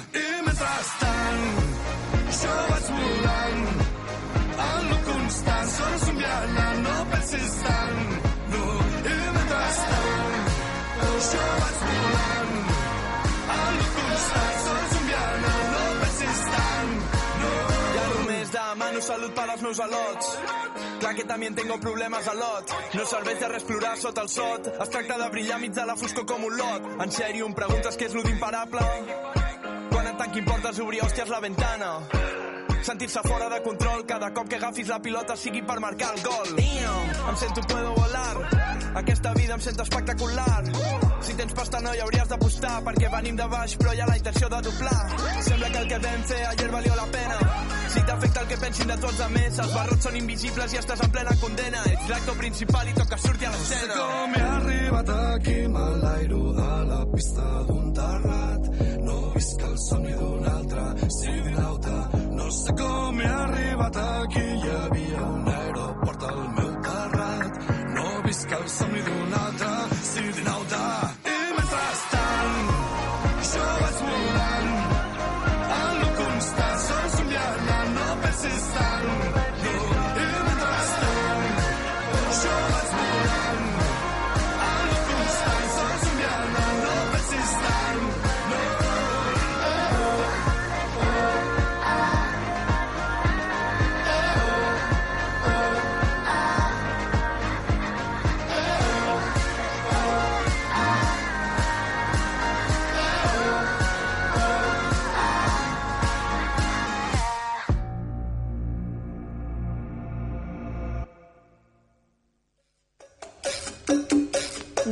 Demano 18.99 19.01
salut 19.01 19.33
per 19.33 19.49
als 19.49 19.61
meus 19.61 19.79
al·lots. 19.79 20.37
Clar 20.99 21.13
que 21.15 21.23
també 21.23 21.49
tengo 21.55 21.77
problemes 21.79 22.27
a 22.27 22.33
lot. 22.33 22.73
No 22.93 23.05
serveix 23.05 23.39
de 23.39 23.47
res 23.47 23.63
plorar 23.63 23.95
sota 23.97 24.21
el 24.21 24.29
sot. 24.29 24.67
Es 24.67 24.89
tracta 24.89 25.17
de 25.17 25.29
brillar 25.29 25.59
mig 25.59 25.71
de 25.73 25.85
la 25.85 25.95
foscor 25.95 26.25
com 26.25 26.43
un 26.43 26.57
lot. 26.57 26.89
En 26.99 27.11
sèrio, 27.11 27.47
em 27.47 27.53
preguntes 27.53 27.97
què 27.97 28.09
és 28.09 28.13
lo 28.13 28.23
d'imparable? 28.23 28.83
Quan 29.89 30.07
et 30.07 30.17
tanquin 30.17 30.45
portes, 30.45 30.79
obrir 30.79 31.01
hòsties 31.05 31.29
la 31.29 31.39
ventana. 31.39 31.93
Sentir-se 32.81 33.19
fora 33.27 33.49
de 33.49 33.61
control 33.61 34.05
cada 34.05 34.33
cop 34.33 34.47
que 34.47 34.55
agafis 34.55 34.87
la 34.87 34.99
pilota 34.99 35.35
sigui 35.37 35.61
per 35.61 35.79
marcar 35.79 36.13
el 36.15 36.23
gol. 36.23 36.59
Em 36.59 37.35
sento 37.37 37.61
puedo 37.67 37.93
volar. 37.93 38.37
Aquesta 38.95 39.33
vida 39.33 39.53
em 39.53 39.61
sento 39.61 39.83
espectacular. 39.83 40.63
Si 41.21 41.33
tens 41.35 41.53
pasta 41.53 41.81
no 41.81 41.93
hi 41.93 41.99
hauries 41.99 42.29
d'apostar 42.29 42.79
perquè 42.85 43.11
venim 43.11 43.35
de 43.35 43.47
baix 43.51 43.75
però 43.77 43.93
hi 43.93 44.01
ha 44.01 44.07
la 44.07 44.17
intenció 44.17 44.49
de 44.49 44.61
doblar. 44.69 45.03
Sembla 45.45 45.69
que 45.69 45.77
el 45.83 45.87
que 45.91 45.99
vam 46.05 46.23
fer 46.31 46.45
ayer 46.53 46.71
valió 46.71 46.95
la 46.95 47.05
pena. 47.17 47.37
Si 47.89 48.01
t'afecta 48.05 48.41
el 48.41 48.47
que 48.47 48.57
pensin 48.57 48.87
de 48.87 48.97
tots 49.01 49.19
a 49.19 49.29
més, 49.33 49.59
els 49.59 49.73
barrots 49.73 50.05
són 50.05 50.15
invisibles 50.15 50.73
i 50.73 50.77
estàs 50.81 51.01
en 51.05 51.11
plena 51.11 51.35
condena. 51.41 51.83
Ets 51.93 52.09
l'actor 52.09 52.37
principal 52.37 52.87
i 52.87 52.93
toca 52.93 53.17
sortir 53.17 53.47
a 53.47 53.51
no 53.51 53.57
sé 53.63 53.79
l'escena. 53.79 53.95
com 53.99 54.35
he 54.37 54.43
arribat 54.57 55.09
aquí, 55.09 55.57
m'enlairo 55.67 56.43
a 56.65 56.83
la 56.91 57.05
pista 57.13 57.47
d'un 57.67 57.93
terrat. 57.93 58.88
No 59.09 59.19
visc 59.33 59.61
el 59.65 59.77
somni 59.81 60.11
d'un 60.17 60.43
altre 60.51 60.83
sidinauta. 61.15 61.95
No 62.39 62.49
sé 62.57 62.75
com 62.81 63.21
he 63.23 63.29
arribat 63.37 63.97
aquí, 64.03 64.43
hi 64.63 64.73
havia 64.75 65.23
un 65.29 65.49
aeroport 65.53 66.27
al 66.33 66.43
meu 66.59 66.75
terrat. 66.89 67.63
No 67.95 68.11
visc 68.27 68.59
el 68.59 68.67
somni 68.77 69.07
d'un 69.09 69.39
altre 69.45 70.03
sidinauta. 70.11 70.83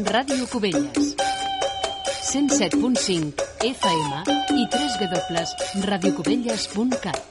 Ràdio 0.05 0.45
Cubelles. 0.47 1.15
107.5 2.27 3.31
FM 3.63 4.11
i 4.53 4.67
www.radiocubelles.cat. 4.69 7.21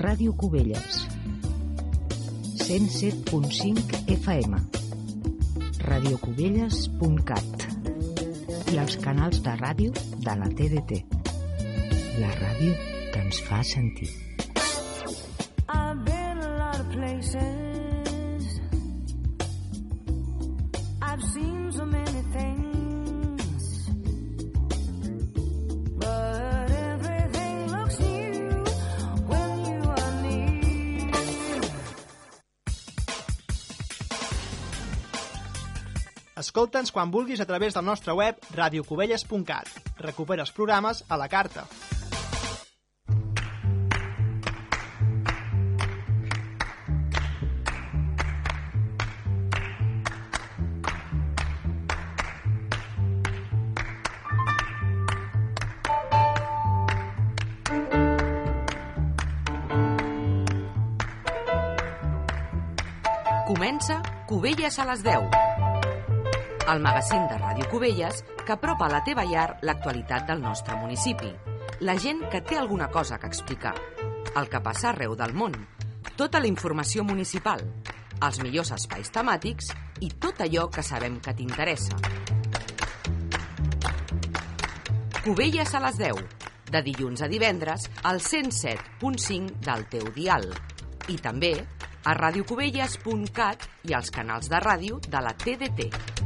Ràdio 0.00 0.32
Cubelles. 0.32 1.06
107.5 2.56 3.98
FM. 4.14 4.56
radiocubelles.cat 5.84 7.66
i 8.72 8.80
els 8.80 8.96
canals 9.04 9.42
de 9.44 9.58
ràdio 9.60 9.92
de 10.24 10.38
la 10.40 10.48
TDT. 10.48 11.02
La 12.24 12.32
ràdio 12.32 12.72
que 13.12 13.26
ens 13.26 13.44
fa 13.44 13.60
sentir. 13.74 14.29
Escolta'ns 36.60 36.90
quan 36.92 37.08
vulguis 37.08 37.40
a 37.40 37.46
través 37.48 37.72
del 37.72 37.86
nostre 37.86 38.12
web 38.12 38.36
radiocubelles.cat. 38.52 39.68
Recupera 39.96 40.44
els 40.44 40.52
programes 40.52 41.00
a 41.08 41.16
la 41.16 41.24
carta. 41.26 41.64
Comença 63.48 64.02
Cubelles 64.28 64.76
a 64.78 64.84
les 64.92 65.00
10. 65.08 65.49
El 66.70 66.78
magazín 66.78 67.24
de 67.26 67.34
Ràdio 67.34 67.66
Cubelles 67.66 68.20
que 68.46 68.52
apropa 68.54 68.86
a 68.86 68.92
la 68.92 69.00
teva 69.02 69.24
llar 69.26 69.56
l'actualitat 69.66 70.28
del 70.28 70.38
nostre 70.38 70.76
municipi. 70.78 71.32
La 71.82 71.96
gent 71.98 72.20
que 72.30 72.44
té 72.46 72.60
alguna 72.60 72.86
cosa 72.94 73.18
que 73.18 73.26
explicar. 73.26 73.72
El 74.38 74.46
que 74.52 74.60
passa 74.62 74.92
arreu 74.92 75.16
del 75.18 75.34
món. 75.34 75.56
Tota 76.14 76.38
la 76.38 76.46
informació 76.46 77.02
municipal. 77.02 77.64
Els 78.22 78.38
millors 78.44 78.70
espais 78.76 79.10
temàtics 79.10 79.72
i 80.06 80.12
tot 80.22 80.44
allò 80.46 80.68
que 80.70 80.86
sabem 80.86 81.18
que 81.18 81.34
t'interessa. 81.34 81.98
Cubelles 85.24 85.74
a 85.74 85.82
les 85.88 85.98
10. 85.98 86.22
De 86.70 86.86
dilluns 86.86 87.26
a 87.26 87.32
divendres 87.34 87.90
al 88.04 88.22
107.5 88.22 89.58
del 89.58 89.88
teu 89.90 90.14
dial. 90.14 90.46
I 91.10 91.18
també 91.18 91.56
a 92.06 92.14
radiocubelles.cat 92.14 93.70
i 93.90 93.98
als 93.98 94.14
canals 94.14 94.48
de 94.48 94.62
ràdio 94.62 95.02
de 95.10 95.26
la 95.26 95.34
TDT. 95.34 96.19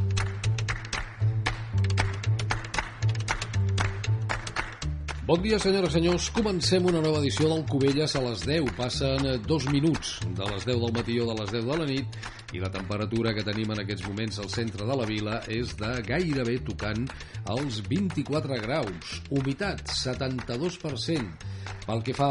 Bon 5.24 5.40
dia, 5.40 5.56
senyores 5.56 5.94
i 5.94 5.96
senyors. 5.96 6.24
Comencem 6.36 6.84
una 6.84 7.00
nova 7.00 7.22
edició 7.22 7.46
del 7.48 7.62
Cubelles 7.64 8.12
a 8.12 8.20
les 8.20 8.42
10. 8.44 8.66
Passen 8.76 9.22
dos 9.48 9.64
minuts 9.72 10.18
de 10.36 10.48
les 10.50 10.66
10 10.68 10.82
del 10.82 10.92
matí 10.92 11.16
o 11.16 11.28
de 11.30 11.36
les 11.38 11.54
10 11.54 11.64
de 11.64 11.78
la 11.80 11.86
nit 11.88 12.18
i 12.52 12.60
la 12.62 12.70
temperatura 12.70 13.32
que 13.34 13.44
tenim 13.46 13.72
en 13.72 13.80
aquests 13.82 14.04
moments 14.06 14.38
al 14.42 14.50
centre 14.52 14.86
de 14.86 14.96
la 14.98 15.06
vila 15.08 15.40
és 15.50 15.72
de 15.80 15.90
gairebé 16.06 16.58
tocant 16.66 17.06
els 17.54 17.80
24 17.88 18.60
graus. 18.62 19.18
Humitat, 19.30 19.86
72%. 19.90 21.50
Pel 21.84 22.02
que 22.04 22.14
fa 22.16 22.30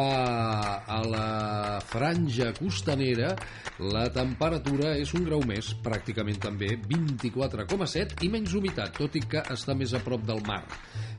a 0.86 1.00
la 1.06 1.28
franja 1.86 2.52
costanera, 2.58 3.34
la 3.94 4.08
temperatura 4.14 4.96
és 5.02 5.14
un 5.18 5.28
grau 5.28 5.44
més, 5.46 5.74
pràcticament 5.86 6.42
també 6.48 6.74
24,7 6.88 8.26
i 8.26 8.32
menys 8.34 8.58
humitat, 8.58 8.98
tot 8.98 9.18
i 9.18 9.26
que 9.26 9.46
està 9.54 9.78
més 9.78 9.94
a 9.94 10.02
prop 10.06 10.26
del 10.26 10.42
mar. 10.48 10.64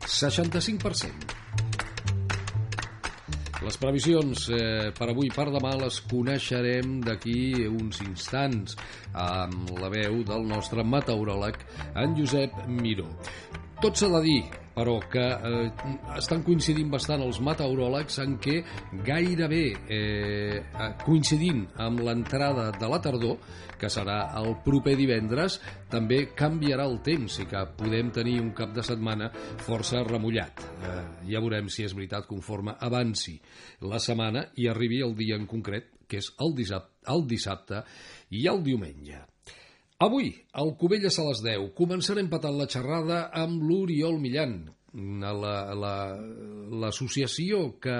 65%. 0.06 1.73
Les 3.64 3.78
previsions 3.80 4.48
eh, 4.52 4.90
per 4.92 5.06
avui 5.08 5.30
i 5.30 5.32
per 5.32 5.46
demà 5.48 5.70
les 5.80 6.00
coneixerem 6.10 6.98
d'aquí 7.06 7.64
uns 7.64 8.02
instants 8.04 8.76
amb 9.16 9.72
la 9.80 9.88
veu 9.92 10.20
del 10.28 10.44
nostre 10.50 10.84
meteoròleg, 10.84 11.56
en 12.02 12.18
Josep 12.18 12.66
Miró. 12.68 13.08
Tot 13.80 13.96
s'ha 13.96 14.10
de 14.18 14.20
dir, 14.26 14.42
però 14.74 14.98
que 15.10 15.22
eh, 15.22 15.68
estan 16.18 16.42
coincidint 16.46 16.90
bastant 16.92 17.22
els 17.24 17.40
meteoròlegs 17.44 18.18
en 18.24 18.36
què 18.42 18.60
gairebé 19.06 19.64
eh, 19.88 20.58
coincidint 21.04 21.64
amb 21.84 22.02
l'entrada 22.04 22.70
de 22.74 22.90
la 22.90 23.00
tardor, 23.02 23.38
que 23.78 23.90
serà 23.90 24.18
el 24.40 24.54
proper 24.64 24.94
divendres, 24.98 25.58
també 25.90 26.24
canviarà 26.36 26.86
el 26.88 27.00
temps 27.06 27.40
i 27.42 27.48
que 27.50 27.64
podem 27.78 28.10
tenir 28.14 28.38
un 28.42 28.52
cap 28.56 28.72
de 28.74 28.84
setmana 28.86 29.30
força 29.66 30.02
remullat. 30.06 30.62
Eh, 30.62 30.96
ja 31.32 31.42
veurem 31.42 31.68
si 31.68 31.86
és 31.86 31.94
veritat 31.96 32.28
conforme 32.30 32.76
avanci 32.80 33.36
la 33.90 34.00
setmana 34.02 34.48
i 34.60 34.68
arribi 34.70 35.02
el 35.04 35.14
dia 35.18 35.38
en 35.38 35.46
concret, 35.50 35.92
que 36.08 36.20
és 36.22 36.32
el 36.40 36.56
dissabte, 36.56 36.92
el 37.12 37.28
dissabte 37.28 37.84
i 38.34 38.46
el 38.50 38.62
diumenge. 38.64 39.33
Avui, 40.02 40.34
al 40.58 40.74
Cubelles 40.80 41.18
a 41.18 41.24
les 41.28 41.40
10, 41.44 41.70
començarem 41.78 42.26
patant 42.32 42.56
la 42.58 42.66
xerrada 42.66 43.30
amb 43.44 43.62
l'Oriol 43.62 44.18
Millan, 44.18 44.64
l'associació 46.82 47.58
la, 47.60 47.70
la, 47.70 47.78
que 47.84 47.98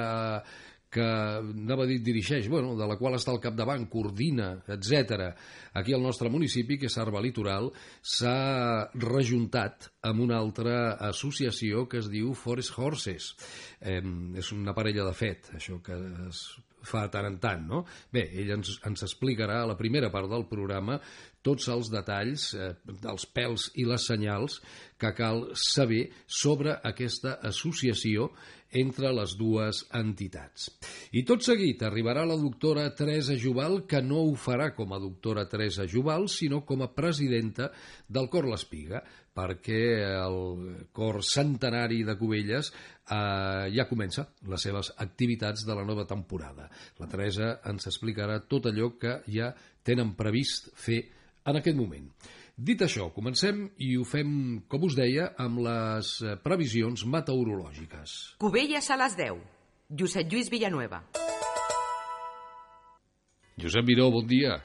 que 0.94 1.02
anava 1.02 1.84
a 1.84 1.90
dir 1.90 1.98
dirigeix, 2.06 2.46
bueno, 2.50 2.76
de 2.78 2.86
la 2.86 2.96
qual 3.00 3.16
està 3.18 3.32
al 3.32 3.40
capdavant, 3.42 3.88
coordina, 3.90 4.52
etc. 4.70 5.32
Aquí 5.80 5.94
al 5.96 6.04
nostre 6.04 6.30
municipi, 6.30 6.78
que 6.78 6.86
és 6.90 6.98
Arba 7.02 7.22
Litoral, 7.24 7.72
s'ha 7.98 8.90
rejuntat 9.02 9.90
amb 10.06 10.22
una 10.28 10.38
altra 10.38 10.94
associació 11.08 11.88
que 11.90 11.98
es 12.02 12.10
diu 12.12 12.30
Forest 12.38 12.78
Horses. 12.78 13.32
Eh, 13.80 13.98
és 14.38 14.52
una 14.54 14.76
parella 14.76 15.08
de 15.08 15.16
fet, 15.18 15.50
això 15.58 15.80
que 15.82 15.98
es 16.28 16.46
fa 16.84 17.06
tant 17.12 17.28
en 17.28 17.38
tant, 17.42 17.62
no? 17.68 17.84
Bé, 18.12 18.26
ell 18.40 18.54
ens, 18.58 18.76
ens 18.86 19.06
explicarà 19.06 19.62
a 19.62 19.70
la 19.70 19.78
primera 19.78 20.10
part 20.12 20.30
del 20.30 20.46
programa 20.50 21.00
tots 21.44 21.68
els 21.68 21.90
detalls, 21.92 22.50
eh, 22.56 22.72
els 23.10 23.26
pèls 23.36 23.68
i 23.76 23.84
les 23.88 24.06
senyals 24.08 24.60
que 25.00 25.12
cal 25.16 25.44
saber 25.60 26.06
sobre 26.26 26.78
aquesta 26.82 27.38
associació 27.44 28.30
entre 28.74 29.12
les 29.14 29.36
dues 29.38 29.84
entitats. 29.94 30.66
I 31.14 31.22
tot 31.28 31.44
seguit 31.46 31.84
arribarà 31.86 32.24
la 32.26 32.38
doctora 32.40 32.88
Teresa 32.96 33.36
Jubal, 33.38 33.84
que 33.86 34.02
no 34.02 34.24
ho 34.24 34.32
farà 34.34 34.72
com 34.74 34.92
a 34.92 35.00
doctora 35.02 35.46
Teresa 35.50 35.86
Jubal, 35.86 36.26
sinó 36.28 36.64
com 36.66 36.82
a 36.82 36.90
presidenta 36.90 37.70
del 38.08 38.28
Cor 38.32 38.48
l'Espiga, 38.50 39.04
perquè 39.34 39.80
el 40.14 40.38
cor 40.94 41.18
centenari 41.26 42.04
de 42.06 42.14
Cubelles 42.18 42.70
eh, 42.70 43.66
ja 43.74 43.88
comença 43.90 44.28
les 44.50 44.62
seves 44.62 44.92
activitats 45.02 45.66
de 45.66 45.74
la 45.74 45.84
nova 45.86 46.06
temporada. 46.06 46.68
La 47.02 47.10
Teresa 47.10 47.56
ens 47.70 47.90
explicarà 47.90 48.38
tot 48.46 48.70
allò 48.70 48.92
que 49.00 49.18
ja 49.26 49.50
tenen 49.84 50.14
previst 50.18 50.70
fer 50.78 51.02
en 51.44 51.60
aquest 51.60 51.76
moment. 51.76 52.06
Dit 52.54 52.84
això, 52.86 53.08
comencem 53.10 53.64
i 53.82 53.96
ho 53.98 54.04
fem, 54.06 54.28
com 54.70 54.84
us 54.86 54.94
deia, 54.94 55.32
amb 55.42 55.64
les 55.66 56.10
eh, 56.22 56.36
previsions 56.38 57.02
meteorològiques. 57.10 58.36
Cubelles 58.38 58.90
a 58.94 58.98
les 59.00 59.18
10. 59.18 59.42
Josep 59.90 60.30
Lluís 60.30 60.52
Villanueva. 60.52 61.02
Josep 63.58 63.86
Miró, 63.86 64.06
bon 64.14 64.30
dia. 64.30 64.60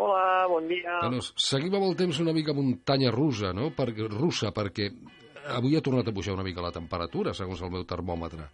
Hola, 0.00 0.46
bon 0.48 0.64
dia. 0.64 0.94
Bueno, 1.02 1.20
seguim 1.20 1.74
amb 1.76 1.84
el 1.90 1.96
temps 1.98 2.22
una 2.22 2.32
mica 2.32 2.54
muntanya 2.56 3.10
russa, 3.12 3.50
no? 3.52 3.66
Per, 3.76 3.90
russa, 4.08 4.48
perquè 4.56 4.86
avui 5.52 5.76
ha 5.76 5.82
tornat 5.84 6.08
a 6.08 6.14
pujar 6.16 6.32
una 6.32 6.46
mica 6.46 6.64
la 6.64 6.72
temperatura, 6.72 7.34
segons 7.36 7.60
el 7.60 7.72
meu 7.74 7.84
termòmetre. 7.90 8.46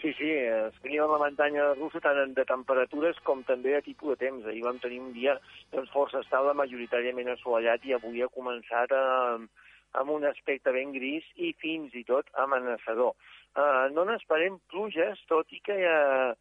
Sí, 0.00 0.14
sí, 0.16 0.30
escrivim 0.70 1.04
a 1.04 1.10
la 1.10 1.20
muntanya 1.26 1.68
russa 1.74 2.00
tant 2.00 2.32
de 2.32 2.46
temperatures 2.48 3.20
com 3.28 3.44
també 3.44 3.76
de 3.76 3.84
tipus 3.90 4.14
de 4.14 4.20
temps. 4.24 4.48
Ahir 4.48 4.64
vam 4.64 4.80
tenir 4.80 5.02
un 5.04 5.12
dia 5.12 5.36
doncs, 5.74 5.92
força 5.92 6.24
estable, 6.24 6.56
majoritàriament 6.56 7.28
assolellat, 7.34 7.84
i 7.84 7.92
avui 7.98 8.24
ha 8.24 8.32
començat 8.32 8.94
eh, 8.96 9.64
amb 10.00 10.16
un 10.16 10.24
aspecte 10.32 10.72
ben 10.72 10.96
gris 10.96 11.28
i 11.36 11.52
fins 11.60 11.92
i 11.92 12.06
tot 12.08 12.32
amenaçador. 12.40 13.12
Uh, 13.58 13.88
no 13.92 14.04
n'esperem 14.06 14.60
pluges, 14.70 15.20
tot 15.28 15.52
i 15.52 15.60
que 15.64 15.76
uh, 15.76 16.32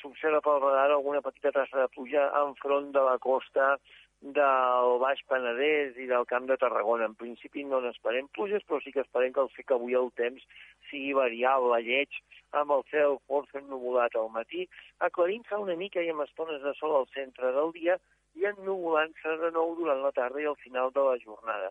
s'observa 0.00 0.40
pel 0.44 0.60
radar 0.62 0.90
alguna 0.90 1.22
petita 1.22 1.52
tassa 1.54 1.84
de 1.84 1.88
pluja 1.94 2.26
enfront 2.42 2.92
de 2.94 3.02
la 3.06 3.18
costa 3.18 3.76
del 4.20 4.98
Baix 4.98 5.20
Penedès 5.30 5.98
i 6.00 6.06
del 6.10 6.24
Camp 6.26 6.46
de 6.48 6.56
Tarragona. 6.56 7.06
En 7.06 7.14
principi 7.14 7.64
no 7.64 7.80
n'esperem 7.84 8.28
pluges, 8.34 8.64
però 8.66 8.80
sí 8.82 8.92
que 8.92 9.04
esperem 9.04 9.32
que, 9.32 9.44
el, 9.44 9.50
que 9.68 9.74
avui 9.76 9.94
el 9.94 10.10
temps 10.16 10.42
sigui 10.90 11.12
variable, 11.18 11.82
lleig, 11.84 12.20
amb 12.52 12.72
el 12.72 12.84
cel 12.90 13.18
força 13.28 13.60
ennubulat 13.60 14.16
al 14.16 14.30
matí, 14.34 14.66
aclarint-se 15.08 15.58
una 15.62 15.76
mica 15.76 16.02
i 16.02 16.10
amb 16.10 16.24
estones 16.24 16.62
de 16.62 16.72
sol 16.80 16.96
al 16.96 17.10
centre 17.14 17.52
del 17.52 17.74
dia 17.76 17.98
i 18.36 18.48
ennubulant-se 18.52 19.36
de 19.42 19.52
nou 19.52 19.76
durant 19.76 20.02
la 20.02 20.14
tarda 20.16 20.40
i 20.40 20.48
al 20.48 20.58
final 20.62 20.90
de 20.96 21.04
la 21.04 21.18
jornada. 21.22 21.70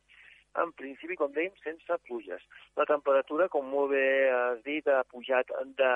En 0.61 0.72
principi, 0.80 1.18
com 1.19 1.34
dèiem, 1.35 1.52
sense 1.64 1.98
pluges. 2.08 2.44
La 2.80 2.85
temperatura, 2.88 3.50
com 3.52 3.66
molt 3.68 3.92
bé 3.92 4.06
has 4.32 4.61
dit, 4.64 4.88
ha 4.88 5.03
pujat 5.11 5.52
de, 5.82 5.95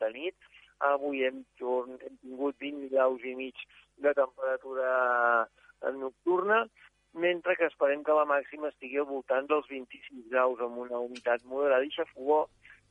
de 0.00 0.08
nit, 0.14 0.48
Avui 0.86 1.24
hem, 1.26 1.42
hem 1.60 2.18
tingut 2.22 2.58
20 2.62 2.90
graus 2.92 3.24
i 3.26 3.34
mig 3.34 3.54
de 3.98 4.12
temperatura 4.14 5.48
nocturna, 5.96 6.66
mentre 7.14 7.56
que 7.56 7.66
esperem 7.66 8.04
que 8.04 8.14
la 8.14 8.26
màxima 8.28 8.70
estigui 8.70 9.00
al 9.00 9.08
voltant 9.08 9.48
dels 9.50 9.66
26 9.70 10.28
graus 10.30 10.60
amb 10.62 10.78
una 10.84 11.00
humitat 11.02 11.42
moderada 11.44 11.84
i 11.84 11.94
xafogó 11.94 12.44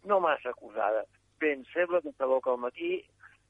no 0.06 0.19
massa 0.19 0.49
acusada. 0.49 1.06
Ben 1.40 1.64
feble 1.74 2.01
que 2.01 2.25
boca 2.25 2.51
al 2.51 2.59
matí 2.59 2.98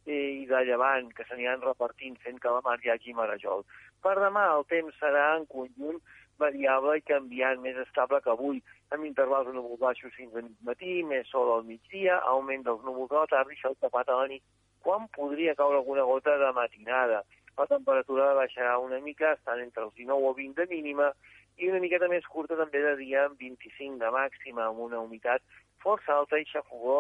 i 0.08 0.46
de 0.48 0.62
llevant, 0.64 1.10
que 1.16 1.26
s'aniran 1.28 1.64
repartint 1.64 2.16
fent 2.24 2.40
que 2.40 2.52
la 2.52 2.62
mar 2.64 2.78
hi 2.84 2.92
hagi 2.94 3.14
marejol. 3.14 3.66
Per 4.04 4.16
demà 4.20 4.46
el 4.56 4.64
temps 4.72 4.96
serà 5.02 5.36
en 5.36 5.46
conjunt 5.52 6.00
variable 6.40 6.98
i 6.98 7.02
canviant, 7.02 7.60
més 7.62 7.78
estable 7.82 8.22
que 8.22 8.32
avui, 8.32 8.62
amb 8.96 9.06
intervals 9.06 9.48
de 9.48 9.54
núvols 9.56 9.82
baixos 9.82 10.14
fins 10.16 10.36
a 10.36 10.44
matí, 10.68 11.02
més 11.04 11.28
sol 11.32 11.52
al 11.54 11.66
migdia, 11.68 12.20
augment 12.34 12.64
dels 12.64 12.84
núvols 12.88 13.12
a 13.12 13.24
la 13.26 13.32
tarda 13.34 13.54
i 13.54 13.60
sol 13.62 13.76
tapat 13.82 14.10
a 14.10 14.22
la 14.22 14.30
nit, 14.32 14.44
quan 14.84 15.10
podria 15.16 15.56
caure 15.60 15.82
alguna 15.82 16.06
gota 16.08 16.38
de 16.40 16.52
matinada. 16.56 17.24
La 17.58 17.66
temperatura 17.68 18.34
baixarà 18.38 18.78
una 18.80 19.00
mica, 19.04 19.34
estan 19.34 19.64
entre 19.64 19.84
els 19.88 19.96
19 19.98 20.30
o 20.30 20.34
20 20.38 20.62
de 20.62 20.68
mínima 20.72 21.12
i 21.58 21.72
una 21.72 21.82
miqueta 21.82 22.08
més 22.08 22.26
curta 22.32 22.56
també 22.60 22.84
de 22.84 22.94
dia 23.02 23.26
amb 23.26 23.40
25 23.42 23.98
de 24.04 24.12
màxima, 24.14 24.68
amb 24.68 24.84
una 24.86 25.02
humitat 25.02 25.42
força 25.84 26.14
alta 26.14 26.40
i 26.40 26.46
xafogó 26.48 27.00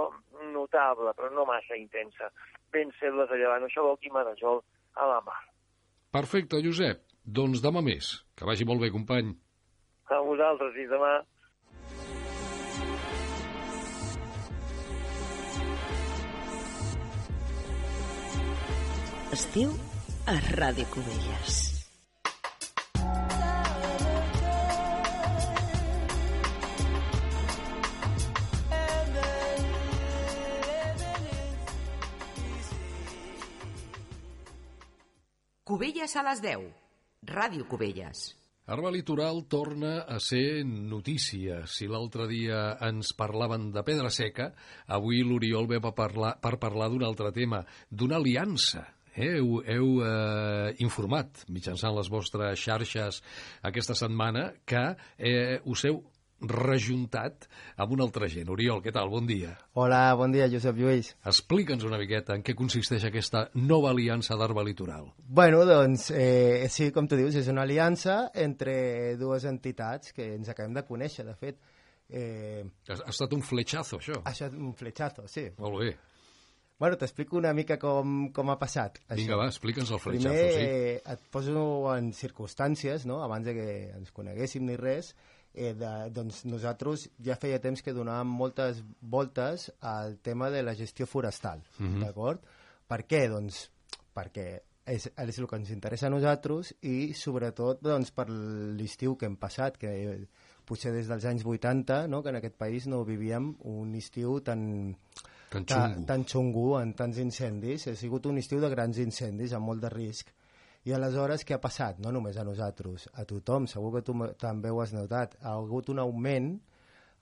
notable, 0.53 1.13
però 1.17 1.29
no 1.33 1.45
massa 1.45 1.77
intensa. 1.77 2.31
Vents 2.73 2.97
febles 2.99 3.31
a 3.31 3.39
llevant, 3.39 3.63
això 3.63 3.85
vol 3.85 3.99
dir 4.01 4.11
Marajol 4.13 4.63
a 4.97 5.07
la 5.13 5.21
mar. 5.25 5.39
Perfecte, 6.13 6.59
Josep. 6.63 7.03
Doncs 7.23 7.61
demà 7.63 7.83
més. 7.83 8.13
Que 8.35 8.47
vagi 8.47 8.65
molt 8.65 8.81
bé, 8.81 8.89
company. 8.93 9.33
A 10.07 10.21
vosaltres, 10.23 10.75
i 10.79 10.87
demà 10.87 11.17
Estiu 19.37 19.69
a 20.25 20.33
Ràdio 20.57 20.87
Cubelles. 20.89 21.57
Cubelles 35.61 36.17
a 36.17 36.25
les 36.25 36.41
10. 36.41 36.65
Ràdio 37.29 37.69
Cubelles. 37.69 38.25
Arba 38.65 38.89
Litoral 38.89 39.45
torna 39.45 39.99
a 40.01 40.17
ser 40.17 40.65
notícia. 40.65 41.61
Si 41.69 41.85
l'altre 41.85 42.25
dia 42.25 42.73
ens 42.89 43.13
parlaven 43.13 43.69
de 43.69 43.85
Pedra 43.85 44.09
Seca, 44.09 44.49
avui 44.87 45.21
l'Oriol 45.21 45.69
ve 45.69 45.77
per 45.79 45.93
parlar, 45.93 46.39
per 46.41 46.57
parlar 46.57 46.89
d'un 46.89 47.05
altre 47.05 47.29
tema, 47.37 47.67
d'una 47.93 48.17
aliança. 48.17 48.96
Eh, 49.17 49.31
heu 49.39 49.63
heu 49.65 49.87
eh, 50.05 50.75
informat 50.85 51.41
mitjançant 51.49 51.95
les 51.97 52.09
vostres 52.13 52.61
xarxes 52.61 53.23
aquesta 53.65 53.95
setmana 53.97 54.51
que 54.65 54.83
eh, 55.17 55.57
us 55.65 55.85
heu 55.89 56.03
rejuntat 56.37 57.47
amb 57.81 57.95
una 57.95 58.05
altra 58.05 58.27
gent. 58.29 58.51
Oriol, 58.53 58.83
què 58.85 58.91
tal? 58.93 59.09
Bon 59.09 59.25
dia. 59.25 59.55
Hola, 59.73 60.13
bon 60.19 60.35
dia, 60.35 60.45
Josep 60.51 60.77
Lluís. 60.77 61.15
Explica'ns 61.25 61.85
una 61.87 61.97
miqueta 61.97 62.35
en 62.37 62.43
què 62.45 62.53
consisteix 62.57 63.07
aquesta 63.09 63.47
nova 63.55 63.89
aliança 63.89 64.37
d'Arba 64.37 64.61
Litoral. 64.67 65.09
Bueno, 65.17 65.63
doncs, 65.65 66.11
eh, 66.11 66.67
sí, 66.69 66.91
com 66.93 67.09
tu 67.09 67.17
dius, 67.17 67.39
és 67.41 67.49
una 67.49 67.65
aliança 67.65 68.27
entre 68.35 69.15
dues 69.17 69.49
entitats 69.49 70.13
que 70.13 70.35
ens 70.35 70.53
acabem 70.53 70.77
de 70.77 70.85
conèixer, 70.85 71.25
de 71.25 71.33
fet. 71.33 71.57
Eh, 72.07 72.61
ha, 72.87 72.99
ha 73.01 73.09
estat 73.09 73.33
un 73.33 73.41
fletxazo, 73.41 73.97
això. 73.97 74.21
Ha 74.23 74.37
estat 74.37 74.53
un 74.53 74.77
fletxazo, 74.77 75.25
sí. 75.25 75.49
Molt 75.57 75.81
bé. 75.81 75.95
Bueno, 76.79 76.97
t'explico 76.97 77.37
una 77.39 77.53
mica 77.57 77.79
com, 77.81 78.27
com 78.31 78.51
ha 78.53 78.57
passat. 78.61 78.99
Vinga, 79.09 79.33
això. 79.33 79.37
va, 79.39 79.47
explica'ns 79.49 79.89
el 79.95 79.99
fletxazo, 79.99 80.29
Primer, 80.29 80.51
sí. 80.53 80.67
eh, 80.67 81.01
et 81.13 81.23
poso 81.33 81.63
en 81.95 82.11
circumstàncies, 82.13 83.07
no?, 83.09 83.23
abans 83.25 83.45
de 83.49 83.55
que 83.57 83.67
ens 83.97 84.11
coneguéssim 84.13 84.65
ni 84.67 84.75
res, 84.77 85.15
eh, 85.55 85.71
de, 85.73 85.89
doncs 86.13 86.43
nosaltres 86.45 87.07
ja 87.25 87.35
feia 87.41 87.57
temps 87.63 87.81
que 87.81 87.95
donàvem 87.97 88.29
moltes 88.29 88.83
voltes 89.01 89.71
al 89.81 90.19
tema 90.21 90.51
de 90.53 90.61
la 90.61 90.75
gestió 90.77 91.07
forestal, 91.09 91.63
Mhm. 91.79 92.03
d'acord? 92.03 92.45
Per 92.87 93.01
què? 93.07 93.23
Doncs 93.29 93.71
perquè 94.13 94.61
és, 94.85 95.09
és 95.17 95.39
el 95.39 95.47
que 95.47 95.55
ens 95.57 95.71
interessa 95.73 96.07
a 96.07 96.13
nosaltres 96.13 96.75
i 96.81 97.13
sobretot 97.13 97.81
doncs, 97.81 98.11
per 98.11 98.29
l'estiu 98.29 99.17
que 99.17 99.25
hem 99.25 99.35
passat, 99.35 99.77
que 99.81 99.89
eh, 99.89 100.27
potser 100.63 100.93
des 100.93 101.07
dels 101.09 101.25
anys 101.25 101.43
80, 101.43 102.05
no? 102.07 102.21
que 102.23 102.29
en 102.29 102.35
aquest 102.37 102.55
país 102.55 102.85
no 102.87 103.03
vivíem 103.03 103.55
un 103.65 103.95
estiu 103.95 104.39
tan, 104.41 104.95
Tan 105.49 105.65
ta- 105.65 105.87
xungo. 105.93 106.05
tan 106.05 106.25
xungo, 106.25 106.81
en 106.81 106.93
tants 106.93 107.17
incendis. 107.23 107.87
Ha 107.87 107.95
sigut 107.95 108.25
un 108.25 108.37
estiu 108.37 108.59
de 108.59 108.69
grans 108.69 108.97
incendis, 108.99 109.53
amb 109.53 109.65
molt 109.65 109.81
de 109.81 109.89
risc. 109.89 110.33
I 110.87 110.93
aleshores 110.95 111.43
què 111.45 111.55
ha 111.55 111.59
passat? 111.61 111.99
No 111.99 112.11
només 112.11 112.37
a 112.37 112.43
nosaltres, 112.47 113.09
a 113.13 113.25
tothom, 113.25 113.65
segur 113.67 113.93
que 113.97 114.01
tu 114.07 114.13
també 114.39 114.69
ho 114.71 114.81
has 114.81 114.93
notat. 114.93 115.35
Ha 115.41 115.53
hagut 115.57 115.89
un 115.89 115.99
augment 115.99 116.53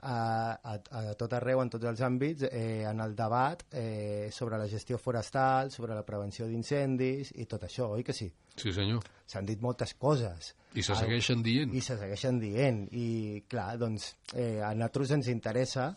a, 0.02 0.60
a, 0.62 0.74
a 0.92 1.14
tot 1.18 1.34
arreu, 1.34 1.62
en 1.64 1.70
tots 1.74 1.86
els 1.90 2.02
àmbits, 2.06 2.44
eh, 2.52 2.84
en 2.86 3.00
el 3.02 3.16
debat 3.18 3.64
eh, 3.72 4.30
sobre 4.32 4.60
la 4.62 4.68
gestió 4.70 5.00
forestal, 5.02 5.72
sobre 5.72 5.95
la 5.95 6.04
prevenció 6.06 6.45
d'incendis 6.45 7.32
i 7.42 7.45
tot 7.50 7.64
això, 7.66 7.88
oi 7.95 8.04
que 8.06 8.14
sí? 8.14 8.28
Sí, 8.56 8.72
senyor. 8.72 9.02
S'han 9.26 9.45
dit 9.50 9.62
moltes 9.62 9.95
coses. 9.98 10.54
I 10.76 10.84
se 10.86 10.94
segueixen 10.95 11.42
dient. 11.42 11.74
I 11.74 11.82
se 11.82 11.98
segueixen 11.98 12.38
dient. 12.40 12.86
I, 12.94 13.44
clar, 13.50 13.78
doncs, 13.82 14.12
eh, 14.36 14.62
a 14.62 14.74
nosaltres 14.76 15.12
ens 15.18 15.28
interessa 15.34 15.95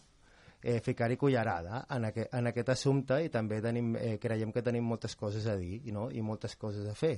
eh, 0.69 0.81
ficar-hi 0.85 1.17
cullerada 1.17 1.85
en, 1.95 2.05
aqu 2.11 2.27
en 2.37 2.51
aquest 2.51 2.75
assumpte 2.75 3.23
i 3.25 3.31
també 3.33 3.63
tenim, 3.65 3.95
eh, 3.97 4.17
creiem 4.21 4.53
que 4.53 4.65
tenim 4.67 4.85
moltes 4.85 5.17
coses 5.17 5.47
a 5.49 5.57
dir 5.57 5.81
no? 5.95 6.09
i 6.13 6.21
moltes 6.23 6.59
coses 6.61 6.89
a 6.89 6.97
fer. 6.99 7.17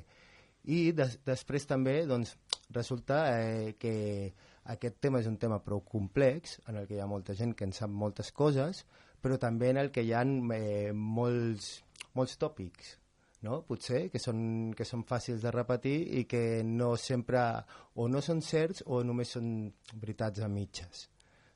I 0.70 0.92
des 0.92 1.16
després 1.26 1.66
també 1.66 2.02
doncs, 2.06 2.36
resulta 2.76 3.24
eh, 3.40 3.74
que 3.80 3.94
aquest 4.74 5.00
tema 5.00 5.18
és 5.18 5.26
un 5.26 5.38
tema 5.40 5.58
prou 5.64 5.82
complex, 5.82 6.60
en 6.68 6.78
el 6.78 6.86
que 6.86 6.98
hi 6.98 7.02
ha 7.02 7.10
molta 7.10 7.34
gent 7.34 7.56
que 7.56 7.66
en 7.66 7.72
sap 7.74 7.90
moltes 7.90 8.30
coses, 8.30 8.84
però 9.20 9.38
també 9.40 9.70
en 9.72 9.80
el 9.80 9.90
que 9.90 10.04
hi 10.04 10.12
ha 10.14 10.22
eh, 10.22 10.92
molts, 10.94 11.72
molts 12.14 12.36
tòpics, 12.38 12.94
no? 13.48 13.62
potser, 13.66 14.06
que 14.12 14.20
són, 14.22 14.72
que 14.76 14.86
són 14.86 15.02
fàcils 15.08 15.42
de 15.42 15.52
repetir 15.54 15.96
i 16.20 16.26
que 16.28 16.62
no 16.64 16.92
sempre 17.00 17.42
o 17.96 18.06
no 18.08 18.22
són 18.22 18.44
certs 18.44 18.84
o 18.86 19.02
només 19.02 19.32
són 19.36 19.70
veritats 19.96 20.44
a 20.44 20.48
mitges. 20.52 21.08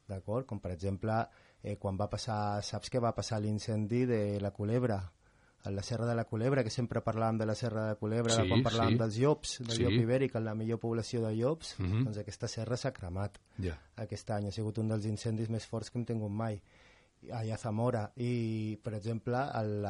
D'acord? 0.09 0.49
Com 0.49 0.61
per 0.61 0.75
exemple, 0.75 1.23
eh, 1.65 1.77
quan 1.81 1.97
va 1.99 2.11
passar, 2.13 2.63
saps 2.63 2.91
que 2.93 3.01
va 3.01 3.15
passar 3.17 3.41
l'incendi 3.41 4.05
de 4.07 4.39
la 4.41 4.51
Culebra, 4.53 5.01
a 5.65 5.71
la 5.73 5.83
Serra 5.83 6.05
de 6.05 6.15
la 6.15 6.27
Culebra, 6.29 6.63
que 6.63 6.69
sempre 6.69 7.01
parlàvem 7.01 7.39
de 7.41 7.47
la 7.49 7.55
Serra 7.57 7.87
de 7.89 7.95
Culebra, 7.97 8.35
Sí, 8.37 8.47
quan 8.51 8.63
parlàvem 8.63 8.93
sí. 8.93 8.99
dels 9.01 9.17
llops, 9.17 9.59
del 9.65 9.77
Sí. 9.79 9.83
llop 9.83 9.93
ibèric, 9.97 10.35
la 10.37 10.55
millor 10.55 10.79
població 10.79 11.23
de 11.27 11.35
llops, 11.35 11.75
Mhm. 11.81 12.05
doncs 12.05 12.19
aquesta 12.19 12.47
serra 12.49 12.77
s'ha 12.77 12.93
cremat 12.93 13.39
Ja. 13.59 13.79
aquest 13.97 14.31
any. 14.31 14.49
Ha 14.49 14.53
sigut 14.53 14.77
un 14.79 14.89
dels 14.89 15.07
incendis 15.07 15.49
més 15.49 15.67
forts 15.67 15.91
que 15.91 15.99
hem 15.99 16.05
tingut 16.05 16.31
mai 16.31 16.61
allà 17.33 17.55
a 17.55 17.59
Zamora 17.61 18.03
i 18.21 18.77
per 18.83 18.95
exemple 18.99 19.39
el, 19.61 19.85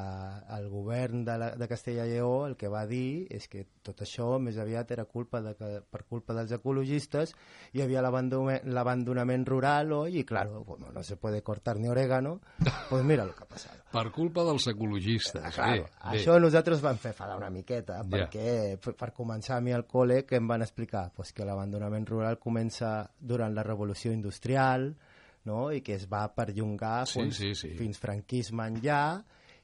el 0.57 0.69
govern 0.69 1.25
de, 1.25 1.37
la, 1.41 1.51
de 1.59 1.69
Castella 1.69 2.07
i 2.07 2.15
Lleó 2.15 2.47
el 2.47 2.57
que 2.57 2.69
va 2.69 2.85
dir 2.87 3.27
és 3.35 3.49
que 3.51 3.65
tot 3.85 4.01
això 4.05 4.39
més 4.41 4.59
aviat 4.59 4.91
era 4.95 5.05
culpa 5.05 5.41
de 5.45 5.55
que, 5.59 5.71
per 5.91 6.05
culpa 6.05 6.35
dels 6.37 6.53
ecologistes 6.57 7.35
hi 7.73 7.83
havia 7.85 8.03
l'abandonament 8.05 9.47
rural 9.47 9.93
oi? 9.93 10.19
i 10.21 10.25
claro, 10.25 10.63
bueno, 10.65 10.93
no 10.93 11.03
se 11.03 11.17
puede 11.17 11.43
cortar 11.43 11.77
ni 11.79 11.89
orégano 11.89 12.41
pues 12.91 13.05
mira 13.05 13.25
lo 13.25 13.35
que 13.35 13.45
ha 13.45 13.49
passat 13.49 13.81
Per 13.95 14.11
culpa 14.11 14.43
dels 14.43 14.65
ecologistes. 14.67 15.55
Claro, 15.55 15.85
bé, 15.85 15.91
bé. 16.11 16.19
això 16.19 16.35
nosaltres 16.43 16.81
vam 16.83 16.97
fer 16.99 17.13
fadar 17.15 17.37
una 17.39 17.51
miqueta, 17.55 18.01
Ja. 18.03 18.09
perquè 18.11 18.77
per, 18.83 18.97
per 18.99 19.13
començar 19.15 19.57
a 19.57 19.63
mi 19.63 19.71
al 19.73 19.85
col·le 19.87 20.25
que 20.27 20.35
em 20.41 20.49
van 20.51 20.63
explicar 20.67 21.13
pues, 21.15 21.31
que 21.33 21.45
l'abandonament 21.47 22.07
rural 22.11 22.41
comença 22.43 23.09
durant 23.21 23.55
la 23.55 23.63
revolució 23.63 24.11
industrial 24.13 24.97
no? 25.45 25.71
i 25.73 25.81
que 25.85 25.95
es 25.95 26.09
va 26.11 26.27
perllongar 26.35 27.07
Sí, 27.07 27.21
fins, 27.21 27.37
sí, 27.37 27.55
sí. 27.55 27.73
fins 27.79 27.99
franquisme 28.01 28.67
enllà 28.71 29.23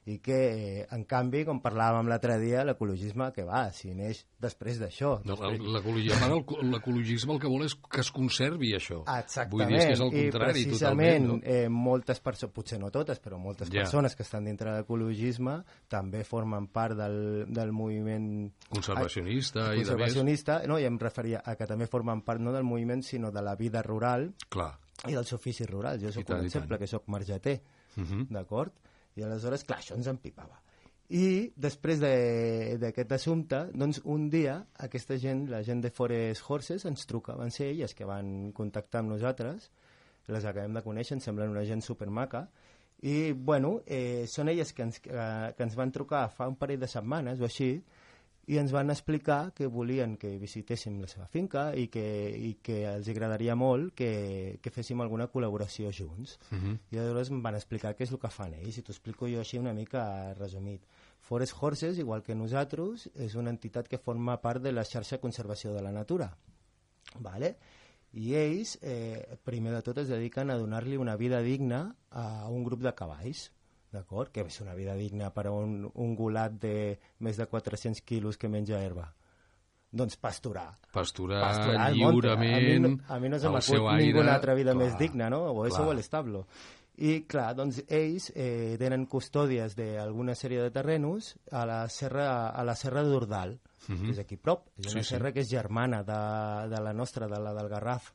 i 0.09 0.15
que, 0.25 0.87
en 0.91 1.03
canvi, 1.05 1.43
com 1.45 1.59
parlàvem 1.61 2.09
l'altre 2.09 2.39
dia, 2.41 2.63
l'ecologisme 2.65 3.27
que 3.37 3.45
va, 3.45 3.67
si 3.71 3.93
neix 3.95 4.23
després 4.41 4.79
d'això. 4.81 5.19
No, 5.29 5.37
L'ecologisme 5.37 7.35
el 7.35 7.41
que 7.43 7.51
vol 7.53 7.67
és 7.67 7.75
que 7.77 8.01
es 8.01 8.11
conservi 8.11 8.73
això. 8.75 9.03
Exactament, 9.05 9.53
Vull 9.53 9.67
dir, 9.69 9.77
és 9.77 9.85
que 9.85 9.93
és 9.93 10.01
el 10.01 10.09
i 10.15 10.25
contrari, 10.31 10.65
precisament 10.65 11.29
totalment. 11.29 11.45
No? 11.45 11.53
eh, 11.53 11.69
moltes 11.69 12.21
persones, 12.25 12.55
potser 12.57 12.81
no 12.81 12.91
totes, 12.91 13.21
però 13.23 13.39
moltes 13.39 13.69
Ja. 13.71 13.83
persones 13.85 14.17
que 14.17 14.25
estan 14.25 14.45
dintre 14.49 14.73
de 14.73 14.79
l'ecologisme 14.81 15.59
també 15.87 16.25
formen 16.25 16.67
part 16.73 16.97
del, 16.97 17.45
del 17.53 17.71
moviment 17.71 18.51
Conservacionista 18.71 19.69
Ai, 19.69 19.77
i 19.77 19.85
de 19.85 19.85
conservacionista, 19.85 20.63
no, 20.67 20.79
i 20.81 20.85
em 20.89 20.99
referia 20.99 21.43
a 21.45 21.55
que 21.57 21.67
també 21.67 21.87
formen 21.87 22.23
part 22.23 22.41
no 22.41 22.53
del 22.57 22.65
moviment, 22.65 23.03
sinó 23.05 23.31
de 23.31 23.43
la 23.43 23.55
vida 23.55 23.83
rural 23.83 24.33
Clar. 24.49 24.73
I 25.09 25.13
dels 25.13 25.33
oficis 25.33 25.69
rurals. 25.71 26.03
Jo 26.03 26.13
sóc 26.13 26.25
tant, 26.27 26.41
un 26.41 26.47
exemple, 26.47 26.79
que 26.79 26.87
sóc 26.87 27.07
margeter, 27.09 27.61
Mhm. 27.97 28.27
d'acord? 28.31 28.73
I 29.17 29.23
aleshores, 29.23 29.65
clar, 29.65 29.81
això 29.81 29.95
ens 29.97 30.07
empipava. 30.07 30.61
I 31.09 31.53
després 31.57 31.99
de- 31.99 32.77
d'aquest 32.79 33.13
assumpte, 33.13 33.71
doncs 33.75 34.01
un 34.05 34.29
dia 34.31 34.67
aquesta 34.79 35.17
gent, 35.19 35.49
la 35.49 35.63
gent 35.63 35.83
de 35.83 35.91
Forest 35.91 36.43
Horses, 36.49 36.85
ens 36.85 37.07
truca, 37.07 37.35
van 37.35 37.51
ser 37.51 37.69
elles 37.73 37.95
que 37.95 38.05
van 38.05 38.53
contactar 38.53 39.01
amb 39.01 39.11
nosaltres, 39.11 39.71
les 40.29 40.45
acabem 40.45 40.73
de 40.73 40.83
conèixer, 40.83 41.15
ens 41.15 41.25
semblen 41.25 41.51
una 41.51 41.65
gent 41.65 41.81
supermaca, 41.83 42.49
i 43.03 43.33
bueno, 43.33 43.81
eh, 43.87 44.27
són 44.29 44.49
elles 44.49 44.73
que 44.73 44.83
ens, 44.83 45.01
eh, 45.05 45.53
que 45.57 45.63
ens 45.65 45.75
van 45.75 45.91
trucar 45.91 46.29
fa 46.31 46.47
un 46.47 46.55
parell 46.57 46.79
de 46.79 46.87
setmanes 46.87 47.41
o 47.41 47.45
així, 47.45 47.83
i 48.51 48.59
ens 48.59 48.73
van 48.75 48.91
explicar 48.91 49.53
que 49.55 49.69
volien 49.71 50.17
que 50.19 50.33
visitéssim 50.43 50.97
la 50.99 51.07
seva 51.11 51.29
finca 51.31 51.69
i 51.79 51.87
que, 51.93 52.03
i 52.35 52.57
que 52.67 52.81
els 52.91 53.07
agradaria 53.13 53.55
molt 53.55 53.93
que, 53.95 54.59
que 54.63 54.73
féssim 54.75 54.99
alguna 55.05 55.29
col·laboració 55.31 55.93
junts. 55.95 56.35
Mhm. 56.51 56.81
I 56.91 56.99
llavors 56.99 57.31
em 57.31 57.45
van 57.45 57.55
explicar 57.55 57.95
què 57.95 58.09
és 58.09 58.11
el 58.11 58.19
que 58.19 58.33
fan 58.35 58.57
ells, 58.59 58.81
i 58.81 58.83
t'ho 58.83 58.91
explico 58.91 59.31
jo 59.31 59.39
així 59.39 59.61
una 59.63 59.75
mica 59.77 60.03
resumit. 60.35 60.83
Forest 61.21 61.55
Horses, 61.61 62.01
igual 62.03 62.25
que 62.27 62.35
nosaltres, 62.35 63.07
és 63.15 63.37
una 63.39 63.55
entitat 63.55 63.87
que 63.87 64.03
forma 64.03 64.41
part 64.43 64.65
de 64.65 64.73
la 64.75 64.85
xarxa 64.89 65.19
de 65.19 65.23
conservació 65.23 65.77
de 65.77 65.85
la 65.87 65.95
natura. 65.95 66.33
Vale? 67.21 67.55
I 68.19 68.35
ells, 68.35 68.79
eh, 68.83 69.39
primer 69.47 69.77
de 69.77 69.85
tot, 69.87 70.03
es 70.03 70.11
dediquen 70.11 70.51
a 70.51 70.59
donar-li 70.59 70.99
una 70.99 71.15
vida 71.15 71.39
digna 71.41 71.95
a 72.11 72.49
un 72.49 72.65
grup 72.67 72.83
de 72.83 72.97
cavalls, 72.99 73.53
d'acord? 73.93 74.31
Que 74.33 74.43
és 74.47 74.61
una 74.61 74.75
vida 74.75 74.95
digna 74.95 75.31
per 75.35 75.47
a 75.49 75.53
un, 75.53 75.91
un 75.95 76.15
gulat 76.17 76.53
de 76.61 76.99
més 77.21 77.37
de 77.37 77.47
400 77.47 78.03
quilos 78.03 78.37
que 78.39 78.49
menja 78.49 78.81
herba. 78.83 79.13
Doncs 79.93 80.17
pasturar. 80.17 80.77
Pasturar, 80.93 81.41
Pasturar 81.43 81.89
lliurement. 81.93 82.55
A 82.55 82.61
mi, 82.61 82.79
no- 82.79 82.99
a 83.09 83.19
mi 83.19 83.29
no 83.29 83.39
se 83.43 83.49
m'acut 83.51 83.97
ninguna 83.99 84.35
altra 84.37 84.55
vida 84.55 84.73
clar, 84.73 84.85
més 84.85 84.99
digna, 84.99 85.29
no? 85.31 85.41
O 85.53 85.65
clar. 85.67 85.81
o 85.89 85.93
l'establo. 85.95 86.45
I, 87.01 87.23
clar, 87.27 87.55
doncs 87.57 87.81
ells 87.89 88.31
eh, 88.37 88.77
tenen 88.79 89.07
custòdies 89.09 89.75
d'alguna 89.75 90.35
sèrie 90.37 90.61
de 90.61 90.71
terrenos 90.71 91.33
a 91.51 91.65
la 91.67 91.89
serra, 91.89 92.51
a 92.51 92.63
la 92.65 92.75
serra 92.77 93.03
d'Ordal, 93.03 93.59
Mhm. 93.89 94.05
que 94.05 94.11
és 94.13 94.19
aquí 94.19 94.37
prop. 94.37 94.69
És 94.79 94.93
una 94.93 95.03
Sí, 95.03 95.09
sí. 95.09 95.15
serra 95.15 95.33
que 95.33 95.41
és 95.41 95.49
germana 95.49 96.03
de, 96.05 96.69
de 96.69 96.81
la 96.83 96.93
nostra, 96.93 97.27
de 97.27 97.39
la 97.41 97.55
del 97.55 97.69
Garraf. 97.69 98.13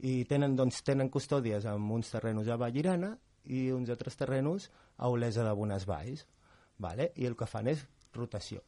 I 0.00 0.24
tenen, 0.24 0.56
doncs, 0.56 0.82
tenen 0.82 1.10
custòdies 1.10 1.66
amb 1.66 1.92
uns 1.92 2.10
terrenos 2.10 2.48
a 2.48 2.56
Vallirana 2.56 3.18
i 3.46 3.70
uns 3.72 3.90
altres 3.90 4.16
terrenos 4.16 4.70
a 4.96 5.08
Olesa 5.08 5.44
de 5.44 5.52
Bonesvalls. 5.52 6.26
Vale? 6.78 7.12
I 7.16 7.26
el 7.26 7.36
que 7.36 7.46
fan 7.46 7.68
és 7.70 7.84
rotació 8.14 8.62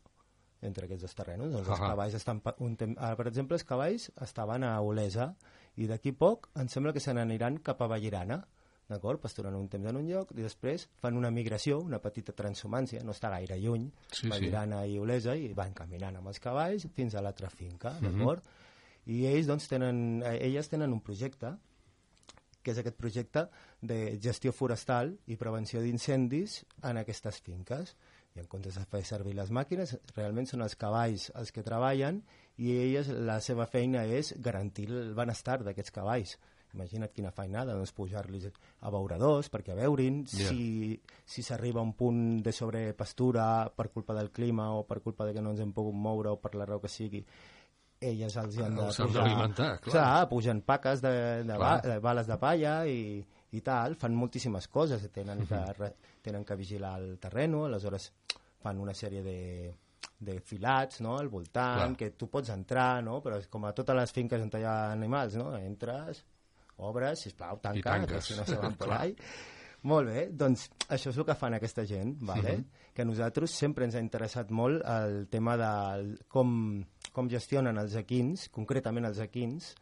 entre 0.62 0.86
aquests 0.86 1.02
dos 1.02 1.14
terrenos. 1.14 1.52
Doncs 1.52 1.68
els 1.68 1.78
Ahà. 1.78 1.90
cavalls 1.92 2.14
estan... 2.14 2.40
Un 2.64 2.76
tem... 2.76 2.94
Ara, 2.98 3.16
per 3.16 3.26
exemple, 3.28 3.56
els 3.58 3.64
cavalls 3.64 4.10
estaven 4.24 4.64
a 4.64 4.80
Olesa 4.80 5.34
i 5.76 5.86
d'aquí 5.86 6.12
poc 6.12 6.48
em 6.56 6.68
sembla 6.72 6.92
que 6.96 7.00
se 7.00 7.12
n'aniran 7.14 7.58
cap 7.62 7.82
a 7.82 7.86
Vallirana, 7.90 8.40
d'acord? 8.88 9.20
Pasturant 9.20 9.54
un 9.58 9.66
temps 9.68 9.86
en 9.90 9.96
un 9.98 10.06
lloc 10.08 10.30
i 10.32 10.40
després 10.42 10.86
fan 11.02 11.16
una 11.18 11.30
migració, 11.34 11.80
una 11.82 11.98
petita 12.00 12.32
transhumància, 12.32 13.02
no 13.04 13.12
està 13.12 13.28
gaire 13.34 13.58
lluny, 13.60 13.88
Sí, 14.12 14.22
sí. 14.22 14.28
Vallirana 14.30 14.84
i 14.86 14.98
Olesa, 15.02 15.34
i 15.36 15.52
van 15.52 15.74
caminant 15.74 16.16
amb 16.16 16.28
els 16.32 16.38
cavalls 16.40 16.86
fins 16.94 17.14
a 17.14 17.22
l'altra 17.22 17.50
finca, 17.50 17.96
Mhm. 18.00 18.18
d'acord? 18.18 18.44
I 19.06 19.26
ells, 19.26 19.46
doncs, 19.46 19.68
tenen, 19.68 20.22
eh, 20.24 20.38
elles 20.46 20.68
tenen 20.68 20.92
un 20.92 21.00
projecte 21.00 21.52
que 22.66 22.74
és 22.74 22.80
aquest 22.82 22.98
projecte 22.98 23.46
de 23.80 24.00
gestió 24.22 24.50
forestal 24.52 25.12
i 25.30 25.38
prevenció 25.38 25.80
d'incendis 25.84 26.64
en 26.82 26.98
aquestes 26.98 27.38
finques. 27.46 27.94
I 28.36 28.42
en 28.42 28.50
comptes 28.52 28.74
de 28.76 28.82
fer 28.90 29.00
servir 29.06 29.32
les 29.38 29.48
màquines, 29.54 29.94
realment 30.16 30.44
són 30.50 30.60
els 30.66 30.74
cavalls 30.76 31.30
els 31.38 31.54
que 31.54 31.62
treballen 31.64 32.18
i 32.60 32.74
elles, 32.74 33.08
la 33.08 33.38
seva 33.40 33.64
feina 33.70 34.02
és 34.04 34.34
garantir 34.44 34.90
el 34.90 35.14
benestar 35.16 35.62
d'aquests 35.64 35.94
cavalls. 35.94 36.34
Imagina't 36.76 37.08
quina 37.14 37.30
feinada, 37.32 37.72
doncs 37.72 37.94
pujar-los 37.96 38.50
a 38.84 38.90
beuradors 38.92 39.48
perquè 39.48 39.72
beurin, 39.78 40.24
Ja. 40.26 40.50
si 40.50 41.00
si 41.24 41.42
s'arriba 41.42 41.80
a 41.80 41.84
un 41.86 41.94
punt 41.94 42.42
de 42.44 42.52
sobrepastura 42.52 43.72
per 43.74 43.88
culpa 43.90 44.12
del 44.12 44.30
clima 44.30 44.72
o 44.74 44.82
per 44.86 45.00
culpa 45.00 45.24
de 45.24 45.32
que 45.32 45.40
no 45.40 45.50
ens 45.54 45.60
hem 45.60 45.72
pogut 45.72 45.94
moure 45.94 46.34
o 46.34 46.40
per 46.40 46.54
la 46.54 46.66
raó 46.66 46.80
que 46.80 46.88
sigui, 46.92 47.24
elles 48.00 48.36
els 48.36 48.58
han 48.58 48.74
de 48.76 48.82
Els 48.86 49.00
han 49.00 49.08
pujar- 49.08 49.22
d'alimentar, 49.24 49.70
clar. 49.80 49.92
clar, 49.92 50.28
pugen 50.28 50.60
paques 50.62 51.00
de, 51.02 51.14
de, 51.44 51.56
ba, 51.58 51.80
de 51.80 51.98
bales 51.98 52.26
de 52.26 52.36
palla 52.38 52.74
i, 52.86 53.24
i 53.52 53.60
tal, 53.64 53.94
fan 53.96 54.14
moltíssimes 54.14 54.68
coses, 54.68 55.08
tenen 55.12 55.46
que, 55.46 55.60
re- 55.78 55.94
tenen 56.22 56.44
que 56.44 56.56
vigilar 56.56 56.98
el 57.00 57.18
terreno, 57.18 57.64
aleshores 57.64 58.12
fan 58.62 58.78
una 58.82 58.92
sèrie 58.94 59.22
de, 59.22 59.74
de 60.18 60.38
filats 60.40 61.00
no, 61.00 61.16
al 61.18 61.28
voltant, 61.28 61.94
Clar. 61.94 61.96
que 61.96 62.10
tu 62.18 62.28
pots 62.28 62.50
entrar, 62.50 63.02
no? 63.04 63.20
però 63.22 63.38
és 63.40 63.48
com 63.48 63.64
a 63.64 63.72
totes 63.72 63.96
les 63.96 64.12
finques 64.12 64.42
on 64.42 64.50
hi 64.58 64.64
ha 64.64 64.76
animals, 64.92 65.36
no? 65.36 65.54
entres, 65.56 66.24
obres, 66.78 67.20
sisplau, 67.22 67.58
tanca, 67.62 67.76
que 67.80 67.82
tanques. 68.06 68.24
si 68.24 68.34
no 68.36 68.44
se 68.44 68.56
van 68.60 68.74
Clar. 68.80 69.00
ahí. 69.00 69.16
Molt 69.86 70.08
bé, 70.08 70.22
doncs 70.34 70.64
això 70.90 71.12
és 71.12 71.18
el 71.20 71.24
que 71.28 71.34
fan 71.38 71.54
aquesta 71.54 71.84
gent, 71.86 72.16
vale? 72.26 72.56
Mhm. 72.58 72.64
que 72.96 73.02
a 73.02 73.04
nosaltres 73.04 73.50
sempre 73.52 73.84
ens 73.84 73.94
ha 73.94 74.00
interessat 74.00 74.50
molt 74.50 74.80
el 74.88 75.26
tema 75.28 75.54
de 75.60 76.16
com, 76.32 76.80
com 77.16 77.30
gestionen 77.32 77.80
els 77.80 77.96
equins, 77.96 78.46
concretament 78.52 79.08
els 79.08 79.22
equins, 79.24 79.72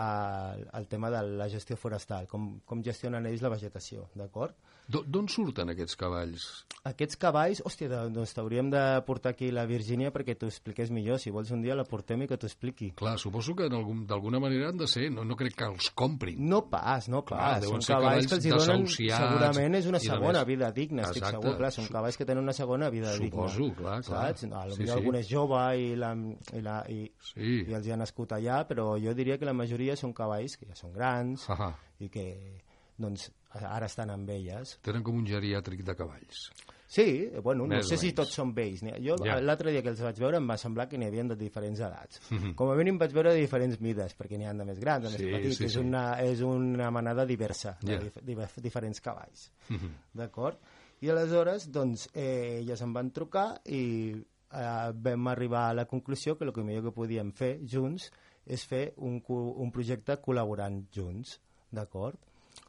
el, 0.00 0.64
el 0.78 0.88
tema 0.88 1.10
de 1.12 1.20
la 1.42 1.48
gestió 1.52 1.76
forestal, 1.76 2.28
com, 2.30 2.50
com 2.68 2.84
gestionen 2.84 3.28
ells 3.28 3.44
la 3.44 3.52
vegetació, 3.52 4.08
d'acord? 4.16 4.56
D'o- 4.88 5.02
D'on 5.04 5.26
surten 5.28 5.68
aquests 5.68 5.96
cavalls? 6.00 6.64
Aquests 6.88 7.18
cavalls, 7.20 7.60
hòstia, 7.66 8.06
doncs 8.08 8.32
t'hauríem 8.32 8.70
de 8.72 8.80
portar 9.04 9.34
aquí 9.34 9.50
la 9.52 9.66
Virgínia 9.68 10.08
perquè 10.14 10.32
t'ho 10.38 10.46
expliqués 10.48 10.88
millor. 10.90 11.18
Si 11.20 11.28
vols 11.30 11.50
un 11.52 11.60
dia 11.60 11.74
la 11.76 11.84
portem 11.84 12.22
i 12.22 12.26
que 12.26 12.38
t'ho 12.40 12.46
expliqui. 12.48 12.92
Clar, 12.96 13.18
suposo 13.18 13.54
que 13.54 13.66
en 13.66 13.74
algun- 13.76 14.06
d'alguna 14.06 14.40
manera 14.40 14.70
han 14.70 14.78
de 14.78 14.86
ser, 14.88 15.10
no, 15.12 15.24
no 15.24 15.36
crec 15.36 15.54
que 15.54 15.64
els 15.68 15.90
comprin. 15.90 16.40
No 16.48 16.62
pas, 16.70 17.08
no, 17.12 17.20
clar, 17.22 17.58
Clar, 17.60 17.68
són 17.68 17.82
ser 17.82 17.94
cavalls 17.96 18.26
que 18.26 18.34
els 18.38 18.46
hi 18.46 18.50
donen, 18.54 18.86
segurament 18.88 19.74
és 19.74 19.86
una 19.86 19.98
segona 20.00 20.38
més. 20.38 20.46
vida 20.46 20.72
digna, 20.72 21.02
estic 21.02 21.22
Exacte. 21.22 21.42
segur, 21.42 21.56
clar, 21.58 21.72
són 21.72 21.86
cavalls 21.92 22.16
que 22.16 22.24
tenen 22.24 22.42
una 22.44 22.52
segona 22.56 22.88
vida 22.88 23.12
Suposo, 23.12 23.58
digna. 23.64 23.76
clar, 23.76 24.02
clar. 24.04 24.36
Saps? 24.38 24.44
A 24.52 24.66
lo 24.66 24.74
Sí, 24.74 24.84
sí. 24.86 24.90
algun 24.90 25.14
és 25.16 25.28
jove 25.28 25.60
i, 25.78 25.96
la, 25.96 26.14
i, 26.54 26.60
la, 26.62 26.84
i, 26.88 27.12
Sí. 27.20 27.64
i 27.68 27.74
els 27.74 27.86
hi 27.86 27.90
ha 27.92 27.96
nascut 27.96 28.32
allà, 28.32 28.66
però 28.66 28.96
jo 28.98 29.12
diria 29.12 29.36
que 29.36 29.44
la 29.44 29.52
majoria 29.52 29.96
són 29.96 30.14
cavalls 30.14 30.56
que 30.56 30.66
ja 30.66 30.74
són 30.74 30.92
grans 30.94 31.44
Ahà. 31.50 31.74
i 32.00 32.08
que 32.08 32.62
doncs, 32.98 33.30
ara 33.54 33.86
estan 33.86 34.10
amb 34.10 34.28
elles. 34.30 34.78
Tenen 34.82 35.02
com 35.06 35.16
un 35.16 35.26
geriàtric 35.26 35.84
de 35.86 35.94
cavalls. 35.96 36.50
Sí, 36.88 37.28
bueno, 37.44 37.66
no 37.66 37.76
Més 37.76 37.84
o 37.84 37.88
sé 37.90 37.98
si 38.00 38.14
tots 38.16 38.32
són 38.32 38.54
vells. 38.56 38.80
Jo 39.04 39.16
Ja. 39.24 39.38
l'altre 39.44 39.70
dia 39.70 39.82
que 39.82 39.90
els 39.90 40.00
vaig 40.00 40.16
veure 40.18 40.38
em 40.38 40.46
va 40.48 40.56
semblar 40.56 40.88
que 40.88 40.96
n'hi 40.96 41.04
havia 41.06 41.22
de 41.24 41.36
diferents 41.36 41.78
edats. 41.80 42.20
Mhm. 42.30 42.54
Com 42.54 42.70
a 42.70 42.76
mínim 42.76 42.96
vaig 42.98 43.12
veure 43.12 43.34
de 43.34 43.40
diferents 43.40 43.78
mides, 43.80 44.16
perquè 44.16 44.38
n'hi 44.38 44.46
ha 44.46 44.54
de 44.54 44.64
més 44.64 44.78
grans, 44.80 45.04
de 45.04 45.10
més 45.10 45.18
Sí, 45.20 45.30
petits. 45.30 45.56
sí, 45.58 45.64
és, 45.64 45.72
sí. 45.72 45.78
Una, 45.78 46.18
és 46.22 46.40
una 46.40 46.90
manada 46.90 47.26
diversa 47.26 47.76
de 47.82 47.92
Ja. 47.92 47.98
dif 48.00 48.16
dif 48.22 48.56
diferents 48.56 49.00
cavalls. 49.02 49.52
Mhm. 49.68 49.90
D'acord? 50.14 50.58
I 51.02 51.10
aleshores, 51.10 51.70
doncs, 51.70 52.08
eh, 52.14 52.60
elles 52.60 52.80
em 52.80 52.92
van 52.92 53.10
trucar 53.12 53.60
i 53.66 54.14
eh, 54.50 54.92
vam 54.94 55.28
arribar 55.28 55.68
a 55.68 55.74
la 55.74 55.84
conclusió 55.84 56.38
que 56.38 56.44
el 56.44 56.52
que 56.54 56.62
millor 56.64 56.84
que 56.84 56.92
podíem 56.92 57.32
fer 57.32 57.60
junts 57.66 58.10
és 58.46 58.64
fer 58.66 58.94
un, 58.96 59.22
un 59.28 59.70
projecte 59.70 60.16
col·laborant 60.22 60.86
junts, 60.90 61.38
d'acord? 61.70 62.18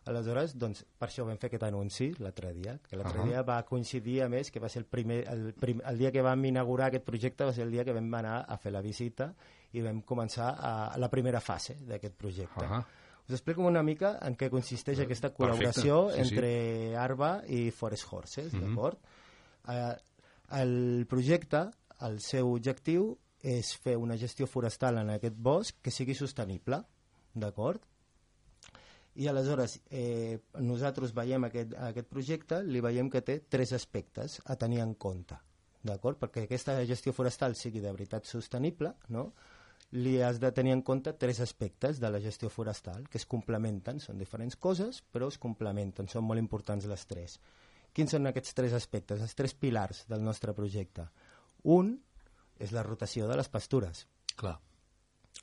Aleshores, 0.05 0.55
doncs, 0.57 0.85
per 0.97 1.09
això 1.09 1.25
vam 1.27 1.37
fer 1.37 1.49
aquest 1.49 1.63
anunci 1.67 2.13
l'altre 2.19 2.53
dia, 2.53 2.77
que 2.87 2.95
l'altre 2.97 3.19
Ahà. 3.19 3.27
dia 3.27 3.41
va 3.43 3.57
coincidir, 3.67 4.21
a 4.23 4.29
més, 4.29 4.49
que 4.49 4.59
va 4.59 4.69
ser 4.69 4.79
el 4.81 4.85
primer, 4.85 5.19
el, 5.29 5.53
prim, 5.53 5.81
el 5.85 5.97
dia 5.99 6.11
que 6.11 6.21
vam 6.25 6.45
inaugurar 6.45 6.87
aquest 6.87 7.03
projecte 7.05 7.45
va 7.45 7.53
ser 7.53 7.63
el 7.67 7.71
dia 7.71 7.83
que 7.85 7.93
vam 7.93 8.07
anar 8.15 8.45
a 8.47 8.57
fer 8.57 8.71
la 8.71 8.81
visita 8.81 9.33
i 9.73 9.81
vam 9.85 10.01
començar 10.01 10.55
a, 10.57 10.71
a 10.93 10.97
la 10.97 11.09
primera 11.09 11.39
fase 11.39 11.75
d'aquest 11.85 12.15
projecte. 12.17 12.65
Ahà. 12.65 12.79
Us 13.27 13.35
explico 13.35 13.61
una 13.61 13.83
mica 13.83 14.15
en 14.25 14.33
què 14.35 14.49
consisteix 14.49 14.99
aquesta 15.03 15.29
col·laboració 15.35 16.07
Perfecte, 16.07 16.23
sí, 16.23 16.29
sí. 16.29 16.35
entre 16.35 16.95
Arba 16.97 17.43
i 17.47 17.69
Forest 17.69 18.07
Horses, 18.11 18.53
Mhm. 18.53 18.61
d'acord? 18.63 18.97
Eh, 19.69 19.95
el 20.61 21.05
projecte, 21.07 21.67
el 22.01 22.19
seu 22.21 22.49
objectiu 22.55 23.11
és 23.43 23.75
fer 23.77 23.95
una 23.97 24.17
gestió 24.17 24.47
forestal 24.47 24.97
en 24.97 25.11
aquest 25.11 25.35
bosc 25.37 25.75
que 25.83 25.91
sigui 25.91 26.15
sostenible, 26.15 26.81
d'acord? 27.35 27.83
I 29.19 29.27
aleshores, 29.27 29.81
eh, 29.91 30.39
nosaltres 30.63 31.11
veiem 31.15 31.49
aquest, 31.49 31.73
aquest 31.89 32.07
projecte, 32.07 32.61
li 32.63 32.79
veiem 32.79 33.09
que 33.11 33.21
té 33.25 33.41
tres 33.51 33.73
aspectes 33.75 34.39
a 34.45 34.55
tenir 34.55 34.79
en 34.79 34.93
compte, 34.95 35.35
d'acord? 35.83 36.19
Perquè 36.21 36.45
aquesta 36.45 36.77
gestió 36.87 37.11
forestal 37.15 37.57
sigui 37.59 37.83
de 37.83 37.91
veritat 37.91 38.29
sostenible, 38.29 38.93
no? 39.11 39.31
li 39.91 40.19
has 40.21 40.39
de 40.39 40.51
tenir 40.51 40.73
en 40.75 40.81
compte 40.85 41.13
tres 41.13 41.39
aspectes 41.39 41.99
de 41.99 42.09
la 42.09 42.19
gestió 42.21 42.49
forestal 42.49 43.07
que 43.09 43.17
es 43.17 43.25
complementen, 43.25 43.99
són 43.99 44.19
diferents 44.21 44.55
coses 44.55 45.01
però 45.01 45.29
es 45.31 45.39
complementen, 45.41 46.07
són 46.07 46.27
molt 46.27 46.41
importants 46.41 46.85
les 46.85 47.05
tres 47.09 47.39
quins 47.93 48.13
són 48.13 48.29
aquests 48.29 48.53
tres 48.53 48.75
aspectes, 48.77 49.21
els 49.21 49.33
tres 49.35 49.55
pilars 49.57 50.05
del 50.11 50.23
nostre 50.23 50.53
projecte 50.53 51.07
un 51.63 51.95
és 52.59 52.73
la 52.75 52.85
rotació 52.85 53.27
de 53.27 53.39
les 53.39 53.49
pastures 53.49 54.05
Clar. 54.39 54.59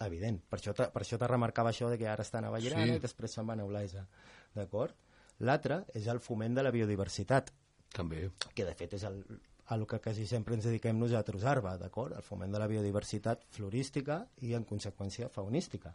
Evident, 0.04 0.40
per 0.48 0.58
això, 0.58 0.74
per 0.74 1.02
això 1.02 1.18
te 1.18 1.26
remarcava 1.26 1.70
això 1.70 1.88
de 1.88 1.96
que 1.98 2.08
ara 2.08 2.22
estan 2.22 2.44
a 2.44 2.50
Vallirana 2.50 2.84
Sí. 2.86 2.96
i 2.96 3.00
després 3.00 3.32
se'n 3.32 3.46
van 3.46 3.60
a 3.60 3.64
Olesa 3.64 4.06
d'acord? 4.54 4.94
l'altre 5.38 5.84
és 5.94 6.06
el 6.06 6.20
foment 6.20 6.54
de 6.54 6.62
la 6.62 6.70
biodiversitat 6.70 7.50
també 7.92 8.30
que 8.54 8.64
de 8.64 8.74
fet 8.74 8.94
és 8.94 9.04
el, 9.04 9.22
a 9.66 9.76
lo 9.76 9.86
que 9.86 10.00
quasi 10.00 10.26
sempre 10.26 10.54
ens 10.54 10.64
dediquem 10.64 10.98
nosaltres 10.98 11.44
Arba, 11.44 11.76
d'acord? 11.78 12.14
El 12.16 12.22
foment 12.22 12.52
de 12.52 12.58
la 12.58 12.66
biodiversitat 12.66 13.44
florística 13.50 14.26
i, 14.42 14.54
en 14.54 14.64
conseqüència, 14.64 15.28
faunística. 15.28 15.94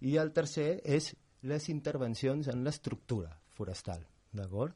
I 0.00 0.16
el 0.20 0.32
tercer 0.32 0.80
és 0.84 1.14
les 1.42 1.68
intervencions 1.68 2.48
en 2.48 2.62
l'estructura 2.64 3.32
forestal, 3.56 4.04
d'acord? 4.32 4.74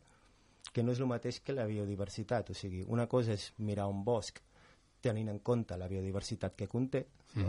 Que 0.72 0.82
no 0.82 0.92
és 0.92 1.00
el 1.00 1.06
mateix 1.06 1.40
que 1.40 1.52
la 1.52 1.66
biodiversitat, 1.66 2.50
o 2.50 2.54
sigui, 2.54 2.82
una 2.86 3.06
cosa 3.06 3.32
és 3.32 3.52
mirar 3.58 3.86
un 3.88 4.04
bosc 4.04 4.40
tenint 5.00 5.28
en 5.30 5.38
compte 5.38 5.76
la 5.78 5.88
biodiversitat 5.88 6.56
que 6.56 6.66
conté, 6.68 7.06
no? 7.36 7.48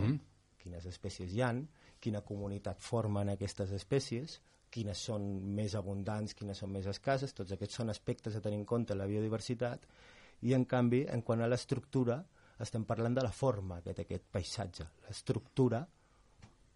Quines 0.60 0.86
espècies 0.86 1.32
hi 1.32 1.42
han, 1.44 1.64
quina 2.00 2.22
comunitat 2.26 2.80
formen 2.84 3.32
aquestes 3.32 3.72
espècies, 3.76 4.38
quines 4.70 5.04
són 5.10 5.24
més 5.56 5.74
abundants, 5.74 6.34
quines 6.38 6.60
són 6.62 6.72
més 6.74 6.86
escasses, 6.90 7.34
tots 7.34 7.56
aquests 7.56 7.80
són 7.80 7.90
aspectes 7.90 8.36
a 8.36 8.42
tenir 8.44 8.60
en 8.60 8.66
compte 8.68 8.96
la 8.96 9.08
biodiversitat, 9.10 9.86
i 10.46 10.54
en 10.56 10.64
canvi, 10.64 11.04
en 11.10 11.24
quant 11.26 11.42
a 11.42 11.48
l'estructura, 11.50 12.20
estem 12.60 12.84
parlant 12.88 13.16
de 13.16 13.24
la 13.24 13.32
forma 13.32 13.80
que 13.84 13.94
té 13.96 14.06
aquest 14.06 14.28
paisatge, 14.32 14.86
l'estructura 15.08 15.82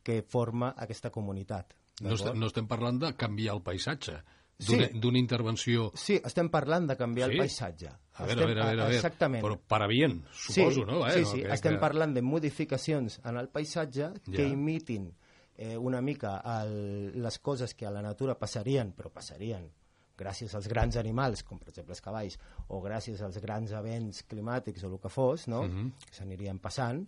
que 0.04 0.20
forma 0.28 0.74
aquesta 0.76 1.10
comunitat. 1.12 1.76
No, 2.02 2.16
estem, 2.16 2.36
no 2.40 2.50
estem 2.50 2.66
parlant 2.68 2.98
de 3.00 3.12
canviar 3.16 3.54
el 3.56 3.62
paisatge. 3.64 4.18
D'una 4.58 4.88
d'una 4.94 5.18
intervenció... 5.18 5.90
Sí, 5.94 6.20
estem 6.24 6.48
parlant 6.48 6.86
de 6.86 6.96
canviar 6.96 7.28
Sí? 7.30 7.34
el 7.34 7.38
paisatge. 7.44 7.88
A 8.14 8.24
veure, 8.24 8.32
Estem- 8.32 8.42
a 8.42 8.46
veure, 8.46 8.60
a 8.60 8.64
veure, 8.64 8.80
a 8.82 8.84
veure. 8.84 8.96
Exactament. 8.96 9.42
Però 9.44 9.58
para 9.66 9.86
bien, 9.88 10.24
suposo, 10.32 10.80
sí, 10.82 10.86
no? 10.86 11.06
Eh? 11.08 11.12
Sí, 11.12 11.20
No 11.22 11.26
sí, 11.32 11.40
crec 11.42 11.52
estem 11.54 11.74
que- 11.74 11.80
parlant 11.80 12.14
de 12.14 12.22
modificacions 12.22 13.20
en 13.24 13.36
el 13.36 13.48
paisatge 13.48 14.12
que 14.24 14.42
Ja. 14.42 14.48
imitin 14.48 15.12
eh, 15.56 15.76
una 15.76 16.00
mica 16.00 16.40
el, 16.62 17.20
les 17.22 17.38
coses 17.38 17.74
que 17.74 17.86
a 17.86 17.90
la 17.90 18.02
natura 18.02 18.34
passarien, 18.38 18.92
però 18.94 19.10
passarien 19.12 19.70
gràcies 20.16 20.54
als 20.54 20.68
grans 20.68 20.96
animals, 20.96 21.42
com 21.42 21.58
per 21.58 21.68
exemple 21.70 21.92
els 21.92 22.00
cavalls, 22.00 22.38
o 22.68 22.80
gràcies 22.80 23.20
als 23.22 23.38
grans 23.42 23.72
events 23.72 24.24
climàtics 24.28 24.84
o 24.84 24.92
el 24.92 24.98
que 25.00 25.08
fos, 25.08 25.48
no? 25.48 25.62
Mhm. 25.64 25.92
que 26.06 26.14
s'anirien 26.14 26.58
passant, 26.60 27.04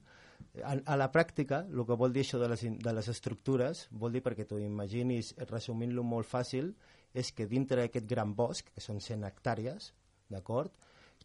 a, 0.64 0.76
a 0.84 0.96
la 0.96 1.10
pràctica, 1.12 1.64
el 1.70 1.84
que 1.86 1.94
vol 1.94 2.12
dir 2.12 2.22
això 2.24 2.38
de 2.38 2.48
les, 2.48 2.60
de 2.62 2.92
les 2.92 3.08
estructures, 3.08 3.86
vol 3.90 4.12
dir 4.12 4.22
perquè 4.22 4.44
t'ho 4.46 4.58
imaginis, 4.58 5.34
resumint-lo 5.48 6.02
molt 6.02 6.26
fàcil, 6.26 6.74
és 7.16 7.32
que 7.32 7.46
dintre 7.48 7.80
d'aquest 7.80 8.06
gran 8.08 8.34
bosc, 8.36 8.68
que 8.74 8.84
són 8.84 9.00
100 9.00 9.24
hectàrees, 9.24 9.90
d'acord, 10.28 10.72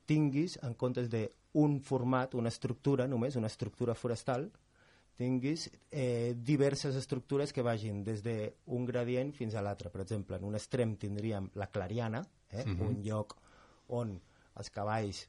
tinguis, 0.08 0.58
en 0.64 0.74
comptes 0.80 1.10
d'un 1.12 1.80
format, 1.84 2.36
una 2.40 2.50
estructura 2.50 3.08
només, 3.08 3.36
una 3.36 3.52
estructura 3.52 3.96
forestal, 3.96 4.48
tinguis 5.20 5.68
eh, 5.92 6.34
diverses 6.36 6.96
estructures 6.98 7.52
que 7.54 7.62
vagin 7.62 8.02
des 8.04 8.24
d'un 8.24 8.86
gradient 8.88 9.34
fins 9.36 9.56
a 9.56 9.62
l'altre. 9.62 9.92
Per 9.94 10.02
exemple, 10.02 10.40
en 10.40 10.48
un 10.48 10.56
extrem 10.58 10.96
tindríem 10.98 11.52
la 11.56 11.68
clariana, 11.68 12.24
eh, 12.50 12.66
Mhm. 12.66 12.82
un 12.88 13.04
lloc 13.04 13.36
on 13.90 14.20
els 14.56 14.70
cavalls 14.70 15.28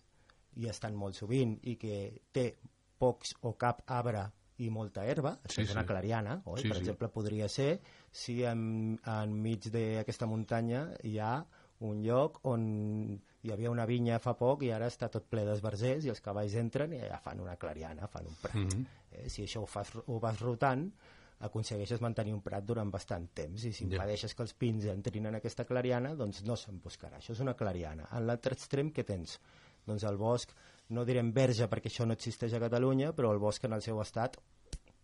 hi 0.57 0.69
estan 0.69 0.95
molt 0.95 1.15
sovint 1.15 1.59
i 1.63 1.77
que 1.77 2.23
té 2.33 2.57
pocs 2.99 3.35
o 3.43 3.57
cap 3.59 3.83
arbre 3.87 4.31
i 4.59 4.69
molta 4.71 5.05
herba, 5.07 5.39
Sí, 5.49 5.63
és 5.63 5.71
una 5.73 5.83
sí. 5.83 5.89
clariana, 5.89 6.43
oi? 6.45 6.61
Sí, 6.61 6.69
per 6.69 6.77
sí. 6.77 6.83
exemple, 6.83 7.09
podria 7.09 7.49
ser 7.49 7.81
si 8.11 8.43
en, 8.45 8.99
enmig 9.09 9.71
d'aquesta 9.73 10.27
muntanya 10.27 10.89
hi 11.05 11.19
ha 11.19 11.45
un 11.83 12.03
lloc 12.05 12.39
on 12.47 13.21
hi 13.43 13.51
havia 13.51 13.71
una 13.73 13.87
vinya 13.87 14.21
fa 14.23 14.35
poc 14.39 14.63
i 14.63 14.71
ara 14.71 14.87
està 14.87 15.09
tot 15.11 15.25
ple 15.27 15.43
d'esbarzers 15.45 16.05
i 16.07 16.13
els 16.13 16.21
cavalls 16.23 16.55
entren 16.55 16.93
i 16.93 17.01
ja 17.01 17.19
fan 17.19 17.41
una 17.43 17.57
clariana, 17.57 18.07
fan 18.07 18.27
un 18.27 18.37
prat. 18.41 18.55
Mhm. 18.55 18.87
eh, 19.11 19.29
si 19.29 19.43
això 19.43 19.63
ho, 19.63 19.67
fas, 19.67 19.91
ho 20.07 20.21
vas 20.21 20.39
rotant, 20.41 20.93
aconsegueixes 21.41 22.01
mantenir 22.01 22.33
un 22.37 22.41
prat 22.41 22.65
durant 22.65 22.91
bastant 22.91 23.27
temps 23.35 23.65
i 23.65 23.73
si 23.73 23.83
impedeixes 23.85 24.35
que 24.35 24.45
els 24.45 24.55
pins 24.55 24.85
entrin 24.87 25.27
en 25.27 25.35
aquesta 25.35 25.65
clariana, 25.65 26.15
doncs 26.15 26.45
no 26.47 26.55
s'emboscarà. 26.55 27.19
Això 27.19 27.33
és 27.33 27.41
una 27.41 27.55
clariana. 27.59 28.07
En 28.13 28.29
l'altre 28.29 28.55
extrem, 28.55 28.93
què 28.95 29.03
tens? 29.05 29.41
Doncs 29.85 30.05
el 30.05 30.17
bosc, 30.17 30.53
no 30.91 31.05
direm 31.05 31.33
verge 31.33 31.69
perquè 31.69 31.89
això 31.89 32.07
no 32.07 32.15
existeix 32.15 32.55
a 32.55 32.61
Catalunya, 32.61 33.13
però 33.13 33.33
el 33.33 33.39
bosc 33.39 33.65
en 33.65 33.73
el 33.73 33.83
seu 33.83 34.01
estat 34.01 34.39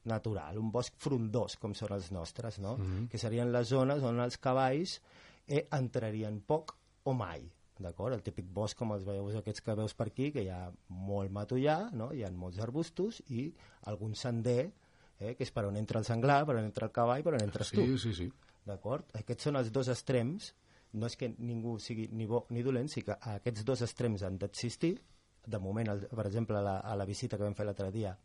natural, 0.05 0.59
un 0.59 0.73
bosc 0.73 0.95
frondós 0.97 1.57
com 1.61 1.75
són 1.75 1.93
els 1.93 2.11
nostres, 2.13 2.59
no? 2.59 2.77
Mhm. 2.77 3.09
que 3.09 3.19
serien 3.19 3.53
les 3.53 3.69
zones 3.69 4.03
on 4.03 4.21
els 4.21 4.39
cavalls 4.39 5.01
eh, 5.47 5.67
entrarien 5.73 6.41
poc 6.41 6.77
o 7.05 7.13
mai 7.13 7.51
d'acord? 7.79 8.15
El 8.15 8.23
típic 8.23 8.47
bosc 8.53 8.77
com 8.79 8.93
els 8.93 9.05
veus 9.07 9.37
aquests 9.39 9.63
que 9.65 9.75
veus 9.79 9.95
per 9.95 10.09
aquí, 10.11 10.31
que 10.35 10.43
hi 10.43 10.51
ha 10.53 10.71
molt 10.89 11.33
matollà, 11.35 11.79
no? 11.93 12.11
hi 12.13 12.25
ha 12.25 12.31
molts 12.35 12.59
arbustos 12.65 13.23
i 13.29 13.49
algun 13.91 14.15
sender, 14.19 14.71
eh, 15.19 15.35
que 15.35 15.47
és 15.47 15.53
per 15.55 15.67
on 15.69 15.77
entra 15.77 16.03
el 16.03 16.09
senglar, 16.09 16.45
per 16.47 16.57
on 16.57 16.65
entra 16.65 16.89
el 16.89 16.93
cavall, 16.93 17.23
per 17.23 17.35
on 17.35 17.45
entres 17.45 17.71
tu. 17.75 17.85
Sí, 17.85 17.99
sí, 17.99 18.15
sí. 18.15 18.31
D'acord? 18.67 19.07
Aquests 19.17 19.49
són 19.49 19.61
els 19.61 19.71
dos 19.73 19.89
extrems, 19.89 20.53
no 20.99 21.07
és 21.07 21.17
que 21.21 21.31
ningú 21.39 21.79
sigui 21.83 22.09
ni 22.13 22.27
bo 22.27 22.47
ni 22.51 22.63
dolent, 22.65 22.89
sí 22.89 23.03
que 23.05 23.17
aquests 23.37 23.65
dos 23.65 23.83
extrems 23.85 24.25
han 24.27 24.39
d'existir. 24.41 24.97
De 25.47 25.59
moment, 25.59 25.89
el, 25.89 26.07
per 26.09 26.27
exemple, 26.27 26.59
a 26.59 26.63
la, 26.63 26.79
a 26.81 26.95
la 26.97 27.05
visita 27.09 27.37
que 27.37 27.45
vam 27.45 27.55
fer 27.55 27.65
l'altre 27.67 27.91
dia, 27.91 28.17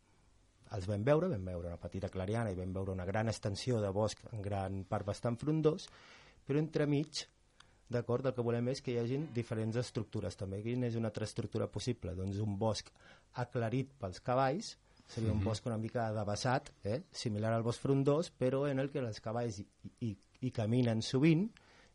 els 0.74 0.86
vam 0.88 1.04
veure, 1.06 1.28
vam 1.28 1.44
veure 1.44 1.68
una 1.68 1.78
petita 1.80 2.08
clariana 2.08 2.50
i 2.50 2.58
vam 2.58 2.72
veure 2.72 2.92
una 2.92 3.04
gran 3.04 3.28
extensió 3.28 3.80
de 3.80 3.90
bosc 3.94 4.20
en 4.32 4.42
gran 4.42 4.84
part 4.88 5.06
bastant 5.06 5.36
frondós, 5.38 5.88
però 6.44 6.58
entremig 6.58 7.24
d'acord, 7.88 8.26
el 8.26 8.34
que 8.34 8.42
volem 8.42 8.68
és 8.72 8.80
que 8.82 8.92
hi 8.92 8.98
hagin 8.98 9.28
diferents 9.34 9.76
estructures 9.76 10.36
també. 10.36 10.62
Quina 10.64 10.88
és 10.88 10.96
una 10.96 11.08
altra 11.12 11.24
estructura 11.28 11.68
possible? 11.70 12.14
Doncs 12.16 12.40
un 12.42 12.56
bosc 12.58 12.90
aclarit 13.40 13.92
pels 14.00 14.20
cavalls, 14.24 14.76
seria 15.06 15.30
un 15.32 15.38
Mhm. 15.38 15.44
bosc 15.44 15.66
una 15.66 15.76
mica 15.78 16.10
devessat, 16.12 16.72
eh? 16.82 17.02
similar 17.12 17.52
al 17.52 17.62
bosc 17.62 17.80
frondós, 17.80 18.32
però 18.32 18.66
en 18.70 18.78
el 18.78 18.90
que 18.90 18.98
els 18.98 19.20
cavalls 19.20 19.60
hi, 19.60 19.66
hi, 20.00 20.16
hi 20.40 20.50
caminen 20.50 21.02
sovint 21.02 21.50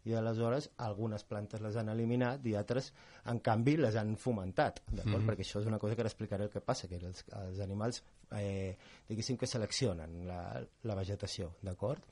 i 0.08 0.14
aleshores 0.16 0.69
algunes 0.86 1.26
plantes 1.28 1.61
les 1.61 1.76
han 1.80 1.90
eliminat 1.92 2.45
i 2.48 2.56
altres, 2.56 2.92
en 3.32 3.42
canvi, 3.44 3.76
les 3.78 3.98
han 4.00 4.16
fomentat, 4.18 4.82
d'acord? 4.88 5.22
Mhm. 5.22 5.28
Perquè 5.28 5.45
això 5.45 5.60
és 5.60 5.68
una 5.68 5.80
cosa 5.80 5.95
que 5.95 6.02
ara 6.02 6.10
explicaré 6.10 6.45
el 6.45 6.50
que 6.50 6.61
passa, 6.61 6.88
que 6.88 6.95
els, 6.95 7.26
els 7.44 7.60
animals, 7.60 8.03
eh, 8.32 8.78
diguéssim 9.08 9.38
que 9.38 9.48
seleccionen 9.48 10.26
la, 10.28 10.42
la 10.84 10.95
vegetació, 10.95 11.56
d'acord? 11.61 12.03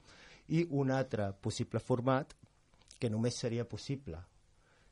I 0.50 0.66
un 0.72 0.92
altre 0.92 1.32
possible 1.34 1.80
format 1.80 2.34
que 3.00 3.10
només 3.10 3.36
seria 3.36 3.68
possible 3.68 4.20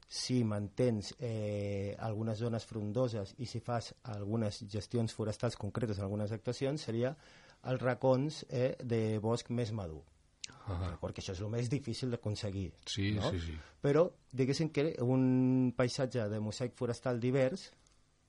si 0.08 0.44
mantens 0.44 1.16
eh, 1.20 1.96
algunes 2.00 2.38
zones 2.38 2.66
frondoses 2.66 3.34
i 3.42 3.48
si 3.50 3.60
fas 3.60 3.94
algunes 4.04 4.62
gestions 4.70 5.14
forestals 5.14 5.58
concretes, 5.58 6.00
algunes 6.00 6.32
actuacions, 6.32 6.82
seria 6.82 7.16
els 7.66 7.82
racons 7.82 8.44
eh, 8.50 8.76
de 8.84 9.18
bosc 9.20 9.50
més 9.50 9.72
madur. 9.74 10.04
D'acord? 10.68 11.14
Que 11.14 11.22
això 11.22 11.34
és 11.36 11.42
el 11.46 11.50
més 11.54 11.70
difícil 11.70 12.10
d'aconseguir. 12.12 12.72
Sí, 12.90 13.12
no? 13.18 13.30
sí, 13.32 13.40
sí. 13.40 13.56
Però, 13.82 14.08
diguéssim 14.34 14.70
que 14.74 14.96
un 15.06 15.74
paisatge 15.78 16.28
de 16.32 16.40
mosaic 16.42 16.74
forestal 16.76 17.20
divers, 17.22 17.68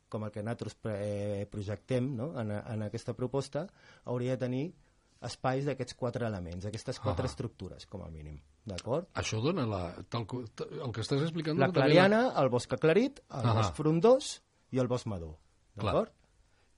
com 0.08 0.24
el 0.24 0.30
que 0.30 0.42
nosaltres 0.44 0.76
eh, 0.92 1.46
projectem 1.50 2.10
no? 2.16 2.32
en, 2.40 2.50
en 2.58 2.82
aquesta 2.86 3.14
proposta, 3.16 3.66
hauria 4.04 4.36
de 4.36 4.42
tenir 4.44 4.64
espais 5.26 5.64
d'aquests 5.64 5.96
quatre 5.96 6.26
elements, 6.28 6.66
aquestes 6.68 7.00
quatre 7.00 7.24
Ah. 7.26 7.30
estructures, 7.32 7.86
com 7.86 8.02
a 8.04 8.10
mínim. 8.12 8.36
D'acord? 8.66 9.08
Això 9.16 9.40
dona 9.40 9.64
la... 9.66 9.80
Tal, 10.12 10.26
el 10.28 10.92
que 10.92 11.00
estàs 11.00 11.22
explicant... 11.24 11.58
La 11.58 11.70
clariana, 11.72 12.20
el 12.42 12.50
bosc 12.52 12.72
aclarit, 12.76 13.22
el 13.30 13.48
Ah. 13.48 13.54
bosc 13.56 13.74
frondós 13.78 14.42
i 14.76 14.78
el 14.82 14.86
bosc 14.92 15.06
madur. 15.08 15.32
D'acord? 15.74 16.12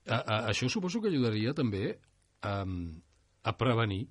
Això 0.07 0.69
suposo 0.71 1.01
que 1.03 1.09
ajudaria 1.11 1.53
també 1.53 1.99
a, 2.41 2.63
a 3.43 3.53
prevenir 3.59 4.07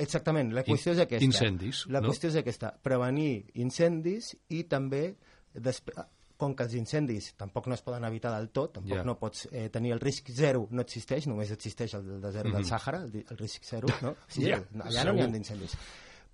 Exactament, 0.00 0.52
la 0.56 0.64
qüestió 0.64 0.92
és 0.94 0.98
aquesta. 1.04 1.24
incendis, 1.24 1.84
La 1.88 2.00
no? 2.00 2.08
qüestió 2.08 2.28
és 2.30 2.36
aquesta, 2.40 2.72
prevenir 2.82 3.44
incendis 3.54 4.32
i 4.48 4.64
també, 4.64 5.14
desp- 5.54 5.92
com 6.40 6.54
que 6.56 6.64
els 6.64 6.72
incendis 6.74 7.34
tampoc 7.36 7.66
no 7.68 7.74
es 7.76 7.82
poden 7.84 8.04
evitar 8.08 8.30
del 8.38 8.48
tot, 8.48 8.72
tampoc 8.78 8.96
Ja. 8.96 9.04
no 9.04 9.18
pots 9.18 9.46
eh, 9.52 9.68
tenir 9.68 9.92
el 9.92 10.00
risc 10.00 10.30
zero, 10.32 10.66
no 10.70 10.80
existeix, 10.80 11.26
només 11.28 11.50
existeix 11.52 11.92
el 11.98 12.06
del 12.06 12.20
desert 12.22 12.48
del 12.48 12.62
Mhm. 12.62 12.68
Sàhara, 12.70 13.02
el, 13.04 13.24
el 13.28 13.36
risc 13.36 13.62
zero, 13.68 13.88
no? 14.00 14.14
Sí, 14.26 14.46
no, 14.72 14.84
allà 14.84 15.04
no 15.04 15.12
n'hi 15.12 15.20
ha 15.20 15.24
segur. 15.26 15.32
d'incendis. 15.34 15.76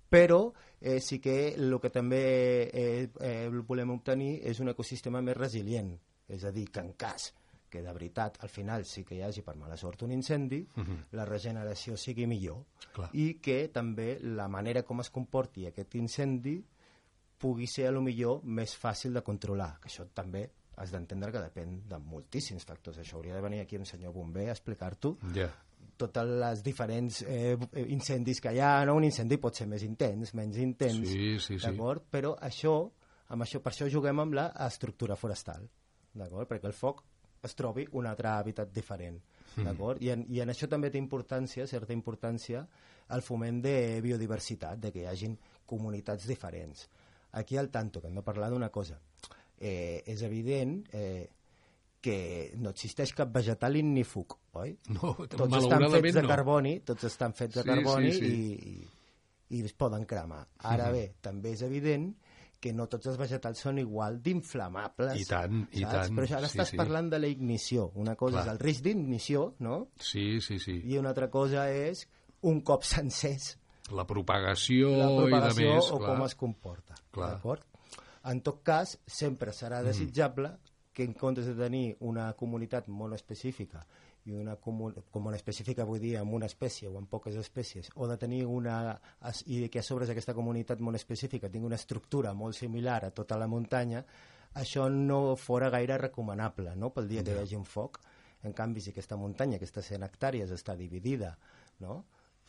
Però 0.09 0.53
eh, 0.79 1.01
sí 1.01 1.19
que 1.19 1.55
el 1.55 1.77
que 1.81 1.89
també 1.89 2.69
eh, 2.71 3.09
eh, 3.19 3.49
volem 3.67 3.89
obtenir 3.91 4.39
és 4.47 4.59
un 4.61 4.69
ecosistema 4.69 5.21
més 5.21 5.35
resilient, 5.35 5.91
és 6.29 6.43
a 6.45 6.51
dir, 6.51 6.69
que 6.71 6.79
en 6.79 6.93
cas 6.93 7.33
que 7.69 7.81
de 7.81 7.91
veritat 7.93 8.37
al 8.43 8.49
final 8.49 8.85
sí 8.85 9.03
que 9.03 9.15
hi 9.15 9.21
hagi 9.21 9.41
per 9.41 9.55
mala 9.55 9.77
sort 9.77 10.03
un 10.03 10.11
incendi, 10.11 10.65
Mhm. 10.75 10.97
la 11.11 11.25
regeneració 11.25 11.97
sigui 11.97 12.25
millor 12.27 12.63
Clar. 12.93 13.09
i 13.13 13.35
que 13.41 13.67
també 13.69 14.19
la 14.21 14.47
manera 14.47 14.83
com 14.83 14.99
es 15.01 15.09
comporti 15.09 15.65
aquest 15.67 15.95
incendi 15.95 16.63
pugui 17.37 17.67
ser 17.67 17.87
a 17.87 17.91
lo 17.91 18.01
millor 18.01 18.41
més 18.43 18.75
fàcil 18.77 19.13
de 19.13 19.21
controlar, 19.21 19.79
que 19.79 19.89
això 19.89 20.07
també 20.13 20.49
has 20.77 20.91
d'entendre 20.91 21.31
que 21.31 21.39
depèn 21.41 21.87
de 21.89 21.97
moltíssims 21.99 22.63
factors. 22.65 22.97
Això 22.99 23.15
hauria 23.17 23.35
de 23.35 23.41
venir 23.41 23.59
aquí 23.61 23.77
un 23.77 23.85
senyor 23.85 24.13
bomber 24.13 24.47
a 24.49 24.51
explicar-t'ho 24.53 25.17
Ja. 25.33 25.51
totes 25.97 26.27
les 26.27 26.63
diferents 26.63 27.23
eh, 27.27 27.57
incendis 27.87 28.39
que 28.41 28.51
hi 28.53 28.59
ha, 28.59 28.85
no? 28.85 28.95
un 28.95 29.03
incendi 29.03 29.37
pot 29.37 29.55
ser 29.55 29.65
més 29.67 29.81
intens, 29.83 30.33
menys 30.35 30.57
intens, 30.57 31.07
Sí, 31.07 31.39
sí, 31.39 31.57
sí. 31.59 31.67
Però 32.11 32.35
això, 32.39 32.91
amb 33.29 33.41
això, 33.43 33.59
per 33.61 33.71
això 33.73 33.89
juguem 33.89 34.19
amb 34.19 34.33
la 34.33 34.47
estructura 34.67 35.15
forestal, 35.15 35.67
d'acord? 36.13 36.47
Perquè 36.47 36.65
el 36.65 36.73
foc 36.73 37.03
es 37.43 37.55
trobi 37.55 37.87
un 37.93 38.05
altre 38.07 38.29
hàbitat 38.29 38.71
diferent, 38.73 39.19
Mm. 39.57 39.63
d'acord? 39.63 40.01
I, 40.03 40.09
en, 40.13 40.25
I 40.29 40.41
en 40.43 40.49
això 40.49 40.67
també 40.69 40.89
té 40.91 40.97
importància, 40.99 41.65
certa 41.67 41.93
importància, 41.93 42.67
el 43.09 43.21
foment 43.21 43.61
de 43.63 44.01
biodiversitat, 44.01 44.77
de 44.79 44.91
que 44.91 44.99
hi 45.01 45.05
hagin 45.07 45.37
comunitats 45.65 46.27
diferents. 46.27 46.87
Aquí 47.31 47.57
al 47.57 47.69
tanto, 47.69 47.99
que 48.01 48.07
hem 48.07 48.15
de 48.15 48.21
parlar 48.21 48.49
d'una 48.51 48.69
cosa. 48.69 48.99
Eh, 49.59 50.03
és 50.05 50.21
evident 50.21 50.83
eh, 50.93 51.27
que 52.01 52.51
no 52.57 52.69
existeix 52.69 53.13
cap 53.17 53.31
vegetal 53.33 53.75
ignífug, 53.75 54.37
oi? 54.53 54.77
No, 54.93 55.15
tots 55.31 55.57
estan 55.63 55.89
fets 55.91 56.13
de 56.13 56.21
no. 56.21 56.27
carboni, 56.29 56.79
tots 56.85 57.03
estan 57.09 57.33
fets 57.33 57.55
de 57.55 57.63
Sí, 57.63 57.67
carboni 57.67 58.11
sí, 58.11 58.19
sí. 58.19 58.25
I, 58.27 58.69
i, 59.55 59.57
i 59.57 59.63
es 59.65 59.73
poden 59.73 60.05
cremar. 60.05 60.43
Ara 60.59 60.91
Mhm. 60.91 60.93
bé, 60.93 61.13
també 61.21 61.51
és 61.53 61.61
evident 61.63 62.11
que 62.59 62.73
no 62.73 62.87
tots 62.89 63.05
els 63.07 63.17
vegetals 63.17 63.59
són 63.59 63.77
igual 63.79 64.21
d'inflamables. 64.23 65.19
I 65.21 65.25
tant, 65.29 65.67
i 65.71 65.81
saps? 65.83 65.93
tant, 65.93 66.15
Però 66.17 66.25
això 66.25 66.37
ara 66.39 66.47
sí, 66.49 66.57
estàs 66.57 66.71
sí. 66.73 66.77
parlant 66.77 67.09
de 67.11 67.19
la 67.19 67.27
ignició. 67.27 67.91
Una 67.95 68.15
cosa 68.15 68.39
Clar. 68.41 68.45
és 68.45 68.51
el 68.53 68.59
risc 68.59 68.83
d'ignició, 68.83 69.55
no? 69.59 69.87
Sí, 69.99 70.39
sí, 70.41 70.57
sí. 70.59 70.81
I 70.85 70.97
una 70.97 71.09
altra 71.13 71.29
cosa 71.29 71.69
és 71.71 72.07
un 72.41 72.61
cop 72.61 72.83
sencers 72.83 73.57
La 73.91 74.03
propagació, 74.05 74.89
la 74.97 75.07
propagació 75.15 75.63
i 75.63 75.69
de 75.69 75.75
més, 75.75 75.91
o 75.91 75.97
clar. 75.99 76.09
com 76.15 76.25
es 76.25 76.35
comporta. 76.35 76.95
D'acord? 77.15 77.61
En 78.27 78.41
tot 78.41 78.61
cas, 78.63 78.97
sempre 79.07 79.51
serà 79.53 79.79
Mhm. 79.79 79.85
desitjable 79.87 80.57
que 80.93 81.03
en 81.05 81.13
comptes 81.13 81.45
de 81.45 81.53
tenir 81.55 81.95
una 82.01 82.33
comunitat 82.33 82.87
monoespecífica 82.89 83.85
i 84.27 84.35
una 84.35 84.57
comu 84.59 84.89
com 85.11 85.23
monoespecífica 85.23 85.85
vull 85.87 86.01
dir 86.03 86.17
amb 86.19 86.35
una 86.35 86.49
espècie 86.51 86.89
o 86.89 86.97
amb 86.99 87.09
poques 87.09 87.35
espècies 87.39 87.89
o 87.95 88.07
de 88.09 88.17
tenir 88.19 88.43
una 88.45 88.97
i 89.45 89.61
que 89.71 89.79
a 89.79 89.85
sobre 89.87 90.07
d'aquesta 90.07 90.35
comunitat 90.35 90.83
monoespecífica 90.83 91.49
tingui 91.49 91.71
una 91.71 91.79
estructura 91.79 92.33
molt 92.33 92.57
similar 92.59 92.99
a 93.05 93.11
tota 93.11 93.37
la 93.39 93.47
muntanya 93.47 94.03
això 94.63 94.89
no 94.91 95.35
fora 95.35 95.69
gaire 95.69 95.97
recomanable 96.01 96.75
no? 96.75 96.91
pel 96.93 97.07
dia 97.07 97.23
que 97.23 97.35
hi 97.35 97.43
hagi 97.43 97.55
un 97.55 97.65
foc 97.65 98.01
en 98.43 98.53
canvi 98.53 98.81
si 98.81 98.91
aquesta 98.91 99.17
muntanya, 99.17 99.57
aquestes 99.57 99.93
100 99.93 100.03
hectàrees 100.05 100.51
està 100.53 100.75
dividida 100.75 101.37
no? 101.79 102.03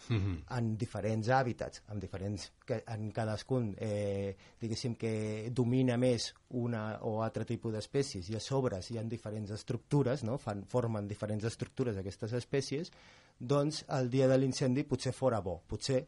Mhm. 0.08 0.44
en 0.56 0.76
diferents 0.78 1.28
hàbitats, 1.28 1.82
en 1.92 2.00
diferents, 2.00 2.52
que 2.64 2.82
en 2.86 3.10
cadascun, 3.12 3.74
eh, 3.78 4.36
diguéssim 4.60 4.94
que 4.96 5.50
domina 5.52 5.96
més 5.96 6.34
una 6.50 6.98
o 7.02 7.22
altre 7.22 7.44
tipus 7.44 7.72
d'espècies 7.74 8.30
i 8.30 8.36
a 8.36 8.40
sobre 8.40 8.80
hi 8.88 8.98
ha 8.98 9.02
diferents 9.02 9.50
estructures, 9.50 10.24
no? 10.24 10.38
Fan, 10.38 10.64
formen 10.64 11.08
diferents 11.08 11.44
estructures 11.44 11.96
aquestes 11.96 12.32
espècies, 12.32 12.92
doncs 13.38 13.84
el 13.88 14.10
dia 14.10 14.28
de 14.28 14.38
l'incendi 14.38 14.84
potser 14.84 15.12
fora 15.12 15.40
bo, 15.40 15.62
potser, 15.66 16.06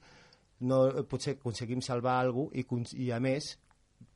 no, 0.60 1.05
potser 1.09 1.36
aconseguim 1.39 1.81
salvar 1.81 2.19
alguna 2.20 2.65
cosa 2.67 2.97
i, 2.97 3.07
i 3.07 3.10
a 3.10 3.20
més 3.20 3.59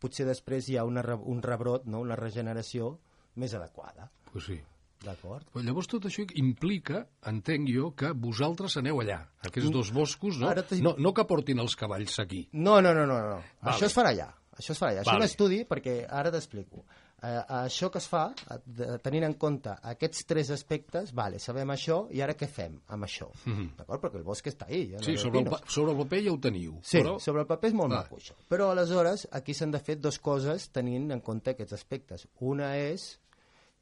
potser 0.01 0.27
després 0.27 0.69
hi 0.69 0.77
ha 0.77 0.85
una, 0.85 1.03
un 1.17 1.43
rebrot, 1.43 1.87
no? 1.87 2.01
una 2.01 2.17
regeneració 2.17 2.99
més 3.37 3.55
adequada. 3.55 4.11
Pues 4.33 4.45
sí. 4.51 4.61
D'acord? 5.05 5.47
Però 5.53 5.65
llavors 5.65 5.89
tot 5.91 6.07
això 6.09 6.25
implica, 6.41 7.05
entenc 7.31 7.69
jo, 7.71 7.93
que 7.99 8.13
vosaltres 8.17 8.79
aneu 8.81 9.01
allà, 9.05 9.21
aquests 9.45 9.71
dos 9.75 9.93
boscos, 9.93 10.39
no? 10.41 10.53
No, 10.81 10.95
no 10.99 11.15
que 11.15 11.25
portin 11.29 11.61
els 11.61 11.77
cavalls 11.77 12.19
aquí. 12.25 12.47
No, 12.53 12.81
no, 12.81 12.95
no, 12.97 13.07
no, 13.07 13.21
no. 13.21 13.39
Vale. 13.61 13.77
Això 13.77 13.87
es 13.91 13.97
farà 13.97 14.15
allà. 14.15 14.31
Això 14.55 14.73
es 14.73 14.79
farà 14.79 14.93
allà. 14.95 15.03
Això 15.03 15.13
Vale. 15.17 15.25
és 15.25 15.25
un 15.25 15.33
estudi 15.33 15.65
perquè 15.69 16.05
ara 16.09 16.31
t'explico. 16.31 16.85
Eh, 17.25 17.41
això 17.57 17.89
que 17.91 17.97
es 18.03 18.07
fa, 18.11 18.27
eh, 18.53 18.99
tenint 19.01 19.25
en 19.25 19.33
compte 19.41 19.73
aquests 19.91 20.27
tres 20.29 20.51
aspectes, 20.53 21.15
vale, 21.17 21.39
sabem 21.41 21.71
això, 21.73 22.03
i 22.13 22.21
ara 22.21 22.35
què 22.37 22.47
fem 22.47 22.75
amb 22.93 23.07
això? 23.07 23.31
Mhm. 23.47 23.71
D'acord? 23.79 24.03
Perquè 24.03 24.19
el 24.21 24.27
bosc 24.27 24.47
està 24.47 24.67
ahí. 24.69 24.91
Ja 24.91 24.99
no 24.99 25.03
Sí, 25.07 25.17
sobre 25.17 25.41
el, 25.41 25.49
sobre 25.67 25.93
el 25.93 25.99
paper 26.03 26.23
ja 26.27 26.33
ho 26.35 26.39
teniu. 26.39 26.79
Sí, 26.83 26.99
però... 26.99 27.19
sobre 27.19 27.41
el 27.41 27.47
paper 27.47 27.71
és 27.71 27.75
molt 27.75 27.93
Va. 27.95 28.03
maco 28.03 28.17
això. 28.21 28.35
Però 28.51 28.71
aleshores 28.71 29.27
aquí 29.33 29.55
s'han 29.55 29.71
de 29.73 29.81
fer 29.81 29.97
dues 29.97 30.19
coses 30.19 30.69
tenint 30.71 31.11
en 31.13 31.21
compte 31.21 31.51
aquests 31.55 31.73
aspectes. 31.73 32.29
Una 32.41 32.77
és 32.77 33.19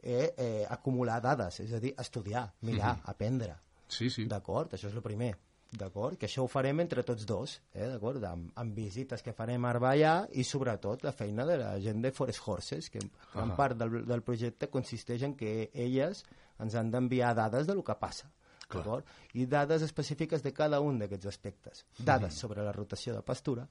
eh, 0.03 0.35
eh, 0.37 0.67
acumular 0.69 1.21
dades, 1.23 1.61
és 1.61 1.73
a 1.73 1.81
dir, 1.81 1.95
estudiar, 1.99 2.53
mirar, 2.63 2.97
Mhm. 2.97 3.03
aprendre. 3.07 3.55
Sí, 3.89 4.11
sí. 4.11 4.25
D'acord? 4.27 4.73
Això 4.75 4.89
és 4.89 4.95
el 4.95 5.03
primer. 5.03 5.37
D'acord? 5.73 6.19
Que 6.19 6.27
això 6.27 6.43
ho 6.43 6.49
farem 6.49 6.81
entre 6.81 7.03
tots 7.03 7.25
dos, 7.25 7.63
eh? 7.73 7.87
d'acord? 7.89 8.23
Amb, 8.25 8.51
amb 8.57 8.75
visites 8.77 9.23
que 9.23 9.33
farem 9.33 9.65
a 9.65 9.73
allà 9.73 10.29
i 10.33 10.45
sobretot 10.45 11.03
la 11.03 11.13
feina 11.13 11.47
de 11.47 11.57
la 11.57 11.79
gent 11.81 12.03
de 12.03 12.11
Forest 12.13 12.41
Horses, 12.47 12.91
que 12.91 12.99
gran 12.99 13.51
Ahà. 13.53 13.57
part 13.57 13.77
del, 13.79 14.05
del 14.07 14.23
projecte 14.23 14.69
consisteix 14.69 15.23
en 15.23 15.35
que 15.35 15.71
elles 15.73 16.25
ens 16.59 16.75
han 16.75 16.91
d'enviar 16.91 17.35
dades 17.35 17.67
de 17.67 17.75
lo 17.75 17.83
que 17.83 17.95
passa. 17.95 18.31
D'acord? 18.71 19.05
I 19.35 19.47
dades 19.47 19.83
específiques 19.83 20.43
de 20.43 20.53
cada 20.53 20.81
un 20.81 20.99
d'aquests 20.99 21.27
aspectes. 21.27 21.85
Dades 21.99 22.33
Mhm. 22.35 22.39
sobre 22.39 22.63
la 22.63 22.73
rotació 22.73 23.15
de 23.15 23.23
pastura, 23.23 23.67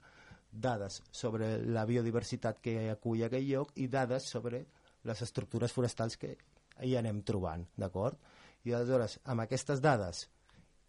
dades 0.50 1.02
sobre 1.10 1.58
la 1.64 1.84
biodiversitat 1.84 2.60
que 2.60 2.90
acull 2.90 3.22
aquell 3.24 3.46
lloc 3.48 3.70
i 3.76 3.86
dades 3.88 4.24
sobre 4.24 4.66
les 5.04 5.22
estructures 5.22 5.72
forestals 5.72 6.16
que 6.16 6.36
hi 6.82 6.94
anem 6.96 7.22
trobant, 7.22 7.66
d'acord? 7.76 8.18
I 8.64 8.72
aleshores, 8.72 9.18
amb 9.24 9.40
aquestes 9.44 9.80
dades 9.82 10.28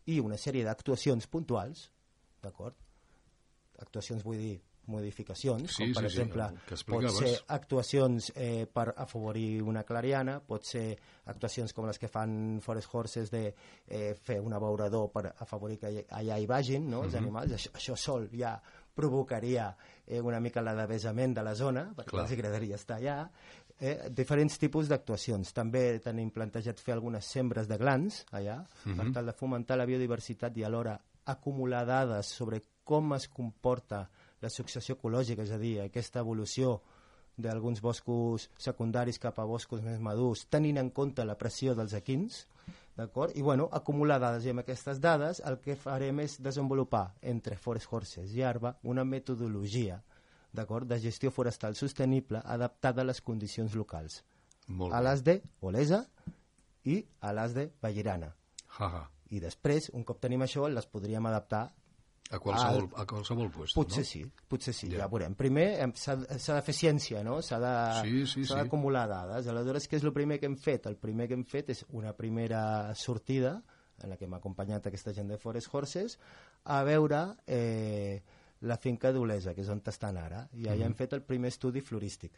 i 0.05 0.19
una 0.19 0.37
sèrie 0.37 0.63
d'actuacions 0.65 1.27
puntuals, 1.27 1.87
d'acord? 2.43 2.75
Actuacions 3.81 4.23
vull 4.23 4.37
dir 4.37 4.61
modificacions, 4.85 5.71
Sí, 5.71 5.85
com 5.85 5.93
per 5.95 6.01
sí, 6.03 6.09
sí, 6.09 6.19
exemple 6.19 6.45
que 6.67 6.75
pot 6.91 7.05
ser 7.15 7.29
actuacions 7.55 8.25
eh, 8.35 8.65
per 8.67 8.89
afavorir 8.99 9.61
una 9.63 9.85
clariana, 9.87 10.41
pot 10.43 10.65
ser 10.67 10.97
actuacions 11.31 11.71
com 11.73 11.87
les 11.87 11.97
que 11.97 12.09
fan 12.11 12.59
Forest 12.61 12.91
Horses 12.91 13.31
de 13.31 13.45
eh, 13.87 14.13
fer 14.27 14.41
un 14.43 14.53
abeurador 14.53 15.07
per 15.13 15.29
afavorir 15.39 15.79
que 15.79 15.93
allà 16.11 16.37
hi 16.37 16.45
vagin 16.45 16.89
no, 16.91 17.05
els 17.05 17.13
Mhm. 17.15 17.21
animals, 17.23 17.51
això, 17.55 17.71
això 17.79 17.95
sol 17.95 18.27
ja 18.35 18.57
provocaria 18.93 19.75
eh, 20.05 20.19
una 20.21 20.39
mica 20.41 20.61
l'adavesament 20.61 21.33
de 21.33 21.43
la 21.43 21.55
zona, 21.55 21.93
perquè 21.95 22.09
Clar. 22.11 22.23
els 22.27 22.31
agradaria 22.33 22.75
estar 22.75 22.97
allà, 22.99 23.31
eh, 23.83 24.07
diferents 24.15 24.55
tipus 24.61 24.87
d'actuacions. 24.87 25.51
També 25.53 25.99
tenim 25.99 26.29
plantejat 26.31 26.79
fer 26.79 26.93
algunes 26.95 27.27
sembres 27.27 27.67
de 27.67 27.77
glans 27.77 28.23
allà, 28.31 28.61
Mhm. 28.85 28.95
per 28.95 29.11
tal 29.11 29.25
de 29.25 29.33
fomentar 29.33 29.77
la 29.77 29.85
biodiversitat 29.85 30.55
i 30.57 30.63
alhora 30.63 30.99
acumular 31.25 31.85
dades 31.85 32.27
sobre 32.27 32.61
com 32.83 33.13
es 33.13 33.27
comporta 33.27 34.09
la 34.41 34.49
successió 34.49 34.95
ecològica, 34.95 35.43
és 35.43 35.51
a 35.51 35.57
dir, 35.57 35.81
aquesta 35.81 36.19
evolució 36.19 36.81
d'alguns 37.37 37.81
boscos 37.81 38.49
secundaris 38.57 39.19
cap 39.19 39.39
a 39.39 39.45
boscos 39.45 39.81
més 39.81 39.99
madurs, 39.99 40.45
tenint 40.47 40.77
en 40.77 40.89
compte 40.91 41.25
la 41.25 41.37
pressió 41.37 41.73
dels 41.75 41.93
equins, 41.93 42.47
d'acord? 42.95 43.35
I, 43.35 43.41
bueno, 43.41 43.69
acumular 43.71 44.19
dades. 44.19 44.45
I 44.45 44.49
amb 44.51 44.59
aquestes 44.59 44.99
dades 45.01 45.41
el 45.45 45.59
que 45.59 45.75
farem 45.75 46.19
és 46.19 46.37
desenvolupar 46.41 47.15
entre 47.21 47.57
Forest 47.57 47.91
Horses 47.91 48.35
i 48.35 48.43
Arba 48.43 48.77
una 48.83 49.03
metodologia 49.03 50.03
d'acord 50.53 50.87
de 50.87 50.99
gestió 50.99 51.31
forestal 51.31 51.75
sostenible 51.75 52.41
adaptada 52.45 53.01
a 53.01 53.05
les 53.05 53.21
condicions 53.21 53.73
locals. 53.75 54.23
Molt 54.67 54.93
a 54.93 54.99
bé. 55.01 55.09
les 55.09 55.23
de 55.23 55.41
Olesa 55.61 56.05
i 56.85 57.05
a 57.21 57.33
les 57.33 57.53
de 57.53 57.71
Vallirana. 57.81 58.33
Ha, 58.79 58.85
ha. 58.87 59.09
I 59.33 59.39
després, 59.41 59.89
un 59.93 60.03
cop 60.03 60.19
tenim 60.21 60.41
això, 60.45 60.67
les 60.69 60.85
podríem 60.85 61.25
adaptar 61.25 61.71
A 62.33 62.39
qualsevol, 62.39 62.87
a 62.97 63.03
qualsevol 63.05 63.49
puesto, 63.51 63.75
Potser 63.81 64.01
no? 64.01 64.05
sí, 64.09 64.21
potser 64.47 64.73
sí, 64.73 64.87
Ja. 64.89 64.99
ja, 65.03 65.07
veurem. 65.07 65.35
Primer 65.35 65.67
s'ha 65.95 66.15
de 66.15 66.61
fer 66.65 66.73
ciència, 66.73 67.21
no? 67.23 67.41
S'ha 67.41 67.59
de- 67.59 68.01
Sí, 68.01 68.25
sí, 68.25 68.45
sí. 68.45 68.53
d'acumular 68.55 69.07
dades. 69.07 69.45
Aleshores, 69.47 69.87
què 69.89 69.97
és 69.97 70.03
el 70.03 70.13
primer 70.13 70.39
que 70.39 70.47
hem 70.47 70.55
fet? 70.57 70.87
El 70.87 70.95
primer 70.97 71.27
que 71.27 71.35
hem 71.35 71.43
fet 71.45 71.69
és 71.69 71.85
una 71.89 72.13
primera 72.13 72.95
sortida 72.95 73.61
en 74.01 74.09
la 74.09 74.17
que 74.17 74.25
m'ha 74.27 74.37
acompanyat 74.37 74.87
aquesta 74.87 75.13
gent 75.13 75.27
de 75.29 75.37
Forest 75.37 75.69
Horses 75.75 76.17
a 76.63 76.81
veure 76.83 77.35
eh, 77.45 78.23
la 78.63 78.77
finca 78.79 79.11
d'Olesa, 79.11 79.53
que 79.53 79.61
és 79.61 79.69
on 79.69 79.81
estan 79.85 80.17
ara, 80.17 80.47
i 80.53 80.65
allà 80.65 80.83
Mhm. 80.85 80.91
hem 80.91 80.95
fet 80.95 81.13
el 81.13 81.21
primer 81.21 81.49
estudi 81.51 81.81
florístic. 81.81 82.31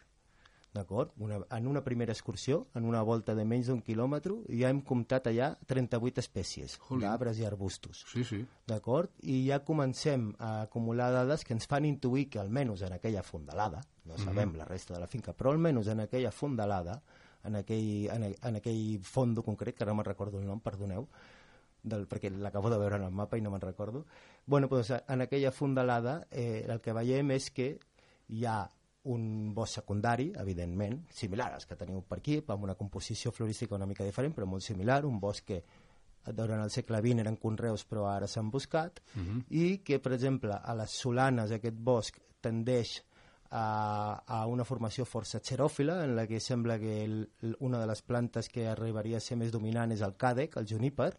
D'acord? 0.76 1.12
Una, 1.24 1.38
en 1.56 1.68
una 1.68 1.82
primera 1.86 2.12
excursió, 2.12 2.68
en 2.76 2.84
una 2.84 3.02
volta 3.02 3.34
de 3.34 3.46
menys 3.46 3.68
d'un 3.68 3.80
quilòmetre, 3.82 4.34
ja 4.60 4.68
hem 4.70 4.82
comptat 4.84 5.28
allà 5.32 5.54
38 5.66 6.20
espècies 6.20 6.78
d'arbres 7.00 7.40
i 7.40 7.46
arbustos. 7.46 8.04
Sí, 8.12 8.26
sí. 8.26 8.42
D'acord? 8.68 9.10
I 9.24 9.46
ja 9.48 9.62
comencem 9.64 10.34
a 10.38 10.64
acumular 10.64 11.14
dades 11.14 11.46
que 11.46 11.54
ens 11.54 11.66
fan 11.66 11.86
intuir 11.86 12.28
que 12.30 12.40
almenys 12.40 12.82
en 12.82 12.92
aquella 12.98 13.24
fondalada, 13.24 13.86
no 14.04 14.18
sabem 14.18 14.50
Mhm. 14.50 14.58
la 14.58 14.66
resta 14.66 14.94
de 14.96 15.00
la 15.00 15.08
finca, 15.08 15.32
però 15.34 15.52
almenys 15.52 15.88
en 15.88 16.02
aquella 16.02 16.32
fondalada, 16.32 17.02
en 17.46 17.56
aquell, 17.56 18.10
en, 18.12 18.36
en 18.42 18.56
aquell 18.58 19.00
fondo 19.02 19.44
concret, 19.44 19.78
que 19.78 19.84
ara 19.84 19.94
no 19.94 19.98
me'n 19.98 20.06
recordo 20.06 20.40
el 20.40 20.46
nom, 20.46 20.60
perdoneu, 20.60 21.08
del, 21.86 22.08
perquè 22.10 22.32
l'acabo 22.34 22.72
de 22.74 22.80
veure 22.82 22.98
en 22.98 23.06
el 23.06 23.14
mapa 23.14 23.38
i 23.38 23.44
no 23.46 23.52
me'n 23.54 23.62
recordo, 23.62 24.06
bueno, 24.46 24.68
doncs, 24.72 24.92
en 25.08 25.22
aquella 25.22 25.52
fondalada 25.54 26.26
eh, 26.32 26.66
el 26.68 26.82
que 26.82 26.94
veiem 26.98 27.32
és 27.38 27.52
que 27.54 27.76
hi 28.34 28.46
ha 28.50 28.64
un 29.06 29.54
bosc 29.54 29.78
secundari, 29.78 30.32
evidentment, 30.42 31.04
similar 31.14 31.52
als 31.54 31.68
que 31.70 31.78
teniu 31.78 32.02
per 32.10 32.18
aquí, 32.24 32.40
amb 32.48 32.64
una 32.66 32.74
composició 32.74 33.32
florística 33.32 33.78
una 33.78 33.86
mica 33.86 34.04
diferent, 34.04 34.34
però 34.34 34.48
molt 34.50 34.66
similar, 34.66 35.04
un 35.06 35.20
bosc 35.22 35.46
que 35.46 35.60
durant 36.34 36.64
el 36.64 36.72
segle 36.74 37.04
XX 37.06 37.22
eren 37.22 37.36
conreus 37.38 37.84
però 37.86 38.08
ara 38.10 38.26
s'han 38.26 38.50
buscat, 38.50 39.04
Mhm. 39.14 39.44
i 39.50 39.78
que, 39.86 40.00
per 40.00 40.14
exemple, 40.14 40.58
a 40.58 40.74
les 40.74 40.90
solanes 40.90 41.52
aquest 41.52 41.78
bosc 41.78 42.18
tendeix 42.42 43.04
a, 43.52 44.24
a 44.26 44.48
una 44.48 44.66
formació 44.66 45.06
força 45.06 45.40
xeròfila, 45.40 46.04
en 46.04 46.16
la 46.16 46.26
que 46.26 46.40
sembla 46.40 46.80
que 46.80 47.04
el, 47.04 47.30
una 47.60 47.80
de 47.80 47.86
les 47.86 48.02
plantes 48.02 48.50
que 48.50 48.68
arribaria 48.68 49.18
a 49.18 49.22
ser 49.22 49.38
més 49.38 49.52
dominant 49.54 49.92
és 49.94 50.02
el 50.02 50.18
càdec, 50.18 50.58
el 50.58 50.66
juníper, 50.68 51.12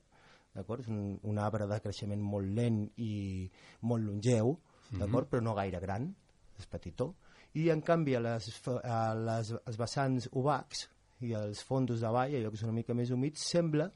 d'acord? 0.56 0.84
És 0.84 0.90
un, 0.92 1.14
un 1.22 1.38
arbre 1.38 1.68
de 1.68 1.78
creixement 1.84 2.22
molt 2.22 2.50
lent 2.56 2.82
i 3.02 3.46
molt 3.88 4.04
longeu, 4.06 4.56
d'acord? 4.90 5.26
Mhm. 5.26 5.30
Però 5.32 5.44
no 5.44 5.54
gaire 5.58 5.80
gran, 5.82 6.10
és 6.58 6.68
petitó. 6.72 7.12
I, 7.56 7.70
en 7.72 7.80
canvi, 7.80 8.16
a 8.16 8.20
les, 8.20 8.50
a 8.84 9.00
les, 9.16 9.54
als 9.64 9.78
vessants 9.80 10.28
obacs 10.36 10.86
i 11.24 11.32
als 11.36 11.62
fondos 11.64 12.02
de 12.04 12.10
vall, 12.12 12.34
a 12.36 12.42
llocs 12.44 12.64
una 12.66 12.74
mica 12.76 12.94
més 12.94 13.12
humits, 13.14 13.46
sembla 13.48 13.88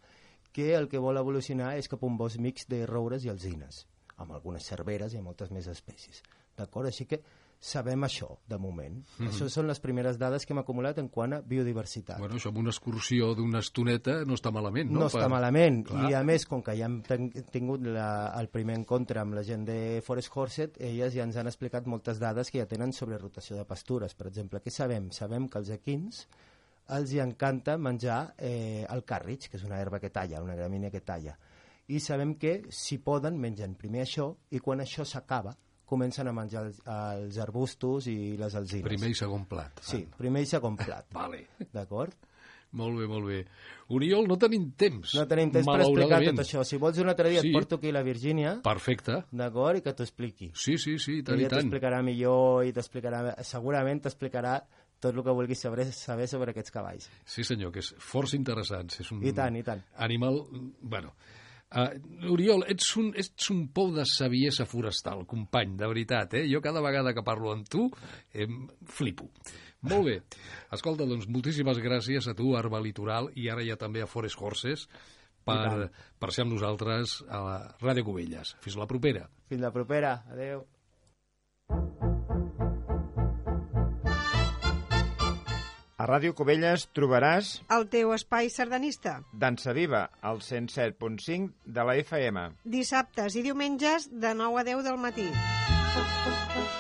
que 0.52 0.72
el 0.74 0.89
que 0.89 0.98
vol 1.02 1.20
evolucionar 1.20 1.74
és 1.78 1.89
cap 1.89 2.02
a 2.02 2.08
un 2.08 2.16
bosc 2.18 2.40
mix 2.40 2.66
de 2.70 2.82
roures 2.89 3.24
i 3.24 3.30
alzines, 3.30 3.84
amb 4.16 4.32
algunes 4.32 4.66
cerveres 4.66 5.12
i 5.14 5.20
amb 5.20 5.28
moltes 5.30 5.52
més 5.55 5.68
espècies. 5.70 6.22
D'acord? 6.56 6.89
Així 6.89 7.06
que 7.06 7.20
sabem 7.60 8.05
això, 8.05 8.39
de 8.48 8.56
moment. 8.58 8.97
Mm. 8.97 9.05
-hmm. 9.18 9.28
Això 9.28 9.48
són 9.48 9.66
les 9.66 9.80
primeres 9.80 10.18
dades 10.18 10.47
que 10.47 10.55
hem 10.55 10.58
acumulat 10.58 10.98
en 10.98 11.08
quant 11.08 11.34
a 11.34 11.40
biodiversitat. 11.42 12.18
Bueno, 12.18 12.34
això 12.36 12.48
amb 12.48 12.58
una 12.58 12.70
excursió 12.70 13.34
d'una 13.34 13.58
estoneta 13.58 14.24
no 14.24 14.34
està 14.34 14.50
malament, 14.50 14.90
no? 14.90 15.00
No 15.00 15.06
està 15.06 15.28
malament. 15.28 15.84
Clar. 15.86 16.10
I 16.10 16.14
a 16.14 16.22
més, 16.24 16.47
com 16.47 16.62
que 16.62 16.76
ja 16.76 16.86
hem 16.86 17.02
tingut 17.52 17.82
la, 17.82 18.32
el 18.40 18.48
primer 18.48 18.76
encontre 18.76 19.20
amb 19.20 19.34
la 19.34 19.42
gent 19.42 19.64
de 19.66 20.00
Forest 20.02 20.30
Horset, 20.34 20.80
elles 20.80 21.14
ja 21.14 21.22
ens 21.22 21.36
han 21.36 21.47
explicat 21.47 21.86
moltes 21.86 22.18
dades 22.18 22.50
que 22.50 22.58
ja 22.58 22.66
tenen 22.66 22.92
sobre 22.92 23.18
rotació 23.18 23.56
de 23.56 23.64
pastures. 23.64 24.14
Per 24.14 24.26
exemple, 24.26 24.60
què 24.60 24.70
sabem? 24.70 25.10
Sabem 25.10 25.48
que 25.48 25.58
als 25.58 25.68
equins 25.68 26.26
els 26.89 27.12
hi 27.12 27.20
encanta 27.20 27.76
menjar 27.78 28.34
eh, 28.39 28.86
el 28.89 29.05
càrrig, 29.05 29.48
que 29.50 29.56
és 29.56 29.64
una 29.64 29.78
herba 29.78 30.00
que 30.00 30.10
talla, 30.10 30.42
una 30.42 30.56
gramínia 30.56 30.90
que 30.90 31.00
talla. 31.00 31.36
I 31.89 32.00
sabem 32.00 32.34
que, 32.39 32.62
si 32.70 32.98
poden, 32.98 33.39
mengen 33.39 33.74
primer 33.74 34.02
això, 34.02 34.36
i 34.50 34.58
quan 34.58 34.80
això 34.80 35.05
s'acaba, 35.05 35.56
comencen 35.91 36.31
a 36.31 36.33
menjar 36.36 36.65
els, 36.69 36.81
els 36.86 37.36
arbustos 37.43 38.07
i 38.10 38.36
les 38.39 38.55
alzines. 38.55 38.86
Primer 38.86 39.10
i 39.12 39.19
segon 39.19 39.44
plat. 39.51 39.83
Sí, 39.85 40.05
primer 40.17 40.47
i 40.47 40.51
segon 40.51 40.78
plat. 40.78 41.10
Vale. 41.19 41.44
D'acord? 41.75 42.15
Molt 42.78 43.01
bé, 43.01 43.07
molt 43.10 43.27
bé. 43.27 43.39
Oriol, 43.97 44.28
no 44.31 44.36
tenim 44.39 44.69
temps. 44.78 45.17
No 45.19 45.25
tenim 45.27 45.51
temps 45.51 45.67
per 45.67 45.81
explicar 45.83 46.20
tot 46.28 46.43
això. 46.44 46.62
Si 46.62 46.78
vols 46.78 47.01
un 47.02 47.10
altre 47.10 47.33
dia 47.33 47.41
Sí. 47.43 47.49
et 47.51 47.57
porto 47.57 47.81
aquí 47.81 47.91
la 47.91 48.05
Virgínia, 48.07 48.52
Perfecte. 48.62 49.25
d'acord, 49.35 49.81
i 49.81 49.83
que 49.83 49.91
t'ho 49.93 50.07
expliqui. 50.07 50.52
Sí, 50.55 50.77
sí, 50.78 50.94
sí, 51.02 51.17
i 51.19 51.25
tant, 51.27 51.35
i 51.35 51.43
Ella 51.43 51.51
tant. 51.51 51.65
t'explicarà 51.67 51.99
millor 52.07 52.62
i 52.69 52.70
t'explicarà... 52.73 53.35
Segurament 53.43 54.05
t'explicarà 54.07 54.60
tot 55.01 55.17
el 55.17 55.25
que 55.27 55.35
vulguis 55.35 55.59
saber, 55.67 55.89
saber 55.97 56.28
sobre 56.31 56.52
aquests 56.55 56.70
cavalls. 56.70 57.10
Sí, 57.27 57.43
senyor, 57.43 57.73
que 57.75 57.83
és 57.83 57.91
força 57.99 58.36
interessant. 58.39 58.94
És 59.01 59.10
un 59.10 59.25
I 59.27 59.33
tant, 59.35 59.57
i 59.59 59.65
tant. 59.67 59.83
Animal, 60.07 60.39
bueno, 60.83 61.17
Uh, 61.70 62.32
Oriol, 62.34 62.65
ets 62.73 62.89
un, 62.99 63.12
ets 63.15 63.50
un 63.52 63.62
pou 63.70 63.92
de 63.94 64.02
saviesa 64.08 64.66
forestal, 64.66 65.23
company, 65.31 65.76
de 65.78 65.86
veritat, 65.92 66.34
eh? 66.40 66.44
Jo 66.50 66.58
cada 66.65 66.82
vegada 66.82 67.15
que 67.15 67.23
parlo 67.26 67.52
amb 67.55 67.68
tu 67.70 67.86
em 68.34 68.65
flipo. 68.90 69.28
Molt 69.86 70.08
bé. 70.08 70.16
Escolta, 70.76 71.07
doncs, 71.07 71.28
moltíssimes 71.31 71.78
gràcies 71.84 72.26
a 72.26 72.34
tu, 72.34 72.50
Arba 72.58 72.82
Litoral, 72.82 73.31
i 73.39 73.49
ara 73.52 73.65
ja 73.66 73.78
també 73.78 74.02
a 74.02 74.10
Forest 74.10 74.42
Horses, 74.42 74.89
per, 75.47 75.89
per 76.20 76.34
ser 76.34 76.44
amb 76.44 76.57
nosaltres 76.57 77.20
a 77.31 77.47
la 77.47 77.57
Ràdio 77.81 78.10
Cubelles. 78.10 78.57
Fins 78.66 78.76
la 78.81 78.90
propera. 78.90 79.28
Fins 79.49 79.62
la 79.62 79.73
propera. 79.74 80.18
Adeu. 80.34 80.66
A 86.01 86.07
Ràdio 86.09 86.33
Cubelles 86.33 86.87
trobaràs 86.97 87.49
El 87.77 87.83
teu 87.93 88.15
espai 88.15 88.49
sardanista. 88.49 89.19
Dansa 89.37 89.75
Viva, 89.77 90.07
al 90.25 90.39
107.5 90.41 91.51
de 91.77 91.85
la 91.85 91.97
FM. 92.01 92.45
Dissabtes 92.65 93.37
i 93.37 93.43
diumenges 93.45 94.07
de 94.23 94.31
9 94.39 94.62
a 94.62 94.65
10 94.65 94.81
del 94.87 94.97
matí. 95.03 95.27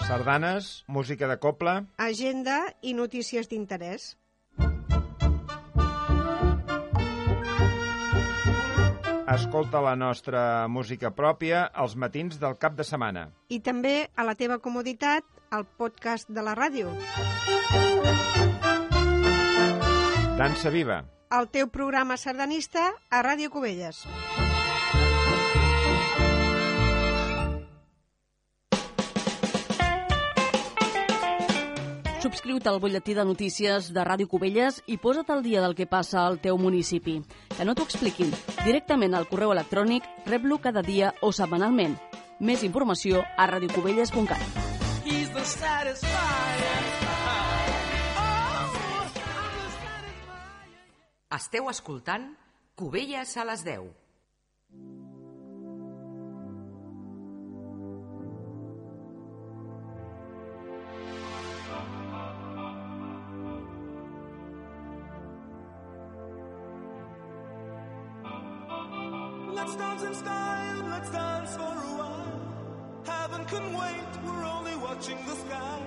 Sardanes, 0.08 0.70
música 0.88 1.28
de 1.28 1.36
coble, 1.36 1.74
Agenda 2.00 2.62
i 2.80 2.96
notícies 2.96 3.52
d'interès. 3.52 4.14
escolta 9.30 9.78
la 9.80 9.94
nostra 9.94 10.66
música 10.66 11.12
pròpia 11.14 11.60
els 11.78 11.94
matins 11.94 12.40
del 12.42 12.56
cap 12.58 12.74
de 12.74 12.82
setmana. 12.82 13.28
I 13.48 13.60
també, 13.62 14.08
a 14.16 14.26
la 14.26 14.34
teva 14.34 14.58
comoditat, 14.58 15.22
el 15.54 15.68
podcast 15.78 16.26
de 16.34 16.42
la 16.42 16.56
ràdio. 16.58 16.90
Dansa 20.40 20.70
Viva. 20.72 21.02
El 21.36 21.50
teu 21.52 21.66
programa 21.68 22.16
sardanista 22.16 22.86
a 23.12 23.18
Ràdio 23.20 23.50
Cubelles. 23.52 23.98
Subscriu-te 32.24 32.72
al 32.72 32.80
butlletí 32.80 33.12
de 33.12 33.28
notícies 33.28 33.92
de 33.92 34.00
Ràdio 34.08 34.32
Cubelles 34.32 34.80
i 34.88 34.96
posa't 34.96 35.28
al 35.28 35.44
dia 35.44 35.60
del 35.60 35.76
que 35.76 35.84
passa 35.84 36.24
al 36.24 36.40
teu 36.40 36.56
municipi. 36.56 37.20
Que 37.52 37.68
no 37.68 37.76
t'ho 37.76 37.84
expliquin. 37.84 38.32
Directament 38.64 39.12
al 39.12 39.28
correu 39.28 39.52
electrònic 39.52 40.08
rep-lo 40.24 40.56
cada 40.64 40.80
dia 40.80 41.12
o 41.20 41.36
setmanalment. 41.36 42.00
Més 42.40 42.64
informació 42.64 43.26
a 43.36 43.44
radiocubelles.cat. 43.52 44.40
He's 45.04 45.28
the 45.36 45.44
satisfier. 45.44 46.79
Esteu 51.30 51.68
escoltant 51.70 52.24
Cubelles 52.74 53.36
a 53.38 53.44
les 53.44 53.60
10. 53.62 53.84
Let's 69.54 69.76
dance 69.76 70.02
in 70.02 70.14
style, 70.14 70.82
let's 70.90 71.10
dance 71.12 71.54
for 71.54 71.62
a 71.62 71.92
while. 72.00 72.40
Heaven 73.04 73.44
can 73.44 73.72
wait, 73.72 74.10
we're 74.24 74.44
only 74.44 74.74
watching 74.74 75.18
the 75.26 75.36
skies. 75.36 75.79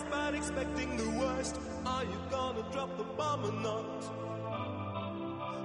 Best, 0.00 0.10
but 0.10 0.34
expecting 0.34 0.96
the 0.96 1.10
worst. 1.18 1.56
Are 1.84 2.04
you 2.04 2.18
gonna 2.30 2.64
drop 2.72 2.96
the 2.96 3.04
bomb 3.04 3.44
or 3.44 3.52
not? 3.52 4.02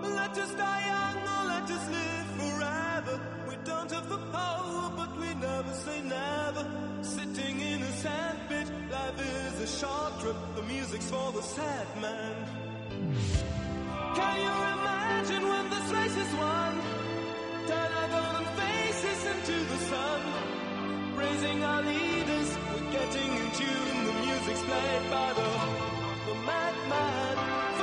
Let 0.02 0.38
us 0.38 0.52
die 0.56 0.84
young 0.88 1.18
or 1.34 1.44
let 1.54 1.70
us 1.70 1.90
live 1.90 2.28
forever. 2.40 3.22
We 3.48 3.56
don't 3.64 3.92
have 3.92 4.10
the 4.10 4.18
power, 4.32 4.92
but 4.98 5.18
we 5.20 5.34
never 5.36 5.74
say 5.74 6.02
never. 6.02 6.66
Sitting 7.02 7.60
in 7.62 7.82
a 7.82 7.92
sandpit, 7.92 8.68
life 8.92 9.20
is 9.20 9.60
a 9.62 9.80
short 9.80 10.20
trip. 10.20 10.36
The 10.56 10.64
music's 10.64 11.10
for 11.10 11.32
the 11.32 11.42
sad 11.42 11.88
man. 12.02 12.36
Can 14.16 14.36
you 14.46 14.56
imagine 14.78 15.48
when 15.48 15.70
this 15.70 15.92
race 15.92 16.18
is 16.18 16.34
won? 16.36 16.74
Turn 17.68 17.92
our 18.00 18.10
golden 18.10 18.46
faces 18.60 19.26
into 19.34 19.58
the 19.72 19.78
sun. 19.92 20.22
Praising 21.16 21.64
our 21.64 21.82
leaders, 21.84 22.58
getting 22.96 23.32
in 23.42 23.48
tune. 23.60 24.00
The 24.08 24.14
music's 24.26 24.64
played 24.68 25.06
by 25.10 25.34
the, 25.40 25.50
the 26.28 26.36
madman. 26.48 27.75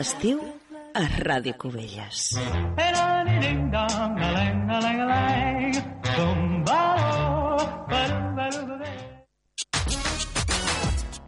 Estiu 0.00 0.40
a 0.94 1.02
Ràdio 1.22 1.54
Cubelles. 1.54 2.34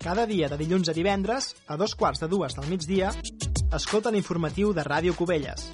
Cada 0.03 0.27
dia 0.27 0.49
de 0.51 0.59
dilluns 0.59 0.89
a 0.89 0.93
divendres, 0.93 1.55
a 1.69 1.77
dos 1.79 1.95
quarts 1.95 2.19
de 2.19 2.27
dues 2.27 2.59
del 2.59 2.67
migdia, 2.67 3.15
escolta 3.71 4.11
l'informatiu 4.11 4.75
de 4.75 4.83
Ràdio 4.83 5.15
Cubelles. 5.15 5.71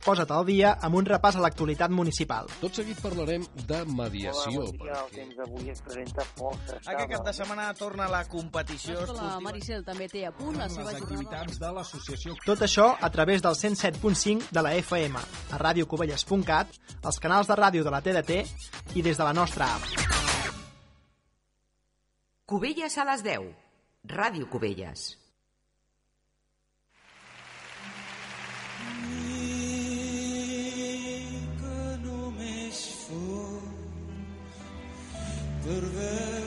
Posa't 0.00 0.30
al 0.32 0.46
dia 0.48 0.70
amb 0.80 0.96
un 0.96 1.04
repàs 1.04 1.36
a 1.36 1.42
l'actualitat 1.44 1.92
municipal. 1.92 2.46
Tot 2.62 2.78
seguit 2.78 2.96
parlarem 3.04 3.42
de 3.68 3.80
mediació. 3.92 4.62
Hola, 4.62 4.70
bon 4.70 4.86
dia. 4.86 4.94
El 5.02 5.10
temps 5.12 5.36
d'avui 5.36 5.68
es 5.74 5.82
presenta 5.84 6.24
força 6.38 6.78
Aquest 6.88 7.10
cap 7.12 7.26
de 7.26 7.34
setmana 7.36 7.66
torna 7.76 8.06
la 8.08 8.22
competició 8.24 8.94
La 8.96 9.04
esportiva. 9.04 9.40
Maricel 9.44 9.84
també 9.84 10.08
té 10.08 10.24
a 10.24 10.32
punt 10.32 10.56
la 10.56 10.70
seva 10.72 10.94
jornada. 10.96 11.44
de 11.60 11.72
l'associació 11.76 12.34
Tot 12.46 12.64
això 12.64 12.88
a 12.98 13.10
través 13.10 13.42
del 13.44 13.52
107.5 13.54 14.48
de 14.50 14.62
la 14.62 14.74
FM, 14.80 15.20
a 15.52 15.58
radiocubelles.cat, 15.58 16.80
els 17.04 17.20
canals 17.20 17.46
de 17.46 17.60
ràdio 17.60 17.84
de 17.84 17.90
la 17.90 18.00
TDT 18.00 18.40
i 18.96 19.02
des 19.02 19.18
de 19.20 19.24
la 19.24 19.34
nostra 19.36 19.68
app. 19.76 19.84
Cubelles 22.46 22.96
a 22.98 23.04
les 23.04 23.22
10. 23.22 23.52
Ràdio 24.08 24.48
Cubelles. 24.48 25.10
Per 35.70 36.39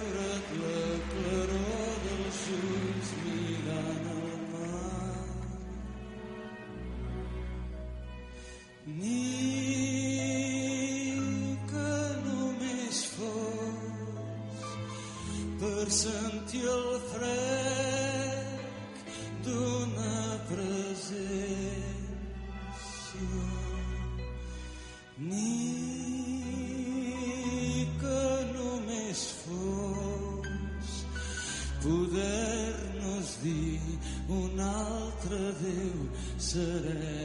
Today. 36.53 37.22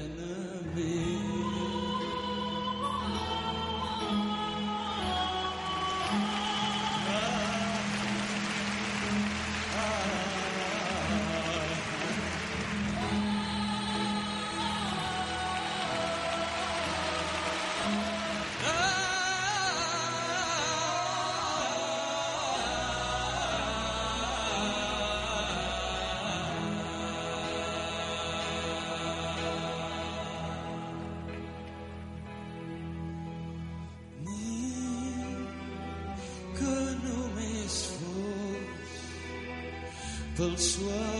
Pel 40.58 41.17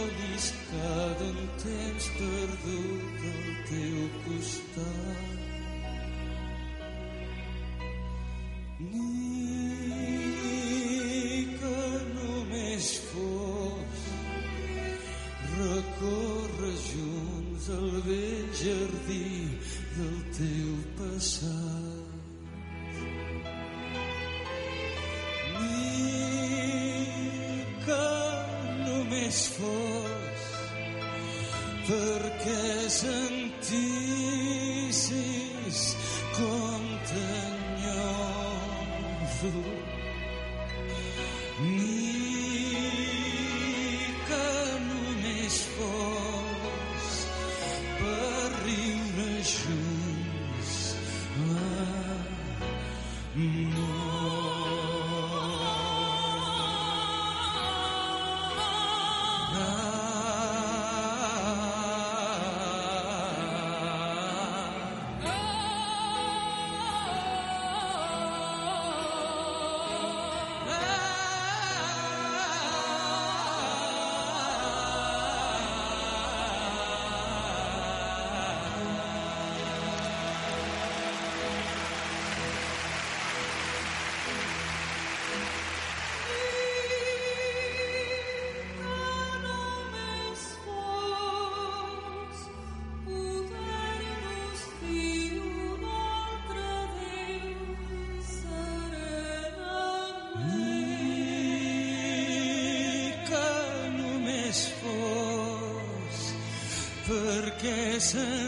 perquè 108.09 108.48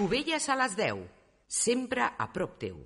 Cubelles 0.00 0.48
a 0.48 0.54
les 0.56 0.72
10. 0.78 1.02
Sempre 1.46 2.06
a 2.16 2.26
prop 2.32 2.54
teu. 2.56 2.78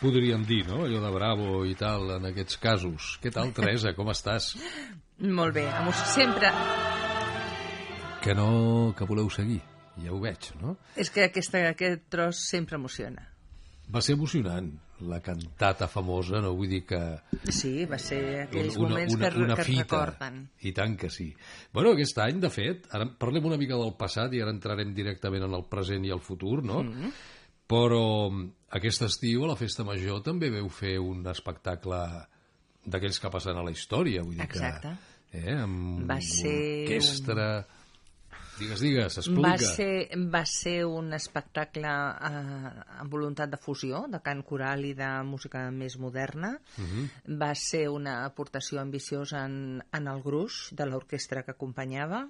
Podríem 0.00 0.44
dir, 0.46 0.64
no? 0.68 0.84
Allò 0.86 1.00
de 1.04 1.10
bravo 1.14 1.64
i 1.66 1.74
tal, 1.78 2.10
en 2.16 2.28
aquests 2.30 2.58
casos. 2.62 3.16
Què 3.22 3.32
tal, 3.34 3.52
Teresa? 3.56 3.94
Com 3.96 4.10
estàs? 4.12 4.52
Molt 5.18 5.54
bé, 5.54 5.66
emo- 5.80 5.94
sempre... 6.14 6.50
Que 8.22 8.34
no... 8.34 8.94
que 8.98 9.06
voleu 9.06 9.30
seguir. 9.30 9.60
Ja 9.98 10.12
ho 10.14 10.20
veig, 10.22 10.52
no? 10.60 10.76
És 10.98 11.10
que 11.10 11.24
aquesta, 11.26 11.64
aquest 11.72 12.04
tros 12.12 12.44
sempre 12.50 12.76
emociona. 12.78 13.24
Va 13.88 14.02
ser 14.04 14.14
emocionant, 14.18 14.68
la 15.08 15.18
cantata 15.24 15.88
famosa, 15.88 16.42
no 16.44 16.52
vull 16.54 16.68
dir 16.70 16.82
que... 16.86 16.98
Sí, 17.54 17.86
va 17.88 17.96
ser 18.02 18.20
aquells 18.44 18.76
una, 18.76 18.90
moments 18.90 19.14
una, 19.16 19.30
que, 19.32 19.42
una 19.46 19.56
que 19.56 19.64
fita. 19.64 19.82
recorden. 20.04 20.42
I 20.60 20.72
tant 20.76 20.94
que 21.00 21.10
sí. 21.10 21.30
Bueno, 21.72 21.94
aquest 21.96 22.20
any, 22.22 22.38
de 22.42 22.50
fet, 22.52 22.86
ara 22.94 23.08
parlem 23.18 23.48
una 23.48 23.58
mica 23.58 23.78
del 23.80 23.94
passat 23.98 24.34
i 24.36 24.42
ara 24.44 24.52
entrarem 24.54 24.92
directament 24.94 25.48
en 25.48 25.56
el 25.58 25.64
present 25.72 26.04
i 26.06 26.12
el 26.14 26.20
futur, 26.22 26.60
no? 26.62 26.82
Mm 26.84 26.92
-hmm. 26.94 27.12
Però 27.68 28.04
aquest 28.78 29.04
estiu 29.04 29.44
a 29.44 29.52
la 29.52 29.58
Festa 29.60 29.84
Major 29.84 30.22
també 30.24 30.50
veu 30.52 30.68
fer 30.72 30.96
un 31.00 31.26
espectacle 31.28 32.00
d'aquells 32.88 33.20
que 33.20 33.30
passen 33.32 33.58
a 33.60 33.64
la 33.64 33.72
història, 33.74 34.24
vull 34.24 34.38
dir 34.38 34.46
Exacte. 34.46 34.94
que... 34.96 35.16
Eh, 35.38 35.56
amb 35.56 36.08
Va 36.08 36.20
ser 36.24 36.54
orquestra... 36.86 37.48
Digues, 38.58 38.80
digues, 38.82 39.16
explica. 39.20 39.42
Va 39.44 39.58
ser, 39.62 39.90
va 40.32 40.40
ser 40.50 40.80
un 40.88 41.12
espectacle 41.14 41.90
eh, 42.26 42.70
amb 43.04 43.12
voluntat 43.12 43.52
de 43.52 43.60
fusió, 43.60 44.00
de 44.10 44.18
cant 44.24 44.40
coral 44.48 44.82
i 44.88 44.96
de 44.98 45.10
música 45.28 45.68
més 45.70 45.94
moderna. 46.02 46.56
Mhm. 46.80 47.36
Va 47.38 47.52
ser 47.54 47.84
una 47.92 48.24
aportació 48.24 48.80
ambiciosa 48.82 49.44
en, 49.46 49.78
en 49.94 50.10
el 50.10 50.24
gruix 50.24 50.72
de 50.74 50.88
l'orquestra 50.90 51.44
que 51.46 51.54
acompanyava 51.54 52.24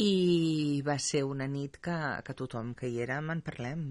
i 0.00 0.80
va 0.86 0.96
ser 0.98 1.26
una 1.28 1.46
nit 1.46 1.76
que, 1.76 1.98
que 2.24 2.38
tothom 2.40 2.72
que 2.78 2.88
hi 2.88 3.02
era 3.04 3.20
en 3.20 3.44
parlem. 3.44 3.84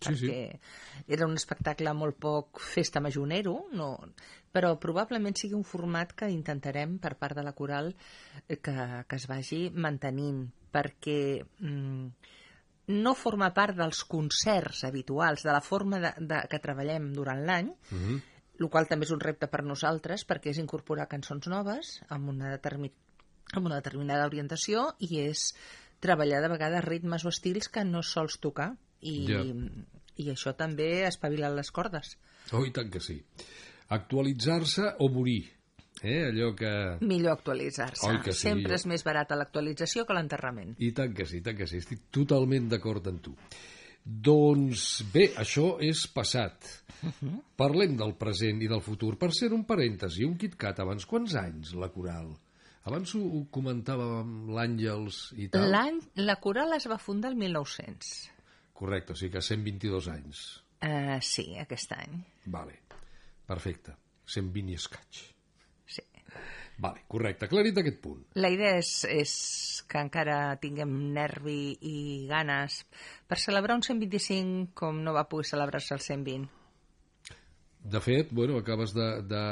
Sí, 0.00 0.14
sí. 0.16 0.26
perquè 0.26 1.12
era 1.16 1.26
un 1.26 1.34
espectacle 1.38 1.92
molt 1.94 2.18
poc 2.20 2.60
festa 2.60 3.00
majorero, 3.00 3.66
no, 3.72 3.90
però 4.52 4.74
probablement 4.80 5.36
sigui 5.36 5.54
un 5.58 5.64
format 5.64 6.12
que 6.16 6.30
intentarem 6.32 6.98
per 6.98 7.14
part 7.20 7.36
de 7.36 7.44
la 7.44 7.52
coral 7.52 7.92
eh, 8.48 8.56
que, 8.56 8.76
que 9.08 9.16
es 9.16 9.26
vagi 9.28 9.66
mantenint, 9.74 10.46
perquè 10.72 11.18
mm, 11.42 12.06
no 12.96 13.14
forma 13.18 13.50
part 13.54 13.76
dels 13.76 14.04
concerts 14.06 14.84
habituals, 14.86 15.42
de 15.42 15.52
la 15.52 15.60
forma 15.60 15.98
de, 16.00 16.12
de, 16.20 16.42
que 16.50 16.62
treballem 16.62 17.12
durant 17.16 17.42
l'any, 17.46 17.72
Mhm. 17.90 18.20
el 18.60 18.70
qual 18.72 18.86
també 18.88 19.04
és 19.04 19.12
un 19.12 19.20
repte 19.20 19.48
per 19.52 19.62
nosaltres, 19.64 20.24
perquè 20.24 20.48
és 20.54 20.58
incorporar 20.62 21.08
cançons 21.10 21.46
noves 21.52 22.00
amb 22.08 22.30
una, 22.32 22.54
determi 22.54 22.92
amb 23.52 23.66
una 23.66 23.76
determinada 23.78 24.26
orientació 24.26 24.96
i 24.98 25.20
és 25.20 25.52
treballar 26.00 26.40
de 26.42 26.48
vegades 26.48 26.84
ritmes 26.84 27.24
o 27.24 27.28
estils 27.28 27.68
que 27.68 27.84
no 27.84 28.02
sols 28.02 28.40
tocar 28.42 28.72
i, 29.06 29.14
Ja. 29.30 29.42
i 30.22 30.30
això 30.32 30.54
també 30.56 31.04
espavila 31.06 31.50
les 31.54 31.70
cordes. 31.70 32.16
Oh, 32.52 32.64
i 32.66 32.72
tant 32.72 32.90
que 32.90 33.00
sí. 33.04 33.20
Actualitzar-se 33.88 34.94
o 35.00 35.08
morir. 35.12 35.44
Eh? 36.02 36.26
Allò 36.28 36.50
que... 36.54 36.70
Millor 37.00 37.32
actualitzar-se. 37.38 38.10
Sí, 38.26 38.32
Sempre 38.36 38.74
jo- 38.74 38.80
és 38.80 38.84
més 38.90 39.04
barata 39.06 39.36
l'actualització 39.38 40.04
que 40.06 40.14
l'enterrament. 40.16 40.74
I 40.78 40.90
tant 40.92 41.14
que 41.16 41.24
sí, 41.26 41.40
tant 41.40 41.56
que 41.56 41.66
sí. 41.70 41.78
Estic 41.80 42.02
totalment 42.12 42.68
d'acord 42.68 43.06
amb 43.08 43.22
tu. 43.24 43.32
Doncs 44.06 45.02
bé, 45.12 45.32
això 45.40 45.76
és 45.82 46.04
passat. 46.14 46.68
Parlem 47.58 47.96
del 47.98 48.12
present 48.20 48.60
i 48.62 48.68
del 48.70 48.82
futur. 48.84 49.16
Per 49.18 49.32
ser 49.34 49.48
un 49.56 49.64
parèntesi, 49.66 50.22
un 50.28 50.36
KitKat, 50.38 50.78
abans 50.84 51.06
quants 51.10 51.34
anys 51.40 51.72
la 51.74 51.88
coral? 51.90 52.28
Abans 52.86 53.16
ho, 53.18 53.20
ho 53.24 53.40
comentava 53.50 54.20
amb 54.20 54.52
l'Àngels 54.54 55.32
i 55.42 55.48
tal. 55.50 55.66
L'any, 55.72 55.98
la 56.22 56.36
coral 56.38 56.76
es 56.76 56.86
va 56.86 57.00
fundar 57.02 57.32
el 57.32 57.40
1900. 57.40 58.12
Correcte, 58.76 59.14
o 59.14 59.18
sigui 59.18 59.32
que 59.36 59.44
122 59.44 60.10
anys. 60.12 60.42
Uh, 60.84 61.16
sí, 61.24 61.54
aquest 61.58 61.94
any. 61.96 62.18
Vale, 62.52 62.82
perfecte. 63.48 63.96
120 64.26 64.74
i 64.74 64.76
escaig. 64.76 65.22
Sí. 65.86 66.04
Vale, 66.82 67.06
correcte, 67.08 67.46
aclarit 67.46 67.78
aquest 67.80 68.02
punt. 68.04 68.20
La 68.36 68.50
idea 68.52 68.74
és, 68.76 68.90
és 69.08 69.32
que 69.88 70.02
encara 70.02 70.58
tinguem 70.60 70.92
nervi 71.14 71.76
i 71.88 71.96
ganes 72.28 72.82
per 73.24 73.38
celebrar 73.40 73.78
un 73.78 73.86
125 73.86 74.74
com 74.76 75.00
no 75.06 75.16
va 75.16 75.24
poder 75.30 75.48
celebrar-se 75.54 75.96
el 75.96 76.04
120. 76.04 76.50
De 77.86 78.00
fet, 78.02 78.32
bueno, 78.34 78.58
acabes 78.58 78.92
de, 78.92 79.06
de 79.30 79.42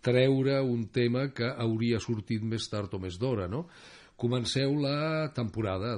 treure 0.00 0.58
un 0.64 0.88
tema 0.88 1.26
que 1.36 1.46
hauria 1.46 2.00
sortit 2.00 2.42
més 2.42 2.66
tard 2.72 2.94
o 2.96 3.00
més 3.02 3.18
d'hora, 3.20 3.46
no? 3.52 3.66
Comenceu 4.16 4.72
la 4.80 5.28
temporada, 5.36 5.92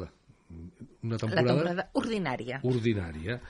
una 0.48 1.18
temporada, 1.18 1.42
La 1.42 1.54
temporada 1.54 1.88
ordinària. 1.94 2.60
ordinària, 2.62 3.40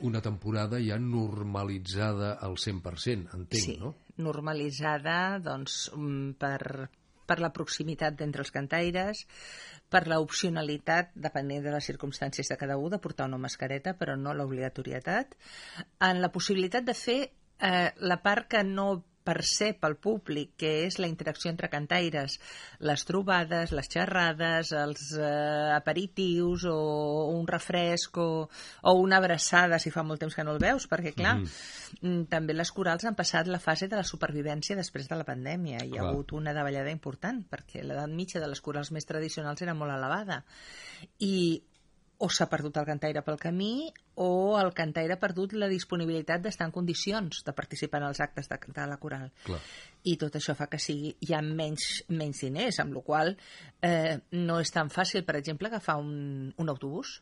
una 0.00 0.20
temporada 0.24 0.78
ja 0.80 0.96
normalitzada 0.98 2.34
al 2.40 2.56
100%, 2.56 3.34
entenc, 3.36 3.62
sí, 3.62 3.76
no? 3.80 3.94
normalitzada 4.16 5.38
doncs, 5.44 5.90
mm, 5.94 6.30
per, 6.40 6.88
per 7.26 7.38
la 7.40 7.52
proximitat 7.52 8.16
d'entre 8.16 8.42
els 8.42 8.50
cantaires, 8.50 9.26
per 9.90 10.06
l'opcionalitat, 10.08 11.12
depenent 11.14 11.64
de 11.64 11.74
les 11.74 11.84
circumstàncies 11.84 12.48
de 12.48 12.56
cada 12.56 12.78
un, 12.78 12.90
de 12.90 12.98
portar 12.98 13.26
una 13.28 13.38
mascareta, 13.38 13.94
però 13.98 14.16
no 14.16 14.34
l'obligatorietat, 14.34 15.36
en 16.00 16.20
la 16.22 16.32
possibilitat 16.32 16.84
de 16.86 16.94
fer 16.94 17.20
eh, 17.60 17.90
la 18.00 18.20
part 18.22 18.48
que 18.48 18.64
no 18.64 19.04
percep 19.24 19.84
el 19.84 19.96
públic, 20.00 20.54
que 20.60 20.70
és 20.86 20.98
la 20.98 21.08
interacció 21.10 21.50
entre 21.50 21.68
cantaires, 21.72 22.38
les 22.80 23.04
trobades, 23.08 23.72
les 23.76 23.90
xerrades, 23.92 24.72
els 24.72 25.10
eh, 25.18 25.70
aperitius 25.76 26.64
o 26.70 26.76
un 27.34 27.46
refresc 27.48 28.18
o, 28.18 28.30
o 28.48 28.94
una 28.98 29.20
abraçada 29.20 29.78
si 29.78 29.92
fa 29.92 30.04
molt 30.06 30.22
temps 30.24 30.36
que 30.36 30.44
no 30.46 30.54
el 30.56 30.62
veus, 30.62 30.88
perquè 30.90 31.14
clar, 31.16 31.36
mm, 31.40 32.26
també 32.32 32.56
les 32.56 32.72
corals 32.72 33.04
han 33.04 33.18
passat 33.18 33.50
la 33.50 33.60
fase 33.62 33.88
de 33.88 33.98
la 34.00 34.06
supervivència 34.06 34.78
després 34.78 35.08
de 35.10 35.20
la 35.20 35.28
pandèmia. 35.28 35.84
Hi 35.84 35.96
ha 35.96 36.00
Clar. 36.00 36.12
hagut 36.12 36.32
una 36.36 36.54
davallada 36.56 36.92
important, 36.92 37.42
perquè 37.50 37.84
l'edat 37.84 38.10
mitja 38.10 38.40
de 38.40 38.48
les 38.48 38.60
corals 38.64 38.92
més 38.92 39.06
tradicionals 39.06 39.62
era 39.62 39.76
molt 39.76 39.94
elevada. 39.94 40.42
I 41.20 41.62
o 42.20 42.28
s'ha 42.28 42.46
perdut 42.52 42.76
el 42.76 42.86
cantaire 42.88 43.22
pel 43.24 43.38
camí 43.40 43.88
o 44.20 44.58
el 44.60 44.74
cantaire 44.76 45.16
ha 45.16 45.22
perdut 45.22 45.54
la 45.56 45.70
disponibilitat 45.72 46.42
d'estar 46.44 46.68
en 46.68 46.74
condicions 46.74 47.40
de 47.46 47.54
participar 47.56 48.02
en 48.02 48.10
els 48.10 48.20
actes 48.20 48.50
de, 48.50 48.58
de 48.76 48.86
la 48.86 48.98
coral. 49.00 49.30
Clar. 49.46 49.60
I 50.04 50.16
tot 50.20 50.36
això 50.36 50.54
fa 50.56 50.68
que 50.72 50.80
sigui, 50.80 51.14
hi 51.24 51.34
ha 51.36 51.40
menys, 51.44 52.04
menys 52.12 52.44
diners, 52.44 52.80
amb 52.84 52.96
la 52.96 53.02
qual 53.06 53.34
eh, 53.34 54.20
no 54.36 54.60
és 54.60 54.72
tan 54.72 54.92
fàcil, 54.92 55.24
per 55.24 55.38
exemple, 55.40 55.72
agafar 55.72 55.96
un, 56.00 56.52
un 56.56 56.72
autobús 56.72 57.20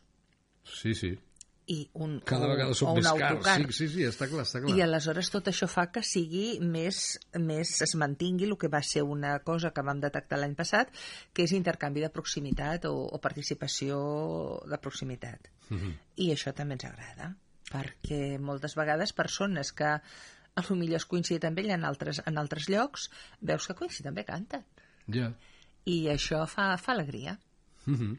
Sí, 0.63 0.93
sí. 0.93 1.17
I 1.69 1.77
un, 2.01 2.17
Cada 2.25 2.47
o, 2.47 2.49
vegada 2.49 2.73
o 2.73 2.77
són 2.77 2.95
un 2.95 2.97
més 2.97 3.07
autocar. 3.11 3.43
cars. 3.45 3.77
Sí, 3.77 3.85
sí, 3.85 3.87
sí, 3.93 4.05
està 4.07 4.25
clar, 4.31 4.45
està 4.47 4.61
clar. 4.63 4.73
I 4.73 4.81
aleshores 4.81 5.29
tot 5.29 5.51
això 5.51 5.67
fa 5.69 5.85
que 5.93 6.01
sigui 6.05 6.57
més, 6.65 7.19
més 7.37 7.75
es 7.85 7.93
mantingui 8.01 8.47
el 8.49 8.55
que 8.57 8.71
va 8.73 8.81
ser 8.85 9.03
una 9.05 9.35
cosa 9.45 9.69
que 9.75 9.83
vam 9.85 10.01
detectar 10.01 10.39
l'any 10.41 10.55
passat, 10.57 10.89
que 11.33 11.45
és 11.45 11.53
intercanvi 11.53 12.01
de 12.01 12.09
proximitat 12.15 12.89
o, 12.89 12.95
o 13.05 13.21
participació 13.21 13.99
de 14.65 14.81
proximitat. 14.81 15.51
Mhm. 15.69 15.93
I 16.25 16.31
això 16.33 16.55
també 16.57 16.79
ens 16.79 16.89
agrada, 16.89 17.35
perquè 17.69 18.39
moltes 18.41 18.73
vegades 18.79 19.13
persones 19.13 19.71
que 19.71 19.93
el 20.59 20.75
millor 20.75 20.99
has 20.99 21.05
coincidit 21.07 21.45
amb 21.45 21.61
ell 21.61 21.69
en 21.77 21.85
altres, 21.85 22.23
en 22.25 22.41
altres 22.41 22.65
llocs, 22.73 23.11
veus 23.45 23.69
que 23.69 23.77
coincidit 23.77 24.09
també 24.09 24.25
canta. 24.25 24.63
Ja. 25.07 25.29
I 25.85 26.01
això 26.11 26.41
fa, 26.49 26.73
fa 26.77 26.97
alegria. 26.97 27.37
Mm 27.85 27.95
-hmm. 27.95 28.17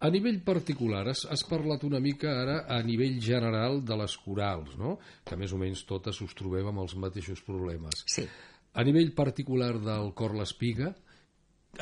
A 0.00 0.08
nivell 0.08 0.38
particular, 0.40 1.02
has, 1.12 1.26
has 1.28 1.42
parlat 1.44 1.82
una 1.84 2.00
mica 2.00 2.30
ara 2.42 2.56
a 2.72 2.78
nivell 2.82 3.18
general 3.20 3.82
de 3.84 3.98
les 4.00 4.14
corals, 4.24 4.78
no? 4.80 4.94
que 5.28 5.36
més 5.36 5.52
o 5.52 5.58
menys 5.60 5.82
totes 5.88 6.22
us 6.24 6.32
trobem 6.38 6.70
amb 6.70 6.80
els 6.86 6.96
mateixos 6.96 7.42
problemes. 7.44 8.06
Sí. 8.08 8.24
A 8.72 8.84
nivell 8.86 9.12
particular 9.12 9.74
del 9.82 10.14
cor 10.16 10.32
l'espiga, 10.38 10.94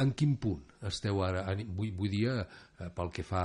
en 0.03 0.11
quin 0.19 0.35
punt 0.43 0.65
esteu 0.89 1.23
ara? 1.25 1.45
Vull, 1.77 1.93
vull 1.97 2.11
dir, 2.11 2.27
eh, 2.33 2.89
pel 2.95 3.13
que 3.15 3.25
fa 3.27 3.45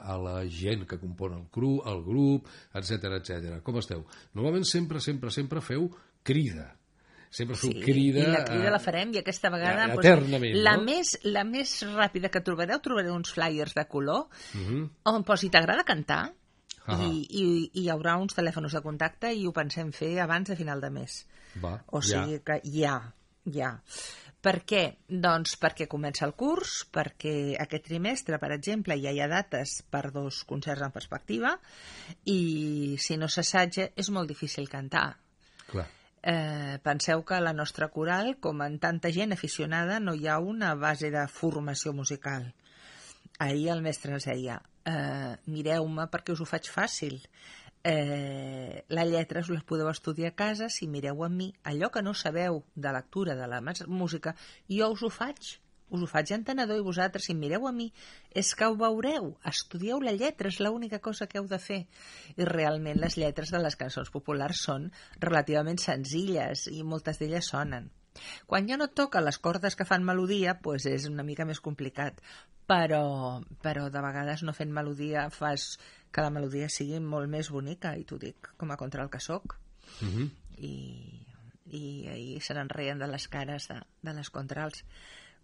a 0.00 0.16
la 0.20 0.38
gent 0.48 0.86
que 0.88 0.98
compon 1.00 1.36
el, 1.36 1.44
cru, 1.52 1.74
el 1.90 2.02
grup, 2.06 2.48
etc 2.80 3.18
etc. 3.20 3.60
Com 3.66 3.78
esteu? 3.80 4.06
Normalment 4.34 4.66
sempre, 4.68 5.04
sempre, 5.04 5.32
sempre 5.34 5.62
feu 5.64 5.90
crida. 6.24 6.70
Sempre 7.34 7.56
feu 7.58 7.72
Sí, 7.72 7.80
crida... 7.82 8.20
i 8.22 8.30
la 8.30 8.44
crida 8.46 8.68
eh, 8.68 8.72
la 8.76 8.78
farem 8.82 9.10
i 9.16 9.18
aquesta 9.18 9.50
vegada... 9.50 9.88
Ja, 9.88 9.94
doncs, 9.96 10.06
eternament, 10.06 10.56
la, 10.62 10.76
no? 10.78 10.84
més, 10.86 11.16
la 11.26 11.42
més 11.48 11.72
ràpida 11.96 12.30
que 12.30 12.44
trobareu, 12.46 12.78
trobareu 12.84 13.14
uns 13.16 13.32
flyers 13.34 13.74
de 13.74 13.84
color 13.90 14.28
Mhm. 14.54 14.84
on 15.10 15.24
posi 15.26 15.50
t'agrada 15.50 15.82
cantar 15.88 16.22
Ah. 16.86 16.98
i, 17.00 17.22
i, 17.40 17.44
i 17.72 17.80
hi 17.80 17.88
haurà 17.88 18.18
uns 18.20 18.34
telèfons 18.36 18.74
de 18.76 18.80
contacte 18.84 19.30
i 19.32 19.46
ho 19.48 19.52
pensem 19.56 19.88
fer 19.96 20.18
abans 20.20 20.50
de 20.50 20.56
final 20.58 20.82
de 20.84 20.90
mes. 20.92 21.14
Va, 21.62 21.78
O 21.96 22.02
ja. 22.04 22.20
sigui 22.26 22.42
que 22.44 22.58
ja, 22.68 22.98
ja. 23.48 23.70
Per 24.44 24.58
què? 24.68 24.82
Doncs 25.08 25.54
perquè 25.56 25.86
comença 25.88 26.26
el 26.28 26.34
curs, 26.36 26.82
perquè 26.92 27.56
aquest 27.58 27.86
trimestre, 27.88 28.36
per 28.38 28.50
exemple, 28.52 28.98
ja 29.00 29.14
hi 29.16 29.22
ha 29.24 29.28
dates 29.32 29.78
per 29.88 30.10
dos 30.12 30.42
concerts 30.44 30.84
en 30.84 30.92
perspectiva 30.92 31.54
i 32.28 32.96
si 33.00 33.16
no 33.16 33.30
s'assaja 33.32 33.88
és 33.96 34.10
molt 34.12 34.28
difícil 34.28 34.68
cantar. 34.68 35.14
Clar. 35.70 35.86
Eh, 36.24 36.78
penseu 36.80 37.20
que 37.28 37.36
la 37.44 37.52
nostra 37.52 37.90
coral, 37.92 38.38
com 38.40 38.62
en 38.64 38.78
tanta 38.80 39.10
gent 39.12 39.34
aficionada, 39.36 39.98
no 40.00 40.14
hi 40.16 40.24
ha 40.26 40.38
una 40.40 40.70
base 40.74 41.10
de 41.12 41.26
formació 41.28 41.92
musical. 41.92 42.46
Ahir 43.44 43.68
el 43.74 43.82
mestre 43.84 44.14
ens 44.16 44.24
deia, 44.30 44.56
eh, 44.88 45.34
mireu-me 45.44 46.06
perquè 46.08 46.32
us 46.32 46.40
ho 46.40 46.46
faig 46.48 46.70
fàcil. 46.72 47.18
Eh, 47.84 48.84
la 48.88 49.04
lletra 49.04 49.42
us 49.44 49.50
les 49.52 49.66
podeu 49.68 49.90
estudiar 49.90 50.30
a 50.32 50.36
casa 50.38 50.70
si 50.72 50.88
mireu 50.88 51.20
amb 51.26 51.36
mi. 51.36 51.50
Allò 51.62 51.90
que 51.92 52.00
no 52.00 52.14
sabeu 52.14 52.62
de 52.74 52.92
lectura 52.96 53.36
de 53.36 53.46
la 53.46 53.60
música, 53.86 54.34
jo 54.70 54.88
us 54.96 55.02
ho 55.04 55.12
faig. 55.12 55.58
Us 55.94 56.02
ho 56.02 56.10
faig 56.10 56.32
entenedor 56.34 56.80
i 56.80 56.84
vosaltres, 56.86 57.28
si 57.28 57.34
em 57.34 57.40
mireu 57.44 57.68
a 57.68 57.72
mi, 57.72 57.90
és 58.34 58.52
que 58.58 58.66
ho 58.66 58.76
veureu. 58.78 59.34
Estudieu 59.50 60.00
la 60.02 60.14
lletra, 60.18 60.50
és 60.50 60.60
l'única 60.64 60.98
cosa 61.04 61.28
que 61.30 61.38
heu 61.38 61.46
de 61.50 61.60
fer. 61.62 61.84
I 62.34 62.48
realment 62.48 62.98
les 63.02 63.18
lletres 63.20 63.54
de 63.54 63.62
les 63.62 63.78
cançons 63.78 64.10
populars 64.14 64.64
són 64.66 64.88
relativament 65.22 65.78
senzilles 65.78 66.66
i 66.72 66.82
moltes 66.82 67.22
d'elles 67.22 67.52
sonen. 67.54 67.92
Quan 68.46 68.68
ja 68.70 68.78
no 68.78 68.90
toca 68.90 69.22
les 69.22 69.38
cordes 69.42 69.76
que 69.78 69.86
fan 69.88 70.06
melodia, 70.06 70.56
doncs 70.62 70.86
és 70.90 71.06
una 71.10 71.26
mica 71.26 71.46
més 71.48 71.62
complicat. 71.62 72.20
Però, 72.70 73.42
però 73.62 73.88
de 73.92 74.00
vegades 74.00 74.42
no 74.46 74.54
fent 74.56 74.70
melodia 74.72 75.26
fas 75.34 75.74
que 76.14 76.22
la 76.24 76.32
melodia 76.32 76.70
sigui 76.72 77.00
molt 77.02 77.28
més 77.28 77.50
bonica, 77.52 77.92
i 77.98 78.06
t'ho 78.08 78.18
dic 78.22 78.54
com 78.60 78.70
a 78.72 78.78
contra 78.80 79.04
el 79.04 79.10
que 79.12 79.20
soc. 79.20 79.58
Mhm. 80.00 80.30
I, 80.64 80.74
i 81.74 81.82
ahir 82.12 82.40
se 82.42 82.54
n'enreien 82.54 83.02
de 83.02 83.10
les 83.10 83.26
cares 83.28 83.68
de, 83.68 83.80
de 84.06 84.14
les 84.16 84.30
contrals 84.30 84.84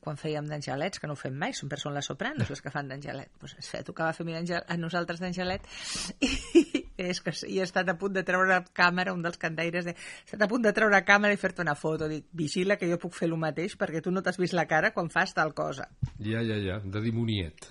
quan 0.00 0.18
fèiem 0.20 0.46
d'angelets, 0.48 1.00
que 1.00 1.08
no 1.08 1.14
ho 1.14 1.20
fem 1.20 1.36
mai, 1.36 1.52
sempre 1.56 1.78
són 1.80 1.94
les 1.96 2.08
sopranos 2.08 2.50
les 2.50 2.62
que 2.64 2.72
fan 2.72 2.88
d'angelet. 2.88 3.30
Pues 3.40 3.54
es 3.60 3.68
fe, 3.68 3.82
tocava 3.86 4.14
fer 4.16 4.26
a, 4.32 4.62
a 4.66 4.76
nosaltres 4.80 5.20
d'angelet 5.20 5.66
i, 6.26 6.84
és 7.00 7.20
que 7.24 7.34
he 7.48 7.60
estat 7.64 7.88
a 7.88 7.96
punt 8.00 8.16
de 8.16 8.24
treure 8.26 8.56
a 8.56 8.64
càmera, 8.64 9.14
un 9.16 9.22
dels 9.24 9.40
cantaires 9.40 9.86
de, 9.88 9.94
he 9.94 10.28
estat 10.30 10.46
a 10.46 10.50
punt 10.50 10.64
de 10.64 10.72
treure 10.76 10.96
a 10.96 11.04
càmera 11.06 11.36
i 11.36 11.40
fer-te 11.40 11.64
una 11.64 11.76
foto. 11.78 12.08
Dic, 12.10 12.28
vigila 12.32 12.78
que 12.80 12.88
jo 12.90 13.00
puc 13.00 13.16
fer 13.16 13.28
el 13.30 13.36
mateix 13.40 13.76
perquè 13.80 14.02
tu 14.04 14.12
no 14.14 14.24
t'has 14.24 14.40
vist 14.40 14.56
la 14.56 14.66
cara 14.70 14.94
quan 14.96 15.12
fas 15.12 15.34
tal 15.36 15.54
cosa. 15.54 15.88
Ja, 16.18 16.44
ja, 16.44 16.58
ja, 16.60 16.80
de 16.84 17.04
dimoniet. 17.04 17.68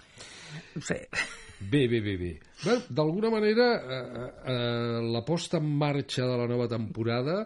Sí. 0.82 1.00
Bé, 1.60 1.88
bé, 1.92 2.00
bé, 2.00 2.16
bé. 2.18 2.34
Bé, 2.64 2.76
D'alguna 2.90 3.30
manera, 3.30 3.74
eh, 3.76 4.30
eh, 4.54 5.02
la 5.12 5.26
posta 5.28 5.60
en 5.60 5.68
marxa 5.78 6.24
de 6.26 6.38
la 6.40 6.48
nova 6.48 6.70
temporada 6.72 7.42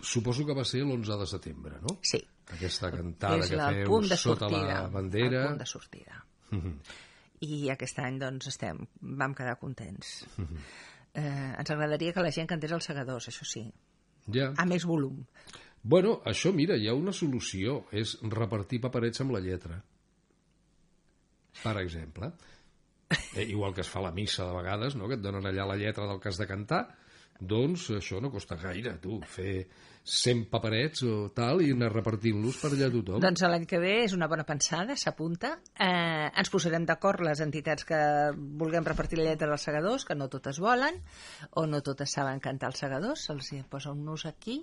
suposo 0.00 0.46
que 0.46 0.56
va 0.56 0.64
ser 0.64 0.82
l'11 0.84 1.18
de 1.20 1.26
setembre, 1.26 1.80
no? 1.82 1.98
Sí. 2.02 2.20
Aquesta 2.50 2.90
cantada 2.90 3.38
és 3.44 3.52
que 3.52 3.58
feu 3.60 3.92
punt 3.92 4.08
de 4.10 4.18
sota 4.18 4.48
sortida. 4.48 4.66
la 4.66 4.88
bandera. 4.90 5.42
El 5.42 5.48
punt 5.52 5.62
de 5.62 5.66
sortida. 5.66 6.24
Mhm. 6.50 6.74
I 7.46 7.70
aquest 7.72 7.98
any, 8.02 8.18
doncs, 8.20 8.50
estem, 8.50 8.82
vam 9.00 9.34
quedar 9.34 9.58
contents. 9.58 10.26
Mhm. 10.36 10.64
Eh, 11.14 11.54
ens 11.58 11.70
agradaria 11.70 12.12
que 12.12 12.22
la 12.22 12.30
gent 12.30 12.48
cantés 12.50 12.72
els 12.72 12.84
segadors, 12.84 13.28
això 13.28 13.46
sí. 13.46 13.64
Ja. 14.30 14.52
A 14.56 14.66
més 14.66 14.84
volum. 14.84 15.24
Bueno, 15.82 16.20
això, 16.28 16.52
mira, 16.52 16.76
hi 16.76 16.88
ha 16.88 16.94
una 16.94 17.12
solució, 17.12 17.86
és 17.90 18.18
repartir 18.22 18.80
paperets 18.80 19.22
amb 19.24 19.32
la 19.32 19.40
lletra. 19.40 19.82
Per 21.62 21.76
exemple. 21.80 22.32
Eh, 23.34 23.42
igual 23.48 23.74
que 23.74 23.80
es 23.80 23.88
fa 23.88 24.00
la 24.00 24.12
missa 24.12 24.44
de 24.46 24.54
vegades, 24.54 24.94
no? 24.94 25.08
que 25.08 25.16
et 25.18 25.22
donen 25.22 25.46
allà 25.48 25.66
la 25.66 25.76
lletra 25.76 26.06
del 26.06 26.20
que 26.20 26.28
has 26.28 26.38
de 26.38 26.46
cantar, 26.46 26.84
doncs 27.40 27.88
això 27.96 28.20
no 28.20 28.30
costa 28.30 28.56
gaire, 28.60 28.96
tu, 29.02 29.18
fer 29.26 29.64
100 30.04 30.46
paperets 30.50 31.02
o 31.04 31.16
tal 31.36 31.60
i 31.64 31.70
anar 31.74 31.90
repartint-los 31.92 32.58
per 32.60 32.70
allà 32.72 32.88
a 32.88 32.94
tothom. 32.94 33.20
Doncs 33.22 33.44
l'any 33.44 33.66
que 33.68 33.80
ve 33.82 33.92
és 34.04 34.14
una 34.16 34.28
bona 34.30 34.46
pensada, 34.48 34.96
s'apunta. 34.96 35.52
Eh, 35.76 36.28
ens 36.30 36.52
posarem 36.52 36.86
d'acord 36.88 37.24
les 37.24 37.42
entitats 37.44 37.86
que 37.88 38.00
vulguem 38.62 38.86
repartir 38.88 39.20
la 39.20 39.30
lletra 39.30 39.50
dels 39.52 39.66
segadors, 39.68 40.06
que 40.08 40.16
no 40.16 40.30
totes 40.32 40.60
volen, 40.62 41.02
o 41.52 41.66
no 41.68 41.82
totes 41.84 42.16
saben 42.16 42.40
cantar 42.40 42.72
els 42.72 42.80
segadors, 42.84 43.28
se'ls 43.28 43.52
posa 43.70 43.92
un 43.92 44.04
nus 44.04 44.26
aquí, 44.26 44.62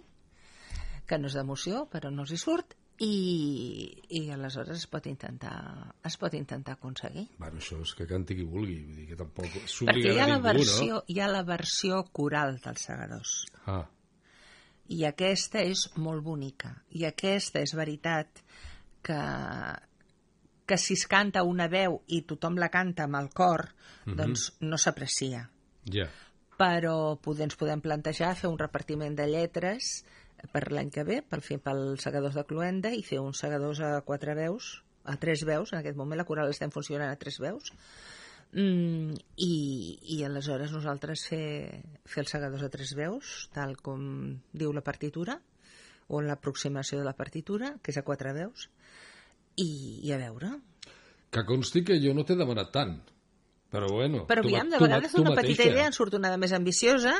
que 1.07 1.17
no 1.21 1.29
és 1.31 1.37
d'emoció, 1.37 1.85
però 1.91 2.11
no 2.11 2.25
els 2.25 2.33
hi 2.33 2.41
surt, 2.41 2.75
i, 2.99 4.03
i 4.09 4.21
aleshores 4.33 4.79
es 4.79 4.87
pot 4.89 5.05
intentar 5.05 5.93
es 6.07 6.15
pot 6.17 6.33
intentar 6.33 6.73
aconseguir. 6.77 7.27
Bueno, 7.37 7.59
això 7.61 7.77
és 7.83 7.93
que 7.97 8.07
canti 8.09 8.35
qui 8.39 8.45
vulgui, 8.47 8.79
vull 8.85 8.95
dir 9.03 9.07
que 9.11 9.17
tampoc 9.19 9.45
Perquè 9.53 10.13
hi 10.15 10.19
ha, 10.19 10.25
la 10.27 10.37
ningú, 10.39 10.47
versió, 10.49 10.95
no? 10.95 11.03
hi 11.07 11.19
ha 11.21 11.27
la 11.29 11.43
versió 11.45 12.03
coral 12.11 12.57
dels 12.63 12.87
segadors. 12.89 13.35
Ah, 13.67 13.83
I 14.89 15.03
aquesta 15.05 15.61
és 15.67 15.89
molt 15.99 16.23
bonica. 16.23 16.71
I 16.95 17.03
aquesta 17.05 17.59
és 17.59 17.73
veritat 17.75 18.39
que, 19.03 19.17
que 20.65 20.77
si 20.79 20.95
es 20.95 21.03
canta 21.11 21.43
una 21.43 21.67
veu 21.71 21.99
i 22.07 22.21
tothom 22.27 22.57
la 22.59 22.69
canta 22.73 23.03
amb 23.03 23.19
el 23.19 23.29
cor, 23.35 23.67
Mhm. 24.07 24.15
doncs 24.15 24.53
no 24.61 24.77
s'aprecia. 24.77 25.49
ja. 25.85 26.07
Però 26.57 27.19
poder, 27.21 27.43
ens 27.43 27.55
podem 27.55 27.79
plantejar 27.81 28.31
fer 28.35 28.49
un 28.49 28.57
repartiment 28.57 29.13
de 29.15 29.27
lletres 29.27 30.03
per 30.53 30.67
l'any 30.71 30.91
que 30.93 31.05
ve, 31.07 31.21
per 31.21 31.41
fer 31.45 31.59
pels 31.63 32.03
segadors 32.03 32.35
de 32.37 32.45
Cluenda, 32.49 32.91
i 32.93 33.03
fer 33.05 33.21
uns 33.23 33.41
segadors 33.43 33.81
a 33.81 33.95
quatre 34.05 34.35
veus, 34.37 34.77
a 35.07 35.15
tres 35.21 35.45
veus, 35.47 35.73
en 35.73 35.79
aquest 35.79 35.97
moment 35.97 36.19
la 36.19 36.27
coral 36.27 36.51
estem 36.51 36.73
funcionant 36.73 37.09
a 37.09 37.19
tres 37.19 37.39
veus, 37.41 37.73
Mm, 38.53 39.17
i, 39.43 39.99
I 40.15 40.23
aleshores 40.23 40.71
nosaltres 40.71 41.25
fer, 41.27 41.83
fer 42.07 42.23
els 42.23 42.31
segadors 42.31 42.63
a 42.63 42.69
tres 42.71 42.93
veus, 42.95 43.49
tal 43.53 43.75
com 43.83 44.01
diu 44.53 44.71
la 44.73 44.85
partitura, 44.85 45.35
o 46.07 46.21
l'aproximació 46.23 47.01
de 47.01 47.07
la 47.07 47.17
partitura, 47.17 47.73
que 47.83 47.91
és 47.91 47.99
a 47.99 48.05
quatre 48.07 48.31
veus, 48.37 48.69
i, 49.59 49.67
i 50.07 50.13
a 50.15 50.21
veure. 50.21 50.53
Que 51.33 51.43
consti 51.43 51.83
que 51.83 51.99
jo 51.99 52.13
no 52.15 52.23
t'he 52.23 52.39
demanat 52.39 52.71
tant, 52.71 52.95
però 53.77 53.89
bueno... 53.93 54.25
Però 54.29 54.43
tu 54.43 54.49
aviam, 54.49 54.69
de 54.73 54.81
vegades 54.81 55.13
tu 55.13 55.21
d'una 55.21 55.35
petita 55.37 55.63
mateixa. 55.63 55.71
idea 55.75 55.87
en 55.91 55.97
surt 55.97 56.17
una 56.17 56.33
de 56.33 56.41
més 56.41 56.53
ambiciosa 56.57 57.15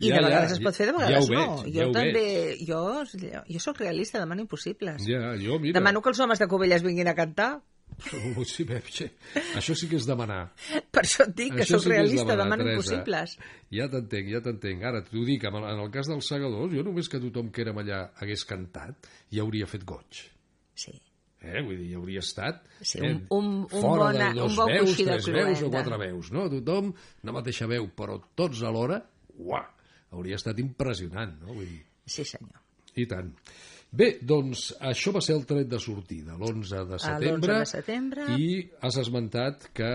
i 0.00 0.08
Ja, 0.08 0.18
de 0.18 0.26
vegades 0.26 0.54
ja, 0.54 0.58
es 0.58 0.64
pot 0.64 0.76
fer, 0.80 0.90
de 0.90 0.94
ja 0.94 0.98
vegades 0.98 1.30
no. 1.30 1.40
veig, 1.40 1.72
jo 1.74 1.80
ja 1.80 1.88
també, 1.94 2.28
jo, 2.64 2.84
jo 3.54 3.64
sóc 3.64 3.82
realista, 3.84 4.22
demano 4.22 4.44
impossibles. 4.46 5.04
Ja, 5.06 5.34
jo, 5.40 5.60
mira... 5.62 5.78
Demano 5.80 6.02
que 6.04 6.14
els 6.14 6.22
homes 6.24 6.40
de 6.40 6.48
Covelles 6.50 6.86
vinguin 6.86 7.12
a 7.12 7.16
cantar, 7.18 7.58
sí, 8.44 8.64
bé, 8.68 8.80
sí. 8.92 9.06
Això 9.58 9.74
sí 9.78 9.88
que 9.90 9.96
és 9.98 10.06
demanar. 10.06 10.52
per 10.92 11.02
això 11.02 11.24
et 11.26 11.34
dic 11.34 11.54
que 11.56 11.64
Això 11.64 11.78
sóc 11.78 11.86
sí 11.86 11.92
realista, 11.94 12.34
demanar, 12.34 12.44
demano 12.44 12.66
Teresa. 12.68 12.76
impossibles. 12.76 13.36
Ja 13.74 13.88
t'entenc, 13.92 14.30
ja 14.34 14.42
t'entenc. 14.44 14.84
Ara, 14.90 15.02
t'ho 15.06 15.24
dic, 15.26 15.44
en 15.48 15.58
el, 15.60 15.68
en 15.72 15.84
el 15.84 15.90
cas 15.94 16.10
dels 16.10 16.28
segadors, 16.30 16.72
jo 16.74 16.84
només 16.86 17.10
que 17.10 17.20
tothom 17.22 17.50
que 17.54 17.64
érem 17.64 17.80
allà 17.82 18.04
hagués 18.22 18.44
cantat, 18.48 19.08
ja 19.34 19.44
hauria 19.44 19.66
fet 19.70 19.86
goig. 19.88 20.24
Sí. 20.78 20.94
Eh? 21.40 21.60
Vull 21.62 21.76
dir, 21.78 21.94
hauria 21.94 22.18
estat 22.18 22.64
Sí, 22.80 22.98
eh, 22.98 23.12
un- 23.12 23.26
un- 23.30 23.60
un 23.62 23.68
fora 23.68 24.08
bona- 24.12 24.32
de 24.34 24.40
dos 24.40 24.50
un 24.50 24.56
bon 24.56 24.66
veus, 24.72 24.88
coixí 24.90 25.04
de 25.04 25.10
tres 25.12 25.26
veus 25.32 25.62
o 25.62 25.70
quatre 25.70 25.96
veus, 25.96 26.32
no? 26.32 26.48
Tothom, 26.50 26.92
una 27.22 27.32
mateixa 27.32 27.66
veu, 27.66 27.86
però 27.94 28.20
tots 28.34 28.62
alhora, 28.62 28.98
uah, 29.38 29.68
hauria 30.10 30.34
estat 30.36 30.58
impressionant, 30.58 31.40
no? 31.40 31.54
Vull 31.54 31.66
dir, 31.68 31.84
Sí, 32.06 32.24
senyor. 32.24 32.58
i 32.96 33.06
tant. 33.06 33.32
Bé, 33.90 34.18
doncs 34.20 34.74
això 34.80 35.12
va 35.14 35.20
ser 35.22 35.34
el 35.36 35.46
tret 35.46 35.66
de 35.68 35.78
sortida, 35.80 36.34
l'11 36.36 36.84
de 36.84 36.98
setembre. 36.98 37.30
l'11 37.54 37.58
de 37.60 37.66
setembre. 37.66 38.24
I 38.36 38.70
has 38.82 38.96
esmentat 38.98 39.68
que 39.72 39.92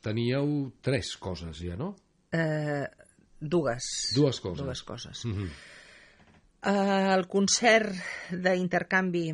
teníeu 0.00 0.72
tres 0.80 1.16
coses 1.16 1.60
ja, 1.60 1.76
no? 1.76 1.94
Eh, 2.32 2.88
dues. 3.38 3.84
Dues 4.16 4.40
coses. 4.40 4.64
Dues 4.64 4.82
coses. 4.82 5.24
Mm 5.26 5.32
-hmm. 5.36 5.48
Eh, 6.66 7.14
el 7.14 7.26
concert 7.28 7.92
d'intercanvi 8.32 9.26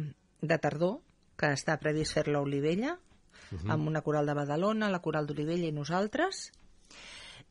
de 0.43 0.59
tardor, 0.59 0.99
que 1.41 1.51
està 1.57 1.79
previst 1.81 2.13
fer-lo 2.19 2.39
a 2.43 2.47
Olivella, 2.47 2.99
Mhm. 3.51 3.71
amb 3.75 3.89
una 3.89 4.03
coral 4.07 4.27
de 4.29 4.35
Badalona, 4.39 4.91
la 4.93 5.01
coral 5.03 5.27
d'Olivella 5.27 5.67
i 5.67 5.73
nosaltres, 5.75 6.53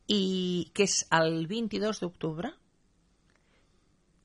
i 0.08 0.70
que 0.72 0.84
és 0.86 0.94
el 1.12 1.46
22 1.50 2.00
d'octubre, 2.00 2.54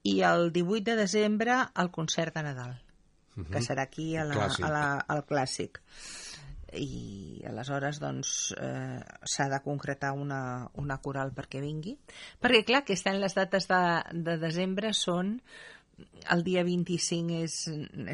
i 0.06 0.22
el 0.22 0.52
18 0.54 0.84
de 0.92 0.96
desembre 0.96 1.58
el 1.76 1.90
concert 1.92 2.36
de 2.36 2.44
Nadal, 2.44 2.82
Mhm. 3.36 3.52
que 3.52 3.60
serà 3.60 3.82
aquí 3.90 4.16
a 4.16 4.24
la, 4.24 4.36
Clàssic. 4.36 4.66
a 4.66 4.70
la, 4.70 4.86
al 5.08 5.26
Clàssic. 5.26 5.82
I 6.76 7.44
aleshores 7.48 8.00
doncs 8.00 8.54
eh, 8.58 9.00
s'ha 9.24 9.50
de 9.50 9.60
concretar 9.64 10.12
una, 10.14 10.70
una 10.76 10.98
coral 11.00 11.32
perquè 11.34 11.62
vingui. 11.62 11.98
Perquè 12.42 12.64
clar, 12.66 12.82
aquest 12.84 13.08
any 13.08 13.20
les 13.20 13.34
dates 13.36 13.68
de, 13.68 13.82
de 14.12 14.38
desembre 14.38 14.94
són 14.94 15.42
el 16.32 16.44
dia 16.44 16.64
25 16.64 17.42
és... 17.44 17.58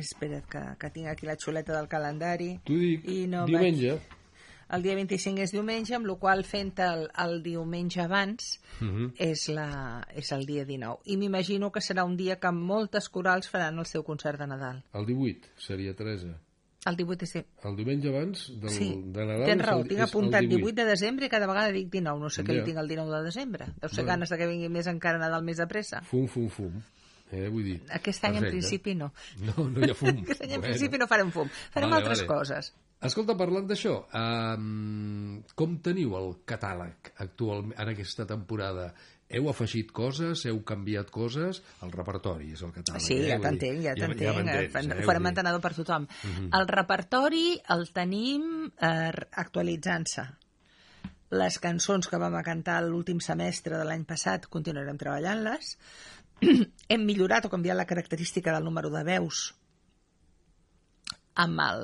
Espera't, 0.02 0.46
que, 0.52 0.64
que 0.80 0.90
tinc 0.94 1.08
aquí 1.08 1.26
la 1.26 1.38
xuleta 1.38 1.74
del 1.78 1.88
calendari. 1.92 2.56
T'ho 2.66 2.78
dic, 2.78 3.08
I 3.10 3.28
no 3.28 3.46
diumenge. 3.50 3.96
Vaig... 3.98 4.18
El 4.72 4.84
dia 4.86 4.94
25 4.96 5.42
és 5.44 5.52
diumenge, 5.52 5.92
amb 5.98 6.08
la 6.08 6.14
qual 6.16 6.46
fent 6.48 6.78
el, 6.80 7.02
el 7.20 7.42
diumenge 7.44 8.00
abans 8.06 8.54
Mhm. 8.80 9.10
és, 9.20 9.50
la, 9.52 10.00
és 10.16 10.32
el 10.32 10.46
dia 10.48 10.64
19. 10.66 11.02
I 11.12 11.18
m'imagino 11.18 11.72
que 11.76 11.82
serà 11.84 12.06
un 12.08 12.16
dia 12.18 12.38
que 12.40 12.52
moltes 12.56 13.10
corals 13.10 13.50
faran 13.52 13.78
el 13.80 13.86
seu 13.86 14.02
concert 14.08 14.40
de 14.40 14.48
Nadal. 14.48 14.80
El 14.94 15.06
18 15.06 15.50
seria, 15.58 15.94
Teresa. 15.94 16.38
El 16.88 16.96
18 16.96 17.26
és... 17.28 17.36
El 17.68 17.76
diumenge 17.76 18.08
abans 18.10 18.46
del, 18.62 18.70
Sí, 18.74 18.88
de 19.12 19.26
Nadal 19.28 19.46
tens 19.46 19.62
raó, 19.68 19.82
el, 19.84 19.90
tinc 19.92 20.00
apuntat 20.08 20.48
18. 20.48 20.56
18 20.64 20.76
de 20.80 20.86
desembre 20.90 21.28
i 21.28 21.30
cada 21.30 21.46
vegada 21.52 21.76
dic 21.76 21.92
19, 21.92 22.20
no 22.24 22.30
sé 22.32 22.42
què 22.48 22.56
Ja. 22.56 22.62
li 22.62 22.64
tinc 22.72 22.80
el 22.82 22.88
19 22.88 23.18
de 23.20 23.24
desembre. 23.28 23.66
Deu 23.76 23.90
ser 23.90 24.06
Bueno. 24.06 24.08
ganes 24.14 24.30
de 24.34 24.38
que 24.40 24.48
vingui 24.48 24.70
més 24.70 24.88
encara 24.88 25.20
Nadal 25.20 25.44
més 25.44 25.58
de 25.62 25.68
pressa. 25.68 26.00
Fum, 26.10 26.26
fum, 26.32 26.48
fum. 26.50 26.80
Eh, 27.32 27.48
vull 27.50 27.64
dir... 27.64 27.78
Aquest 27.96 28.26
any 28.28 28.38
en 28.42 28.48
principi 28.50 28.94
no. 29.00 29.12
No, 29.48 29.68
no 29.72 29.86
hi 29.86 29.92
ha 29.92 29.96
fum. 29.96 30.18
Aquest 30.26 30.42
any 30.44 30.54
en 30.56 30.60
Bueno. 30.60 30.68
principi 30.74 31.00
no 31.00 31.08
farem 31.08 31.32
fum. 31.32 31.48
Farem 31.72 31.90
Vale, 31.90 32.02
altres 32.04 32.26
vale. 32.26 32.28
coses. 32.34 32.74
Escolta, 33.02 33.34
parlant 33.34 33.66
d'això, 33.66 33.96
um, 34.14 35.40
com 35.58 35.80
teniu 35.82 36.12
el 36.20 36.36
catàleg 36.46 37.14
actualment 37.24 37.74
en 37.82 37.90
aquesta 37.96 38.28
temporada? 38.30 38.92
Heu 39.32 39.48
afegit 39.50 39.90
coses? 39.96 40.44
Heu 40.46 40.60
canviat 40.68 41.10
coses? 41.10 41.62
El 41.82 41.94
repertori 41.96 42.52
és 42.52 42.62
el 42.68 42.74
catàleg. 42.76 43.02
Sí, 43.02 43.16
eh? 43.24 43.30
ja 43.32 43.40
t'entenc, 43.40 43.80
ja 43.88 43.96
t'entenc. 43.96 44.22
Ja, 44.52 44.84
Ja 44.84 45.00
eh? 45.00 45.06
farem 45.08 45.30
entenedor 45.32 45.64
per 45.64 45.72
tothom. 45.80 46.06
Mhm. 46.28 46.50
El 46.60 46.68
repertori 46.68 47.46
el 47.74 47.88
tenim 47.96 48.68
eh, 48.76 49.12
actualitzant-se. 49.46 50.28
Les 51.32 51.58
cançons 51.64 52.10
que 52.12 52.20
vam 52.20 52.36
a 52.36 52.44
cantar 52.44 52.82
l'últim 52.84 53.22
semestre 53.24 53.78
de 53.80 53.86
l'any 53.88 54.04
passat 54.06 54.50
continuarem 54.52 54.98
treballant-les. 55.00 55.78
Hem 56.92 57.04
millorat 57.08 57.46
o 57.46 57.52
canviat 57.54 57.78
la 57.78 57.88
característica 57.90 58.54
del 58.56 58.66
número 58.68 58.92
de 58.94 59.04
veus 59.08 59.52
amb, 61.36 61.62
el, 61.64 61.84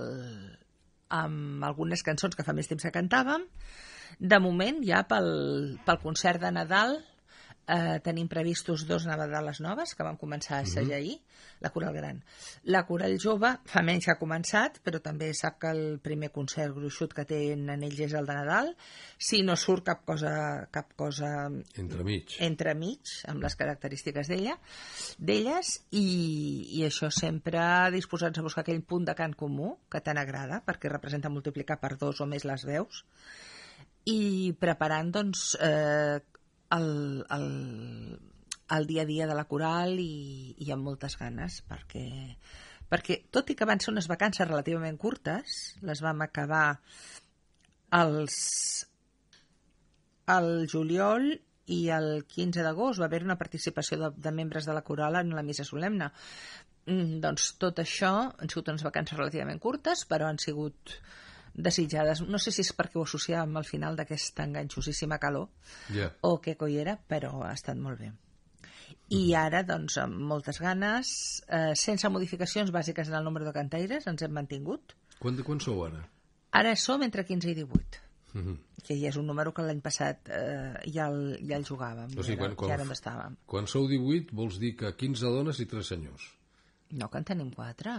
amb 1.14 1.64
algunes 1.64 2.04
cançons 2.04 2.36
que 2.36 2.46
fa 2.46 2.56
més 2.56 2.68
temps 2.70 2.84
que 2.84 2.94
cantàvem. 2.94 3.46
De 4.18 4.40
moment, 4.42 4.82
ja 4.86 5.04
pel, 5.08 5.30
pel 5.86 6.02
concert 6.04 6.42
de 6.42 6.52
Nadal, 6.52 6.98
eh, 7.68 8.00
tenim 8.04 8.28
previstos 8.32 8.86
dos 8.88 9.06
Nadales 9.06 9.60
noves 9.62 9.94
que 9.96 10.04
van 10.04 10.18
començar 10.18 10.58
a 10.58 10.62
assajar 10.62 10.86
Mhm. 10.86 10.94
ahir, 10.98 11.22
la 11.60 11.70
coral 11.70 11.94
gran. 11.94 12.24
La 12.64 12.86
coral 12.86 13.18
jove 13.20 13.58
fa 13.66 13.82
menys 13.82 14.06
que 14.06 14.12
ha 14.12 14.20
començat, 14.20 14.80
però 14.84 15.02
també 15.02 15.34
sap 15.34 15.60
que 15.60 15.68
el 15.72 16.00
primer 16.00 16.32
concert 16.32 16.74
gruixut 16.76 17.14
que 17.14 17.26
tenen 17.26 17.84
ells 17.84 18.00
és 18.00 18.14
el 18.14 18.26
de 18.26 18.34
Nadal. 18.34 18.76
Si 19.18 19.42
no 19.44 19.56
surt 19.56 19.84
cap 19.86 20.06
cosa, 20.06 20.68
cap 20.72 20.94
cosa 20.96 21.50
Entremig. 21.76 22.38
entremig, 22.40 23.02
amb 23.28 23.42
les 23.44 23.56
característiques 23.56 24.28
d'ella, 24.28 24.58
d'elles, 25.20 25.74
i, 25.92 26.80
i 26.80 26.84
això 26.88 27.10
sempre 27.12 27.92
disposats 27.92 28.38
a 28.40 28.42
buscar 28.44 28.62
aquell 28.62 28.84
punt 28.84 29.06
de 29.06 29.16
cant 29.16 29.36
comú 29.36 29.78
que 29.92 30.00
tant 30.02 30.18
agrada, 30.18 30.64
perquè 30.66 30.90
representa 30.90 31.30
multiplicar 31.30 31.80
per 31.80 31.98
dos 31.98 32.22
o 32.22 32.26
més 32.26 32.46
les 32.46 32.64
veus, 32.66 33.04
i 34.06 34.54
preparant, 34.60 35.12
doncs, 35.12 35.58
eh, 35.60 36.20
el, 36.76 37.26
el, 37.30 38.20
el 38.78 38.88
dia 38.88 39.04
a 39.04 39.10
dia 39.10 39.28
de 39.28 39.36
la 39.36 39.48
coral 39.48 40.00
i, 40.00 40.56
i 40.60 40.72
amb 40.74 40.88
moltes 40.90 41.18
ganes, 41.20 41.62
perquè, 41.68 42.08
perquè 42.92 43.22
tot 43.32 43.50
i 43.52 43.56
que 43.56 43.68
van 43.70 43.80
ser 43.84 43.94
unes 43.94 44.10
vacances 44.12 44.48
relativament 44.48 45.00
curtes, 45.00 45.58
les 45.88 46.04
vam 46.04 46.24
acabar 46.26 46.68
els 47.96 48.38
el 50.28 50.68
juliol 50.68 51.30
i 51.72 51.80
el 51.92 52.26
15 52.28 52.64
d'agost 52.64 53.00
va 53.00 53.08
haver 53.08 53.24
una 53.24 53.38
participació 53.40 54.00
de, 54.02 54.10
de 54.16 54.32
membres 54.36 54.68
de 54.68 54.76
la 54.76 54.84
coral 54.84 55.20
en 55.20 55.34
la 55.36 55.44
missa 55.44 55.66
solemne. 55.68 56.12
Mm, 56.88 57.20
doncs 57.24 57.54
tot 57.60 57.80
això 57.84 58.12
han 58.28 58.52
sigut 58.52 58.72
unes 58.72 58.84
vacances 58.88 59.20
relativament 59.20 59.60
curtes, 59.64 60.06
però 60.08 60.28
han 60.28 60.40
sigut 60.40 60.98
desitjades. 61.58 62.22
No 62.22 62.38
sé 62.40 62.52
si 62.54 62.62
és 62.62 62.72
perquè 62.78 62.96
ho 63.00 63.04
associàvem 63.04 63.58
al 63.58 63.66
final 63.66 63.96
d'aquesta 63.98 64.46
enganxosíssima 64.46 65.18
calor 65.20 65.50
Ja. 65.94 66.12
o 66.22 66.40
què 66.42 66.56
coi 66.56 66.78
era, 66.78 66.98
però 67.10 67.44
ha 67.44 67.54
estat 67.54 67.78
molt 67.78 68.00
bé. 68.00 68.12
I 69.10 69.34
ara, 69.36 69.64
doncs, 69.64 69.98
amb 69.98 70.16
moltes 70.30 70.60
ganes, 70.60 71.44
eh, 71.48 71.74
sense 71.76 72.08
modificacions 72.10 72.72
bàsiques 72.72 73.08
en 73.10 73.16
el 73.16 73.24
número 73.24 73.46
de 73.46 73.54
cantaires, 73.54 74.06
ens 74.08 74.22
hem 74.22 74.32
mantingut. 74.32 74.94
Quan, 75.20 75.36
quan 75.44 75.60
sou 75.60 75.86
ara? 75.86 76.06
Ara 76.52 76.76
som 76.76 77.02
entre 77.04 77.26
15 77.26 77.50
i 77.52 77.56
18 77.56 78.04
Mhm. 78.34 78.58
que 78.84 78.96
ja 79.00 79.08
és 79.10 79.16
un 79.18 79.26
número 79.26 79.54
que 79.54 79.62
l'any 79.64 79.80
passat 79.82 80.28
eh, 80.30 80.74
ja, 80.94 81.08
el, 81.08 81.40
ja 81.48 81.56
el 81.58 81.64
jugàvem, 81.66 82.12
O 82.18 82.24
sigui, 82.24 82.36
ja, 82.36 82.42
quan, 82.44 82.56
quan, 82.56 82.70
ja 82.70 82.74
era 82.76 82.84
on 82.84 82.92
estàvem. 82.92 83.38
quan 83.46 83.68
sou 83.68 83.88
18 83.88 84.32
vols 84.36 84.60
dir 84.60 84.76
que 84.76 84.94
15 84.96 85.26
dones 85.26 85.60
i 85.60 85.66
3 85.66 85.88
senyors. 85.88 86.34
No, 86.92 87.10
que 87.10 87.18
en 87.18 87.24
tenim 87.24 87.50
quatre. 87.52 87.92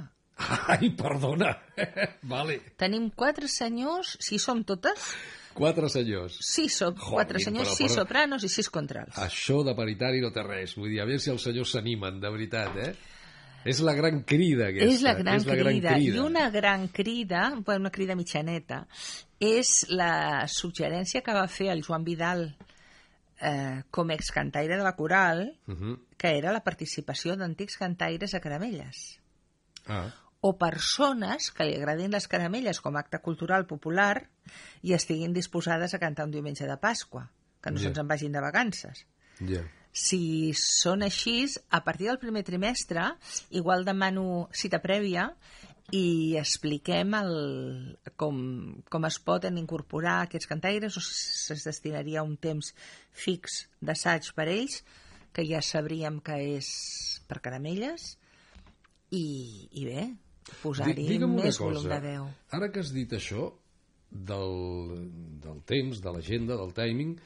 Ai, 0.69 0.91
perdona. 0.95 1.53
vale. 2.23 2.61
Tenim 2.79 3.11
quatre 3.11 3.49
senyors, 3.49 4.17
si 4.21 4.39
som 4.39 4.63
totes, 4.65 5.11
4 5.59 5.89
senyors. 5.91 6.37
sis 6.41 6.77
som, 6.79 6.95
Joder, 6.95 7.15
quatre 7.17 7.41
senyors, 7.43 7.69
però- 7.73 7.77
sis 7.77 7.91
però- 7.93 8.03
sopranos 8.05 8.45
i 8.45 8.49
sis 8.49 8.69
contrals. 8.71 9.17
Això 9.19 9.65
de 9.67 9.75
paritari 9.75 10.21
no 10.23 10.31
té 10.31 10.45
res. 10.47 10.77
Vull 10.79 10.91
dir, 10.93 11.01
a 11.03 11.07
veure 11.09 11.19
si 11.19 11.31
els 11.33 11.43
senyors 11.43 11.73
s'animen, 11.75 12.21
de 12.23 12.31
veritat, 12.31 12.77
eh? 12.79 12.93
És 13.67 13.81
la 13.83 13.93
gran 13.93 14.23
crida, 14.23 14.69
aquesta. 14.69 14.87
és 14.95 15.03
la 15.03 15.15
gran, 15.19 15.35
és 15.41 15.45
la 15.45 15.57
crida. 15.57 15.65
gran 15.65 15.99
crida. 15.99 16.15
I 16.15 16.19
una 16.23 16.45
gran 16.51 16.87
crida, 16.95 17.41
bueno, 17.67 17.81
una 17.81 17.91
crida 17.91 18.15
mitjaneta, 18.15 18.85
és 19.41 19.87
la 19.91 20.47
suggerència 20.47 21.25
que 21.27 21.35
va 21.35 21.49
fer 21.51 21.73
el 21.75 21.83
Joan 21.83 22.05
Vidal 22.07 22.55
eh, 23.41 23.83
com 23.91 24.11
excantaire 24.11 24.77
de 24.77 24.83
la 24.83 24.95
coral, 24.97 25.57
Mhm. 25.67 25.99
que 26.17 26.39
era 26.39 26.53
la 26.53 26.63
participació 26.63 27.37
d'antics 27.37 27.77
cantaires 27.77 28.35
a 28.35 28.41
caramelles. 28.41 29.19
Ah, 29.87 30.13
o 30.41 30.55
persones 30.59 31.51
que 31.51 31.67
li 31.67 31.75
agradin 31.75 32.13
les 32.15 32.29
caramelles 32.31 32.79
com 32.81 32.97
a 32.97 33.01
acte 33.03 33.19
cultural 33.25 33.67
popular 33.67 34.29
i 34.87 34.95
estiguin 34.95 35.35
disposades 35.35 35.95
a 35.95 35.99
cantar 35.99 36.29
un 36.29 36.35
diumenge 36.35 36.67
de 36.67 36.77
Pasqua, 36.79 37.31
que 37.63 37.71
no 37.71 37.79
Ja. 37.79 37.89
se'ns 37.89 37.99
en 37.99 38.09
vagin 38.09 38.33
de 38.33 38.41
vacances. 38.41 39.07
ja. 39.41 39.65
Si 39.91 40.53
són 40.55 41.03
així, 41.03 41.49
a 41.71 41.83
partir 41.83 42.07
del 42.07 42.19
primer 42.19 42.45
trimestre, 42.45 43.17
igual 43.51 43.85
demano 43.85 44.49
cita 44.53 44.79
prèvia 44.79 45.33
i 45.91 46.37
expliquem 46.37 47.15
el, 47.15 47.99
com, 48.15 48.83
com 48.89 49.05
es 49.09 49.19
poden 49.19 49.57
incorporar 49.59 50.21
aquests 50.23 50.47
cantaires 50.47 50.97
o 50.97 51.01
si 51.01 51.55
es 51.55 51.65
destinaria 51.65 52.23
un 52.23 52.37
temps 52.37 52.75
fix 53.11 53.69
d'assaig 53.81 54.29
per 54.37 54.47
ells, 54.49 54.85
que 55.33 55.47
ja 55.49 55.63
sabríem 55.63 56.21
que 56.21 56.37
és 56.59 56.69
per 57.27 57.41
caramelles, 57.41 58.19
i, 59.11 59.69
i 59.73 59.85
bé, 59.89 60.15
posar-hi 60.63 61.19
més 61.27 61.59
volum 61.61 61.83
cosa. 61.83 61.95
de 61.95 62.01
veu. 62.05 62.29
Ara 62.59 62.71
que 62.73 62.83
has 62.85 62.93
dit 62.95 63.13
això 63.17 63.49
del, 64.11 64.55
del 65.45 65.63
temps, 65.69 66.01
de 66.05 66.15
l'agenda, 66.15 66.57
del 66.61 66.73
timing, 66.77 67.17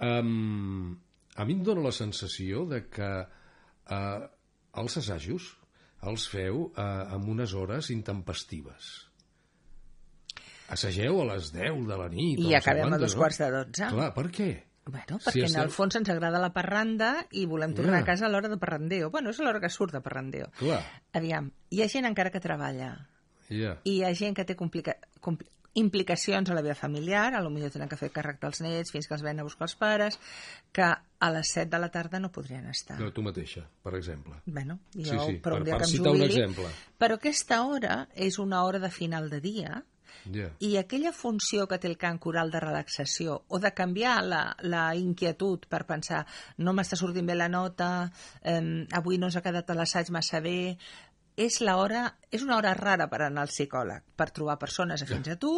um, 0.00 0.94
a 1.34 1.44
mi 1.44 1.58
em 1.58 1.64
dóna 1.66 1.88
la 1.88 1.94
sensació 1.94 2.64
de 2.70 2.84
que 2.88 3.10
uh, 3.24 4.28
els 4.80 5.00
assajos 5.02 5.50
els 6.04 6.28
feu 6.28 6.66
uh, 6.68 6.84
amb 7.16 7.28
unes 7.32 7.54
hores 7.56 7.90
intempestives. 7.94 8.92
Assageu 10.74 11.20
a 11.20 11.26
les 11.34 11.50
10 11.52 11.84
de 11.88 11.96
la 12.00 12.08
nit. 12.12 12.40
I 12.40 12.54
acabem 12.56 12.92
a 12.96 13.00
dos 13.00 13.16
quarts 13.18 13.40
de 13.42 13.50
dotze. 13.52 13.88
Clar, 13.92 14.10
per 14.16 14.28
què? 14.32 14.50
Bueno, 14.86 15.18
perquè 15.18 15.40
en 15.40 15.46
estem- 15.46 15.62
el 15.64 15.70
fons 15.70 15.96
ens 15.96 16.08
agrada 16.12 16.38
la 16.38 16.52
parranda 16.52 17.26
i 17.32 17.46
volem 17.46 17.72
tornar 17.74 17.94
Ja. 17.98 18.02
a 18.02 18.04
casa 18.04 18.26
a 18.26 18.28
l'hora 18.28 18.48
de 18.48 18.58
parrandeo. 18.58 19.10
Bueno, 19.10 19.30
és 19.30 19.38
l'hora 19.40 19.60
que 19.60 19.70
surt 19.70 19.92
de 19.92 20.00
parrandeo. 20.00 20.50
Clar, 20.58 20.82
Aviam, 21.14 21.50
hi 21.70 21.82
ha 21.82 21.88
gent 21.88 22.04
encara 22.06 22.30
que 22.30 22.40
treballa 22.40 23.06
ja. 23.48 23.78
i 23.84 23.98
hi 23.98 24.04
ha 24.04 24.14
gent 24.14 24.34
que 24.36 24.44
té 24.44 24.54
complica... 24.56 24.96
compli... 25.20 25.48
implicacions 25.76 26.48
a 26.50 26.54
la 26.54 26.62
vida 26.62 26.74
familiar, 26.76 27.34
a 27.34 27.40
lo 27.42 27.50
millor 27.50 27.70
tenen 27.74 27.88
que 27.90 27.96
fer 27.98 28.12
càrrec 28.14 28.38
dels 28.40 28.60
nets 28.62 28.92
fins 28.94 29.08
que 29.08 29.14
els 29.16 29.24
ven 29.26 29.40
a 29.40 29.42
buscar 29.42 29.64
els 29.66 29.74
pares, 29.74 30.20
que 30.70 30.84
a 30.86 31.30
les 31.34 31.48
7 31.50 31.68
de 31.72 31.80
la 31.82 31.88
tarda 31.90 32.20
no 32.20 32.30
podrien 32.30 32.68
estar. 32.70 32.94
No, 33.00 33.10
tu 33.12 33.22
mateixa, 33.26 33.64
per 33.82 33.96
exemple. 33.96 34.34
Bueno, 34.46 34.78
jo, 34.94 35.02
Sí, 35.02 35.18
sí, 35.18 35.40
però 35.42 35.56
un 35.58 35.64
per- 35.64 35.64
dia 35.64 35.74
per 35.74 35.80
que 35.82 35.88
em 35.88 35.96
citar 35.96 36.12
un 36.12 36.18
jubili... 36.20 36.34
exemple. 36.36 36.68
Però 36.96 37.14
aquesta 37.18 37.62
hora 37.66 38.08
és 38.14 38.38
una 38.38 38.62
hora 38.62 38.78
de 38.78 38.90
final 38.90 39.28
de 39.30 39.40
dia 39.40 39.82
Ja. 40.34 40.50
i 40.60 40.76
aquella 40.80 41.12
funció 41.12 41.66
que 41.70 41.78
té 41.78 41.88
el 41.90 41.98
cant 42.00 42.20
coral 42.22 42.52
de 42.52 42.60
relaxació 42.62 43.40
o 43.48 43.60
de 43.60 43.72
canviar 43.76 44.18
la, 44.24 44.42
la 44.62 44.84
inquietud 44.96 45.66
per 45.70 45.84
pensar 45.88 46.24
no 46.58 46.72
m'està 46.72 46.98
sortint 47.00 47.26
bé 47.26 47.36
la 47.36 47.48
nota, 47.48 48.10
eh, 48.42 48.86
avui 48.92 49.18
no 49.18 49.30
ens 49.30 49.36
ha 49.36 49.44
quedat 49.44 49.70
a 49.70 49.78
l'assaig 49.78 50.12
massa 50.14 50.40
bé, 50.44 50.76
és, 51.36 51.58
hora, 51.66 52.06
és 52.30 52.42
una 52.46 52.56
hora 52.56 52.74
rara 52.78 53.08
per 53.10 53.24
anar 53.24 53.42
al 53.42 53.52
psicòleg, 53.52 54.04
per 54.16 54.30
trobar 54.30 54.58
persones 54.60 55.02
afins 55.02 55.32
a 55.34 55.36
tu, 55.40 55.54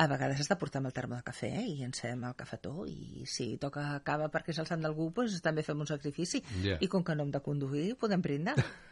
A 0.00 0.06
vegades 0.08 0.38
has 0.40 0.48
de 0.48 0.56
portar 0.56 0.80
amb 0.80 0.88
el 0.88 0.94
termo 0.96 1.16
de 1.16 1.24
cafè 1.26 1.50
eh? 1.60 1.66
i 1.68 1.82
encem 1.84 2.22
el 2.24 2.36
cafetó 2.38 2.86
i 2.88 3.26
si 3.28 3.50
toca 3.60 3.82
cava 4.06 4.30
perquè 4.32 4.54
és 4.54 4.60
el 4.62 4.68
sant 4.68 4.80
d'algú, 4.80 5.10
doncs 5.16 5.42
també 5.44 5.64
fem 5.66 5.82
un 5.84 5.90
sacrifici. 5.90 6.40
Ja. 6.64 6.78
I 6.80 6.88
com 6.88 7.04
que 7.04 7.16
no 7.18 7.26
hem 7.26 7.34
de 7.34 7.42
conduir, 7.44 7.90
podem 8.00 8.24
brindar. 8.24 8.56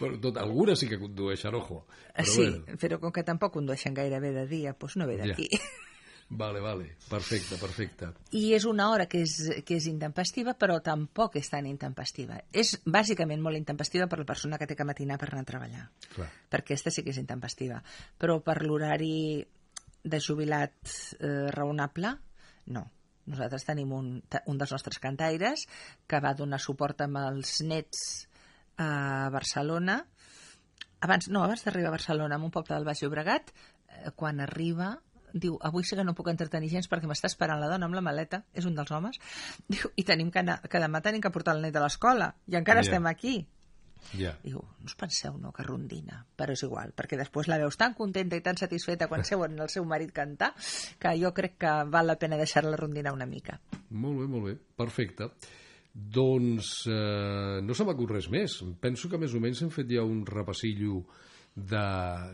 Bueno, 0.00 0.18
tot, 0.20 0.36
algunes 0.38 0.78
sí 0.80 0.88
que 0.88 0.98
condueixen, 0.98 1.54
ojo. 1.54 1.84
Però 2.14 2.26
sí, 2.26 2.46
bueno. 2.48 2.78
però 2.80 2.98
com 3.00 3.12
que 3.12 3.22
tampoc 3.24 3.52
condueixen 3.54 3.94
gaire 3.94 4.20
bé 4.20 4.32
de 4.32 4.46
dia, 4.50 4.74
doncs 4.78 4.96
no 4.96 5.06
ve 5.06 5.16
Ja. 5.18 5.26
d'aquí. 5.30 5.48
Vale, 6.32 6.60
vale. 6.60 6.92
Perfecte, 7.10 7.56
perfecte. 7.58 8.06
I 8.38 8.52
és 8.54 8.62
una 8.64 8.84
hora 8.92 9.08
que 9.10 9.24
és, 9.24 9.32
que 9.66 9.74
és 9.80 9.86
intempestiva, 9.90 10.52
però 10.54 10.76
tampoc 10.80 11.34
és 11.40 11.48
tan 11.50 11.66
intempestiva. 11.66 12.36
És 12.54 12.76
bàsicament 12.86 13.42
molt 13.42 13.58
intempestiva 13.58 14.06
per 14.06 14.20
la 14.20 14.26
persona 14.28 14.56
que 14.56 14.68
té 14.70 14.76
que 14.78 14.86
matinar 14.86 15.18
per 15.18 15.32
anar 15.32 15.42
a 15.42 15.48
treballar, 15.48 15.88
Clar. 16.14 16.28
perquè 16.48 16.76
aquesta 16.76 16.92
sí 16.94 17.02
que 17.02 17.10
és 17.10 17.18
intempestiva. 17.18 17.82
Però 18.16 18.38
per 18.46 18.60
l'horari 18.62 19.42
de 20.04 20.20
jubilat 20.22 20.78
eh, 21.18 21.50
raonable, 21.50 22.14
no. 22.66 22.86
Nosaltres 23.26 23.66
tenim 23.66 23.90
un, 23.92 24.22
un 24.46 24.58
dels 24.62 24.70
nostres 24.70 25.02
cantaires 25.02 25.66
que 26.06 26.20
va 26.22 26.30
donar 26.38 26.62
suport 26.62 27.02
amb 27.02 27.18
els 27.26 27.58
nets 27.66 28.28
a 28.76 29.28
Barcelona, 29.30 30.04
abans, 31.00 31.28
no, 31.28 31.42
abans 31.44 31.64
d'arribar 31.64 31.88
a 31.88 31.96
Barcelona, 31.96 32.36
en 32.36 32.42
un 32.42 32.50
poble 32.50 32.74
del 32.74 32.84
Baix 32.84 33.02
Llobregat, 33.02 33.52
eh, 33.88 34.10
quan 34.16 34.40
arriba, 34.40 34.98
diu, 35.32 35.58
avui 35.62 35.84
sí 35.84 35.96
que 35.96 36.04
no 36.04 36.14
puc 36.18 36.28
entretenir 36.32 36.70
gens 36.72 36.88
perquè 36.90 37.06
m'està 37.06 37.30
esperant 37.30 37.60
la 37.60 37.68
dona 37.70 37.86
amb 37.86 37.94
la 37.94 38.02
maleta, 38.02 38.44
és 38.52 38.66
un 38.66 38.74
dels 38.74 38.90
homes, 38.90 39.20
diu, 39.68 39.92
i 39.96 40.04
tenim 40.04 40.30
que 40.30 40.40
anar, 40.42 40.60
que 40.68 40.80
demà 40.82 41.00
tenim 41.02 41.22
que 41.22 41.30
portar 41.30 41.54
el 41.56 41.62
net 41.62 41.76
a 41.76 41.84
l'escola, 41.84 42.34
i 42.46 42.56
encara 42.56 42.82
Ja. 42.82 42.88
estem 42.90 43.06
aquí. 43.06 43.46
Ja. 44.16 44.30
Diu, 44.42 44.62
no 44.80 44.86
us 44.88 44.94
penseu, 44.96 45.34
no, 45.38 45.52
que 45.52 45.62
rondina, 45.62 46.24
però 46.34 46.54
és 46.56 46.62
igual, 46.64 46.94
perquè 46.96 47.18
després 47.20 47.48
la 47.48 47.58
veus 47.60 47.76
tan 47.76 47.92
contenta 47.94 48.34
i 48.34 48.40
tan 48.40 48.56
satisfeta 48.56 49.08
quan 49.08 49.24
seuen 49.28 49.58
el 49.60 49.68
seu 49.68 49.84
marit 49.84 50.10
cantar, 50.12 50.54
que 50.98 51.12
jo 51.20 51.34
crec 51.36 51.58
que 51.58 51.72
val 51.84 52.06
la 52.08 52.16
pena 52.16 52.38
deixar-la 52.40 52.76
rondinar 52.80 53.12
una 53.12 53.26
mica. 53.26 53.60
Molt 53.90 54.18
bé, 54.22 54.26
molt 54.26 54.44
bé. 54.46 54.54
Perfecte. 54.76 55.28
Doncs 55.94 56.86
eh, 56.88 57.60
no 57.62 57.74
se 57.74 57.84
m'acut 57.84 58.10
res 58.14 58.28
més. 58.30 58.60
Penso 58.80 59.08
que 59.10 59.18
més 59.18 59.34
o 59.34 59.40
menys 59.42 59.62
hem 59.62 59.70
fet 59.74 59.88
ja 59.90 60.04
un 60.06 60.24
repassillo 60.26 61.02
de, 61.54 61.86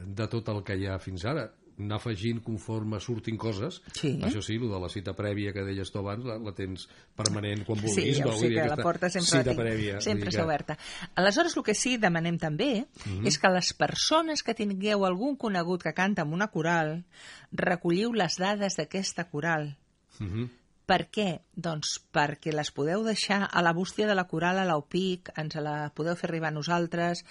de 0.06 0.26
tot 0.28 0.48
el 0.52 0.62
que 0.62 0.76
hi 0.76 0.86
ha 0.90 0.98
fins 1.00 1.24
ara 1.24 1.48
anar 1.76 1.98
afegint 1.98 2.38
conforme 2.40 2.96
surtin 3.04 3.36
coses. 3.36 3.82
Sí. 3.92 4.14
Això 4.24 4.40
sí, 4.40 4.54
el 4.56 4.62
de 4.70 4.78
la 4.80 4.88
cita 4.88 5.12
prèvia 5.12 5.50
que 5.52 5.60
deies 5.60 5.90
tu 5.92 5.98
abans, 6.00 6.24
la, 6.24 6.38
la 6.40 6.54
tens 6.56 6.86
permanent 7.14 7.66
quan 7.68 7.76
Sí, 7.82 7.90
vulguis. 7.90 8.16
sé 8.16 8.24
Vull 8.24 8.38
dir, 8.48 8.62
que 8.62 8.68
la 8.70 8.78
porta 8.80 9.10
sempre, 9.12 9.26
cita 9.28 9.42
la 9.42 9.50
tinc, 9.50 9.60
prèvia. 9.60 9.98
sempre 10.00 10.30
està 10.30 10.38
que- 10.40 10.46
oberta. 10.46 10.78
Aleshores, 11.20 11.54
el 11.54 11.62
que 11.68 11.74
sí 11.76 11.98
demanem 12.00 12.38
també 12.40 12.86
Mhm. 13.04 13.26
és 13.28 13.36
que 13.38 13.50
les 13.52 13.74
persones 13.74 14.42
que 14.42 14.54
tingueu 14.54 15.04
algun 15.04 15.36
conegut 15.36 15.82
que 15.82 15.92
canta 15.92 16.22
en 16.24 16.32
una 16.32 16.48
coral, 16.48 17.04
recolliu 17.52 18.14
les 18.14 18.38
dades 18.40 18.76
d'aquesta 18.80 19.28
coral. 19.28 19.76
Mhm. 20.18 20.48
Per 20.86 21.00
què? 21.10 21.40
Doncs 21.56 21.96
perquè 22.14 22.52
les 22.54 22.70
podeu 22.70 23.02
deixar 23.04 23.40
a 23.50 23.62
la 23.62 23.72
bústia 23.74 24.06
de 24.06 24.14
la 24.14 24.26
coral 24.30 24.60
a 24.62 24.66
l'OPIC, 24.68 25.32
ens 25.42 25.56
la 25.58 25.90
podeu 25.94 26.14
fer 26.16 26.28
arribar 26.30 26.52
a 26.52 26.54
nosaltres, 26.54 27.24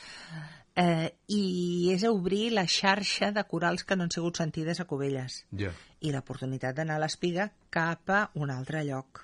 eh, 0.75 1.13
i 1.31 1.91
és 1.93 2.03
obrir 2.09 2.49
la 2.51 2.65
xarxa 2.67 3.31
de 3.31 3.43
corals 3.47 3.85
que 3.87 3.95
no 3.95 4.03
han 4.03 4.11
sigut 4.11 4.37
sentides 4.41 4.81
a 4.83 4.85
Cubelles 4.89 5.45
Ja. 5.55 5.71
i 6.01 6.11
l'oportunitat 6.11 6.75
d'anar 6.75 6.97
a 6.99 7.05
l'Espiga 7.05 7.47
cap 7.71 8.09
a 8.11 8.25
un 8.35 8.51
altre 8.51 8.83
lloc. 8.83 9.21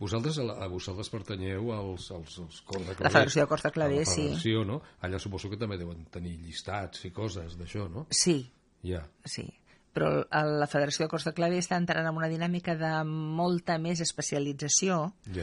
Vosaltres, 0.00 0.38
a, 0.40 0.44
la, 0.48 0.54
a 0.64 0.66
vosaltres 0.68 1.10
pertanyeu 1.12 1.70
als, 1.76 2.10
als, 2.10 2.38
als 2.40 2.60
cors 2.64 2.86
de 2.88 2.94
claver. 2.96 3.04
La 3.04 3.10
Federació 3.14 3.42
de 3.44 3.48
Cors 3.52 3.62
de 3.62 3.70
Claver, 3.70 4.04
sí. 4.08 4.54
no? 4.66 4.80
Allà 5.04 5.18
suposo 5.20 5.50
que 5.52 5.58
també 5.60 5.76
deuen 5.78 6.06
tenir 6.10 6.38
llistats 6.40 7.04
i 7.04 7.10
coses 7.12 7.56
d'això, 7.60 7.86
no? 7.88 8.06
Sí, 8.10 8.50
Ja. 8.82 9.04
sí. 9.28 9.44
Però 9.92 10.10
la 10.30 10.68
Federació 10.70 11.06
de 11.06 11.10
Cors 11.10 11.24
de 11.26 11.32
Claver 11.34 11.58
està 11.58 11.76
entrant 11.80 12.06
en 12.06 12.16
una 12.16 12.28
dinàmica 12.30 12.76
de 12.78 12.92
molta 13.04 13.78
més 13.82 14.00
especialització 14.04 15.12
Ja. 15.34 15.42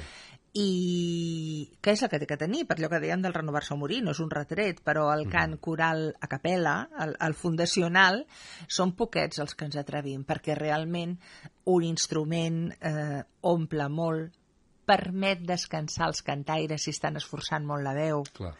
i 0.57 0.69
què 1.83 1.91
és 1.93 2.01
el 2.03 2.09
que 2.09 2.19
té 2.21 2.25
que 2.29 2.37
tenir? 2.39 2.63
Per 2.65 2.77
allò 2.77 2.89
que 2.89 3.01
dèiem 3.03 3.21
del 3.21 3.35
renovar-se 3.35 3.73
o 3.75 3.77
morir, 3.77 3.99
no 4.03 4.15
és 4.15 4.21
un 4.23 4.31
retret, 4.31 4.79
però 4.85 5.09
el 5.13 5.27
cant 5.29 5.57
coral 5.61 6.13
a 6.23 6.29
capella, 6.31 6.87
el, 7.03 7.13
el 7.27 7.35
fundacional, 7.37 8.23
són 8.67 8.95
poquets 8.97 9.43
els 9.43 9.53
que 9.53 9.67
ens 9.67 9.77
atrevim, 9.77 10.23
perquè 10.25 10.55
realment 10.57 11.17
un 11.65 11.83
instrument 11.83 12.71
eh, 12.79 13.21
omple 13.51 13.89
molt, 13.89 14.33
permet 14.87 15.41
descansar 15.43 16.07
els 16.07 16.21
cantaires 16.23 16.81
si 16.87 16.93
estan 16.95 17.19
esforçant 17.19 17.65
molt 17.67 17.83
la 17.83 17.93
veu, 17.93 18.23
Clar. 18.37 18.53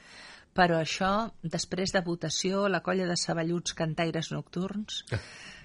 però 0.53 0.82
això, 0.83 1.32
després 1.41 1.93
de 1.95 2.01
votació, 2.03 2.67
la 2.67 2.82
colla 2.83 3.07
de 3.07 3.16
saballuts 3.16 3.74
cantaires 3.74 4.33
nocturns, 4.35 5.06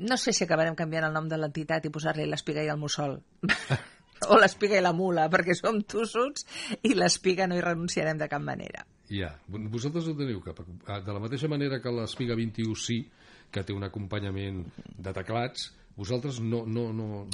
no 0.00 0.16
sé 0.16 0.32
si 0.32 0.44
acabarem 0.44 0.74
canviant 0.78 1.06
el 1.08 1.12
nom 1.16 1.28
de 1.28 1.36
l'entitat 1.38 1.84
i 1.86 1.92
posar-li 1.92 2.26
l'espiga 2.26 2.64
i 2.64 2.68
el 2.72 2.78
mussol. 2.80 3.18
o 4.30 4.36
l'espiga 4.36 4.76
i 4.76 4.82
la 4.84 4.92
mula, 4.92 5.28
perquè 5.32 5.54
som 5.56 5.78
tossuts 5.80 6.44
i 6.84 6.92
l'espiga 6.96 7.46
no 7.48 7.56
hi 7.56 7.62
renunciarem 7.64 8.18
de 8.20 8.28
cap 8.28 8.42
manera. 8.44 8.84
Ja. 9.10 9.32
Vosaltres 9.48 10.06
ho 10.08 10.14
teniu 10.14 10.40
cap. 10.44 10.60
De 10.62 11.12
la 11.12 11.20
mateixa 11.22 11.48
manera 11.48 11.80
que 11.82 11.90
l'Espiga 11.90 12.36
21 12.38 12.76
sí, 12.78 13.00
que 13.50 13.64
té 13.66 13.72
un 13.74 13.82
acompanyament 13.82 14.60
de 14.98 15.12
teclats, 15.16 15.70
vosaltres 15.96 16.38
no... 16.40 16.62
no, 16.66 16.92
no... 16.94 17.24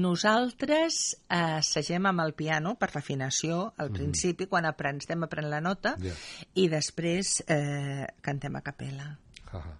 Nosaltres 0.00 0.96
eh, 1.28 1.36
assagem 1.60 2.06
amb 2.08 2.22
el 2.24 2.32
piano 2.38 2.72
per 2.80 2.88
l'afinació 2.94 3.72
al 3.76 3.90
Mhm. 3.90 3.98
principi, 3.98 4.46
quan 4.46 4.64
apren, 4.66 4.96
estem 5.02 5.22
aprenent 5.26 5.50
la 5.52 5.60
nota, 5.60 5.96
Ja. 6.00 6.14
i 6.54 6.68
després 6.72 7.42
eh, 7.46 8.06
cantem 8.22 8.56
a 8.56 8.62
capella. 8.62 9.18
Ah, 9.52 9.76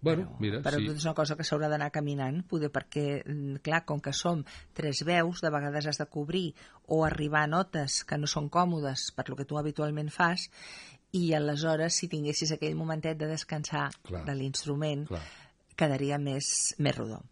Bueno, 0.00 0.36
mira, 0.38 0.60
però 0.62 0.78
sí. 0.78 0.90
és 0.92 1.04
una 1.06 1.14
cosa 1.16 1.36
que 1.38 1.44
s'haurà 1.46 1.70
d'anar 1.72 1.90
caminant, 1.94 2.42
poder 2.48 2.70
perquè, 2.72 3.22
mm, 3.24 3.62
clar, 3.64 3.84
com 3.88 4.00
que 4.00 4.12
som 4.12 4.44
tres 4.76 5.02
veus, 5.08 5.40
de 5.42 5.50
vegades 5.50 5.86
has 5.86 5.98
de 5.98 6.06
cobrir 6.06 6.54
o 6.86 7.04
arribar 7.04 7.44
a 7.44 7.50
notes 7.50 8.02
que 8.04 8.18
no 8.18 8.28
són 8.30 8.50
còmodes 8.52 9.10
per 9.16 9.28
lo 9.30 9.36
que 9.36 9.48
tu 9.48 9.58
habitualment 9.58 10.10
fas, 10.10 10.50
i 11.12 11.32
aleshores, 11.34 11.96
si 11.96 12.08
tinguessis 12.12 12.52
aquell 12.52 12.76
momentet 12.76 13.18
de 13.18 13.28
descansar 13.30 13.88
Clar. 14.04 14.24
de 14.26 14.34
l'instrument, 14.34 15.06
quedaria 15.76 16.18
més, 16.18 16.74
més 16.78 16.96
rodó. 16.96 17.22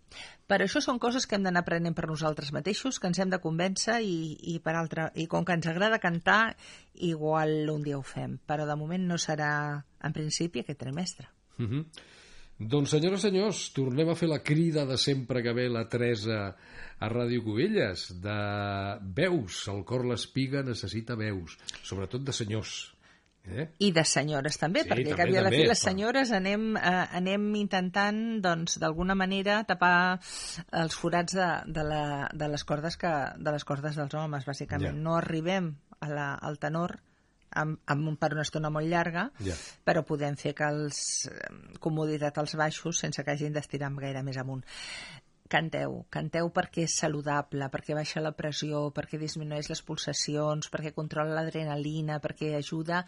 Per 0.46 0.58
això 0.60 0.82
són 0.84 0.98
coses 1.00 1.24
que 1.26 1.38
hem 1.38 1.46
d'anar 1.46 1.62
aprenent 1.64 1.96
per 1.96 2.04
nosaltres 2.06 2.52
mateixos, 2.52 2.98
que 3.00 3.08
ens 3.08 3.18
hem 3.18 3.30
de 3.32 3.40
convèncer 3.40 3.96
i, 4.04 4.16
i, 4.54 4.58
per 4.64 4.74
altra, 4.76 5.08
i 5.16 5.24
com 5.30 5.44
que 5.44 5.56
ens 5.56 5.68
agrada 5.70 5.98
cantar, 6.02 6.56
igual 6.94 7.70
un 7.72 7.84
dia 7.86 7.96
ho 7.98 8.04
fem. 8.04 8.36
Però 8.46 8.68
de 8.68 8.76
moment 8.76 9.08
no 9.08 9.16
serà, 9.20 9.54
en 10.04 10.16
principi, 10.16 10.60
aquest 10.60 10.82
trimestre. 10.84 11.30
Uh 11.58 11.64
-huh. 11.64 11.86
Doncs, 12.54 12.92
senyores 12.94 13.24
i 13.24 13.28
senyors, 13.28 13.60
tornem 13.74 14.12
a 14.12 14.14
fer 14.14 14.28
la 14.30 14.38
crida 14.46 14.84
de 14.86 14.96
sempre 15.00 15.42
que 15.42 15.52
ve 15.56 15.66
la 15.68 15.88
Teresa 15.90 16.40
a 17.02 17.08
Ràdio 17.10 17.42
Cubelles, 17.42 18.06
de 18.22 18.40
veus. 19.16 19.64
El 19.72 19.82
cor 19.88 20.04
l'espiga 20.06 20.62
necessita 20.62 21.18
veus, 21.18 21.56
sobretot 21.82 22.22
de 22.22 22.34
senyors. 22.36 22.76
Eh? 23.44 23.66
I 23.84 23.90
de 23.92 24.04
senyores 24.08 24.56
també, 24.56 24.84
Sí, 24.84 24.88
perquè 24.88 25.10
també, 25.10 25.16
al 25.16 25.18
cap 25.18 25.32
i 25.34 25.36
a 25.36 25.42
la 25.44 25.50
fi 25.52 25.64
les 25.68 25.82
senyores 25.82 26.30
anem, 26.32 26.78
eh, 26.78 26.92
anem 27.18 27.48
intentant, 27.60 28.20
doncs, 28.44 28.78
d'alguna 28.80 29.16
manera 29.18 29.58
tapar 29.68 30.20
els 30.80 30.96
forats 30.96 31.36
de, 31.36 31.48
de, 31.66 31.84
la, 31.84 32.04
de, 32.32 32.48
les 32.54 32.64
cordes 32.64 32.96
que, 32.96 33.12
de 33.36 33.52
les 33.52 33.66
cordes 33.68 33.98
dels 34.00 34.14
homes, 34.16 34.46
bàsicament. 34.48 34.94
Ja. 34.94 35.02
No 35.08 35.18
arribem 35.18 35.74
a 36.00 36.08
la, 36.08 36.30
al 36.40 36.56
tenor 36.62 36.96
amb, 37.54 37.80
amb 37.86 38.08
un, 38.12 38.16
per 38.20 38.32
una 38.34 38.44
estona 38.46 38.70
molt 38.70 38.90
llarga, 38.90 39.30
Ja. 39.44 39.56
però 39.84 40.04
podem 40.06 40.36
fer 40.36 40.54
que 40.54 40.68
els 40.68 41.28
comoditat 41.80 42.38
als 42.38 42.56
baixos 42.56 42.98
sense 42.98 43.24
que 43.24 43.30
hagin 43.30 43.52
d'estirar 43.52 43.92
gaire 43.94 44.22
més 44.22 44.38
amunt. 44.40 44.64
Canteu, 45.44 46.06
canteu 46.08 46.48
perquè 46.50 46.86
és 46.88 46.94
saludable, 46.98 47.66
perquè 47.70 47.92
baixa 47.94 48.22
la 48.24 48.32
pressió, 48.32 48.86
perquè 48.96 49.18
disminueix 49.20 49.68
les 49.68 49.82
pulsacions, 49.84 50.70
perquè 50.72 50.94
controla 50.96 51.36
l'adrenalina, 51.36 52.16
perquè 52.18 52.54
ajuda 52.56 53.02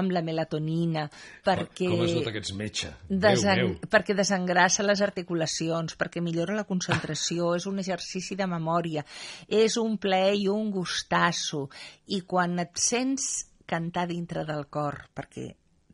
amb 0.00 0.10
la 0.10 0.22
melatonina, 0.24 1.04
perquè... 1.44 1.90
Com 1.92 2.06
es 2.06 2.16
nota 2.16 2.32
que 2.32 2.40
ets 2.40 2.54
metge? 2.56 2.94
Desen... 3.10 3.60
Déu 3.60 3.74
perquè 3.92 4.16
desengrassa 4.16 4.82
les 4.86 5.04
articulacions, 5.04 5.94
perquè 6.00 6.24
millora 6.24 6.56
la 6.56 6.64
concentració, 6.64 7.52
és 7.60 7.68
un 7.68 7.78
exercici 7.84 8.40
de 8.40 8.48
memòria, 8.48 9.04
és 9.46 9.76
un 9.76 9.98
plaer 10.00 10.34
i 10.40 10.48
un 10.48 10.72
gustasso. 10.72 11.66
I 12.08 12.24
quan 12.24 12.56
et 12.64 12.72
sents 12.80 13.51
cantar 13.72 14.06
dintre 14.10 14.44
del 14.48 14.66
cor, 14.68 14.98
perquè 15.16 15.48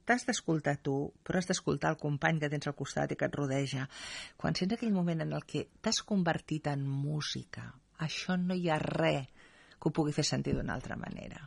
t'has 0.08 0.24
d'escoltar 0.26 0.78
tu, 0.82 0.96
però 1.22 1.38
has 1.38 1.50
d'escoltar 1.50 1.92
el 1.94 2.00
company 2.00 2.40
que 2.42 2.50
tens 2.52 2.66
al 2.66 2.76
costat 2.78 3.12
i 3.12 3.18
que 3.20 3.28
et 3.28 3.36
rodeja. 3.36 3.84
Quan 4.40 4.56
sents 4.56 4.74
aquell 4.74 4.94
moment 4.94 5.22
en 5.24 5.34
el 5.36 5.44
que 5.46 5.66
t'has 5.84 6.00
convertit 6.08 6.70
en 6.72 6.86
música, 6.88 7.68
això 8.08 8.38
no 8.40 8.56
hi 8.56 8.70
ha 8.72 8.80
res 8.82 9.28
que 9.78 9.90
ho 9.90 9.94
pugui 9.94 10.16
fer 10.16 10.24
sentir 10.26 10.56
d'una 10.56 10.74
altra 10.74 10.96
manera. 10.98 11.44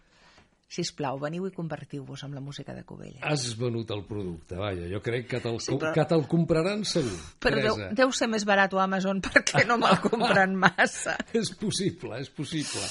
Si 0.72 0.86
plau, 0.96 1.18
veniu 1.20 1.44
i 1.50 1.52
convertiu-vos 1.52 2.22
amb 2.24 2.38
la 2.38 2.40
música 2.40 2.72
de 2.74 2.86
Cubelles. 2.88 3.20
Has 3.28 3.50
venut 3.60 3.90
el 3.92 4.06
producte, 4.08 4.56
vaja. 4.56 4.86
Jo 4.88 5.02
crec 5.04 5.28
que 5.28 5.42
te'l 5.44 5.58
Sí, 5.60 5.74
però- 5.76 5.92
que 5.94 6.06
te'l 6.08 6.24
compraran 6.32 6.86
segur. 6.88 7.18
Però 7.44 7.60
deu, 7.60 7.76
Teresa. 7.76 7.90
deu 7.98 8.12
ser 8.16 8.30
més 8.32 8.46
barat 8.48 8.72
a 8.74 8.84
Amazon 8.86 9.20
perquè 9.22 9.66
no 9.68 9.78
me'l 9.78 10.00
compren 10.00 10.56
massa. 10.56 11.18
És 11.36 11.52
possible, 11.60 12.22
és 12.24 12.30
possible. 12.32 12.82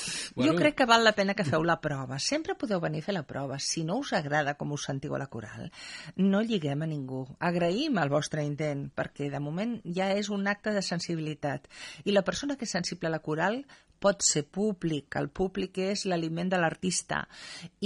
Jo 0.45 0.55
crec 0.59 0.77
que 0.77 0.87
val 0.87 1.05
la 1.05 1.15
pena 1.17 1.33
que 1.35 1.45
feu 1.49 1.65
la 1.65 1.81
prova. 1.81 2.19
Sempre 2.21 2.55
podeu 2.55 2.81
venir 2.85 3.01
a 3.01 3.07
fer 3.09 3.15
la 3.17 3.25
prova. 3.25 3.57
Si 3.59 3.83
no 3.83 3.97
us 4.05 4.13
agrada 4.13 4.55
com 4.61 4.73
us 4.77 4.85
sentiu 4.85 5.15
a 5.17 5.19
la 5.19 5.29
coral, 5.33 5.71
no 6.17 6.43
lliguem 6.43 6.83
a 6.83 6.87
ningú. 6.87 7.25
Agraïm 7.41 7.97
el 8.03 8.11
vostre 8.13 8.45
intent, 8.45 8.91
perquè 8.95 9.31
de 9.33 9.41
moment 9.41 9.79
ja 9.85 10.13
és 10.13 10.29
un 10.29 10.47
acte 10.49 10.75
de 10.77 10.83
sensibilitat. 10.83 11.65
I 12.05 12.13
la 12.13 12.23
persona 12.29 12.57
que 12.57 12.67
és 12.69 12.71
sensible 12.77 13.09
a 13.09 13.17
la 13.17 13.21
coral 13.25 13.65
pot 14.01 14.25
ser 14.25 14.47
públic, 14.49 15.17
el 15.21 15.29
públic 15.29 15.79
és 15.85 16.07
l'aliment 16.09 16.51
de 16.51 16.61
l'artista 16.61 17.25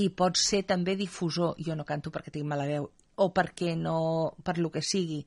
i 0.01 0.09
pot 0.11 0.39
ser 0.41 0.65
també 0.69 0.97
difusor. 0.97 1.59
Jo 1.59 1.77
no 1.77 1.87
canto 1.89 2.15
perquè 2.15 2.33
tinc 2.35 2.49
mala 2.49 2.69
veu 2.71 2.89
o 3.17 3.29
perquè 3.35 3.75
no, 3.79 3.99
per 4.43 4.59
lo 4.59 4.71
que 4.75 4.83
sigui 4.83 5.23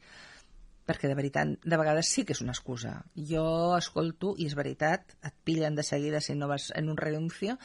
perquè 0.87 1.09
de 1.11 1.17
veritat, 1.19 1.49
de 1.67 1.77
vegades 1.79 2.07
sí 2.07 2.23
que 2.23 2.31
és 2.31 2.41
una 2.41 2.53
excusa. 2.55 2.93
Jo 3.29 3.75
escolto, 3.75 4.33
i 4.39 4.47
és 4.47 4.55
veritat, 4.55 5.17
et 5.19 5.35
pillen 5.43 5.75
de 5.75 5.83
seguida 5.83 6.21
si 6.23 6.35
no 6.39 6.47
vas 6.47 6.69
en 6.79 6.87
un 6.87 6.97
renuncio, 6.97 7.57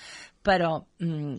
però 0.42 0.73
mm, 0.99 1.36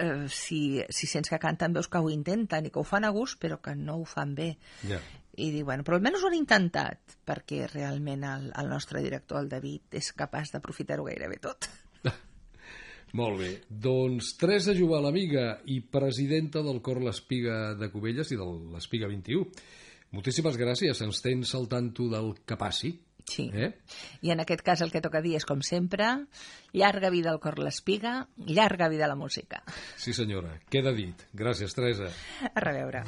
eh, 0.00 0.24
si, 0.32 0.80
si 0.88 1.10
sents 1.10 1.28
que 1.28 1.40
canten 1.42 1.76
veus 1.76 1.90
que 1.92 2.00
ho 2.00 2.08
intenten 2.08 2.66
i 2.66 2.72
que 2.72 2.80
ho 2.80 2.86
fan 2.88 3.04
a 3.04 3.12
gust, 3.12 3.36
però 3.42 3.60
que 3.60 3.76
no 3.76 4.00
ho 4.00 4.06
fan 4.08 4.32
bé. 4.34 4.54
Ja. 4.88 5.02
I 5.40 5.50
dic, 5.54 5.64
bueno, 5.64 5.84
però 5.86 5.96
almenys 5.96 6.22
ho 6.22 6.28
han 6.28 6.36
intentat, 6.36 7.16
perquè 7.26 7.64
realment 7.70 8.24
el, 8.28 8.50
el 8.60 8.68
nostre 8.68 9.00
director, 9.04 9.40
el 9.40 9.48
David, 9.48 9.96
és 9.96 10.12
capaç 10.16 10.52
d'aprofitar-ho 10.54 11.06
gairebé 11.08 11.40
tot. 11.40 11.68
Molt 13.20 13.40
bé. 13.40 13.50
Doncs 13.68 14.34
Teresa 14.40 14.74
Jubal, 14.76 15.08
amiga 15.08 15.54
i 15.72 15.80
presidenta 15.80 16.62
del 16.66 16.82
Cor 16.84 17.00
L'Espiga 17.02 17.60
de 17.78 17.88
Cubelles 17.92 18.30
i 18.30 18.38
de 18.38 18.48
l'Espiga 18.74 19.08
21. 19.10 19.46
Moltíssimes 20.14 20.58
gràcies. 20.58 21.00
Ens 21.06 21.22
tens 21.22 21.54
al 21.54 21.70
tanto 21.70 22.10
del 22.10 22.34
que 22.44 22.58
passi. 22.60 22.92
Sí. 23.30 23.46
Eh? 23.54 23.70
I 24.26 24.32
en 24.34 24.42
aquest 24.42 24.64
cas 24.66 24.80
el 24.82 24.90
que 24.90 25.02
toca 25.04 25.22
dir 25.22 25.36
és, 25.38 25.46
com 25.46 25.62
sempre, 25.62 26.08
llarga 26.74 27.12
vida 27.14 27.30
al 27.30 27.38
cor 27.42 27.60
l'espiga, 27.62 28.24
llarga 28.36 28.90
vida 28.90 29.06
a 29.06 29.12
la 29.12 29.18
música. 29.18 29.62
Sí, 29.96 30.14
senyora. 30.16 30.56
Queda 30.70 30.94
dit. 30.96 31.28
Gràcies, 31.36 31.76
Teresa. 31.76 32.10
A 32.50 32.64
reveure. 32.64 33.04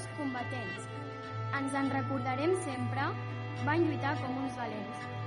Segadors 0.00 0.08
combatents. 0.16 0.88
Ens 1.58 1.74
en 1.74 1.90
recordarem 1.90 2.56
sempre, 2.64 3.08
van 3.64 3.86
lluitar 3.86 4.16
com 4.20 4.44
uns 4.44 4.56
valents. 4.56 5.19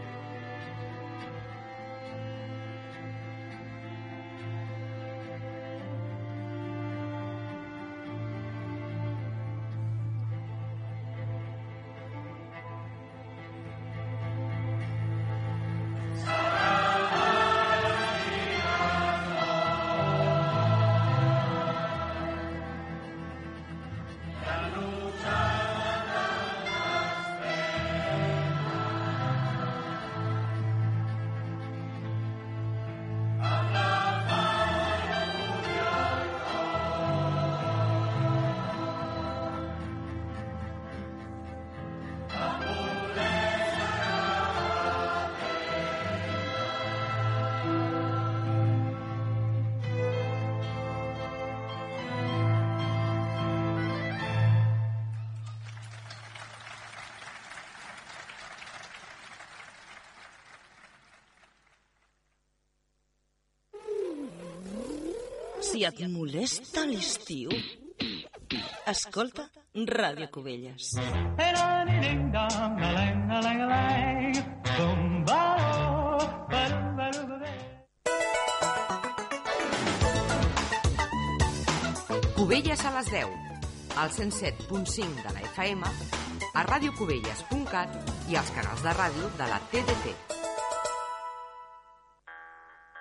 Si 65.83 65.87
et 65.89 66.07
molesta 66.07 66.85
l'estiu, 66.87 67.49
escolta 68.87 69.43
Ràdio 69.75 70.29
Cubelles. 70.31 70.93
Cubelles 82.37 82.85
a 82.85 82.93
les 82.95 83.11
10, 83.11 83.33
al 83.97 84.09
107.5 84.09 85.19
de 85.19 85.33
la 85.33 85.41
FM, 85.49 85.83
a 86.53 86.63
radiocubelles.cat 86.69 88.15
i 88.31 88.39
als 88.39 88.55
canals 88.55 88.85
de 88.87 88.95
ràdio 89.01 89.33
de 89.35 89.49
la 89.51 89.59
TDT. 89.73 90.15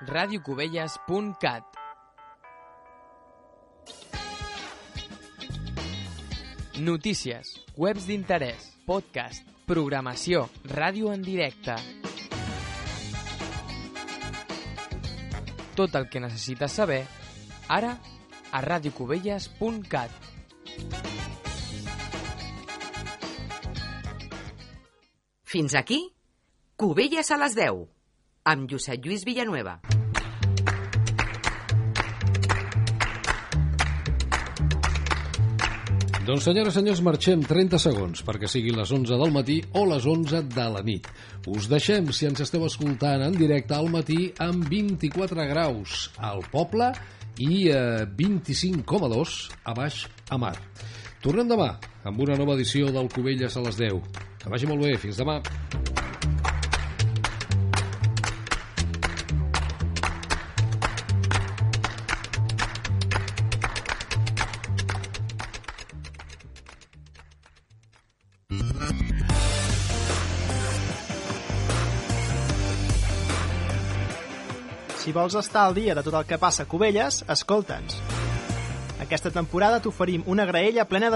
radiocubelles.cat 0.02 1.71
Notícies, 6.80 7.60
webs 7.76 8.06
d'interès, 8.08 8.70
podcast, 8.88 9.44
programació, 9.68 10.46
ràdio 10.64 11.10
en 11.12 11.20
directe. 11.20 11.74
Tot 15.76 15.98
el 16.00 16.08
que 16.08 16.22
necessites 16.24 16.72
saber, 16.72 17.02
ara, 17.68 17.92
a 18.56 18.64
radiocubelles.cat. 18.64 20.16
Fins 25.44 25.76
aquí, 25.76 26.06
Cubelles 26.80 27.28
a 27.30 27.36
les 27.36 27.52
10, 27.54 27.84
amb 28.48 28.64
Josep 28.72 29.04
Lluís 29.04 29.28
Villanueva. 29.28 29.91
Doncs 36.22 36.44
senyores 36.46 36.76
i 36.76 36.78
senyors, 36.78 37.00
marxem 37.02 37.40
30 37.42 37.78
segons 37.82 38.20
perquè 38.22 38.46
siguin 38.46 38.76
les 38.78 38.92
11 38.94 39.16
del 39.18 39.32
matí 39.34 39.56
o 39.74 39.82
les 39.90 40.04
11 40.06 40.44
de 40.54 40.66
la 40.70 40.82
nit. 40.86 41.08
Us 41.50 41.66
deixem, 41.66 42.12
si 42.14 42.28
ens 42.28 42.44
esteu 42.44 42.62
escoltant 42.68 43.24
en 43.26 43.34
directe 43.34 43.74
al 43.74 43.90
matí, 43.90 44.28
amb 44.38 44.68
24 44.70 45.48
graus 45.50 46.04
al 46.22 46.44
poble 46.52 46.92
i 47.42 47.66
eh, 47.74 48.06
25,2 48.06 49.34
a 49.66 49.74
baix 49.74 50.04
a 50.30 50.38
mar. 50.38 50.54
Tornem 51.26 51.50
demà 51.50 51.72
amb 52.06 52.22
una 52.22 52.38
nova 52.38 52.54
edició 52.54 52.94
del 52.94 53.10
Cubelles 53.10 53.58
a 53.58 53.66
les 53.66 53.82
10. 53.82 54.22
Que 54.44 54.54
vagi 54.54 54.70
molt 54.70 54.86
bé, 54.86 54.94
fins 55.02 55.18
demà. 55.18 55.40
Vols 75.12 75.34
estar 75.36 75.66
al 75.66 75.74
dia 75.76 75.92
de 75.92 76.02
tot 76.06 76.14
el 76.16 76.24
que 76.24 76.38
passa 76.40 76.64
a 76.64 76.68
Cubelles, 76.68 77.18
escolta'ns. 77.28 77.98
Aquesta 79.02 79.32
temporada 79.34 79.80
t'oferim 79.84 80.22
una 80.30 80.46
graella 80.48 80.86
plena 80.88 81.10